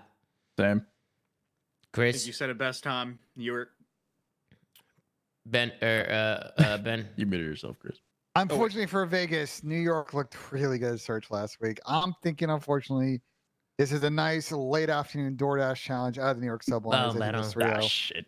Sam. 0.58 0.88
Chris, 1.92 2.26
you 2.26 2.34
said 2.34 2.50
it 2.50 2.58
best, 2.58 2.84
Tom. 2.84 3.20
New 3.36 3.44
York. 3.44 3.70
Ben, 5.46 5.72
or 5.82 6.08
uh, 6.10 6.62
uh, 6.62 6.78
Ben. 6.78 7.10
You 7.18 7.26
muted 7.26 7.46
yourself, 7.46 7.78
Chris. 7.78 7.98
Unfortunately 8.36 8.88
for 8.88 9.06
Vegas, 9.06 9.64
New 9.64 9.80
York 9.80 10.14
looked 10.14 10.52
really 10.52 10.80
good 10.80 10.94
at 10.94 11.00
search 11.00 11.30
last 11.30 11.62
week. 11.62 11.80
I'm 11.86 12.16
thinking, 12.24 12.50
unfortunately, 12.50 13.22
this 13.78 13.92
is 13.92 14.04
a 14.04 14.10
nice 14.10 14.52
late 14.52 14.90
afternoon 14.90 15.36
DoorDash 15.36 15.76
challenge 15.76 16.18
out 16.18 16.32
of 16.32 16.38
the 16.38 16.42
New 16.42 16.48
York 16.48 16.64
Subliners. 16.64 17.16
Oh, 17.16 17.20
man, 17.20 17.36
oh. 17.36 17.52
Ah, 17.62 17.80
shit. 17.82 18.26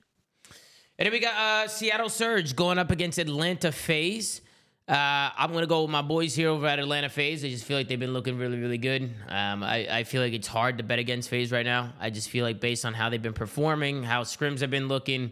And 0.98 1.06
then 1.06 1.12
we 1.12 1.20
got 1.20 1.36
uh, 1.36 1.68
Seattle 1.68 2.10
Surge 2.10 2.56
going 2.56 2.78
up 2.78 2.92
against 2.92 3.18
Atlanta 3.18 3.72
FaZe. 3.72 4.42
Uh, 4.88 5.32
I'm 5.36 5.52
gonna 5.52 5.66
go 5.66 5.82
with 5.82 5.90
my 5.90 6.04
boys 6.04 6.36
here 6.36 6.50
over 6.50 6.68
at 6.68 6.78
Atlanta 6.78 7.10
FaZe. 7.10 7.44
I 7.44 7.50
just 7.50 7.66
feel 7.66 7.76
like 7.76 7.88
they've 7.88 8.00
been 8.00 8.14
looking 8.14 8.38
really, 8.38 8.60
really 8.60 8.78
good. 8.78 9.12
Um, 9.28 9.64
I, 9.64 9.88
I 9.90 10.04
feel 10.04 10.22
like 10.22 10.34
it's 10.34 10.48
hard 10.48 10.78
to 10.78 10.84
bet 10.84 11.00
against 11.00 11.30
FaZe 11.30 11.52
right 11.52 11.66
now. 11.66 11.94
I 12.00 12.12
just 12.12 12.30
feel 12.30 12.46
like 12.46 12.60
based 12.60 12.86
on 12.86 12.94
how 12.94 13.10
they've 13.10 13.22
been 13.22 13.34
performing, 13.34 14.04
how 14.04 14.22
scrims 14.22 14.60
have 14.60 14.70
been 14.70 14.88
looking, 14.88 15.32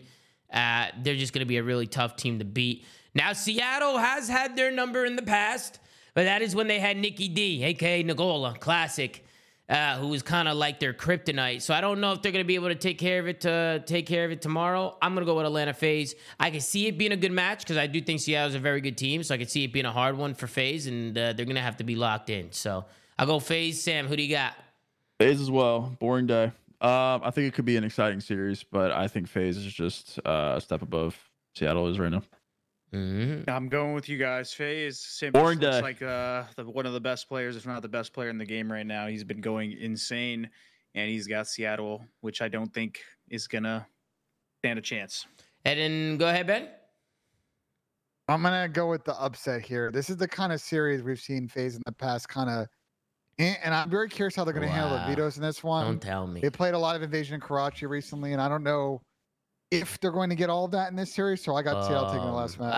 uh, 0.51 0.87
they're 1.03 1.15
just 1.15 1.33
gonna 1.33 1.45
be 1.45 1.57
a 1.57 1.63
really 1.63 1.85
tough 1.85 2.15
team 2.15 2.39
to 2.39 2.45
beat. 2.45 2.83
Now 3.15 3.33
Seattle 3.33 3.97
has 3.97 4.27
had 4.27 4.55
their 4.55 4.71
number 4.71 5.05
in 5.05 5.15
the 5.15 5.21
past, 5.21 5.79
but 6.13 6.23
that 6.23 6.41
is 6.41 6.55
when 6.55 6.67
they 6.67 6.79
had 6.79 6.97
Nikki 6.97 7.27
D, 7.27 7.63
aka 7.63 8.03
Nagola, 8.03 8.59
classic 8.59 9.23
uh, 9.69 9.97
who 9.97 10.07
was 10.07 10.21
kind 10.21 10.47
of 10.47 10.57
like 10.57 10.79
their 10.79 10.93
kryptonite. 10.93 11.61
So 11.61 11.73
I 11.73 11.81
don't 11.81 12.01
know 12.01 12.11
if 12.11 12.21
they're 12.21 12.31
going 12.31 12.43
to 12.43 12.47
be 12.47 12.55
able 12.55 12.67
to 12.67 12.75
take 12.75 12.97
care 12.97 13.19
of 13.19 13.27
it 13.27 13.41
to 13.41 13.81
take 13.85 14.05
care 14.05 14.25
of 14.25 14.31
it 14.31 14.41
tomorrow. 14.41 14.97
I'm 15.01 15.13
going 15.13 15.25
to 15.25 15.31
go 15.31 15.37
with 15.37 15.45
Atlanta 15.45 15.73
FaZe. 15.73 16.15
I 16.39 16.51
can 16.51 16.59
see 16.59 16.87
it 16.87 16.97
being 16.97 17.11
a 17.11 17.17
good 17.17 17.31
match 17.31 17.59
because 17.59 17.77
I 17.77 17.87
do 17.87 18.01
think 18.01 18.19
Seattle's 18.19 18.55
a 18.55 18.59
very 18.59 18.81
good 18.81 18.97
team. 18.97 19.23
So 19.23 19.33
I 19.33 19.37
can 19.37 19.47
see 19.47 19.63
it 19.63 19.73
being 19.73 19.85
a 19.85 19.91
hard 19.91 20.17
one 20.17 20.33
for 20.33 20.47
FaZe, 20.47 20.87
and 20.87 21.17
uh, 21.17 21.33
they're 21.33 21.45
going 21.45 21.55
to 21.55 21.61
have 21.61 21.77
to 21.77 21.83
be 21.83 21.95
locked 21.95 22.29
in. 22.29 22.51
So 22.51 22.85
I'll 23.17 23.25
go 23.25 23.39
FaZe. 23.39 23.81
Sam, 23.81 24.07
who 24.07 24.15
do 24.15 24.23
you 24.23 24.35
got? 24.35 24.53
FaZe 25.19 25.41
as 25.41 25.51
well. 25.51 25.95
Boring 25.99 26.27
day. 26.27 26.51
Um, 26.81 27.21
I 27.23 27.31
think 27.31 27.47
it 27.47 27.53
could 27.53 27.65
be 27.65 27.77
an 27.77 27.85
exciting 27.85 28.19
series, 28.19 28.63
but 28.63 28.91
I 28.91 29.07
think 29.07 29.29
FaZe 29.29 29.57
is 29.57 29.73
just 29.73 30.19
uh, 30.25 30.55
a 30.57 30.61
step 30.61 30.81
above 30.81 31.17
Seattle 31.55 31.87
is 31.87 31.97
right 31.97 32.11
now. 32.11 32.23
Mm-hmm. 32.93 33.49
I'm 33.49 33.69
going 33.69 33.93
with 33.93 34.07
you 34.07 34.17
guys. 34.19 34.53
FaZe 34.53 34.99
Simp 34.99 35.33
Boring 35.33 35.59
looks 35.59 35.77
day. 35.77 35.81
like 35.81 36.01
uh, 36.01 36.43
the, 36.55 36.65
one 36.65 36.85
of 36.85 36.93
the 36.93 37.01
best 37.01 37.27
players, 37.27 37.55
if 37.55 37.65
not 37.65 37.81
the 37.81 37.89
best 37.89 38.13
player 38.13 38.29
in 38.29 38.37
the 38.37 38.45
game 38.45 38.71
right 38.71 38.85
now. 38.85 39.07
He's 39.07 39.23
been 39.23 39.41
going 39.41 39.71
insane, 39.79 40.47
and 40.93 41.09
he's 41.09 41.25
got 41.25 41.47
Seattle, 41.47 42.05
which 42.21 42.41
I 42.41 42.47
don't 42.47 42.71
think 42.71 43.01
is 43.29 43.47
gonna 43.47 43.87
stand 44.59 44.77
a 44.77 44.81
chance. 44.81 45.25
And 45.65 45.79
then 45.79 46.17
go 46.17 46.27
ahead, 46.27 46.45
Ben. 46.45 46.67
I'm 48.27 48.43
gonna 48.43 48.69
go 48.69 48.87
with 48.89 49.03
the 49.05 49.19
upset 49.19 49.63
here. 49.63 49.91
This 49.91 50.11
is 50.11 50.17
the 50.17 50.27
kind 50.27 50.53
of 50.53 50.61
series 50.61 51.01
we've 51.01 51.19
seen 51.19 51.47
FaZe 51.47 51.75
in 51.75 51.81
the 51.87 51.91
past, 51.91 52.29
kind 52.29 52.49
of, 52.49 52.67
and, 53.39 53.57
and 53.63 53.73
I'm 53.73 53.89
very 53.89 54.07
curious 54.07 54.35
how 54.35 54.43
they're 54.43 54.53
gonna 54.53 54.67
handle 54.67 54.95
the 54.95 55.05
vetoes 55.07 55.35
in 55.37 55.41
this 55.41 55.63
one. 55.63 55.83
Don't 55.85 56.01
tell 56.01 56.27
me. 56.27 56.41
They 56.41 56.51
played 56.51 56.75
a 56.75 56.79
lot 56.79 56.95
of 56.95 57.01
Invasion 57.01 57.33
in 57.33 57.41
Karachi 57.41 57.87
recently, 57.87 58.33
and 58.33 58.41
I 58.41 58.47
don't 58.47 58.63
know 58.63 59.01
if 59.73 59.99
they're 59.99 60.11
going 60.11 60.29
to 60.29 60.35
get 60.35 60.49
all 60.49 60.65
of 60.65 60.71
that 60.71 60.89
in 60.89 60.95
this 60.95 61.13
series. 61.13 61.43
So 61.43 61.55
I 61.55 61.61
got 61.63 61.85
Seattle 61.87 62.11
taking 62.11 62.25
the 62.25 62.31
last 62.31 62.59
um, 62.59 62.67
map. 62.67 62.75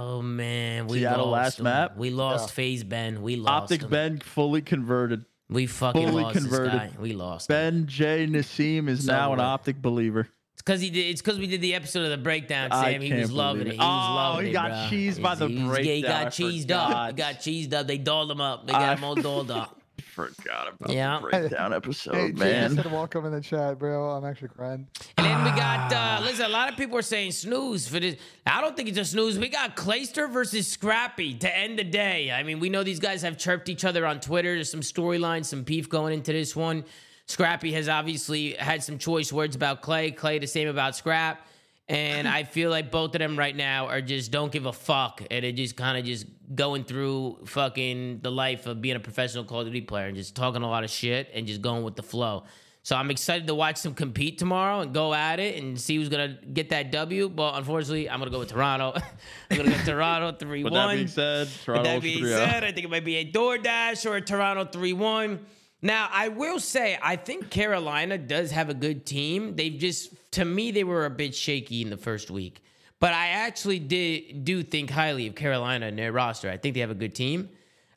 Oh 0.00 0.22
man, 0.22 0.86
we 0.86 0.98
Seattle 1.00 1.26
lost 1.26 1.32
last 1.32 1.58
him. 1.58 1.64
map? 1.64 1.96
We 1.96 2.10
lost 2.10 2.48
Yeah. 2.50 2.54
FaZe 2.54 2.84
Ben. 2.84 3.22
We 3.22 3.36
lost 3.36 3.64
Optic 3.64 3.82
him. 3.82 3.90
Ben 3.90 4.18
fully 4.18 4.62
converted. 4.62 5.24
We 5.50 5.66
fucking 5.66 6.08
fully 6.08 6.22
lost 6.24 6.36
converted. 6.36 6.72
this 6.72 6.80
guy. 6.80 7.00
We 7.00 7.12
lost. 7.12 7.50
him. 7.50 7.54
Ben 7.54 7.86
J 7.86 8.26
Nassim 8.26 8.88
is 8.88 9.04
So 9.06 9.12
now 9.12 9.32
an? 9.34 9.40
Optic 9.40 9.80
believer. 9.82 10.28
It's 10.54 10.62
because 10.62 10.80
he 10.80 10.88
did. 10.90 11.06
It's 11.10 11.20
because 11.20 11.38
we 11.38 11.46
did 11.46 11.60
the 11.60 11.74
episode 11.74 12.04
of 12.04 12.10
the 12.10 12.16
breakdown, 12.16 12.70
Sam. 12.70 13.00
He 13.02 13.08
can't 13.08 13.20
was 13.20 13.32
loving 13.32 13.62
it. 13.62 13.66
it. 13.68 13.72
He 13.72 13.78
was 13.78 13.86
Oh, 14.10 14.14
loving 14.14 14.44
he 14.46 14.50
it, 14.50 14.52
got 14.54 14.68
bro. 14.70 14.98
cheesed 14.98 15.20
by 15.22 15.34
the 15.34 15.48
He 15.48 15.62
was- 15.64 15.78
Yeah, 15.80 15.92
he 15.94 16.02
got 16.02 16.22
I 16.26 16.26
cheesed 16.26 16.70
up. 16.70 17.08
He 17.08 17.12
got 17.14 17.34
cheesed 17.36 17.72
up. 17.74 17.86
They 17.86 17.98
dolled 17.98 18.30
him 18.30 18.40
up. 18.40 18.66
They 18.66 18.72
got 18.72 18.82
I 18.82 18.94
him 18.94 19.04
all 19.04 19.14
dolled 19.16 19.50
up. 19.50 19.78
Forgot 20.14 20.68
about 20.68 20.94
Yeah. 20.94 21.18
the 21.20 21.26
breakdown 21.28 21.72
episode, 21.74 22.14
Hey, 22.14 22.32
Jay 22.32 22.38
man. 22.38 22.76
said 22.76 22.86
welcome 22.92 23.24
in 23.26 23.32
the 23.32 23.40
chat, 23.40 23.78
bro. 23.78 24.10
I'm 24.10 24.24
actually 24.24 24.48
crying. 24.48 24.86
And 25.18 25.26
then 25.26 25.42
we 25.44 25.50
got 25.50 25.92
uh 25.92 26.20
listen, 26.24 26.46
a 26.46 26.48
lot 26.48 26.70
of 26.70 26.76
people 26.76 26.96
are 26.96 27.02
saying 27.02 27.32
snooze 27.32 27.88
for 27.88 27.98
this. 27.98 28.16
I 28.46 28.60
don't 28.60 28.76
think 28.76 28.88
it's 28.88 28.98
a 28.98 29.04
snooze. 29.04 29.38
We 29.38 29.48
got 29.48 29.76
Clayster 29.76 30.30
versus 30.30 30.66
Scrappy 30.68 31.34
to 31.38 31.56
end 31.56 31.78
the 31.78 31.84
day. 31.84 32.30
I 32.30 32.44
mean, 32.44 32.60
we 32.60 32.68
know 32.68 32.84
these 32.84 33.00
guys 33.00 33.22
have 33.22 33.36
chirped 33.36 33.68
each 33.68 33.84
other 33.84 34.06
on 34.06 34.20
Twitter. 34.20 34.54
There's 34.54 34.70
some 34.70 34.80
storylines, 34.80 35.46
some 35.46 35.62
beef 35.64 35.88
going 35.88 36.14
into 36.14 36.32
this 36.32 36.54
one. 36.54 36.84
Scrappy 37.26 37.72
has 37.72 37.88
obviously 37.88 38.52
had 38.52 38.82
some 38.84 38.98
choice 38.98 39.32
words 39.32 39.56
about 39.56 39.82
Clay. 39.82 40.10
Clay 40.12 40.38
the 40.38 40.46
same 40.46 40.68
about 40.68 40.94
Scrap. 40.94 41.44
And 41.88 42.26
I 42.26 42.44
feel 42.44 42.70
like 42.70 42.90
both 42.90 43.14
of 43.14 43.18
them 43.18 43.38
right 43.38 43.54
now 43.54 43.88
are 43.88 44.00
just 44.00 44.30
don't 44.30 44.50
give 44.50 44.64
a 44.64 44.72
fuck. 44.72 45.20
And 45.30 45.44
they're 45.44 45.52
just 45.52 45.76
kind 45.76 45.98
of 45.98 46.04
just 46.04 46.26
going 46.54 46.84
through 46.84 47.40
fucking 47.46 48.20
the 48.22 48.30
life 48.30 48.66
of 48.66 48.80
being 48.80 48.96
a 48.96 49.00
professional 49.00 49.44
Call 49.44 49.60
of 49.60 49.66
Duty 49.66 49.82
player 49.82 50.06
and 50.06 50.16
just 50.16 50.34
talking 50.34 50.62
a 50.62 50.68
lot 50.68 50.82
of 50.84 50.90
shit 50.90 51.30
and 51.34 51.46
just 51.46 51.60
going 51.60 51.82
with 51.84 51.94
the 51.96 52.02
flow. 52.02 52.44
So 52.84 52.96
I'm 52.96 53.10
excited 53.10 53.46
to 53.46 53.54
watch 53.54 53.80
them 53.82 53.94
compete 53.94 54.38
tomorrow 54.38 54.80
and 54.80 54.92
go 54.92 55.14
at 55.14 55.40
it 55.40 55.62
and 55.62 55.80
see 55.80 55.96
who's 55.96 56.10
gonna 56.10 56.38
get 56.52 56.68
that 56.70 56.90
W. 56.92 57.30
But 57.30 57.56
unfortunately, 57.56 58.10
I'm 58.10 58.18
gonna 58.18 58.30
go 58.30 58.40
with 58.40 58.50
Toronto. 58.50 58.92
I'm 59.50 59.56
gonna 59.56 59.70
go 59.70 59.76
Toronto 59.84 60.32
three 60.32 60.64
With 60.64 60.72
one. 60.74 60.88
that 60.88 60.94
being 60.94 61.08
said, 61.08 61.48
With 61.66 61.84
that 61.84 62.02
being 62.02 62.22
3-0. 62.24 62.28
said, 62.28 62.64
I 62.64 62.72
think 62.72 62.84
it 62.84 62.90
might 62.90 63.04
be 63.04 63.16
a 63.16 63.30
DoorDash 63.30 64.04
or 64.10 64.16
a 64.16 64.20
Toronto 64.20 64.64
3 64.66 64.92
1. 64.94 65.46
Now, 65.80 66.08
I 66.10 66.28
will 66.28 66.60
say, 66.60 66.98
I 67.02 67.16
think 67.16 67.50
Carolina 67.50 68.16
does 68.18 68.50
have 68.52 68.68
a 68.70 68.74
good 68.74 69.04
team. 69.06 69.54
They've 69.56 69.78
just, 69.78 70.14
to 70.34 70.44
me, 70.44 70.70
they 70.70 70.84
were 70.84 71.06
a 71.06 71.10
bit 71.10 71.34
shaky 71.34 71.82
in 71.82 71.90
the 71.90 71.96
first 71.96 72.30
week. 72.30 72.62
But 73.00 73.12
I 73.12 73.28
actually 73.28 73.80
did 73.80 74.44
do 74.44 74.62
think 74.62 74.90
highly 74.90 75.26
of 75.26 75.34
Carolina 75.34 75.86
and 75.86 75.98
their 75.98 76.12
roster. 76.12 76.48
I 76.48 76.56
think 76.56 76.74
they 76.74 76.80
have 76.80 76.90
a 76.90 76.94
good 76.94 77.14
team. 77.14 77.48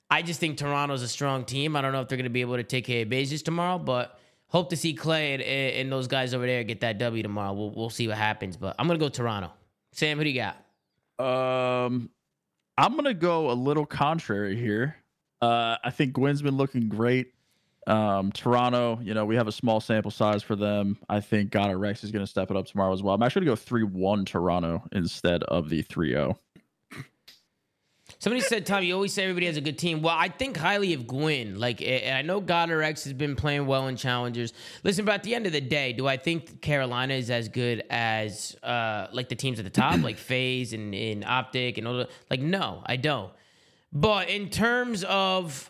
I 0.10 0.22
just 0.22 0.40
think 0.40 0.58
Toronto's 0.58 1.02
a 1.02 1.08
strong 1.08 1.46
team. 1.46 1.76
I 1.76 1.82
don't 1.82 1.92
know 1.92 2.02
if 2.02 2.08
they're 2.08 2.18
going 2.18 2.24
to 2.24 2.30
be 2.30 2.42
able 2.42 2.56
to 2.56 2.64
take 2.64 2.86
care 2.86 3.04
of 3.04 3.10
Bezos 3.10 3.44
tomorrow, 3.44 3.78
but 3.78 4.20
hope 4.48 4.70
to 4.72 4.78
see 4.78 4.94
Clay 4.94 5.34
and, 5.34 5.42
and 5.44 5.92
those 5.92 6.08
guys 6.08 6.34
over 6.34 6.46
there 6.46 6.64
get 6.64 6.82
that 6.82 6.98
W 6.98 7.22
tomorrow. 7.22 7.54
We'll, 7.54 7.72
we'll 7.72 7.90
see 7.90 8.08
what 8.08 8.18
happens. 8.18 8.58
But 8.58 8.76
I'm 8.80 8.88
going 8.88 9.00
to 9.00 9.06
go 9.06 9.10
Toronto. 9.10 9.52
Sam, 9.92 10.18
who 10.18 10.24
do 10.24 10.30
you 10.30 10.42
got? 10.42 10.58
Um, 11.26 12.10
I'm 12.78 12.96
gonna 12.96 13.14
go 13.14 13.50
a 13.50 13.54
little 13.54 13.86
contrary 13.86 14.56
here. 14.56 14.98
Uh, 15.42 15.78
I 15.84 15.90
think 15.90 16.14
Gwinn's 16.14 16.42
been 16.42 16.58
looking 16.58 16.90
great. 16.90 17.34
Um, 17.88 18.34
Toronto, 18.34 19.00
you 19.02 19.14
know, 19.14 19.26
we 19.26 19.38
have 19.38 19.48
a 19.48 19.52
small 19.52 19.80
sample 19.80 20.12
size 20.12 20.44
for 20.44 20.58
them. 20.58 20.98
I 21.08 21.22
think 21.22 21.52
Ghana 21.52 21.78
Rex 21.78 22.04
is 22.04 22.12
gonna 22.12 22.28
step 22.28 22.52
it 22.52 22.58
up 22.58 22.68
tomorrow 22.68 22.94
as 22.94 23.02
well. 23.02 23.16
I'm 23.16 23.24
actually 23.24 23.46
gonna 23.46 23.52
go 23.52 23.56
three 23.56 23.84
one 23.84 24.26
Toronto 24.26 24.84
instead 24.92 25.44
of 25.44 25.70
the 25.70 25.80
oh. 25.90 25.94
3-0. 25.94 26.38
Somebody 28.20 28.42
said, 28.42 28.66
Tom, 28.66 28.84
you 28.84 28.96
always 28.96 29.14
say 29.14 29.24
everybody 29.24 29.46
has 29.46 29.58
a 29.58 29.62
good 29.62 29.78
team. 29.78 30.02
Well, 30.02 30.16
I 30.18 30.28
think 30.28 30.58
highly 30.58 30.94
of 30.94 31.08
Gwinn. 31.08 31.60
Like, 31.60 31.84
I 31.84 32.24
know 32.24 32.42
Goddard 32.42 32.82
X 32.82 33.04
has 33.04 33.14
been 33.14 33.36
playing 33.36 33.68
well 33.68 33.88
in 33.88 33.96
challengers. 33.96 34.54
Listen, 34.84 35.06
but 35.06 35.14
at 35.14 35.24
the 35.24 35.36
end 35.36 35.46
of 35.46 35.52
the 35.52 35.62
day, 35.62 35.94
do 35.94 36.08
I 36.08 36.18
think 36.18 36.62
Carolina 36.62 37.14
is 37.14 37.30
as 37.30 37.48
good 37.48 37.84
as 37.92 38.56
uh, 38.64 39.08
like 39.12 39.30
the 39.30 39.36
teams 39.36 39.60
at 39.60 39.66
the 39.66 39.72
top, 39.72 40.02
like 40.02 40.18
FaZe 40.18 40.74
and, 40.74 40.96
and 40.96 41.24
Optic 41.26 41.78
and 41.78 41.88
all 41.88 41.98
the 41.98 42.10
like? 42.32 42.40
No, 42.40 42.82
I 42.86 42.96
don't. 42.96 43.32
But 43.94 44.30
in 44.30 44.50
terms 44.50 45.04
of 45.04 45.70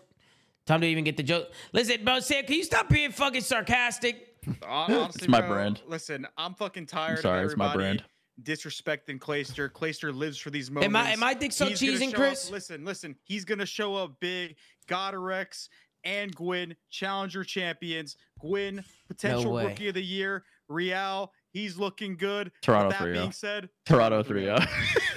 Tom 0.68 0.82
didn't 0.82 0.92
even 0.92 1.04
get 1.06 1.18
the 1.18 1.24
joke. 1.24 1.50
Listen, 1.74 2.04
bro, 2.04 2.20
Sam, 2.20 2.44
can 2.46 2.56
you 2.56 2.64
stop 2.64 2.90
being 2.90 3.12
fucking 3.12 3.42
sarcastic? 3.42 4.36
Hon- 4.64 4.94
Honestly, 4.94 5.20
It's 5.24 5.28
my 5.28 5.40
bro, 5.42 5.50
brand. 5.50 5.82
Listen, 5.88 6.28
I'm 6.38 6.54
fucking 6.54 6.86
tired. 6.86 7.20
sorry, 7.20 7.40
of 7.40 7.46
it's 7.52 7.58
my 7.58 7.66
everybody 7.72 7.98
brand. 8.00 8.04
Disrespecting 8.44 9.18
Clayster. 9.18 9.70
Clayster 9.72 10.14
lives 10.16 10.38
for 10.38 10.50
these 10.52 10.70
moments. 10.70 10.86
Am 10.88 10.96
I- 10.96 11.12
am 11.12 11.24
I 11.24 11.34
Dick 11.34 11.52
Suck 11.54 11.70
He's 11.70 11.82
Cheesing, 11.82 12.14
Chris? 12.14 12.46
Up, 12.48 12.52
listen, 12.52 12.86
listen. 12.86 13.16
He's 13.24 13.46
gonna 13.46 13.66
show 13.66 13.96
up 13.96 14.20
big. 14.20 14.56
Godarex 14.88 15.70
and 16.04 16.34
Gwinn, 16.36 16.76
challenger 16.90 17.44
champions. 17.44 18.16
Gwinn, 18.40 18.84
potential 19.08 19.54
way. 19.54 19.66
rookie 19.68 19.88
of 19.88 19.96
the 19.96 20.04
year. 20.04 20.44
Real, 20.70 21.32
he's 21.52 21.78
looking 21.78 22.16
good. 22.18 22.52
Toronto 22.62 22.90
With 22.90 22.98
that 23.00 23.04
3-0. 23.06 23.14
being 23.14 23.32
said, 23.32 23.70
Toronto 23.86 24.22
3-0. 24.22 24.68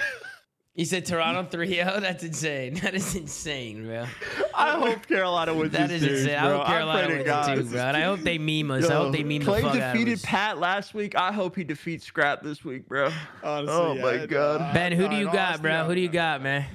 You 0.74 0.84
said 0.84 1.04
Toronto 1.04 1.50
3 1.50 1.66
0? 1.66 1.84
That's 2.00 2.22
insane. 2.22 2.74
That 2.74 2.94
is 2.94 3.14
insane, 3.14 3.86
bro. 3.86 4.06
I 4.54 4.78
hope 4.78 5.06
Carolina 5.06 5.52
wins 5.52 5.72
That 5.72 5.88
this 5.88 6.02
series, 6.02 6.20
insane. 6.20 6.38
I 6.38 6.46
bro. 6.46 6.58
hope 6.58 6.66
Carolina 6.68 7.06
pray 7.06 7.08
to 7.08 7.14
wins 7.18 7.26
God. 7.26 7.50
it 7.50 7.56
too, 7.56 7.68
bro. 7.70 7.80
And 7.80 7.96
I 7.96 8.00
hope 8.02 8.20
they 8.20 8.38
meme 8.38 8.70
us. 8.70 8.88
I 8.88 8.94
hope 8.94 9.12
they 9.12 9.24
meme 9.24 9.42
Clay 9.42 9.60
the 9.62 9.66
fuck 9.68 9.76
out 9.76 9.82
of 9.82 9.92
defeated 9.92 10.14
us. 10.14 10.24
Pat 10.24 10.58
last 10.58 10.94
week. 10.94 11.16
I 11.16 11.32
hope 11.32 11.56
he 11.56 11.64
defeats 11.64 12.04
Scrap 12.06 12.42
this 12.42 12.64
week, 12.64 12.88
bro. 12.88 13.10
Honestly, 13.42 13.74
oh 13.76 13.94
yeah, 13.94 14.02
my 14.02 14.12
and, 14.12 14.28
god. 14.28 14.60
uh, 14.60 14.72
Ben, 14.72 14.92
who 14.92 15.08
do 15.08 15.16
you 15.16 15.26
in 15.26 15.32
got, 15.32 15.48
honesty, 15.48 15.62
bro? 15.62 15.72
I'm- 15.72 15.86
Who 15.86 15.94
do 15.96 16.00
you 16.00 16.08
got, 16.08 16.42
man? 16.42 16.66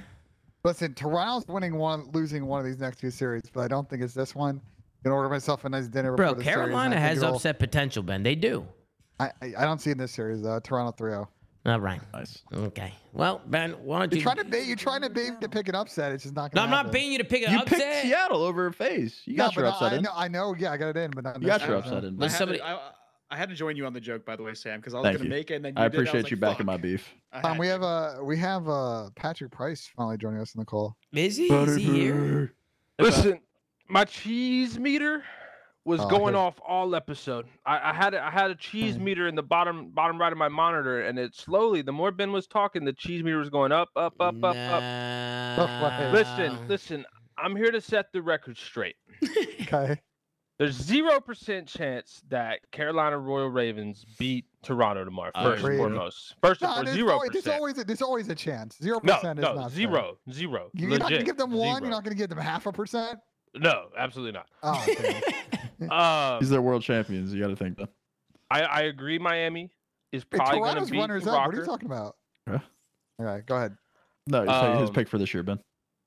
Listen, 0.62 0.94
Toronto's 0.94 1.46
winning 1.48 1.76
one, 1.76 2.10
losing 2.12 2.44
one 2.44 2.60
of 2.60 2.66
these 2.66 2.78
next 2.78 2.98
two 2.98 3.10
series, 3.10 3.44
but 3.52 3.60
I 3.60 3.68
don't 3.68 3.88
think 3.88 4.02
it's 4.02 4.14
this 4.14 4.34
one. 4.34 4.56
I'm 4.56 4.62
gonna 5.04 5.14
order 5.14 5.28
myself 5.28 5.64
a 5.64 5.68
nice 5.68 5.86
dinner. 5.86 6.14
Bro, 6.16 6.34
before 6.34 6.38
the 6.38 6.44
series, 6.44 6.56
Carolina 6.56 6.98
has 6.98 7.22
upset 7.22 7.58
potential, 7.60 8.02
Ben. 8.02 8.22
They 8.24 8.34
do. 8.34 8.66
I, 9.20 9.30
I 9.40 9.52
I 9.58 9.64
don't 9.64 9.80
see 9.80 9.92
in 9.92 9.98
this 9.98 10.12
series 10.12 10.42
though. 10.42 10.58
Toronto 10.58 10.92
oh. 10.98 11.02
3-0. 11.02 11.28
All 11.66 11.80
right. 11.80 12.00
Nice. 12.12 12.42
Okay. 12.54 12.94
Well, 13.12 13.40
Ben, 13.46 13.72
why 13.82 13.98
don't 14.00 14.12
you? 14.12 14.18
You're 14.18 14.22
trying 14.22 14.36
to 14.36 14.44
bait. 14.44 14.66
You're 14.66 14.76
trying 14.76 15.02
to 15.02 15.10
bait 15.10 15.40
to 15.40 15.48
pick 15.48 15.68
an 15.68 15.74
upset. 15.74 16.12
It's 16.12 16.22
just 16.22 16.36
not 16.36 16.54
no, 16.54 16.60
gonna. 16.60 16.64
I'm 16.66 16.70
not 16.70 16.76
happen. 16.86 16.92
baiting 16.92 17.12
you 17.12 17.18
to 17.18 17.24
pick 17.24 17.42
an 17.46 17.52
You 17.52 17.58
upset. 17.60 17.78
picked 17.80 18.02
Seattle 18.02 18.42
over 18.42 18.70
FaZe. 18.72 19.22
You 19.24 19.36
No, 19.36 19.44
got 19.46 19.56
your 19.56 19.64
but 19.64 19.70
upset 19.74 19.92
I, 19.92 19.94
I 19.94 19.98
in. 19.98 20.02
know. 20.04 20.10
I 20.14 20.28
know. 20.28 20.54
Yeah, 20.56 20.72
I 20.72 20.76
got 20.76 20.88
it 20.90 20.96
in, 20.96 21.10
but 21.10 21.24
not. 21.24 21.36
in 21.36 21.42
You 21.42 21.48
this 21.48 21.58
got 21.58 21.68
your 21.68 21.76
upset 21.78 22.04
in. 22.04 22.08
I 22.08 22.10
but- 22.10 22.18
But 22.18 22.30
had, 22.30 22.38
somebody- 22.38 22.58
to, 22.60 22.64
I, 22.66 22.90
I 23.30 23.36
had 23.36 23.48
to 23.48 23.56
join 23.56 23.74
you 23.76 23.84
on 23.86 23.92
the 23.92 24.00
joke, 24.00 24.24
by 24.24 24.36
the 24.36 24.44
way, 24.44 24.54
Sam, 24.54 24.78
because 24.78 24.94
I 24.94 25.00
was 25.00 25.16
gonna 25.16 25.28
make 25.28 25.50
it, 25.50 25.54
and 25.56 25.64
then 25.64 25.72
you 25.76 25.82
I 25.82 25.88
did, 25.88 25.98
was 25.98 26.08
appreciate 26.08 26.22
like, 26.24 26.30
you 26.30 26.36
backing 26.36 26.66
my 26.66 26.76
beef. 26.76 27.12
I 27.32 27.40
Um, 27.40 27.58
we 27.58 27.66
to. 27.66 27.72
have 27.72 27.82
uh 27.82 28.14
we 28.22 28.36
have 28.38 28.68
uh 28.68 29.10
Patrick 29.16 29.50
Price 29.50 29.90
finally 29.96 30.16
joining 30.18 30.40
us 30.40 30.54
in 30.54 30.60
the 30.60 30.64
call. 30.64 30.96
Is 31.12 31.36
he? 31.36 31.46
Is 31.52 31.74
he 31.74 31.82
here? 31.82 32.54
Listen, 33.00 33.40
my 33.88 34.04
cheese 34.04 34.78
meter 34.78 35.24
was 35.86 36.00
Oh, 36.00 36.08
going 36.08 36.34
here. 36.34 36.42
off 36.42 36.58
all 36.66 36.94
episode. 36.96 37.46
I, 37.64 37.90
I 37.90 37.94
had 37.94 38.12
a, 38.12 38.22
I 38.22 38.30
had 38.30 38.50
a 38.50 38.54
cheese 38.56 38.96
Hmm. 38.96 39.04
meter 39.04 39.28
in 39.28 39.34
the 39.36 39.42
bottom 39.42 39.90
bottom 39.90 40.20
right 40.20 40.32
of 40.32 40.36
my 40.38 40.48
monitor, 40.48 41.00
and 41.02 41.18
it 41.18 41.34
slowly. 41.34 41.80
The 41.82 41.92
more 41.92 42.10
Ben 42.10 42.32
was 42.32 42.46
talking, 42.46 42.84
the 42.84 42.92
cheese 42.92 43.22
meter 43.22 43.38
was 43.38 43.48
going 43.50 43.72
up, 43.72 43.88
up, 43.96 44.14
up, 44.20 44.34
up, 44.42 44.56
up. 45.58 46.12
Listen, 46.12 46.58
listen. 46.68 47.04
I'm 47.38 47.54
here 47.54 47.70
to 47.70 47.80
set 47.80 48.06
the 48.12 48.20
record 48.22 48.56
straight. 48.58 48.96
Okay. 49.62 50.00
There's 50.58 50.74
zero 50.76 51.20
percent 51.20 51.66
chance 51.68 52.22
that 52.30 52.60
Carolina 52.70 53.18
Royal 53.18 53.48
Ravens 53.48 54.06
beat 54.18 54.46
Toronto 54.62 55.04
tomorrow. 55.04 55.32
First 55.34 55.64
and 55.64 55.76
foremost, 55.76 56.34
first 56.40 56.62
and 56.62 56.70
No, 56.70 56.74
foremost, 56.76 56.94
zero 56.94 57.12
always, 57.14 57.30
there's 57.32 57.46
always 57.48 57.78
a, 57.78 57.84
there's 57.84 58.00
always 58.02 58.28
a 58.28 58.34
chance. 58.34 58.78
Zero 58.80 59.00
No, 59.02 59.14
percent 59.16 59.38
is 59.40 59.42
no, 59.42 59.54
not 59.54 59.62
fair. 59.72 59.76
zero, 59.76 60.18
zero. 60.32 60.70
You're 60.72 60.98
not 60.98 61.10
gonna 61.10 61.24
give 61.24 61.36
them 61.36 61.50
one. 61.50 61.58
zero. 61.80 61.80
You're 61.80 61.90
not 61.90 62.04
gonna 62.04 62.14
give 62.14 62.28
them 62.30 62.38
half 62.38 62.64
a 62.66 62.72
percent. 62.72 63.18
No, 63.56 63.88
absolutely 63.98 64.32
not. 64.32 64.46
Oh, 64.62 64.82
okay. 64.88 65.20
Um, 65.90 66.40
These 66.40 66.52
are 66.52 66.60
world 66.62 66.82
champions. 66.82 67.32
You 67.34 67.40
got 67.40 67.48
to 67.48 67.56
think 67.56 67.76
that. 67.78 67.88
I, 68.50 68.62
I 68.62 68.80
agree. 68.82 69.18
Miami 69.18 69.70
is 70.12 70.22
Hey, 70.30 70.38
probably 70.38 70.58
going 70.60 70.64
to 70.64 70.70
Toronto's 70.74 70.90
beat 70.90 70.98
runners 70.98 71.24
the 71.24 71.32
up. 71.32 71.46
What 71.46 71.54
are 71.54 71.58
you 71.58 71.64
talking 71.66 71.86
about? 71.86 72.16
Huh? 72.48 72.58
All 73.18 73.26
right, 73.26 73.44
go 73.44 73.56
ahead. 73.56 73.76
No, 74.26 74.42
he's 74.42 74.50
saying 74.50 74.78
his 74.80 74.88
Um, 74.90 74.94
pick 74.94 75.08
for 75.08 75.18
this 75.18 75.32
year, 75.34 75.42
Ben. 75.42 75.58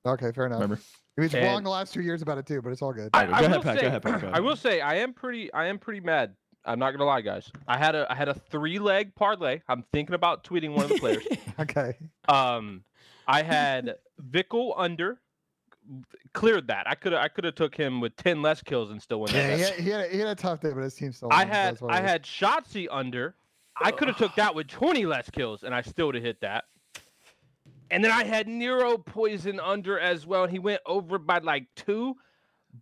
Okay, 0.06 0.32
fair 0.32 0.46
enough. 0.46 0.62
Remember? 0.62 0.82
He 1.16 1.22
was 1.24 1.34
And- 1.36 1.46
wrong 1.46 1.64
the 1.64 1.70
last 1.70 1.94
two 1.94 2.02
years 2.02 2.22
about 2.22 2.38
it 2.38 2.46
too, 2.46 2.62
but 2.62 2.72
it's 2.72 2.82
all 2.82 2.94
good. 2.94 3.10
I, 3.14 3.26
Go 3.26 3.32
I 3.34 3.40
ahead, 3.40 3.52
will 3.52 3.64
Pat, 3.64 3.76
go 3.76 3.82
say, 3.82 3.88
ahead, 3.88 4.02
Pat, 4.04 4.22
go 4.22 4.30
I 4.34 4.40
will 4.40 4.56
say, 4.56 4.80
I 4.82 4.96
am 4.96 5.14
pretty, 5.14 5.52
I 5.54 5.68
am 5.68 5.78
pretty 5.80 6.00
mad. 6.00 6.34
I'm 6.66 6.80
not 6.80 6.91
gonna 6.91 7.06
lie, 7.06 7.22
guys. 7.22 7.52
I 7.68 7.78
had 7.78 7.96
a, 7.96 8.06
I 8.10 8.16
had 8.16 8.28
a 8.30 8.34
three 8.34 8.80
leg 8.80 9.16
parlay. 9.16 9.62
I'm 9.68 9.84
thinking 9.94 10.14
about 10.16 10.44
tweeting 10.44 10.74
one 10.74 10.84
of 10.86 10.90
the 10.90 11.00
players. 11.00 11.26
Okay. 11.60 11.94
um, 12.30 12.84
I 13.28 13.41
had 13.44 13.96
Vikul 14.32 14.74
under, 14.78 15.20
cleared 16.34 16.68
that. 16.68 16.88
I 16.88 16.95
could 16.95 17.14
have 17.14 17.22
I 17.22 17.28
could 17.28 17.44
have 17.44 17.56
took 17.56 17.76
him 17.76 18.02
with 18.02 18.16
ten 18.16 18.41
less 18.41 18.61
kills 18.61 18.91
and 18.91 19.02
still 19.02 19.22
win. 19.22 19.34
Yeah, 19.34 19.56
he 19.56 19.61
had, 19.61 19.74
he, 19.76 19.90
had 19.90 20.02
a, 20.02 20.07
he 20.07 20.20
had 20.20 20.28
a 20.28 20.36
tough 20.36 20.61
day, 20.61 20.72
but 20.74 20.82
his 20.82 20.95
team 20.95 21.11
still. 21.11 21.30
I 21.32 21.44
won, 21.44 21.48
had 21.48 21.72
that's 21.72 21.82
what 21.82 21.94
I 21.94 22.03
is. 22.03 22.10
had 22.10 22.24
Shotzzy 22.24 22.88
under. 22.90 23.36
I 23.82 23.91
could 23.91 24.10
have 24.10 24.18
took 24.18 24.36
that 24.36 24.53
with 24.53 24.68
20 24.68 25.06
less 25.06 25.30
kills 25.30 25.64
and 25.64 25.74
I 25.74 25.82
still 25.82 26.07
would 26.07 26.16
have 26.16 26.24
hit 26.24 26.41
that. 26.41 26.66
And 27.91 28.03
then 28.03 28.11
I 28.11 28.24
had 28.24 28.48
Nero 28.48 28.98
poison 28.98 29.60
under 29.60 29.98
as 29.98 30.28
well, 30.28 30.44
and 30.44 30.52
he 30.52 30.60
went 30.60 30.82
over 30.86 31.18
by 31.18 31.40
like 31.40 31.66
two. 31.76 32.16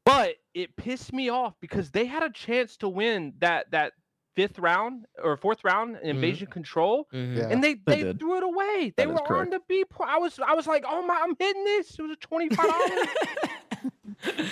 But 0.03 0.35
it 0.53 0.75
pissed 0.75 1.13
me 1.13 1.29
off 1.29 1.53
because 1.61 1.91
they 1.91 2.05
had 2.05 2.23
a 2.23 2.29
chance 2.29 2.75
to 2.77 2.89
win 2.89 3.33
that 3.39 3.71
that 3.71 3.93
fifth 4.37 4.59
round 4.59 5.05
or 5.23 5.35
fourth 5.35 5.63
round 5.63 5.97
invasion 6.03 6.45
control, 6.47 7.07
Mhm. 7.11 7.35
Yeah. 7.37 7.49
and 7.49 7.63
they 7.63 7.73
They 7.73 8.03
they, 8.03 8.13
threw 8.13 8.37
it 8.37 8.43
away. 8.43 8.93
They 8.95 9.03
That 9.05 9.07
is 9.09 9.13
were 9.15 9.21
on 9.21 9.27
correct. 9.27 9.51
the 9.51 9.61
B. 9.67 9.83
po- 9.83 10.03
I 10.05 10.17
was 10.17 10.39
I 10.39 10.53
was 10.53 10.67
like, 10.67 10.85
oh 10.87 11.01
my, 11.01 11.19
I'm 11.23 11.35
hitting 11.39 11.63
this. 11.65 11.97
It 11.97 12.01
was 12.03 12.11
a 12.11 12.15
twenty 12.17 12.47
five 12.55 12.67
dollars. 12.67 13.07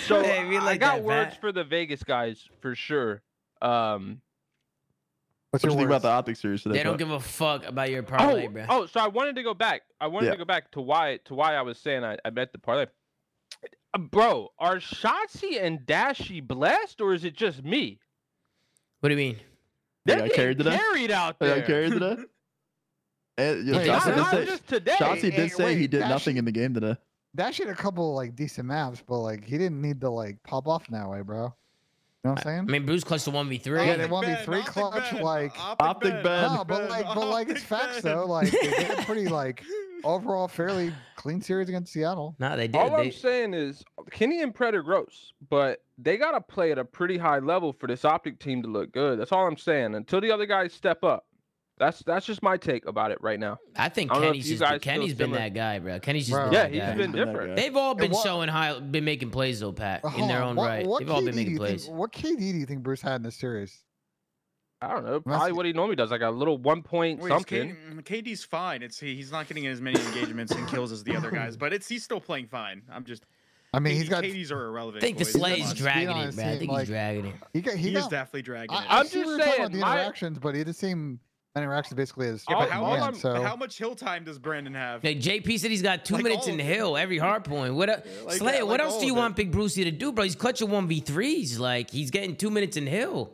so 0.00 0.22
Hey, 0.22 0.44
we 0.48 0.58
I 0.58 0.64
like 0.64 0.80
got 0.80 0.96
that, 0.96 1.04
words 1.04 1.30
Pat. 1.30 1.40
for 1.40 1.52
the 1.52 1.62
Vegas 1.64 2.02
guys 2.02 2.48
for 2.60 2.74
sure. 2.74 3.22
Um, 3.62 4.20
What's 5.52 5.62
What 5.62 5.70
you 5.72 5.78
your 5.78 5.78
think 5.82 5.90
about 5.90 6.02
the 6.02 6.08
optic 6.10 6.36
series 6.36 6.62
today? 6.64 6.78
They 6.78 6.82
don't 6.82 6.94
Pat? 6.94 6.98
give 6.98 7.10
a 7.12 7.20
fuck 7.20 7.64
about 7.66 7.88
your 7.88 8.02
parlay, 8.02 8.46
oh, 8.46 8.50
bro. 8.50 8.66
oh, 8.68 8.86
so 8.86 8.98
I 9.00 9.06
wanted 9.06 9.36
to 9.36 9.42
go 9.44 9.54
back. 9.54 9.82
I 10.00 10.08
wanted 10.08 10.26
Yeah. 10.26 10.32
to 10.32 10.38
go 10.38 10.44
back 10.44 10.72
to 10.72 10.80
why 10.80 11.18
to 11.26 11.34
why 11.34 11.54
I 11.54 11.62
was 11.62 11.78
saying 11.78 12.04
I, 12.04 12.18
I 12.24 12.30
bet 12.30 12.52
the 12.52 12.58
parlay. 12.58 12.86
Uh, 13.94 13.98
Bro, 13.98 14.50
are 14.58 14.76
Shotzzy 14.76 15.62
and 15.62 15.86
Dashy 15.86 16.40
blessed, 16.46 17.00
or 17.00 17.14
is 17.14 17.24
it 17.24 17.34
just 17.36 17.62
me? 17.62 18.00
What 19.00 19.08
do 19.10 19.14
you 19.14 19.18
mean? 19.18 19.36
They 20.06 20.14
They're 20.14 20.28
got 20.28 20.34
carried 20.36 20.58
today? 20.58 20.76
carried 20.78 21.10
out 21.10 21.38
They 21.38 21.46
there. 21.48 21.58
got 21.58 21.66
carried 21.66 21.92
today. 21.92 22.16
And, 23.38 23.66
you 23.66 23.72
know, 23.72 23.78
Wait, 23.78 23.88
Shotzzy 23.88 23.90
not- 23.90 24.04
did 24.06 24.16
not 24.16 24.30
say, 24.30 24.44
just 24.46 24.66
today. 24.68 24.94
Shotzzy 24.98 25.20
did 25.22 25.32
hey, 25.34 25.48
say 25.48 25.74
he 25.76 25.86
did 25.86 25.98
Dash- 26.00 26.08
nothing 26.10 26.36
in 26.38 26.44
the 26.44 26.52
game 26.52 26.72
today. 26.72 26.96
Dash 27.34 27.58
had 27.58 27.68
a 27.68 27.74
couple 27.74 28.14
like 28.14 28.34
decent 28.34 28.66
maps, 28.66 29.02
but 29.06 29.18
like 29.18 29.44
he 29.44 29.58
didn't 29.58 29.82
need 29.82 30.00
to 30.00 30.08
like 30.08 30.42
pop 30.42 30.66
off 30.68 30.88
in 30.88 30.94
that 30.94 31.06
way, 31.08 31.20
bro. 31.20 31.42
You 31.44 31.50
know 32.24 32.30
what 32.30 32.38
I'm 32.38 32.42
saying? 32.44 32.58
I 32.60 32.62
mean, 32.62 32.86
Bruce 32.86 33.04
clutch 33.04 33.24
the 33.24 33.30
one 33.30 33.48
v 33.48 33.58
three. 33.58 33.84
Yeah, 33.84 33.96
they 33.96 34.06
one 34.06 34.24
v 34.24 34.34
three 34.42 34.62
clutch, 34.62 35.12
like- 35.12 35.52
Optic 35.58 36.22
Ben. 36.24 36.50
No, 36.54 36.64
but 36.64 36.88
like, 36.88 37.04
but 37.04 37.28
like 37.28 37.48
it's 37.50 37.62
facts 37.62 38.00
though. 38.00 38.24
Like 38.26 38.50
they 38.50 38.58
did 38.70 38.90
a 38.98 39.02
pretty 39.04 39.28
like 39.28 39.62
overall 40.02 40.48
fairly 40.48 40.92
clean 41.16 41.42
series 41.42 41.68
against 41.68 41.92
Seattle. 41.92 42.34
No, 42.38 42.56
they 42.56 42.68
did. 42.68 42.76
All 42.80 42.96
They, 42.96 43.02
I'm 43.06 43.12
saying 43.12 43.52
is 43.54 43.84
Kenny 44.10 44.40
and 44.40 44.54
Pred 44.54 44.72
are 44.72 44.82
gross, 44.82 45.32
but 45.50 45.82
they 45.98 46.16
gotta 46.16 46.40
play 46.40 46.72
at 46.72 46.78
a 46.78 46.84
pretty 46.84 47.16
high 47.18 47.38
level 47.38 47.72
for 47.72 47.86
this 47.86 48.04
optic 48.04 48.38
team 48.38 48.62
to 48.62 48.68
look 48.68 48.92
good. 48.92 49.18
That's 49.18 49.32
all 49.32 49.46
I'm 49.46 49.56
saying. 49.56 49.94
Until 49.94 50.20
the 50.20 50.30
other 50.30 50.46
guys 50.46 50.72
step 50.72 51.02
up. 51.04 51.24
That's 51.78 52.02
that's 52.06 52.24
just 52.24 52.42
my 52.42 52.56
take 52.56 52.86
about 52.86 53.10
it 53.10 53.18
right 53.20 53.38
now. 53.38 53.58
I 53.76 53.90
think 53.90 54.10
I 54.10 54.14
don't 54.14 54.22
know 54.22 54.28
if 54.28 54.32
Kenny's 54.32 54.50
you 54.50 54.56
just 54.56 54.62
guys 54.62 54.70
been, 54.72 54.80
feel 54.80 54.92
Kenny's 54.94 55.12
been 55.14 55.24
similar. 55.26 55.38
that 55.40 55.54
guy, 55.54 55.78
bro. 55.78 56.00
Kenny's 56.00 56.26
just 56.26 56.32
Bro. 56.34 56.44
been 56.44 56.52
Yeah, 56.54 56.62
that 56.62 56.70
he's 56.72 56.80
guy. 56.80 56.94
been 56.94 57.12
Been 57.12 57.26
different. 57.26 57.56
They've 57.56 57.76
all 57.76 57.94
been 57.94 58.10
what- 58.12 58.22
showing 58.24 58.48
high, 58.48 58.78
been 58.80 59.04
making 59.04 59.30
plays 59.30 59.60
though, 59.60 59.72
Pat, 59.72 60.02
in 60.02 60.08
hold 60.10 60.30
their 60.30 60.42
own 60.42 60.56
what, 60.56 60.66
right. 60.68 60.86
What 60.86 61.00
They've 61.00 61.10
all 61.10 61.22
been 61.22 61.34
making 61.36 61.58
plays. 61.58 61.84
think? 61.84 61.96
What 61.98 62.12
KD 62.12 62.38
do 62.38 62.44
you 62.58 62.64
think 62.64 62.82
Bruce 62.82 63.02
had 63.02 63.16
in 63.16 63.22
the 63.24 63.30
series? 63.30 63.78
I 64.80 64.88
don't 64.92 65.04
know. 65.04 65.20
Probably 65.20 65.52
what 65.52 65.66
he 65.66 65.74
normally 65.74 65.96
does, 65.96 66.10
like 66.10 66.22
a 66.22 66.30
little 66.30 66.56
one 66.56 66.82
point 66.82 67.20
Wait, 67.20 67.28
something. 67.28 67.76
Mm, 67.92 68.04
K- 68.06 68.22
KD's 68.22 68.42
fine. 68.44 68.82
It's 68.82 68.98
he- 68.98 69.14
he's 69.14 69.30
not 69.32 69.46
getting 69.46 69.66
as 69.66 69.80
many 69.82 70.00
engagements 70.00 70.52
and 70.52 70.66
kills 70.68 70.92
as 70.92 71.04
the 71.04 71.14
other 71.14 71.30
guys, 71.30 71.56
but 71.58 71.74
it's 71.74 71.88
he's 71.88 72.04
still 72.04 72.20
playing 72.20 72.46
fine. 72.46 72.82
I'm 72.90 73.04
just. 73.04 73.26
I 73.76 73.78
mean, 73.78 73.94
he's 73.94 74.08
got 74.08 74.24
KDs 74.24 74.50
are 74.50 74.66
irrelevant. 74.66 75.04
I 75.04 75.06
think 75.06 75.18
the 75.18 75.24
boys. 75.24 75.32
Slay's 75.32 75.68
Speed 75.68 75.78
dragging 75.78 76.08
on 76.08 76.20
it, 76.22 76.26
his 76.26 76.36
bro. 76.36 76.44
I 76.44 76.48
team, 76.50 76.58
think 76.58 76.70
like- 76.72 76.80
he's 76.80 76.88
dragging 76.88 77.26
it. 77.26 77.34
he 77.52 77.60
got 77.60 77.74
he 77.74 77.88
He 77.88 77.92
got. 77.92 78.00
is 78.00 78.08
definitely 78.08 78.42
dragging 78.42 78.70
I, 78.76 78.82
it. 78.82 78.86
I 78.90 78.98
I'm 79.00 79.06
see 79.06 79.18
just 79.18 79.26
we 79.26 79.32
were 79.32 79.38
talking 79.38 79.52
saying, 79.52 79.60
about 79.66 79.72
the 79.72 79.78
my- 79.78 80.00
interactions, 80.00 80.38
but 80.38 80.54
he 80.54 80.64
just 80.64 80.80
the 80.80 80.86
same 80.86 81.20
interactions 81.56 81.94
basically 81.94 82.28
as 82.28 82.44
yeah, 82.50 82.56
but 82.58 82.70
how 82.70 82.84
all 82.84 82.98
much? 82.98 83.14
So 83.16 83.42
how 83.42 83.56
much 83.56 83.78
hill 83.78 83.94
time 83.94 84.24
does 84.24 84.38
Brandon 84.38 84.74
have? 84.74 85.02
Like 85.04 85.18
JP 85.20 85.58
said, 85.58 85.70
he's 85.70 85.82
got 85.82 86.04
two 86.04 86.14
Like 86.14 86.24
minutes 86.24 86.46
all 86.46 86.52
in 86.52 86.56
the 86.58 86.62
of 86.64 86.68
them. 86.68 86.76
hill 86.76 86.96
every 86.98 87.18
hard 87.18 87.44
point. 87.44 87.74
What, 87.74 87.88
uh, 87.88 87.96
like 88.26 88.36
Slayer? 88.36 88.52
that, 88.58 88.66
what 88.66 88.72
like 88.72 88.80
else 88.80 88.94
all 88.94 89.00
do 89.00 89.06
you 89.06 89.12
of 89.12 89.18
want 89.18 89.32
it. 89.32 89.36
Big 89.36 89.52
Brucey 89.52 89.84
to 89.84 89.90
do, 89.90 90.12
bro? 90.12 90.24
He's 90.24 90.34
clutching 90.36 90.68
one 90.70 90.86
v 90.86 91.00
threes. 91.00 91.58
Like 91.58 91.90
he's 91.90 92.10
getting 92.10 92.36
two 92.36 92.50
minutes 92.50 92.76
in 92.76 92.86
hill. 92.86 93.32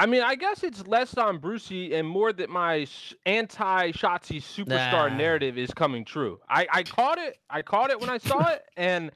I 0.00 0.06
mean, 0.06 0.22
I 0.22 0.34
guess 0.34 0.64
it's 0.64 0.84
less 0.88 1.16
on 1.16 1.38
Brucey 1.38 1.94
and 1.94 2.08
more 2.08 2.32
that 2.32 2.50
my 2.50 2.84
sh- 2.86 3.14
anti-Shotzzy 3.24 4.42
superstar 4.42 5.10
Nah. 5.10 5.16
narrative 5.16 5.56
is 5.56 5.70
coming 5.72 6.04
true. 6.04 6.40
I, 6.48 6.66
I 6.72 6.82
caught 6.82 7.18
it. 7.18 7.38
I 7.48 7.62
caught 7.62 7.90
it 7.90 8.00
when 8.00 8.10
I 8.10 8.18
saw 8.18 8.48
it, 8.50 8.64
and 8.76 9.12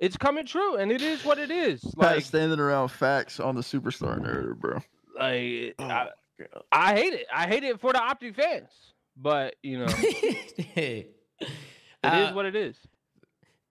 it's 0.00 0.16
coming 0.16 0.46
true. 0.46 0.76
And 0.76 0.90
it 0.90 1.02
is 1.02 1.24
what 1.24 1.38
it 1.38 1.50
is. 1.50 1.80
Pat 2.00 2.16
Like, 2.16 2.24
standing 2.24 2.58
around 2.58 2.88
facts 2.88 3.38
on 3.38 3.54
the 3.54 3.60
superstar 3.62 4.20
narrative, 4.20 4.58
bro. 4.60 4.78
like 5.18 5.74
Oh, 5.78 5.84
I, 5.84 6.08
I 6.72 6.94
hate 6.94 7.12
it. 7.14 7.26
I 7.32 7.46
hate 7.46 7.62
it 7.64 7.80
for 7.80 7.92
the 7.92 8.00
optic 8.02 8.34
fans. 8.34 8.70
But 9.16 9.54
you 9.62 9.78
know, 9.78 9.86
hey. 10.74 11.08
it 11.40 11.48
is 11.48 11.50
Uh, 12.02 12.32
what 12.32 12.46
it 12.46 12.56
is. 12.56 12.76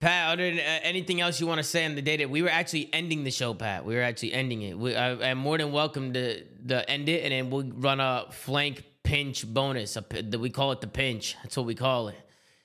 Pat, 0.00 0.32
other 0.32 0.48
than 0.48 0.60
uh, 0.60 0.78
anything 0.82 1.20
else 1.20 1.40
you 1.40 1.46
want 1.46 1.58
to 1.58 1.62
say 1.64 1.84
on 1.84 1.94
the 1.94 2.00
day 2.00 2.16
that 2.18 2.30
we 2.30 2.40
were 2.40 2.48
actually 2.48 2.88
ending 2.92 3.22
the 3.24 3.30
show, 3.30 3.52
Pat, 3.52 3.84
we 3.84 3.94
were 3.94 4.00
actually 4.02 4.32
ending 4.32 4.62
it. 4.62 4.78
We, 4.78 4.96
I, 4.96 5.30
I'm 5.30 5.36
more 5.36 5.58
than 5.58 5.72
welcome 5.72 6.14
to, 6.14 6.42
to 6.68 6.88
end 6.88 7.10
it, 7.10 7.22
and 7.24 7.32
then 7.32 7.50
we'll 7.50 7.70
run 7.74 8.00
a 8.00 8.26
flank 8.30 8.82
pinch 9.02 9.46
bonus. 9.46 9.96
A, 9.96 10.02
p- 10.02 10.22
we 10.38 10.48
call 10.48 10.72
it 10.72 10.80
the 10.80 10.86
pinch. 10.86 11.36
That's 11.42 11.54
what 11.56 11.66
we 11.66 11.74
call 11.74 12.08
it. 12.08 12.16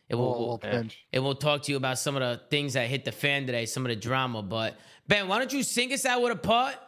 It 0.07 0.15
will, 0.15 0.23
oh, 0.26 0.30
we'll, 0.40 0.48
we'll 0.48 0.60
we'll- 0.72 0.90
and 1.14 1.23
we'll 1.23 1.36
talk 1.36 1.64
to 1.64 1.72
you 1.72 1.77
about 1.77 1.98
some 1.98 2.15
of 2.15 2.22
the 2.22 2.41
things 2.49 2.73
that 2.73 2.88
hit 2.88 3.06
the 3.06 3.11
fan 3.11 3.45
today, 3.45 3.65
some 3.65 3.86
of 3.86 3.90
the 3.90 3.95
drama. 3.95 4.41
But 4.44 4.77
Ben, 5.07 5.27
why 5.27 5.40
don't 5.40 5.52
you 5.52 5.64
sing 5.64 5.91
us 5.94 6.06
out 6.06 6.22
with 6.22 6.32
a 6.32 6.36
putt, 6.36 6.80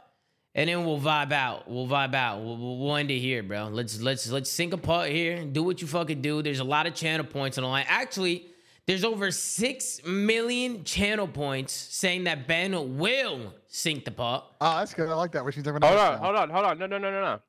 and 0.53 0.69
then 0.69 0.85
we'll 0.85 0.99
vibe 0.99 1.31
out. 1.31 1.69
We'll 1.69 1.87
vibe 1.87 2.13
out. 2.13 2.41
We'll, 2.43 2.57
we'll 2.57 2.77
we'll 2.77 2.95
end 2.95 3.09
it 3.09 3.19
here, 3.19 3.41
bro. 3.41 3.69
Let's 3.69 3.99
let's 4.01 4.29
let's 4.29 4.51
sink 4.51 4.73
a 4.73 4.77
putt 4.77 5.09
here. 5.09 5.43
Do 5.45 5.63
what 5.63 5.81
you 5.81 5.87
fucking 5.87 6.21
do. 6.21 6.41
There's 6.43 6.59
a 6.59 6.63
lot 6.63 6.85
of 6.85 6.93
channel 6.93 7.25
points 7.25 7.57
on 7.57 7.63
the 7.63 7.67
line. 7.69 7.85
Actually, 7.87 8.45
there's 8.85 9.03
over 9.03 9.31
six 9.31 9.99
million 10.05 10.83
channel 10.83 11.27
points 11.27 11.73
saying 11.73 12.25
that 12.25 12.47
Ben 12.47 12.97
will 12.97 13.53
sink 13.67 14.05
the 14.05 14.11
putt. 14.11 14.45
Oh, 14.49 14.55
ah, 14.61 14.79
that's 14.79 14.93
good. 14.93 15.09
I 15.09 15.15
like 15.15 15.31
that. 15.31 15.43
Which 15.43 15.57
means 15.57 15.67
I'm 15.67 15.73
Hold 15.73 15.83
on, 15.83 16.17
hold 16.19 16.35
on, 16.35 16.49
hold 16.51 16.65
on. 16.65 16.77
No, 16.79 16.85
no, 16.85 16.97
no, 16.97 17.11
no, 17.11 17.21
no. 17.21 17.39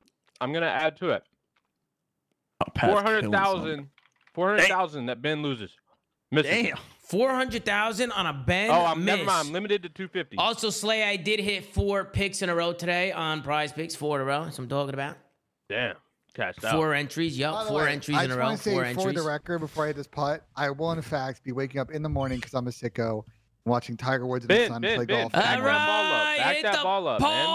I'm 0.41 0.53
gonna 0.53 0.67
add 0.67 0.97
to 0.99 1.11
it. 1.11 1.25
Oh, 2.61 2.71
Pat's 2.75 2.93
Four 2.93 3.03
killing 3.03 3.23
hundred 3.23 3.33
thousand. 3.33 3.89
Something. 4.39 4.43
Four 4.43 4.49
hundred 4.49 4.69
thousand 4.69 5.07
that 5.07 5.23
Ben 5.23 5.43
loses. 5.43 5.71
Misses. 6.31 6.51
Damn. 6.51 6.77
Four 7.09 7.31
hundred 7.31 7.65
thousand 7.65 8.13
on 8.13 8.27
a 8.27 8.33
Ben. 8.33 8.71
Oh, 8.71 8.85
I'm 8.85 8.99
miss. 9.05 9.07
never 9.17 9.25
mind. 9.25 9.49
I'm 9.49 9.53
limited 9.53 9.83
to 9.85 9.89
two 9.89 10.09
fifty. 10.09 10.37
Also, 10.37 10.69
Slay, 10.71 11.03
I 11.05 11.17
did 11.17 11.41
hit 11.41 11.65
four 11.65 12.05
picks 12.05 12.43
in 12.43 12.51
a 12.51 12.55
row 12.55 12.73
today 12.73 13.13
on 13.13 13.43
Prize 13.43 13.73
Picks. 13.73 13.95
Four 13.95 14.17
in 14.17 14.23
a 14.23 14.25
row. 14.25 14.45
That's 14.45 14.59
what 14.59 14.65
I'm 14.65 14.69
talking 14.69 14.95
about. 14.95 15.17
Damn. 15.69 15.97
Cashed 16.35 16.63
out. 16.65 16.73
Four 16.75 16.95
entries. 16.95 17.35
By 17.37 17.41
Yup, 17.41 17.67
four 17.67 17.83
way, 17.83 17.93
entries 17.93 18.17
I 18.19 18.25
in 18.25 18.31
a 18.31 18.37
row. 18.37 18.45
want 18.45 18.59
to 18.59 18.63
say 18.63 18.73
Four 18.73 18.83
for 18.83 18.87
entries. 18.87 19.15
the 19.17 19.23
record, 19.23 19.59
before 19.61 19.85
I 19.85 19.87
hit 19.89 19.97
this 19.97 20.07
putt, 20.07 20.45
I 20.55 20.71
will 20.71 20.93
in 20.93 21.01
fact 21.03 21.43
be 21.43 21.53
waking 21.53 21.81
up 21.81 21.91
in 21.91 22.03
the 22.03 22.09
morning 22.11 22.39
because 22.39 22.53
I'm 22.55 22.67
a 22.67 22.71
sicko, 22.71 23.25
watching 23.65 23.97
Tiger 23.97 24.27
Woods 24.27 24.45
and 24.45 24.53
his 24.53 24.61
Ben, 24.69 24.71
son 24.71 24.83
Ben, 24.83 24.97
play 24.97 25.07
Ben, 25.07 25.21
golf. 25.23 25.33
back 25.33 25.43
that 25.43 25.63
ball 25.63 26.13
up. 26.13 26.37
Back 26.37 26.57
hit 26.57 26.63
that 26.65 26.77
the 26.77 26.83
ball 26.83 27.09
up, 27.09 27.21
man. 27.23 27.47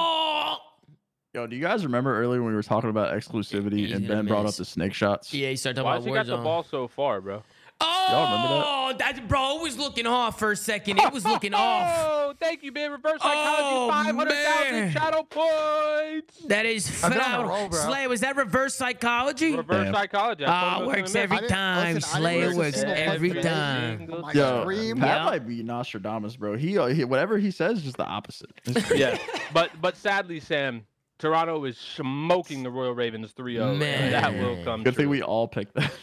Ball. 1.33 1.41
Yo, 1.43 1.47
do 1.47 1.55
you 1.55 1.61
guys 1.61 1.83
remember 1.83 2.17
earlier 2.19 2.41
when 2.41 2.51
we 2.51 2.55
were 2.55 2.63
talking 2.63 2.89
about 2.89 3.13
exclusivity 3.15 3.77
He's 3.79 3.91
and 3.91 4.07
gonna 4.07 4.19
Ben 4.21 4.27
brought 4.27 4.39
up 4.41 4.45
miss. 4.45 4.57
the 4.57 4.65
snake 4.65 4.93
shots? 4.93 5.33
Yeah, 5.33 5.49
he 5.49 5.55
started 5.55 5.83
Why 5.83 5.97
talking 5.97 6.15
has 6.15 6.27
he 6.27 6.31
about 6.33 6.37
got 6.37 6.37
the 6.37 6.41
Warzone. 6.41 6.43
ball 6.43 6.63
so 6.63 6.87
far, 6.87 7.21
bro? 7.21 7.43
Oh, 7.85 8.93
that? 8.97 9.27
bro, 9.27 9.57
it 9.57 9.61
was 9.63 9.77
looking 9.77 10.05
off 10.05 10.39
for 10.39 10.51
a 10.51 10.55
second. 10.55 10.99
It 10.99 11.11
was 11.11 11.25
looking 11.25 11.53
off. 11.53 11.87
Oh, 11.97 12.33
thank 12.39 12.63
you, 12.63 12.71
man. 12.71 12.91
Reverse 12.91 13.19
psychology, 13.21 13.61
Oh, 13.61 13.87
500,000 13.89 14.71
man. 14.71 14.91
shadow 14.91 15.23
points. 15.23 16.37
That 16.47 16.65
is 16.65 17.03
I've 17.03 17.11
been 17.11 17.19
on 17.19 17.25
a 17.25 17.29
phenomenal. 17.31 17.55
roll, 17.59 17.69
bro. 17.69 17.79
Slay, 17.79 18.07
was 18.07 18.21
that 18.21 18.37
reverse 18.37 18.75
psychology? 18.75 19.55
Reverse 19.55 19.85
Damn. 19.85 19.93
psychology. 19.95 20.45
I 20.45 20.49
Ah, 20.51 20.69
told 20.75 20.83
it 20.83 20.85
was 20.85 20.95
works 20.97 21.13
gonna 21.13 21.23
every 21.23 21.37
I 21.37 21.39
didn't- 21.41 21.51
time. 21.51 21.95
listen, 21.95 22.09
I 22.09 22.13
didn't 22.13 22.21
Slayer 22.21 22.45
listen 22.45 22.57
works 22.59 22.79
to 22.79 22.85
that 22.85 22.97
every 22.99 23.29
today. 23.29 23.41
time. 23.41 23.97
single 23.97 24.19
my 24.21 24.31
Yo, 24.33 24.61
scream. 24.61 24.97
Pat 24.99 25.07
Yeah. 25.19 25.25
might 25.25 25.47
be 25.47 25.63
Nostradamus, 25.63 26.35
bro. 26.37 26.55
He, 26.55 26.77
uh, 26.77 26.85
he 26.87 27.03
whatever 27.03 27.37
he 27.37 27.51
says 27.51 27.79
is 27.79 27.83
just 27.83 27.97
the 27.97 28.05
opposite. 28.05 28.51
It's 28.65 28.85
crazy. 28.87 29.01
yeah, 29.01 29.17
but 29.51 29.71
but 29.81 29.97
sadly, 29.97 30.39
Sam, 30.39 30.85
Toronto 31.23 31.63
is 31.63 31.77
smoking 31.77 32.63
the 32.63 32.69
Royal 32.69 32.93
Ravens 32.93 33.31
3-0. 33.31 33.71
and 33.71 33.81
That 33.81 34.33
will 34.33 34.55
Man. 34.55 34.65
come 34.65 34.83
Good 34.83 34.97
thing 34.97 35.07
we 35.07 35.21
all 35.21 35.47
picked 35.47 35.73
that. 35.75 35.93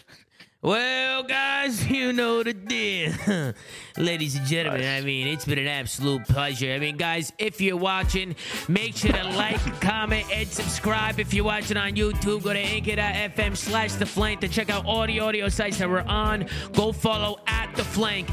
Well, 0.62 1.22
guys, 1.22 1.86
you 1.90 2.12
know 2.12 2.42
the 2.42 2.52
deal. 2.52 3.12
Ladies 3.97 4.36
and 4.36 4.47
gentlemen, 4.47 4.86
I 4.86 5.01
mean, 5.01 5.26
it's 5.26 5.47
been 5.47 5.59
an 5.59 5.66
absolute 5.66 6.26
pleasure. 6.26 6.74
I 6.74 6.78
mean, 6.78 6.98
guys, 6.98 7.32
if 7.38 7.62
you're 7.62 7.78
watching, 7.78 8.36
make 8.68 8.94
sure 8.94 9.10
to 9.12 9.24
like, 9.24 9.59
comment, 9.80 10.26
and 10.30 10.47
subscribe. 10.47 11.18
If 11.18 11.32
you're 11.32 11.47
watching 11.47 11.78
on 11.78 11.92
YouTube, 11.92 12.42
go 12.42 12.52
to 12.52 12.59
anchor.fm 12.59 13.56
slash 13.56 13.94
the 13.94 14.05
flank 14.05 14.40
to 14.40 14.48
check 14.48 14.68
out 14.68 14.84
all 14.84 15.06
the 15.06 15.18
audio 15.20 15.48
sites 15.48 15.78
that 15.78 15.88
we're 15.88 16.02
on. 16.02 16.47
Go 16.74 16.92
follow 16.92 17.38
at 17.47 17.74
the 17.74 17.84
flank. 17.84 18.28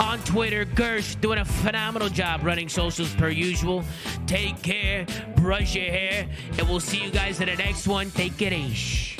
On 0.00 0.18
Twitter, 0.20 0.64
Gersh 0.64 1.18
doing 1.20 1.38
a 1.38 1.44
phenomenal 1.44 2.08
job 2.08 2.44
running 2.44 2.68
socials 2.68 3.14
per 3.14 3.30
usual. 3.30 3.84
Take 4.26 4.62
care, 4.62 5.06
brush 5.36 5.74
your 5.74 5.86
hair, 5.86 6.28
and 6.58 6.68
we'll 6.68 6.80
see 6.80 7.02
you 7.02 7.10
guys 7.10 7.40
in 7.40 7.46
the 7.46 7.56
next 7.56 7.86
one. 7.88 8.10
Take 8.10 8.40
it 8.42 8.52
easy. 8.52 9.16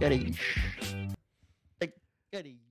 Get 0.00 0.12
it. 0.12 0.34
Get 2.32 2.46
it. 2.46 2.63